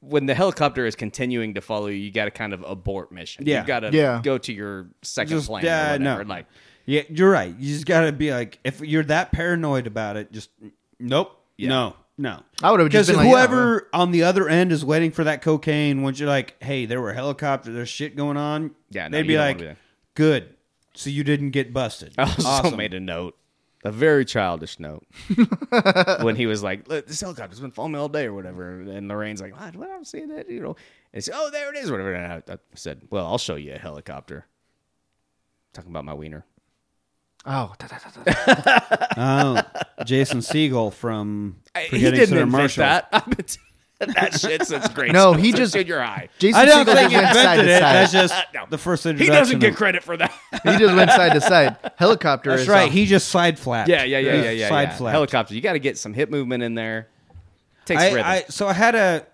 when 0.00 0.26
the 0.26 0.34
helicopter 0.34 0.84
is 0.84 0.94
continuing 0.96 1.54
to 1.54 1.60
follow 1.60 1.86
you, 1.86 1.96
you 1.96 2.10
got 2.10 2.26
to 2.26 2.30
kind 2.30 2.52
of 2.52 2.62
abort 2.66 3.10
mission. 3.10 3.46
Yeah. 3.46 3.62
you 3.62 3.66
got 3.66 3.80
to 3.80 3.90
Yeah. 3.92 4.20
go 4.22 4.36
to 4.38 4.52
your 4.52 4.88
second 5.02 5.36
Just- 5.38 5.46
plan. 5.48 5.64
yeah, 5.64 5.92
or 5.92 5.94
uh, 5.94 5.98
whatever. 5.98 6.24
no. 6.24 6.28
Like 6.30 6.46
Yeah, 6.86 7.02
you're 7.08 7.30
right. 7.30 7.54
You 7.58 7.72
just 7.74 7.86
gotta 7.86 8.12
be 8.12 8.30
like, 8.32 8.58
if 8.64 8.80
you're 8.80 9.04
that 9.04 9.32
paranoid 9.32 9.86
about 9.86 10.16
it, 10.18 10.30
just 10.32 10.50
nope, 11.00 11.32
no, 11.58 11.96
no. 12.16 12.42
I 12.62 12.70
would've 12.70 12.90
just 12.90 13.08
because 13.08 13.08
been 13.08 13.16
like, 13.16 13.26
yeah, 13.26 13.46
whoever 13.46 13.88
on 13.92 14.10
the 14.10 14.22
other 14.22 14.48
end 14.48 14.72
is 14.72 14.84
waiting 14.84 15.10
for 15.10 15.24
that 15.24 15.42
cocaine. 15.42 16.02
Once 16.02 16.20
you're 16.20 16.28
like, 16.28 16.62
hey, 16.62 16.86
there 16.86 17.00
were 17.00 17.12
helicopters, 17.12 17.74
there's 17.74 17.88
shit 17.88 18.16
going 18.16 18.36
on. 18.36 18.72
Yeah, 18.90 19.08
no, 19.08 19.18
they'd 19.18 19.26
be 19.26 19.38
like, 19.38 19.58
be 19.58 19.72
good. 20.14 20.54
So 20.94 21.10
you 21.10 21.24
didn't 21.24 21.50
get 21.50 21.72
busted. 21.72 22.14
I 22.18 22.22
also 22.22 22.48
awesome. 22.48 22.76
made 22.76 22.94
a 22.94 23.00
note, 23.00 23.36
a 23.84 23.90
very 23.90 24.24
childish 24.24 24.78
note, 24.78 25.04
when 26.22 26.36
he 26.36 26.46
was 26.46 26.62
like, 26.62 26.88
"Look, 26.88 27.08
"This 27.08 27.20
helicopter's 27.20 27.58
been 27.58 27.72
following 27.72 27.94
me 27.94 27.98
all 27.98 28.08
day" 28.08 28.26
or 28.26 28.32
whatever, 28.32 28.80
and 28.80 29.08
Lorraine's 29.08 29.42
like, 29.42 29.58
"What? 29.58 29.74
What? 29.74 29.90
I'm 29.90 30.04
seeing 30.04 30.28
that," 30.28 30.48
you 30.48 30.60
know. 30.60 30.76
And 31.12 31.18
it's, 31.18 31.28
oh, 31.32 31.50
there 31.50 31.74
it 31.74 31.76
is, 31.76 31.90
whatever. 31.90 32.14
And 32.14 32.44
I, 32.48 32.52
I 32.52 32.56
said, 32.74 33.02
"Well, 33.10 33.26
I'll 33.26 33.38
show 33.38 33.56
you 33.56 33.74
a 33.74 33.78
helicopter." 33.78 34.46
Talking 35.72 35.90
about 35.90 36.04
my 36.04 36.14
wiener. 36.14 36.46
Oh, 37.46 37.74
da, 37.78 37.86
da, 37.86 37.96
da, 38.24 38.54
da. 38.54 39.06
oh, 39.98 40.04
Jason 40.04 40.38
Segel 40.38 40.92
from 40.92 41.56
he 41.90 41.98
didn't 41.98 42.26
Sarah 42.28 42.40
invent 42.42 42.50
Marshall. 42.50 42.82
that. 42.84 43.08
I've 43.12 43.26
been 43.26 43.44
t- 43.44 43.58
that 44.00 44.38
shit 44.40 44.66
since 44.66 44.88
grade 44.88 45.12
No, 45.12 45.32
school, 45.32 45.42
he 45.42 45.50
since 45.50 45.58
just- 45.58 45.74
junior 45.74 46.00
high. 46.00 46.28
Jason 46.38 46.60
I 46.60 46.64
don't 46.64 46.86
Segel 46.86 46.94
think 46.94 47.10
just 47.10 47.10
he 47.10 47.16
went 47.16 47.34
side 47.34 47.58
invented 47.60 47.66
to 47.66 47.72
it. 47.72 47.80
side. 47.80 47.94
That's 47.94 48.12
just 48.12 48.34
No. 48.54 48.66
the 48.70 48.78
first 48.78 49.04
He 49.04 49.10
introduction. 49.10 49.34
doesn't 49.40 49.58
get 49.60 49.76
credit 49.76 50.02
for 50.02 50.16
that. 50.16 50.32
he 50.62 50.76
just 50.78 50.94
went 50.94 51.10
side 51.10 51.32
to 51.34 51.40
side. 51.40 51.76
Helicopter 51.96 52.50
That's 52.50 52.62
is 52.62 52.68
right. 52.68 52.86
off. 52.88 52.92
He 52.92 53.06
just 53.06 53.28
side 53.28 53.58
flapped. 53.58 53.88
yeah, 53.90 54.04
yeah, 54.04 54.18
yeah, 54.18 54.34
yeah, 54.42 54.50
yeah. 54.50 54.68
Side 54.68 54.88
yeah. 54.88 54.96
flapped. 54.96 55.12
Helicopter. 55.12 55.54
You 55.54 55.60
got 55.60 55.74
to 55.74 55.78
get 55.78 55.98
some 55.98 56.14
hip 56.14 56.30
movement 56.30 56.62
in 56.62 56.74
there. 56.74 57.08
Takes 57.84 58.02
I, 58.02 58.06
rhythm. 58.08 58.22
I 58.24 58.44
so 58.48 58.66
I 58.68 58.72
had 58.72 58.94
a 58.94 59.26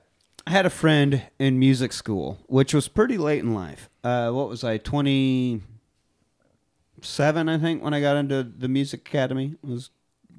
I 0.47 0.51
had 0.51 0.67
a 0.67 0.71
friend 0.71 1.23
in 1.39 1.59
music 1.61 1.93
school, 1.93 2.39
which 2.49 2.75
was 2.75 2.89
pretty 2.89 3.17
late 3.19 3.39
in 3.41 3.55
life. 3.55 3.89
Uh, 4.03 4.31
what 4.33 4.49
was 4.49 4.65
I 4.65 4.79
twenty 4.79 5.63
seven? 7.05 7.49
I 7.49 7.59
think 7.59 7.83
when 7.83 7.95
I 7.95 8.01
got 8.01 8.17
into 8.17 8.43
the 8.43 8.69
music 8.69 9.09
academy, 9.09 9.57
I 9.67 9.71
was 9.71 9.91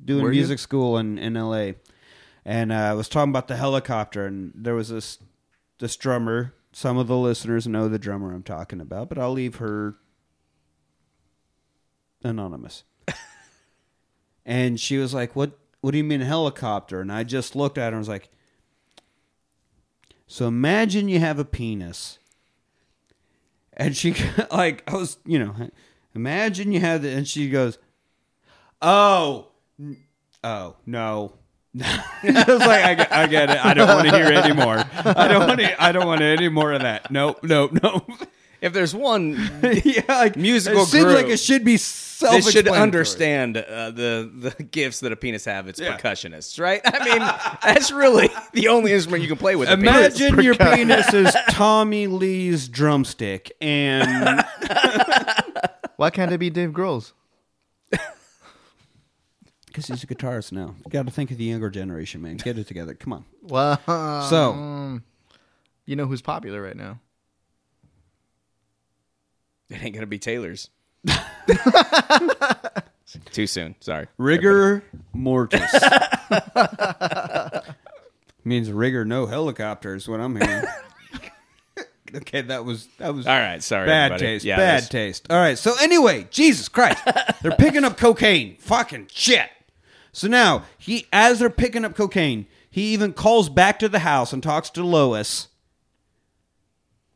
doing 0.03 0.23
Were 0.23 0.31
you? 0.31 0.39
music 0.39 0.59
school 0.59 0.97
in 0.97 1.17
in 1.17 1.37
L.A. 1.37 1.75
And 2.43 2.71
uh, 2.71 2.75
I 2.75 2.93
was 2.93 3.07
talking 3.07 3.29
about 3.29 3.47
the 3.47 3.57
helicopter, 3.57 4.25
and 4.25 4.51
there 4.55 4.73
was 4.75 4.89
this 4.89 5.19
this 5.79 5.95
drummer. 5.95 6.53
Some 6.73 6.97
of 6.97 7.07
the 7.07 7.17
listeners 7.17 7.67
know 7.67 7.87
the 7.87 7.99
drummer 7.99 8.33
I'm 8.33 8.43
talking 8.43 8.79
about, 8.79 9.09
but 9.09 9.17
I'll 9.17 9.33
leave 9.33 9.57
her 9.57 9.95
anonymous. 12.23 12.83
and 14.45 14.79
she 14.79 14.97
was 14.97 15.13
like, 15.13 15.35
"What? 15.35 15.57
What 15.81 15.91
do 15.91 15.97
you 15.97 16.03
mean 16.03 16.21
helicopter?" 16.21 17.01
And 17.01 17.11
I 17.11 17.23
just 17.23 17.55
looked 17.55 17.77
at 17.77 17.85
her 17.91 17.97
and 17.97 17.99
was 17.99 18.07
like, 18.09 18.29
"So 20.27 20.47
imagine 20.47 21.09
you 21.09 21.19
have 21.19 21.39
a 21.39 21.45
penis." 21.45 22.19
And 23.73 23.95
she 23.95 24.15
like 24.51 24.83
I 24.87 24.95
was, 24.95 25.17
you 25.25 25.39
know, 25.39 25.69
imagine 26.15 26.71
you 26.71 26.79
have 26.79 27.01
the, 27.01 27.09
and 27.09 27.27
she 27.27 27.49
goes, 27.49 27.77
"Oh, 28.81 29.47
n- 29.79 29.97
oh 30.43 30.75
no." 30.85 31.33
I 31.81 32.03
was 32.23 32.59
like, 32.59 32.83
I, 32.83 32.93
get- 32.95 33.11
I 33.13 33.27
get 33.27 33.49
it. 33.49 33.65
I 33.65 33.73
don't 33.73 33.87
want 33.87 34.09
to 34.09 34.15
hear 34.15 34.25
anymore. 34.33 34.83
I 35.05 35.27
don't 35.29 35.47
want 35.47 35.59
to. 35.61 35.81
I 35.83 35.91
don't 35.93 36.05
want 36.05 36.21
any 36.21 36.49
more 36.49 36.73
of 36.73 36.81
that. 36.81 37.09
Nope, 37.11 37.39
nope, 37.43 37.71
nope. 37.81 38.09
if 38.61 38.73
there's 38.73 38.93
one 38.93 39.31
yeah, 39.85 40.01
like 40.09 40.35
Musical 40.35 40.83
It 40.83 40.87
seems 40.87 41.05
group. 41.05 41.15
like 41.15 41.27
it 41.27 41.37
should 41.37 41.63
be 41.63 41.73
they 41.75 41.77
self. 41.77 42.51
should 42.51 42.67
understand 42.67 43.55
uh, 43.57 43.89
the 43.91 44.29
the 44.57 44.63
gifts 44.63 44.99
that 44.99 45.11
a 45.13 45.15
penis 45.15 45.45
have. 45.45 45.67
It's 45.69 45.79
Yeah. 45.79 45.97
percussionists, 45.97 46.59
right? 46.59 46.81
I 46.85 47.05
mean, 47.05 47.19
that's 47.63 47.89
really 47.91 48.29
the 48.51 48.67
only 48.67 48.91
instrument 48.91 49.23
you 49.23 49.29
can 49.29 49.37
play 49.37 49.55
with. 49.55 49.69
a 49.69 49.77
penis. 49.77 50.19
Imagine 50.19 50.43
your 50.43 50.55
penis 50.55 51.13
is 51.13 51.33
Tommy 51.51 52.07
Lee's 52.07 52.67
drumstick, 52.67 53.53
and 53.61 54.43
Why 56.01 56.09
can't 56.09 56.31
it 56.31 56.39
be 56.39 56.49
Dave 56.49 56.71
Grohl's? 56.71 57.13
because 59.67 59.85
he's 59.85 60.03
a 60.03 60.07
guitarist 60.07 60.51
now, 60.51 60.73
you 60.83 60.89
got 60.89 61.05
to 61.05 61.11
think 61.11 61.29
of 61.29 61.37
the 61.37 61.43
younger 61.43 61.69
generation, 61.69 62.23
man. 62.23 62.37
Get 62.37 62.57
it 62.57 62.65
together. 62.65 62.95
Come 62.95 63.13
on. 63.13 63.25
Well, 63.43 63.79
So 64.27 64.53
um, 64.53 65.03
you 65.85 65.95
know 65.95 66.07
who's 66.07 66.23
popular 66.23 66.59
right 66.59 66.75
now? 66.75 66.99
It 69.69 69.83
ain't 69.83 69.93
gonna 69.93 70.07
be 70.07 70.17
Taylor's. 70.17 70.71
Too 73.31 73.45
soon. 73.45 73.75
Sorry. 73.79 74.07
rigor 74.17 74.83
mortis 75.13 75.71
means 78.43 78.71
rigor 78.71 79.05
no 79.05 79.27
helicopters. 79.27 80.07
What 80.07 80.19
I'm 80.19 80.35
hearing. 80.35 80.65
okay, 82.15 82.41
that 82.41 82.65
was 82.65 82.87
that 82.97 83.13
was 83.13 83.27
All 83.27 83.37
right. 83.37 83.61
Sorry. 83.61 83.85
Bad 83.87 84.11
everybody. 84.13 84.25
taste. 84.33 84.45
Yeah, 84.45 84.57
bad 84.57 84.65
that's- 84.83 84.89
taste. 84.89 85.27
All 85.29 85.37
right. 85.37 85.57
So 85.57 85.73
anyway, 85.81 86.27
Jesus 86.31 86.67
Christ, 86.69 86.99
they're 87.41 87.55
picking 87.55 87.83
up 87.83 87.97
cocaine. 87.97 88.57
Fucking 88.57 89.07
shit. 89.11 89.49
So 90.13 90.27
now 90.27 90.65
he, 90.77 91.07
as 91.13 91.39
they're 91.39 91.49
picking 91.49 91.85
up 91.85 91.95
cocaine, 91.95 92.47
he 92.69 92.93
even 92.93 93.13
calls 93.13 93.49
back 93.49 93.79
to 93.79 93.89
the 93.89 93.99
house 93.99 94.33
and 94.33 94.41
talks 94.43 94.69
to 94.71 94.83
Lois. 94.83 95.47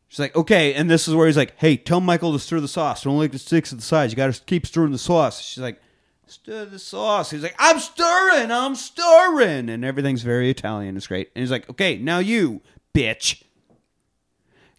She's 0.07 0.19
like, 0.19 0.35
okay, 0.35 0.73
and 0.73 0.89
this 0.89 1.07
is 1.09 1.15
where 1.15 1.27
he's 1.27 1.35
like, 1.35 1.55
hey, 1.57 1.75
tell 1.75 1.99
Michael 1.99 2.31
to 2.31 2.39
stir 2.39 2.61
the 2.61 2.69
sauce. 2.69 3.03
Don't 3.03 3.17
let 3.17 3.33
it 3.35 3.39
stick 3.39 3.65
to 3.65 3.75
the 3.75 3.81
sides. 3.81 4.13
You 4.13 4.17
got 4.17 4.33
to 4.33 4.41
keep 4.43 4.65
stirring 4.65 4.93
the 4.93 4.97
sauce. 4.97 5.41
She's 5.41 5.61
like, 5.61 5.81
stir 6.25 6.65
the 6.65 6.79
sauce. 6.79 7.31
He's 7.31 7.43
like, 7.43 7.55
I'm 7.59 7.79
stirring, 7.79 8.49
I'm 8.49 8.75
stirring, 8.75 9.69
and 9.69 9.83
everything's 9.83 10.21
very 10.23 10.49
Italian. 10.49 10.95
It's 10.95 11.07
great. 11.07 11.31
And 11.35 11.41
he's 11.41 11.51
like, 11.51 11.69
okay, 11.69 11.97
now 11.97 12.19
you, 12.19 12.61
bitch. 12.93 13.43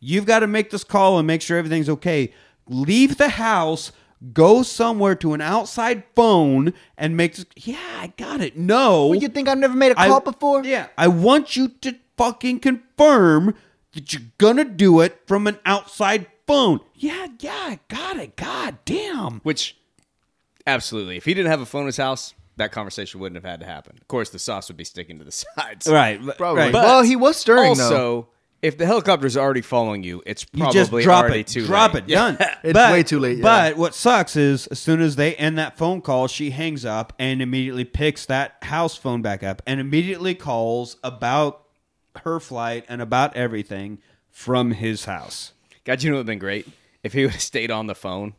You've 0.00 0.26
got 0.26 0.40
to 0.40 0.46
make 0.46 0.70
this 0.70 0.84
call 0.84 1.18
and 1.18 1.26
make 1.26 1.42
sure 1.42 1.58
everything's 1.58 1.88
okay. 1.88 2.32
Leave 2.68 3.16
the 3.16 3.30
house, 3.30 3.92
go 4.32 4.62
somewhere 4.62 5.14
to 5.16 5.32
an 5.34 5.40
outside 5.40 6.04
phone 6.14 6.74
and 6.96 7.16
make 7.16 7.36
this. 7.36 7.46
Yeah, 7.56 7.78
I 7.98 8.12
got 8.16 8.40
it. 8.40 8.56
No. 8.56 9.08
Well, 9.08 9.18
you 9.18 9.28
think 9.28 9.48
I've 9.48 9.58
never 9.58 9.76
made 9.76 9.92
a 9.92 9.94
call 9.94 10.20
before? 10.20 10.64
Yeah. 10.64 10.88
I 10.98 11.08
want 11.08 11.56
you 11.56 11.68
to 11.68 11.96
fucking 12.16 12.60
confirm 12.60 13.54
that 13.92 14.12
you're 14.12 14.22
going 14.38 14.56
to 14.56 14.64
do 14.64 15.00
it 15.00 15.22
from 15.26 15.46
an 15.46 15.58
outside 15.64 16.26
phone. 16.46 16.80
Yeah, 16.94 17.26
yeah, 17.40 17.52
I 17.52 17.78
got 17.88 18.18
it. 18.18 18.36
God 18.36 18.78
damn. 18.84 19.40
Which, 19.40 19.76
absolutely. 20.66 21.16
If 21.16 21.24
he 21.24 21.34
didn't 21.34 21.50
have 21.50 21.60
a 21.60 21.66
phone 21.66 21.82
in 21.82 21.86
his 21.86 21.96
house, 21.96 22.34
that 22.56 22.72
conversation 22.72 23.20
wouldn't 23.20 23.36
have 23.42 23.50
had 23.50 23.60
to 23.60 23.66
happen. 23.66 23.96
Of 24.00 24.08
course, 24.08 24.30
the 24.30 24.38
sauce 24.38 24.68
would 24.68 24.76
be 24.76 24.84
sticking 24.84 25.18
to 25.18 25.24
the 25.24 25.32
sides. 25.56 25.86
Right. 25.86 26.20
Probably. 26.36 26.62
Right. 26.62 26.72
But 26.72 26.84
well, 26.84 27.02
he 27.02 27.16
was 27.16 27.36
stirring 27.36 27.70
also, 27.70 27.88
though. 27.88 28.28
If 28.66 28.76
the 28.78 28.84
helicopter's 28.86 29.36
already 29.36 29.60
following 29.62 30.02
you, 30.02 30.22
it's 30.26 30.44
You 30.52 30.58
probably 30.64 30.80
just 30.80 30.90
drop 31.06 31.24
already 31.24 31.40
it. 31.40 31.46
too 31.46 31.66
drop 31.66 31.94
late. 31.94 32.04
it. 32.04 32.08
Done. 32.08 32.36
It's 32.64 32.72
But- 32.72 32.92
way 32.92 33.02
too 33.02 33.18
late, 33.20 33.38
yeah. 33.38 33.42
But 33.42 33.76
what 33.76 33.94
sucks 33.94 34.34
is 34.36 34.66
as 34.68 34.78
soon 34.78 35.00
as 35.00 35.16
they 35.16 35.34
end 35.36 35.56
that 35.58 35.78
phone 35.78 36.00
call, 36.00 36.26
she 36.28 36.50
hangs 36.50 36.84
up 36.84 37.12
and 37.18 37.40
immediately 37.40 37.84
picks 37.84 38.26
that 38.26 38.56
house 38.62 38.96
phone 38.96 39.22
back 39.22 39.42
up 39.42 39.62
and 39.66 39.78
immediately 39.80 40.34
calls 40.34 40.96
about 41.04 41.62
her 42.24 42.40
flight 42.40 42.84
and 42.88 43.00
about 43.00 43.36
everything 43.36 43.98
from 44.30 44.72
his 44.72 45.04
house. 45.04 45.52
God, 45.84 46.02
you 46.02 46.10
know 46.10 46.16
what 46.16 46.20
would 46.20 46.22
have 46.22 46.26
been 46.26 46.38
great 46.40 46.66
if 47.02 47.12
he 47.12 47.22
would 47.22 47.32
have 47.32 47.40
stayed 47.42 47.70
on 47.70 47.86
the 47.86 47.94
phone, 47.94 48.34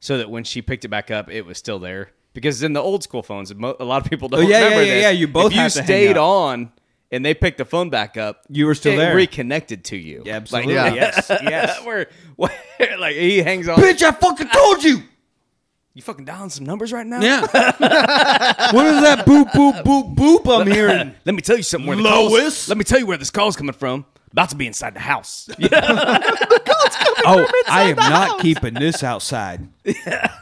so 0.00 0.18
that 0.18 0.28
when 0.30 0.44
she 0.44 0.60
picked 0.60 0.84
it 0.84 0.88
back 0.88 1.10
up, 1.10 1.30
it 1.30 1.46
was 1.46 1.56
still 1.56 1.78
there. 1.78 2.10
because 2.34 2.62
in 2.62 2.74
the 2.74 2.80
old 2.82 3.02
school 3.02 3.22
phones, 3.22 3.50
a 3.50 3.54
lot 3.54 4.04
of 4.04 4.10
people 4.10 4.28
don't 4.28 4.40
Oh, 4.40 4.42
yeah, 4.42 4.58
yeah, 4.58 4.64
remember 4.64 4.84
yeah, 4.84 4.94
this. 4.94 5.02
yeah, 5.04 5.10
you 5.10 5.26
both 5.26 5.46
if 5.52 5.54
you 5.54 5.60
have 5.62 5.72
to 5.72 5.78
hang 5.78 5.86
stayed 5.86 6.16
up. 6.18 6.24
on 6.24 6.72
and 7.12 7.24
they 7.24 7.34
picked 7.34 7.58
the 7.58 7.64
phone 7.64 7.90
back 7.90 8.16
up, 8.16 8.42
You 8.48 8.66
were 8.66 8.74
still 8.74 8.94
it 8.94 8.96
there. 8.96 9.14
reconnected 9.16 9.84
to 9.86 9.96
you. 9.96 10.22
Yeah, 10.26 10.36
absolutely. 10.36 10.74
Like, 10.76 10.94
Yeah. 10.94 11.12
Yes, 11.16 11.26
yes. 11.30 11.84
where, 11.84 12.06
where, 12.36 12.50
like 12.98 13.16
he 13.16 13.38
hangs 13.38 13.68
on. 13.68 13.78
Bitch, 13.78 14.02
I 14.02 14.12
fucking 14.12 14.48
told 14.48 14.82
you. 14.84 15.02
You 15.94 16.02
fucking 16.02 16.26
dialing 16.26 16.50
some 16.50 16.66
numbers 16.66 16.92
right 16.92 17.06
now? 17.06 17.20
Yeah. 17.22 17.40
what 17.40 18.84
is 18.86 19.00
that 19.00 19.24
boop 19.26 19.50
boop 19.52 19.82
boop 19.82 20.14
boop 20.14 20.60
I'm 20.60 20.66
hearing? 20.70 21.14
Let 21.24 21.34
me 21.34 21.40
tell 21.40 21.56
you 21.56 21.62
something. 21.62 21.86
Where 21.88 21.96
the 21.96 22.02
Lois? 22.02 22.30
calls, 22.30 22.68
let 22.68 22.76
me 22.76 22.84
tell 22.84 22.98
you 22.98 23.06
where 23.06 23.16
this 23.16 23.30
call's 23.30 23.56
coming 23.56 23.72
from. 23.72 24.04
About 24.30 24.50
to 24.50 24.56
be 24.56 24.66
inside 24.66 24.92
the 24.94 25.00
house. 25.00 25.46
the 25.46 26.62
call's 26.66 26.96
coming 26.96 27.22
Oh, 27.24 27.46
I 27.66 27.84
am 27.84 27.96
not 27.96 28.40
keeping 28.40 28.74
this 28.74 29.02
outside. 29.02 29.66
Yeah. 29.84 30.34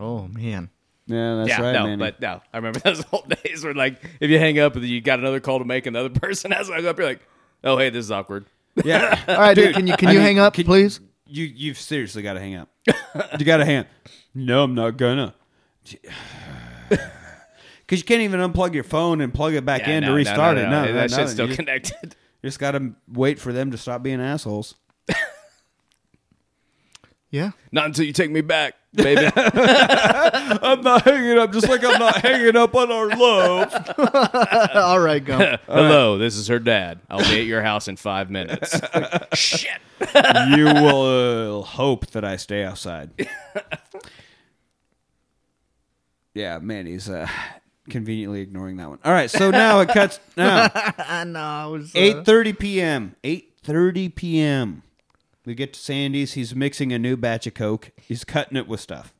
Oh 0.00 0.26
man. 0.26 0.70
Yeah, 1.06 1.34
that's 1.36 1.48
yeah, 1.50 1.60
right, 1.60 1.72
no, 1.72 1.84
Manny. 1.84 1.96
but 1.96 2.20
no, 2.20 2.40
I 2.52 2.56
remember 2.56 2.78
those 2.84 3.04
old 3.12 3.28
days 3.42 3.62
where 3.64 3.74
like 3.74 4.02
if 4.20 4.30
you 4.30 4.38
hang 4.38 4.58
up 4.58 4.74
and 4.76 4.84
you 4.84 5.00
got 5.00 5.18
another 5.18 5.40
call 5.40 5.58
to 5.58 5.64
make, 5.64 5.86
and 5.86 5.94
the 5.94 6.00
other 6.00 6.10
person 6.20 6.50
has 6.52 6.68
to 6.68 6.74
hang 6.74 6.86
up, 6.86 6.96
you're 6.98 7.06
like, 7.06 7.20
oh 7.62 7.76
hey, 7.78 7.90
this 7.90 8.04
is 8.06 8.10
awkward. 8.10 8.46
yeah. 8.84 9.22
All 9.28 9.36
right, 9.36 9.54
dude. 9.54 9.74
Can 9.74 9.86
you 9.86 9.96
can 9.96 10.08
I 10.08 10.12
you 10.12 10.18
mean, 10.18 10.26
hang 10.26 10.38
up, 10.38 10.54
can- 10.54 10.64
please? 10.64 11.00
You 11.26 11.44
you've 11.44 11.78
seriously 11.78 12.22
got 12.22 12.34
to 12.34 12.40
hang 12.40 12.54
up. 12.56 12.68
you 13.38 13.44
got 13.46 13.56
to 13.58 13.64
hang 13.64 13.78
up. 13.78 13.86
No, 14.34 14.62
I'm 14.62 14.74
not 14.74 14.96
gonna. 14.96 15.34
Because 16.88 17.98
you 18.00 18.04
can't 18.06 18.22
even 18.22 18.40
unplug 18.40 18.72
your 18.72 18.82
phone 18.82 19.20
and 19.20 19.32
plug 19.32 19.52
it 19.52 19.64
back 19.66 19.82
Yeah, 19.82 19.98
in 19.98 20.00
no, 20.00 20.06
to 20.06 20.12
no, 20.12 20.16
restart 20.16 20.56
no, 20.56 20.62
it. 20.62 20.68
no, 20.70 20.84
No, 20.86 20.92
that 20.94 21.10
no, 21.10 21.16
shit's 21.18 21.32
no, 21.32 21.34
still 21.34 21.48
you 21.50 21.54
connected. 21.56 22.16
just 22.42 22.58
got 22.58 22.70
to 22.70 22.94
wait 23.12 23.38
for 23.38 23.52
them 23.52 23.70
to 23.72 23.76
stop 23.78 24.02
being 24.02 24.22
assholes. 24.22 24.74
Yeah. 27.34 27.50
Not 27.72 27.86
until 27.86 28.04
you 28.04 28.12
take 28.12 28.30
me 28.30 28.42
back, 28.42 28.74
baby. 28.92 29.28
I'm 29.36 30.82
not 30.82 31.02
hanging 31.02 31.36
up, 31.36 31.52
just 31.52 31.68
like 31.68 31.82
I'm 31.82 31.98
not 31.98 32.18
hanging 32.18 32.54
up 32.54 32.76
on 32.76 32.92
our 32.92 33.08
love. 33.08 33.74
All 34.76 35.00
right, 35.00 35.18
go. 35.18 35.56
Hello, 35.66 36.16
this 36.16 36.36
is 36.36 36.46
her 36.46 36.60
dad. 36.60 37.00
I'll 37.10 37.18
be 37.28 37.40
at 37.40 37.46
your 37.46 37.60
house 37.60 37.88
in 37.88 37.96
five 37.96 38.30
minutes. 38.30 38.80
Shit. 39.34 39.80
you 40.56 40.66
will 40.66 41.58
uh, 41.58 41.62
hope 41.64 42.06
that 42.12 42.24
I 42.24 42.36
stay 42.36 42.62
outside. 42.62 43.10
yeah, 46.34 46.60
man, 46.60 46.86
he's 46.86 47.10
uh, 47.10 47.26
conveniently 47.90 48.42
ignoring 48.42 48.76
that 48.76 48.90
one. 48.90 49.00
All 49.04 49.12
right, 49.12 49.28
so 49.28 49.50
now 49.50 49.80
it 49.80 49.88
cuts 49.88 50.20
now 50.36 50.68
no, 51.24 51.40
I 51.40 51.66
was. 51.66 51.96
uh, 51.96 51.98
eight 51.98 52.24
thirty 52.24 52.52
p.m. 52.52 53.16
Eight 53.24 53.54
thirty 53.64 54.08
p.m. 54.08 54.84
We 55.46 55.54
get 55.54 55.72
to 55.74 55.80
Sandy's. 55.80 56.32
He's 56.34 56.54
mixing 56.54 56.92
a 56.92 56.98
new 56.98 57.16
batch 57.16 57.46
of 57.46 57.54
Coke. 57.54 57.90
He's 58.00 58.24
cutting 58.24 58.56
it 58.56 58.66
with 58.66 58.80
stuff, 58.80 59.12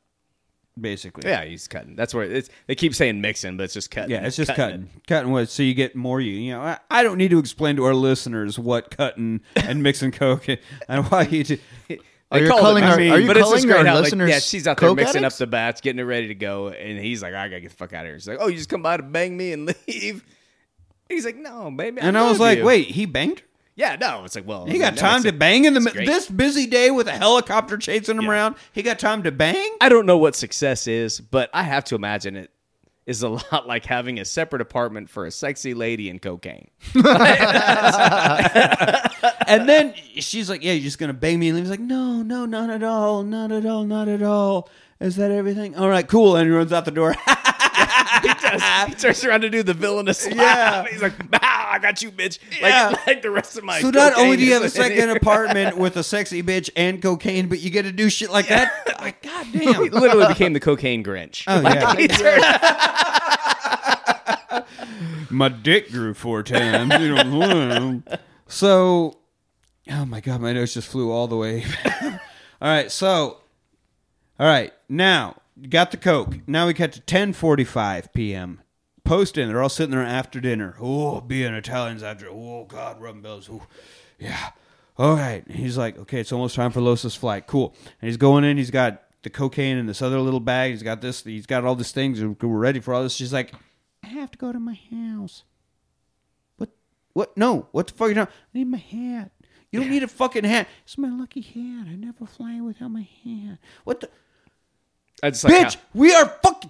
basically. 0.79 1.29
Yeah, 1.29 1.43
he's 1.45 1.67
cutting. 1.67 1.95
That's 1.95 2.13
where 2.13 2.23
it's. 2.23 2.49
They 2.67 2.75
keep 2.75 2.95
saying 2.95 3.21
mixing, 3.21 3.57
but 3.57 3.63
it's 3.65 3.73
just 3.75 3.91
cutting. 3.91 4.11
Yeah, 4.11 4.25
it's 4.25 4.35
just 4.35 4.53
cutting. 4.55 4.85
cutting, 4.87 5.01
cutting 5.07 5.31
what 5.31 5.49
so 5.49 5.61
you 5.63 5.73
get 5.73 5.95
more. 5.95 6.19
You, 6.19 6.31
you 6.33 6.51
know, 6.53 6.61
I, 6.61 6.79
I 6.89 7.03
don't 7.03 7.17
need 7.17 7.29
to 7.31 7.39
explain 7.39 7.75
to 7.75 7.83
our 7.85 7.93
listeners 7.93 8.57
what 8.57 8.89
cutting 8.95 9.41
and 9.55 9.83
mixing 9.83 10.11
coke 10.11 10.47
and 10.89 11.05
why 11.11 11.23
you 11.23 11.43
do. 11.43 11.57
Are 12.31 12.39
you 12.39 12.49
calling 12.49 12.83
I 12.83 12.89
our- 12.91 12.97
mean, 12.97 13.11
are 13.11 13.19
you 13.19 13.27
but 13.27 13.37
it's 13.37 13.45
calling 13.45 13.65
great 13.67 13.77
our 13.77 13.85
how, 13.85 13.93
like, 13.95 14.03
listeners 14.05 14.29
yeah, 14.31 14.39
she's 14.39 14.65
out 14.67 14.77
there 14.77 14.95
mixing 14.95 15.17
addicts? 15.17 15.35
up 15.35 15.37
the 15.39 15.47
bats, 15.47 15.79
getting 15.79 15.99
it 15.99 16.03
ready 16.03 16.27
to 16.29 16.35
go, 16.35 16.69
and 16.69 16.97
he's 16.97 17.21
like, 17.21 17.35
"I 17.35 17.47
gotta 17.49 17.61
get 17.61 17.69
the 17.69 17.77
fuck 17.77 17.93
out 17.93 18.03
of 18.03 18.09
here." 18.09 18.17
She's 18.17 18.27
like, 18.27 18.39
"Oh, 18.41 18.47
you 18.47 18.57
just 18.57 18.67
come 18.67 18.81
by 18.81 18.97
to 18.97 19.03
bang 19.03 19.37
me 19.37 19.53
and 19.53 19.67
leave?" 19.87 20.25
He's 21.07 21.23
like, 21.23 21.35
"No, 21.35 21.69
baby." 21.69 22.01
And 22.01 22.17
I 22.17 22.27
was 22.27 22.39
like, 22.39 22.63
wait, 22.63 22.87
he 22.87 23.05
banged 23.05 23.41
her? 23.41 23.45
Yeah, 23.75 23.95
no." 23.99 24.23
It's 24.25 24.35
like, 24.35 24.47
well, 24.47 24.65
He 24.65 24.79
got 24.79 24.97
time 24.97 25.23
to 25.23 25.31
bang 25.31 25.65
in 25.65 25.73
the 25.73 25.81
great. 25.81 26.05
this 26.07 26.27
busy 26.29 26.65
day 26.67 26.91
with 26.91 27.07
a 27.07 27.11
helicopter 27.13 27.77
chasing 27.77 28.17
him 28.17 28.23
Yeah. 28.25 28.31
around. 28.31 28.55
He 28.71 28.81
got 28.81 28.99
time 28.99 29.23
to 29.23 29.31
bang. 29.31 29.69
I 29.81 29.89
don't 29.89 30.05
know 30.05 30.17
what 30.17 30.35
success 30.35 30.87
is, 30.87 31.19
but 31.19 31.49
I 31.53 31.63
have 31.63 31.83
to 31.85 31.95
imagine 31.95 32.35
it 32.35 32.51
is 33.05 33.21
a 33.21 33.29
lot 33.51 33.67
like 33.67 33.85
having 33.85 34.19
a 34.19 34.25
separate 34.25 34.61
apartment 34.63 35.09
for 35.09 35.25
a 35.25 35.31
sexy 35.31 35.73
lady 35.73 36.09
and 36.09 36.21
cocaine. 36.21 36.69
And 39.47 39.69
then 39.69 39.93
she's 40.19 40.49
like, 40.49 40.63
"Yeah, 40.63 40.73
you're 40.73 40.83
just 40.83 40.97
gonna 40.97 41.13
bang 41.13 41.39
me?" 41.39 41.49
And 41.49 41.57
he's 41.57 41.69
like, 41.69 41.79
"No, 41.79 42.21
no, 42.23 42.45
not 42.45 42.69
at 42.71 42.81
all, 42.83 43.21
not 43.23 43.51
at 43.51 43.65
all, 43.65 43.83
not 43.85 44.07
at 44.07 44.23
all. 44.23 44.69
Is 44.99 45.15
that 45.17 45.29
everything? 45.31 45.75
All 45.75 45.87
right, 45.89 46.07
cool." 46.07 46.35
And 46.35 46.47
he 46.49 46.55
runs 46.55 46.73
out 46.73 46.85
the 46.85 46.91
door. 46.91 47.11
he, 48.21 48.27
does, 48.41 48.63
he 48.87 48.95
turns 48.95 49.23
around 49.23 49.41
to 49.41 49.49
do 49.51 49.61
the 49.61 49.73
villainous 49.75 50.25
laugh. 50.31 50.85
Yeah. 50.85 50.91
He's 50.91 51.01
like, 51.01 51.13
"Ah, 51.33 51.54
I 51.75 51.79
got 51.79 52.01
you, 52.01 52.11
bitch." 52.11 52.39
Like, 52.61 52.71
Yeah. 52.71 52.95
like 53.07 53.21
the 53.21 53.29
rest 53.31 53.57
of 53.57 53.63
my. 53.63 53.81
so 53.81 53.89
not 53.89 54.17
only 54.17 54.37
do 54.37 54.43
you 54.45 54.53
have 54.53 54.63
a 54.63 54.69
second 54.69 55.09
apartment 55.09 55.77
with 55.83 55.97
a 55.97 56.03
sexy 56.03 56.41
bitch 56.41 56.69
and 56.75 57.01
cocaine, 57.01 57.47
but 57.47 57.59
you 57.59 57.69
get 57.69 57.83
to 57.83 57.91
do 57.91 58.09
shit 58.09 58.29
like 58.31 58.47
that. 58.47 58.71
Like, 59.01 59.21
God 59.21 59.45
He 59.47 59.59
damn. 59.59 59.81
literally 59.89 60.27
became 60.27 60.53
the 60.53 60.59
cocaine 60.59 61.03
Grinch. 61.03 61.43
Oh 61.47 61.59
Like, 61.59 61.75
yeah. 61.75 61.95
he 61.97 62.07
turned- 62.07 62.43
my 65.29 65.49
dick 65.49 65.91
grew 65.91 66.13
four 66.13 66.43
times. 66.43 66.93
You 66.99 67.15
know. 67.15 68.01
so, 68.47 69.17
oh 69.91 70.05
my 70.05 70.21
god, 70.21 70.39
my 70.41 70.53
nose 70.53 70.73
just 70.73 70.87
flew 70.87 71.11
all 71.11 71.27
the 71.27 71.35
way. 71.35 71.65
all 72.01 72.11
right, 72.61 72.91
so, 72.91 73.37
all 74.39 74.47
right, 74.47 74.71
now 74.87 75.35
got 75.69 75.91
the 75.91 75.97
coke. 75.97 76.37
Now 76.47 76.67
we 76.67 76.73
cut 76.73 76.93
to 76.93 77.01
ten 77.01 77.33
forty-five 77.33 78.13
p.m. 78.13 78.61
Post 79.05 79.35
dinner, 79.35 79.53
they're 79.53 79.61
all 79.61 79.69
sitting 79.69 79.91
there 79.91 80.01
after 80.01 80.41
dinner. 80.41 80.75
Oh, 80.81 81.21
being 81.21 81.53
Italians 81.53 82.03
after. 82.03 82.27
Oh 82.27 82.65
God, 82.67 82.99
rubbing 82.99 83.21
bells. 83.21 83.47
Ooh, 83.47 83.61
yeah. 84.19 84.49
All 84.97 85.15
right. 85.15 85.45
And 85.45 85.55
he's 85.55 85.77
like, 85.77 85.97
okay, 85.99 86.19
it's 86.19 86.31
almost 86.31 86.55
time 86.55 86.71
for 86.71 86.81
Lois's 86.81 87.15
flight. 87.15 87.47
Cool. 87.47 87.75
And 88.01 88.07
he's 88.09 88.17
going 88.17 88.43
in. 88.43 88.57
He's 88.57 88.71
got 88.71 89.03
the 89.21 89.29
cocaine 89.29 89.77
in 89.77 89.85
this 89.85 90.01
other 90.01 90.19
little 90.19 90.39
bag. 90.39 90.71
He's 90.71 90.83
got 90.83 91.01
this. 91.01 91.23
He's 91.23 91.45
got 91.45 91.63
all 91.65 91.75
these 91.75 91.91
things. 91.91 92.21
We're 92.21 92.35
ready 92.47 92.79
for 92.79 92.93
all 92.93 93.03
this. 93.03 93.13
She's 93.13 93.33
like, 93.33 93.53
I 94.03 94.07
have 94.07 94.31
to 94.31 94.37
go 94.37 94.51
to 94.51 94.59
my 94.59 94.79
house. 94.91 95.43
What? 96.57 96.69
What? 97.13 97.37
No. 97.37 97.67
What 97.71 97.87
the 97.87 97.93
fuck? 97.93 98.07
Are 98.07 98.09
you 98.09 98.15
talking? 98.15 98.33
I 98.33 98.57
need 98.57 98.67
my 98.67 98.77
hat. 98.77 99.31
You 99.71 99.81
don't 99.81 99.89
need 99.89 100.03
a 100.03 100.07
fucking 100.07 100.45
hat. 100.45 100.67
It's 100.83 100.97
my 100.97 101.09
lucky 101.09 101.41
hat. 101.41 101.87
I 101.89 101.95
never 101.95 102.25
fly 102.25 102.61
without 102.61 102.89
my 102.89 103.07
hat. 103.23 103.59
What 103.83 103.99
the? 103.99 104.09
I 105.23 105.29
just 105.29 105.43
like, 105.43 105.53
Bitch, 105.53 105.77
we 105.93 106.13
are 106.13 106.25
fucking 106.43 106.69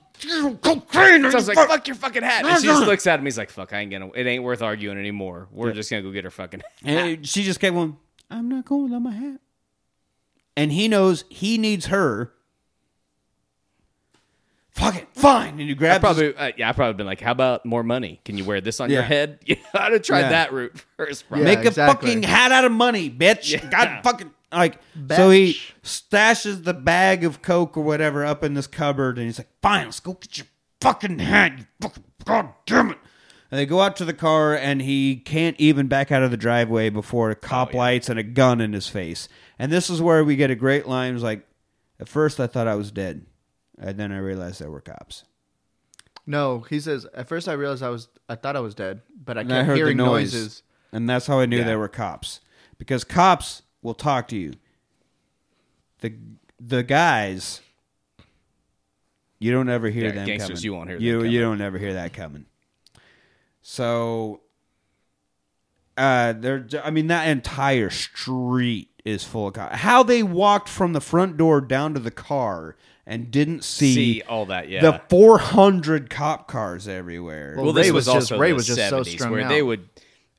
cocaine. 0.57 1.23
So 1.23 1.30
I 1.30 1.34
was 1.35 1.47
like, 1.47 1.57
fuck 1.67 1.88
your 1.88 1.95
fucking 1.95 2.23
hat. 2.23 2.45
And 2.45 2.59
she 2.61 2.67
just 2.67 2.85
looks 2.85 3.05
at 3.07 3.19
him. 3.19 3.26
He's 3.26 3.38
like, 3.38 3.49
fuck, 3.49 3.73
I 3.73 3.80
ain't 3.80 3.91
gonna, 3.91 4.09
it 4.15 4.26
ain't 4.27 4.43
worth 4.43 4.61
arguing 4.61 4.97
anymore. 4.97 5.47
We're 5.51 5.73
just 5.73 5.89
gonna 5.89 6.01
go 6.03 6.11
get 6.11 6.23
her 6.23 6.31
fucking 6.31 6.61
hat. 6.61 6.69
And 6.84 7.27
she 7.27 7.43
just 7.43 7.59
kept 7.59 7.73
going, 7.73 7.97
I'm 8.30 8.47
not 8.49 8.65
going 8.65 8.84
without 8.84 8.99
my 9.01 9.11
hat. 9.13 9.39
And 10.57 10.72
he 10.72 10.88
knows 10.88 11.26
he 11.30 11.57
needs 11.57 11.88
her. 11.88 12.31
Fuck 14.72 14.95
it, 14.97 15.07
fine. 15.13 15.51
And 15.51 15.61
he 15.61 15.72
I 15.72 15.73
grabs 15.73 15.95
his- 15.95 16.01
probably, 16.01 16.35
uh, 16.35 16.51
yeah, 16.57 16.69
I 16.69 16.73
probably 16.73 16.95
been 16.95 17.05
like, 17.05 17.22
how 17.22 17.31
about 17.31 17.65
more 17.65 17.81
money? 17.84 18.19
Can 18.26 18.38
you 18.38 18.43
wear 18.43 18.59
this 18.59 18.81
on 18.81 18.89
your 18.89 19.03
head? 19.03 19.39
Yeah, 19.45 19.55
I'd 19.73 19.93
have 19.93 20.01
tried 20.01 20.22
Yeah. 20.22 20.30
that 20.30 20.51
route 20.53 20.77
first. 20.97 21.27
Probably. 21.30 21.45
Yeah. 21.49 21.55
make 21.55 21.65
exactly. 21.65 22.09
a 22.09 22.13
fucking 22.13 22.23
hat 22.23 22.51
out 22.51 22.65
of 22.65 22.72
money, 22.73 23.09
bitch. 23.09 23.51
Yeah. 23.63 23.69
God 23.69 24.03
fucking 24.03 24.31
like 24.57 24.80
so 25.10 25.30
he 25.30 25.57
stashes 25.84 26.64
the 26.64 26.73
bag 26.73 27.23
of 27.23 27.41
coke 27.41 27.77
or 27.77 27.82
whatever 27.82 28.26
up 28.26 28.44
in 28.44 28.53
this 28.53 28.68
cupboard 28.68 29.18
and 29.18 29.26
he's 29.27 29.38
like, 29.40 29.49
Fine, 29.61 29.86
let's 29.86 29.99
go 29.99 30.14
get 30.14 30.38
your 30.38 30.48
fucking 30.82 31.19
hat, 31.19 31.60
you 31.60 31.65
fucking 31.82 32.03
god 32.26 32.49
damn 32.65 32.91
it. 32.91 32.98
And 33.52 33.60
they 33.60 33.65
go 33.65 33.82
out 33.82 33.95
to 33.98 34.06
the 34.06 34.14
car 34.14 34.56
and 34.56 34.82
he 34.82 35.18
can't 35.18 35.56
even 35.60 35.88
back 35.88 36.11
out 36.11 36.23
of 36.23 36.32
the 36.32 36.38
driveway 36.38 36.90
before 36.90 37.30
a 37.30 37.36
cop 37.36 37.69
oh, 37.69 37.72
yeah. 37.73 37.77
lights 37.77 38.10
and 38.10 38.19
a 38.19 38.23
gun 38.23 38.60
in 38.60 38.73
his 38.73 38.88
face. 38.88 39.30
And 39.60 39.72
this 39.72 39.90
is 39.90 40.02
where 40.02 40.23
we 40.23 40.36
get 40.36 40.52
a 40.52 40.56
great 40.56 40.88
line. 40.88 41.11
It 41.11 41.14
was 41.14 41.23
like, 41.23 41.48
at 41.99 42.10
first 42.10 42.40
I 42.40 42.48
thought 42.48 42.68
I 42.68 42.76
was 42.76 42.91
dead. 42.91 43.26
And 43.77 43.98
then 43.98 44.11
I 44.11 44.18
realized 44.18 44.60
there 44.60 44.72
were 44.72 44.82
cops. 44.82 45.26
No, 46.26 46.61
he 46.61 46.80
says. 46.80 47.06
At 47.14 47.27
first, 47.27 47.48
I 47.48 47.53
realized 47.53 47.84
I 47.84 47.90
was. 47.90 48.07
I 48.27 48.36
thought 48.36 48.56
I 48.56 48.60
was 48.60 48.73
dead, 48.73 49.02
but 49.23 49.38
I 49.38 49.41
I 49.41 49.44
kept 49.44 49.65
heard 49.68 49.73
the 49.73 49.76
hearing 49.76 49.98
noise. 49.98 50.34
noises. 50.34 50.64
And 50.91 51.10
that's 51.10 51.27
how 51.27 51.40
I 51.40 51.45
knew 51.45 51.60
Yeah. 51.60 51.65
they 51.65 51.76
were 51.76 51.88
cops. 51.88 52.40
Because 52.77 53.03
cops 53.03 53.61
will 53.85 53.93
talk 53.93 54.27
to 54.29 54.35
you. 54.37 54.53
The 56.01 56.13
the 56.59 56.83
guys 56.83 57.61
you 59.39 59.51
don't 59.51 59.69
ever 59.69 59.89
hear 59.89 60.05
Yeah, 60.07 60.11
them 60.11 60.25
gangsters, 60.27 60.49
coming. 60.59 60.63
you 60.63 60.73
won't 60.73 60.89
hear 60.89 60.97
them 60.97 61.05
you, 61.05 61.17
coming. 61.19 61.31
You 61.31 61.41
don't 61.41 61.61
ever 61.61 61.77
hear 61.77 61.93
that 61.93 62.13
coming. 62.13 62.45
So 63.61 64.41
uh 65.97 66.33
they're 66.33 66.67
I 66.83 66.91
mean 66.91 67.07
that 67.07 67.27
entire 67.29 67.89
street 67.89 68.89
is 69.05 69.23
full 69.23 69.47
of 69.47 69.53
cops. 69.53 69.77
How 69.77 70.03
they 70.03 70.23
walked 70.23 70.67
from 70.67 70.93
the 70.93 71.01
front 71.01 71.37
door 71.37 71.61
down 71.61 71.93
to 71.93 71.99
the 71.99 72.11
car 72.11 72.75
and 73.05 73.29
didn't 73.29 73.63
see, 73.63 73.93
See 73.93 74.21
all 74.23 74.47
that, 74.47 74.67
yeah. 74.67 74.81
the 74.81 74.99
400 75.11 76.09
cop 76.09 76.47
cars 76.47 76.87
everywhere. 76.87 77.53
Well, 77.55 77.65
well, 77.65 77.73
Ray 77.75 77.83
this 77.83 77.91
was 77.91 78.07
was, 78.07 78.13
just- 78.15 78.31
also 78.31 78.39
Ray 78.41 78.51
was 78.53 78.65
just 78.65 78.89
so 78.89 79.01
70s, 79.03 79.07
strung 79.11 79.31
where 79.31 79.41
out. 79.41 79.49
they 79.49 79.61
would, 79.61 79.87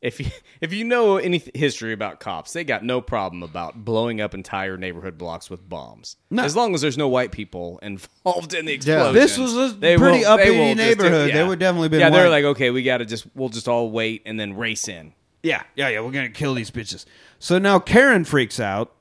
if 0.07 0.21
you 0.21 0.27
if 0.61 0.73
you 0.73 0.85
know 0.85 1.17
any 1.17 1.43
history 1.55 1.93
about 1.93 2.21
cops, 2.21 2.53
they 2.53 2.65
got 2.65 2.85
no 2.85 3.01
problem 3.01 3.43
about 3.43 3.85
blowing 3.85 4.21
up 4.21 4.33
entire 4.35 4.77
neighborhood 4.77 5.19
blocks 5.19 5.51
with 5.51 5.69
bombs, 5.69 6.17
No. 6.31 6.45
as 6.45 6.55
long 6.57 6.75
as 6.75 6.81
there's 6.81 6.97
no 6.99 7.09
white 7.09 7.33
people 7.33 7.79
involved 7.83 8.55
in 8.55 8.65
the 8.67 8.73
Yeah. 8.73 8.77
explosion. 8.77 9.15
This 9.15 9.37
was 9.39 9.55
a 9.57 9.75
They 9.75 9.97
pretty 9.97 10.25
uppity 10.25 10.59
won't 10.59 10.79
just 10.79 10.99
neighborhood. 10.99 11.33
They 11.35 11.45
would 11.45 11.59
definitely 11.59 11.89
been 11.89 12.01
Yeah, 12.01 12.11
they're 12.11 12.31
like, 12.31 12.45
okay, 12.45 12.71
we 12.71 12.83
got 12.83 12.99
to 12.99 13.05
just 13.05 13.27
we'll 13.35 13.49
just 13.49 13.69
all 13.69 13.91
wait 13.91 14.23
and 14.25 14.39
then 14.39 14.57
race 14.57 14.89
in. 14.89 15.13
Yeah, 15.43 15.63
yeah, 15.75 15.89
yeah. 15.89 16.01
We're 16.01 16.11
gonna 16.13 16.31
kill 16.31 16.55
these 16.55 16.71
bitches. 16.71 17.05
So 17.39 17.59
now 17.59 17.79
Karen 17.79 18.25
freaks 18.25 18.59
out, 18.59 18.93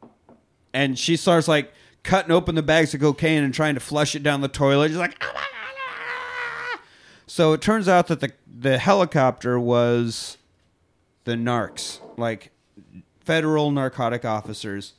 and 0.73 0.97
she 0.99 1.15
starts 1.15 1.47
like 1.47 1.71
cutting 2.03 2.31
open 2.31 2.53
the 2.55 2.61
bags 2.61 2.93
of 2.93 3.01
cocaine 3.01 3.43
and 3.43 3.53
trying 3.53 3.73
to 3.75 3.79
flush 3.79 4.13
it 4.15 4.21
down 4.21 4.41
the 4.41 4.47
toilet. 4.47 4.89
She's 4.89 4.97
like, 4.97 5.15
"Ah, 5.21 5.31
ah, 5.33 5.39
ah." 6.75 6.79
so 7.25 7.53
it 7.53 7.61
turns 7.61 7.87
out 7.87 8.07
that 8.07 8.19
the 8.19 8.31
the 8.57 8.77
helicopter 8.77 9.59
was 9.59 10.37
the 11.25 11.33
narcs, 11.33 11.99
like 12.17 12.51
federal 13.19 13.71
narcotic 13.71 14.23
officers, 14.25 14.93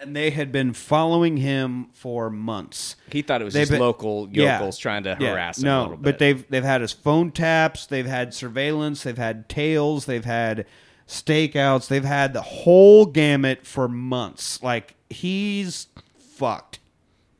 and 0.00 0.14
they 0.14 0.30
had 0.30 0.52
been 0.52 0.72
following 0.72 1.38
him 1.38 1.88
for 1.92 2.30
months. 2.30 2.94
He 3.10 3.20
thought 3.22 3.40
it 3.40 3.44
was 3.44 3.54
They've 3.54 3.62
just 3.62 3.72
been- 3.72 3.80
local 3.80 4.28
Yeah. 4.30 4.58
yokels 4.58 4.78
trying 4.78 5.02
to 5.04 5.16
Yeah. 5.18 5.30
harass 5.30 5.58
him 5.58 5.64
No, 5.64 5.78
a 5.78 5.82
little 5.82 5.96
bit. 5.96 6.02
but 6.04 6.18
they've 6.20 6.48
they've 6.48 6.62
had 6.64 6.80
his 6.82 6.92
phone 6.92 7.32
taps, 7.32 7.84
they've 7.86 8.06
had 8.06 8.32
surveillance, 8.32 9.02
they've 9.02 9.18
had 9.18 9.48
tails, 9.48 10.04
they've 10.06 10.24
had 10.24 10.66
stakeouts, 11.08 11.88
they've 11.88 12.04
had 12.04 12.32
the 12.34 12.42
whole 12.42 13.06
gamut 13.06 13.66
for 13.66 13.88
months. 13.88 14.62
Like 14.62 14.94
he's 15.10 15.88
fucked, 16.18 16.78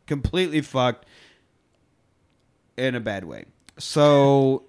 completely 0.06 0.60
fucked, 0.62 1.04
in 2.76 2.94
a 2.94 3.00
bad 3.00 3.24
way. 3.24 3.44
So 3.78 4.64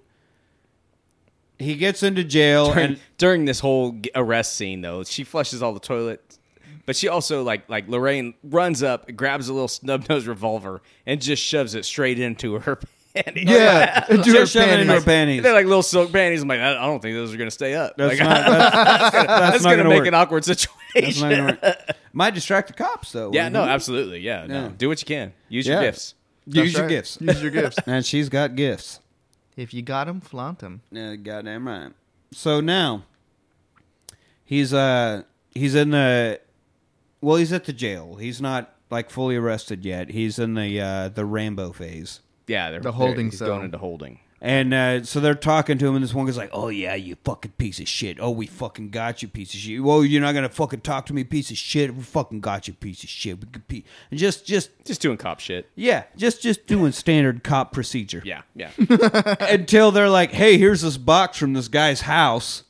he 1.60 1.76
gets 1.76 2.02
into 2.04 2.24
jail 2.24 2.68
during, 2.74 2.86
and 2.86 3.00
during 3.18 3.46
this 3.46 3.60
whole 3.60 4.00
arrest 4.16 4.56
scene 4.56 4.82
though 4.82 5.04
she 5.04 5.24
flushes 5.24 5.62
all 5.62 5.74
the 5.74 5.80
toilets 5.80 6.40
but 6.86 6.96
she 6.96 7.08
also 7.08 7.44
like 7.44 7.68
like 7.70 7.88
lorraine 7.88 8.34
runs 8.44 8.82
up 8.82 9.14
grabs 9.16 9.50
a 9.50 9.54
little 9.54 9.68
snub-nosed 9.68 10.26
revolver 10.28 10.82
and 11.06 11.22
just 11.22 11.44
shoves 11.44 11.76
it 11.76 11.86
straight 11.86 12.20
into 12.20 12.60
her 12.60 12.78
panties 13.16 13.46
Yeah, 13.50 14.06
into 14.10 14.30
her 14.32 14.34
Just 14.40 14.54
shove 14.54 14.70
it 14.70 14.80
into 14.80 14.94
her 14.94 15.00
panties. 15.02 15.06
panties. 15.06 15.44
they're 15.44 15.54
like 15.54 15.66
little 15.66 15.84
silk 15.84 16.12
panties 16.12 16.42
i'm 16.42 16.48
like 16.48 16.60
i 16.60 16.72
I 16.72 16.86
don't 16.86 17.02
think 17.02 17.16
those 17.16 17.34
are 17.34 17.38
gonna 17.38 17.52
stay 17.52 17.76
up 17.76 17.96
That's 17.98 18.18
like, 18.20 18.28
not, 18.28 18.46
that's, 18.46 19.12
that's 19.14 19.28
that's 19.28 19.64
not 19.64 19.70
gonna, 19.72 19.84
gonna 19.84 19.90
make 19.90 20.00
work. 20.00 20.08
an 20.08 20.14
awkward 20.14 20.44
That's 20.44 20.68
situation 20.94 21.30
not 21.30 21.62
gonna. 21.62 21.78
Might 22.14 22.34
distract 22.34 22.68
the 22.70 22.74
cops 22.74 23.12
though. 23.12 23.32
yeah 23.34 23.50
no 23.50 23.64
absolutely 23.64 24.20
yeah, 24.20 24.42
Yeah. 24.46 24.48
no 24.48 24.70
do 24.70 24.88
what 24.88 25.02
you 25.02 25.06
can 25.06 25.34
use 25.50 25.68
Yeah. 25.68 25.74
your 25.76 25.82
gifts 25.92 26.16
Use 26.46 26.56
That's 26.56 26.74
your 26.74 26.82
right. 26.84 26.90
gifts. 26.90 27.18
Use 27.22 27.42
your 27.44 27.52
gifts. 27.52 27.78
and 27.86 28.04
she's 28.04 28.28
got 28.28 28.56
gifts. 28.56 29.02
If 29.60 29.74
you 29.74 29.82
got 29.82 30.08
him, 30.08 30.22
flaunt 30.22 30.62
him. 30.62 30.82
Yeah, 30.92 31.16
goddamn 31.18 31.68
right. 31.68 31.92
So 32.32 32.62
now 32.62 33.04
he's 34.46 34.74
uh 34.74 35.24
he's 35.54 35.76
in 35.76 35.90
the 35.92 36.40
well 37.22 37.36
he's 37.36 37.52
at 37.52 37.66
the 37.66 37.74
jail. 37.74 38.16
He's 38.16 38.42
not 38.42 38.74
like 38.90 39.10
fully 39.10 39.36
arrested 39.36 39.84
yet. 39.84 40.12
He's 40.12 40.40
in 40.40 40.54
the 40.54 40.80
uh 40.80 41.10
the 41.10 41.26
Rambo 41.26 41.74
phase. 41.74 42.22
yeah 42.48 42.72
they're 42.72 42.80
The 42.80 42.94
holding 42.94 43.16
they're, 43.18 43.24
he's 43.32 43.40
cell. 43.40 43.48
going 43.50 43.66
into 43.66 43.78
holding 43.80 44.20
And 44.42 44.74
uh, 44.74 45.04
so 45.04 45.20
they're 45.20 45.36
talking 45.36 45.78
to 45.78 45.88
him, 45.88 45.96
and 45.96 46.04
this 46.04 46.14
one 46.14 46.26
guy's 46.26 46.38
like, 46.38 46.52
"Oh 46.54 46.70
yeah, 46.70 46.96
you 46.96 47.18
fucking 47.26 47.52
piece 47.58 47.82
of 47.82 47.90
shit. 47.90 48.18
Oh, 48.22 48.30
we 48.32 48.48
fucking 48.48 48.90
got 48.90 49.22
you, 49.22 49.28
piece 49.28 49.54
of 49.54 49.60
shit. 49.60 49.84
Well, 49.84 50.06
you're 50.06 50.22
not 50.22 50.34
gonna 50.34 50.48
fucking 50.48 50.80
talk 50.80 51.06
to 51.08 51.14
me, 51.14 51.26
piece 51.26 51.52
of 51.52 51.58
shit. 51.58 51.94
We 51.94 52.04
fucking 52.04 52.40
got 52.40 52.66
you, 52.66 52.74
piece 52.74 53.04
of 53.04 53.10
shit. 53.10 53.38
We 53.42 53.48
could 53.48 53.68
pe-. 53.68 53.84
And 54.10 54.18
just, 54.18 54.46
just, 54.46 54.70
just 54.86 55.02
doing 55.02 55.18
cop 55.18 55.42
shit 55.42 55.70
yeah, 55.76 56.04
just, 56.16 56.42
just 56.42 56.68
doing 56.68 56.94
standard 56.94 57.44
cop 57.44 57.74
procedure. 57.74 58.22
yeah 58.24 58.44
yeah 58.56 58.72
until 59.42 59.92
they're 59.92 60.08
like, 60.10 60.32
"Hey, 60.32 60.58
here's 60.58 60.84
this 60.84 60.96
box 60.96 61.38
from 61.38 61.52
this 61.52 61.68
guy's 61.68 62.02
house," 62.02 62.64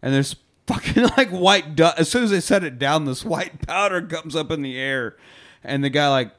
and 0.00 0.14
there's 0.14 0.36
fucking 0.68 1.02
like 1.16 1.30
white 1.30 1.74
dust. 1.74 1.98
As 1.98 2.08
soon 2.08 2.22
as 2.22 2.30
they 2.30 2.40
set 2.40 2.62
it 2.62 2.78
down, 2.78 3.04
this 3.04 3.24
white 3.24 3.66
powder 3.66 4.00
comes 4.00 4.36
up 4.36 4.52
in 4.52 4.62
the 4.62 4.78
air, 4.78 5.16
and 5.64 5.82
the 5.82 5.90
guy 5.90 6.08
like 6.08 6.30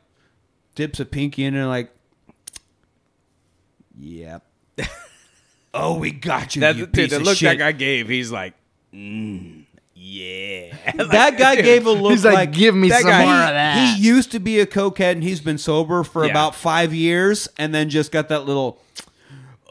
dips 0.76 1.02
a 1.02 1.06
pinky 1.06 1.44
in 1.44 1.56
and 1.56 1.68
like, 1.68 1.94
"Yep." 4.00 4.44
Oh, 5.74 5.98
we 5.98 6.12
got 6.12 6.56
you, 6.56 6.62
that, 6.62 6.76
you 6.76 6.86
dude, 6.86 6.94
piece 6.94 7.10
the 7.12 7.18
of 7.18 7.24
look 7.24 7.38
shit. 7.38 7.50
that 7.50 7.58
guy 7.58 7.72
gave 7.72 8.08
he's 8.08 8.32
like 8.32 8.54
mm, 8.94 9.64
yeah 9.94 10.76
that 10.96 11.38
guy 11.38 11.56
gave 11.62 11.86
a 11.86 11.92
look 11.92 12.12
He's 12.12 12.26
like, 12.26 12.52
"Give 12.52 12.76
me 12.76 12.90
some 12.90 13.04
guy- 13.04 13.26
more 13.26 13.34
he, 13.36 13.42
of 13.42 13.50
that." 13.50 13.98
He 13.98 14.04
used 14.08 14.32
to 14.32 14.40
be 14.40 14.60
a 14.60 14.66
cokehead, 14.66 15.14
and 15.14 15.24
he's 15.24 15.40
been 15.42 15.58
sober 15.58 16.04
for 16.04 16.24
Yeah. 16.26 16.32
about 16.32 16.54
five 16.56 16.94
years, 16.94 17.48
and 17.58 17.74
then 17.74 17.90
just 17.90 18.12
got 18.12 18.30
that 18.30 18.46
little. 18.46 18.80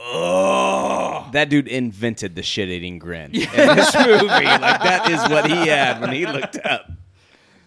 Oh, 0.07 1.29
That 1.33 1.49
dude 1.49 1.67
invented 1.69 2.35
the 2.35 2.43
shit 2.43 2.69
eating 2.69 2.99
grin 2.99 3.35
in 3.35 3.41
this 3.51 3.95
movie. 3.95 4.27
Like 4.27 4.61
that 4.61 5.11
is 5.11 5.21
what 5.31 5.47
he 5.51 5.69
had 5.69 6.01
when 6.01 6.13
he 6.13 6.27
looked 6.27 6.59
up. 6.65 6.91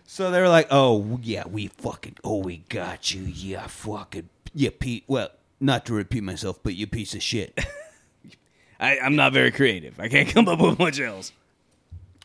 So 0.06 0.30
they 0.32 0.40
were 0.40 0.50
like, 0.50 0.68
"Oh 0.70 1.20
yeah, 1.24 1.44
we 1.48 1.68
fucking, 1.68 2.18
oh 2.24 2.38
we 2.38 2.58
got 2.70 3.14
you, 3.14 3.22
yeah, 3.24 3.68
fucking, 3.68 4.30
yeah, 4.54 4.70
Pete. 4.78 5.04
Well, 5.08 5.30
not 5.60 5.86
to 5.88 5.94
repeat 5.94 6.22
myself, 6.24 6.60
but 6.64 6.76
you 6.76 6.88
piece 6.88 7.14
of 7.16 7.22
shit. 7.24 7.58
I, 8.80 9.00
I'm 9.00 9.16
not 9.16 9.34
very 9.34 9.52
creative. 9.52 10.00
I 10.00 10.08
can't 10.08 10.30
come 10.34 10.48
up 10.48 10.60
with 10.60 10.78
much 10.80 11.00
else. 11.00 11.32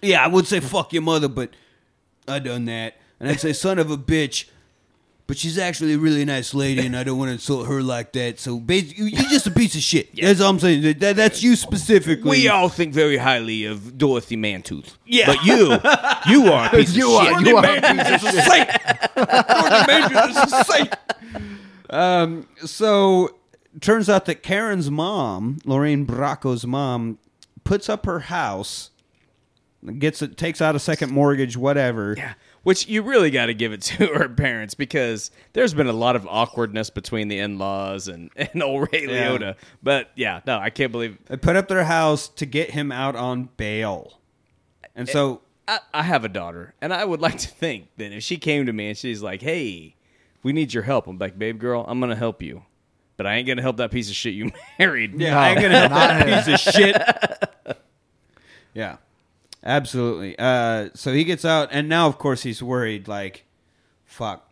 yeah, 0.02 0.22
I 0.24 0.28
would 0.28 0.46
say 0.46 0.60
fuck 0.60 0.92
your 0.92 1.02
mother, 1.02 1.28
but 1.28 1.50
I 2.28 2.38
done 2.38 2.66
that, 2.66 2.96
and 3.18 3.28
I'd 3.30 3.40
say 3.40 3.52
son 3.52 3.78
of 3.78 3.90
a 3.90 3.96
bitch, 3.96 4.48
but 5.26 5.38
she's 5.38 5.56
actually 5.56 5.94
a 5.94 5.98
really 5.98 6.24
nice 6.26 6.52
lady, 6.52 6.84
and 6.84 6.94
I 6.96 7.04
don't 7.04 7.16
want 7.16 7.28
to 7.30 7.32
insult 7.34 7.68
her 7.68 7.80
like 7.82 8.12
that. 8.12 8.38
So 8.38 8.58
basically, 8.60 9.12
you're 9.12 9.22
just 9.30 9.46
a 9.46 9.50
piece 9.50 9.74
of 9.74 9.80
shit. 9.80 10.14
That's 10.14 10.40
all 10.42 10.50
I'm 10.50 10.58
saying. 10.58 10.82
That, 10.82 11.00
that- 11.00 11.16
that's 11.16 11.42
you 11.42 11.56
specifically. 11.56 12.30
We 12.30 12.48
all 12.48 12.68
think 12.68 12.92
very 12.92 13.16
highly 13.16 13.64
of 13.64 13.96
Dorothy 13.96 14.36
Mantooth. 14.36 14.96
Yeah. 15.06 15.26
But 15.26 15.44
you, 15.44 15.78
you 16.28 16.52
are 16.52 16.66
a 16.66 16.70
piece 16.76 16.94
You 16.94 17.16
of 17.16 17.22
are- 17.22 17.38
shit. 17.38 17.46
you 17.48 17.56
are- 17.56 17.62
This 17.80 18.22
is 18.24 18.44
saint. 18.44 18.68
This 19.86 20.52
is 20.52 20.66
saint. 20.66 20.94
Um, 21.92 22.48
so 22.64 23.36
turns 23.80 24.08
out 24.08 24.24
that 24.24 24.42
Karen's 24.42 24.90
mom, 24.90 25.58
Lorraine 25.64 26.06
Bracco's 26.06 26.66
mom, 26.66 27.18
puts 27.64 27.88
up 27.88 28.06
her 28.06 28.20
house, 28.20 28.90
gets 29.98 30.22
it, 30.22 30.36
takes 30.36 30.60
out 30.60 30.74
a 30.74 30.78
second 30.78 31.12
mortgage, 31.12 31.56
whatever. 31.56 32.14
Yeah. 32.16 32.34
Which 32.62 32.86
you 32.86 33.02
really 33.02 33.30
got 33.30 33.46
to 33.46 33.54
give 33.54 33.72
it 33.72 33.82
to 33.82 34.06
her 34.14 34.28
parents 34.28 34.74
because 34.74 35.30
there's 35.52 35.74
been 35.74 35.88
a 35.88 35.92
lot 35.92 36.16
of 36.16 36.26
awkwardness 36.28 36.90
between 36.90 37.28
the 37.28 37.38
in-laws 37.38 38.08
and, 38.08 38.30
and 38.36 38.62
old 38.62 38.88
Ray 38.92 39.06
Yeah. 39.06 39.30
Liotta. 39.30 39.54
But 39.82 40.10
yeah, 40.14 40.40
no, 40.46 40.58
I 40.58 40.70
can't 40.70 40.92
believe 40.92 41.18
They 41.26 41.36
put 41.36 41.56
up 41.56 41.68
their 41.68 41.84
house 41.84 42.28
to 42.28 42.46
get 42.46 42.70
him 42.70 42.90
out 42.90 43.16
on 43.16 43.48
bail, 43.56 44.20
and 44.94 45.08
so 45.08 45.42
I, 45.66 45.80
I 45.92 46.02
have 46.04 46.24
a 46.24 46.28
daughter, 46.28 46.74
and 46.80 46.92
I 46.92 47.04
would 47.04 47.20
like 47.20 47.38
to 47.38 47.48
think 47.48 47.88
that 47.96 48.12
if 48.12 48.22
she 48.22 48.36
came 48.36 48.66
to 48.66 48.72
me 48.72 48.88
and 48.88 48.96
she's 48.98 49.22
like, 49.22 49.42
"Hey, 49.42 49.96
we 50.42 50.52
need 50.52 50.72
your 50.74 50.82
help," 50.84 51.06
I'm 51.06 51.18
like, 51.18 51.38
"Babe, 51.38 51.58
girl, 51.58 51.84
I'm 51.86 52.00
gonna 52.00 52.16
help 52.16 52.42
you, 52.42 52.62
but 53.16 53.26
I 53.26 53.34
ain't 53.34 53.46
gonna 53.46 53.62
help 53.62 53.76
that 53.78 53.90
piece 53.90 54.08
of 54.10 54.16
shit 54.16 54.34
you 54.34 54.50
married." 54.78 55.18
yeah, 55.20 55.38
I 55.38 55.50
ain't 55.50 55.60
gonna 55.60 55.78
help 55.78 55.92
that 55.92 56.28
him. 56.28 56.44
piece 56.54 56.66
of 56.66 56.74
shit. 56.74 57.76
yeah, 58.74 58.96
absolutely. 59.64 60.36
Uh, 60.38 60.90
so 60.94 61.12
he 61.12 61.24
gets 61.24 61.44
out, 61.44 61.68
and 61.72 61.88
now 61.88 62.06
of 62.06 62.18
course 62.18 62.42
he's 62.42 62.62
worried. 62.62 63.08
Like, 63.08 63.44
fuck, 64.04 64.48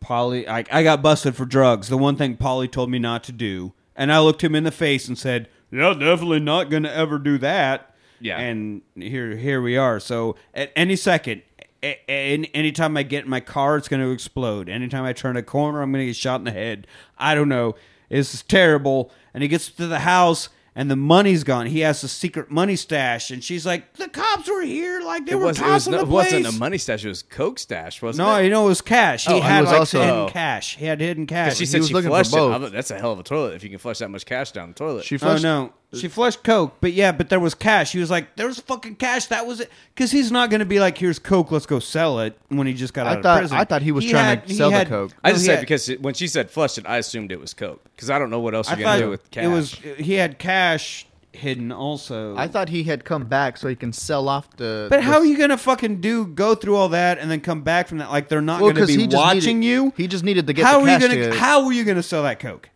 Paulie. 0.00 0.46
I, 0.48 0.64
I 0.70 0.82
got 0.82 1.02
busted 1.02 1.34
for 1.36 1.44
drugs. 1.44 1.88
The 1.88 1.96
one 1.98 2.16
thing 2.16 2.36
Paulie 2.36 2.70
told 2.70 2.90
me 2.90 2.98
not 2.98 3.24
to 3.24 3.32
do, 3.32 3.72
and 3.94 4.12
I 4.12 4.20
looked 4.20 4.42
him 4.44 4.54
in 4.54 4.64
the 4.64 4.70
face 4.72 5.08
and 5.08 5.16
said, 5.18 5.48
"Yeah, 5.70 5.94
definitely 5.94 6.40
not 6.40 6.70
gonna 6.70 6.90
ever 6.90 7.18
do 7.18 7.38
that." 7.38 7.92
Yeah. 8.18 8.38
and 8.38 8.80
here 8.94 9.36
here 9.36 9.60
we 9.60 9.76
are. 9.76 10.00
So 10.00 10.36
at 10.54 10.72
any 10.76 10.96
second. 10.96 11.42
A- 11.82 11.98
a- 12.08 12.44
Anytime 12.54 12.96
I 12.96 13.02
get 13.02 13.24
in 13.24 13.30
my 13.30 13.40
car, 13.40 13.76
it's 13.76 13.88
going 13.88 14.02
to 14.02 14.10
explode. 14.10 14.68
Anytime 14.68 15.04
I 15.04 15.12
turn 15.12 15.36
a 15.36 15.42
corner, 15.42 15.82
I'm 15.82 15.92
going 15.92 16.02
to 16.02 16.06
get 16.06 16.16
shot 16.16 16.40
in 16.40 16.44
the 16.44 16.50
head. 16.52 16.86
I 17.18 17.34
don't 17.34 17.48
know. 17.48 17.74
It's 18.10 18.42
terrible. 18.42 19.10
And 19.34 19.42
he 19.42 19.48
gets 19.48 19.68
to 19.70 19.86
the 19.86 20.00
house, 20.00 20.48
and 20.74 20.90
the 20.90 20.96
money's 20.96 21.42
gone. 21.44 21.66
He 21.66 21.80
has 21.80 22.02
a 22.04 22.08
secret 22.08 22.50
money 22.50 22.76
stash, 22.76 23.30
and 23.30 23.42
she's 23.42 23.66
like, 23.66 23.94
"The 23.94 24.08
cops 24.08 24.48
were 24.48 24.62
here, 24.62 25.00
like 25.00 25.26
they 25.26 25.32
It, 25.32 25.36
were 25.36 25.46
was, 25.46 25.58
it, 25.58 25.62
was, 25.62 25.70
tossing 25.84 25.92
no- 25.92 25.98
the 25.98 26.04
it 26.04 26.08
place." 26.08 26.32
wasn't 26.34 26.54
a 26.54 26.58
money 26.58 26.78
stash; 26.78 27.04
it 27.04 27.08
was 27.08 27.22
coke 27.22 27.58
stash, 27.58 28.00
wasn't 28.02 28.28
no, 28.28 28.36
it? 28.36 28.44
you 28.44 28.50
know 28.50 28.64
it 28.66 28.68
was 28.68 28.80
cash. 28.82 29.26
He 29.26 29.32
Oh, 29.32 29.36
he 29.36 29.40
had 29.42 29.62
was 29.62 29.70
like 29.70 29.78
also- 29.80 30.00
hidden 30.00 30.14
Oh. 30.14 30.28
cash. 30.28 30.76
He 30.76 30.84
had 30.86 31.00
hidden 31.00 31.26
cash. 31.26 31.54
She 31.54 31.60
he 31.60 31.66
said 31.66 31.78
was 31.78 31.88
she 31.88 31.94
looking 31.94 32.08
for 32.10 32.16
flushed 32.16 32.32
it. 32.32 32.36
both. 32.36 32.62
I 32.62 32.68
That's 32.68 32.90
a 32.90 32.98
hell 32.98 33.12
of 33.12 33.18
a 33.18 33.22
toilet 33.22 33.54
if 33.54 33.64
you 33.64 33.70
can 33.70 33.78
flush 33.78 33.98
that 33.98 34.10
much 34.10 34.24
cash 34.26 34.52
down 34.52 34.68
the 34.68 34.74
toilet. 34.74 35.04
She 35.04 35.16
Oh 35.16 35.18
flushed. 35.18 35.42
no, 35.42 35.72
she 35.94 36.08
flushed 36.08 36.42
coke, 36.44 36.74
but 36.80 36.92
yeah, 36.92 37.12
but 37.12 37.28
there 37.30 37.40
was 37.40 37.54
cash. 37.54 37.92
He 37.92 37.98
was 37.98 38.10
like, 38.10 38.36
"There 38.36 38.46
was 38.46 38.58
fucking 38.60 38.96
cash. 38.96 39.26
That 39.26 39.46
was 39.46 39.60
it." 39.60 39.70
Because 39.94 40.10
he's 40.10 40.30
not 40.32 40.50
going 40.50 40.58
to 40.60 40.66
be 40.66 40.78
like, 40.80 40.98
"Here's 40.98 41.18
coke. 41.18 41.50
Let's 41.52 41.64
go 41.66 41.78
sell 41.78 42.20
it." 42.20 42.38
When 42.48 42.66
he 42.66 42.74
just 42.74 42.92
got 42.92 43.06
I 43.06 43.14
out 43.16 43.22
thought- 43.22 43.36
of 43.36 43.40
prison, 43.42 43.56
I 43.56 43.64
thought 43.64 43.82
he 43.82 43.92
was 43.92 44.04
trying 44.04 44.40
to 44.42 44.46
he 44.46 44.54
sell 44.54 44.70
the 44.70 44.84
coke. 44.84 45.12
I 45.24 45.30
just 45.30 45.42
he 45.42 45.46
said 45.46 45.54
had- 45.56 45.60
because 45.60 45.88
it- 45.88 46.02
when 46.02 46.14
she 46.14 46.26
said 46.26 46.50
flushed 46.50 46.78
it, 46.78 46.86
I 46.86 46.98
assumed 46.98 47.32
it 47.32 47.40
was 47.40 47.54
coke 47.54 47.82
because 47.94 48.10
I 48.10 48.18
don't 48.18 48.30
know 48.30 48.40
what 48.40 48.54
else 48.54 48.68
I 48.68 48.72
you're 48.72 48.84
gonna 48.84 48.98
thought 48.98 49.04
do 49.04 49.10
with 49.10 49.30
cash. 49.30 49.44
it 49.44 49.48
was 49.48 49.72
he 49.98 50.14
had 50.14 50.38
cash 50.38 51.06
hidden 51.32 51.70
also. 51.70 52.34
I 52.36 52.48
thought 52.48 52.70
he 52.70 52.84
had 52.84 53.04
come 53.04 53.24
back 53.24 53.56
so 53.58 53.68
he 53.68 53.76
can 53.76 53.92
sell 53.92 54.28
off 54.28 54.48
the. 54.56 54.86
But 54.90 55.02
how 55.02 55.18
are 55.18 55.24
you 55.26 55.36
gonna 55.38 55.58
fucking 55.58 56.00
do 56.00 56.26
go 56.26 56.54
through 56.54 56.76
all 56.76 56.88
that 56.90 57.18
and 57.18 57.30
then 57.30 57.40
come 57.40 57.60
back 57.62 57.88
from 57.88 57.98
that? 57.98 58.10
Like 58.10 58.28
they're 58.28 58.40
not 58.40 58.60
Well, 58.60 58.72
going 58.72 58.86
to 58.86 58.96
be 59.08 59.14
watching 59.14 59.60
needed- 59.60 59.70
you. 59.70 59.92
He 59.96 60.08
just 60.08 60.24
needed 60.24 60.46
to 60.46 60.52
get 60.52 60.64
how 60.64 60.80
the 60.80 60.86
are 60.86 60.92
you 60.94 60.98
cash 60.98 61.08
gonna 61.14 61.30
to- 61.30 61.38
How 61.38 61.64
are 61.66 61.72
you 61.72 61.84
gonna 61.84 62.02
sell 62.02 62.22
that 62.24 62.40
coke? 62.40 62.70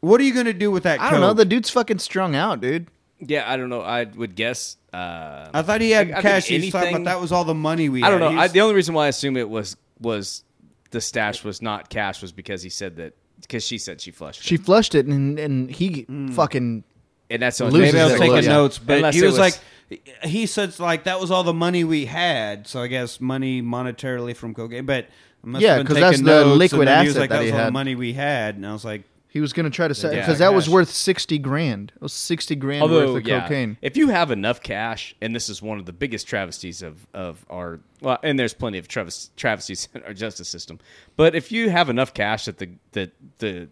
What 0.00 0.20
are 0.20 0.24
you 0.24 0.34
gonna 0.34 0.52
do 0.52 0.70
with 0.70 0.82
that? 0.84 1.00
I 1.00 1.04
coke? 1.04 1.10
don't 1.12 1.20
know. 1.20 1.32
The 1.34 1.44
dude's 1.44 1.70
fucking 1.70 1.98
strung 1.98 2.34
out, 2.36 2.60
dude. 2.60 2.86
yeah, 3.18 3.50
I 3.50 3.56
don't 3.56 3.70
know. 3.70 3.80
I 3.80 4.04
would 4.04 4.34
guess. 4.34 4.76
Uh, 4.92 5.48
I 5.52 5.62
thought 5.62 5.80
he 5.80 5.90
had 5.90 6.08
I- 6.08 6.10
I 6.10 6.12
think 6.14 6.22
cash. 6.22 6.46
He 6.46 6.58
was 6.58 6.70
talking 6.70 6.86
anything- 6.88 7.02
about 7.02 7.14
that 7.16 7.20
was 7.20 7.32
all 7.32 7.44
the 7.44 7.54
money 7.54 7.88
we. 7.88 8.02
I 8.02 8.10
don't 8.10 8.20
had. 8.20 8.26
know. 8.26 8.32
He 8.32 8.38
I, 8.38 8.42
was- 8.44 8.52
the 8.52 8.60
only 8.60 8.74
reason 8.74 8.94
why 8.94 9.06
I 9.06 9.08
assume 9.08 9.36
it 9.36 9.48
was 9.48 9.76
was 10.00 10.44
the 10.90 11.00
stash 11.00 11.42
was 11.44 11.60
not 11.62 11.88
cash 11.90 12.22
was 12.22 12.32
because 12.32 12.62
he 12.62 12.68
said 12.70 12.96
that 12.96 13.14
because 13.40 13.64
she 13.64 13.78
said 13.78 14.00
she 14.00 14.10
flushed. 14.10 14.42
She 14.42 14.54
it. 14.56 14.62
flushed 14.64 14.94
it 14.94 15.06
and 15.06 15.38
and 15.38 15.70
he 15.70 16.02
Hmm. 16.02 16.28
fucking 16.28 16.84
and 17.30 17.42
that's 17.42 17.58
the 17.58 17.64
loses 17.64 17.74
only 17.74 17.86
Maybe 17.88 18.00
I 18.00 18.04
was 18.04 18.12
it. 18.14 18.18
taking 18.18 18.34
Yeah. 18.44 18.48
notes, 18.56 18.78
but 18.78 18.96
Unless 18.98 19.14
he 19.14 19.20
it 19.20 19.24
was, 19.24 19.38
was- 19.38 19.60
like, 19.90 20.00
he 20.24 20.46
said 20.46 20.78
like 20.78 21.04
that 21.04 21.20
was 21.20 21.30
all 21.30 21.42
the 21.42 21.52
money 21.54 21.84
we 21.84 22.04
had. 22.06 22.66
So 22.68 22.80
I 22.82 22.86
guess 22.86 23.20
money 23.20 23.62
monetarily 23.62 24.36
from 24.36 24.54
cocaine. 24.54 24.86
But 24.86 25.06
must 25.42 25.62
Yeah, 25.62 25.74
have 25.74 25.78
been 25.80 25.86
'cause 25.88 25.96
that's 26.00 26.10
taking 26.18 26.24
the 26.26 26.44
notes, 26.44 26.58
liquid 26.58 26.80
and 26.82 26.88
then 26.88 27.00
he 27.02 27.08
was 27.08 27.16
asset 27.16 27.20
like, 27.20 27.30
that 27.30 27.36
that 27.36 27.42
he 27.42 27.46
was 27.46 27.52
all 27.52 27.58
the 27.58 27.64
had. 27.64 27.72
money 27.72 27.94
we 27.94 28.12
had, 28.12 28.54
and 28.56 28.66
I 28.66 28.72
was 28.72 28.84
like, 28.84 29.02
He 29.36 29.40
was 29.42 29.52
gonna 29.52 29.68
try 29.68 29.86
to 29.86 29.94
sell 29.94 30.14
Yeah, 30.14 30.20
because 30.20 30.38
that 30.38 30.54
was 30.54 30.66
worth 30.66 30.88
sixty 30.88 31.36
grand. 31.38 31.92
It 31.94 32.00
was 32.00 32.14
sixty 32.14 32.54
grand 32.54 32.80
Although, 32.80 33.12
worth 33.12 33.22
of 33.22 33.28
yeah, 33.28 33.42
cocaine. 33.42 33.76
if 33.82 33.94
you 33.94 34.08
have 34.08 34.30
enough 34.30 34.62
cash, 34.62 35.14
and 35.20 35.36
this 35.36 35.50
is 35.50 35.60
one 35.60 35.78
of 35.78 35.84
the 35.84 35.92
biggest 35.92 36.26
travesties 36.26 36.80
of, 36.80 37.06
of 37.12 37.44
our 37.50 37.80
well, 38.00 38.18
and 38.22 38.38
there's 38.38 38.54
plenty 38.54 38.78
of 38.78 38.88
traves- 38.88 39.28
travesties 39.36 39.90
in 39.94 40.02
our 40.04 40.14
justice 40.14 40.48
system, 40.48 40.78
but 41.18 41.34
if 41.34 41.52
you 41.52 41.68
have 41.68 41.90
enough 41.90 42.14
cash 42.14 42.46
that 42.46 42.56
the 42.56 42.70
that 42.92 43.12
the 43.40 43.68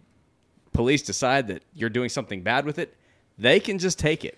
police 0.74 1.00
decide 1.00 1.48
that 1.48 1.62
you're 1.72 1.88
doing 1.88 2.10
something 2.10 2.42
bad 2.42 2.66
with 2.66 2.78
it, 2.78 2.94
they 3.38 3.58
can 3.58 3.78
just 3.78 3.98
take 3.98 4.22
it. 4.22 4.36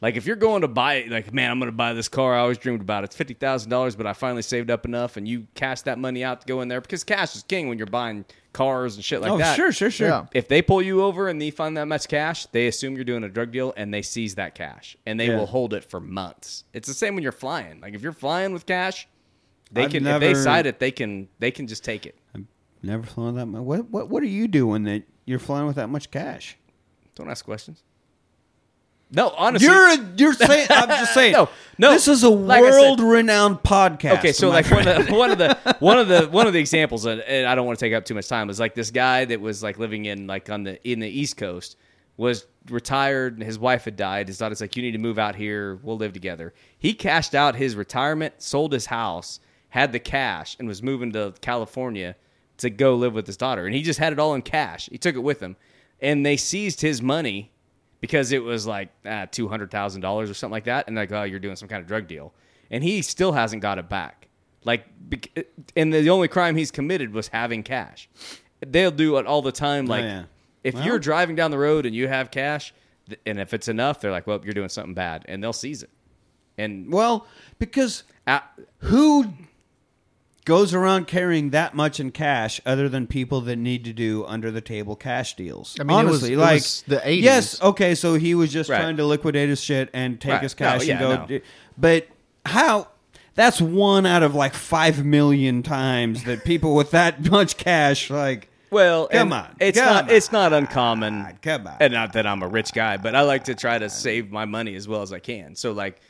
Like 0.00 0.16
if 0.16 0.24
you're 0.24 0.36
going 0.36 0.62
to 0.62 0.68
buy 0.68 0.94
it, 0.94 1.10
like 1.10 1.34
man, 1.34 1.50
I'm 1.50 1.58
going 1.58 1.70
to 1.70 1.76
buy 1.76 1.92
this 1.92 2.08
car. 2.08 2.34
I 2.34 2.38
always 2.38 2.56
dreamed 2.56 2.80
about 2.80 3.04
it. 3.04 3.08
It's 3.08 3.16
fifty 3.16 3.34
thousand 3.34 3.68
dollars, 3.68 3.94
but 3.94 4.06
I 4.06 4.14
finally 4.14 4.40
saved 4.40 4.70
up 4.70 4.86
enough, 4.86 5.18
and 5.18 5.28
you 5.28 5.48
cash 5.54 5.82
that 5.82 5.98
money 5.98 6.24
out 6.24 6.40
to 6.40 6.46
go 6.46 6.62
in 6.62 6.68
there 6.68 6.80
because 6.80 7.04
cash 7.04 7.36
is 7.36 7.42
king 7.42 7.68
when 7.68 7.76
you're 7.76 7.86
buying 7.86 8.24
cars 8.52 8.96
and 8.96 9.04
shit 9.04 9.20
like 9.20 9.30
"Oh, 9.30 9.38
that. 9.38 9.54
sure, 9.56 9.72
sure, 9.72 9.90
sure." 9.90 10.08
Yeah. 10.08 10.26
If 10.32 10.48
they 10.48 10.62
pull 10.62 10.82
you 10.82 11.02
over 11.02 11.28
and 11.28 11.40
they 11.40 11.50
find 11.50 11.76
that 11.76 11.86
much 11.86 12.08
cash, 12.08 12.46
they 12.46 12.66
assume 12.66 12.94
you're 12.96 13.04
doing 13.04 13.24
a 13.24 13.28
drug 13.28 13.52
deal 13.52 13.72
and 13.76 13.92
they 13.94 14.02
seize 14.02 14.34
that 14.36 14.54
cash 14.54 14.96
and 15.06 15.18
they 15.20 15.28
Yeah. 15.28 15.36
will 15.38 15.46
hold 15.46 15.72
it 15.74 15.84
for 15.84 16.00
months. 16.00 16.64
It's 16.72 16.88
the 16.88 16.94
same 16.94 17.14
when 17.14 17.22
you're 17.22 17.32
flying. 17.32 17.80
Like 17.80 17.94
if 17.94 18.02
you're 18.02 18.12
flying 18.12 18.52
with 18.52 18.66
cash, 18.66 19.06
they 19.72 19.84
I've 19.84 19.90
can 19.90 20.06
if 20.06 20.20
they 20.20 20.28
never- 20.32 20.42
cite 20.42 20.66
it, 20.66 20.78
they 20.80 20.90
can 20.90 21.28
they 21.38 21.50
can 21.50 21.66
just 21.66 21.84
take 21.84 22.06
it. 22.06 22.16
I've 22.34 22.44
never 22.82 23.04
flown 23.06 23.34
that 23.36 23.46
much. 23.46 23.62
What 23.62 23.90
what 23.90 24.08
what 24.08 24.22
are 24.22 24.26
you 24.26 24.48
doing 24.48 24.84
that 24.84 25.04
you're 25.26 25.38
flying 25.38 25.66
with 25.66 25.76
that 25.76 25.88
much 25.88 26.10
cash? 26.10 26.56
Don't 27.14 27.30
ask 27.30 27.44
questions. 27.44 27.82
No, 29.12 29.30
honestly, 29.36 29.66
You're 29.66 29.88
a, 29.88 30.12
you're 30.16 30.32
saying 30.34 30.68
I'm 30.70 30.88
just 30.88 31.14
saying. 31.14 31.32
No, 31.32 31.48
no, 31.78 31.90
This 31.92 32.06
is 32.06 32.22
a 32.22 32.28
like 32.28 32.62
world 32.62 33.00
renowned 33.00 33.58
podcast. 33.58 34.18
Okay, 34.18 34.32
so 34.32 34.48
like 34.48 34.70
one 34.70 34.86
of 34.86 35.06
the 35.06 35.12
one 35.12 35.30
of 35.30 35.38
the 35.38 35.76
one 35.80 35.98
of 35.98 36.08
the 36.08 36.28
one 36.28 36.46
of 36.46 36.52
the 36.52 36.60
examples, 36.60 37.06
and 37.06 37.20
and 37.22 37.46
I 37.46 37.54
don't 37.54 37.66
want 37.66 37.78
to 37.78 37.84
take 37.84 37.92
up 37.92 38.04
too 38.04 38.14
much 38.14 38.28
time, 38.28 38.50
is 38.50 38.60
like 38.60 38.74
this 38.74 38.90
guy 38.90 39.24
that 39.24 39.40
was 39.40 39.62
like 39.62 39.78
living 39.78 40.04
in 40.04 40.26
like 40.26 40.48
on 40.48 40.62
the 40.62 40.88
in 40.88 41.00
the 41.00 41.08
East 41.08 41.36
Coast 41.36 41.76
was 42.16 42.46
retired 42.68 43.34
and 43.34 43.42
his 43.42 43.58
wife 43.58 43.84
had 43.84 43.96
died. 43.96 44.28
His 44.28 44.38
daughter's 44.38 44.60
like, 44.60 44.76
"You 44.76 44.82
need 44.82 44.92
to 44.92 44.98
move 44.98 45.18
out 45.18 45.34
here. 45.34 45.76
We'll 45.82 45.96
live 45.96 46.12
together." 46.12 46.54
He 46.78 46.94
cashed 46.94 47.34
out 47.34 47.56
his 47.56 47.74
retirement, 47.74 48.34
sold 48.38 48.72
his 48.72 48.86
house, 48.86 49.40
had 49.70 49.92
the 49.92 49.98
cash, 49.98 50.54
and 50.58 50.68
was 50.68 50.82
moving 50.82 51.12
to 51.12 51.34
California 51.40 52.14
to 52.58 52.70
go 52.70 52.94
live 52.94 53.14
with 53.14 53.26
his 53.26 53.38
daughter. 53.38 53.64
And 53.66 53.74
he 53.74 53.82
just 53.82 53.98
had 53.98 54.12
it 54.12 54.18
all 54.18 54.34
in 54.34 54.42
cash. 54.42 54.88
He 54.92 54.98
took 54.98 55.16
it 55.16 55.20
with 55.20 55.40
him, 55.40 55.56
and 56.00 56.24
they 56.24 56.36
seized 56.36 56.82
his 56.82 57.00
money 57.02 57.50
because 58.00 58.32
it 58.32 58.42
was 58.42 58.66
like 58.66 58.88
ah, 59.06 59.26
two 59.30 59.48
hundred 59.48 59.70
thousand 59.70 60.00
dollars 60.00 60.30
or 60.30 60.34
something 60.34 60.52
like 60.52 60.64
that, 60.64 60.86
and 60.86 60.96
like, 60.96 61.12
oh, 61.12 61.22
you're 61.24 61.38
doing 61.40 61.56
some 61.56 61.68
kind 61.68 61.80
of 61.82 61.86
drug 61.88 62.06
deal, 62.06 62.32
and 62.70 62.82
he 62.84 63.02
still 63.02 63.32
hasn't 63.32 63.62
got 63.62 63.78
it 63.78 63.88
back. 63.88 64.28
Like, 64.64 64.84
and 65.76 65.92
the 65.92 66.10
only 66.10 66.28
crime 66.28 66.54
he's 66.56 66.70
committed 66.70 67.12
was 67.14 67.28
having 67.28 67.62
cash. 67.62 68.08
They'll 68.66 68.90
do 68.90 69.16
it 69.16 69.26
all 69.26 69.40
the 69.42 69.52
time. 69.52 69.86
Like, 69.86 70.04
Oh, 70.04 70.06
yeah. 70.06 70.24
if 70.64 70.74
Well- 70.74 70.84
you're 70.84 70.98
driving 70.98 71.34
down 71.34 71.50
the 71.50 71.58
road 71.58 71.86
and 71.86 71.94
you 71.94 72.08
have 72.08 72.30
cash, 72.30 72.74
and 73.24 73.40
if 73.40 73.54
it's 73.54 73.68
enough, 73.68 74.00
they're 74.00 74.10
like, 74.10 74.26
well, 74.26 74.38
you're 74.44 74.52
doing 74.52 74.68
something 74.68 74.92
bad, 74.94 75.24
and 75.28 75.42
they'll 75.42 75.52
seize 75.54 75.82
it. 75.82 75.90
And 76.58 76.92
well, 76.92 77.26
because 77.58 78.02
uh, 78.26 78.40
who 78.78 79.32
goes 80.44 80.72
around 80.74 81.06
carrying 81.06 81.50
that 81.50 81.74
much 81.74 82.00
in 82.00 82.10
cash 82.10 82.60
other 82.64 82.88
than 82.88 83.06
people 83.06 83.40
that 83.42 83.56
need 83.56 83.84
to 83.84 83.92
do 83.92 84.24
under 84.26 84.50
the 84.50 84.60
table 84.60 84.96
cash 84.96 85.36
deals? 85.36 85.76
I 85.78 85.84
mean, 85.84 85.90
it 86.00 86.04
was- 86.04 86.08
honestly, 86.10 86.32
it 86.34 86.38
like 86.38 86.54
was 86.54 86.84
the 86.86 87.00
80s. 87.08 87.22
Yes, 87.22 87.62
okay, 87.62 87.94
so 87.94 88.14
he 88.14 88.34
was 88.34 88.52
just 88.52 88.70
Right. 88.70 88.80
trying 88.80 88.96
to 88.96 89.04
liquidate 89.04 89.48
his 89.48 89.60
shit 89.62 89.90
and 89.92 90.20
take 90.20 90.32
Right. 90.32 90.42
his 90.42 90.58
No, 90.58 90.66
cash 90.66 90.84
yeah, 90.86 90.92
and 90.94 91.00
go. 91.00 91.16
no. 91.16 91.26
do- 91.26 91.40
But 91.78 92.08
how? 92.46 92.88
That's 93.36 93.60
one 93.60 94.06
out 94.06 94.22
of 94.22 94.34
like 94.34 94.54
five 94.54 95.04
million 95.04 95.62
times 95.62 96.24
that 96.24 96.44
people 96.44 96.74
with 96.74 96.90
that 96.90 97.24
much 97.30 97.56
cash 97.56 98.10
like. 98.10 98.48
Well, 98.72 99.08
Come 99.08 99.32
on, 99.32 99.48
it's 99.58 99.78
come 99.78 99.92
not 99.92 100.04
on. 100.04 100.10
it's 100.10 100.30
not 100.30 100.52
uncommon. 100.52 101.24
Ah, 101.26 101.32
come 101.42 101.66
on. 101.66 101.74
and 101.80 101.92
not 101.92 102.12
that 102.12 102.24
I'm 102.24 102.40
a 102.42 102.46
rich 102.46 102.72
guy, 102.72 102.96
but 102.98 103.16
I 103.16 103.22
like 103.22 103.44
to 103.44 103.54
try 103.56 103.78
to 103.78 103.90
save 103.90 104.30
my 104.30 104.44
money 104.44 104.76
as 104.76 104.86
well 104.86 105.02
as 105.02 105.12
I 105.12 105.18
can. 105.18 105.56
So 105.56 105.72
like 105.72 106.00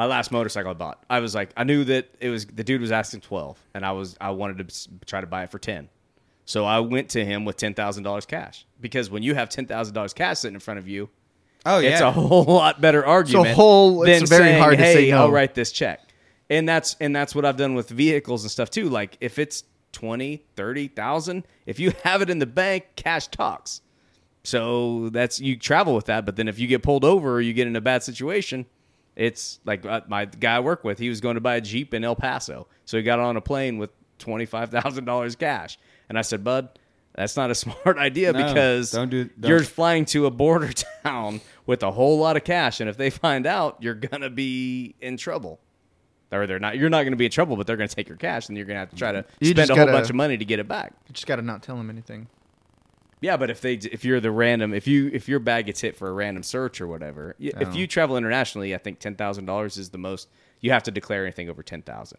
my 0.00 0.06
last 0.06 0.32
motorcycle 0.32 0.70
I 0.70 0.72
bought, 0.72 1.04
I 1.10 1.20
was 1.20 1.34
like, 1.34 1.50
I 1.58 1.64
knew 1.64 1.84
that 1.84 2.08
it 2.20 2.30
was 2.30 2.46
the 2.46 2.64
dude 2.64 2.80
was 2.80 2.90
asking 2.90 3.20
twelve, 3.20 3.58
and 3.74 3.84
I 3.84 3.92
was 3.92 4.16
I 4.18 4.30
wanted 4.30 4.66
to 4.66 4.88
try 5.04 5.20
to 5.20 5.26
buy 5.26 5.42
it 5.42 5.50
for 5.50 5.58
ten. 5.58 5.90
So 6.46 6.64
I 6.64 6.80
went 6.80 7.10
to 7.10 7.22
him 7.22 7.44
with 7.44 7.58
ten 7.58 7.74
thousand 7.74 8.04
dollars 8.04 8.24
cash 8.24 8.64
because 8.80 9.10
when 9.10 9.22
you 9.22 9.34
have 9.34 9.50
ten 9.50 9.66
thousand 9.66 9.92
dollars 9.94 10.14
cash 10.14 10.38
sitting 10.38 10.54
in 10.54 10.60
front 10.60 10.78
of 10.78 10.88
you, 10.88 11.10
Oh 11.66 11.80
yeah, 11.80 11.90
it's 11.92 12.00
a 12.00 12.10
whole 12.10 12.44
lot 12.44 12.80
better 12.80 13.04
argument. 13.04 13.48
A 13.50 13.54
whole- 13.54 14.04
it's 14.04 14.20
than 14.20 14.26
very 14.26 14.48
saying, 14.52 14.62
hard 14.62 14.78
to 14.78 14.84
hey, 14.84 14.94
say 14.94 15.10
no." 15.10 15.18
I'll 15.18 15.30
write 15.30 15.54
this 15.54 15.70
check. 15.70 16.00
And 16.48 16.66
that's 16.66 16.96
and 16.98 17.14
that's 17.14 17.34
what 17.34 17.44
I've 17.44 17.58
done 17.58 17.74
with 17.74 17.90
vehicles 17.90 18.42
and 18.42 18.50
stuff 18.50 18.70
too. 18.70 18.88
Like 18.88 19.18
if 19.20 19.38
it's 19.38 19.64
20, 19.92 20.42
30,000, 20.56 21.46
if 21.66 21.78
you 21.78 21.92
have 22.04 22.22
it 22.22 22.30
in 22.30 22.38
the 22.38 22.46
bank, 22.46 22.86
cash 22.96 23.28
talks. 23.28 23.82
So 24.44 25.10
that's 25.10 25.40
you 25.40 25.58
travel 25.58 25.94
with 25.94 26.06
that, 26.06 26.24
but 26.24 26.36
then 26.36 26.48
if 26.48 26.58
you 26.58 26.66
get 26.68 26.82
pulled 26.82 27.04
over 27.04 27.34
or 27.34 27.40
you 27.42 27.52
get 27.52 27.66
in 27.66 27.76
a 27.76 27.82
bad 27.82 28.02
situation, 28.02 28.64
it's 29.16 29.60
like 29.64 29.84
uh, 29.84 30.00
my 30.08 30.24
guy 30.24 30.56
I 30.56 30.60
work 30.60 30.84
with, 30.84 30.98
he 30.98 31.08
was 31.08 31.20
going 31.20 31.34
to 31.34 31.40
buy 31.40 31.56
a 31.56 31.60
Jeep 31.60 31.94
in 31.94 32.04
El 32.04 32.16
Paso. 32.16 32.66
So 32.84 32.96
he 32.96 33.02
got 33.02 33.18
on 33.18 33.36
a 33.36 33.40
plane 33.40 33.78
with 33.78 33.90
$25,000 34.18 35.38
cash. 35.38 35.78
And 36.08 36.18
I 36.18 36.22
said, 36.22 36.42
"Bud, 36.42 36.68
that's 37.14 37.36
not 37.36 37.50
a 37.50 37.54
smart 37.56 37.98
idea 37.98 38.32
No, 38.32 38.44
because 38.44 38.90
don't 38.92 39.08
do- 39.10 39.24
don't- 39.38 39.48
you're 39.48 39.62
flying 39.62 40.04
to 40.06 40.26
a 40.26 40.30
border 40.30 40.72
town 41.02 41.40
with 41.66 41.82
a 41.82 41.90
whole 41.90 42.18
lot 42.18 42.36
of 42.36 42.44
cash, 42.44 42.80
and 42.80 42.88
if 42.90 42.96
they 42.96 43.10
find 43.10 43.46
out, 43.46 43.76
you're 43.80 43.94
gonna 43.94 44.30
be 44.30 44.94
in 45.00 45.16
trouble. 45.16 45.60
Or 46.32 46.46
they're 46.46 46.58
not. 46.60 46.76
You're 46.78 46.90
not 46.90 47.02
gonna 47.04 47.16
be 47.16 47.24
in 47.26 47.30
trouble, 47.30 47.56
but 47.56 47.66
they're 47.66 47.76
gonna 47.76 47.88
take 47.88 48.08
your 48.08 48.16
cash, 48.16 48.48
and 48.48 48.56
you're 48.56 48.66
gonna 48.66 48.78
have 48.80 48.90
to 48.90 48.96
try 48.96 49.12
to 49.12 49.24
You 49.40 49.50
spend 49.50 49.70
a 49.70 49.74
whole 49.74 49.84
gotta- 49.86 49.96
bunch 49.96 50.10
of 50.10 50.16
money 50.16 50.36
to 50.36 50.44
get 50.44 50.58
it 50.60 50.68
back. 50.68 50.92
You 51.08 51.12
just 51.12 51.26
got 51.26 51.36
to 51.36 51.42
not 51.42 51.62
tell 51.62 51.76
them 51.76 51.90
anything. 51.90 52.28
Yeah, 53.22 53.36
but 53.36 53.50
if 53.50 53.60
they 53.60 53.74
if 53.74 54.04
you're 54.04 54.20
the 54.20 54.30
random 54.30 54.72
if 54.72 54.86
you 54.86 55.10
if 55.12 55.28
your 55.28 55.38
bag 55.40 55.66
gets 55.66 55.80
hit 55.80 55.96
for 55.96 56.08
a 56.08 56.12
random 56.12 56.42
search 56.42 56.80
or 56.80 56.86
whatever, 56.86 57.36
y- 57.38 57.50
if 57.60 57.68
Oh. 57.68 57.72
you 57.72 57.86
travel 57.86 58.16
internationally, 58.16 58.74
I 58.74 58.78
think 58.78 58.98
ten 58.98 59.14
thousand 59.14 59.44
dollars 59.46 59.76
is 59.76 59.90
the 59.90 59.98
most 59.98 60.28
you 60.60 60.70
have 60.72 60.82
to 60.84 60.90
declare 60.90 61.24
anything 61.24 61.48
over 61.50 61.62
ten 61.62 61.82
thousand. 61.82 62.18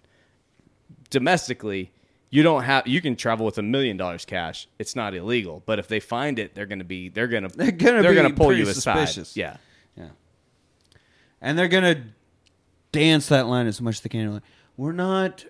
Domestically, 1.10 1.92
you 2.30 2.44
don't 2.44 2.64
have 2.64 2.88
you 2.88 3.02
can 3.02 3.16
travel 3.16 3.46
with 3.46 3.58
a 3.58 3.62
million 3.64 3.98
dollars 3.98 4.26
cash. 4.26 4.68
It's 4.80 4.96
not 4.96 5.14
illegal, 5.16 5.64
but 5.66 5.80
if 5.80 5.88
they 5.88 6.00
find 6.00 6.38
it, 6.40 6.56
they're 6.56 6.66
gonna 6.66 6.84
be 6.84 7.10
they're 7.10 7.28
gonna 7.28 7.50
They're 7.56 7.72
gonna 7.72 8.02
they're 8.02 8.12
be 8.12 8.16
gonna 8.16 8.34
pull 8.34 8.48
pretty 8.48 8.62
you 8.64 8.70
aside. 8.70 9.08
suspicious. 9.08 9.36
Yeah. 9.36 9.58
Yeah. 9.98 10.10
And 11.42 11.58
they're 11.58 11.68
going 11.68 11.84
to 11.96 12.02
dance 12.92 13.28
that 13.30 13.48
line 13.48 13.66
as 13.66 13.82
much 13.82 13.96
as 13.96 14.02
they 14.02 14.10
can. 14.10 14.34
Like, 14.36 14.44
We're 14.78 14.92
not 14.92 15.44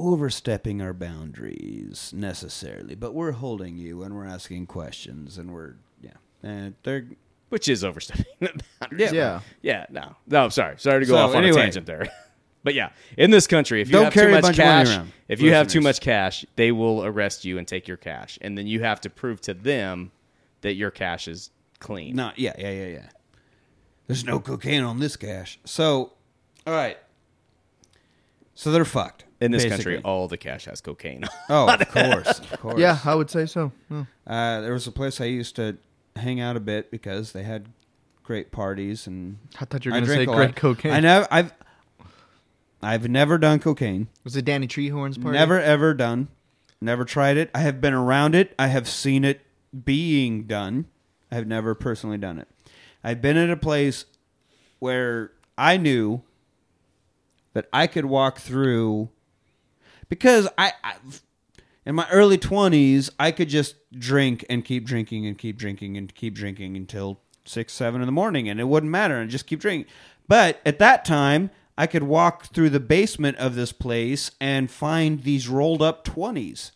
overstepping 0.00 0.80
our 0.82 0.92
boundaries 0.92 2.12
necessarily, 2.14 2.94
but 2.94 3.14
we're 3.14 3.32
holding 3.32 3.76
you 3.76 4.02
and 4.02 4.14
we're 4.14 4.26
asking 4.26 4.66
questions 4.66 5.38
and 5.38 5.52
we're, 5.52 5.74
yeah. 6.00 6.12
And 6.42 6.74
they're, 6.82 7.06
which 7.50 7.68
is 7.68 7.84
overstepping 7.84 8.24
the 8.40 8.60
boundaries. 8.80 9.12
Yeah. 9.12 9.40
yeah. 9.62 9.86
No, 9.90 10.16
no. 10.26 10.48
Sorry, 10.48 10.76
sorry 10.78 11.00
to 11.00 11.06
go 11.06 11.14
So, 11.14 11.18
off 11.18 11.30
on 11.34 11.44
anyway. 11.44 11.60
a 11.60 11.64
tangent 11.64 11.86
there. 11.86 12.08
But 12.62 12.74
yeah, 12.74 12.90
in 13.16 13.30
this 13.30 13.46
country, 13.46 13.80
if 13.80 13.88
you 13.88 13.92
Don't 13.92 14.04
have 14.04 14.12
carry 14.12 14.26
too 14.26 14.32
a 14.32 14.34
much 14.34 14.42
bunch 14.42 14.58
of 14.58 14.62
cash, 14.62 14.88
around, 14.90 15.12
if 15.28 15.40
you 15.40 15.54
have 15.54 15.66
too 15.66 15.80
much 15.80 15.98
cash, 16.02 16.44
they 16.56 16.72
will 16.72 17.02
arrest 17.06 17.46
you 17.46 17.56
and 17.56 17.66
take 17.66 17.88
your 17.88 17.96
cash, 17.96 18.38
and 18.42 18.58
then 18.58 18.66
you 18.66 18.82
have 18.82 19.00
to 19.00 19.08
prove 19.08 19.40
to 19.40 19.54
them 19.54 20.12
that 20.60 20.74
your 20.74 20.90
cash 20.90 21.26
is 21.26 21.48
clean. 21.78 22.14
not, 22.14 22.38
yeah, 22.38 22.52
yeah, 22.58 22.70
yeah, 22.70 22.86
yeah. 22.88 23.08
There's 24.08 24.26
no 24.26 24.40
cocaine 24.40 24.82
on 24.82 24.98
this 24.98 25.16
cash. 25.16 25.58
So, 25.64 26.12
all 26.66 26.74
right. 26.74 26.98
So 28.54 28.70
they're 28.70 28.84
fucked. 28.84 29.24
In 29.40 29.52
this 29.52 29.62
basically. 29.64 29.94
country, 29.94 30.02
all 30.04 30.28
the 30.28 30.36
cash 30.36 30.66
has 30.66 30.80
cocaine. 30.80 31.24
Oh, 31.48 31.68
of 31.68 31.88
course, 31.88 32.38
of 32.40 32.60
course. 32.60 32.78
Yeah, 32.78 32.98
I 33.04 33.14
would 33.14 33.30
say 33.30 33.46
so. 33.46 33.72
Yeah. 33.90 34.04
Uh, 34.26 34.60
there 34.60 34.72
was 34.72 34.86
a 34.86 34.92
place 34.92 35.20
I 35.20 35.24
used 35.24 35.56
to 35.56 35.78
hang 36.16 36.40
out 36.40 36.56
a 36.56 36.60
bit 36.60 36.90
because 36.90 37.32
they 37.32 37.42
had 37.42 37.68
great 38.22 38.52
parties 38.52 39.06
and 39.06 39.38
I 39.60 39.64
thought 39.64 39.84
you 39.84 39.90
were 39.90 39.94
going 39.96 40.04
to 40.04 40.14
drink 40.14 40.30
say 40.30 40.34
great 40.36 40.46
lot. 40.48 40.56
cocaine. 40.56 40.92
I 40.92 41.00
know 41.00 41.26
I've 41.30 41.52
I've 42.82 43.08
never 43.08 43.38
done 43.38 43.58
cocaine. 43.58 44.08
Was 44.24 44.36
it 44.36 44.44
Danny 44.44 44.66
Treehorn's 44.68 45.18
party? 45.18 45.36
Never 45.38 45.60
ever 45.60 45.94
done. 45.94 46.28
Never 46.80 47.04
tried 47.04 47.36
it. 47.36 47.50
I 47.54 47.60
have 47.60 47.80
been 47.80 47.94
around 47.94 48.34
it. 48.34 48.54
I 48.58 48.68
have 48.68 48.88
seen 48.88 49.24
it 49.24 49.40
being 49.84 50.44
done. 50.44 50.86
I 51.32 51.34
have 51.36 51.46
never 51.46 51.74
personally 51.74 52.18
done 52.18 52.38
it. 52.38 52.48
I've 53.02 53.20
been 53.22 53.36
at 53.36 53.50
a 53.50 53.56
place 53.56 54.04
where 54.78 55.32
I 55.58 55.76
knew 55.76 56.22
that 57.52 57.68
I 57.72 57.86
could 57.86 58.04
walk 58.06 58.38
through 58.38 59.10
because 60.10 60.46
I, 60.58 60.74
I 60.84 60.96
in 61.86 61.94
my 61.94 62.06
early 62.10 62.36
20s 62.36 63.08
I 63.18 63.30
could 63.32 63.48
just 63.48 63.76
drink 63.98 64.44
and 64.50 64.62
keep 64.62 64.84
drinking 64.84 65.26
and 65.26 65.38
keep 65.38 65.56
drinking 65.56 65.96
and 65.96 66.14
keep 66.14 66.34
drinking 66.34 66.76
until 66.76 67.20
6 67.46 67.72
7 67.72 68.02
in 68.02 68.06
the 68.06 68.12
morning 68.12 68.50
and 68.50 68.60
it 68.60 68.64
wouldn't 68.64 68.92
matter 68.92 69.16
and 69.18 69.30
just 69.30 69.46
keep 69.46 69.60
drinking. 69.60 69.90
But 70.28 70.60
at 70.66 70.78
that 70.80 71.06
time 71.06 71.50
I 71.78 71.86
could 71.86 72.02
walk 72.02 72.46
through 72.52 72.68
the 72.70 72.80
basement 72.80 73.38
of 73.38 73.54
this 73.54 73.72
place 73.72 74.30
and 74.38 74.70
find 74.70 75.22
these 75.22 75.48
rolled 75.48 75.80
up 75.80 76.04
20s. 76.04 76.72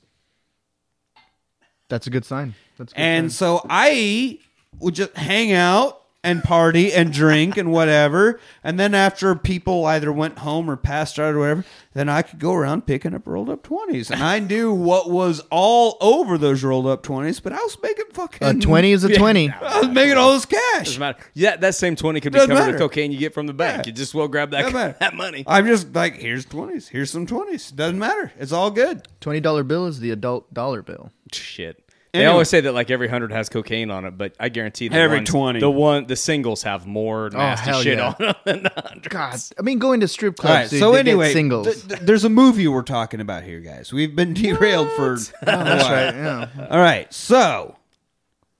That's 1.90 2.06
a 2.06 2.10
good 2.10 2.24
sign. 2.24 2.54
That's 2.78 2.92
a 2.92 2.96
good 2.96 3.02
And 3.02 3.30
sign. 3.30 3.58
so 3.60 3.66
I 3.68 4.38
would 4.78 4.94
just 4.94 5.14
hang 5.14 5.52
out 5.52 6.00
and 6.24 6.42
party 6.42 6.92
and 6.92 7.12
drink 7.12 7.56
and 7.56 7.70
whatever. 7.70 8.40
And 8.64 8.80
then 8.80 8.94
after 8.94 9.34
people 9.36 9.84
either 9.86 10.10
went 10.12 10.38
home 10.38 10.68
or 10.68 10.76
passed 10.76 11.18
out 11.18 11.34
or 11.34 11.38
whatever, 11.40 11.64
then 11.92 12.08
I 12.08 12.22
could 12.22 12.40
go 12.40 12.54
around 12.54 12.86
picking 12.86 13.14
up 13.14 13.26
rolled 13.26 13.48
up 13.50 13.62
20s. 13.62 14.10
And 14.10 14.22
I 14.22 14.40
knew 14.40 14.72
what 14.72 15.10
was 15.10 15.40
all 15.50 15.96
over 16.00 16.36
those 16.38 16.64
rolled 16.64 16.86
up 16.88 17.04
20s, 17.04 17.40
but 17.42 17.52
I 17.52 17.58
was 17.58 17.76
making 17.82 18.06
fucking. 18.12 18.48
A 18.48 18.54
20 18.60 18.90
is 18.92 19.04
a 19.04 19.14
20. 19.14 19.50
I 19.50 19.78
was 19.80 19.88
making 19.90 20.16
all 20.16 20.32
this 20.32 20.46
cash. 20.46 20.86
Doesn't 20.86 20.98
matter. 21.00 21.18
Yeah, 21.34 21.56
that 21.56 21.74
same 21.74 21.94
twenty 21.94 22.20
could 22.20 22.32
be 22.32 22.38
Doesn't 22.38 22.50
covered 22.50 22.60
matter. 22.72 22.72
with 22.72 22.80
cocaine 22.80 23.12
you 23.12 23.18
get 23.18 23.34
from 23.34 23.46
the 23.46 23.52
bank. 23.52 23.82
Yeah. 23.84 23.90
You 23.90 23.92
just 23.92 24.14
well 24.14 24.26
grab 24.26 24.50
that, 24.50 24.62
Doesn't 24.62 24.74
matter. 24.78 24.96
that 25.00 25.14
money. 25.14 25.44
I'm 25.46 25.66
just 25.66 25.94
like, 25.94 26.14
here's 26.16 26.46
20s. 26.46 26.88
Here's 26.88 27.10
some 27.10 27.26
20s. 27.26 27.74
Doesn't 27.74 27.98
matter. 27.98 28.32
It's 28.38 28.52
all 28.52 28.70
good. 28.70 29.06
$20 29.20 29.68
bill 29.68 29.86
is 29.86 30.00
the 30.00 30.10
adult 30.10 30.52
dollar 30.54 30.80
bill. 30.82 31.12
Shit. 31.32 31.83
They 32.14 32.26
always 32.26 32.48
say 32.48 32.60
that 32.60 32.72
like 32.72 32.90
every 32.90 33.08
hundred 33.08 33.32
has 33.32 33.48
cocaine 33.48 33.90
on 33.90 34.04
it, 34.04 34.16
but 34.16 34.34
I 34.38 34.48
guarantee 34.48 34.88
the 34.88 34.96
Every 34.96 35.18
ones- 35.18 35.30
20. 35.30 35.60
the 35.60 35.70
one 35.70 36.06
the 36.06 36.16
singles 36.16 36.62
have 36.62 36.86
more 36.86 37.26
oh, 37.26 37.36
nasty 37.36 37.64
hell 37.70 37.80
shit 37.82 37.98
yeah. 37.98 38.06
on 38.08 38.14
them 38.18 38.34
than 38.44 38.62
the 38.62 38.72
hundreds. 38.76 39.08
God, 39.08 39.40
I 39.58 39.62
mean, 39.62 39.78
going 39.78 40.00
to 40.00 40.08
strip 40.08 40.38
All 40.44 40.50
right. 40.50 40.58
clubs, 40.58 40.70
dude, 40.70 40.80
so 40.80 40.92
they 40.92 40.98
get 40.98 41.08
anyway, 41.10 41.32
singles. 41.32 41.66
th- 41.66 41.88
th- 41.88 42.00
there's 42.00 42.24
a 42.24 42.28
movie 42.28 42.68
we're 42.68 42.82
talking 42.82 43.20
about 43.20 43.42
here, 43.42 43.60
guys. 43.60 43.92
We've 43.92 44.14
been 44.14 44.32
derailed 44.32 44.90
for. 44.92 45.14
Oh, 45.14 45.16
that's 45.42 45.84
right. 45.88 46.14
Yeah. 46.14 46.68
All 46.70 46.78
right. 46.78 47.12
So 47.12 47.76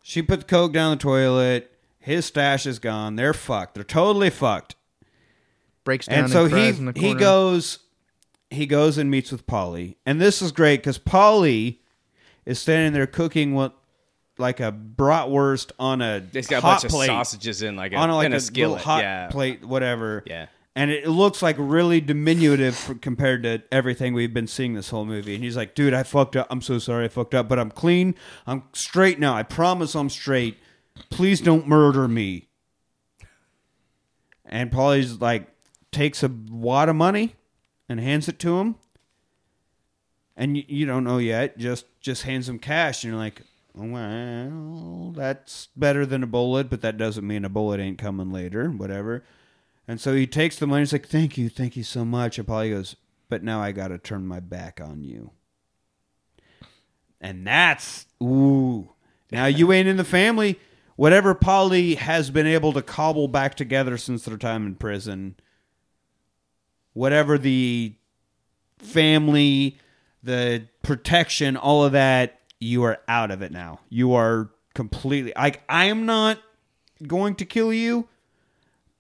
she 0.03 0.21
put 0.21 0.41
the 0.41 0.47
coke 0.47 0.73
down 0.73 0.91
the 0.97 1.03
toilet. 1.03 1.71
His 2.01 2.27
stash 2.27 2.67
is 2.67 2.79
gone. 2.79 3.17
They're 3.17 3.33
fucked. 3.33 3.75
They're 3.77 3.85
totally 3.85 4.31
fucked. 4.31 4.75
Breaks 5.85 6.07
down 6.07 6.25
and 6.25 6.33
so 6.33 6.47
he 6.47 6.69
in 6.69 6.87
the 6.87 6.93
he 6.99 7.15
goes 7.15 7.79
he 8.51 8.67
goes 8.67 8.99
and 8.99 9.11
meets 9.11 9.31
with 9.33 9.47
Paulie, 9.47 9.97
and 10.07 10.21
this 10.21 10.41
is 10.43 10.51
great 10.53 10.81
because 10.81 10.99
Paulie 10.99 11.79
is 12.47 12.59
standing 12.59 12.93
there 12.93 13.07
cooking 13.07 13.55
what 13.55 13.77
like 14.39 14.61
a 14.61 14.73
bratwurst 14.73 15.73
on 15.79 16.03
a 16.03 16.23
It's 16.33 16.49
got 16.49 16.59
a 16.59 16.61
hot 16.61 16.83
bunch 16.83 16.93
plate, 16.93 17.11
of 17.11 17.15
sausages 17.15 17.63
in 17.63 17.77
like 17.77 17.93
a, 17.93 17.97
on 17.97 18.11
a, 18.11 18.17
like 18.17 18.33
a, 18.33 18.37
a 18.37 18.41
skillet. 18.41 18.83
hot 18.83 19.03
yeah. 19.03 19.29
plate, 19.29 19.65
whatever. 19.65 20.23
Yeah. 20.27 20.47
And 20.77 20.91
it 20.91 21.07
looks 21.07 21.41
like 21.41 21.55
really 21.57 22.01
diminutive 22.01 22.75
for, 22.75 22.95
compared 22.97 23.45
to 23.45 23.63
everything 23.71 24.13
we've 24.13 24.35
been 24.35 24.49
seeing 24.49 24.75
this 24.75 24.91
whole 24.91 25.05
movie. 25.05 25.37
And 25.37 25.45
he's 25.45 25.57
like, 25.57 25.77
"Dude, 25.77 25.95
I 25.95 26.03
fucked 26.03 26.35
up. 26.35 26.49
I'm 26.51 26.61
so 26.61 26.81
sorry. 26.81 27.05
I 27.05 27.09
fucked 27.09 27.33
up, 27.33 27.49
but 27.49 27.61
I'm 27.61 27.71
clean. 27.71 28.17
I'm 28.45 28.65
straight 28.73 29.21
now. 29.21 29.35
I 29.35 29.45
promise 29.45 29.95
I'm 29.95 30.11
straight. 30.11 30.59
Please 31.11 31.41
don't 31.41 31.69
murder 31.69 32.09
me." 32.09 32.49
And 34.45 34.71
Paulie's 34.71 35.21
like, 35.21 35.49
takes 35.95 36.23
a 36.23 36.29
wad 36.51 36.89
of 36.89 36.97
money 36.97 37.37
and 37.89 37.99
hands 38.01 38.29
it 38.29 38.39
to 38.41 38.59
him. 38.59 38.75
And 40.37 40.57
you, 40.57 40.65
you 40.67 40.87
don't 40.87 41.05
know 41.05 41.19
yet. 41.19 41.57
Just 41.57 41.87
just 42.05 42.25
hands 42.25 42.49
him 42.49 42.59
cash, 42.59 43.03
and 43.03 43.13
you're 43.13 43.21
like, 43.21 43.43
"Well, 43.75 45.13
that's 45.17 45.69
better 45.75 46.05
than 46.05 46.23
a 46.23 46.27
bullet, 46.27 46.69
but 46.69 46.83
that 46.83 46.99
doesn't 46.99 47.27
mean 47.27 47.45
a 47.45 47.49
bullet 47.49 47.81
ain't 47.81 47.99
coming 47.99 48.31
later. 48.31 48.69
Whatever." 48.69 49.25
And 49.89 50.01
so 50.01 50.15
he 50.15 50.27
takes 50.27 50.59
the 50.59 50.67
money. 50.67 50.83
He's 50.83 50.93
like, 50.93 51.09
"Thank 51.09 51.39
you, 51.39 51.49
thank 51.49 51.77
you 51.77 51.83
so 51.83 52.05
much." 52.05 52.39
And 52.39 52.47
Paulie 52.47 52.71
goes, 52.71 52.97
"But 53.31 53.43
now 53.43 53.61
I 53.61 53.73
got 53.73 53.89
to 53.89 53.99
turn 53.99 54.27
my 54.27 54.39
back 54.39 54.81
on 54.83 55.03
you." 55.03 55.31
And 57.21 57.47
that's 57.47 58.07
ooh. 58.23 58.93
Now 59.33 59.47
you 59.47 59.73
ain't 59.73 59.89
in 59.89 59.97
the 59.97 60.05
family. 60.05 60.61
Whatever 60.97 61.35
Paulie 61.35 61.97
has 61.97 62.31
been 62.31 62.47
able 62.47 62.75
to 62.75 62.83
cobble 62.83 63.29
back 63.29 63.55
together 63.55 63.97
since 63.97 64.25
their 64.25 64.37
time 64.37 64.67
in 64.67 64.75
prison, 64.75 65.37
whatever 66.93 67.39
the 67.39 67.95
family, 68.79 69.79
the 70.25 70.65
protection, 70.83 71.57
all 71.57 71.85
of 71.85 71.93
that, 71.93 72.41
you 72.61 72.83
are 72.85 72.99
out 73.09 73.31
of 73.31 73.43
it 73.43 73.53
now. 73.53 73.81
You 73.91 74.15
are 74.15 74.51
completely 74.75 75.33
like 75.37 75.63
I 75.69 75.85
am 75.87 76.07
not 76.07 76.39
going 77.07 77.35
to 77.37 77.45
kill 77.45 77.73
you, 77.73 78.09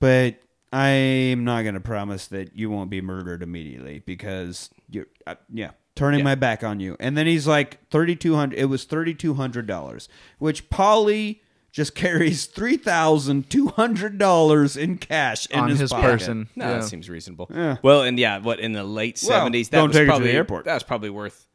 but 0.00 0.36
I 0.72 0.88
am 0.88 1.44
not 1.44 1.62
going 1.62 1.74
to 1.74 1.80
promise 1.80 2.26
that 2.28 2.56
you 2.56 2.68
won't 2.70 2.90
be 2.90 3.00
murdered 3.00 3.42
immediately 3.42 4.00
because 4.00 4.70
you're 4.90 5.06
uh, 5.26 5.36
yeah 5.52 5.70
turning 5.94 6.20
Yeah. 6.20 6.24
my 6.24 6.34
back 6.34 6.62
on 6.64 6.80
you. 6.80 6.96
And 7.00 7.16
then 7.16 7.26
he's 7.26 7.46
like 7.46 7.78
thirty 7.90 8.16
two 8.16 8.34
hundred. 8.34 8.58
It 8.58 8.66
was 8.66 8.84
thirty 8.84 9.14
two 9.14 9.34
hundred 9.34 9.66
dollars, 9.66 10.08
which 10.38 10.68
Paulie 10.68 11.40
just 11.74 11.94
carries 11.96 12.46
three 12.46 12.76
thousand 12.76 13.50
two 13.50 13.66
hundred 13.66 14.16
dollars 14.16 14.76
in 14.76 14.96
cash 14.96 15.46
in 15.46 15.58
On 15.58 15.68
his, 15.68 15.80
his 15.80 15.90
pocket. 15.90 16.04
person. 16.04 16.48
No, 16.54 16.66
Yeah. 16.66 16.74
that 16.78 16.84
seems 16.84 17.10
reasonable. 17.10 17.50
Yeah. 17.52 17.76
Well, 17.82 18.02
and 18.02 18.16
yeah, 18.18 18.38
what 18.38 18.60
in 18.60 18.72
the 18.72 18.84
late 18.84 19.20
Well, 19.22 19.38
seventies? 19.40 19.68
that 19.70 19.78
don't 19.78 19.88
was 19.88 19.96
take 19.96 20.08
it 20.08 20.12
to 20.16 20.22
the 20.22 20.30
airport. 20.30 20.66
That 20.66 20.74
was 20.74 20.84
probably 20.84 21.10
worth 21.10 21.46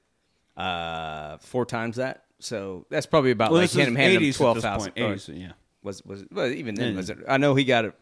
uh, 0.58 1.38
four 1.38 1.66
times 1.66 1.96
that. 1.96 2.26
So 2.40 2.86
that's 2.90 3.06
probably 3.06 3.32
about 3.32 3.52
Well, 3.52 3.62
like 3.62 3.70
this 3.72 3.80
is 3.80 3.88
him 3.88 3.96
handing 3.96 4.18
him 4.22 4.24
80s 4.24 4.30
at 4.32 4.36
twelve 4.36 4.56
this 4.58 4.64
thousand. 4.64 4.92
point. 4.96 5.18
80s, 5.20 5.40
yeah. 5.42 5.52
Was 5.84 6.04
was 6.04 6.26
well, 6.32 6.48
even 6.48 6.76
then 6.76 6.92
Yeah. 6.92 6.98
was 6.98 7.10
it? 7.10 7.20
I 7.28 7.38
know 7.38 7.56
he 7.56 7.64
got 7.64 7.86
it. 7.86 7.96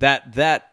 That 0.00 0.32
that 0.34 0.72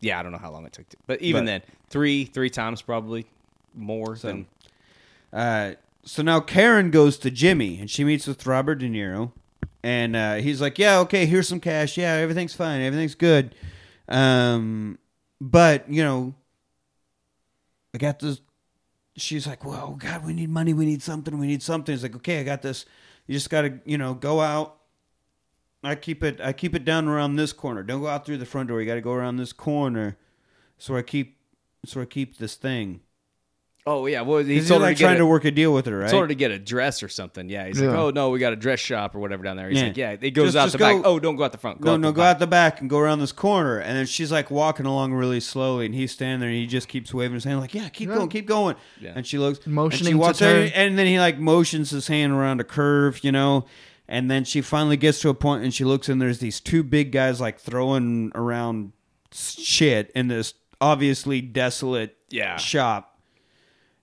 yeah, 0.00 0.18
I 0.18 0.22
don't 0.22 0.32
know 0.32 0.38
how 0.38 0.50
long 0.50 0.64
it 0.64 0.72
took, 0.72 0.88
to, 0.88 0.96
but 1.06 1.20
even 1.20 1.42
But- 1.42 1.46
then, 1.46 1.62
three 1.90 2.24
three 2.24 2.48
times 2.48 2.80
probably 2.80 3.26
more 3.74 4.16
than 4.16 4.46
Uh, 5.32 5.72
so 6.02 6.22
now 6.22 6.40
Karen 6.40 6.90
goes 6.90 7.18
to 7.18 7.30
Jimmy 7.30 7.78
and 7.78 7.90
she 7.90 8.02
meets 8.04 8.26
with 8.26 8.46
Robert 8.46 8.76
De 8.76 8.88
Niro, 8.88 9.32
and 9.82 10.16
uh, 10.16 10.34
he's 10.36 10.60
like, 10.60 10.78
"Yeah, 10.78 10.98
okay, 11.00 11.26
here's 11.26 11.48
some 11.48 11.60
cash. 11.60 11.96
Yeah, 11.96 12.14
everything's 12.14 12.54
fine. 12.54 12.80
Everything's 12.80 13.14
good. 13.14 13.54
Um, 14.08 14.98
but 15.40 15.90
you 15.90 16.02
know, 16.02 16.34
I 17.94 17.98
got 17.98 18.18
this." 18.18 18.40
She's 19.16 19.46
like, 19.46 19.64
"Well, 19.64 19.96
God, 19.98 20.24
we 20.24 20.32
need 20.32 20.50
money. 20.50 20.72
We 20.72 20.86
need 20.86 21.02
something. 21.02 21.38
We 21.38 21.46
need 21.46 21.62
something." 21.62 21.92
He's 21.92 22.02
like, 22.02 22.16
"Okay, 22.16 22.40
I 22.40 22.42
got 22.42 22.62
this. 22.62 22.84
You 23.26 23.34
just 23.34 23.50
got 23.50 23.62
to, 23.62 23.80
you 23.84 23.98
know, 23.98 24.14
go 24.14 24.40
out." 24.40 24.76
I 25.82 25.94
keep 25.94 26.22
it. 26.22 26.40
I 26.42 26.52
keep 26.52 26.74
it 26.74 26.84
down 26.84 27.08
around 27.08 27.36
this 27.36 27.52
corner. 27.52 27.82
Don't 27.82 28.02
go 28.02 28.06
out 28.06 28.26
through 28.26 28.38
the 28.38 28.46
front 28.46 28.68
door. 28.68 28.80
You 28.80 28.86
got 28.86 28.96
to 28.96 29.00
go 29.00 29.12
around 29.12 29.36
this 29.36 29.52
corner. 29.52 30.18
So 30.76 30.96
I 30.96 31.02
keep. 31.02 31.38
So 31.86 32.02
I 32.02 32.04
keep 32.04 32.36
this 32.36 32.56
thing. 32.56 33.00
Oh 33.86 34.06
yeah, 34.06 34.20
well 34.22 34.38
he 34.38 34.54
He's 34.54 34.68
told 34.68 34.82
her 34.82 34.88
like 34.88 34.96
to 34.98 35.02
trying 35.02 35.16
a- 35.16 35.18
to 35.18 35.26
work 35.26 35.44
a 35.44 35.50
deal 35.50 35.72
with 35.72 35.86
her, 35.86 35.98
right? 35.98 36.10
told 36.10 36.22
her 36.22 36.28
to 36.28 36.34
get 36.34 36.50
a 36.50 36.58
dress 36.58 37.02
or 37.02 37.08
something. 37.08 37.48
Yeah, 37.48 37.66
he's 37.66 37.80
like, 37.80 37.90
oh 37.96 38.10
no, 38.10 38.30
we 38.30 38.38
got 38.38 38.52
a 38.52 38.56
dress 38.56 38.78
shop 38.80 39.14
or 39.14 39.20
whatever 39.20 39.42
down 39.42 39.56
there. 39.56 39.68
He's 39.68 39.80
Yeah. 39.80 39.86
like, 39.88 39.96
yeah, 39.96 40.16
it 40.20 40.30
goes 40.32 40.48
Just- 40.52 40.56
out 40.56 40.64
just 40.64 40.72
the 40.72 40.78
go- 40.78 40.96
back. 40.98 41.02
Oh, 41.06 41.18
don't 41.18 41.36
go 41.36 41.44
out 41.44 41.52
the 41.52 41.58
front. 41.58 41.80
Go 41.80 41.86
no, 41.90 41.94
out 41.94 42.00
no, 42.00 42.08
the 42.08 42.12
go 42.14 42.22
back. 42.22 42.34
out 42.34 42.38
the 42.40 42.46
back 42.46 42.80
and 42.80 42.90
go 42.90 42.98
around 42.98 43.20
this 43.20 43.32
corner. 43.32 43.78
And 43.78 43.96
then 43.96 44.06
she's 44.06 44.30
like 44.30 44.50
walking 44.50 44.86
along 44.86 45.12
really 45.14 45.40
slowly, 45.40 45.86
and 45.86 45.94
he's 45.94 46.12
standing 46.12 46.40
there, 46.40 46.48
and 46.50 46.58
he 46.58 46.66
just 46.66 46.88
keeps 46.88 47.12
waving 47.14 47.34
his 47.34 47.44
hand, 47.44 47.60
like, 47.60 47.74
"Yeah, 47.74 47.88
keep 47.88 48.08
Yeah. 48.08 48.16
going, 48.16 48.28
keep 48.28 48.46
going." 48.46 48.76
Yeah. 49.00 49.12
And 49.16 49.26
she 49.26 49.38
looks, 49.38 49.66
Motioning 49.66 49.98
and 50.00 50.06
she 50.06 50.12
to 50.12 50.18
walks 50.18 50.38
there, 50.40 50.68
turn. 50.68 50.72
and 50.74 50.98
then 50.98 51.06
he 51.06 51.18
like 51.18 51.38
motions 51.38 51.90
his 51.90 52.06
hand 52.08 52.32
around 52.32 52.60
a 52.60 52.64
curve, 52.64 53.20
you 53.24 53.32
know. 53.32 53.64
And 54.08 54.28
then 54.28 54.42
she 54.44 54.60
finally 54.60 54.96
gets 54.96 55.20
to 55.20 55.28
a 55.28 55.34
point, 55.34 55.62
and 55.62 55.72
she 55.72 55.84
looks, 55.84 56.08
and 56.08 56.20
there's 56.20 56.40
these 56.40 56.58
two 56.60 56.82
big 56.82 57.12
guys 57.12 57.40
like 57.40 57.60
throwing 57.60 58.32
around 58.34 58.92
shit 59.32 60.10
in 60.14 60.28
this 60.28 60.54
obviously 60.80 61.40
desolate 61.40 62.16
Yeah. 62.30 62.56
shop. 62.56 63.09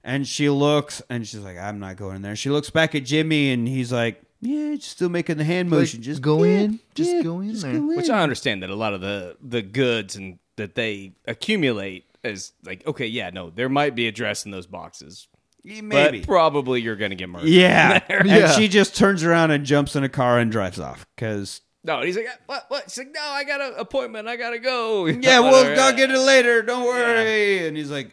And 0.08 0.26
she 0.28 0.50
looks, 0.50 1.02
and 1.10 1.28
she's 1.28 1.42
like, 1.42 1.58
"I'm 1.58 1.80
not 1.80 1.98
going 1.98 2.16
in 2.16 2.22
there." 2.24 2.36
She 2.36 2.50
looks 2.50 2.70
back 2.70 2.96
at 2.96 3.04
Jimmy, 3.04 3.52
and 3.52 3.68
he's 3.68 3.92
like, 3.92 4.22
"Yeah, 4.42 4.74
just 4.76 4.92
still 4.92 5.10
making 5.10 5.38
the 5.38 5.44
hand 5.44 5.70
motion. 5.70 6.02
just 6.02 6.22
go 6.22 6.44
yeah, 6.46 6.60
in. 6.62 6.80
Just 6.96 7.12
yeah, 7.12 7.22
go 7.24 7.42
in 7.42 7.52
just 7.52 7.64
there." 7.64 7.74
go 7.74 7.88
Which. 7.88 8.10
I 8.10 8.24
understand 8.24 8.64
that 8.64 8.70
a 8.70 8.76
lot 8.76 8.94
of 8.94 9.02
the 9.02 9.36
the 9.42 9.62
goods 9.62 10.16
and 10.16 10.40
that 10.56 10.76
they 10.76 11.12
accumulate 11.28 12.06
is 12.24 12.54
like, 12.66 12.86
okay, 12.88 13.06
yeah, 13.06 13.30
no, 13.32 13.50
there 13.50 13.70
might 13.70 13.96
be 13.96 14.08
a 14.08 14.12
dress 14.12 14.46
in 14.46 14.52
those 14.52 14.66
boxes, 14.66 15.28
Yeah, 15.64 15.82
maybe. 15.82 16.20
but 16.20 16.28
probably 16.28 16.82
you're 16.82 16.96
gonna 16.96 17.16
get 17.16 17.30
murdered. 17.30 17.50
Yeah. 17.50 18.00
And 18.10 18.28
Yeah. 18.28 18.52
she 18.54 18.68
just 18.68 18.96
turns 18.96 19.24
around 19.24 19.52
and 19.52 19.66
jumps 19.66 19.96
in 19.96 20.04
a 20.04 20.10
car 20.10 20.40
and 20.40 20.52
drives 20.52 20.80
off. 20.80 21.06
Because, 21.16 21.62
No, 21.84 22.02
he's 22.02 22.16
like, 22.18 22.28
uh, 22.28 22.32
what? 22.48 22.66
What? 22.70 22.84
She's 22.90 22.98
like, 23.00 23.12
no, 23.14 23.22
I 23.22 23.44
got 23.44 23.62
an 23.62 23.74
appointment. 23.78 24.28
I 24.28 24.36
gotta 24.36 24.60
go. 24.60 25.06
yeah, 25.06 25.40
we'll 25.42 25.52
Whatever. 25.52 25.76
go 25.76 25.96
get 25.96 26.12
it 26.12 26.18
later. 26.20 26.62
Don't 26.64 26.86
worry. 26.86 27.68
And 27.68 27.76
he's 27.78 27.92
like, 27.92 28.12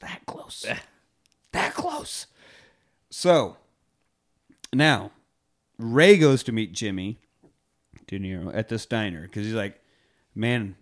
fuck, 0.00 0.10
it 0.10 0.26
was 0.26 0.26
that 0.26 0.26
close. 0.26 0.66
that 1.52 1.74
close. 1.74 2.26
So, 3.10 3.56
now, 4.72 5.12
Ray 5.78 6.18
goes 6.18 6.42
to 6.44 6.52
meet 6.52 6.72
Jimmy 6.72 7.18
De 8.06 8.18
Niro 8.18 8.54
at 8.54 8.68
this 8.68 8.86
diner 8.86 9.22
because 9.22 9.44
he's 9.44 9.54
like, 9.54 9.80
man, 10.34 10.76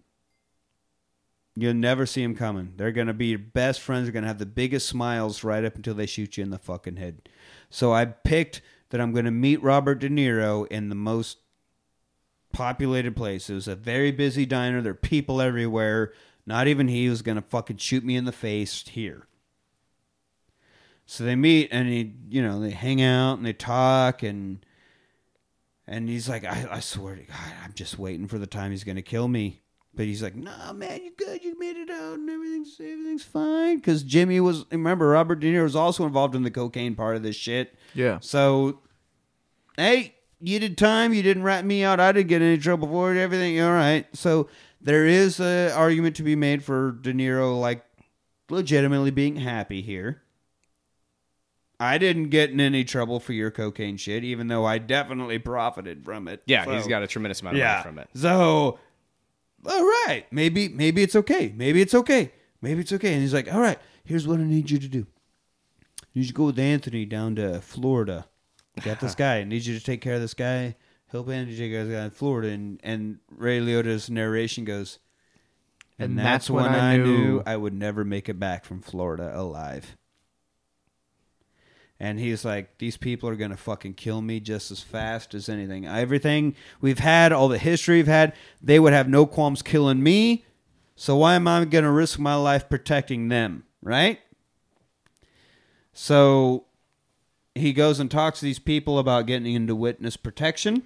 you'll 1.56 1.74
never 1.74 2.06
see 2.06 2.22
him 2.22 2.34
coming. 2.34 2.72
They're 2.76 2.92
going 2.92 3.06
to 3.06 3.14
be 3.14 3.26
your 3.26 3.38
best 3.38 3.80
friends. 3.80 4.04
They're 4.04 4.12
going 4.12 4.24
to 4.24 4.28
have 4.28 4.38
the 4.38 4.46
biggest 4.46 4.88
smiles 4.88 5.44
right 5.44 5.64
up 5.64 5.76
until 5.76 5.94
they 5.94 6.06
shoot 6.06 6.36
you 6.36 6.42
in 6.42 6.50
the 6.50 6.58
fucking 6.58 6.96
head. 6.96 7.28
So 7.70 7.92
I 7.92 8.04
picked 8.06 8.62
that 8.90 9.00
I'm 9.00 9.12
going 9.12 9.24
to 9.24 9.30
meet 9.30 9.62
Robert 9.62 9.96
De 9.96 10.08
Niro 10.08 10.66
in 10.68 10.88
the 10.88 10.94
most 10.94 11.38
populated 12.52 13.16
place. 13.16 13.50
It 13.50 13.54
was 13.54 13.68
a 13.68 13.76
very 13.76 14.12
busy 14.12 14.46
diner. 14.46 14.80
There 14.80 14.92
are 14.92 14.96
people 14.96 15.40
everywhere. 15.40 16.12
Not 16.46 16.66
even 16.68 16.88
he 16.88 17.08
was 17.08 17.22
going 17.22 17.36
to 17.36 17.42
fucking 17.42 17.78
shoot 17.78 18.04
me 18.04 18.16
in 18.16 18.24
the 18.24 18.32
face 18.32 18.86
here. 18.88 19.26
So 21.06 21.24
they 21.24 21.36
meet 21.36 21.68
and 21.70 21.88
he, 21.88 22.14
you 22.28 22.42
know, 22.42 22.60
they 22.60 22.70
hang 22.70 23.02
out 23.02 23.34
and 23.34 23.46
they 23.46 23.52
talk 23.52 24.22
and 24.22 24.64
and 25.86 26.08
he's 26.08 26.28
like, 26.28 26.44
I, 26.44 26.66
I 26.70 26.80
swear 26.80 27.14
to 27.16 27.22
God, 27.22 27.52
I'm 27.62 27.74
just 27.74 27.98
waiting 27.98 28.26
for 28.26 28.38
the 28.38 28.46
time 28.46 28.70
he's 28.70 28.84
going 28.84 28.96
to 28.96 29.02
kill 29.02 29.28
me. 29.28 29.60
But 29.94 30.06
he's 30.06 30.22
like, 30.22 30.34
No, 30.34 30.72
man, 30.74 31.00
you're 31.02 31.12
good. 31.16 31.44
You 31.44 31.58
made 31.58 31.76
it 31.76 31.90
out 31.90 32.14
and 32.14 32.28
everything's 32.28 32.76
everything's 32.80 33.22
fine. 33.22 33.76
Because 33.76 34.02
Jimmy 34.02 34.40
was, 34.40 34.64
remember, 34.72 35.08
Robert 35.08 35.36
De 35.36 35.52
Niro 35.52 35.62
was 35.62 35.76
also 35.76 36.04
involved 36.04 36.34
in 36.34 36.42
the 36.42 36.50
cocaine 36.50 36.94
part 36.94 37.16
of 37.16 37.22
this 37.22 37.36
shit. 37.36 37.74
Yeah. 37.94 38.18
So, 38.20 38.80
hey, 39.76 40.14
you 40.40 40.58
did 40.58 40.76
time. 40.76 41.14
You 41.14 41.22
didn't 41.22 41.44
rat 41.44 41.64
me 41.64 41.84
out. 41.84 42.00
I 42.00 42.12
didn't 42.12 42.28
get 42.28 42.42
any 42.42 42.58
trouble 42.58 42.88
for 42.88 43.14
it. 43.14 43.18
Everything 43.18 43.60
all 43.60 43.72
right. 43.72 44.06
So 44.16 44.48
there 44.84 45.06
is 45.06 45.40
an 45.40 45.72
argument 45.72 46.16
to 46.16 46.22
be 46.22 46.36
made 46.36 46.62
for 46.62 46.92
De 46.92 47.12
Niro, 47.12 47.58
like 47.60 47.84
legitimately 48.48 49.10
being 49.10 49.36
happy 49.36 49.82
here. 49.82 50.22
I 51.80 51.98
didn't 51.98 52.28
get 52.28 52.50
in 52.50 52.60
any 52.60 52.84
trouble 52.84 53.18
for 53.18 53.32
your 53.32 53.50
cocaine 53.50 53.96
shit, 53.96 54.22
even 54.22 54.46
though 54.46 54.64
I 54.64 54.78
definitely 54.78 55.38
profited 55.38 56.04
from 56.04 56.28
it. 56.28 56.42
Yeah, 56.46 56.64
So- 56.64 56.76
he's 56.76 56.86
got 56.86 57.02
a 57.02 57.06
tremendous 57.06 57.40
amount 57.40 57.56
of 57.56 57.58
yeah. 57.58 57.72
money 57.72 57.82
from 57.82 57.98
it. 57.98 58.08
So, 58.14 58.78
all 59.66 59.82
right, 60.06 60.24
maybe 60.30 60.68
maybe 60.68 61.02
it's 61.02 61.16
okay. 61.16 61.52
Maybe 61.56 61.80
it's 61.80 61.94
okay. 61.94 62.30
Maybe 62.62 62.80
it's 62.80 62.92
okay. 62.92 63.12
And 63.14 63.22
he's 63.22 63.34
like, 63.34 63.52
all 63.52 63.60
right, 63.60 63.78
here's 64.04 64.26
what 64.26 64.38
I 64.40 64.44
need 64.44 64.70
you 64.70 64.78
to 64.78 64.88
do. 64.88 65.06
I 66.02 66.06
need 66.14 66.22
you 66.22 66.28
to 66.28 66.32
go 66.34 66.44
with 66.44 66.58
Anthony 66.58 67.04
down 67.04 67.34
to 67.36 67.60
Florida. 67.60 68.26
Got 68.82 69.00
this 69.00 69.14
guy. 69.16 69.38
I 69.38 69.44
need 69.44 69.66
you 69.66 69.76
to 69.78 69.84
take 69.84 70.00
care 70.00 70.14
of 70.14 70.20
this 70.20 70.34
guy. 70.34 70.76
Help 71.14 71.28
Anthony 71.28 71.56
take 71.56 71.70
care 71.70 71.82
of 71.82 71.88
this 71.88 71.96
guy 71.96 72.04
in 72.04 72.10
Florida. 72.10 72.48
And 72.48 72.80
and 72.82 73.18
Ray 73.30 73.60
Liotta's 73.60 74.10
narration 74.10 74.64
goes, 74.64 74.98
and, 75.96 76.10
And 76.10 76.18
that's, 76.18 76.26
that's 76.26 76.50
when, 76.50 76.64
when 76.64 76.74
I 76.74 76.94
I 76.94 76.96
knew 76.96 77.04
knew- 77.04 77.42
I 77.46 77.56
would 77.56 77.72
never 77.72 78.04
make 78.04 78.28
it 78.28 78.40
back 78.40 78.64
from 78.64 78.80
Florida 78.82 79.32
alive. 79.32 79.96
And 82.00 82.18
he's 82.18 82.44
like, 82.44 82.78
these 82.78 82.96
people 82.96 83.28
are 83.28 83.36
going 83.36 83.52
to 83.52 83.56
fucking 83.56 83.94
kill 83.94 84.20
me 84.20 84.40
just 84.40 84.72
as 84.72 84.80
fast 84.80 85.32
as 85.32 85.48
anything. 85.48 85.86
Everything 85.86 86.56
we've 86.80 86.98
had, 86.98 87.30
all 87.30 87.46
the 87.46 87.58
history 87.58 87.96
we've 87.98 88.08
had, 88.08 88.34
they 88.60 88.80
would 88.80 88.92
have 88.92 89.08
no 89.08 89.24
qualms 89.24 89.62
killing 89.62 90.02
me. 90.02 90.44
So 90.96 91.16
why 91.16 91.36
am 91.36 91.46
I 91.46 91.64
going 91.64 91.84
to 91.84 91.90
risk 91.92 92.18
my 92.18 92.34
life 92.34 92.68
protecting 92.68 93.28
them? 93.28 93.62
Right? 93.80 94.18
So 95.92 96.64
he 97.54 97.72
goes 97.72 98.00
and 98.00 98.10
talks 98.10 98.40
to 98.40 98.44
these 98.44 98.58
people 98.58 98.98
about 98.98 99.26
getting 99.26 99.54
into 99.54 99.76
witness 99.76 100.16
protection. 100.16 100.82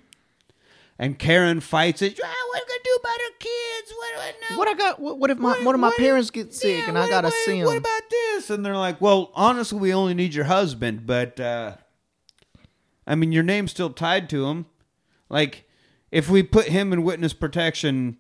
And 1.00 1.16
Karen 1.18 1.60
fights 1.60 2.02
it. 2.02 2.18
Ah, 2.22 2.26
what 2.26 2.60
are 2.60 2.64
we 2.64 2.68
going 2.68 2.78
to 2.78 2.84
do 2.84 2.98
about 3.00 3.18
her 3.20 3.36
kids? 3.38 3.92
What 3.96 4.14
do 4.14 4.20
I 4.20 4.32
know? 4.50 4.58
What 4.58 4.68
I 4.68 4.74
got? 4.74 5.00
What, 5.00 5.18
what 5.18 5.30
if 5.30 5.38
my 5.38 5.50
What- 5.50 5.64
one 5.64 5.74
of 5.76 5.80
my 5.80 5.88
what- 5.88 5.96
parents 5.96 6.30
get 6.30 6.52
sick 6.52 6.78
yeah, 6.80 6.88
and 6.88 6.98
I 6.98 7.08
gotta 7.08 7.28
what- 7.28 7.34
see 7.44 7.62
What 7.62 7.74
them? 7.74 7.78
about 7.78 8.02
this? 8.10 8.50
And 8.50 8.66
they're 8.66 8.76
like, 8.76 9.00
well, 9.00 9.30
honestly, 9.34 9.78
we 9.78 9.94
only 9.94 10.14
need 10.14 10.34
your 10.34 10.46
husband, 10.46 11.06
but 11.06 11.38
uh, 11.38 11.76
I 13.06 13.14
mean, 13.14 13.32
your 13.32 13.42
name's 13.44 13.70
still 13.70 13.90
tied 13.90 14.28
to 14.30 14.46
him. 14.46 14.66
Like, 15.28 15.68
if 16.10 16.28
we 16.28 16.42
put 16.42 16.66
him 16.66 16.92
in 16.92 17.04
witness 17.04 17.32
protection, 17.32 18.16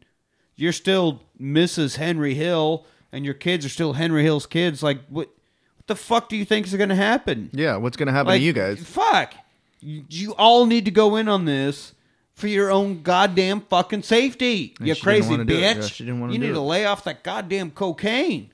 you're 0.56 0.72
still 0.72 1.22
Mrs. 1.40 1.96
Henry 1.96 2.34
Hill, 2.34 2.86
and 3.10 3.24
your 3.24 3.34
kids 3.34 3.64
are 3.66 3.70
still 3.70 3.94
Henry 3.94 4.22
Hill's 4.22 4.46
kids. 4.46 4.82
Like, 4.82 5.00
what? 5.08 5.28
What 5.76 5.86
the 5.86 5.96
fuck 5.96 6.28
do 6.28 6.36
you 6.36 6.44
think 6.44 6.66
is 6.66 6.74
going 6.74 6.90
to 6.90 6.94
happen? 6.94 7.48
yeah, 7.54 7.76
what's 7.76 7.96
gonna 7.96 8.12
happen 8.12 8.28
like, 8.28 8.40
to 8.40 8.44
you 8.44 8.52
guys? 8.52 8.78
Fuck. 8.86 9.32
You, 9.80 10.04
you 10.10 10.32
all 10.34 10.66
need 10.66 10.84
to 10.84 10.90
go 10.90 11.16
in 11.16 11.28
on 11.28 11.44
this 11.46 11.94
for 12.38 12.46
your 12.46 12.70
own 12.70 13.02
goddamn 13.02 13.62
fucking 13.62 14.02
safety. 14.02 14.74
And 14.78 14.86
you 14.86 14.94
crazy 14.94 15.28
wanna 15.28 15.44
do 15.44 15.56
it. 15.56 15.60
bitch. 15.60 15.74
Yeah, 15.74 15.86
she 15.88 16.04
didn't 16.04 16.20
wanna 16.20 16.32
you 16.32 16.38
need 16.38 16.50
it. 16.50 16.54
to 16.54 16.60
lay 16.60 16.84
off 16.84 17.02
that 17.04 17.24
goddamn 17.24 17.72
cocaine. 17.72 18.52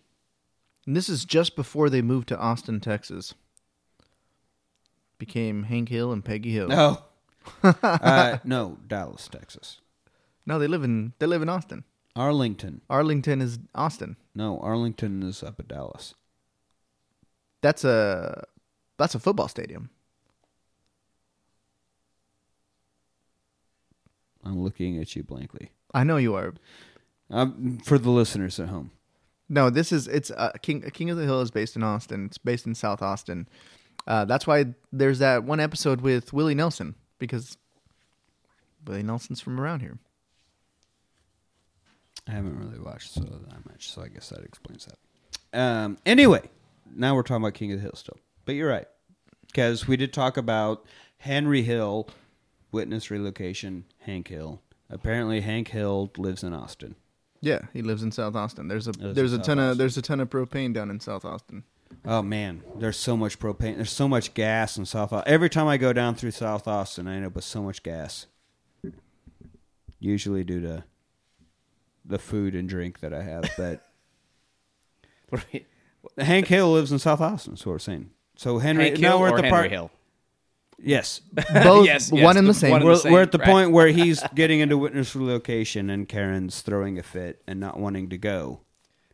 And 0.87 0.97
this 0.97 1.11
is 1.11 1.25
just 1.27 1.55
before 1.55 1.91
they 1.91 2.01
moved 2.01 2.29
to 2.29 2.39
Austin, 2.39 2.81
Texas. 2.81 3.35
Became 5.19 5.65
Hank 5.65 5.91
Hill 5.91 6.13
and 6.13 6.25
Peggy 6.25 6.51
Hill. 6.51 6.69
No. 6.69 7.03
uh, 7.63 8.39
no, 8.43 8.79
Dallas, 8.87 9.29
Texas. 9.29 9.81
No, 10.47 10.59
they 10.59 10.67
live 10.67 10.83
in 10.83 11.13
they 11.19 11.27
live 11.27 11.43
in 11.43 11.51
Austin. 11.51 11.85
Arlington. 12.17 12.81
Arlington 12.89 13.43
is 13.43 13.59
Austin. 13.75 14.17
No, 14.35 14.59
Arlington 14.61 15.23
is 15.23 15.43
up 15.43 15.61
at 15.61 15.69
Dallas. 15.69 16.15
That's 17.61 17.85
a 17.85 18.45
that's 18.99 19.15
a 19.15 19.19
football 19.19 19.49
stadium. 19.49 19.91
I'm 24.45 24.63
looking 24.63 24.99
at 24.99 25.15
you 25.17 25.23
blankly. 25.23 25.71
I 25.93 26.05
know 26.05 26.17
you 26.17 26.35
are. 26.35 26.55
Um, 27.31 27.79
for 27.85 27.99
the 27.99 28.11
listeners 28.11 28.61
at 28.61 28.69
home. 28.69 28.91
No, 29.49 29.71
this 29.71 29.93
is 29.93 30.09
it's 30.09 30.31
uh, 30.31 30.53
King 30.63 30.83
King 30.93 31.11
of 31.11 31.17
the 31.17 31.25
Hill 31.25 31.41
is 31.41 31.51
based 31.51 31.77
in 31.77 31.83
Austin. 31.83 32.27
It's 32.27 32.39
based 32.39 32.67
in 32.67 32.75
South 32.75 33.03
Austin. 33.03 33.49
Uh, 34.07 34.25
that's 34.25 34.47
why 34.47 34.67
there's 34.93 35.19
that 35.21 35.45
one 35.45 35.61
episode 35.61 36.01
with 36.01 36.33
Willie 36.33 36.55
Nelson 36.55 36.95
because 37.19 37.57
Willie 38.87 39.03
Nelson's 39.03 39.41
from 39.41 39.61
around 39.61 39.81
here. 39.81 39.99
I 42.27 42.33
haven't 42.33 42.59
really 42.59 42.79
watched 42.79 43.13
so 43.13 43.21
that 43.21 43.67
much, 43.67 43.91
so 43.91 44.03
I 44.03 44.09
guess 44.09 44.31
that 44.31 44.41
explains 44.41 44.87
that. 44.87 45.59
Um, 45.59 45.99
anyway, 46.07 46.43
now 46.95 47.15
we're 47.15 47.23
talking 47.23 47.43
about 47.43 47.55
King 47.55 47.73
of 47.73 47.79
the 47.79 47.83
Hill 47.83 47.95
still, 47.95 48.19
but 48.45 48.55
you're 48.55 48.69
right 48.69 48.87
because 49.47 49.87
we 49.87 49.97
did 49.97 50.13
talk 50.13 50.37
about 50.37 50.85
Henry 51.19 51.63
Hill, 51.63 52.09
witness 52.75 53.11
relocation. 53.11 53.85
Hank 54.01 54.29
Hill. 54.29 54.61
Apparently, 54.91 55.41
Hank 55.41 55.69
Hill 55.69 56.11
lives 56.19 56.43
in 56.45 56.53
Austin. 56.53 56.95
Yeah, 57.41 57.61
he 57.73 57.81
lives 57.83 58.03
in 58.03 58.13
South 58.13 58.35
Austin. 58.37 58.69
There's 58.69 58.87
a 58.87 58.93
Lives 58.93 59.15
there's 59.17 59.33
in 59.33 59.41
a 59.41 59.45
South 59.45 59.47
ton 59.47 59.59
of 59.59 59.65
Austin. 59.71 59.79
there's 59.79 59.97
a 59.99 60.03
ton 60.03 60.21
of 60.21 60.31
propane 60.31 60.73
down 60.75 60.91
in 60.91 61.01
South 61.01 61.25
Austin. 61.25 61.65
Oh 62.07 62.23
man, 62.23 62.63
there's 62.77 62.97
so 62.99 63.17
much 63.17 63.39
propane. 63.39 63.77
There's 63.77 63.91
so 63.93 64.09
much 64.09 64.35
gas 64.35 64.77
in 64.77 64.85
South. 64.87 65.13
Au- 65.13 65.23
Every 65.27 65.49
time 65.51 65.67
I 65.69 65.77
go 65.77 65.93
down 65.93 66.15
through 66.15 66.33
South 66.33 66.67
Austin, 66.69 67.07
I 67.09 67.17
end 67.17 67.25
up 67.27 67.35
with 67.35 67.45
so 67.45 67.63
much 67.63 67.83
gas. 67.83 68.27
Usually 70.01 70.45
due 70.45 70.61
to 70.61 70.85
the 72.05 72.19
food 72.19 72.55
and 72.55 72.69
drink 72.69 73.01
that 73.01 73.15
I 73.15 73.23
have, 73.23 73.45
but 73.57 73.83
What 75.31 75.43
are 75.43 75.47
we- 75.53 75.67
Hank 76.25 76.47
Hill 76.49 76.73
lives 76.73 76.93
in 76.93 76.99
South 76.99 77.21
Austin. 77.23 77.55
That's 77.55 77.65
what 77.65 77.73
we're 77.73 77.79
saying. 77.79 78.11
So 78.37 78.59
Henry, 78.59 78.85
Hank 78.91 79.01
now 79.01 79.11
Hill 79.13 79.21
we're 79.21 79.27
or 79.27 79.29
at 79.31 79.37
the 79.37 79.43
Henry 79.43 79.51
part. 79.51 79.71
Hill? 79.71 79.91
Yes, 80.83 81.21
Both 81.63 81.87
Yes, 81.87 82.11
one 82.13 82.21
yes, 82.23 82.37
and 82.37 82.47
the- 82.47 82.53
the 82.53 82.59
same. 82.59 82.71
one 82.73 82.81
and 82.83 82.87
we're, 82.89 82.95
the 82.95 83.01
same, 83.01 83.13
we're 83.13 83.23
at 83.23 83.33
the 83.33 83.39
right. 83.39 83.49
point 83.49 83.71
where 83.73 83.87
he's 84.01 84.23
getting 84.35 84.61
into 84.61 84.77
witness 84.77 85.15
relocation, 85.17 85.89
and 85.91 86.09
Karen's 86.09 86.61
throwing 86.63 86.99
a 86.99 87.03
fit 87.03 87.43
and 87.47 87.61
not 87.61 87.79
wanting 87.79 88.11
to 88.11 88.19
go. 88.19 88.61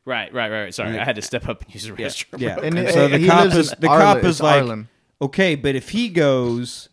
Right, 0.05 0.33
right, 0.33 0.51
right, 0.51 0.63
right. 0.65 0.75
Sorry, 0.75 0.95
Yeah. 0.95 1.03
I 1.03 1.05
had 1.05 1.17
to 1.17 1.23
step 1.23 1.49
up 1.49 1.63
and 1.63 1.73
use 1.75 1.85
the 1.85 1.95
Yeah, 1.97 2.07
restroom. 2.09 2.41
yeah. 2.41 2.57
And 2.57 2.79
And 2.79 2.89
it- 2.89 2.95
so 2.95 3.07
the 3.09 3.19
he 3.19 3.27
cop 3.29 3.45
lives 3.45 3.57
is 3.57 3.73
in 3.73 3.81
the 3.81 3.89
Arlen- 3.89 4.03
cop 4.17 4.25
is 4.25 4.41
like, 4.41 4.63
Arlen. 4.63 4.89
okay, 5.23 5.55
but 5.55 5.75
if 5.77 5.91
he 5.91 6.09
goes, 6.09 6.89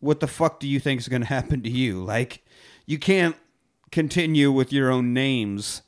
what 0.00 0.20
the 0.20 0.26
fuck 0.26 0.60
do 0.60 0.68
you 0.68 0.80
think 0.80 1.00
is 1.00 1.08
going 1.08 1.22
to 1.22 1.28
happen 1.28 1.62
to 1.62 1.70
you? 1.70 2.02
Like, 2.02 2.44
you 2.86 2.98
can't 2.98 3.36
continue 3.90 4.50
with 4.52 4.72
your 4.72 4.90
own 4.90 5.14
names. 5.14 5.82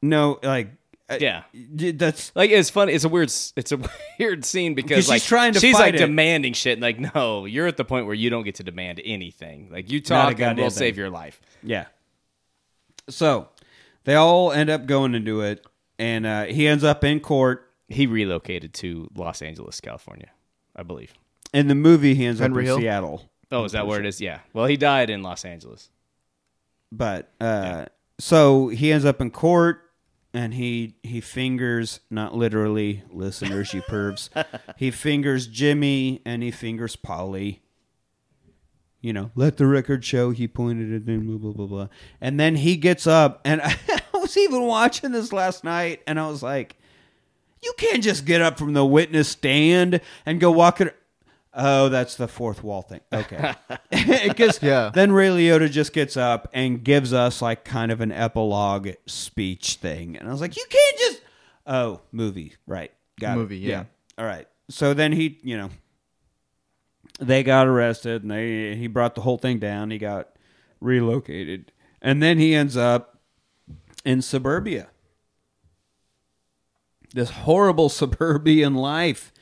No, 0.00 0.38
like, 0.42 0.70
Yeah. 1.20 1.44
y- 1.54 1.92
that's 1.94 2.32
Like 2.34 2.50
it's 2.50 2.68
funny. 2.70 2.92
It's 2.92 3.04
a 3.04 3.08
weird. 3.08 3.32
It's 3.56 3.72
a 3.72 3.78
weird 4.18 4.44
scene 4.44 4.74
because 4.74 5.06
'Cause 5.06 5.14
she's 5.14 5.24
trying 5.26 5.52
to 5.52 5.60
she's 5.60 5.74
fight 5.76 5.92
like 5.92 5.94
it. 5.94 5.98
demanding 5.98 6.52
shit. 6.52 6.80
Like 6.80 6.98
no, 7.14 7.44
you're 7.44 7.66
at 7.68 7.76
the 7.76 7.84
point 7.84 8.06
where 8.06 8.14
you 8.14 8.28
don't 8.30 8.42
get 8.44 8.56
to 8.56 8.64
demand 8.64 9.00
anything. 9.04 9.68
Like 9.70 9.90
you 9.90 9.98
Not 10.00 10.04
a 10.04 10.08
talk 10.08 10.28
and 10.30 10.38
goddamn 10.38 10.56
we'll 10.56 10.70
thing. 10.70 10.78
save 10.78 10.96
your 10.96 11.10
life. 11.10 11.40
yeah. 11.62 11.86
So 13.08 13.48
they 14.04 14.14
all 14.14 14.50
end 14.52 14.68
up 14.70 14.86
going 14.86 15.14
into 15.14 15.40
it, 15.42 15.64
and 15.98 16.26
uh, 16.26 16.44
he 16.46 16.66
ends 16.66 16.82
up 16.84 17.04
in 17.04 17.20
court. 17.20 17.70
He 17.88 18.06
relocated 18.08 18.74
to 18.74 19.08
Los 19.14 19.42
Angeles, 19.42 19.80
California, 19.80 20.30
I 20.74 20.82
believe. 20.82 21.14
In 21.52 21.68
the 21.68 21.76
movie, 21.76 22.14
he 22.16 22.26
ends 22.26 22.40
Henry 22.40 22.56
up 22.56 22.60
in 22.62 22.66
Hill? 22.66 22.78
Seattle. 22.78 23.30
Oh, 23.52 23.62
is 23.64 23.72
that 23.72 23.86
where 23.86 24.00
it 24.00 24.06
is? 24.06 24.20
Yeah. 24.20 24.40
Well, 24.52 24.66
he 24.66 24.76
died 24.76 25.08
in 25.08 25.22
Los 25.22 25.44
Angeles. 25.44 25.88
but 26.90 27.30
uh, 27.40 27.86
so 28.18 28.68
he 28.68 28.90
ends 28.90 29.04
up 29.04 29.20
in 29.20 29.30
court 29.30 29.85
and 30.36 30.52
he 30.52 30.94
he 31.02 31.20
fingers 31.20 32.00
not 32.10 32.34
literally 32.34 33.02
listeners 33.10 33.72
you 33.72 33.80
pervs 33.82 34.28
he 34.76 34.90
fingers 34.90 35.46
jimmy 35.46 36.20
and 36.24 36.42
he 36.42 36.50
fingers 36.50 36.94
paulie. 36.94 37.60
You 39.00 39.12
know 39.12 39.30
let 39.34 39.56
the 39.56 39.66
record 39.66 40.04
show 40.04 40.30
he 40.30 40.46
pointed 40.46 40.92
at 40.92 41.06
them 41.06 41.26
blah 41.26 41.38
blah 41.38 41.52
blah 41.52 41.66
blah. 41.66 41.88
And 42.20 42.38
then 42.38 42.56
he 42.56 42.76
gets 42.76 43.06
up 43.06 43.40
and 43.44 43.62
i 43.62 43.78
was 44.14 44.36
even 44.36 44.62
watching 44.62 45.12
this 45.12 45.32
last 45.32 45.64
night 45.64 46.02
and 46.06 46.20
i 46.20 46.28
was 46.28 46.42
like 46.42 46.76
you 47.62 47.72
can't 47.78 48.02
just 48.02 48.26
get 48.26 48.42
up 48.42 48.58
from 48.58 48.74
the 48.74 48.84
witness 48.84 49.28
stand 49.28 50.00
and 50.26 50.38
go 50.38 50.50
walk 50.50 50.80
it 50.80 50.94
Oh, 51.58 51.88
that's 51.88 52.16
the 52.16 52.28
fourth 52.28 52.62
wall 52.62 52.82
thing. 52.82 53.00
Okay. 53.12 53.54
Because 54.28 54.62
Yeah. 54.62 54.90
then 54.92 55.10
Ray 55.12 55.28
Liotta 55.28 55.70
just 55.70 55.92
gets 55.94 56.16
up 56.16 56.48
and 56.52 56.84
gives 56.84 57.12
us 57.14 57.40
like 57.40 57.64
kind 57.64 57.90
of 57.90 58.00
an 58.02 58.12
epilogue 58.12 58.90
speech 59.06 59.74
thing. 59.76 60.16
And 60.18 60.28
I 60.28 60.32
was 60.32 60.40
like, 60.42 60.56
you 60.56 60.64
can't 60.68 60.98
just. 60.98 61.22
Oh, 61.66 62.00
movie. 62.12 62.54
Right. 62.66 62.92
Got 63.18 63.38
Movie, 63.38 63.64
it. 63.64 63.68
yeah. 63.70 63.84
All 64.18 64.26
right. 64.26 64.46
So 64.68 64.92
then 64.94 65.12
he, 65.12 65.38
you 65.42 65.56
know, 65.56 65.70
they 67.18 67.42
got 67.42 67.66
arrested 67.66 68.22
and 68.22 68.30
they 68.30 68.76
he 68.76 68.86
brought 68.86 69.14
the 69.14 69.22
whole 69.22 69.38
thing 69.38 69.58
down. 69.58 69.90
He 69.90 69.96
got 69.98 70.28
relocated. 70.80 71.72
And 72.02 72.22
then 72.22 72.38
he 72.38 72.54
ends 72.54 72.76
up 72.76 73.18
in 74.04 74.20
suburbia. 74.20 74.88
This 77.14 77.30
horrible 77.30 77.88
suburban 78.00 78.74
life 78.74 79.32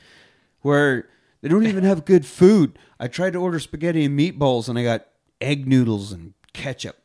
where 0.61 1.09
they 1.45 1.49
don't 1.49 1.67
even 1.67 1.83
have 1.83 2.05
good 2.05 2.25
food. 2.25 2.79
I 2.99 3.07
tried 3.07 3.33
to 3.33 3.39
order 3.39 3.59
spaghetti 3.59 4.03
and 4.05 4.17
meatballs 4.19 4.67
and 4.67 4.79
I 4.79 4.83
got 4.83 5.05
egg 5.39 5.67
noodles 5.67 6.11
and 6.11 6.33
ketchup. 6.53 6.95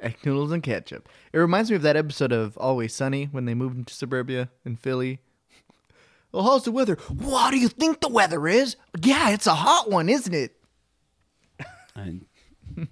Egg 0.00 0.16
noodles 0.24 0.52
and 0.52 0.62
ketchup. 0.62 1.06
It 1.34 1.38
reminds 1.38 1.68
me 1.68 1.76
of 1.76 1.82
that 1.82 1.94
episode 1.94 2.32
of 2.32 2.56
Always 2.56 2.94
Sunny 2.94 3.26
when 3.30 3.44
they 3.44 3.52
moved 3.52 3.76
into 3.76 3.92
suburbia 3.92 4.48
in 4.64 4.76
Philly. 4.76 5.18
Well, 6.32 6.44
how's 6.44 6.64
the 6.64 6.72
weather? 6.72 6.94
What 7.14 7.50
do 7.50 7.58
you 7.58 7.68
think 7.68 8.00
the 8.00 8.08
weather 8.08 8.48
is? 8.48 8.76
Yeah, 9.02 9.28
it's 9.32 9.46
a 9.46 9.54
hot 9.54 9.90
one, 9.90 10.08
isn't 10.08 10.32
it? 10.32 10.56
I, 11.94 12.20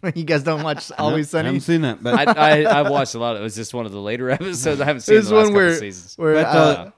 you 0.14 0.24
guys 0.24 0.42
don't 0.42 0.62
watch 0.62 0.92
Always 0.98 1.30
Sunny? 1.30 1.44
I 1.44 1.46
haven't 1.46 1.60
seen 1.62 1.80
that, 1.82 2.02
but 2.02 2.36
I, 2.36 2.64
I 2.64 2.80
I 2.80 2.90
watched 2.90 3.14
a 3.14 3.18
lot. 3.18 3.36
of 3.36 3.40
It 3.40 3.44
was 3.44 3.54
just 3.56 3.72
one 3.72 3.86
of 3.86 3.92
the 3.92 4.00
later 4.00 4.28
episodes. 4.38 4.78
I 4.82 4.84
haven't 4.84 5.00
seen 5.00 5.14
This 5.16 5.28
the 5.30 5.36
last 5.36 5.44
one 5.44 5.52
couple 5.52 5.56
where 5.68 5.74
seasons. 5.78 6.18
where 6.18 6.34
But, 6.34 6.46
uh, 6.46 6.50
uh, 6.50 6.90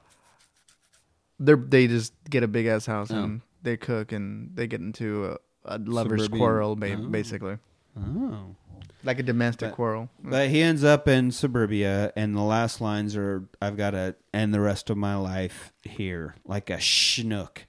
they 1.39 1.53
they 1.53 1.87
just 1.87 2.11
get 2.29 2.43
a 2.43 2.47
big 2.49 2.65
ass 2.65 2.85
house 2.85 3.09
Oh. 3.11 3.15
and 3.23 3.41
they 3.63 3.77
cook 3.77 4.11
and 4.11 4.55
they 4.55 4.67
get 4.67 4.81
into 4.81 5.25
a, 5.25 5.37
a 5.65 5.77
lover's 5.79 6.23
Suburban- 6.23 6.39
quarrel, 6.39 6.75
ba- 6.75 6.93
Oh. 6.99 7.07
basically 7.07 7.57
oh. 7.97 8.55
like 9.03 9.19
a 9.19 9.23
domestic 9.23 9.69
But- 9.71 9.75
quarrel. 9.75 10.09
Mm. 10.23 10.29
But 10.31 10.49
he 10.49 10.61
ends 10.61 10.83
up 10.83 11.07
in 11.07 11.31
suburbia, 11.31 12.11
and 12.15 12.35
the 12.35 12.41
last 12.41 12.81
lines 12.81 13.15
are, 13.15 13.47
"I've 13.61 13.77
got 13.77 13.91
to 13.91 14.15
end 14.33 14.53
the 14.53 14.59
rest 14.61 14.89
of 14.89 14.97
my 14.97 15.15
life 15.15 15.73
here, 15.83 16.35
like 16.45 16.69
a 16.69 16.77
schnook." 16.77 17.65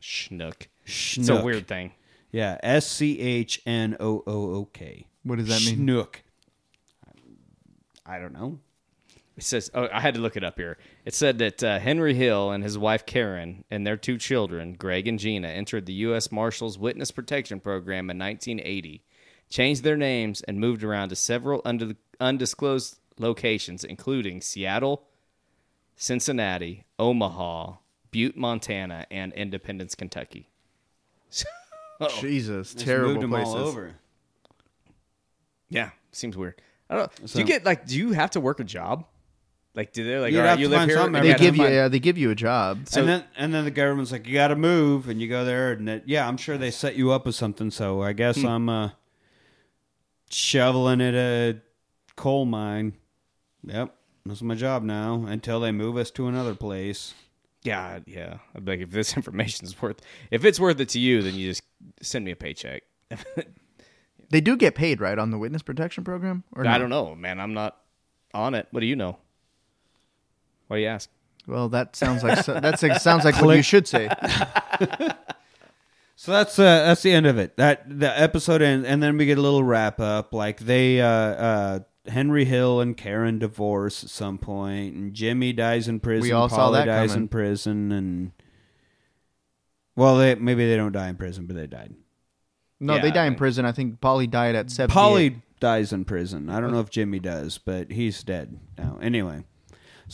Schnook. 0.00 0.66
Schnook. 0.86 1.18
It's 1.20 1.28
a 1.28 1.42
weird 1.42 1.66
thing. 1.66 1.92
Yeah, 2.30 2.58
S 2.62 2.86
C 2.86 3.18
H 3.20 3.62
N 3.64 3.96
O 4.00 4.22
O 4.26 4.54
O 4.56 4.64
K. 4.66 5.06
What 5.22 5.38
does 5.38 5.48
that 5.48 5.62
mean? 5.64 5.86
Schnook. 5.86 6.16
I 8.04 8.18
don't 8.18 8.32
know. 8.34 8.58
It 9.36 9.42
says, 9.44 9.70
oh, 9.74 9.88
I 9.92 10.00
had 10.00 10.14
to 10.14 10.20
look 10.20 10.36
it 10.36 10.44
up 10.44 10.58
here. 10.58 10.76
It 11.04 11.12
said 11.14 11.38
that 11.38 11.62
uh, 11.62 11.78
Henry 11.80 12.14
Hill 12.14 12.50
and 12.50 12.64
his 12.64 12.78
wife 12.78 13.04
Karen 13.04 13.64
and 13.70 13.86
their 13.86 13.96
two 13.96 14.16
children, 14.16 14.72
Greg 14.72 15.06
and 15.06 15.18
Gina, 15.18 15.48
entered 15.48 15.84
the 15.86 15.92
U.S. 15.94 16.32
Marshals 16.32 16.78
Witness 16.78 17.10
Protection 17.10 17.60
Program 17.60 18.08
in 18.10 18.18
1980, 18.18 19.04
changed 19.50 19.82
their 19.84 19.98
names, 19.98 20.40
and 20.42 20.58
moved 20.58 20.82
around 20.82 21.10
to 21.10 21.16
several 21.16 21.60
under, 21.64 21.92
undisclosed 22.20 22.98
locations, 23.18 23.84
including 23.84 24.40
Seattle, 24.40 25.06
Cincinnati, 25.96 26.86
Omaha, 26.98 27.74
Butte, 28.10 28.36
Montana, 28.36 29.06
and 29.10 29.32
Independence, 29.34 29.94
Kentucky. 29.94 30.48
So, 31.28 31.44
Jesus, 32.20 32.72
Just 32.72 32.84
terrible 32.86 33.14
moved 33.14 33.24
'em 33.24 33.30
places. 33.30 33.54
all 33.54 33.60
over. 33.60 33.94
yeah, 35.68 35.90
seems 36.12 36.36
weird. 36.36 36.60
I 36.88 36.96
don't. 36.96 37.14
do 37.16 37.26
So- 37.26 37.38
you 37.40 37.44
get 37.44 37.64
like? 37.64 37.86
Do 37.86 37.96
you 37.98 38.12
have 38.12 38.30
to 38.32 38.40
work 38.40 38.58
a 38.60 38.64
job? 38.64 39.04
Like, 39.76 39.92
do 39.92 40.04
they 40.04 40.18
like? 40.20 40.32
You'd 40.32 40.38
all 40.38 40.44
right, 40.44 40.50
have 40.50 40.60
you 40.60 40.66
to 40.66 40.70
live 40.70 40.78
find 40.80 40.90
here. 40.90 40.98
something 40.98 41.16
and 41.16 41.24
They 41.24 41.30
gotta 41.32 41.42
give 41.42 41.56
you, 41.56 41.62
find- 41.64 41.74
yeah, 41.74 41.88
they 41.88 41.98
give 41.98 42.16
you 42.16 42.30
a 42.30 42.34
job. 42.36 42.88
So- 42.88 43.00
and 43.00 43.08
then 43.08 43.24
and 43.36 43.52
then 43.52 43.64
the 43.64 43.70
government's 43.72 44.12
like, 44.12 44.26
you 44.26 44.34
got 44.34 44.48
to 44.48 44.56
move, 44.56 45.08
and 45.08 45.20
you 45.20 45.28
go 45.28 45.44
there, 45.44 45.72
and 45.72 45.88
it, 45.88 46.04
yeah, 46.06 46.28
I'm 46.28 46.36
sure 46.36 46.56
they 46.56 46.70
set 46.70 46.94
you 46.96 47.10
up 47.10 47.26
with 47.26 47.34
something. 47.34 47.70
So 47.72 48.00
I 48.02 48.12
guess 48.12 48.40
Hmm. 48.40 48.46
I'm 48.46 48.68
uh, 48.68 48.90
shoveling 50.30 51.00
at 51.00 51.14
a 51.14 51.56
coal 52.16 52.44
mine. 52.44 52.94
Yep, 53.64 53.94
that's 54.26 54.42
my 54.42 54.54
job 54.54 54.82
now 54.82 55.24
until 55.26 55.60
they 55.60 55.72
move 55.72 55.96
us 55.96 56.10
to 56.12 56.26
another 56.28 56.54
place. 56.54 57.14
God, 57.64 58.04
yeah. 58.06 58.38
I'd 58.54 58.64
be 58.64 58.72
like, 58.72 58.80
if 58.82 58.90
this 58.90 59.16
information 59.16 59.66
is 59.66 59.80
worth, 59.80 60.00
if 60.30 60.44
it's 60.44 60.60
worth 60.60 60.78
it 60.80 60.90
to 60.90 60.98
you, 61.00 61.22
then 61.22 61.34
you 61.34 61.48
just 61.48 61.62
send 62.02 62.24
me 62.24 62.30
a 62.30 62.36
paycheck. 62.36 62.82
They 64.30 64.40
do 64.40 64.56
get 64.56 64.74
paid, 64.74 65.00
right, 65.00 65.18
on 65.18 65.30
the 65.30 65.38
witness 65.38 65.62
protection 65.62 66.04
program? 66.04 66.44
Or 66.52 66.66
I 66.66 66.72
no? 66.74 66.78
don't 66.80 66.90
know, 66.90 67.14
man. 67.14 67.40
I'm 67.40 67.54
not 67.54 67.78
on 68.32 68.54
it. 68.54 68.66
What 68.70 68.80
do 68.80 68.86
you 68.86 68.96
know? 68.96 69.16
Why 70.68 70.76
do 70.76 70.82
you 70.82 70.88
ask? 70.88 71.10
Well, 71.46 71.68
that 71.70 71.94
sounds 71.96 72.22
like 72.22 72.44
that 72.46 72.78
sounds 73.02 73.24
like 73.24 73.40
what 73.40 73.56
you 73.56 73.62
should 73.62 73.86
say. 73.86 74.08
So 76.16 76.32
that's 76.32 76.58
uh, 76.58 76.62
that's 76.62 77.02
the 77.02 77.12
end 77.12 77.26
of 77.26 77.38
it. 77.38 77.56
That 77.56 77.98
the 77.98 78.18
episode 78.18 78.62
ends, 78.62 78.86
and 78.86 79.02
then 79.02 79.18
we 79.18 79.26
get 79.26 79.36
a 79.36 79.42
little 79.42 79.64
wrap 79.64 80.00
up. 80.00 80.32
Like 80.32 80.60
they, 80.60 81.00
uh, 81.00 81.06
uh, 81.06 81.78
Henry 82.06 82.44
Hill 82.44 82.80
and 82.80 82.96
Karen 82.96 83.38
divorce 83.40 84.04
at 84.04 84.10
some 84.10 84.38
point, 84.38 84.94
and 84.94 85.12
Jimmy 85.12 85.52
dies 85.52 85.88
in 85.88 86.00
prison. 86.00 86.22
We 86.22 86.32
all 86.32 86.48
saw 86.48 86.70
that 86.70 86.84
dies 86.84 87.10
coming. 87.10 87.24
in 87.24 87.28
prison, 87.28 87.92
and 87.92 88.32
well, 89.96 90.16
they 90.16 90.34
maybe 90.36 90.66
they 90.68 90.76
don't 90.76 90.92
die 90.92 91.08
in 91.08 91.16
prison, 91.16 91.46
but 91.46 91.56
they 91.56 91.66
died. 91.66 91.94
No, 92.78 92.94
Yeah, 92.94 93.02
they 93.02 93.10
die 93.10 93.26
in 93.26 93.34
prison. 93.34 93.64
I 93.64 93.72
think 93.72 94.00
Paulie 94.00 94.30
died 94.30 94.54
at 94.54 94.70
seventy. 94.70 94.94
Paulie 94.98 95.42
dies 95.58 95.92
in 95.92 96.04
prison. 96.04 96.48
I 96.48 96.60
don't 96.60 96.70
know 96.70 96.80
if 96.80 96.90
Jimmy 96.90 97.18
does, 97.18 97.58
but 97.58 97.90
he's 97.90 98.22
dead 98.22 98.60
now. 98.78 98.98
Anyway, 99.02 99.44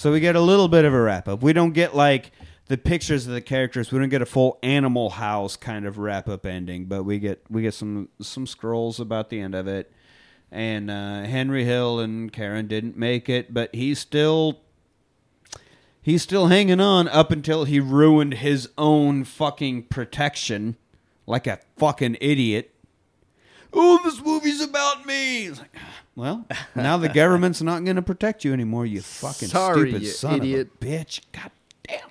so 0.01 0.11
we 0.11 0.19
get 0.19 0.35
a 0.35 0.41
little 0.41 0.69
bit 0.69 0.87
of 0.87 0.95
a 0.95 0.99
wrap 0.99 1.29
up. 1.29 1.43
We 1.43 1.53
don't 1.53 1.73
get 1.73 1.95
like 1.95 2.33
the 2.69 2.79
pictures 2.79 3.27
of 3.27 3.35
the 3.35 3.43
characters. 3.43 3.93
We 3.93 3.99
don't 3.99 4.09
get 4.09 4.23
a 4.23 4.27
full 4.27 4.59
Animal 4.63 5.11
House 5.11 5.57
kind 5.57 5.85
of 5.85 5.99
wrap 5.99 6.27
up 6.27 6.47
ending, 6.47 6.87
but 6.87 7.03
we 7.03 7.19
get 7.19 7.45
we 7.51 7.61
get 7.61 7.75
some 7.75 8.09
some 8.19 8.47
scrolls 8.47 8.99
about 8.99 9.29
the 9.29 9.39
end 9.39 9.55
of 9.55 9.69
it. 9.69 9.93
And 10.51 10.91
uh, 10.91 11.25
Henry 11.25 11.67
Hill 11.67 12.01
and 12.01 12.33
Karen 12.33 12.67
didn't 12.67 12.97
make 12.97 13.29
it, 13.29 13.53
but 13.53 13.75
he's 13.75 13.99
still 13.99 14.63
he's 16.01 16.23
still 16.23 16.47
hanging 16.47 16.81
on 16.81 17.07
up 17.07 17.31
until 17.31 17.65
he 17.65 17.79
ruined 17.79 18.33
his 18.35 18.71
own 18.79 19.25
fucking 19.25 19.83
protection 19.83 20.79
like 21.27 21.47
a 21.47 21.59
fucking 21.77 22.17
idiot. 22.23 22.75
Oh, 23.75 24.01
this 24.03 24.23
movie's 24.23 24.63
about 24.63 25.05
me. 25.05 25.49
It's 25.49 25.59
like, 25.59 25.77
well, 26.21 26.47
now 26.75 26.97
the 26.99 27.09
government's 27.09 27.63
not 27.63 27.85
going 27.85 27.97
to 27.97 28.03
protect 28.03 28.45
you 28.45 28.53
anymore. 28.53 28.85
You 28.87 29.01
fucking 29.01 29.49
Sorry, 29.49 29.91
stupid 29.91 30.03
you 30.03 30.09
son 30.09 30.37
idiot. 30.37 30.69
of 30.81 30.83
a 30.83 30.85
bitch. 30.91 31.21
God 31.33 31.51
damn. 31.87 32.09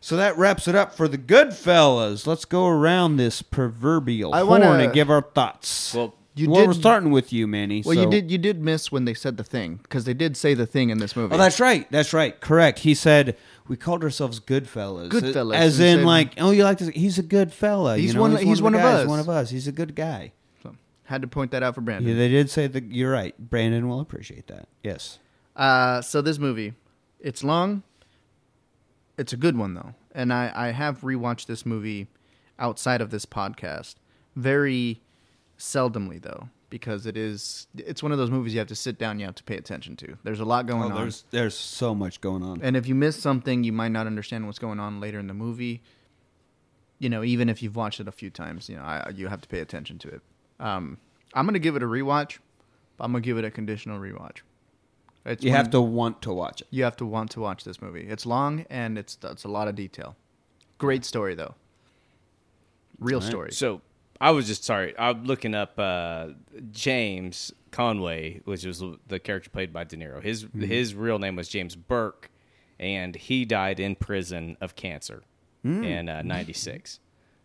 So 0.00 0.16
that 0.16 0.38
wraps 0.38 0.68
it 0.68 0.74
up 0.74 0.94
for 0.94 1.08
the 1.08 1.18
good 1.18 1.52
fellas. 1.54 2.26
Let's 2.26 2.44
go 2.44 2.66
around 2.68 3.16
this 3.16 3.42
proverbial 3.42 4.32
I 4.34 4.40
horn 4.42 4.62
wanna- 4.62 4.84
and 4.84 4.92
give 4.92 5.10
our 5.10 5.22
thoughts. 5.22 5.92
Well, 5.94 6.14
You 6.36 6.48
well, 6.50 6.66
we're 6.68 6.72
did- 6.72 6.80
starting 6.80 7.10
with 7.10 7.32
you, 7.32 7.48
Manny. 7.48 7.82
Well, 7.84 7.96
you 7.96 8.08
did 8.08 8.30
you 8.30 8.38
did 8.38 8.62
miss 8.62 8.92
when 8.92 9.04
they 9.06 9.14
said 9.14 9.36
the 9.36 9.42
thing 9.42 9.80
because 9.82 10.04
they 10.04 10.14
did 10.14 10.36
say 10.36 10.54
the 10.54 10.66
thing 10.66 10.90
in 10.90 10.98
this 10.98 11.16
movie. 11.16 11.34
Oh, 11.34 11.38
that's 11.38 11.58
right. 11.58 11.90
That's 11.90 12.12
right. 12.12 12.40
Correct. 12.40 12.78
He 12.78 12.94
said 12.94 13.36
we 13.66 13.76
called 13.76 14.04
ourselves 14.04 14.38
good 14.38 14.68
fellas. 14.68 15.08
Goodfellas, 15.08 15.56
As 15.56 15.80
in, 15.80 16.04
like, 16.04 16.34
oh, 16.38 16.52
you 16.52 16.62
like 16.62 16.78
this? 16.78 16.90
He's 16.90 17.18
a 17.18 17.24
good 17.24 17.52
fella. 17.52 17.96
He's 17.98 18.10
you 18.10 18.14
know? 18.14 18.20
one- 18.20 18.36
he's 18.36 18.62
one 18.62 18.74
of 18.76 18.80
guys, 18.80 19.00
us. 19.00 19.08
One 19.08 19.18
of 19.18 19.28
us. 19.28 19.50
He's 19.50 19.66
a 19.66 19.72
good 19.72 19.96
guy. 19.96 20.30
Had 21.08 21.22
to 21.22 21.28
point 21.28 21.52
that 21.52 21.62
out 21.62 21.74
for 21.74 21.80
Brandon. 21.80 22.06
Yeah, 22.10 22.16
they 22.18 22.28
did 22.28 22.50
say 22.50 22.66
that. 22.66 22.84
You're 22.84 23.10
right. 23.10 23.34
Brandon 23.38 23.88
will 23.88 24.00
appreciate 24.00 24.46
that. 24.48 24.68
Yes. 24.82 25.18
Uh, 25.56 26.02
so 26.02 26.20
this 26.20 26.38
movie, 26.38 26.74
it's 27.18 27.42
long. 27.42 27.82
It's 29.16 29.32
a 29.32 29.36
good 29.38 29.56
one 29.56 29.72
though, 29.74 29.94
and 30.12 30.32
I 30.32 30.52
I 30.54 30.66
have 30.72 31.00
rewatched 31.00 31.46
this 31.46 31.64
movie 31.64 32.08
outside 32.58 33.00
of 33.00 33.08
this 33.10 33.24
podcast 33.24 33.94
very 34.36 35.00
seldomly 35.58 36.20
though 36.20 36.48
because 36.70 37.06
it 37.06 37.16
is 37.16 37.66
it's 37.76 38.02
one 38.02 38.12
of 38.12 38.18
those 38.18 38.30
movies 38.30 38.52
you 38.52 38.58
have 38.58 38.68
to 38.68 38.74
sit 38.76 38.98
down 38.98 39.18
you 39.18 39.24
have 39.24 39.34
to 39.36 39.42
pay 39.44 39.56
attention 39.56 39.96
to. 39.96 40.16
There's 40.24 40.40
a 40.40 40.44
lot 40.44 40.66
going 40.66 40.92
Oh, 40.92 40.94
on. 40.94 41.00
there's 41.00 41.24
there's 41.30 41.56
so 41.56 41.94
much 41.94 42.20
going 42.20 42.42
on. 42.42 42.60
And 42.62 42.76
if 42.76 42.86
you 42.86 42.94
miss 42.94 43.20
something, 43.20 43.64
you 43.64 43.72
might 43.72 43.92
not 43.92 44.06
understand 44.06 44.44
what's 44.46 44.58
going 44.58 44.78
on 44.78 45.00
later 45.00 45.18
in 45.18 45.26
the 45.26 45.34
movie. 45.34 45.80
You 46.98 47.08
know, 47.08 47.24
even 47.24 47.48
if 47.48 47.62
you've 47.62 47.76
watched 47.76 47.98
it 48.00 48.08
a 48.08 48.12
few 48.12 48.28
times, 48.28 48.68
you 48.68 48.76
know, 48.76 48.82
I, 48.82 49.10
you 49.16 49.28
have 49.28 49.40
to 49.40 49.48
pay 49.48 49.60
attention 49.60 49.98
to 50.00 50.08
it. 50.08 50.20
Um, 50.60 50.98
I'm 51.34 51.46
gonna 51.46 51.58
give 51.58 51.76
it 51.76 51.82
a 51.82 51.86
rewatch. 51.86 52.38
But 52.96 53.04
I'm 53.04 53.12
gonna 53.12 53.22
give 53.22 53.38
it 53.38 53.44
a 53.44 53.50
conditional 53.50 53.98
rewatch. 54.00 54.38
It's 55.24 55.44
you 55.44 55.50
have 55.52 55.70
to 55.70 55.80
want 55.80 56.22
to 56.22 56.32
watch 56.32 56.62
it. 56.62 56.66
You 56.70 56.84
have 56.84 56.96
to 56.96 57.06
want 57.06 57.30
to 57.32 57.40
watch 57.40 57.62
this 57.64 57.80
movie. 57.82 58.06
It's 58.08 58.24
long 58.26 58.64
and 58.70 58.96
it's 58.98 59.16
it's 59.22 59.44
a 59.44 59.48
lot 59.48 59.68
of 59.68 59.74
detail. 59.74 60.16
Great 60.78 61.04
story 61.04 61.34
though. 61.34 61.54
Real 62.98 63.18
Alright. 63.18 63.30
story. 63.30 63.52
So 63.52 63.80
I 64.20 64.32
was 64.32 64.46
just 64.48 64.64
sorry. 64.64 64.94
I'm 64.98 65.24
looking 65.24 65.54
up 65.54 65.78
uh, 65.78 66.28
James 66.72 67.52
Conway, 67.70 68.40
which 68.44 68.64
was 68.64 68.82
the 69.06 69.20
character 69.20 69.50
played 69.50 69.72
by 69.72 69.84
De 69.84 69.96
Niro. 69.96 70.20
His 70.22 70.44
Mm-hmm. 70.44 70.62
his 70.62 70.94
real 70.94 71.18
name 71.18 71.36
was 71.36 71.48
James 71.48 71.76
Burke, 71.76 72.30
and 72.80 73.14
he 73.14 73.44
died 73.44 73.78
in 73.78 73.94
prison 73.94 74.56
of 74.60 74.74
cancer 74.74 75.22
in 75.64 76.08
uh, 76.08 76.22
'96. 76.22 76.98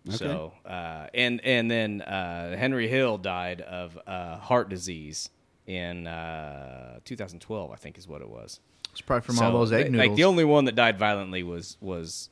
So 0.09 0.53
uh, 0.65 1.07
and 1.13 1.39
and 1.45 1.71
then 1.71 2.01
uh, 2.01 2.57
Henry 2.57 2.87
Hill 2.87 3.17
died 3.17 3.61
of 3.61 3.97
uh, 4.05 4.37
heart 4.37 4.69
disease 4.69 5.29
in 5.65 6.07
uh, 6.07 6.99
2012, 7.05 7.71
I 7.71 7.75
think 7.75 7.97
is 7.97 8.07
what 8.07 8.21
it 8.21 8.27
was. 8.29 8.59
It's 8.91 8.99
probably 9.01 9.25
from 9.25 9.35
So, 9.35 9.45
all 9.45 9.51
those 9.53 9.71
egg 9.71 9.91
noodles. 9.91 10.09
Like 10.09 10.17
the 10.17 10.25
only 10.25 10.43
one 10.43 10.65
that 10.65 10.75
died 10.75 10.99
violently 10.99 11.41
was 11.43 11.77
was 11.79 12.29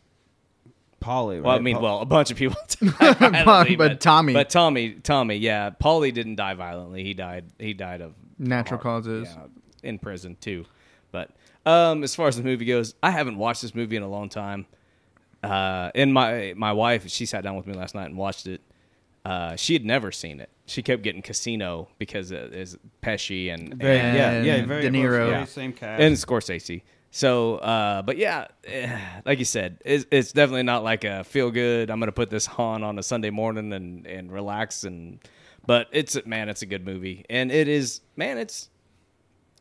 Paulie. 1.02 1.36
Right? 1.36 1.44
well, 1.44 1.56
I 1.56 1.60
mean, 1.60 1.82
well, 1.82 2.02
a 2.02 2.06
bunch 2.06 2.30
of 2.30 2.38
people. 2.38 2.58
violently, 2.82 3.76
But 3.76 4.00
Tommy. 4.02 4.34
but 4.34 4.50
Tommy, 4.50 4.92
Tommy, 4.96 5.38
yeah, 5.38 5.70
Paulie 5.72 6.14
didn't 6.14 6.36
die 6.36 6.54
violently. 6.54 7.04
He 7.04 7.14
died. 7.14 7.46
He 7.58 7.74
died 7.74 8.02
of 8.02 8.14
Natural 8.38 8.78
heart- 8.80 9.04
causes. 9.04 9.28
yeah, 9.34 9.46
in 9.82 9.98
prison 9.98 10.36
too. 10.40 10.66
But 11.12 11.32
um, 11.66 12.04
as 12.04 12.16
far 12.16 12.28
as 12.28 12.38
the 12.38 12.44
movie 12.44 12.66
goes, 12.66 12.96
I 13.02 13.12
haven't 13.12 13.38
watched 13.38 13.62
this 13.62 13.74
movie 13.74 13.96
in 13.96 14.04
a 14.04 14.10
long 14.10 14.30
time. 14.30 14.66
Uh, 15.44 15.92
and 15.96 16.14
my 16.14 16.54
my 16.56 16.72
wife, 16.72 17.10
she 17.10 17.26
sat 17.26 17.44
down 17.44 17.56
with 17.56 17.68
me 17.68 17.74
last 17.74 17.96
night 17.96 18.06
and 18.06 18.18
watched 18.18 18.48
it. 18.48 18.62
Uh, 19.26 19.56
she 19.56 19.74
had 19.74 19.86
never 19.86 20.12
seen 20.12 20.40
it. 20.40 20.50
She 20.66 20.82
kept 20.82 21.04
getting 21.04 21.22
Casino 21.22 21.90
because 22.00 22.32
it 22.32 22.54
is 22.54 22.78
Pesci 23.04 23.54
and, 23.54 23.76
Very, 23.76 24.00
and 24.00 24.18
yeah, 24.18 24.42
yeah, 24.42 24.66
very 24.66 24.82
De 24.84 24.90
Niro. 24.90 25.30
Yeah. 25.30 25.46
same 25.46 25.74
cast. 25.74 26.02
and 26.02 26.16
Scorsese. 26.16 26.82
So, 27.12 27.58
uh, 27.58 28.02
but 28.04 28.18
yeah, 28.18 28.48
eh, 28.64 28.98
like 29.26 29.38
you 29.38 29.46
said, 29.46 29.80
it's, 29.84 30.06
it's 30.12 30.32
definitely 30.32 30.64
not 30.64 30.84
like 30.84 31.04
a 31.04 31.24
feel 31.24 31.52
good. 31.52 31.92
I'm 31.92 32.00
gonna 32.00 32.12
put 32.12 32.30
this 32.30 32.48
on 32.58 32.84
on 32.84 32.98
a 32.98 33.04
Sunday 33.04 33.30
morning 33.30 33.74
and 33.74 34.08
and 34.08 34.32
relax 34.32 34.84
and. 34.84 35.20
But 35.68 35.88
it's 35.92 36.18
man, 36.26 36.50
it's 36.50 36.64
a 36.64 36.66
good 36.66 36.84
movie, 36.84 37.24
and 37.30 37.52
it 37.52 37.68
is 37.68 38.02
man, 38.16 38.40
it's 38.40 38.70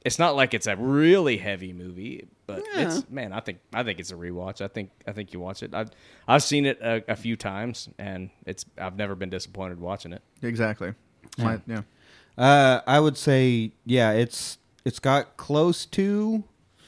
it's 0.05 0.19
not 0.19 0.35
like 0.35 0.55
it's 0.55 0.67
a 0.67 0.77
really 0.77 1.37
heavy 1.37 1.73
movie, 1.75 2.27
But 2.57 2.65
it's 2.75 3.09
man, 3.11 3.33
I 3.33 3.41
think 3.41 3.59
I 3.73 3.83
think 3.83 4.01
it's 4.01 4.11
a 4.11 4.15
rewatch. 4.17 4.61
I 4.61 4.69
think 4.69 4.91
I 5.07 5.13
think 5.13 5.33
you 5.33 5.41
watch 5.41 5.63
it. 5.63 5.75
I've 5.75 5.91
I've 6.29 6.43
seen 6.43 6.67
it 6.67 6.81
a, 6.81 7.03
a 7.09 7.17
few 7.17 7.37
times, 7.37 7.89
and 7.99 8.31
it's 8.47 8.65
I've 8.79 8.97
never 8.97 9.15
been 9.15 9.31
disappointed 9.31 9.81
watching 9.81 10.13
it. 10.13 10.23
Exactly. 10.43 10.95
My- 11.39 11.61
yeah. 11.67 11.83
Uh, 12.39 12.81
I 12.87 13.01
would 13.01 13.17
say, 13.19 13.73
yeah, 13.85 14.13
it's 14.13 14.59
it's 14.85 14.99
got 14.99 15.37
close 15.37 15.85
to 15.87 16.45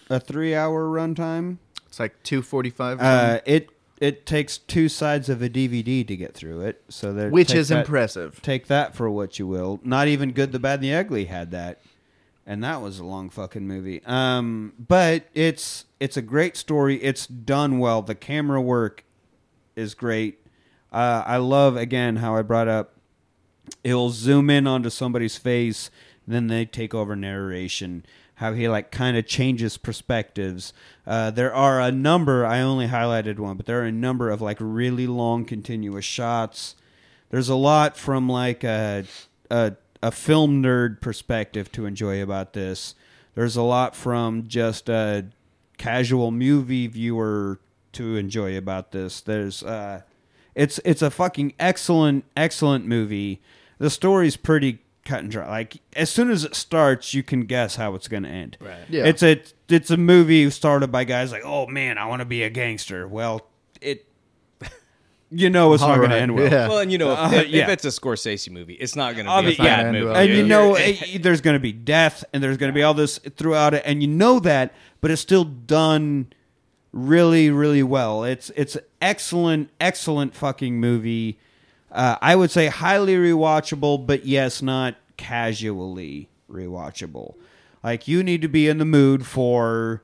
a 0.08 0.18
three-hour 0.18 0.84
runtime. 0.86 1.58
It's 1.86 2.00
like 2.00 2.22
two 2.22 2.42
forty 2.42 2.70
five, 2.70 2.98
Uh, 3.00 3.40
it 3.44 3.68
it 4.00 4.24
takes 4.26 4.58
two 4.58 4.88
sides 4.88 5.28
of 5.28 5.42
a 5.42 5.48
DVD 5.48 6.06
to 6.06 6.16
get 6.16 6.34
through 6.34 6.62
it, 6.62 6.82
so 6.88 7.12
there, 7.12 7.28
which 7.30 7.54
is 7.54 7.68
that- 7.68 7.80
impressive. 7.80 8.40
Take 8.42 8.66
that 8.68 8.94
for 8.96 9.08
what 9.10 9.38
you 9.38 9.46
will. 9.46 9.78
Not 9.84 10.08
even 10.08 10.32
Good, 10.32 10.52
the 10.52 10.58
Bad, 10.58 10.80
and 10.80 10.84
the 10.84 10.94
Ugly 10.94 11.26
had 11.26 11.50
that, 11.52 11.80
and 12.46 12.62
that 12.64 12.80
was 12.80 12.98
a 12.98 13.04
long 13.04 13.30
fucking 13.30 13.66
movie. 13.66 14.02
Um, 14.04 14.72
but 14.78 15.26
it's 15.34 15.84
it's 16.00 16.16
a 16.16 16.22
great 16.22 16.56
story. 16.56 16.96
It's 17.02 17.26
done 17.26 17.78
well. 17.78 18.02
The 18.02 18.14
camera 18.14 18.60
work 18.60 19.04
is 19.76 19.94
great. 19.94 20.46
Uh, 20.92 21.22
I 21.26 21.36
love 21.38 21.76
again 21.76 22.16
how 22.16 22.36
I 22.36 22.42
brought 22.42 22.68
up. 22.68 22.94
It'll 23.84 24.10
zoom 24.10 24.50
in 24.50 24.66
onto 24.66 24.90
somebody's 24.90 25.36
face, 25.36 25.90
then 26.26 26.48
they 26.48 26.64
take 26.64 26.94
over 26.94 27.16
narration. 27.16 28.04
How 28.36 28.54
he 28.54 28.68
like 28.68 28.90
kind 28.90 29.16
of 29.16 29.26
changes 29.26 29.76
perspectives. 29.76 30.72
Uh, 31.06 31.30
there 31.30 31.54
are 31.54 31.80
a 31.80 31.92
number. 31.92 32.44
I 32.44 32.60
only 32.60 32.88
highlighted 32.88 33.38
one, 33.38 33.56
but 33.56 33.66
there 33.66 33.80
are 33.82 33.86
a 33.86 33.92
number 33.92 34.30
of 34.30 34.42
like 34.42 34.56
really 34.60 35.06
long 35.06 35.44
continuous 35.44 36.04
shots. 36.04 36.74
There's 37.30 37.48
a 37.48 37.54
lot 37.54 37.96
from 37.96 38.28
like 38.28 38.64
a 38.64 39.04
a, 39.50 39.74
a 40.02 40.10
film 40.10 40.62
nerd 40.62 41.00
perspective 41.00 41.70
to 41.72 41.86
enjoy 41.86 42.22
about 42.22 42.52
this. 42.52 42.94
There's 43.34 43.56
a 43.56 43.62
lot 43.62 43.96
from 43.96 44.46
just 44.48 44.88
a 44.88 45.26
casual 45.78 46.30
movie 46.30 46.86
viewer 46.86 47.58
to 47.92 48.16
enjoy 48.16 48.56
about 48.56 48.92
this. 48.92 49.20
There's 49.20 49.62
uh 49.62 50.02
it's 50.54 50.80
it's 50.84 51.02
a 51.02 51.10
fucking 51.10 51.54
excellent 51.58 52.24
excellent 52.36 52.86
movie. 52.86 53.40
The 53.78 53.90
story's 53.90 54.36
pretty 54.36 54.80
cut 55.04 55.20
and 55.20 55.30
dry. 55.30 55.48
Like 55.48 55.78
as 55.96 56.10
soon 56.10 56.30
as 56.30 56.44
it 56.44 56.54
starts, 56.54 57.14
you 57.14 57.22
can 57.22 57.42
guess 57.42 57.76
how 57.76 57.94
it's 57.94 58.08
going 58.08 58.22
to 58.24 58.28
end. 58.28 58.56
Right. 58.60 58.76
Yeah. 58.88 59.04
It's 59.04 59.22
a 59.22 59.42
it's 59.68 59.90
a 59.90 59.96
movie 59.96 60.48
started 60.50 60.92
by 60.92 61.04
guys 61.04 61.32
like, 61.32 61.42
"Oh 61.44 61.66
man, 61.66 61.98
I 61.98 62.06
want 62.06 62.20
to 62.20 62.26
be 62.26 62.42
a 62.42 62.50
gangster." 62.50 63.08
Well, 63.08 63.46
it 63.80 64.06
you 65.34 65.48
know 65.50 65.72
it's 65.72 65.82
not 65.82 65.90
All 65.92 65.96
going 65.96 66.10
to 66.10 66.16
end 66.20 66.34
well. 66.34 66.44
yeah. 66.50 66.68
Well, 66.68 66.78
and 66.80 66.92
you 66.92 66.98
know, 66.98 67.12
if, 67.12 67.18
Uh, 67.18 67.30
if, 67.36 67.48
yeah. 67.48 67.62
if 67.64 67.68
it's 67.70 67.84
a 67.86 67.88
Scorsese 67.88 68.50
movie, 68.50 68.74
it's 68.74 68.94
not 68.94 69.14
going 69.14 69.24
to 69.26 69.32
Obvi- 69.32 69.56
be 69.56 69.62
a 69.62 69.64
yeah. 69.64 69.76
bad 69.76 69.86
And, 69.86 69.98
movie. 70.04 70.14
and 70.18 70.30
you 70.30 70.46
know 70.46 70.76
You're- 70.78 70.98
eh, 71.14 71.18
there's 71.20 71.40
going 71.40 71.54
to 71.54 71.60
be 71.60 71.72
death 71.72 72.22
and 72.32 72.42
there's 72.42 72.56
going 72.58 72.70
to 72.70 72.74
be 72.74 72.82
all 72.82 72.94
this 72.94 73.18
throughout 73.36 73.72
it 73.74 73.82
and 73.86 74.02
you 74.02 74.08
know 74.08 74.38
that 74.40 74.74
but 75.00 75.10
it's 75.10 75.22
still 75.22 75.44
done 75.44 76.32
really 76.92 77.48
really 77.50 77.82
well 77.82 78.22
it's 78.24 78.50
it's 78.54 78.76
excellent 79.00 79.70
excellent 79.80 80.34
fucking 80.34 80.78
movie 80.78 81.38
uh, 81.90 82.16
i 82.20 82.36
would 82.36 82.50
say 82.50 82.66
highly 82.66 83.14
rewatchable 83.16 84.06
but 84.06 84.26
yes 84.26 84.60
not 84.60 84.96
casually 85.16 86.28
rewatchable 86.50 87.34
like 87.82 88.06
you 88.06 88.22
need 88.22 88.42
to 88.42 88.48
be 88.48 88.68
in 88.68 88.76
the 88.76 88.84
mood 88.84 89.24
for 89.26 90.02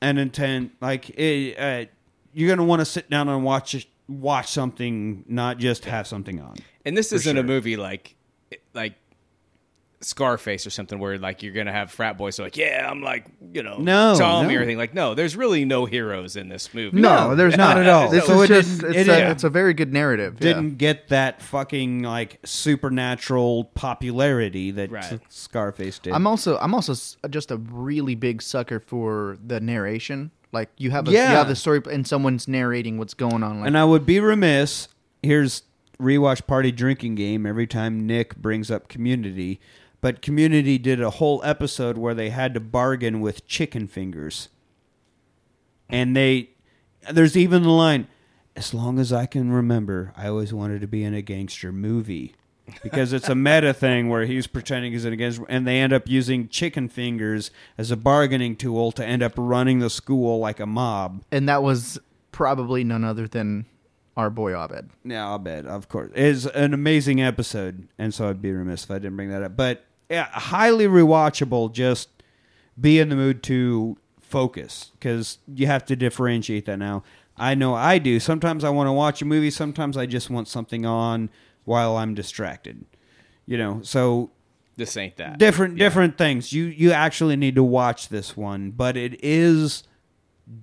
an 0.00 0.18
intent 0.18 0.72
like 0.80 1.10
eh, 1.18 1.54
uh, 1.54 1.84
you're 2.32 2.48
going 2.48 2.58
to 2.58 2.64
want 2.64 2.80
to 2.80 2.84
sit 2.86 3.08
down 3.10 3.28
and 3.28 3.44
watch 3.44 3.86
watch 4.08 4.48
something 4.50 5.24
not 5.28 5.58
just 5.58 5.84
have 5.84 6.06
something 6.06 6.40
on 6.40 6.56
And 6.84 6.96
this 6.96 7.12
isn't 7.12 7.36
a 7.36 7.42
movie 7.42 7.76
like 7.76 8.16
like 8.74 8.94
Scarface 10.00 10.64
or 10.64 10.70
something 10.70 11.00
where 11.00 11.18
like 11.18 11.42
you're 11.42 11.52
gonna 11.52 11.72
have 11.72 11.90
frat 11.90 12.16
boys 12.16 12.36
so 12.36 12.44
like 12.44 12.56
yeah 12.56 12.88
I'm 12.88 13.02
like 13.02 13.26
you 13.52 13.64
know 13.64 13.78
No, 13.78 14.14
Tommy 14.16 14.54
no. 14.54 14.60
or 14.60 14.62
anything 14.62 14.78
like 14.78 14.94
no 14.94 15.14
there's 15.16 15.34
really 15.36 15.64
no 15.64 15.86
heroes 15.86 16.36
in 16.36 16.48
this 16.48 16.72
movie 16.72 17.00
No, 17.00 17.34
there's 17.34 17.56
not 17.56 17.76
not 17.76 17.82
at 17.84 17.88
all. 17.88 18.08
This 18.08 18.24
So 18.24 18.42
is 18.42 18.48
it 18.50 18.54
just 18.62 18.82
it's, 18.84 18.96
it- 18.96 19.08
a, 19.08 19.18
yeah. 19.18 19.30
it's 19.32 19.42
a 19.42 19.50
very 19.50 19.74
good 19.74 19.92
narrative. 19.92 20.38
didn't 20.38 20.76
get 20.78 21.08
that 21.08 21.42
fucking 21.42 22.02
like 22.04 22.38
supernatural 22.44 23.64
popularity 23.74 24.70
that 24.70 24.92
Right. 24.92 25.18
Scarface 25.30 25.98
did. 25.98 26.12
I'm 26.12 26.28
also 26.28 26.56
I'm 26.58 26.74
also 26.74 26.94
just 27.28 27.50
a 27.50 27.56
really 27.56 28.14
big 28.14 28.40
sucker 28.40 28.78
for 28.78 29.36
the 29.44 29.58
narration. 29.58 30.30
Like 30.52 30.70
you 30.78 30.90
have 30.90 31.08
a 31.08 31.10
Yeah. 31.10 31.30
you 31.30 31.36
have 31.36 31.48
the 31.48 31.56
story 31.56 31.82
and 31.90 32.06
someone's 32.06 32.48
narrating 32.48 32.98
what's 32.98 33.14
going 33.14 33.42
on. 33.42 33.60
Like 33.60 33.66
and 33.68 33.78
I 33.78 33.84
would 33.84 34.06
be 34.06 34.20
remiss. 34.20 34.88
Here's 35.22 35.62
rewatch 36.00 36.46
party 36.46 36.70
drinking 36.72 37.16
game 37.16 37.44
every 37.44 37.66
time 37.66 38.06
Nick 38.06 38.36
brings 38.36 38.70
up 38.70 38.88
Community, 38.88 39.60
but 40.00 40.22
Community 40.22 40.78
did 40.78 41.00
a 41.02 41.10
whole 41.10 41.40
episode 41.44 41.98
where 41.98 42.14
they 42.14 42.30
had 42.30 42.54
to 42.54 42.60
bargain 42.60 43.20
with 43.20 43.46
chicken 43.46 43.88
fingers, 43.88 44.48
and 45.88 46.16
they 46.16 46.50
there's 47.12 47.36
even 47.36 47.62
the 47.62 47.70
line. 47.70 48.06
As 48.56 48.74
long 48.74 48.98
as 48.98 49.12
I 49.12 49.26
can 49.26 49.52
remember, 49.52 50.12
I 50.16 50.26
always 50.26 50.52
wanted 50.52 50.80
to 50.80 50.88
be 50.88 51.04
in 51.04 51.14
a 51.14 51.22
gangster 51.22 51.70
movie. 51.72 52.34
Because 52.82 53.12
it's 53.12 53.28
a 53.28 53.34
meta 53.34 53.72
thing 53.72 54.08
where 54.08 54.24
he's 54.26 54.46
pretending 54.46 54.92
he's 54.92 55.04
in 55.04 55.12
a 55.12 55.16
gangster, 55.16 55.44
and 55.48 55.66
they 55.66 55.78
end 55.78 55.92
up 55.92 56.08
using 56.08 56.48
chicken 56.48 56.88
fingers 56.88 57.50
as 57.76 57.90
a 57.90 57.96
bargaining 57.96 58.56
tool 58.56 58.92
to 58.92 59.04
end 59.04 59.22
up 59.22 59.32
running 59.36 59.78
the 59.78 59.90
school 59.90 60.38
like 60.38 60.60
a 60.60 60.66
mob. 60.66 61.22
and 61.30 61.48
that 61.48 61.62
was 61.62 61.98
probably 62.32 62.84
none 62.84 63.04
other 63.04 63.26
than 63.26 63.66
our 64.16 64.30
boy 64.30 64.52
Abed. 64.52 64.90
Yeah, 65.04 65.28
I'll. 65.28 65.68
Of 65.68 65.88
course, 65.88 66.10
it's 66.14 66.46
an 66.46 66.74
amazing 66.74 67.22
episode, 67.22 67.88
and 67.98 68.12
so 68.12 68.28
I'd 68.28 68.42
be 68.42 68.52
remiss 68.52 68.84
if 68.84 68.90
I 68.90 68.94
didn't 68.94 69.16
bring 69.16 69.30
that 69.30 69.42
up. 69.42 69.56
But 69.56 69.84
yeah, 70.10 70.26
highly 70.30 70.86
rewatchable. 70.86 71.72
Just 71.72 72.08
be 72.80 72.98
in 72.98 73.08
the 73.08 73.16
mood 73.16 73.42
to 73.44 73.96
focus 74.20 74.92
because 74.98 75.38
you 75.52 75.66
have 75.66 75.84
to 75.86 75.96
differentiate 75.96 76.66
that 76.66 76.78
now. 76.78 77.02
I 77.36 77.54
know 77.54 77.74
I 77.74 77.98
do. 77.98 78.18
Sometimes 78.18 78.64
I 78.64 78.70
want 78.70 78.88
to 78.88 78.92
watch 78.92 79.22
a 79.22 79.24
movie. 79.24 79.50
Sometimes 79.50 79.96
I 79.96 80.06
just 80.06 80.28
want 80.28 80.48
something 80.48 80.84
on 80.84 81.30
while 81.68 81.96
I'm 81.96 82.14
distracted. 82.14 82.84
You 83.46 83.58
know, 83.58 83.80
so 83.82 84.30
this 84.76 84.96
ain't 84.96 85.16
that 85.18 85.38
different 85.38 85.76
Yeah. 85.76 85.84
different 85.86 86.18
things. 86.18 86.52
You 86.52 86.64
you 86.64 86.90
actually 86.92 87.36
need 87.36 87.54
to 87.54 87.62
watch 87.62 88.08
this 88.08 88.36
one, 88.36 88.70
but 88.72 88.96
it 88.96 89.18
is 89.22 89.84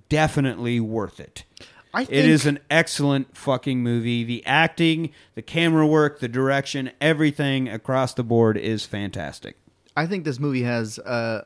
definitely 0.08 0.80
worth 0.80 1.20
it. 1.20 1.44
I 1.94 2.04
think 2.04 2.18
It 2.18 2.28
is 2.28 2.44
an 2.44 2.58
excellent 2.70 3.36
fucking 3.36 3.82
movie. 3.82 4.22
The 4.24 4.44
acting, 4.44 5.10
the 5.34 5.42
camera 5.42 5.86
work, 5.86 6.20
the 6.20 6.28
direction, 6.28 6.90
everything 7.00 7.68
across 7.68 8.12
the 8.12 8.22
board 8.22 8.58
is 8.58 8.84
fantastic. 8.84 9.56
I 9.96 10.06
think 10.06 10.24
this 10.24 10.38
movie 10.38 10.62
has 10.64 10.98
uh, 10.98 11.44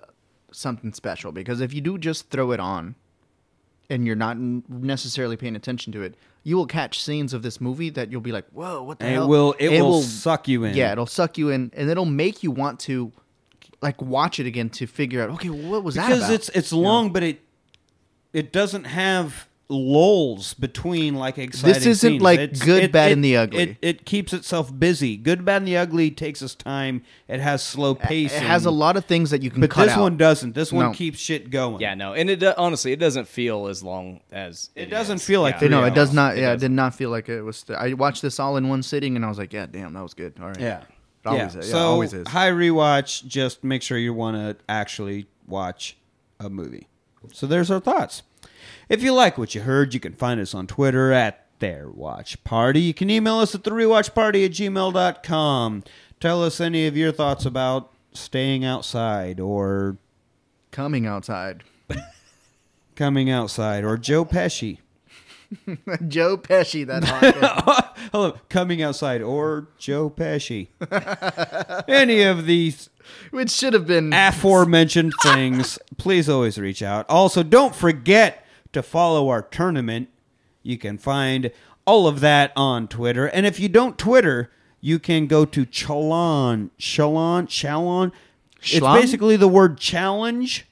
something 0.51 0.93
special 0.93 1.31
because 1.31 1.61
if 1.61 1.73
you 1.73 1.81
do 1.81 1.99
just 1.99 2.31
throw 2.31 2.51
it 2.51 2.59
on 2.59 2.97
and 3.91 4.07
you're 4.07 4.17
not 4.17 4.39
necessarily 4.39 5.37
paying 5.37 5.57
attention 5.57 5.93
to 5.93 6.03
it, 6.03 6.15
you 6.43 6.57
will 6.57 6.67
catch 6.67 7.03
scenes 7.03 7.35
of 7.35 7.43
this 7.43 7.61
movie 7.61 7.91
that 7.91 8.11
you'll 8.11 8.21
be 8.21 8.33
like, 8.33 8.47
"Whoa, 8.53 8.83
what 8.83 9.01
the 9.01 9.07
And 9.07 9.25
it 9.25 9.27
will 9.27 9.55
it, 9.59 9.81
will, 9.81 10.01
suck 10.01 10.49
you 10.49 10.65
in. 10.65 10.75
Yeah, 10.75 10.93
it'll 10.93 11.07
suck 11.07 11.37
you 11.37 11.51
in, 11.51 11.71
and 11.75 11.91
it'll 11.91 12.07
make 12.07 12.43
you 12.43 12.51
want 12.51 12.81
to 12.81 13.13
like 13.83 14.01
watch 14.01 14.39
it 14.39 14.47
again 14.47 14.71
to 14.71 14.87
figure 14.87 15.23
out, 15.23 15.31
okay, 15.31 15.51
what 15.51 15.83
was 15.83 15.97
that 15.97 16.07
because 16.07 16.31
it's 16.31 16.49
it's 16.51 16.73
long, 16.73 17.13
but 17.13 17.23
it 17.23 17.41
it 18.33 18.53
doesn't 18.53 18.85
have 18.85 19.49
lulls 19.71 20.55
between 20.55 21.15
like 21.15 21.39
exciting. 21.39 21.73
This 21.75 21.87
isn't 21.87 22.11
scenes. 22.13 22.23
like 22.23 22.41
It's- 22.41 22.63
Good, 22.63 22.85
it- 22.85 22.93
Bad, 22.93 23.11
it- 23.11 23.13
and 23.15 23.25
the 23.25 23.37
Ugly. 23.37 23.63
It, 23.63 23.77
it 23.81 24.05
keeps 24.05 24.33
itself 24.33 24.77
busy. 24.79 25.17
Good, 25.17 25.45
bad, 25.45 25.59
and 25.63 25.69
the 25.69 25.77
ugly 25.77 26.11
takes 26.11 26.43
its 26.43 26.55
time. 26.55 27.03
It 27.29 27.41
has 27.41 27.63
slow 27.63 27.95
pace. 27.95 28.35
it 28.35 28.43
has 28.43 28.67
a 28.67 28.71
lot 28.71 28.97
of 28.97 29.05
things 29.05 29.31
that 29.31 29.43
you 29.43 29.51
can 29.51 29.61
but 29.61 29.71
cut 29.71 29.85
this 29.87 29.95
out. 29.95 30.01
one 30.03 30.17
doesn't. 30.17 30.55
This 30.55 30.73
one 30.73 30.87
No. 30.87 30.93
keeps 30.93 31.19
shit 31.19 31.51
going. 31.51 31.81
yeah 31.81 31.95
no 31.95 32.13
and 32.15 32.29
it 32.29 32.43
uh, 32.43 32.55
honestly 32.59 32.93
it 32.93 32.99
doesn't 32.99 33.29
feel 33.29 33.69
as 33.69 33.83
long 33.83 34.21
as 34.33 34.71
It 34.75 34.87
doesn't 34.87 35.17
is. 35.17 35.25
feel 35.25 35.41
like 35.41 35.55
Yeah. 35.55 35.59
three 35.61 35.69
no, 35.69 35.85
it 35.85 35.95
does 35.95 36.13
not. 36.13 36.37
Yeah, 36.37 36.51
it 36.51 36.55
doesn't. 36.55 36.71
did 36.71 36.75
not 36.77 36.95
feel 36.95 37.11
like 37.11 37.29
it 37.29 37.43
was. 37.43 37.65
I 37.77 37.93
watched 37.95 38.23
this 38.23 38.41
all 38.41 38.57
in 38.57 38.69
one 38.69 38.83
sitting, 38.83 39.17
and 39.17 39.25
I 39.25 39.29
was 39.29 39.39
like, 39.39 39.53
yeah, 39.53 39.67
damn, 39.71 39.93
that 39.95 40.03
was 40.03 40.15
good. 40.15 40.35
All 40.41 40.49
right. 40.49 40.61
Yeah. 40.61 40.81
It 40.81 41.27
always 41.27 41.55
yeah. 41.55 41.61
is. 41.61 41.67
Yeah, 41.67 41.73
so 41.73 41.79
always 41.79 42.13
is. 42.15 42.27
high 42.29 42.51
rewatch. 42.51 43.27
Just 43.27 43.63
make 43.63 43.83
sure 43.83 43.99
you 43.99 44.13
want 44.15 44.37
to 44.37 44.57
actually 44.69 45.27
watch 45.47 45.97
a 46.41 46.49
movie. 46.51 46.89
So 47.33 47.47
there's 47.47 47.71
our 47.71 47.81
thoughts. 47.81 48.23
If 48.91 49.05
you 49.05 49.15
like 49.15 49.39
what 49.39 49.55
you 49.55 49.61
heard, 49.61 49.95
you 49.95 50.01
can 50.01 50.15
find 50.15 50.41
us 50.41 50.53
on 50.53 50.67
Twitter 50.67 51.13
at 51.13 51.47
Their 51.61 51.89
Watch 51.89 52.43
Party. 52.43 52.81
You 52.81 52.93
can 52.93 53.09
email 53.09 53.39
us 53.39 53.55
at 53.55 53.63
the 53.63 53.71
rewatchparty 53.71 54.45
at 54.45 54.51
gmail.com. 54.51 55.85
Tell 56.19 56.43
us 56.43 56.61
any 56.61 56.89
of 56.89 56.97
your 56.97 57.13
thoughts 57.13 57.47
about 57.47 57.93
staying 58.13 58.65
outside 58.65 59.39
or 59.39 59.97
Coming 60.73 61.07
outside. 61.07 61.63
coming 62.97 63.31
outside 63.31 63.85
or 63.85 63.97
Joe 63.97 64.25
Pesci. 64.25 64.79
Joe 66.09 66.37
Pesci, 66.37 66.85
that 66.85 67.05
hot. 67.05 67.97
Hello, 68.11 68.39
coming 68.49 68.83
outside 68.83 69.23
or 69.23 69.69
Joe 69.79 70.11
Pesci. 70.11 70.67
any 71.89 72.23
of 72.23 72.47
these 72.47 72.91
which 73.31 73.51
should 73.51 73.73
have 73.73 73.87
been 73.87 74.13
aforementioned 74.13 75.13
things, 75.23 75.79
please 75.97 76.29
always 76.29 76.59
reach 76.59 76.83
out. 76.83 77.09
Also, 77.09 77.45
don't 77.45 77.75
forget 77.75 78.40
to 78.73 78.83
follow 78.83 79.29
our 79.29 79.43
tournament. 79.43 80.09
You 80.63 80.79
can 80.79 80.99
find 80.99 81.51
all 81.85 82.07
of 82.07 82.21
that 82.21 82.53
on 82.57 82.89
Twitter. 82.89 83.27
And 83.27 83.47
if 83.47 83.59
you 83.59 83.69
don't 83.69 83.99
Twitter, 83.99 84.51
you 84.81 84.99
can 84.99 85.27
go 85.27 85.45
to 85.45 85.67
Chalon. 85.67 86.71
Chalon? 86.79 87.47
Chalon? 87.47 88.13
It's 88.63 88.81
basically 88.81 89.37
the 89.37 89.49
word 89.49 89.79
challenge 89.79 90.67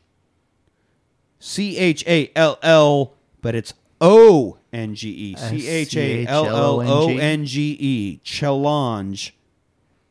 C 1.39 1.77
H 1.79 2.05
A 2.07 2.31
L 2.35 2.59
L, 2.63 3.15
but 3.41 3.55
it's 3.55 3.73
O 4.01 4.59
N 4.73 4.95
G 4.95 5.09
E. 5.09 5.37
C 5.37 5.69
H 5.69 5.97
A 5.97 6.27
L 6.27 6.47
L 6.47 6.81
O 6.81 7.09
N 7.09 7.45
G 7.47 7.77
E. 7.79 8.21
Challenge. 8.23 9.35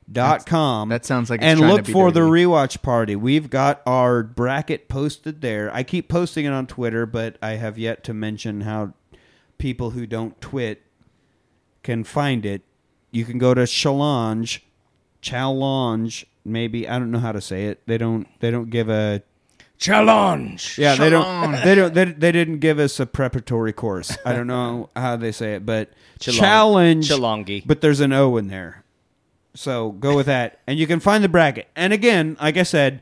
Dot 0.09 0.45
com. 0.45 0.87
that 0.89 1.05
sounds 1.05 1.29
like 1.29 1.41
it's 1.41 1.45
and 1.45 1.59
trying 1.59 1.69
to 1.69 1.75
look 1.75 1.85
be 1.85 1.91
for 1.91 2.11
the 2.11 2.21
rewatch 2.21 2.81
party. 2.81 3.15
We've 3.15 3.49
got 3.49 3.81
our 3.85 4.23
bracket 4.23 4.87
posted 4.87 5.41
there. 5.41 5.69
I 5.73 5.83
keep 5.83 6.07
posting 6.07 6.45
it 6.45 6.53
on 6.53 6.65
Twitter, 6.65 7.05
but 7.05 7.37
I 7.41 7.51
have 7.51 7.77
yet 7.77 8.05
to 8.05 8.13
mention 8.13 8.61
how 8.61 8.93
people 9.57 9.89
who 9.91 10.07
don't 10.07 10.39
twit 10.39 10.83
can 11.83 12.05
find 12.05 12.45
it. 12.45 12.61
You 13.11 13.25
can 13.25 13.37
go 13.37 13.53
to 13.53 13.67
Challenge, 13.67 14.63
Challenge. 15.21 16.25
Maybe 16.45 16.87
I 16.87 16.99
don't 16.99 17.11
know 17.11 17.19
how 17.19 17.33
to 17.33 17.41
say 17.41 17.65
it. 17.65 17.81
They 17.85 17.97
don't. 17.97 18.27
They 18.39 18.51
don't 18.51 18.69
give 18.69 18.89
a. 18.89 19.23
Challenge. 19.77 20.77
Yeah, 20.77 20.95
they 20.95 21.09
don't. 21.09 21.51
They 21.63 21.75
don't. 21.75 21.93
They, 21.93 22.05
they 22.05 22.31
didn't 22.31 22.59
give 22.59 22.79
us 22.79 22.99
a 22.99 23.05
preparatory 23.05 23.73
course. 23.73 24.17
I 24.25 24.33
don't 24.33 24.47
know 24.47 24.89
how 24.95 25.17
they 25.17 25.31
say 25.31 25.55
it, 25.55 25.65
but 25.65 25.91
challenge. 26.19 26.39
challenge. 27.07 27.09
Chalongi. 27.09 27.63
But 27.65 27.81
there's 27.81 27.99
an 27.99 28.13
O 28.13 28.37
in 28.37 28.47
there, 28.47 28.83
so 29.57 29.91
go 29.93 30.15
with 30.15 30.27
that, 30.27 30.59
and 30.67 30.77
you 30.77 30.85
can 30.85 30.99
find 30.99 31.23
the 31.23 31.29
bracket. 31.29 31.67
And 31.75 31.91
again, 31.91 32.37
like 32.39 32.57
I 32.57 32.63
said, 32.63 33.01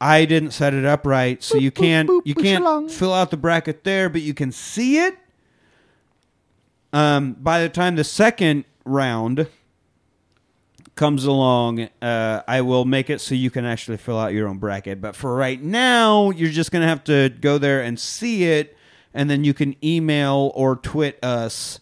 I 0.00 0.24
didn't 0.24 0.50
set 0.50 0.74
it 0.74 0.84
up 0.84 1.06
right, 1.06 1.40
so 1.42 1.56
you 1.56 1.70
can't 1.70 2.08
boop, 2.08 2.22
you 2.24 2.34
can't 2.34 2.90
fill 2.90 3.12
out 3.12 3.30
the 3.30 3.36
bracket 3.36 3.84
there, 3.84 4.08
but 4.08 4.20
you 4.20 4.34
can 4.34 4.50
see 4.50 4.98
it. 4.98 5.16
Um, 6.92 7.34
by 7.34 7.62
the 7.62 7.68
time 7.68 7.94
the 7.94 8.04
second 8.04 8.64
round 8.84 9.46
comes 10.96 11.24
along, 11.24 11.88
uh, 12.02 12.42
I 12.48 12.62
will 12.62 12.84
make 12.84 13.08
it 13.08 13.20
so 13.20 13.34
you 13.36 13.50
can 13.50 13.64
actually 13.64 13.96
fill 13.96 14.18
out 14.18 14.32
your 14.32 14.48
own 14.48 14.58
bracket. 14.58 15.00
But 15.00 15.14
for 15.14 15.36
right 15.36 15.62
now, 15.62 16.30
you're 16.30 16.50
just 16.50 16.72
going 16.72 16.82
to 16.82 16.88
have 16.88 17.04
to 17.04 17.28
go 17.28 17.58
there 17.58 17.80
and 17.80 17.98
see 17.98 18.44
it, 18.44 18.76
and 19.14 19.30
then 19.30 19.44
you 19.44 19.54
can 19.54 19.76
email 19.84 20.50
or 20.56 20.74
twit 20.76 21.22
us 21.22 21.78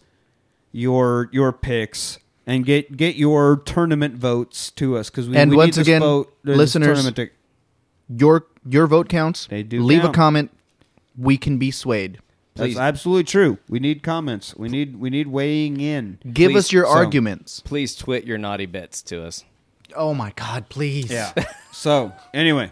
your 0.71 1.27
your 1.33 1.51
picks 1.51 2.19
and 2.47 2.65
get 2.65 2.95
get 2.97 3.15
your 3.15 3.57
tournament 3.57 4.15
votes 4.15 4.71
to 4.71 4.97
us 4.97 5.09
because 5.09 5.29
we 5.29 5.37
And 5.37 5.51
we 5.51 5.57
once 5.57 5.77
need 5.77 5.81
this 5.81 5.87
again, 5.87 6.01
vote, 6.01 6.33
uh, 6.47 6.51
listeners, 6.51 6.87
tournament 6.87 7.15
to- 7.17 7.29
Your 8.09 8.45
your 8.69 8.87
vote 8.87 9.09
counts. 9.09 9.47
They 9.47 9.63
do 9.63 9.81
Leave 9.83 10.01
count. 10.01 10.15
a 10.15 10.17
comment. 10.17 10.51
We 11.17 11.37
can 11.37 11.57
be 11.57 11.71
swayed. 11.71 12.19
that's 12.55 12.77
absolutely 12.77 13.23
true. 13.23 13.57
We 13.69 13.79
need 13.79 14.03
comments. 14.03 14.55
We 14.55 14.69
need 14.69 14.97
we 14.99 15.09
need 15.09 15.27
weighing 15.27 15.79
in. 15.79 16.19
Give 16.31 16.51
Please, 16.51 16.57
us 16.57 16.71
your 16.71 16.85
so- 16.85 16.91
arguments. 16.91 17.61
Please 17.61 17.95
twit 17.95 18.25
your 18.25 18.37
naughty 18.37 18.65
bits 18.65 19.01
to 19.03 19.23
us. 19.23 19.43
Oh 19.95 20.13
my 20.13 20.31
God! 20.35 20.69
Please. 20.69 21.09
Yeah. 21.11 21.33
so 21.73 22.13
anyway, 22.33 22.71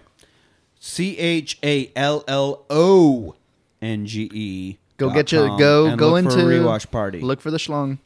C 0.79 1.17
H 1.17 1.57
A 1.63 1.91
L 1.95 2.23
L 2.27 2.65
O 2.69 3.35
N 3.81 4.05
G 4.05 4.29
E. 4.33 4.77
Go 4.97 5.09
get 5.11 5.31
you. 5.31 5.39
Go 5.57 5.95
go 5.95 6.15
into 6.17 6.31
for 6.31 6.39
a 6.39 6.43
rewatch 6.43 6.91
party. 6.91 7.19
Look 7.21 7.39
for 7.41 7.51
the 7.51 7.57
schlong. 7.57 7.99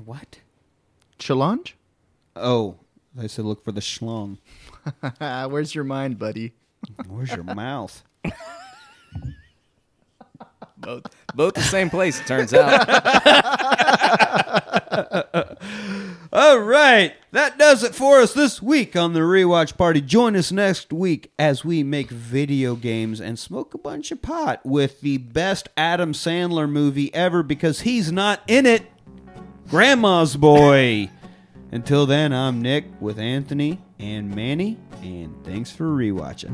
What? 0.00 0.40
Challenge. 1.18 1.76
Oh, 2.36 2.76
I 3.18 3.26
said 3.26 3.44
look 3.44 3.64
for 3.64 3.72
the 3.72 3.80
schlong. 3.80 4.38
Where's 5.50 5.74
your 5.74 5.84
mind, 5.84 6.18
buddy? 6.18 6.52
Where's 7.08 7.30
your 7.30 7.44
mouth? 7.44 8.02
Both, 10.82 11.06
both 11.36 11.54
the 11.54 11.62
same 11.62 11.90
place, 11.90 12.18
it 12.18 12.26
turns 12.26 12.52
out. 12.52 12.88
All 16.32 16.58
right, 16.58 17.14
that 17.30 17.56
does 17.56 17.84
it 17.84 17.94
for 17.94 18.20
us 18.20 18.34
this 18.34 18.60
week 18.60 18.96
on 18.96 19.12
the 19.12 19.20
rewatch 19.20 19.76
party. 19.76 20.00
Join 20.00 20.34
us 20.34 20.50
next 20.50 20.92
week 20.92 21.30
as 21.38 21.64
we 21.64 21.84
make 21.84 22.10
video 22.10 22.74
games 22.74 23.20
and 23.20 23.38
smoke 23.38 23.74
a 23.74 23.78
bunch 23.78 24.10
of 24.10 24.22
pot 24.22 24.60
with 24.64 25.02
the 25.02 25.18
best 25.18 25.68
Adam 25.76 26.12
Sandler 26.12 26.68
movie 26.68 27.14
ever 27.14 27.44
because 27.44 27.82
he's 27.82 28.10
not 28.10 28.40
in 28.48 28.66
it. 28.66 28.86
Grandma's 29.68 30.36
Boy. 30.36 31.10
Until 31.70 32.06
then, 32.06 32.32
I'm 32.32 32.60
Nick 32.60 32.84
with 33.00 33.18
Anthony 33.18 33.80
and 33.98 34.34
Manny, 34.34 34.78
and 35.02 35.34
thanks 35.44 35.70
for 35.70 35.84
rewatching. 35.84 36.52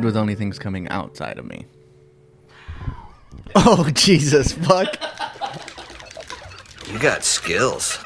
Good 0.00 0.06
with 0.06 0.16
only 0.16 0.34
things 0.34 0.58
coming 0.58 0.88
outside 0.88 1.38
of 1.38 1.44
me. 1.44 1.66
Oh 3.54 3.88
Jesus! 3.92 4.52
Fuck. 4.52 4.96
You 6.90 6.98
got 6.98 7.22
skills. 7.24 7.98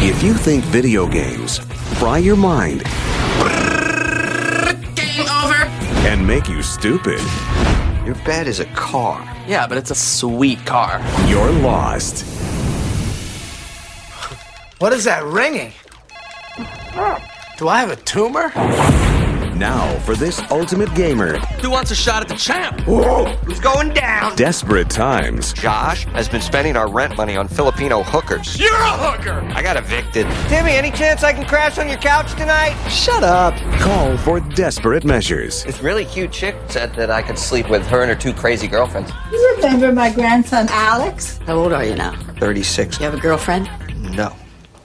If 0.00 0.22
you 0.22 0.34
think 0.34 0.64
video 0.64 1.08
games 1.08 1.58
fry 1.98 2.18
your 2.18 2.36
mind 2.36 2.82
Game 4.94 5.26
over. 5.42 5.64
and 6.06 6.24
make 6.26 6.48
you 6.48 6.62
stupid, 6.62 7.20
Your 8.04 8.14
bed 8.24 8.46
is 8.46 8.60
a 8.60 8.66
car. 8.66 9.20
Yeah, 9.46 9.66
but 9.66 9.78
it's 9.78 9.90
a 9.90 9.94
sweet 9.94 10.64
car. 10.66 11.00
you're 11.26 11.50
lost. 11.50 12.24
What 14.80 14.92
is 14.92 15.04
that 15.04 15.24
ringing? 15.24 15.72
Do 17.58 17.68
I 17.68 17.80
have 17.80 17.90
a 17.90 17.96
tumor? 17.96 18.52
Now, 19.58 19.98
for 20.00 20.14
this 20.14 20.40
ultimate 20.52 20.94
gamer, 20.94 21.38
Who 21.60 21.68
wants 21.70 21.90
a 21.90 21.94
shot 21.96 22.22
at 22.22 22.28
the 22.28 22.36
champ? 22.36 22.80
Whoa, 22.86 23.24
Who's 23.44 23.58
going 23.58 23.92
down? 23.92 24.36
desperate 24.36 24.88
times, 24.88 25.52
Josh 25.52 26.04
has 26.06 26.28
been 26.28 26.40
spending 26.40 26.76
our 26.76 26.88
rent 26.88 27.16
money 27.16 27.36
on 27.36 27.48
Filipino 27.48 28.04
hookers. 28.04 28.56
You're 28.60 28.72
a 28.72 28.96
hooker! 28.96 29.40
I 29.54 29.60
got 29.62 29.76
evicted. 29.76 30.28
Timmy, 30.48 30.72
any 30.76 30.92
chance 30.92 31.24
I 31.24 31.32
can 31.32 31.44
crash 31.44 31.76
on 31.78 31.88
your 31.88 31.98
couch 31.98 32.30
tonight? 32.36 32.76
Shut 32.88 33.24
up. 33.24 33.56
call 33.80 34.16
for 34.18 34.38
desperate 34.38 35.04
measures. 35.04 35.64
This 35.64 35.82
really 35.82 36.04
cute 36.04 36.30
chick 36.30 36.54
said 36.68 36.94
that 36.94 37.10
I 37.10 37.20
could 37.22 37.36
sleep 37.38 37.68
with 37.68 37.84
her 37.88 38.02
and 38.02 38.10
her 38.10 38.16
two 38.16 38.32
crazy 38.32 38.68
girlfriends. 38.68 39.10
You 39.32 39.54
remember 39.56 39.90
my 39.92 40.12
grandson 40.12 40.68
Alex? 40.70 41.38
How 41.46 41.54
old 41.56 41.72
are 41.72 41.84
you 41.84 41.96
now? 41.96 42.12
36. 42.38 43.00
You 43.00 43.06
have 43.06 43.14
a 43.14 43.20
girlfriend? 43.20 43.68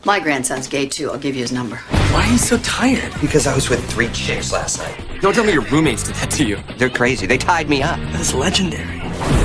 No. 0.05 0.11
My 0.11 0.19
grandson's 0.19 0.67
gay 0.67 0.85
too. 0.87 1.09
I'll 1.11 1.17
give 1.17 1.35
you 1.35 1.41
his 1.41 1.51
number. 1.51 1.77
Why 2.11 2.27
are 2.27 2.31
you 2.31 2.37
so 2.37 2.57
tired? 2.59 3.13
Because 3.21 3.47
I 3.47 3.55
was 3.55 3.69
with 3.69 3.83
three 3.89 4.09
chicks 4.09 4.51
last 4.51 4.77
night. 4.79 5.21
Don't 5.21 5.33
tell 5.33 5.43
me 5.43 5.53
your 5.53 5.63
roommates 5.63 6.03
did 6.03 6.15
that 6.15 6.31
to 6.31 6.45
you. 6.45 6.59
They're 6.77 6.89
crazy. 6.89 7.25
They 7.25 7.37
tied 7.37 7.69
me 7.69 7.81
up. 7.81 7.97
That's 8.11 8.33
legendary. 8.33 8.97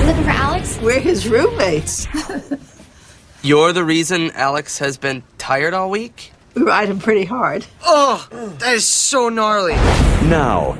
Looking 0.05 0.23
for 0.23 0.29
Alex? 0.29 0.79
We're 0.81 0.99
his 0.99 1.27
roommates. 1.27 2.07
You're 3.41 3.71
the 3.71 3.85
reason 3.85 4.31
Alex 4.31 4.79
has 4.79 4.97
been 4.97 5.23
tired 5.37 5.73
all 5.73 5.89
week? 5.89 6.33
we 6.55 6.63
ride 6.63 6.89
him 6.89 6.99
pretty 6.99 7.23
hard. 7.23 7.65
Oh, 7.83 8.27
that 8.59 8.73
is 8.73 8.85
so 8.85 9.29
gnarly. 9.29 9.73
Now, 10.27 10.77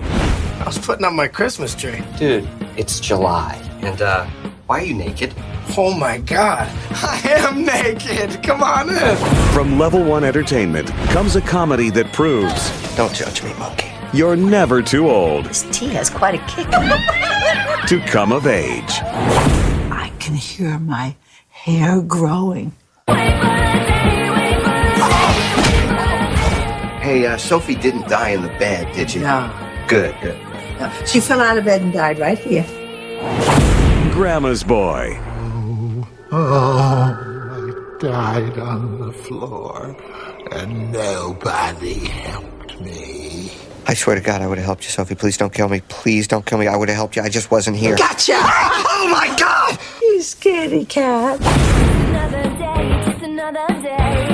I 0.59 0.63
was 0.65 0.77
putting 0.77 1.05
up 1.05 1.13
my 1.13 1.27
Christmas 1.27 1.73
tree. 1.73 2.03
Dude, 2.17 2.47
it's 2.75 2.99
July. 2.99 3.55
And, 3.81 4.01
uh, 4.01 4.25
why 4.67 4.81
are 4.81 4.83
you 4.83 4.93
naked? 4.93 5.33
Oh 5.77 5.93
my 5.97 6.17
god. 6.17 6.67
I 6.91 7.21
am 7.25 7.63
naked. 7.63 8.41
Come 8.43 8.63
on 8.63 8.89
in. 8.89 9.15
from 9.53 9.77
Level 9.79 10.03
1 10.03 10.23
Entertainment 10.23 10.89
comes 11.11 11.35
a 11.35 11.41
comedy 11.41 11.89
that 11.91 12.11
proves 12.11 12.71
Don't 12.95 13.13
judge 13.13 13.43
me, 13.43 13.53
monkey. 13.53 13.87
you're 14.13 14.35
never 14.35 14.81
too 14.81 15.09
old 15.09 15.45
This 15.45 15.65
tea 15.71 15.87
has 15.89 16.09
quite 16.09 16.35
a 16.35 16.45
kick. 16.47 16.67
to 17.87 17.99
come 18.11 18.31
of 18.31 18.45
age. 18.47 18.99
I 19.91 20.11
can 20.19 20.35
hear 20.35 20.77
my 20.79 21.15
hair 21.49 22.01
growing. 22.01 22.73
Hey, 27.01 27.25
uh, 27.25 27.37
Sophie 27.37 27.75
didn't 27.75 28.07
die 28.09 28.29
in 28.29 28.41
the 28.43 28.49
bed, 28.59 28.93
did 28.93 29.13
you? 29.15 29.21
No. 29.21 29.49
Good, 29.87 30.15
good. 30.21 30.37
She 31.07 31.19
fell 31.19 31.41
out 31.41 31.57
of 31.57 31.65
bed 31.65 31.81
and 31.81 31.91
died 31.91 32.19
right 32.19 32.37
here. 32.37 32.63
Grandma's 34.13 34.63
Boy. 34.63 35.17
Oh, 36.31 36.77
I 36.77 37.97
died 37.99 38.59
on 38.59 38.99
the 38.99 39.11
floor, 39.11 39.97
and 40.51 40.91
nobody 40.91 42.05
helped 42.05 42.79
me. 42.79 43.51
I 43.87 43.95
swear 43.95 44.15
to 44.15 44.21
God, 44.21 44.43
I 44.43 44.47
would 44.47 44.59
have 44.59 44.65
helped 44.65 44.83
you, 44.83 44.91
Sophie. 44.91 45.15
Please 45.15 45.37
don't 45.37 45.51
kill 45.51 45.69
me. 45.69 45.81
Please 45.87 46.27
don't 46.27 46.45
kill 46.45 46.59
me. 46.59 46.67
I 46.67 46.75
would 46.75 46.87
have 46.89 46.95
helped 46.95 47.15
you. 47.15 47.23
I 47.23 47.29
just 47.29 47.49
wasn't 47.49 47.77
here. 47.77 47.95
Gotcha! 47.95 48.33
Oh 48.35 49.07
my 49.11 49.35
God! 49.39 49.79
You 50.03 50.19
scaredy 50.19 50.87
cat. 50.87 51.41
Another 51.41 52.43
day, 52.43 53.11
just 53.11 53.23
another 53.23 53.81
day. 53.81 54.28